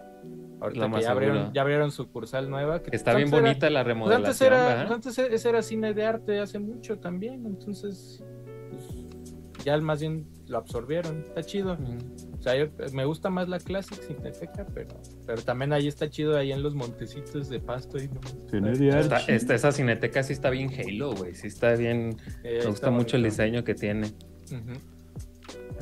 Ahorita 0.62 0.90
que 0.90 1.02
ya 1.02 1.10
abrieron, 1.10 1.52
ya 1.52 1.60
abrieron 1.62 1.90
sucursal 1.90 2.48
nueva. 2.48 2.82
Que 2.82 2.94
Está 2.94 3.14
bien 3.14 3.28
era- 3.28 3.40
bonita 3.40 3.68
la 3.70 3.82
pues 3.84 3.94
antes 3.96 4.38
remodelación, 4.40 4.52
era, 4.52 4.76
pues 4.86 4.90
antes 4.92 5.18
ese 5.18 5.48
era 5.48 5.62
cine 5.62 5.92
de 5.94 6.04
arte 6.04 6.38
hace 6.38 6.58
mucho 6.58 6.98
también. 6.98 7.44
Entonces, 7.46 8.22
pues, 8.70 9.64
ya 9.64 9.76
más 9.78 10.00
bien 10.00 10.26
lo 10.46 10.58
absorbieron. 10.58 11.24
Está 11.26 11.42
chido. 11.42 11.76
O 12.38 12.42
sea, 12.42 12.56
yo- 12.56 12.66
me 12.92 13.04
gusta 13.04 13.30
más 13.30 13.48
la 13.48 13.58
Classic 13.58 14.00
Cineteca, 14.02 14.66
pero, 14.74 15.00
pero 15.26 15.42
también 15.42 15.72
ahí 15.72 15.86
está 15.88 16.08
chido, 16.10 16.36
ahí 16.36 16.52
en 16.52 16.62
los 16.62 16.74
montecitos 16.74 17.48
de 17.48 17.60
pasto. 17.60 17.98
Y 17.98 18.08
Está- 18.52 19.18
esta- 19.28 19.54
esa 19.54 19.72
cineteca 19.72 20.22
sí 20.22 20.32
está 20.32 20.50
bien 20.50 20.70
Halo, 20.76 21.14
güey. 21.14 21.34
Sí 21.34 21.46
está 21.48 21.74
bien. 21.74 22.16
Me 22.42 22.66
gusta 22.66 22.90
mucho 22.90 23.16
el 23.16 23.22
diseño 23.24 23.64
que 23.64 23.74
tiene. 23.74 24.12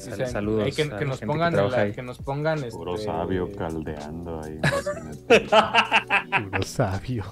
Sal- 0.01 0.13
Dicen, 0.19 0.27
Saludos. 0.33 0.65
que, 0.77 0.89
que 0.89 1.05
nos 1.05 1.21
pongan, 1.21 1.53
trabaja 1.53 1.77
la- 1.77 1.83
ahí. 1.83 1.93
que 1.93 2.03
nos 2.03 2.19
pongan 2.19 2.61
Puro 2.71 2.95
este, 2.95 3.07
sabio 3.07 3.51
caldeando 3.57 4.41
ahí. 4.43 4.59
Puro 6.51 6.63
sabio. 6.63 7.25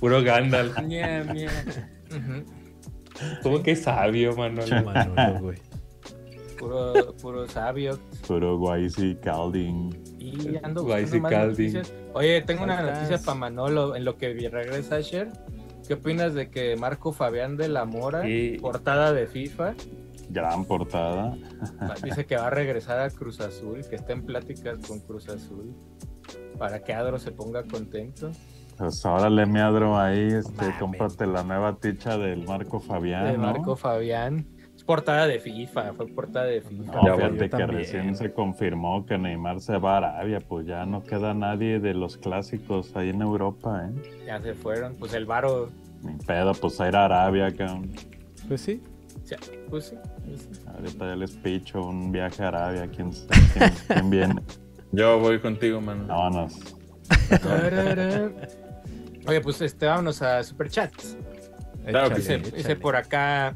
Puro 0.00 0.22
Gandalf. 0.22 0.76
Ña, 0.82 1.22
ña. 1.24 1.50
Ujú, 2.10 2.44
¿Cómo 3.42 3.62
que 3.62 3.76
sabio, 3.76 4.34
Manolo? 4.36 4.82
Manolo, 4.84 5.40
güey. 5.40 5.58
puro, 6.58 7.14
puro 7.20 7.46
sabio. 7.48 7.98
Puro 8.26 8.58
guaysi 8.58 9.16
calding. 9.22 9.90
Y 10.18 10.56
ando 10.62 10.84
Guay, 10.84 11.02
buscando 11.02 11.10
sí, 11.10 11.20
más 11.20 11.32
Caldi. 11.32 11.48
noticias. 11.72 11.94
Oye, 12.14 12.42
tengo 12.42 12.64
una 12.64 12.80
noticia 12.82 13.18
para 13.18 13.34
Manolo 13.38 13.96
en 13.96 14.04
lo 14.04 14.16
que 14.16 14.32
vi- 14.32 14.48
regresa 14.48 14.96
Asher. 14.96 15.28
¿Qué 15.86 15.94
opinas 15.94 16.34
de 16.34 16.48
que 16.48 16.76
Marco 16.76 17.12
Fabián 17.12 17.56
de 17.56 17.68
la 17.68 17.84
Mora, 17.84 18.22
Sí. 18.22 18.56
portada 18.60 19.12
de 19.12 19.26
FIFA, 19.26 19.74
Gran 20.32 20.64
portada. 20.64 21.36
dice 22.02 22.24
que 22.26 22.36
va 22.36 22.46
a 22.46 22.50
regresar 22.50 22.98
a 23.00 23.10
Cruz 23.10 23.40
Azul, 23.40 23.82
que 23.88 23.96
está 23.96 24.12
en 24.12 24.24
pláticas 24.24 24.78
con 24.86 25.00
Cruz 25.00 25.28
Azul, 25.28 25.74
para 26.58 26.82
que 26.82 26.92
Adro 26.94 27.18
se 27.18 27.32
ponga 27.32 27.62
contento? 27.64 28.30
Pues 28.78 29.04
órale, 29.04 29.44
miadro 29.46 29.98
ahí, 29.98 30.28
este, 30.32 30.52
Mames. 30.62 30.76
cómprate 30.78 31.26
la 31.26 31.42
nueva 31.44 31.76
ticha 31.76 32.16
del 32.16 32.44
Marco 32.46 32.80
Fabián. 32.80 33.26
de 33.26 33.32
¿no? 33.38 33.44
Marco 33.44 33.76
Fabián. 33.76 34.46
Es 34.74 34.82
portada 34.84 35.26
de 35.26 35.38
FIFA, 35.38 35.92
fue 35.92 36.06
portada 36.08 36.46
de 36.46 36.62
FIFA. 36.62 36.92
No, 36.94 37.04
Ya, 37.04 37.14
fíjate 37.14 37.38
que 37.38 37.48
también. 37.50 37.70
recién 37.70 38.16
se 38.16 38.32
confirmó 38.32 39.04
que 39.04 39.18
Neymar 39.18 39.60
se 39.60 39.76
va 39.76 39.94
a 39.94 39.96
Arabia, 39.98 40.40
pues 40.40 40.66
ya 40.66 40.86
no 40.86 41.04
queda 41.04 41.34
nadie 41.34 41.78
de 41.78 41.92
los 41.94 42.16
clásicos 42.16 42.96
ahí 42.96 43.10
en 43.10 43.20
Europa, 43.22 43.86
¿eh? 43.88 44.24
Ya 44.26 44.40
se 44.40 44.54
fueron. 44.54 44.96
Pues 44.96 45.12
el 45.12 45.26
Varo, 45.26 45.68
Ni 46.02 46.16
pedo, 46.16 46.52
pues 46.54 46.80
a 46.80 46.88
ir 46.88 46.96
a 46.96 47.04
Arabia, 47.04 47.54
cabrón. 47.54 47.92
Pues 48.48 48.62
sí. 48.62 48.82
pues 49.12 49.24
sí. 49.44 49.52
pues 49.70 49.84
sí. 49.86 49.96
Ahorita 50.74 51.06
ya 51.08 51.16
les 51.16 51.32
picho 51.32 51.82
un 51.82 52.10
viaje 52.12 52.42
a 52.42 52.48
Arabia, 52.48 52.88
¿quién, 52.94 53.10
quién, 53.52 53.72
quién 53.88 54.10
viene? 54.10 54.34
Yo 54.92 55.18
voy 55.18 55.38
contigo, 55.40 55.80
mano. 55.80 56.06
Vámonos. 56.06 56.54
Oye, 59.26 59.40
pues 59.40 59.60
este, 59.62 59.86
vámonos 59.86 60.20
a 60.22 60.42
Superchats. 60.42 61.16
Claro 61.86 62.10
que 62.10 62.16
Dice, 62.16 62.38
dice 62.38 62.76
por 62.76 62.96
acá. 62.96 63.54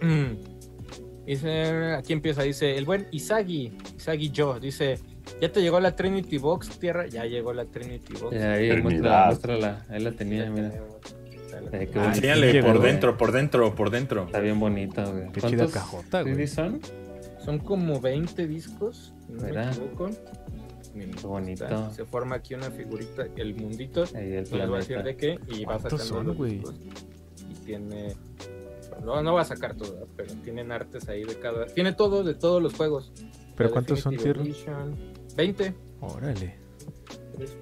dice, 1.26 1.94
aquí 1.94 2.12
empieza, 2.12 2.42
dice 2.42 2.76
el 2.76 2.84
buen 2.84 3.06
Isagi, 3.10 3.76
Isagi 3.96 4.32
Joe, 4.34 4.60
dice, 4.60 4.98
ya 5.40 5.50
te 5.50 5.60
llegó 5.60 5.80
la 5.80 5.94
Trinity 5.96 6.38
Box, 6.38 6.78
tierra, 6.78 7.06
ya 7.06 7.24
llegó 7.24 7.52
la 7.52 7.64
Trinity 7.64 8.14
Box. 8.20 8.36
Ahí, 8.36 8.80
muéstrala, 8.82 9.26
muéstrala. 9.26 9.86
Ahí 9.88 10.02
la 10.02 10.10
Ya 10.10 10.16
tenía, 10.16 10.50
mira. 10.50 10.70
tenemos. 10.70 10.96
Eh, 11.72 11.88
qué 11.92 11.98
Ah, 11.98 12.02
bonito. 12.02 12.08
Enséñale 12.16 12.52
llegó, 12.52 12.66
por 12.68 12.82
dentro, 12.82 13.16
por 13.18 13.32
dentro, 13.32 13.74
por 13.74 13.90
dentro. 13.90 14.24
Está 14.26 14.40
bien 14.40 14.60
bonita, 14.60 15.04
güey. 15.06 15.32
Qué 15.32 15.40
chida 15.40 15.50
¿Cuántos 15.56 15.72
cajota, 15.72 16.22
güey. 16.22 16.34
CDs 16.34 16.50
son? 16.52 16.80
Son 17.44 17.58
como 17.58 18.00
20 18.00 18.46
discos, 18.46 19.12
si 19.26 19.32
no 19.32 19.42
Qué 20.92 21.26
bonito. 21.26 21.64
está, 21.64 21.90
Se 21.90 22.04
forma 22.04 22.36
aquí 22.36 22.54
una 22.54 22.70
figurita, 22.70 23.26
el 23.36 23.54
mundito. 23.54 24.04
Ahí 24.14 24.32
el 24.34 24.44
les 24.44 24.50
voy 24.50 24.60
a 24.60 24.66
decir 24.78 24.96
planeta. 24.96 25.02
de 25.04 25.16
qué 25.16 25.38
y 25.54 25.64
va 25.64 25.78
¿Cuántos 25.78 25.92
sacando 26.02 26.14
son, 26.14 26.26
los 26.26 26.36
güey? 26.36 26.52
discos. 26.58 26.74
Y 27.50 27.54
tiene. 27.64 28.14
No, 29.02 29.22
no 29.22 29.32
va 29.34 29.40
a 29.40 29.44
sacar 29.44 29.74
todo, 29.74 30.06
pero 30.16 30.34
tienen 30.44 30.70
artes 30.70 31.08
ahí 31.08 31.24
de 31.24 31.34
cada. 31.38 31.64
Tiene 31.66 31.94
todo 31.94 32.22
de 32.22 32.34
todos 32.34 32.62
los 32.62 32.74
juegos. 32.74 33.10
¿Pero 33.56 33.70
cuántos 33.70 34.00
son, 34.00 34.16
Tierra? 34.16 34.42
Edition, 34.42 34.94
20. 35.36 35.74
Órale. 36.00 36.56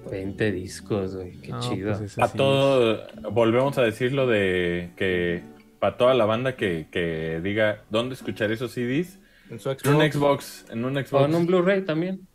20 0.09 0.51
discos, 0.51 1.15
güey. 1.15 1.39
Qué 1.41 1.49
No, 1.51 1.59
chido. 1.61 1.97
pues 1.97 2.15
Para 2.15 2.27
sí. 2.31 2.37
todo, 2.37 3.07
volvemos 3.31 3.77
a 3.77 3.83
decir 3.83 4.13
lo 4.13 4.27
de 4.27 4.91
que 4.97 5.43
para 5.79 5.97
toda 5.97 6.13
la 6.13 6.25
banda 6.25 6.55
que, 6.55 6.87
que 6.91 7.39
diga 7.43 7.81
dónde 7.89 8.15
escuchar 8.15 8.51
esos 8.51 8.71
CDs, 8.71 9.19
En 9.49 9.59
su 9.59 9.69
Xbox. 9.69 9.85
en 9.85 9.95
un 9.95 10.11
Xbox, 10.11 10.65
en 10.69 10.85
un 10.85 10.97
O 10.97 11.03
Xbox. 11.05 11.25
en 11.25 11.35
un 11.35 11.45
Blu-ray 11.47 11.81
también. 11.83 12.27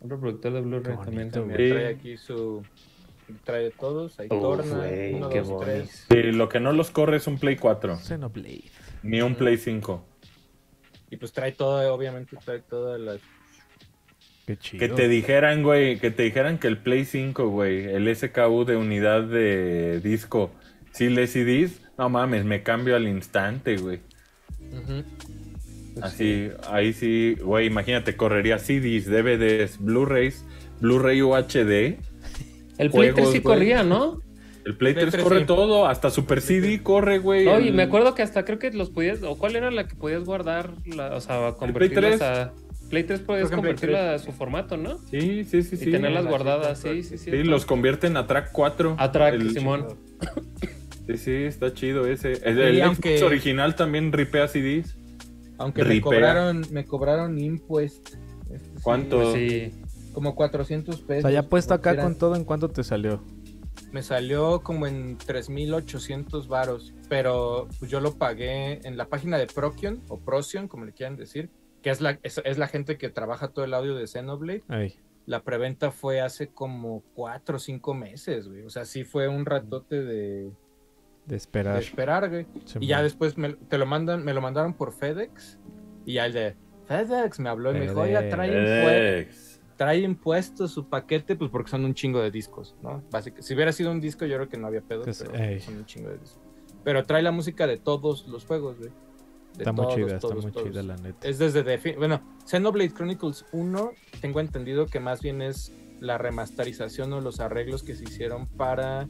Un 0.00 0.10
reproductor 0.10 0.52
de 0.52 0.60
Blu-ray 0.60 0.96
también. 0.96 1.30
también. 1.30 1.56
Trae 1.70 1.88
aquí 1.88 2.16
su. 2.16 2.62
Trae 3.44 3.70
todos. 3.70 4.18
Ahí 4.20 4.26
Uf, 4.30 4.40
torna. 4.40 4.76
güey, 4.76 5.14
uno, 5.14 5.28
qué 5.30 5.40
dos, 5.40 5.60
tres. 5.64 6.06
Sí, 6.10 6.22
lo 6.32 6.48
que 6.48 6.60
no 6.60 6.72
los 6.72 6.90
corre 6.90 7.16
es 7.16 7.26
un 7.26 7.38
Play 7.38 7.56
4, 7.56 7.96
Xenoblade. 7.96 8.64
ni 9.02 9.22
un 9.22 9.34
Play 9.36 9.56
5. 9.56 10.04
Y 11.10 11.16
pues 11.16 11.32
trae 11.32 11.52
todo, 11.52 11.94
obviamente 11.94 12.36
trae 12.44 12.60
todas 12.60 13.00
las. 13.00 13.20
Qué 14.46 14.56
chido. 14.56 14.80
Que 14.80 14.88
te 14.92 15.08
dijeran, 15.08 15.62
güey, 15.62 15.98
que 15.98 16.10
te 16.10 16.24
dijeran 16.24 16.58
que 16.58 16.66
el 16.68 16.78
Play 16.78 17.04
5, 17.04 17.48
güey, 17.48 17.84
el 17.84 18.14
SKU 18.14 18.64
de 18.64 18.76
unidad 18.76 19.22
de 19.22 20.00
disco, 20.00 20.50
sí 20.92 21.08
lee 21.08 21.26
CDs, 21.28 21.80
no 21.96 22.08
mames, 22.08 22.44
me 22.44 22.62
cambio 22.62 22.96
al 22.96 23.06
instante, 23.06 23.76
güey. 23.76 24.00
Pues 25.94 26.04
Así, 26.04 26.48
ahí 26.70 26.92
sí, 26.92 27.36
güey, 27.42 27.66
imagínate, 27.66 28.16
correría 28.16 28.58
CDs, 28.58 29.06
DVDs, 29.06 29.78
Blu-rays, 29.78 30.44
Blu-ray 30.80 31.20
UHD. 31.22 31.98
El 32.78 32.90
Play 32.90 32.90
3 32.90 33.12
Juegos, 33.12 33.32
sí 33.32 33.38
güey. 33.38 33.42
corría, 33.42 33.82
¿no? 33.82 34.20
El 34.64 34.76
Play 34.76 34.94
Play 34.94 35.04
3 35.04 35.12
3 35.12 35.24
corre 35.24 35.40
sí. 35.40 35.46
todo, 35.46 35.86
hasta 35.86 36.08
Super 36.10 36.40
CD 36.40 36.82
corre, 36.82 37.18
güey. 37.18 37.44
No, 37.44 37.60
y 37.60 37.68
el- 37.68 37.74
me 37.74 37.82
acuerdo 37.82 38.14
que 38.14 38.22
hasta 38.22 38.44
creo 38.44 38.58
que 38.58 38.70
los 38.72 38.90
podías, 38.90 39.22
o 39.22 39.36
cuál 39.36 39.54
era 39.56 39.70
la 39.70 39.86
que 39.86 39.94
podías 39.94 40.24
guardar, 40.24 40.70
la, 40.86 41.14
o 41.14 41.20
sea, 41.20 41.52
convertirlas 41.58 42.18
3? 42.18 42.22
a... 42.22 42.52
Play 42.92 43.04
3 43.04 43.20
puedes 43.20 43.48
en 43.50 43.56
convertirla 43.56 44.12
a 44.12 44.18
su 44.18 44.32
formato, 44.32 44.76
¿no? 44.76 44.98
Sí, 45.10 45.44
sí, 45.44 45.62
sí, 45.62 45.76
Y 45.76 45.78
sí. 45.78 45.90
tenerlas 45.90 46.24
la 46.24 46.30
guardadas, 46.30 46.78
sí, 46.78 47.02
sí, 47.02 47.16
sí. 47.16 47.30
Sí, 47.30 47.42
los 47.42 47.64
convierten 47.64 48.18
a 48.18 48.26
track 48.26 48.52
4. 48.52 48.96
A 48.98 49.10
track, 49.10 49.32
El- 49.32 49.50
Simón. 49.54 49.96
Sí, 51.06 51.16
sí, 51.16 51.32
está 51.32 51.72
chido 51.72 52.06
ese. 52.06 52.32
El, 52.32 52.38
Sí, 52.56 52.60
el 52.60 52.82
aunque- 52.82 53.16
Xbox 53.16 53.22
original 53.30 53.76
también 53.76 54.12
ripea 54.12 54.46
CDs. 54.46 54.94
Aunque 55.56 55.84
me 55.84 56.02
cobraron, 56.02 56.66
me 56.70 56.84
cobraron 56.84 57.38
impuestos. 57.38 58.18
Este, 58.52 58.68
¿Cuánto? 58.82 59.22
Pues 59.22 59.32
sí. 59.32 59.72
Como 60.12 60.34
400 60.34 61.00
O 61.00 61.06
pesos. 61.06 61.22
sea, 61.22 61.30
ya 61.30 61.48
puesto 61.48 61.72
acá 61.72 61.96
con 61.96 62.18
todo, 62.18 62.36
¿en 62.36 62.44
cuánto 62.44 62.68
te 62.68 62.84
salió? 62.84 63.24
Me 63.90 64.02
salió 64.02 64.60
como 64.62 64.86
en 64.86 65.16
3.800 65.16 66.46
varos, 66.46 66.92
pero 67.08 67.68
pues, 67.78 67.90
yo 67.90 68.00
lo 68.00 68.16
pagué 68.18 68.86
en 68.86 68.98
la 68.98 69.06
página 69.06 69.38
de 69.38 69.46
Prokion, 69.46 70.02
o 70.08 70.20
Procyon, 70.20 70.68
como 70.68 70.84
le 70.84 70.92
quieran 70.92 71.16
decir, 71.16 71.48
que 71.82 71.90
es 71.90 72.00
la, 72.00 72.18
es, 72.22 72.40
es 72.44 72.58
la 72.58 72.68
gente 72.68 72.96
que 72.96 73.08
trabaja 73.10 73.48
todo 73.48 73.64
el 73.64 73.74
audio 73.74 73.94
de 73.94 74.06
Xenoblade. 74.06 74.62
Ay, 74.68 74.94
La 75.26 75.42
preventa 75.42 75.90
fue 75.90 76.20
hace 76.20 76.48
como 76.48 77.02
4 77.14 77.56
o 77.56 77.58
5 77.58 77.94
meses, 77.94 78.48
güey. 78.48 78.62
O 78.62 78.70
sea, 78.70 78.84
sí 78.84 79.04
fue 79.04 79.28
un 79.28 79.44
ratote 79.46 80.02
de, 80.02 80.22
de 80.44 80.52
de 81.26 81.36
esperar. 81.36 81.78
esperar, 81.78 82.28
güey. 82.30 82.46
Y 82.80 82.86
ya 82.86 83.02
después 83.02 83.36
me, 83.38 83.54
te 83.54 83.78
lo 83.78 83.86
mandan, 83.86 84.24
me 84.24 84.32
lo 84.34 84.40
mandaron 84.40 84.74
por 84.74 84.92
FedEx. 84.92 85.58
Y 86.04 86.14
ya 86.14 86.26
el 86.26 86.32
de 86.32 86.56
FedEx 86.86 87.38
me 87.40 87.48
habló 87.48 87.70
y 87.70 87.74
me 87.74 87.80
dijo, 87.82 88.00
oiga, 88.00 88.28
trae, 88.28 89.28
trae 89.76 89.98
impuestos 90.00 90.72
su 90.72 90.88
paquete, 90.88 91.36
pues 91.36 91.50
porque 91.50 91.70
son 91.70 91.84
un 91.84 91.94
chingo 91.94 92.20
de 92.20 92.30
discos, 92.30 92.74
¿no? 92.82 93.02
Básicamente, 93.10 93.46
si 93.46 93.54
hubiera 93.54 93.72
sido 93.72 93.90
un 93.90 94.00
disco, 94.00 94.24
yo 94.26 94.36
creo 94.36 94.48
que 94.48 94.56
no 94.58 94.66
había 94.66 94.80
pedo, 94.82 95.02
Que 95.02 95.12
se- 95.14 95.28
pero 95.28 95.60
son 95.60 95.76
un 95.76 95.86
chingo 95.86 96.08
de 96.10 96.18
discos. 96.18 96.40
Pero 96.84 97.04
trae 97.04 97.22
la 97.22 97.30
música 97.30 97.66
de 97.68 97.76
todos 97.78 98.26
los 98.26 98.44
juegos, 98.44 98.78
güey. 98.78 98.90
De 99.56 99.64
Está 99.64 99.72
muy 99.72 99.84
todos, 99.84 99.94
chida, 99.96 100.06
está 100.06 100.18
todos, 100.20 100.44
muy 100.44 100.52
todos. 100.52 100.68
chida 100.68 100.82
la 100.82 100.96
neta. 100.96 101.28
Es 101.28 101.38
desde 101.38 101.96
bueno, 101.96 102.22
Xenoblade 102.46 102.92
Chronicles 102.92 103.44
1, 103.52 103.92
tengo 104.20 104.40
entendido 104.40 104.86
que 104.86 105.00
más 105.00 105.20
bien 105.20 105.42
es 105.42 105.72
la 106.00 106.18
remasterización 106.18 107.12
o 107.12 107.20
los 107.20 107.38
arreglos 107.40 107.82
que 107.82 107.94
se 107.94 108.04
hicieron 108.04 108.46
para 108.46 109.08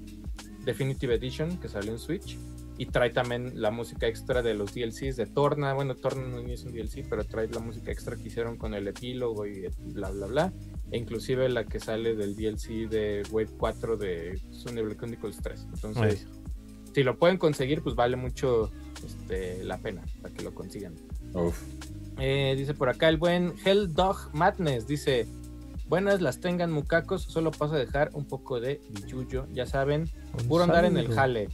Definitive 0.64 1.14
Edition, 1.14 1.58
que 1.58 1.68
salió 1.68 1.92
en 1.92 1.98
Switch. 1.98 2.38
Y 2.78 2.86
trae 2.86 3.10
también 3.10 3.60
la 3.60 3.70
música 3.70 4.08
extra 4.08 4.42
de 4.42 4.54
los 4.54 4.74
DLCs 4.74 5.16
de 5.16 5.26
Torna. 5.26 5.74
Bueno, 5.74 5.94
Torna 5.94 6.26
no 6.26 6.38
es 6.40 6.64
un 6.64 6.72
DLC, 6.72 7.06
pero 7.08 7.22
trae 7.24 7.48
la 7.48 7.60
música 7.60 7.92
extra 7.92 8.16
que 8.16 8.24
hicieron 8.24 8.56
con 8.56 8.74
el 8.74 8.88
epílogo 8.88 9.46
y 9.46 9.68
bla, 9.78 10.10
bla, 10.10 10.26
bla. 10.26 10.52
E 10.90 10.98
inclusive 10.98 11.48
la 11.48 11.64
que 11.64 11.78
sale 11.80 12.16
del 12.16 12.34
DLC 12.34 12.88
de 12.88 13.22
Wave 13.30 13.50
4 13.56 13.96
de 13.96 14.40
Xenoblade 14.50 14.96
Chronicles 14.96 15.36
3. 15.42 15.66
Entonces, 15.74 16.26
si 16.94 17.02
lo 17.02 17.18
pueden 17.18 17.36
conseguir, 17.36 17.82
pues 17.82 17.94
vale 17.94 18.16
mucho 18.16 18.70
este, 19.04 19.64
la 19.64 19.78
pena 19.78 20.02
para 20.20 20.34
que 20.34 20.42
lo 20.42 20.54
consigan. 20.54 20.94
Uf. 21.34 21.60
Eh, 22.18 22.54
dice 22.56 22.74
por 22.74 22.88
acá 22.88 23.08
el 23.08 23.16
buen 23.16 23.54
Hell 23.64 23.94
Dog 23.94 24.30
Madness. 24.32 24.86
Dice: 24.86 25.26
Buenas 25.88 26.20
las 26.20 26.40
tengan, 26.40 26.70
mucacos. 26.70 27.22
Solo 27.22 27.50
paso 27.50 27.74
a 27.74 27.78
dejar 27.78 28.10
un 28.14 28.26
poco 28.26 28.60
de 28.60 28.80
billuyo. 28.90 29.46
Ya 29.52 29.66
saben, 29.66 30.08
Un 30.38 30.48
puro 30.48 30.64
andar 30.64 30.84
en 30.84 30.96
el 30.96 31.12
jale. 31.12 31.48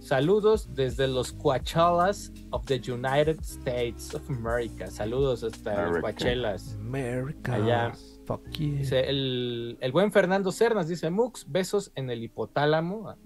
Saludos 0.00 0.74
desde 0.74 1.06
los 1.06 1.32
Coachellas 1.32 2.32
of 2.50 2.64
the 2.66 2.74
United 2.74 3.38
States 3.40 4.12
of 4.14 4.28
America. 4.28 4.90
Saludos 4.90 5.44
hasta 5.44 5.84
America. 5.84 6.00
Coachelas. 6.00 6.74
America. 6.74 7.54
Allá. 7.54 7.92
Fuck 8.26 8.50
yeah. 8.50 8.78
Dice 8.78 9.08
el, 9.08 9.78
el 9.80 9.92
buen 9.92 10.10
Fernando 10.10 10.50
Cernas, 10.50 10.88
dice 10.88 11.10
Mux, 11.10 11.46
besos 11.48 11.92
en 11.94 12.10
el 12.10 12.22
hipotálamo. 12.22 13.10
Ah, 13.10 13.16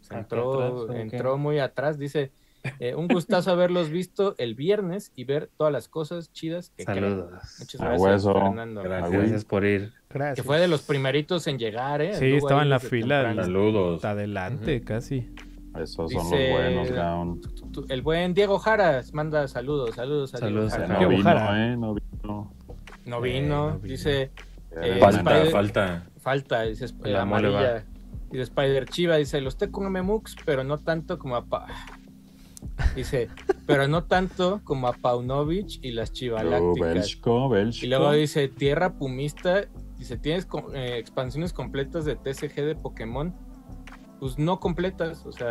se 0.00 0.14
entró, 0.14 0.92
entró 0.92 1.38
muy 1.38 1.58
atrás. 1.58 1.98
Dice, 1.98 2.32
eh, 2.80 2.94
un 2.94 3.08
gustazo 3.08 3.50
haberlos 3.50 3.90
visto 3.90 4.34
el 4.38 4.54
viernes 4.54 5.12
y 5.16 5.24
ver 5.24 5.50
todas 5.56 5.72
las 5.72 5.88
cosas 5.88 6.32
chidas 6.32 6.70
que 6.76 6.84
creen". 6.84 7.04
Saludos. 7.04 7.32
Muchas 7.58 7.80
gracias, 7.80 8.00
hueso. 8.02 8.32
Fernando. 8.32 8.82
Gracias. 8.82 9.12
Gracias 9.12 9.44
por 9.44 9.64
ir. 9.64 9.92
Gracias. 10.10 10.36
Que 10.36 10.42
fue 10.42 10.58
de 10.58 10.68
los 10.68 10.82
primeritos 10.82 11.46
en 11.46 11.58
llegar, 11.58 12.00
¿eh? 12.02 12.14
Sí, 12.14 12.32
estaba 12.34 12.62
en 12.62 12.70
la 12.70 12.78
fila. 12.80 13.34
Saludos. 13.34 13.96
Hasta 13.96 14.10
adelante, 14.10 14.80
casi. 14.82 15.30
Esos 15.78 16.08
Dice- 16.08 16.22
son 16.22 16.30
los 16.30 16.50
buenos, 16.50 16.90
Gaon. 16.90 17.40
El 17.90 18.00
buen 18.02 18.32
Diego 18.32 18.58
Jaras 18.58 19.12
manda 19.12 19.46
saludos, 19.46 19.94
saludos 19.94 20.34
a 20.34 20.38
Diego 20.38 20.70
Saludos 20.70 20.72
Jara. 20.72 20.84
a 20.84 20.88
No 20.88 20.98
Diego 20.98 21.10
vino, 21.10 21.22
Jara. 21.24 21.66
¿eh? 21.72 21.76
No 21.76 21.94
vino. 21.94 22.52
No 23.04 23.18
Eh, 23.18 23.20
vino, 23.30 23.48
no 23.72 23.78
vino. 23.78 23.78
dice 23.94 24.30
Eh, 24.80 24.98
Falta, 25.00 25.18
Spider- 25.32 25.50
falta. 25.52 26.06
falta, 26.20 26.62
dice 26.62 26.86
eh, 26.86 27.10
La 27.10 27.22
amarilla. 27.22 27.84
Y 28.32 28.38
de 28.38 28.42
Spider 28.42 28.86
Chiva 28.86 29.16
dice, 29.16 29.40
los 29.40 29.56
te 29.56 29.70
come 29.70 30.02
Mux, 30.02 30.34
pero 30.44 30.64
no 30.64 30.78
tanto 30.78 31.18
como 31.18 31.36
a 31.36 31.44
Pa- 31.44 31.66
Dice, 32.94 33.28
pero 33.66 33.88
no 33.88 34.04
tanto 34.04 34.60
como 34.64 34.88
a 34.88 34.92
Paunovic 34.92 35.78
y 35.82 35.92
las 35.92 36.10
Oh, 36.10 36.12
Chivalácticas. 36.12 36.94
Belchko, 36.94 37.48
Belchko. 37.48 37.84
Y 37.86 37.88
luego 37.88 38.12
dice, 38.12 38.48
Tierra 38.48 38.94
Pumista, 38.94 39.62
dice, 39.98 40.16
¿tienes 40.18 40.46
eh, 40.74 40.96
expansiones 40.98 41.52
completas 41.52 42.04
de 42.04 42.16
TCG 42.16 42.54
de 42.64 42.74
Pokémon? 42.74 43.34
Pues 44.20 44.38
no 44.38 44.60
completas, 44.60 45.24
o 45.26 45.32
sea, 45.32 45.48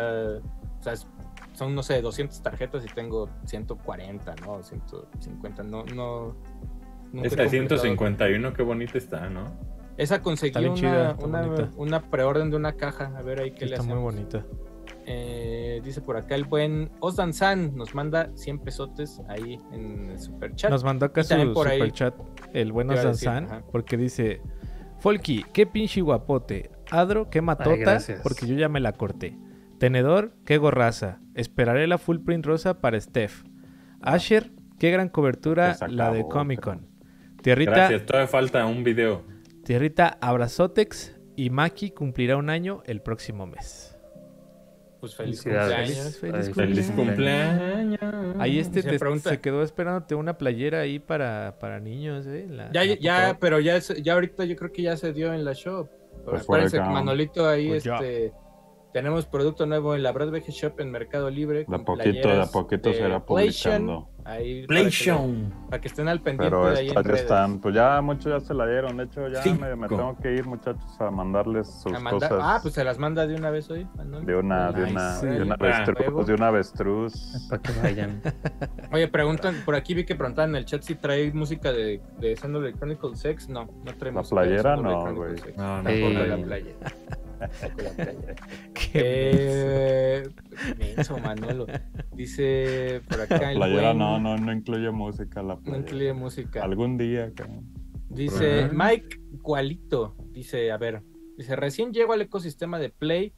o 0.78 0.82
sea, 0.82 0.92
es- 0.94 1.06
son, 1.52 1.74
no 1.74 1.82
sé, 1.82 2.02
200 2.02 2.42
tarjetas 2.42 2.84
y 2.84 2.88
tengo 2.94 3.30
140, 3.46 4.34
¿no? 4.44 4.62
150, 4.62 5.62
no, 5.62 5.84
no... 5.84 6.36
Esa 7.22 7.36
de 7.36 7.44
completado. 7.46 7.48
151, 7.50 8.52
qué 8.52 8.62
bonita 8.62 8.98
está, 8.98 9.30
¿no? 9.30 9.44
Esa 9.96 10.20
conseguí 10.20 10.48
Está 10.50 10.60
una, 10.60 10.74
chida, 10.74 11.10
está 11.12 11.70
una, 11.78 12.02
preorden 12.10 12.50
de 12.50 12.56
una 12.56 12.72
caja, 12.74 13.10
a 13.16 13.22
ver 13.22 13.40
ahí 13.40 13.52
qué 13.52 13.64
le 13.64 13.76
Está 13.76 13.80
hacemos. 13.84 14.02
muy 14.02 14.12
bonita. 14.12 14.44
Eh, 15.08 15.80
dice 15.84 16.00
por 16.00 16.16
acá 16.16 16.34
el 16.34 16.44
buen 16.44 16.90
Osdan 16.98 17.32
San, 17.32 17.76
nos 17.76 17.94
manda 17.94 18.30
100 18.34 18.58
pesotes 18.58 19.20
ahí 19.28 19.60
en 19.72 20.10
el 20.10 20.18
super 20.18 20.54
chat. 20.56 20.70
Nos 20.70 20.82
mandó 20.82 21.06
acá 21.06 21.22
su 21.22 21.52
por 21.54 21.68
ahí- 21.68 21.78
superchat 21.78 22.14
el 22.52 22.72
decir, 22.72 23.28
Zanzan, 23.28 23.44
ajá. 23.44 23.62
porque 23.70 23.96
dice: 23.96 24.40
Folky, 24.98 25.44
qué 25.52 25.66
pinche 25.66 26.00
guapote. 26.00 26.70
Adro, 26.90 27.30
qué 27.30 27.40
matota, 27.40 27.98
porque 28.22 28.46
yo 28.46 28.54
ya 28.56 28.68
me 28.68 28.80
la 28.80 28.92
corté. 28.92 29.36
Tenedor, 29.78 30.32
qué 30.44 30.58
gorraza. 30.58 31.20
Esperaré 31.34 31.86
la 31.86 31.98
full 31.98 32.18
print 32.20 32.44
rosa 32.46 32.80
para 32.80 32.98
Steph. 33.00 33.44
Asher, 34.00 34.52
qué 34.78 34.90
gran 34.90 35.08
cobertura 35.08 35.76
la 35.88 36.10
de 36.12 36.26
Comic 36.26 36.60
Con. 36.60 36.86
Tierrita, 37.42 37.70
Gracias, 37.72 38.06
todavía 38.06 38.26
falta 38.28 38.66
un 38.66 38.82
video. 38.82 39.22
Tierrita, 39.64 40.16
abrazotex 40.20 41.16
y 41.36 41.50
Maki 41.50 41.90
cumplirá 41.90 42.36
un 42.36 42.50
año 42.50 42.82
el 42.86 43.02
próximo 43.02 43.46
mes. 43.46 43.95
Pues 45.00 45.14
feliz 45.14 45.42
cumpleaños. 45.42 46.16
Feliz, 46.18 46.50
Feliz 46.54 46.90
cumpleaños. 46.90 46.90
cumpleaños. 46.96 48.36
Ahí 48.38 48.58
este 48.58 48.82
Se 48.82 48.90
te- 48.90 48.98
pregunta- 48.98 49.30
se 49.30 49.40
quedó 49.40 49.62
esperándote 49.62 50.14
una 50.14 50.38
playera 50.38 50.80
ahí 50.80 50.98
para, 50.98 51.56
para 51.60 51.78
niños, 51.80 52.26
¿eh? 52.26 52.46
La- 52.50 52.72
Ya, 52.72 52.84
la 52.84 52.94
ya, 52.96 53.36
pero 53.40 53.60
ya, 53.60 53.78
ya 53.78 54.14
ahorita 54.14 54.44
yo 54.44 54.56
creo 54.56 54.72
que 54.72 54.82
ya 54.82 54.96
se 54.96 55.12
dio 55.12 55.32
en 55.34 55.44
la 55.44 55.52
shop. 55.52 55.88
Pues 56.24 56.42
Acuérdense 56.42 56.76
que 56.78 56.82
acá. 56.82 56.90
Manolito 56.90 57.46
ahí, 57.46 57.68
Pues 57.68 57.84
ya. 57.84 57.96
este, 57.96 58.32
tenemos 58.92 59.26
producto 59.26 59.66
nuevo 59.66 59.94
en 59.94 60.02
la 60.02 60.12
Brad 60.12 60.30
VG 60.30 60.50
Shop 60.50 60.80
en 60.80 60.90
Mercado 60.90 61.28
Libre. 61.30 61.66
De 61.68 61.76
a 61.76 61.78
poquito, 61.78 62.28
de 62.28 62.40
a 62.42 62.46
poquito 62.46 62.88
de 62.88 62.94
se 62.96 63.00
irá 63.06 63.24
PlayStation, 63.24 63.86
publicando. 63.86 64.15
Ahí 64.26 64.66
para 64.66 64.80
que, 64.80 64.82
PlayStation. 64.82 65.54
para 65.70 65.80
que 65.80 65.88
estén 65.88 66.08
al 66.08 66.20
pendiente 66.20 66.50
Pero 66.56 66.66
de 66.70 66.78
ahí 66.78 66.86
en 66.86 66.88
estas 66.88 67.04
ya 67.04 67.08
redes. 67.10 67.22
están, 67.22 67.60
pues 67.60 67.74
ya 67.76 68.00
muchos 68.02 68.24
ya 68.24 68.40
se 68.40 68.54
la 68.54 68.66
dieron. 68.66 68.96
De 68.96 69.04
hecho, 69.04 69.28
ya 69.28 69.40
me, 69.54 69.76
me 69.76 69.86
tengo 69.88 70.16
que 70.20 70.32
ir, 70.34 70.44
muchachos, 70.46 70.82
a 71.00 71.10
mandarles 71.12 71.68
sus 71.68 71.92
A 71.94 72.00
mandar- 72.00 72.28
cosas. 72.30 72.38
Ah, 72.42 72.58
pues 72.60 72.74
se 72.74 72.82
las 72.82 72.98
manda 72.98 73.24
de 73.26 73.36
una 73.36 73.50
vez 73.50 73.70
hoy. 73.70 73.86
Manuel. 73.96 74.26
de 74.26 74.34
una, 74.36 74.72
de 74.72 74.84
una, 74.90 75.14
Sí. 75.14 75.26
de 75.26 75.42
una 75.42 75.54
Ah, 75.54 75.64
avestruz, 75.64 76.00
huevo. 76.00 76.24
de 76.24 76.34
una 76.34 76.48
avestruz. 76.48 77.46
Para 77.48 77.62
que 77.62 77.72
vayan. 77.80 78.20
Oye, 78.92 79.06
preguntan, 79.08 79.54
por 79.64 79.74
aquí 79.76 79.94
vi 79.94 80.04
que 80.04 80.16
preguntaban 80.16 80.50
en 80.50 80.56
el 80.56 80.64
chat 80.64 80.82
si 80.82 80.96
trae 80.96 81.32
música 81.32 81.72
de, 81.72 82.00
de 82.18 82.34
Chronicles 82.34 83.20
6. 83.20 83.48
No, 83.48 83.64
no 83.84 83.94
trae 83.96 84.12
La 84.12 84.20
música 84.20 84.40
playera, 84.42 84.76
no, 84.76 85.14
güey. 85.14 85.38
6. 85.38 85.56
No, 85.56 85.76
no, 85.82 85.82
playera. 86.44 86.76
Qué 88.74 88.92
Eh, 88.94 90.28
menso, 90.78 91.18
Manolo. 91.18 91.66
Dice 92.14 93.02
por 93.08 93.20
acá 93.20 93.38
La 93.38 93.50
el 93.52 93.56
playera 93.58 93.88
buen- 93.88 93.98
no, 93.98 94.18
no, 94.18 94.36
no 94.36 94.52
incluye 94.52 94.90
música 94.90 95.42
la 95.42 95.54
no 95.54 95.60
playera. 95.62 95.82
incluye 95.86 96.12
música. 96.12 96.62
Algún 96.64 96.96
día, 96.98 97.32
cabrón. 97.34 97.64
Dice. 98.08 98.68
Mike 98.72 99.20
Cualito. 99.42 100.16
Dice, 100.30 100.70
a 100.72 100.76
ver, 100.78 101.02
dice, 101.36 101.56
recién 101.56 101.92
llego 101.92 102.12
al 102.12 102.22
ecosistema 102.22 102.78
de 102.78 102.90
Play. 102.90 103.32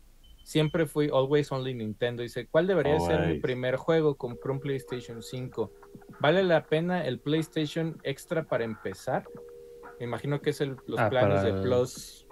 Siempre 0.45 0.87
fui 0.87 1.11
always 1.12 1.51
only 1.53 1.75
Nintendo. 1.75 2.23
Dice, 2.23 2.47
¿cuál 2.47 2.66
debería 2.66 2.99
ser 3.01 3.27
mi 3.29 3.39
primer 3.41 3.77
juego? 3.77 4.16
Compré 4.16 4.51
un 4.53 4.61
PlayStation 4.61 5.23
5. 5.23 5.73
¿Vale 6.20 6.43
la 6.43 6.65
pena 6.66 7.05
el 7.05 7.20
PlayStation 7.20 7.99
Extra 8.03 8.45
para 8.45 8.65
empezar? 8.65 9.25
Me 10.01 10.07
imagino 10.07 10.41
que 10.41 10.51
es 10.51 10.61
el, 10.62 10.77
los 10.87 10.99
Ah, 10.99 11.11
planes 11.11 11.43
para 11.43 11.53
de 11.55 11.61
Plus. 11.62 12.27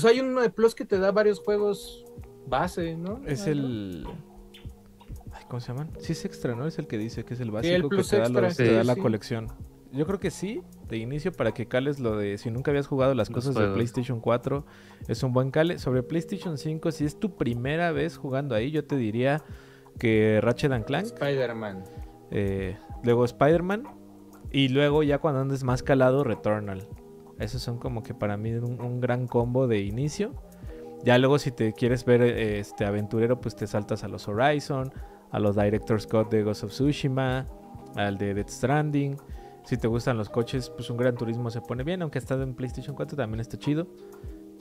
Pues 0.00 0.12
hay 0.14 0.20
uno 0.20 0.40
de 0.42 0.48
Plus 0.50 0.76
que 0.76 0.84
te 0.84 0.96
da 0.96 1.10
varios 1.10 1.40
juegos 1.40 2.04
base, 2.46 2.94
¿no? 2.96 3.20
Es 3.26 3.48
Ah, 3.48 3.50
el. 3.50 4.06
Ay, 5.32 5.42
¿Cómo 5.48 5.58
se 5.58 5.72
llaman? 5.72 5.90
Sí, 5.98 6.12
es 6.12 6.24
extra, 6.24 6.54
¿no? 6.54 6.68
Es 6.68 6.78
el 6.78 6.86
que 6.86 6.96
dice 6.98 7.24
que 7.24 7.34
es 7.34 7.40
el 7.40 7.50
básico 7.50 7.74
el 7.74 7.82
que 7.82 8.04
te 8.04 8.16
da, 8.20 8.28
los- 8.28 8.56
te 8.56 8.66
sí, 8.68 8.72
da 8.72 8.84
la 8.84 8.94
colección. 8.94 9.48
Yo 9.90 10.06
creo 10.06 10.20
que 10.20 10.30
sí, 10.30 10.62
de 10.88 10.98
inicio, 10.98 11.32
para 11.32 11.52
que 11.52 11.66
cales 11.66 11.98
lo 11.98 12.16
de. 12.16 12.38
Si 12.38 12.48
nunca 12.48 12.70
habías 12.70 12.86
jugado 12.86 13.12
las 13.14 13.28
cosas 13.28 13.56
de. 13.56 13.66
PlayStation 13.74 14.20
4, 14.20 14.64
es 15.08 15.20
un 15.24 15.32
buen 15.32 15.50
cale. 15.50 15.80
Sobre 15.80 16.04
PlayStation 16.04 16.58
5, 16.58 16.92
si 16.92 17.04
es 17.04 17.18
tu 17.18 17.36
primera 17.36 17.90
vez 17.90 18.16
jugando 18.18 18.54
ahí, 18.54 18.70
yo 18.70 18.84
te 18.84 18.94
diría 18.94 19.42
que 19.98 20.38
Ratchet 20.40 20.70
and 20.70 20.84
Clank, 20.84 21.06
Spider-Man. 21.06 21.82
eh, 22.30 22.76
luego 23.02 23.24
Spider-Man, 23.24 23.82
Y 24.52 24.68
luego 24.68 25.02
ya 25.02 25.18
cuando 25.18 25.40
andes 25.40 25.64
más 25.64 25.82
calado, 25.82 26.22
Returnal. 26.22 26.86
Esos 27.38 27.62
son 27.62 27.78
como 27.78 28.02
que 28.02 28.14
para 28.14 28.36
mí 28.36 28.52
un, 28.52 28.80
un 28.80 29.00
gran 29.00 29.26
combo 29.26 29.66
de 29.66 29.80
inicio. 29.80 30.32
Ya 31.04 31.16
luego 31.18 31.38
si 31.38 31.52
te 31.52 31.72
quieres 31.72 32.04
ver 32.04 32.22
este 32.22 32.84
aventurero, 32.84 33.40
pues 33.40 33.54
te 33.54 33.66
saltas 33.66 34.02
a 34.02 34.08
los 34.08 34.26
Horizon, 34.26 34.92
a 35.30 35.38
los 35.38 35.54
Director's 35.56 36.06
Cut 36.06 36.30
de 36.30 36.42
Ghost 36.42 36.64
of 36.64 36.72
Tsushima, 36.72 37.46
al 37.94 38.18
de 38.18 38.34
Death 38.34 38.48
Stranding. 38.48 39.16
Si 39.64 39.76
te 39.76 39.86
gustan 39.86 40.16
los 40.16 40.28
coches, 40.28 40.70
pues 40.70 40.90
un 40.90 40.96
Gran 40.96 41.14
Turismo 41.14 41.50
se 41.50 41.60
pone 41.60 41.84
bien, 41.84 42.02
aunque 42.02 42.18
está 42.18 42.34
en 42.42 42.54
PlayStation 42.54 42.96
4 42.96 43.16
también 43.16 43.40
está 43.40 43.56
chido. 43.58 43.86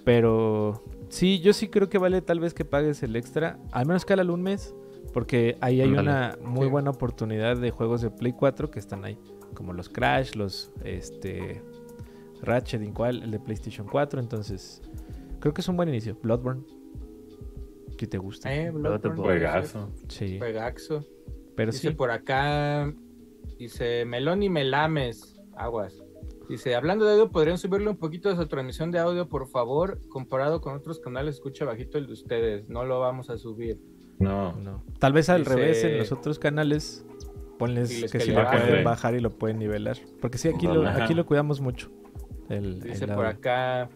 Pero 0.04 0.84
sí, 1.10 1.40
yo 1.40 1.54
sí 1.54 1.68
creo 1.70 1.90
que 1.90 1.98
vale 1.98 2.22
tal 2.22 2.40
vez 2.40 2.54
que 2.54 2.66
pagues 2.66 3.04
el 3.04 3.16
extra, 3.16 3.58
al 3.72 3.86
menos 3.86 4.06
cálalo 4.06 4.34
un 4.34 4.42
mes, 4.42 4.74
porque 5.14 5.58
ahí 5.62 5.82
hay 5.82 5.92
una 5.92 6.38
muy 6.44 6.66
Sí. 6.66 6.72
buena 6.72 6.92
oportunidad 6.92 7.58
de 7.58 7.72
juegos 7.72 8.02
de 8.02 8.10
Play 8.12 8.34
4 8.34 8.70
que 8.72 8.80
están 8.80 9.04
ahí, 9.06 9.18
como 9.54 9.74
los 9.74 9.90
Crash, 9.90 10.36
los 10.36 10.72
este 10.84 11.62
Ratchet, 12.42 12.82
igual 12.84 13.24
el 13.24 13.32
de 13.32 13.40
PlayStation 13.40 13.88
4, 13.88 14.20
entonces 14.20 14.82
creo 15.40 15.54
que 15.54 15.62
es 15.62 15.68
un 15.68 15.78
buen 15.78 15.90
inicio. 15.90 16.18
Bloodborne, 16.22 16.64
si 18.00 18.08
te 18.08 18.18
gusta. 18.18 18.54
Eh, 18.54 18.72
Bloodborne, 18.72 19.22
Juegazo. 19.22 19.90
Sí, 20.08 20.38
Juegaxo. 20.38 21.06
pero 21.56 21.72
Dice 21.72 21.90
sí. 21.90 21.94
por 21.96 22.12
acá, 22.12 22.94
dice 23.58 24.06
Melón 24.06 24.44
y 24.44 24.50
Melames, 24.50 25.40
aguas. 25.56 26.04
Dice, 26.50 26.76
hablando 26.76 27.04
de 27.06 27.12
audio, 27.14 27.30
¿podrían 27.30 27.58
subirle 27.58 27.90
un 27.90 27.98
poquito 27.98 28.30
de 28.30 28.38
su 28.38 28.48
transmisión 28.48 28.90
de 28.92 29.00
audio, 29.00 29.28
por 29.28 29.48
favor? 29.50 30.00
Comparado 30.08 30.62
con 30.62 30.76
otros 30.76 31.00
canales, 31.00 31.36
escucha 31.36 31.66
bajito 31.66 31.98
el 31.98 32.08
de 32.08 32.14
ustedes. 32.14 32.70
No 32.70 32.86
lo 32.86 33.02
vamos 33.02 33.30
a 33.30 33.38
subir. 33.38 33.82
No. 34.20 34.54
No. 34.54 34.82
Tal 35.00 35.12
vez 35.12 35.28
al 35.30 35.44
Dice- 35.44 35.56
revés 35.56 35.84
en 35.84 35.98
los 35.98 36.12
otros 36.14 36.40
canales. 36.40 37.06
Ponles 37.60 37.90
que 37.90 38.20
que 38.20 38.20
si 38.24 38.32
lo 38.32 38.46
pueden 38.50 38.84
bajar 38.84 39.16
y 39.16 39.20
lo 39.20 39.32
pueden 39.32 39.58
nivelar. 39.60 39.98
Porque 40.22 40.38
sí, 40.38 40.48
aquí, 40.48 40.68
lo, 40.68 40.88
Ajá. 40.88 41.04
aquí 41.04 41.14
lo 41.16 41.26
cuidamos 41.26 41.60
mucho. 41.60 41.90
El, 42.50 42.80
Dice 42.82 43.06
el 43.06 43.14
por 43.14 43.26
acá, 43.26 43.90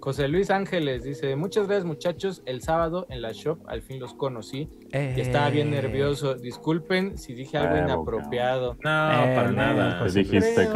José 0.00 0.28
Luis 0.28 0.50
Ángeles, 0.50 1.04
dice, 1.04 1.36
muchas 1.36 1.66
gracias 1.66 1.84
muchachos, 1.84 2.42
el 2.46 2.62
sábado 2.62 3.06
en 3.10 3.20
la 3.20 3.32
shop 3.32 3.58
al 3.68 3.82
fin 3.82 4.00
los 4.00 4.14
conocí. 4.14 4.70
Y 4.92 5.20
estaba 5.20 5.50
bien 5.50 5.68
Eh, 5.68 5.82
nervioso. 5.82 6.34
Disculpen 6.36 7.18
si 7.18 7.34
dije 7.34 7.58
algo 7.58 7.76
No, 7.76 7.82
inapropiado. 7.84 8.72
Eh, 8.72 8.76
para 8.82 9.50
no, 9.50 9.52
nada. 9.56 9.98
José 10.00 10.24
Te 10.24 10.30
dijiste. 10.30 10.66
Sí 10.66 10.72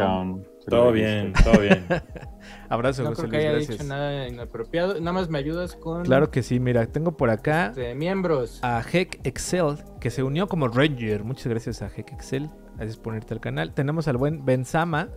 Todo 0.67 0.91
bien, 0.91 1.33
todo 1.43 1.59
bien. 1.59 1.85
Abrazo, 2.69 3.01
No 3.03 3.09
José 3.09 3.21
creo 3.27 3.31
que 3.31 3.37
Luis, 3.37 3.45
haya 3.47 3.51
gracias. 3.57 3.77
dicho 3.79 3.83
nada 3.89 4.27
inapropiado. 4.27 4.99
Nada 4.99 5.11
más 5.13 5.29
me 5.29 5.39
ayudas 5.39 5.75
con 5.75 6.03
Claro 6.03 6.29
que 6.29 6.43
sí, 6.43 6.59
mira, 6.59 6.85
tengo 6.85 7.17
por 7.17 7.29
acá 7.31 7.67
este, 7.69 7.95
miembros. 7.95 8.59
a 8.63 8.83
Heck 8.93 9.19
Excel, 9.25 9.77
que 9.99 10.11
se 10.11 10.21
unió 10.21 10.47
como 10.47 10.67
Ranger. 10.67 11.23
Muchas 11.23 11.47
gracias 11.47 11.81
a 11.81 11.87
Heck 11.87 12.11
Excel. 12.13 12.49
Gracias 12.77 12.97
por 12.97 13.13
unirte 13.13 13.33
al 13.33 13.39
canal. 13.39 13.73
Tenemos 13.73 14.07
al 14.07 14.17
buen 14.17 14.45
Benzama, 14.45 15.09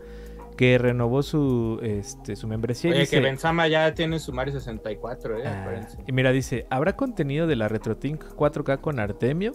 que 0.59 0.77
renovó 0.77 1.23
su, 1.23 1.79
este, 1.83 2.35
su 2.37 2.49
membresía. 2.49 2.91
y 2.91 2.93
Oye, 2.95 3.01
dice- 3.03 3.17
que 3.17 3.23
Benzama 3.23 3.69
ya 3.69 3.95
tiene 3.95 4.19
su 4.19 4.33
Mario 4.33 4.53
64, 4.53 5.39
eh, 5.39 5.45
Ah, 5.47 5.61
acuérdense. 5.63 5.99
y 6.07 6.13
mira, 6.13 6.33
dice, 6.33 6.67
¿habrá 6.69 6.97
contenido 6.97 7.47
de 7.47 7.55
la 7.57 7.69
RetroTink 7.69 8.25
4K 8.35 8.79
con 8.81 8.99
Artemio? 8.99 9.53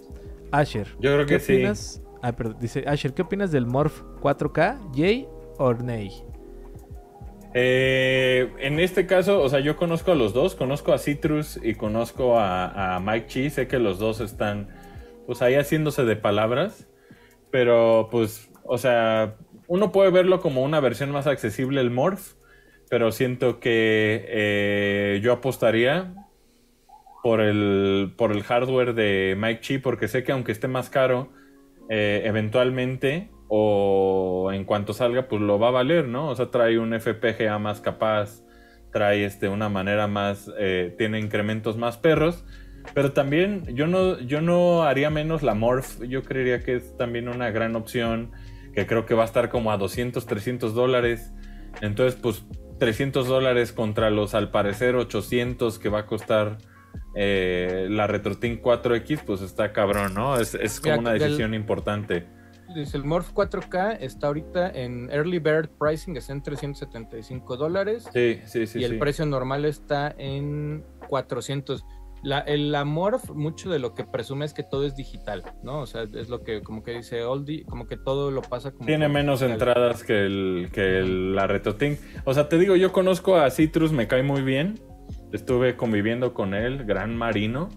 Asher, 0.52 0.88
Yo 1.02 1.14
creo 1.14 1.26
¿qué 1.26 1.34
que 1.36 1.40
sí. 1.42 1.54
opinas? 1.56 2.02
Ah, 2.22 2.32
perdón, 2.32 2.56
dice 2.62 2.86
Asher, 2.88 3.14
¿qué 3.14 3.22
opinas 3.24 3.52
del 3.52 3.66
Morph 3.66 4.02
4K, 4.22 4.80
Jay 4.96 5.28
o 5.58 5.74
Ney? 5.74 6.24
Eh, 7.54 8.52
en 8.60 8.80
este 8.80 9.06
caso, 9.06 9.42
o 9.42 9.50
sea, 9.50 9.60
yo 9.60 9.76
conozco 9.76 10.12
a 10.12 10.16
los 10.16 10.34
dos, 10.34 10.56
conozco 10.56 10.94
a 10.94 10.98
Citrus 10.98 11.60
y 11.62 11.76
conozco 11.76 12.40
a, 12.40 12.96
a 12.96 13.00
Mike 13.00 13.28
Chi, 13.28 13.50
sé 13.50 13.68
que 13.68 13.78
los 13.78 14.00
dos 14.00 14.22
están 14.22 14.70
pues 15.28 15.42
ahí 15.42 15.56
haciéndose 15.56 16.04
de 16.06 16.16
palabras, 16.16 16.88
pero 17.52 18.08
pues, 18.10 18.50
o 18.64 18.78
sea, 18.78 19.36
uno 19.68 19.92
puede 19.92 20.12
verlo 20.12 20.42
como 20.42 20.64
una 20.64 20.80
versión 20.80 21.12
más 21.12 21.28
accesible 21.28 21.82
el 21.82 21.92
Morph, 21.92 22.34
pero 22.90 23.12
siento 23.12 23.60
que 23.60 24.26
eh, 24.28 25.20
yo 25.24 25.34
apostaría 25.34 26.14
por 27.24 27.42
el, 27.42 28.14
por 28.18 28.32
el 28.32 28.44
hardware 28.44 28.94
de 28.94 29.36
Mike 29.38 29.62
Chi, 29.62 29.78
porque 29.78 30.08
sé 30.08 30.24
que 30.24 30.32
aunque 30.32 30.52
esté 30.52 30.68
más 30.68 30.90
caro, 30.90 31.32
eh, 31.90 32.24
eventualmente 32.26 33.30
o 33.48 34.52
en 34.54 34.66
cuanto 34.66 34.94
salga, 34.94 35.28
pues 35.28 35.42
lo 35.42 35.60
va 35.60 35.70
a 35.70 35.72
valer, 35.72 36.08
¿no? 36.08 36.30
O 36.30 36.36
sea, 36.36 36.50
trae 36.52 36.80
un 36.80 36.94
FPGA 36.94 37.60
más 37.60 37.82
capaz, 37.82 38.44
trae 38.92 39.26
este, 39.26 39.48
una 39.48 39.70
manera 39.70 40.08
más, 40.08 40.52
eh, 40.58 40.94
tiene 40.98 41.20
incrementos 41.20 41.78
más 41.78 41.98
perros, 41.98 42.46
pero 42.94 43.14
también 43.14 43.64
yo 43.76 43.88
no, 43.88 44.20
yo 44.20 44.42
no 44.42 44.84
haría 44.84 45.10
menos 45.10 45.44
la 45.44 45.54
Morph, 45.54 46.02
yo 46.04 46.24
creería 46.24 46.62
que 46.62 46.76
es 46.76 46.98
también 46.98 47.30
una 47.30 47.52
gran 47.52 47.76
opción, 47.76 48.32
que 48.74 48.86
creo 48.88 49.06
que 49.06 49.14
va 49.14 49.24
a 49.24 49.26
estar 49.26 49.50
como 49.50 49.72
a 49.72 49.78
200, 49.78 50.26
300 50.26 50.74
dólares, 50.74 51.32
entonces 51.82 52.20
pues 52.20 52.46
300 52.80 53.28
dólares 53.28 53.72
contra 53.72 54.10
los 54.10 54.34
al 54.34 54.52
parecer 54.52 54.96
800 54.96 55.80
que 55.80 55.90
va 55.90 56.00
a 56.00 56.06
costar 56.06 56.58
eh, 57.16 57.88
la 57.90 58.08
RetroTink 58.08 58.62
4X, 58.62 59.22
pues 59.26 59.42
está 59.42 59.72
cabrón, 59.72 60.14
¿no? 60.14 60.40
Es, 60.40 60.56
es 60.56 60.80
como 60.80 60.94
Mira, 60.94 61.00
una 61.02 61.12
del- 61.12 61.20
decisión 61.22 61.54
importante. 61.54 62.28
Dice, 62.74 62.98
el 62.98 63.04
Morph 63.04 63.32
4K 63.34 63.98
está 64.00 64.28
ahorita 64.28 64.72
en 64.72 65.10
Early 65.12 65.38
Bird 65.38 65.70
Pricing, 65.78 66.18
está 66.18 66.34
en 66.34 66.42
375 66.42 67.56
dólares. 67.56 68.08
Sí, 68.12 68.40
sí, 68.46 68.66
sí. 68.66 68.80
y 68.80 68.84
el 68.84 68.92
sí. 68.94 68.98
precio 68.98 69.26
normal 69.28 69.66
está 69.66 70.16
en 70.18 70.84
400. 71.08 71.86
La, 72.24 72.40
el, 72.40 72.72
la 72.72 72.86
Morph, 72.86 73.30
mucho 73.32 73.70
de 73.70 73.80
lo 73.80 73.94
que 73.94 74.06
presume 74.06 74.46
es 74.46 74.54
que 74.54 74.64
todo 74.64 74.86
es 74.86 74.96
digital, 74.96 75.44
¿no? 75.62 75.80
O 75.82 75.86
sea, 75.86 76.04
es 76.04 76.30
lo 76.30 76.42
que 76.42 76.62
como 76.62 76.82
que 76.82 76.92
dice 76.94 77.24
Oldie, 77.24 77.66
como 77.66 77.86
que 77.86 77.98
todo 77.98 78.32
lo 78.32 78.42
pasa 78.42 78.72
como... 78.72 78.86
Tiene 78.86 79.10
menos 79.10 79.42
digital. 79.42 79.68
entradas 79.70 80.04
que, 80.04 80.26
el, 80.26 80.70
que 80.72 81.00
el- 81.00 81.36
la 81.36 81.48
RetroTink. 81.48 82.00
O 82.24 82.34
sea, 82.34 82.48
te 82.48 82.58
digo, 82.58 82.78
yo 82.78 82.94
conozco 82.94 83.36
a 83.36 83.50
Citrus, 83.52 83.92
me 83.92 84.08
cae 84.08 84.24
muy 84.24 84.42
bien. 84.42 84.80
Estuve 85.34 85.76
conviviendo 85.76 86.34
con 86.34 86.54
él, 86.54 86.86
gran 86.86 87.18
marino, 87.18 87.70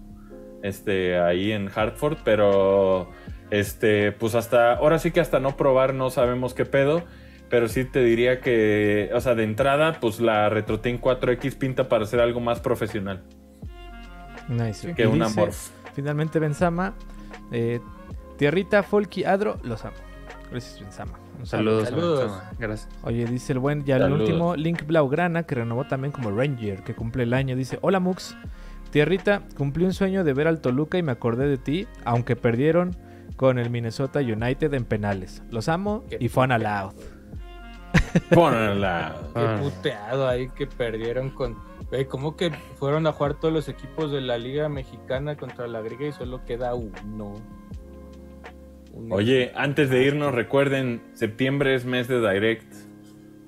este, 0.63 1.19
ahí 1.19 1.51
en 1.51 1.69
Hartford, 1.73 2.17
pero 2.23 3.09
este, 3.51 4.11
pues 4.13 4.33
hasta, 4.35 4.75
ahora 4.75 4.99
sí 4.99 5.11
que 5.11 5.19
hasta 5.19 5.39
no 5.39 5.57
probar 5.57 5.93
no 5.93 6.09
sabemos 6.09 6.53
qué 6.53 6.65
pedo, 6.65 7.03
pero 7.49 7.67
sí 7.67 7.83
te 7.83 8.03
diría 8.03 8.39
que, 8.41 9.09
o 9.13 9.19
sea, 9.21 9.35
de 9.35 9.43
entrada, 9.43 9.97
pues 9.99 10.19
la 10.21 10.49
RetroTink 10.49 11.01
4X 11.01 11.57
pinta 11.57 11.89
para 11.89 12.05
ser 12.05 12.19
algo 12.21 12.39
más 12.39 12.59
profesional 12.61 13.23
Nice. 14.49 14.93
que 14.93 15.03
Y 15.03 15.05
una 15.05 15.27
dice, 15.27 15.39
Morph. 15.39 15.69
Finalmente 15.93 16.39
Benzama, 16.39 16.93
eh, 17.51 17.79
Tierrita, 18.37 18.83
Folky, 18.83 19.23
Adro, 19.23 19.57
los 19.63 19.83
amo. 19.85 19.95
Gracias 20.51 20.79
Benzama. 20.79 21.13
Un 21.39 21.45
saludo. 21.45 21.85
Saludos. 21.85 22.31
Gracias. 22.57 22.89
Oye, 23.03 23.25
dice 23.25 23.53
el 23.53 23.59
buen, 23.59 23.83
ya 23.85 23.97
el 23.97 24.03
Saludos. 24.03 24.21
último, 24.21 24.55
Link 24.55 24.85
Blaugrana, 24.87 25.43
que 25.43 25.55
renovó 25.55 25.85
también 25.85 26.11
como 26.11 26.31
Ranger, 26.31 26.83
que 26.83 26.95
cumple 26.95 27.23
el 27.23 27.33
año. 27.33 27.55
Dice, 27.55 27.77
hola 27.81 27.99
Mux, 27.99 28.35
Tierrita, 28.91 29.41
cumplí 29.57 29.85
un 29.85 29.93
sueño 29.93 30.23
de 30.23 30.33
ver 30.33 30.47
al 30.47 30.61
Toluca 30.61 30.97
y 30.97 31.03
me 31.03 31.11
acordé 31.11 31.47
de 31.47 31.57
ti, 31.57 31.87
aunque 32.05 32.35
perdieron 32.35 32.95
con 33.35 33.59
el 33.59 33.69
Minnesota 33.69 34.19
United 34.19 34.73
en 34.73 34.85
penales. 34.85 35.43
Los 35.51 35.67
amo 35.69 36.05
Qué 36.09 36.17
y 36.19 36.27
fun 36.29 36.51
allowed. 36.51 36.95
Ponla. 38.33 39.15
Qué 39.33 39.39
Ah. 39.39 39.59
puteado 39.61 40.27
ahí 40.27 40.49
que 40.49 40.65
perdieron 40.67 41.29
con... 41.29 41.55
Güey, 41.89 42.05
¿cómo 42.05 42.35
que 42.35 42.51
fueron 42.75 43.07
a 43.07 43.13
jugar 43.13 43.35
todos 43.35 43.53
los 43.53 43.69
equipos 43.69 44.11
de 44.11 44.19
la 44.19 44.37
Liga 44.37 44.67
Mexicana 44.67 45.37
contra 45.37 45.67
la 45.67 45.81
griega 45.81 46.07
y 46.07 46.11
solo 46.11 46.43
queda 46.43 46.75
uno? 46.75 47.35
Un 48.91 49.11
Oye, 49.11 49.51
antes 49.55 49.89
de 49.89 50.03
irnos, 50.03 50.33
recuerden, 50.33 51.01
septiembre 51.13 51.75
es 51.75 51.85
mes 51.85 52.07
de 52.07 52.19
Direct. 52.19 52.73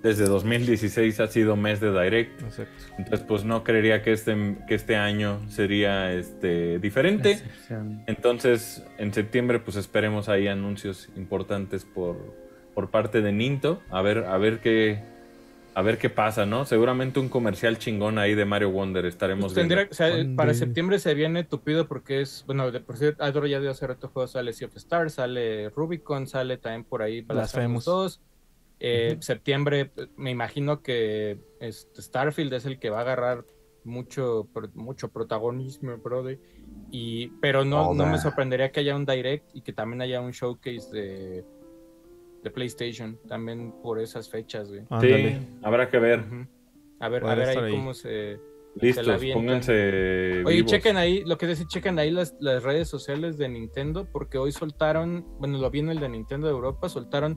Desde 0.02 0.26
2016 0.26 1.20
ha 1.20 1.28
sido 1.28 1.58
mes 1.58 1.82
de 1.82 1.92
Direct. 1.92 2.42
Exacto. 2.42 2.86
Entonces, 2.98 3.26
pues 3.28 3.44
no 3.44 3.66
creería 3.66 4.02
que 4.02 4.14
este, 4.14 4.56
que 4.68 4.76
este 4.76 4.96
año 4.96 5.42
sería 5.50 6.14
este, 6.14 6.80
diferente. 6.80 7.32
Excepción. 7.32 8.04
Entonces, 8.08 8.86
en 8.98 9.14
septiembre, 9.14 9.60
pues 9.60 9.76
esperemos 9.76 10.30
ahí 10.30 10.48
anuncios 10.48 11.10
importantes 11.18 11.84
por, 11.84 12.16
por 12.74 12.90
parte 12.90 13.22
de 13.22 13.34
Ninto. 13.34 13.82
A 13.90 14.02
ver, 14.02 14.20
a 14.20 14.38
ver 14.38 14.60
qué. 14.62 15.04
A 15.80 15.82
ver 15.82 15.98
qué 15.98 16.10
pasa, 16.10 16.46
¿no? 16.46 16.66
Seguramente 16.66 17.22
un 17.22 17.30
comercial 17.30 17.78
chingón 17.78 18.18
ahí 18.18 18.36
de 18.36 18.44
Mario 18.44 18.70
Wonder 18.70 19.06
estaremos 19.06 19.46
Pues 19.46 19.54
tendría- 19.54 19.84
viendo. 19.84 19.92
o 19.94 19.96
sea, 19.96 20.10
¿Dónde? 20.10 20.36
para 20.36 20.54
septiembre 20.54 21.00
se 21.00 21.14
viene 21.14 21.46
tupido 21.46 21.88
porque 21.88 22.20
es, 22.20 22.44
bueno, 22.46 22.70
de 22.70 22.82
por 22.82 22.98
cierto, 22.98 23.24
Adoro 23.24 23.48
ya 23.48 23.62
dio 23.62 23.72
hace 23.72 23.88
rato 23.88 24.10
juego, 24.10 24.28
sale 24.28 24.52
Sea 24.52 24.68
of 24.68 24.76
Stars, 24.76 25.14
sale 25.14 25.70
Rubicon, 25.70 26.28
sale 26.28 26.58
también 26.58 26.84
por 26.84 27.02
ahí 27.02 27.22
Blasphemous. 27.22 27.86
Blasphemous 27.86 27.86
2. 27.86 28.22
Eh, 28.82 29.12
Ujú. 29.14 29.22
Septiembre, 29.22 29.92
me 30.18 30.32
imagino 30.32 30.82
que 30.82 31.40
este, 31.62 32.02
Starfield 32.02 32.52
es 32.54 32.66
el 32.66 32.78
que 32.78 32.90
va 32.90 32.98
a 32.98 33.02
agarrar 33.04 33.46
mucho, 33.86 34.50
pro- 34.54 34.70
mucho 34.74 35.08
protagonismo, 35.08 35.96
brother. 35.98 36.40
Y, 36.92 37.28
pero 37.42 37.64
no, 37.64 37.94
no 37.94 38.06
me 38.06 38.18
sorprendería 38.18 38.74
que 38.74 38.82
haya 38.82 38.98
un 38.98 39.06
direct 39.06 39.46
y 39.56 39.62
que 39.62 39.72
también 39.72 40.02
haya 40.02 40.20
un 40.20 40.32
showcase 40.32 40.90
de, 40.92 41.46
de 42.44 42.52
PlayStation, 42.52 43.20
también 43.28 43.74
por 43.84 44.00
esas 44.00 44.30
fechas, 44.30 44.70
güey. 44.70 44.82
Sí, 45.02 45.38
habrá 45.62 45.90
que 45.90 46.00
ver. 46.00 46.24
A 47.00 47.10
ver, 47.10 47.24
a 47.26 47.36
ver 47.36 47.50
ahí 47.50 47.72
cómo 47.72 47.94
se... 47.94 48.40
Listos, 48.76 49.08
la 49.08 49.16
avientan. 49.16 49.44
pónganse. 49.46 50.44
Oye, 50.46 50.56
vivos. 50.58 50.72
chequen 50.72 50.96
ahí, 50.96 51.24
lo 51.26 51.38
que 51.38 51.48
decía, 51.48 51.66
chequen 51.68 51.98
ahí 52.00 52.12
las, 52.12 52.36
las 52.40 52.64
redes 52.64 52.88
sociales 52.88 53.38
de 53.38 53.50
Nintendo, 53.50 54.08
porque 54.12 54.38
hoy 54.38 54.52
soltaron, 54.52 55.26
bueno, 55.40 55.58
lo 55.58 55.70
vi 55.72 55.80
en 55.80 55.90
el 55.90 56.00
de 56.00 56.08
Nintendo 56.08 56.48
de 56.48 56.54
Europa, 56.54 56.88
soltaron 56.88 57.36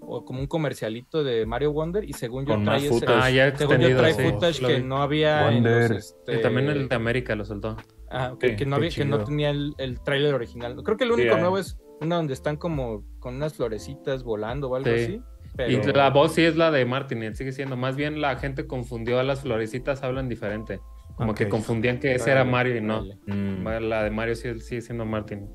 o 0.00 0.24
como 0.24 0.40
un 0.40 0.46
comercialito 0.46 1.24
de 1.24 1.46
Mario 1.46 1.72
Wonder 1.72 2.04
y 2.04 2.12
según 2.12 2.44
yo 2.46 2.54
Con 2.54 2.64
trae 2.64 2.78
ese- 2.78 2.88
footage. 2.88 3.18
Ah, 3.22 3.30
ya 3.30 3.56
según 3.56 3.78
yo 3.80 3.96
trae 3.96 4.14
sí. 4.14 4.22
footage 4.22 4.66
que 4.66 4.80
no 4.80 5.02
había 5.02 5.48
en 5.48 5.54
Wonder. 5.64 5.90
los, 5.90 5.98
este, 6.14 6.34
Y 6.36 6.42
también 6.42 6.68
el 6.68 6.88
de 6.88 6.94
América 6.94 7.34
lo 7.34 7.44
soltó. 7.44 7.76
Ah, 8.10 8.30
ok, 8.34 8.44
Sí, 8.44 8.56
que, 8.56 8.66
no 8.66 8.76
había, 8.76 8.90
que 8.90 9.04
no 9.04 9.24
tenía 9.24 9.50
el, 9.50 9.74
el 9.78 10.00
tráiler 10.00 10.34
original. 10.34 10.76
Creo 10.84 10.96
que 10.96 11.04
el 11.04 11.12
único 11.12 11.36
nuevo 11.36 11.58
es 11.58 11.78
una 12.00 12.16
donde 12.16 12.34
están 12.34 12.56
como 12.56 13.04
con 13.22 13.36
unas 13.36 13.54
florecitas 13.54 14.22
volando 14.22 14.68
o 14.68 14.76
algo 14.76 14.90
Sí. 14.90 15.02
así. 15.02 15.22
Pero... 15.56 15.70
Y 15.70 15.92
la 15.92 16.10
voz 16.10 16.34
sí 16.34 16.42
es 16.42 16.56
la 16.56 16.70
de 16.70 16.84
Martin, 16.84 17.34
sigue 17.34 17.52
siendo. 17.52 17.76
Más 17.76 17.96
bien 17.96 18.20
la 18.20 18.36
gente 18.36 18.66
confundió 18.66 19.18
a 19.18 19.22
las 19.22 19.40
florecitas, 19.42 20.02
hablan 20.02 20.28
diferente. 20.28 20.80
Como 21.16 21.34
que 21.34 21.48
confundían 21.48 22.00
que 22.00 22.14
ese 22.14 22.30
era 22.32 22.42
Mario 22.44 22.76
y 22.76 22.80
no. 22.80 23.04
Mm. 23.26 23.66
La 23.88 24.02
de 24.04 24.10
Mario 24.10 24.34
sí 24.34 24.58
sigue 24.60 24.80
siendo 24.80 25.04
Martin. 25.04 25.48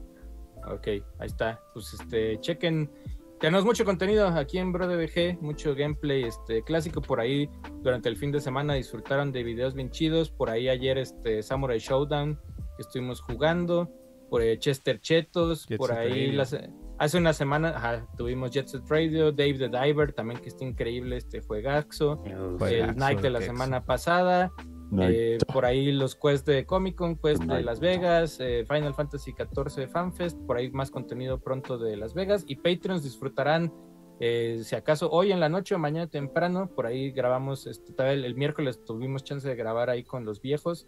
Ok, 0.71 0.87
ahí 0.87 1.01
está. 1.27 1.59
Pues 1.73 1.93
este, 1.93 2.39
chequen. 2.39 2.89
Tenemos 3.39 3.65
mucho 3.65 3.85
contenido 3.85 4.27
aquí 4.27 4.57
en 4.59 4.71
BroDBG, 4.71 5.39
mucho 5.41 5.75
gameplay 5.75 6.23
este, 6.23 6.63
clásico 6.63 7.01
por 7.01 7.19
ahí. 7.19 7.49
Durante 7.81 8.09
el 8.09 8.17
fin 8.17 8.31
de 8.31 8.39
semana 8.39 8.73
disfrutaron 8.75 9.31
de 9.31 9.43
videos 9.43 9.73
bien 9.73 9.89
chidos. 9.89 10.29
Por 10.29 10.49
ahí 10.49 10.69
ayer 10.69 10.97
este 10.97 11.41
Samurai 11.43 11.79
Showdown 11.79 12.35
que 12.75 12.81
estuvimos 12.81 13.21
jugando. 13.21 13.89
Por 14.29 14.41
ahí 14.41 14.57
Chester 14.57 14.99
Chetos. 14.99 15.65
Jet 15.67 15.77
por 15.77 15.91
ahí 15.91 16.31
las- 16.31 16.55
hace 16.99 17.17
una 17.17 17.33
semana 17.33 17.69
ajá, 17.69 18.07
tuvimos 18.17 18.51
Jet 18.51 18.67
Set 18.67 18.83
Radio, 18.89 19.31
Dave 19.31 19.55
the 19.55 19.69
Diver, 19.69 20.13
también 20.13 20.39
que 20.39 20.49
está 20.49 20.63
increíble 20.63 21.17
este 21.17 21.41
juegazo. 21.41 22.17
Juegazo 22.17 22.67
el 22.67 22.95
Night 22.95 23.21
de 23.21 23.29
la 23.29 23.41
semana 23.41 23.85
pasada. 23.85 24.51
Eh, 24.99 25.37
por 25.51 25.65
ahí 25.65 25.91
los 25.91 26.15
quests 26.15 26.45
de 26.45 26.65
Comic 26.65 26.95
Con, 26.95 27.17
quest 27.17 27.43
de. 27.43 27.61
Las 27.61 27.81
Vegas, 27.81 28.37
eh, 28.39 28.65
Final 28.67 28.93
Fantasy 28.93 29.33
XIV 29.33 29.89
FanFest, 29.89 30.39
por 30.45 30.57
ahí 30.57 30.71
más 30.71 30.91
contenido 30.91 31.39
pronto 31.39 31.77
de 31.77 31.97
Las 31.97 32.13
Vegas 32.13 32.45
y 32.47 32.55
Patreons 32.55 33.03
disfrutarán, 33.03 33.73
eh, 34.21 34.61
si 34.63 34.75
acaso 34.75 35.09
hoy 35.11 35.33
en 35.33 35.41
la 35.41 35.49
noche 35.49 35.75
o 35.75 35.79
mañana 35.79 36.07
temprano, 36.07 36.69
por 36.73 36.85
ahí 36.85 37.11
grabamos, 37.11 37.67
este, 37.67 37.93
el, 38.13 38.23
el 38.23 38.35
miércoles 38.35 38.81
tuvimos 38.85 39.25
chance 39.25 39.47
de 39.47 39.55
grabar 39.55 39.89
ahí 39.89 40.03
con 40.03 40.23
los 40.23 40.41
viejos 40.41 40.87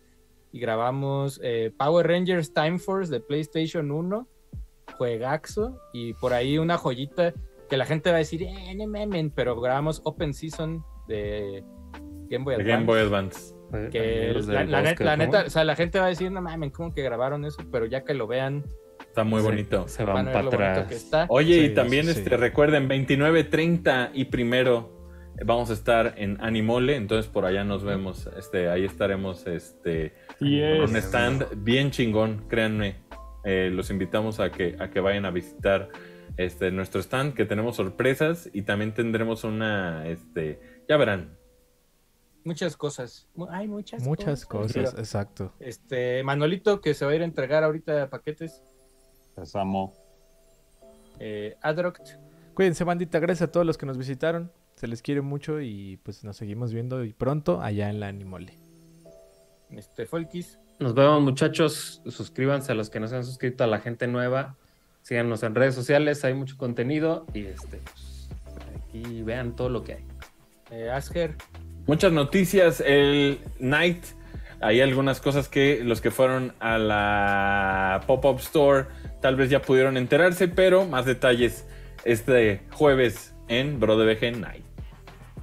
y 0.51 0.59
grabamos 0.59 1.39
eh, 1.43 1.71
Power 1.77 2.07
Rangers 2.07 2.53
Time 2.53 2.79
Force 2.79 3.11
de 3.11 3.19
PlayStation 3.19 3.91
1, 3.91 4.27
juegaxo 4.99 5.79
y 5.93 6.13
por 6.13 6.33
ahí 6.33 6.57
una 6.57 6.77
joyita 6.77 7.33
que 7.69 7.77
la 7.77 7.85
gente 7.85 8.09
va 8.09 8.17
a 8.17 8.19
decir, 8.19 8.43
eh, 8.43 8.75
no 8.75 8.85
mamen", 8.85 9.31
pero 9.31 9.59
grabamos 9.59 10.01
Open 10.03 10.33
Season 10.33 10.83
de 11.07 11.63
Game 12.27 12.43
Boy 12.43 12.55
Advance 12.55 12.69
Game 12.69 12.85
Boy 12.85 12.99
Advance. 12.99 13.55
que 13.91 14.33
la, 14.99 15.15
neta, 15.15 15.45
o 15.47 15.49
sea, 15.49 15.63
la 15.63 15.75
gente 15.75 15.99
va 15.99 16.05
a 16.05 16.09
decir, 16.09 16.31
no 16.31 16.41
mames, 16.41 16.73
¿cómo 16.73 16.93
que 16.93 17.01
grabaron 17.01 17.45
eso? 17.45 17.63
Pero 17.71 17.85
ya 17.85 18.03
que 18.03 18.13
lo 18.13 18.27
vean, 18.27 18.65
Está 18.99 19.23
muy 19.23 19.41
bonito. 19.41 19.87
Se 19.87 20.03
van 20.03 20.25
van 20.25 20.33
para 20.33 20.47
atrás. 20.47 21.27
Oye, 21.29 21.55
Sí, 21.55 21.65
y 21.65 21.69
también 21.73 22.05
sí, 22.05 22.11
este, 22.11 22.29
sí. 22.29 22.35
recuerden, 22.35 22.87
29, 22.87 23.45
30 23.45 24.11
y 24.13 24.25
primero 24.25 24.99
eh, 25.37 25.43
vamos 25.45 25.69
a 25.69 25.73
estar 25.73 26.15
en 26.17 26.37
Animole, 26.41 26.95
entonces 26.95 27.31
por 27.31 27.45
allá 27.45 27.63
nos 27.63 27.83
vemos. 27.83 28.29
Este, 28.37 28.69
ahí 28.69 28.85
estaremos 28.85 29.47
este, 29.47 30.13
Y 30.39 30.61
con 30.61 30.89
un 30.89 30.95
stand 30.97 31.47
bien 31.63 31.91
chingón, 31.91 32.45
créanme. 32.47 33.08
Eh, 33.43 33.69
los 33.71 33.89
invitamos 33.89 34.39
a 34.39 34.51
que, 34.51 34.75
a 34.79 34.89
que 34.89 34.99
vayan 34.99 35.25
a 35.25 35.31
visitar 35.31 35.89
este, 36.37 36.71
nuestro 36.71 37.01
stand, 37.01 37.33
que 37.33 37.45
tenemos 37.45 37.75
sorpresas 37.75 38.49
y 38.53 38.63
también 38.63 38.93
tendremos 38.93 39.43
una, 39.43 40.07
este, 40.07 40.59
ya 40.87 40.97
verán. 40.97 41.37
Muchas 42.43 42.77
cosas. 42.77 43.27
Hay 43.49 43.67
muchas, 43.67 44.03
Muchas 44.03 44.45
cosas, 44.45 44.93
exacto. 44.97 45.53
Este, 45.59 46.23
Manolito, 46.23 46.81
que 46.81 46.93
se 46.93 47.05
va 47.05 47.11
a 47.11 47.15
ir 47.15 47.21
a 47.21 47.25
entregar 47.25 47.63
ahorita 47.63 48.09
paquetes. 48.09 48.63
Les 49.37 49.55
amo. 49.55 49.93
Eh, 51.19 51.57
Adroct, 51.61 52.09
Cuídense, 52.59 52.83
bandita. 52.83 53.19
Gracias 53.19 53.47
a 53.47 53.51
todos 53.53 53.65
los 53.65 53.77
que 53.77 53.85
nos 53.85 53.97
visitaron. 53.97 54.51
Se 54.75 54.85
les 54.87 55.01
quiere 55.01 55.21
mucho 55.21 55.61
y 55.61 55.95
pues 56.03 56.25
nos 56.25 56.35
seguimos 56.35 56.73
viendo 56.73 57.05
y 57.05 57.13
pronto 57.13 57.61
allá 57.61 57.89
en 57.89 58.01
la 58.01 58.09
Animole. 58.09 58.59
este, 59.69 60.05
Folkis. 60.05 60.59
Nos 60.79 60.93
vemos, 60.95 61.21
muchachos. 61.21 62.01
Suscríbanse 62.07 62.71
a 62.71 62.75
los 62.75 62.89
que 62.89 62.99
no 62.99 63.07
se 63.07 63.15
han 63.17 63.25
suscrito, 63.25 63.63
a 63.63 63.67
la 63.67 63.79
gente 63.79 64.07
nueva. 64.07 64.55
Síganos 65.01 65.43
en 65.43 65.55
redes 65.55 65.75
sociales, 65.75 66.23
hay 66.23 66.33
mucho 66.33 66.57
contenido. 66.57 67.25
Y 67.33 67.45
este, 67.45 67.81
pues, 67.83 68.29
aquí 68.75 69.21
vean 69.23 69.55
todo 69.55 69.69
lo 69.69 69.83
que 69.83 69.93
hay. 69.95 70.05
eh, 70.71 70.89
Asger, 70.89 71.35
Muchas 71.85 72.11
noticias, 72.11 72.81
el 72.85 73.39
Night, 73.59 74.03
hay 74.61 74.81
algunas 74.81 75.19
cosas 75.19 75.49
que 75.49 75.81
los 75.83 76.01
que 76.01 76.11
fueron 76.11 76.53
a 76.59 76.77
la 76.77 78.01
Pop-Up 78.05 78.37
Store 78.39 78.85
tal 79.21 79.35
vez 79.35 79.49
ya 79.49 79.61
pudieron 79.61 79.97
enterarse, 79.97 80.47
pero 80.47 80.85
más 80.85 81.05
detalles 81.05 81.65
este 82.05 82.61
jueves 82.71 83.33
en 83.47 83.79
BroDBG 83.79 84.37
Night. 84.37 84.68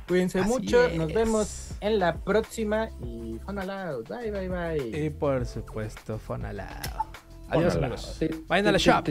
Cuídense 0.06 0.40
Así 0.40 0.48
mucho. 0.48 0.84
es. 0.86 0.96
Nos 0.96 1.12
vemos 1.12 1.70
en 1.80 1.98
la 1.98 2.16
próxima. 2.16 2.88
Y 3.02 3.38
fun 3.44 3.58
aloud. 3.58 4.06
Bye, 4.08 4.30
bye, 4.30 4.48
bye. 4.48 5.06
Y 5.06 5.10
por 5.10 5.46
supuesto, 5.46 6.18
Fonalao. 6.18 7.10
Adiós, 7.48 7.74
Fonalao. 7.74 7.98
amigos. 7.98 8.18
Vayan 8.48 8.66
a 8.68 8.72
la 8.72 8.78
shop. 8.78 9.08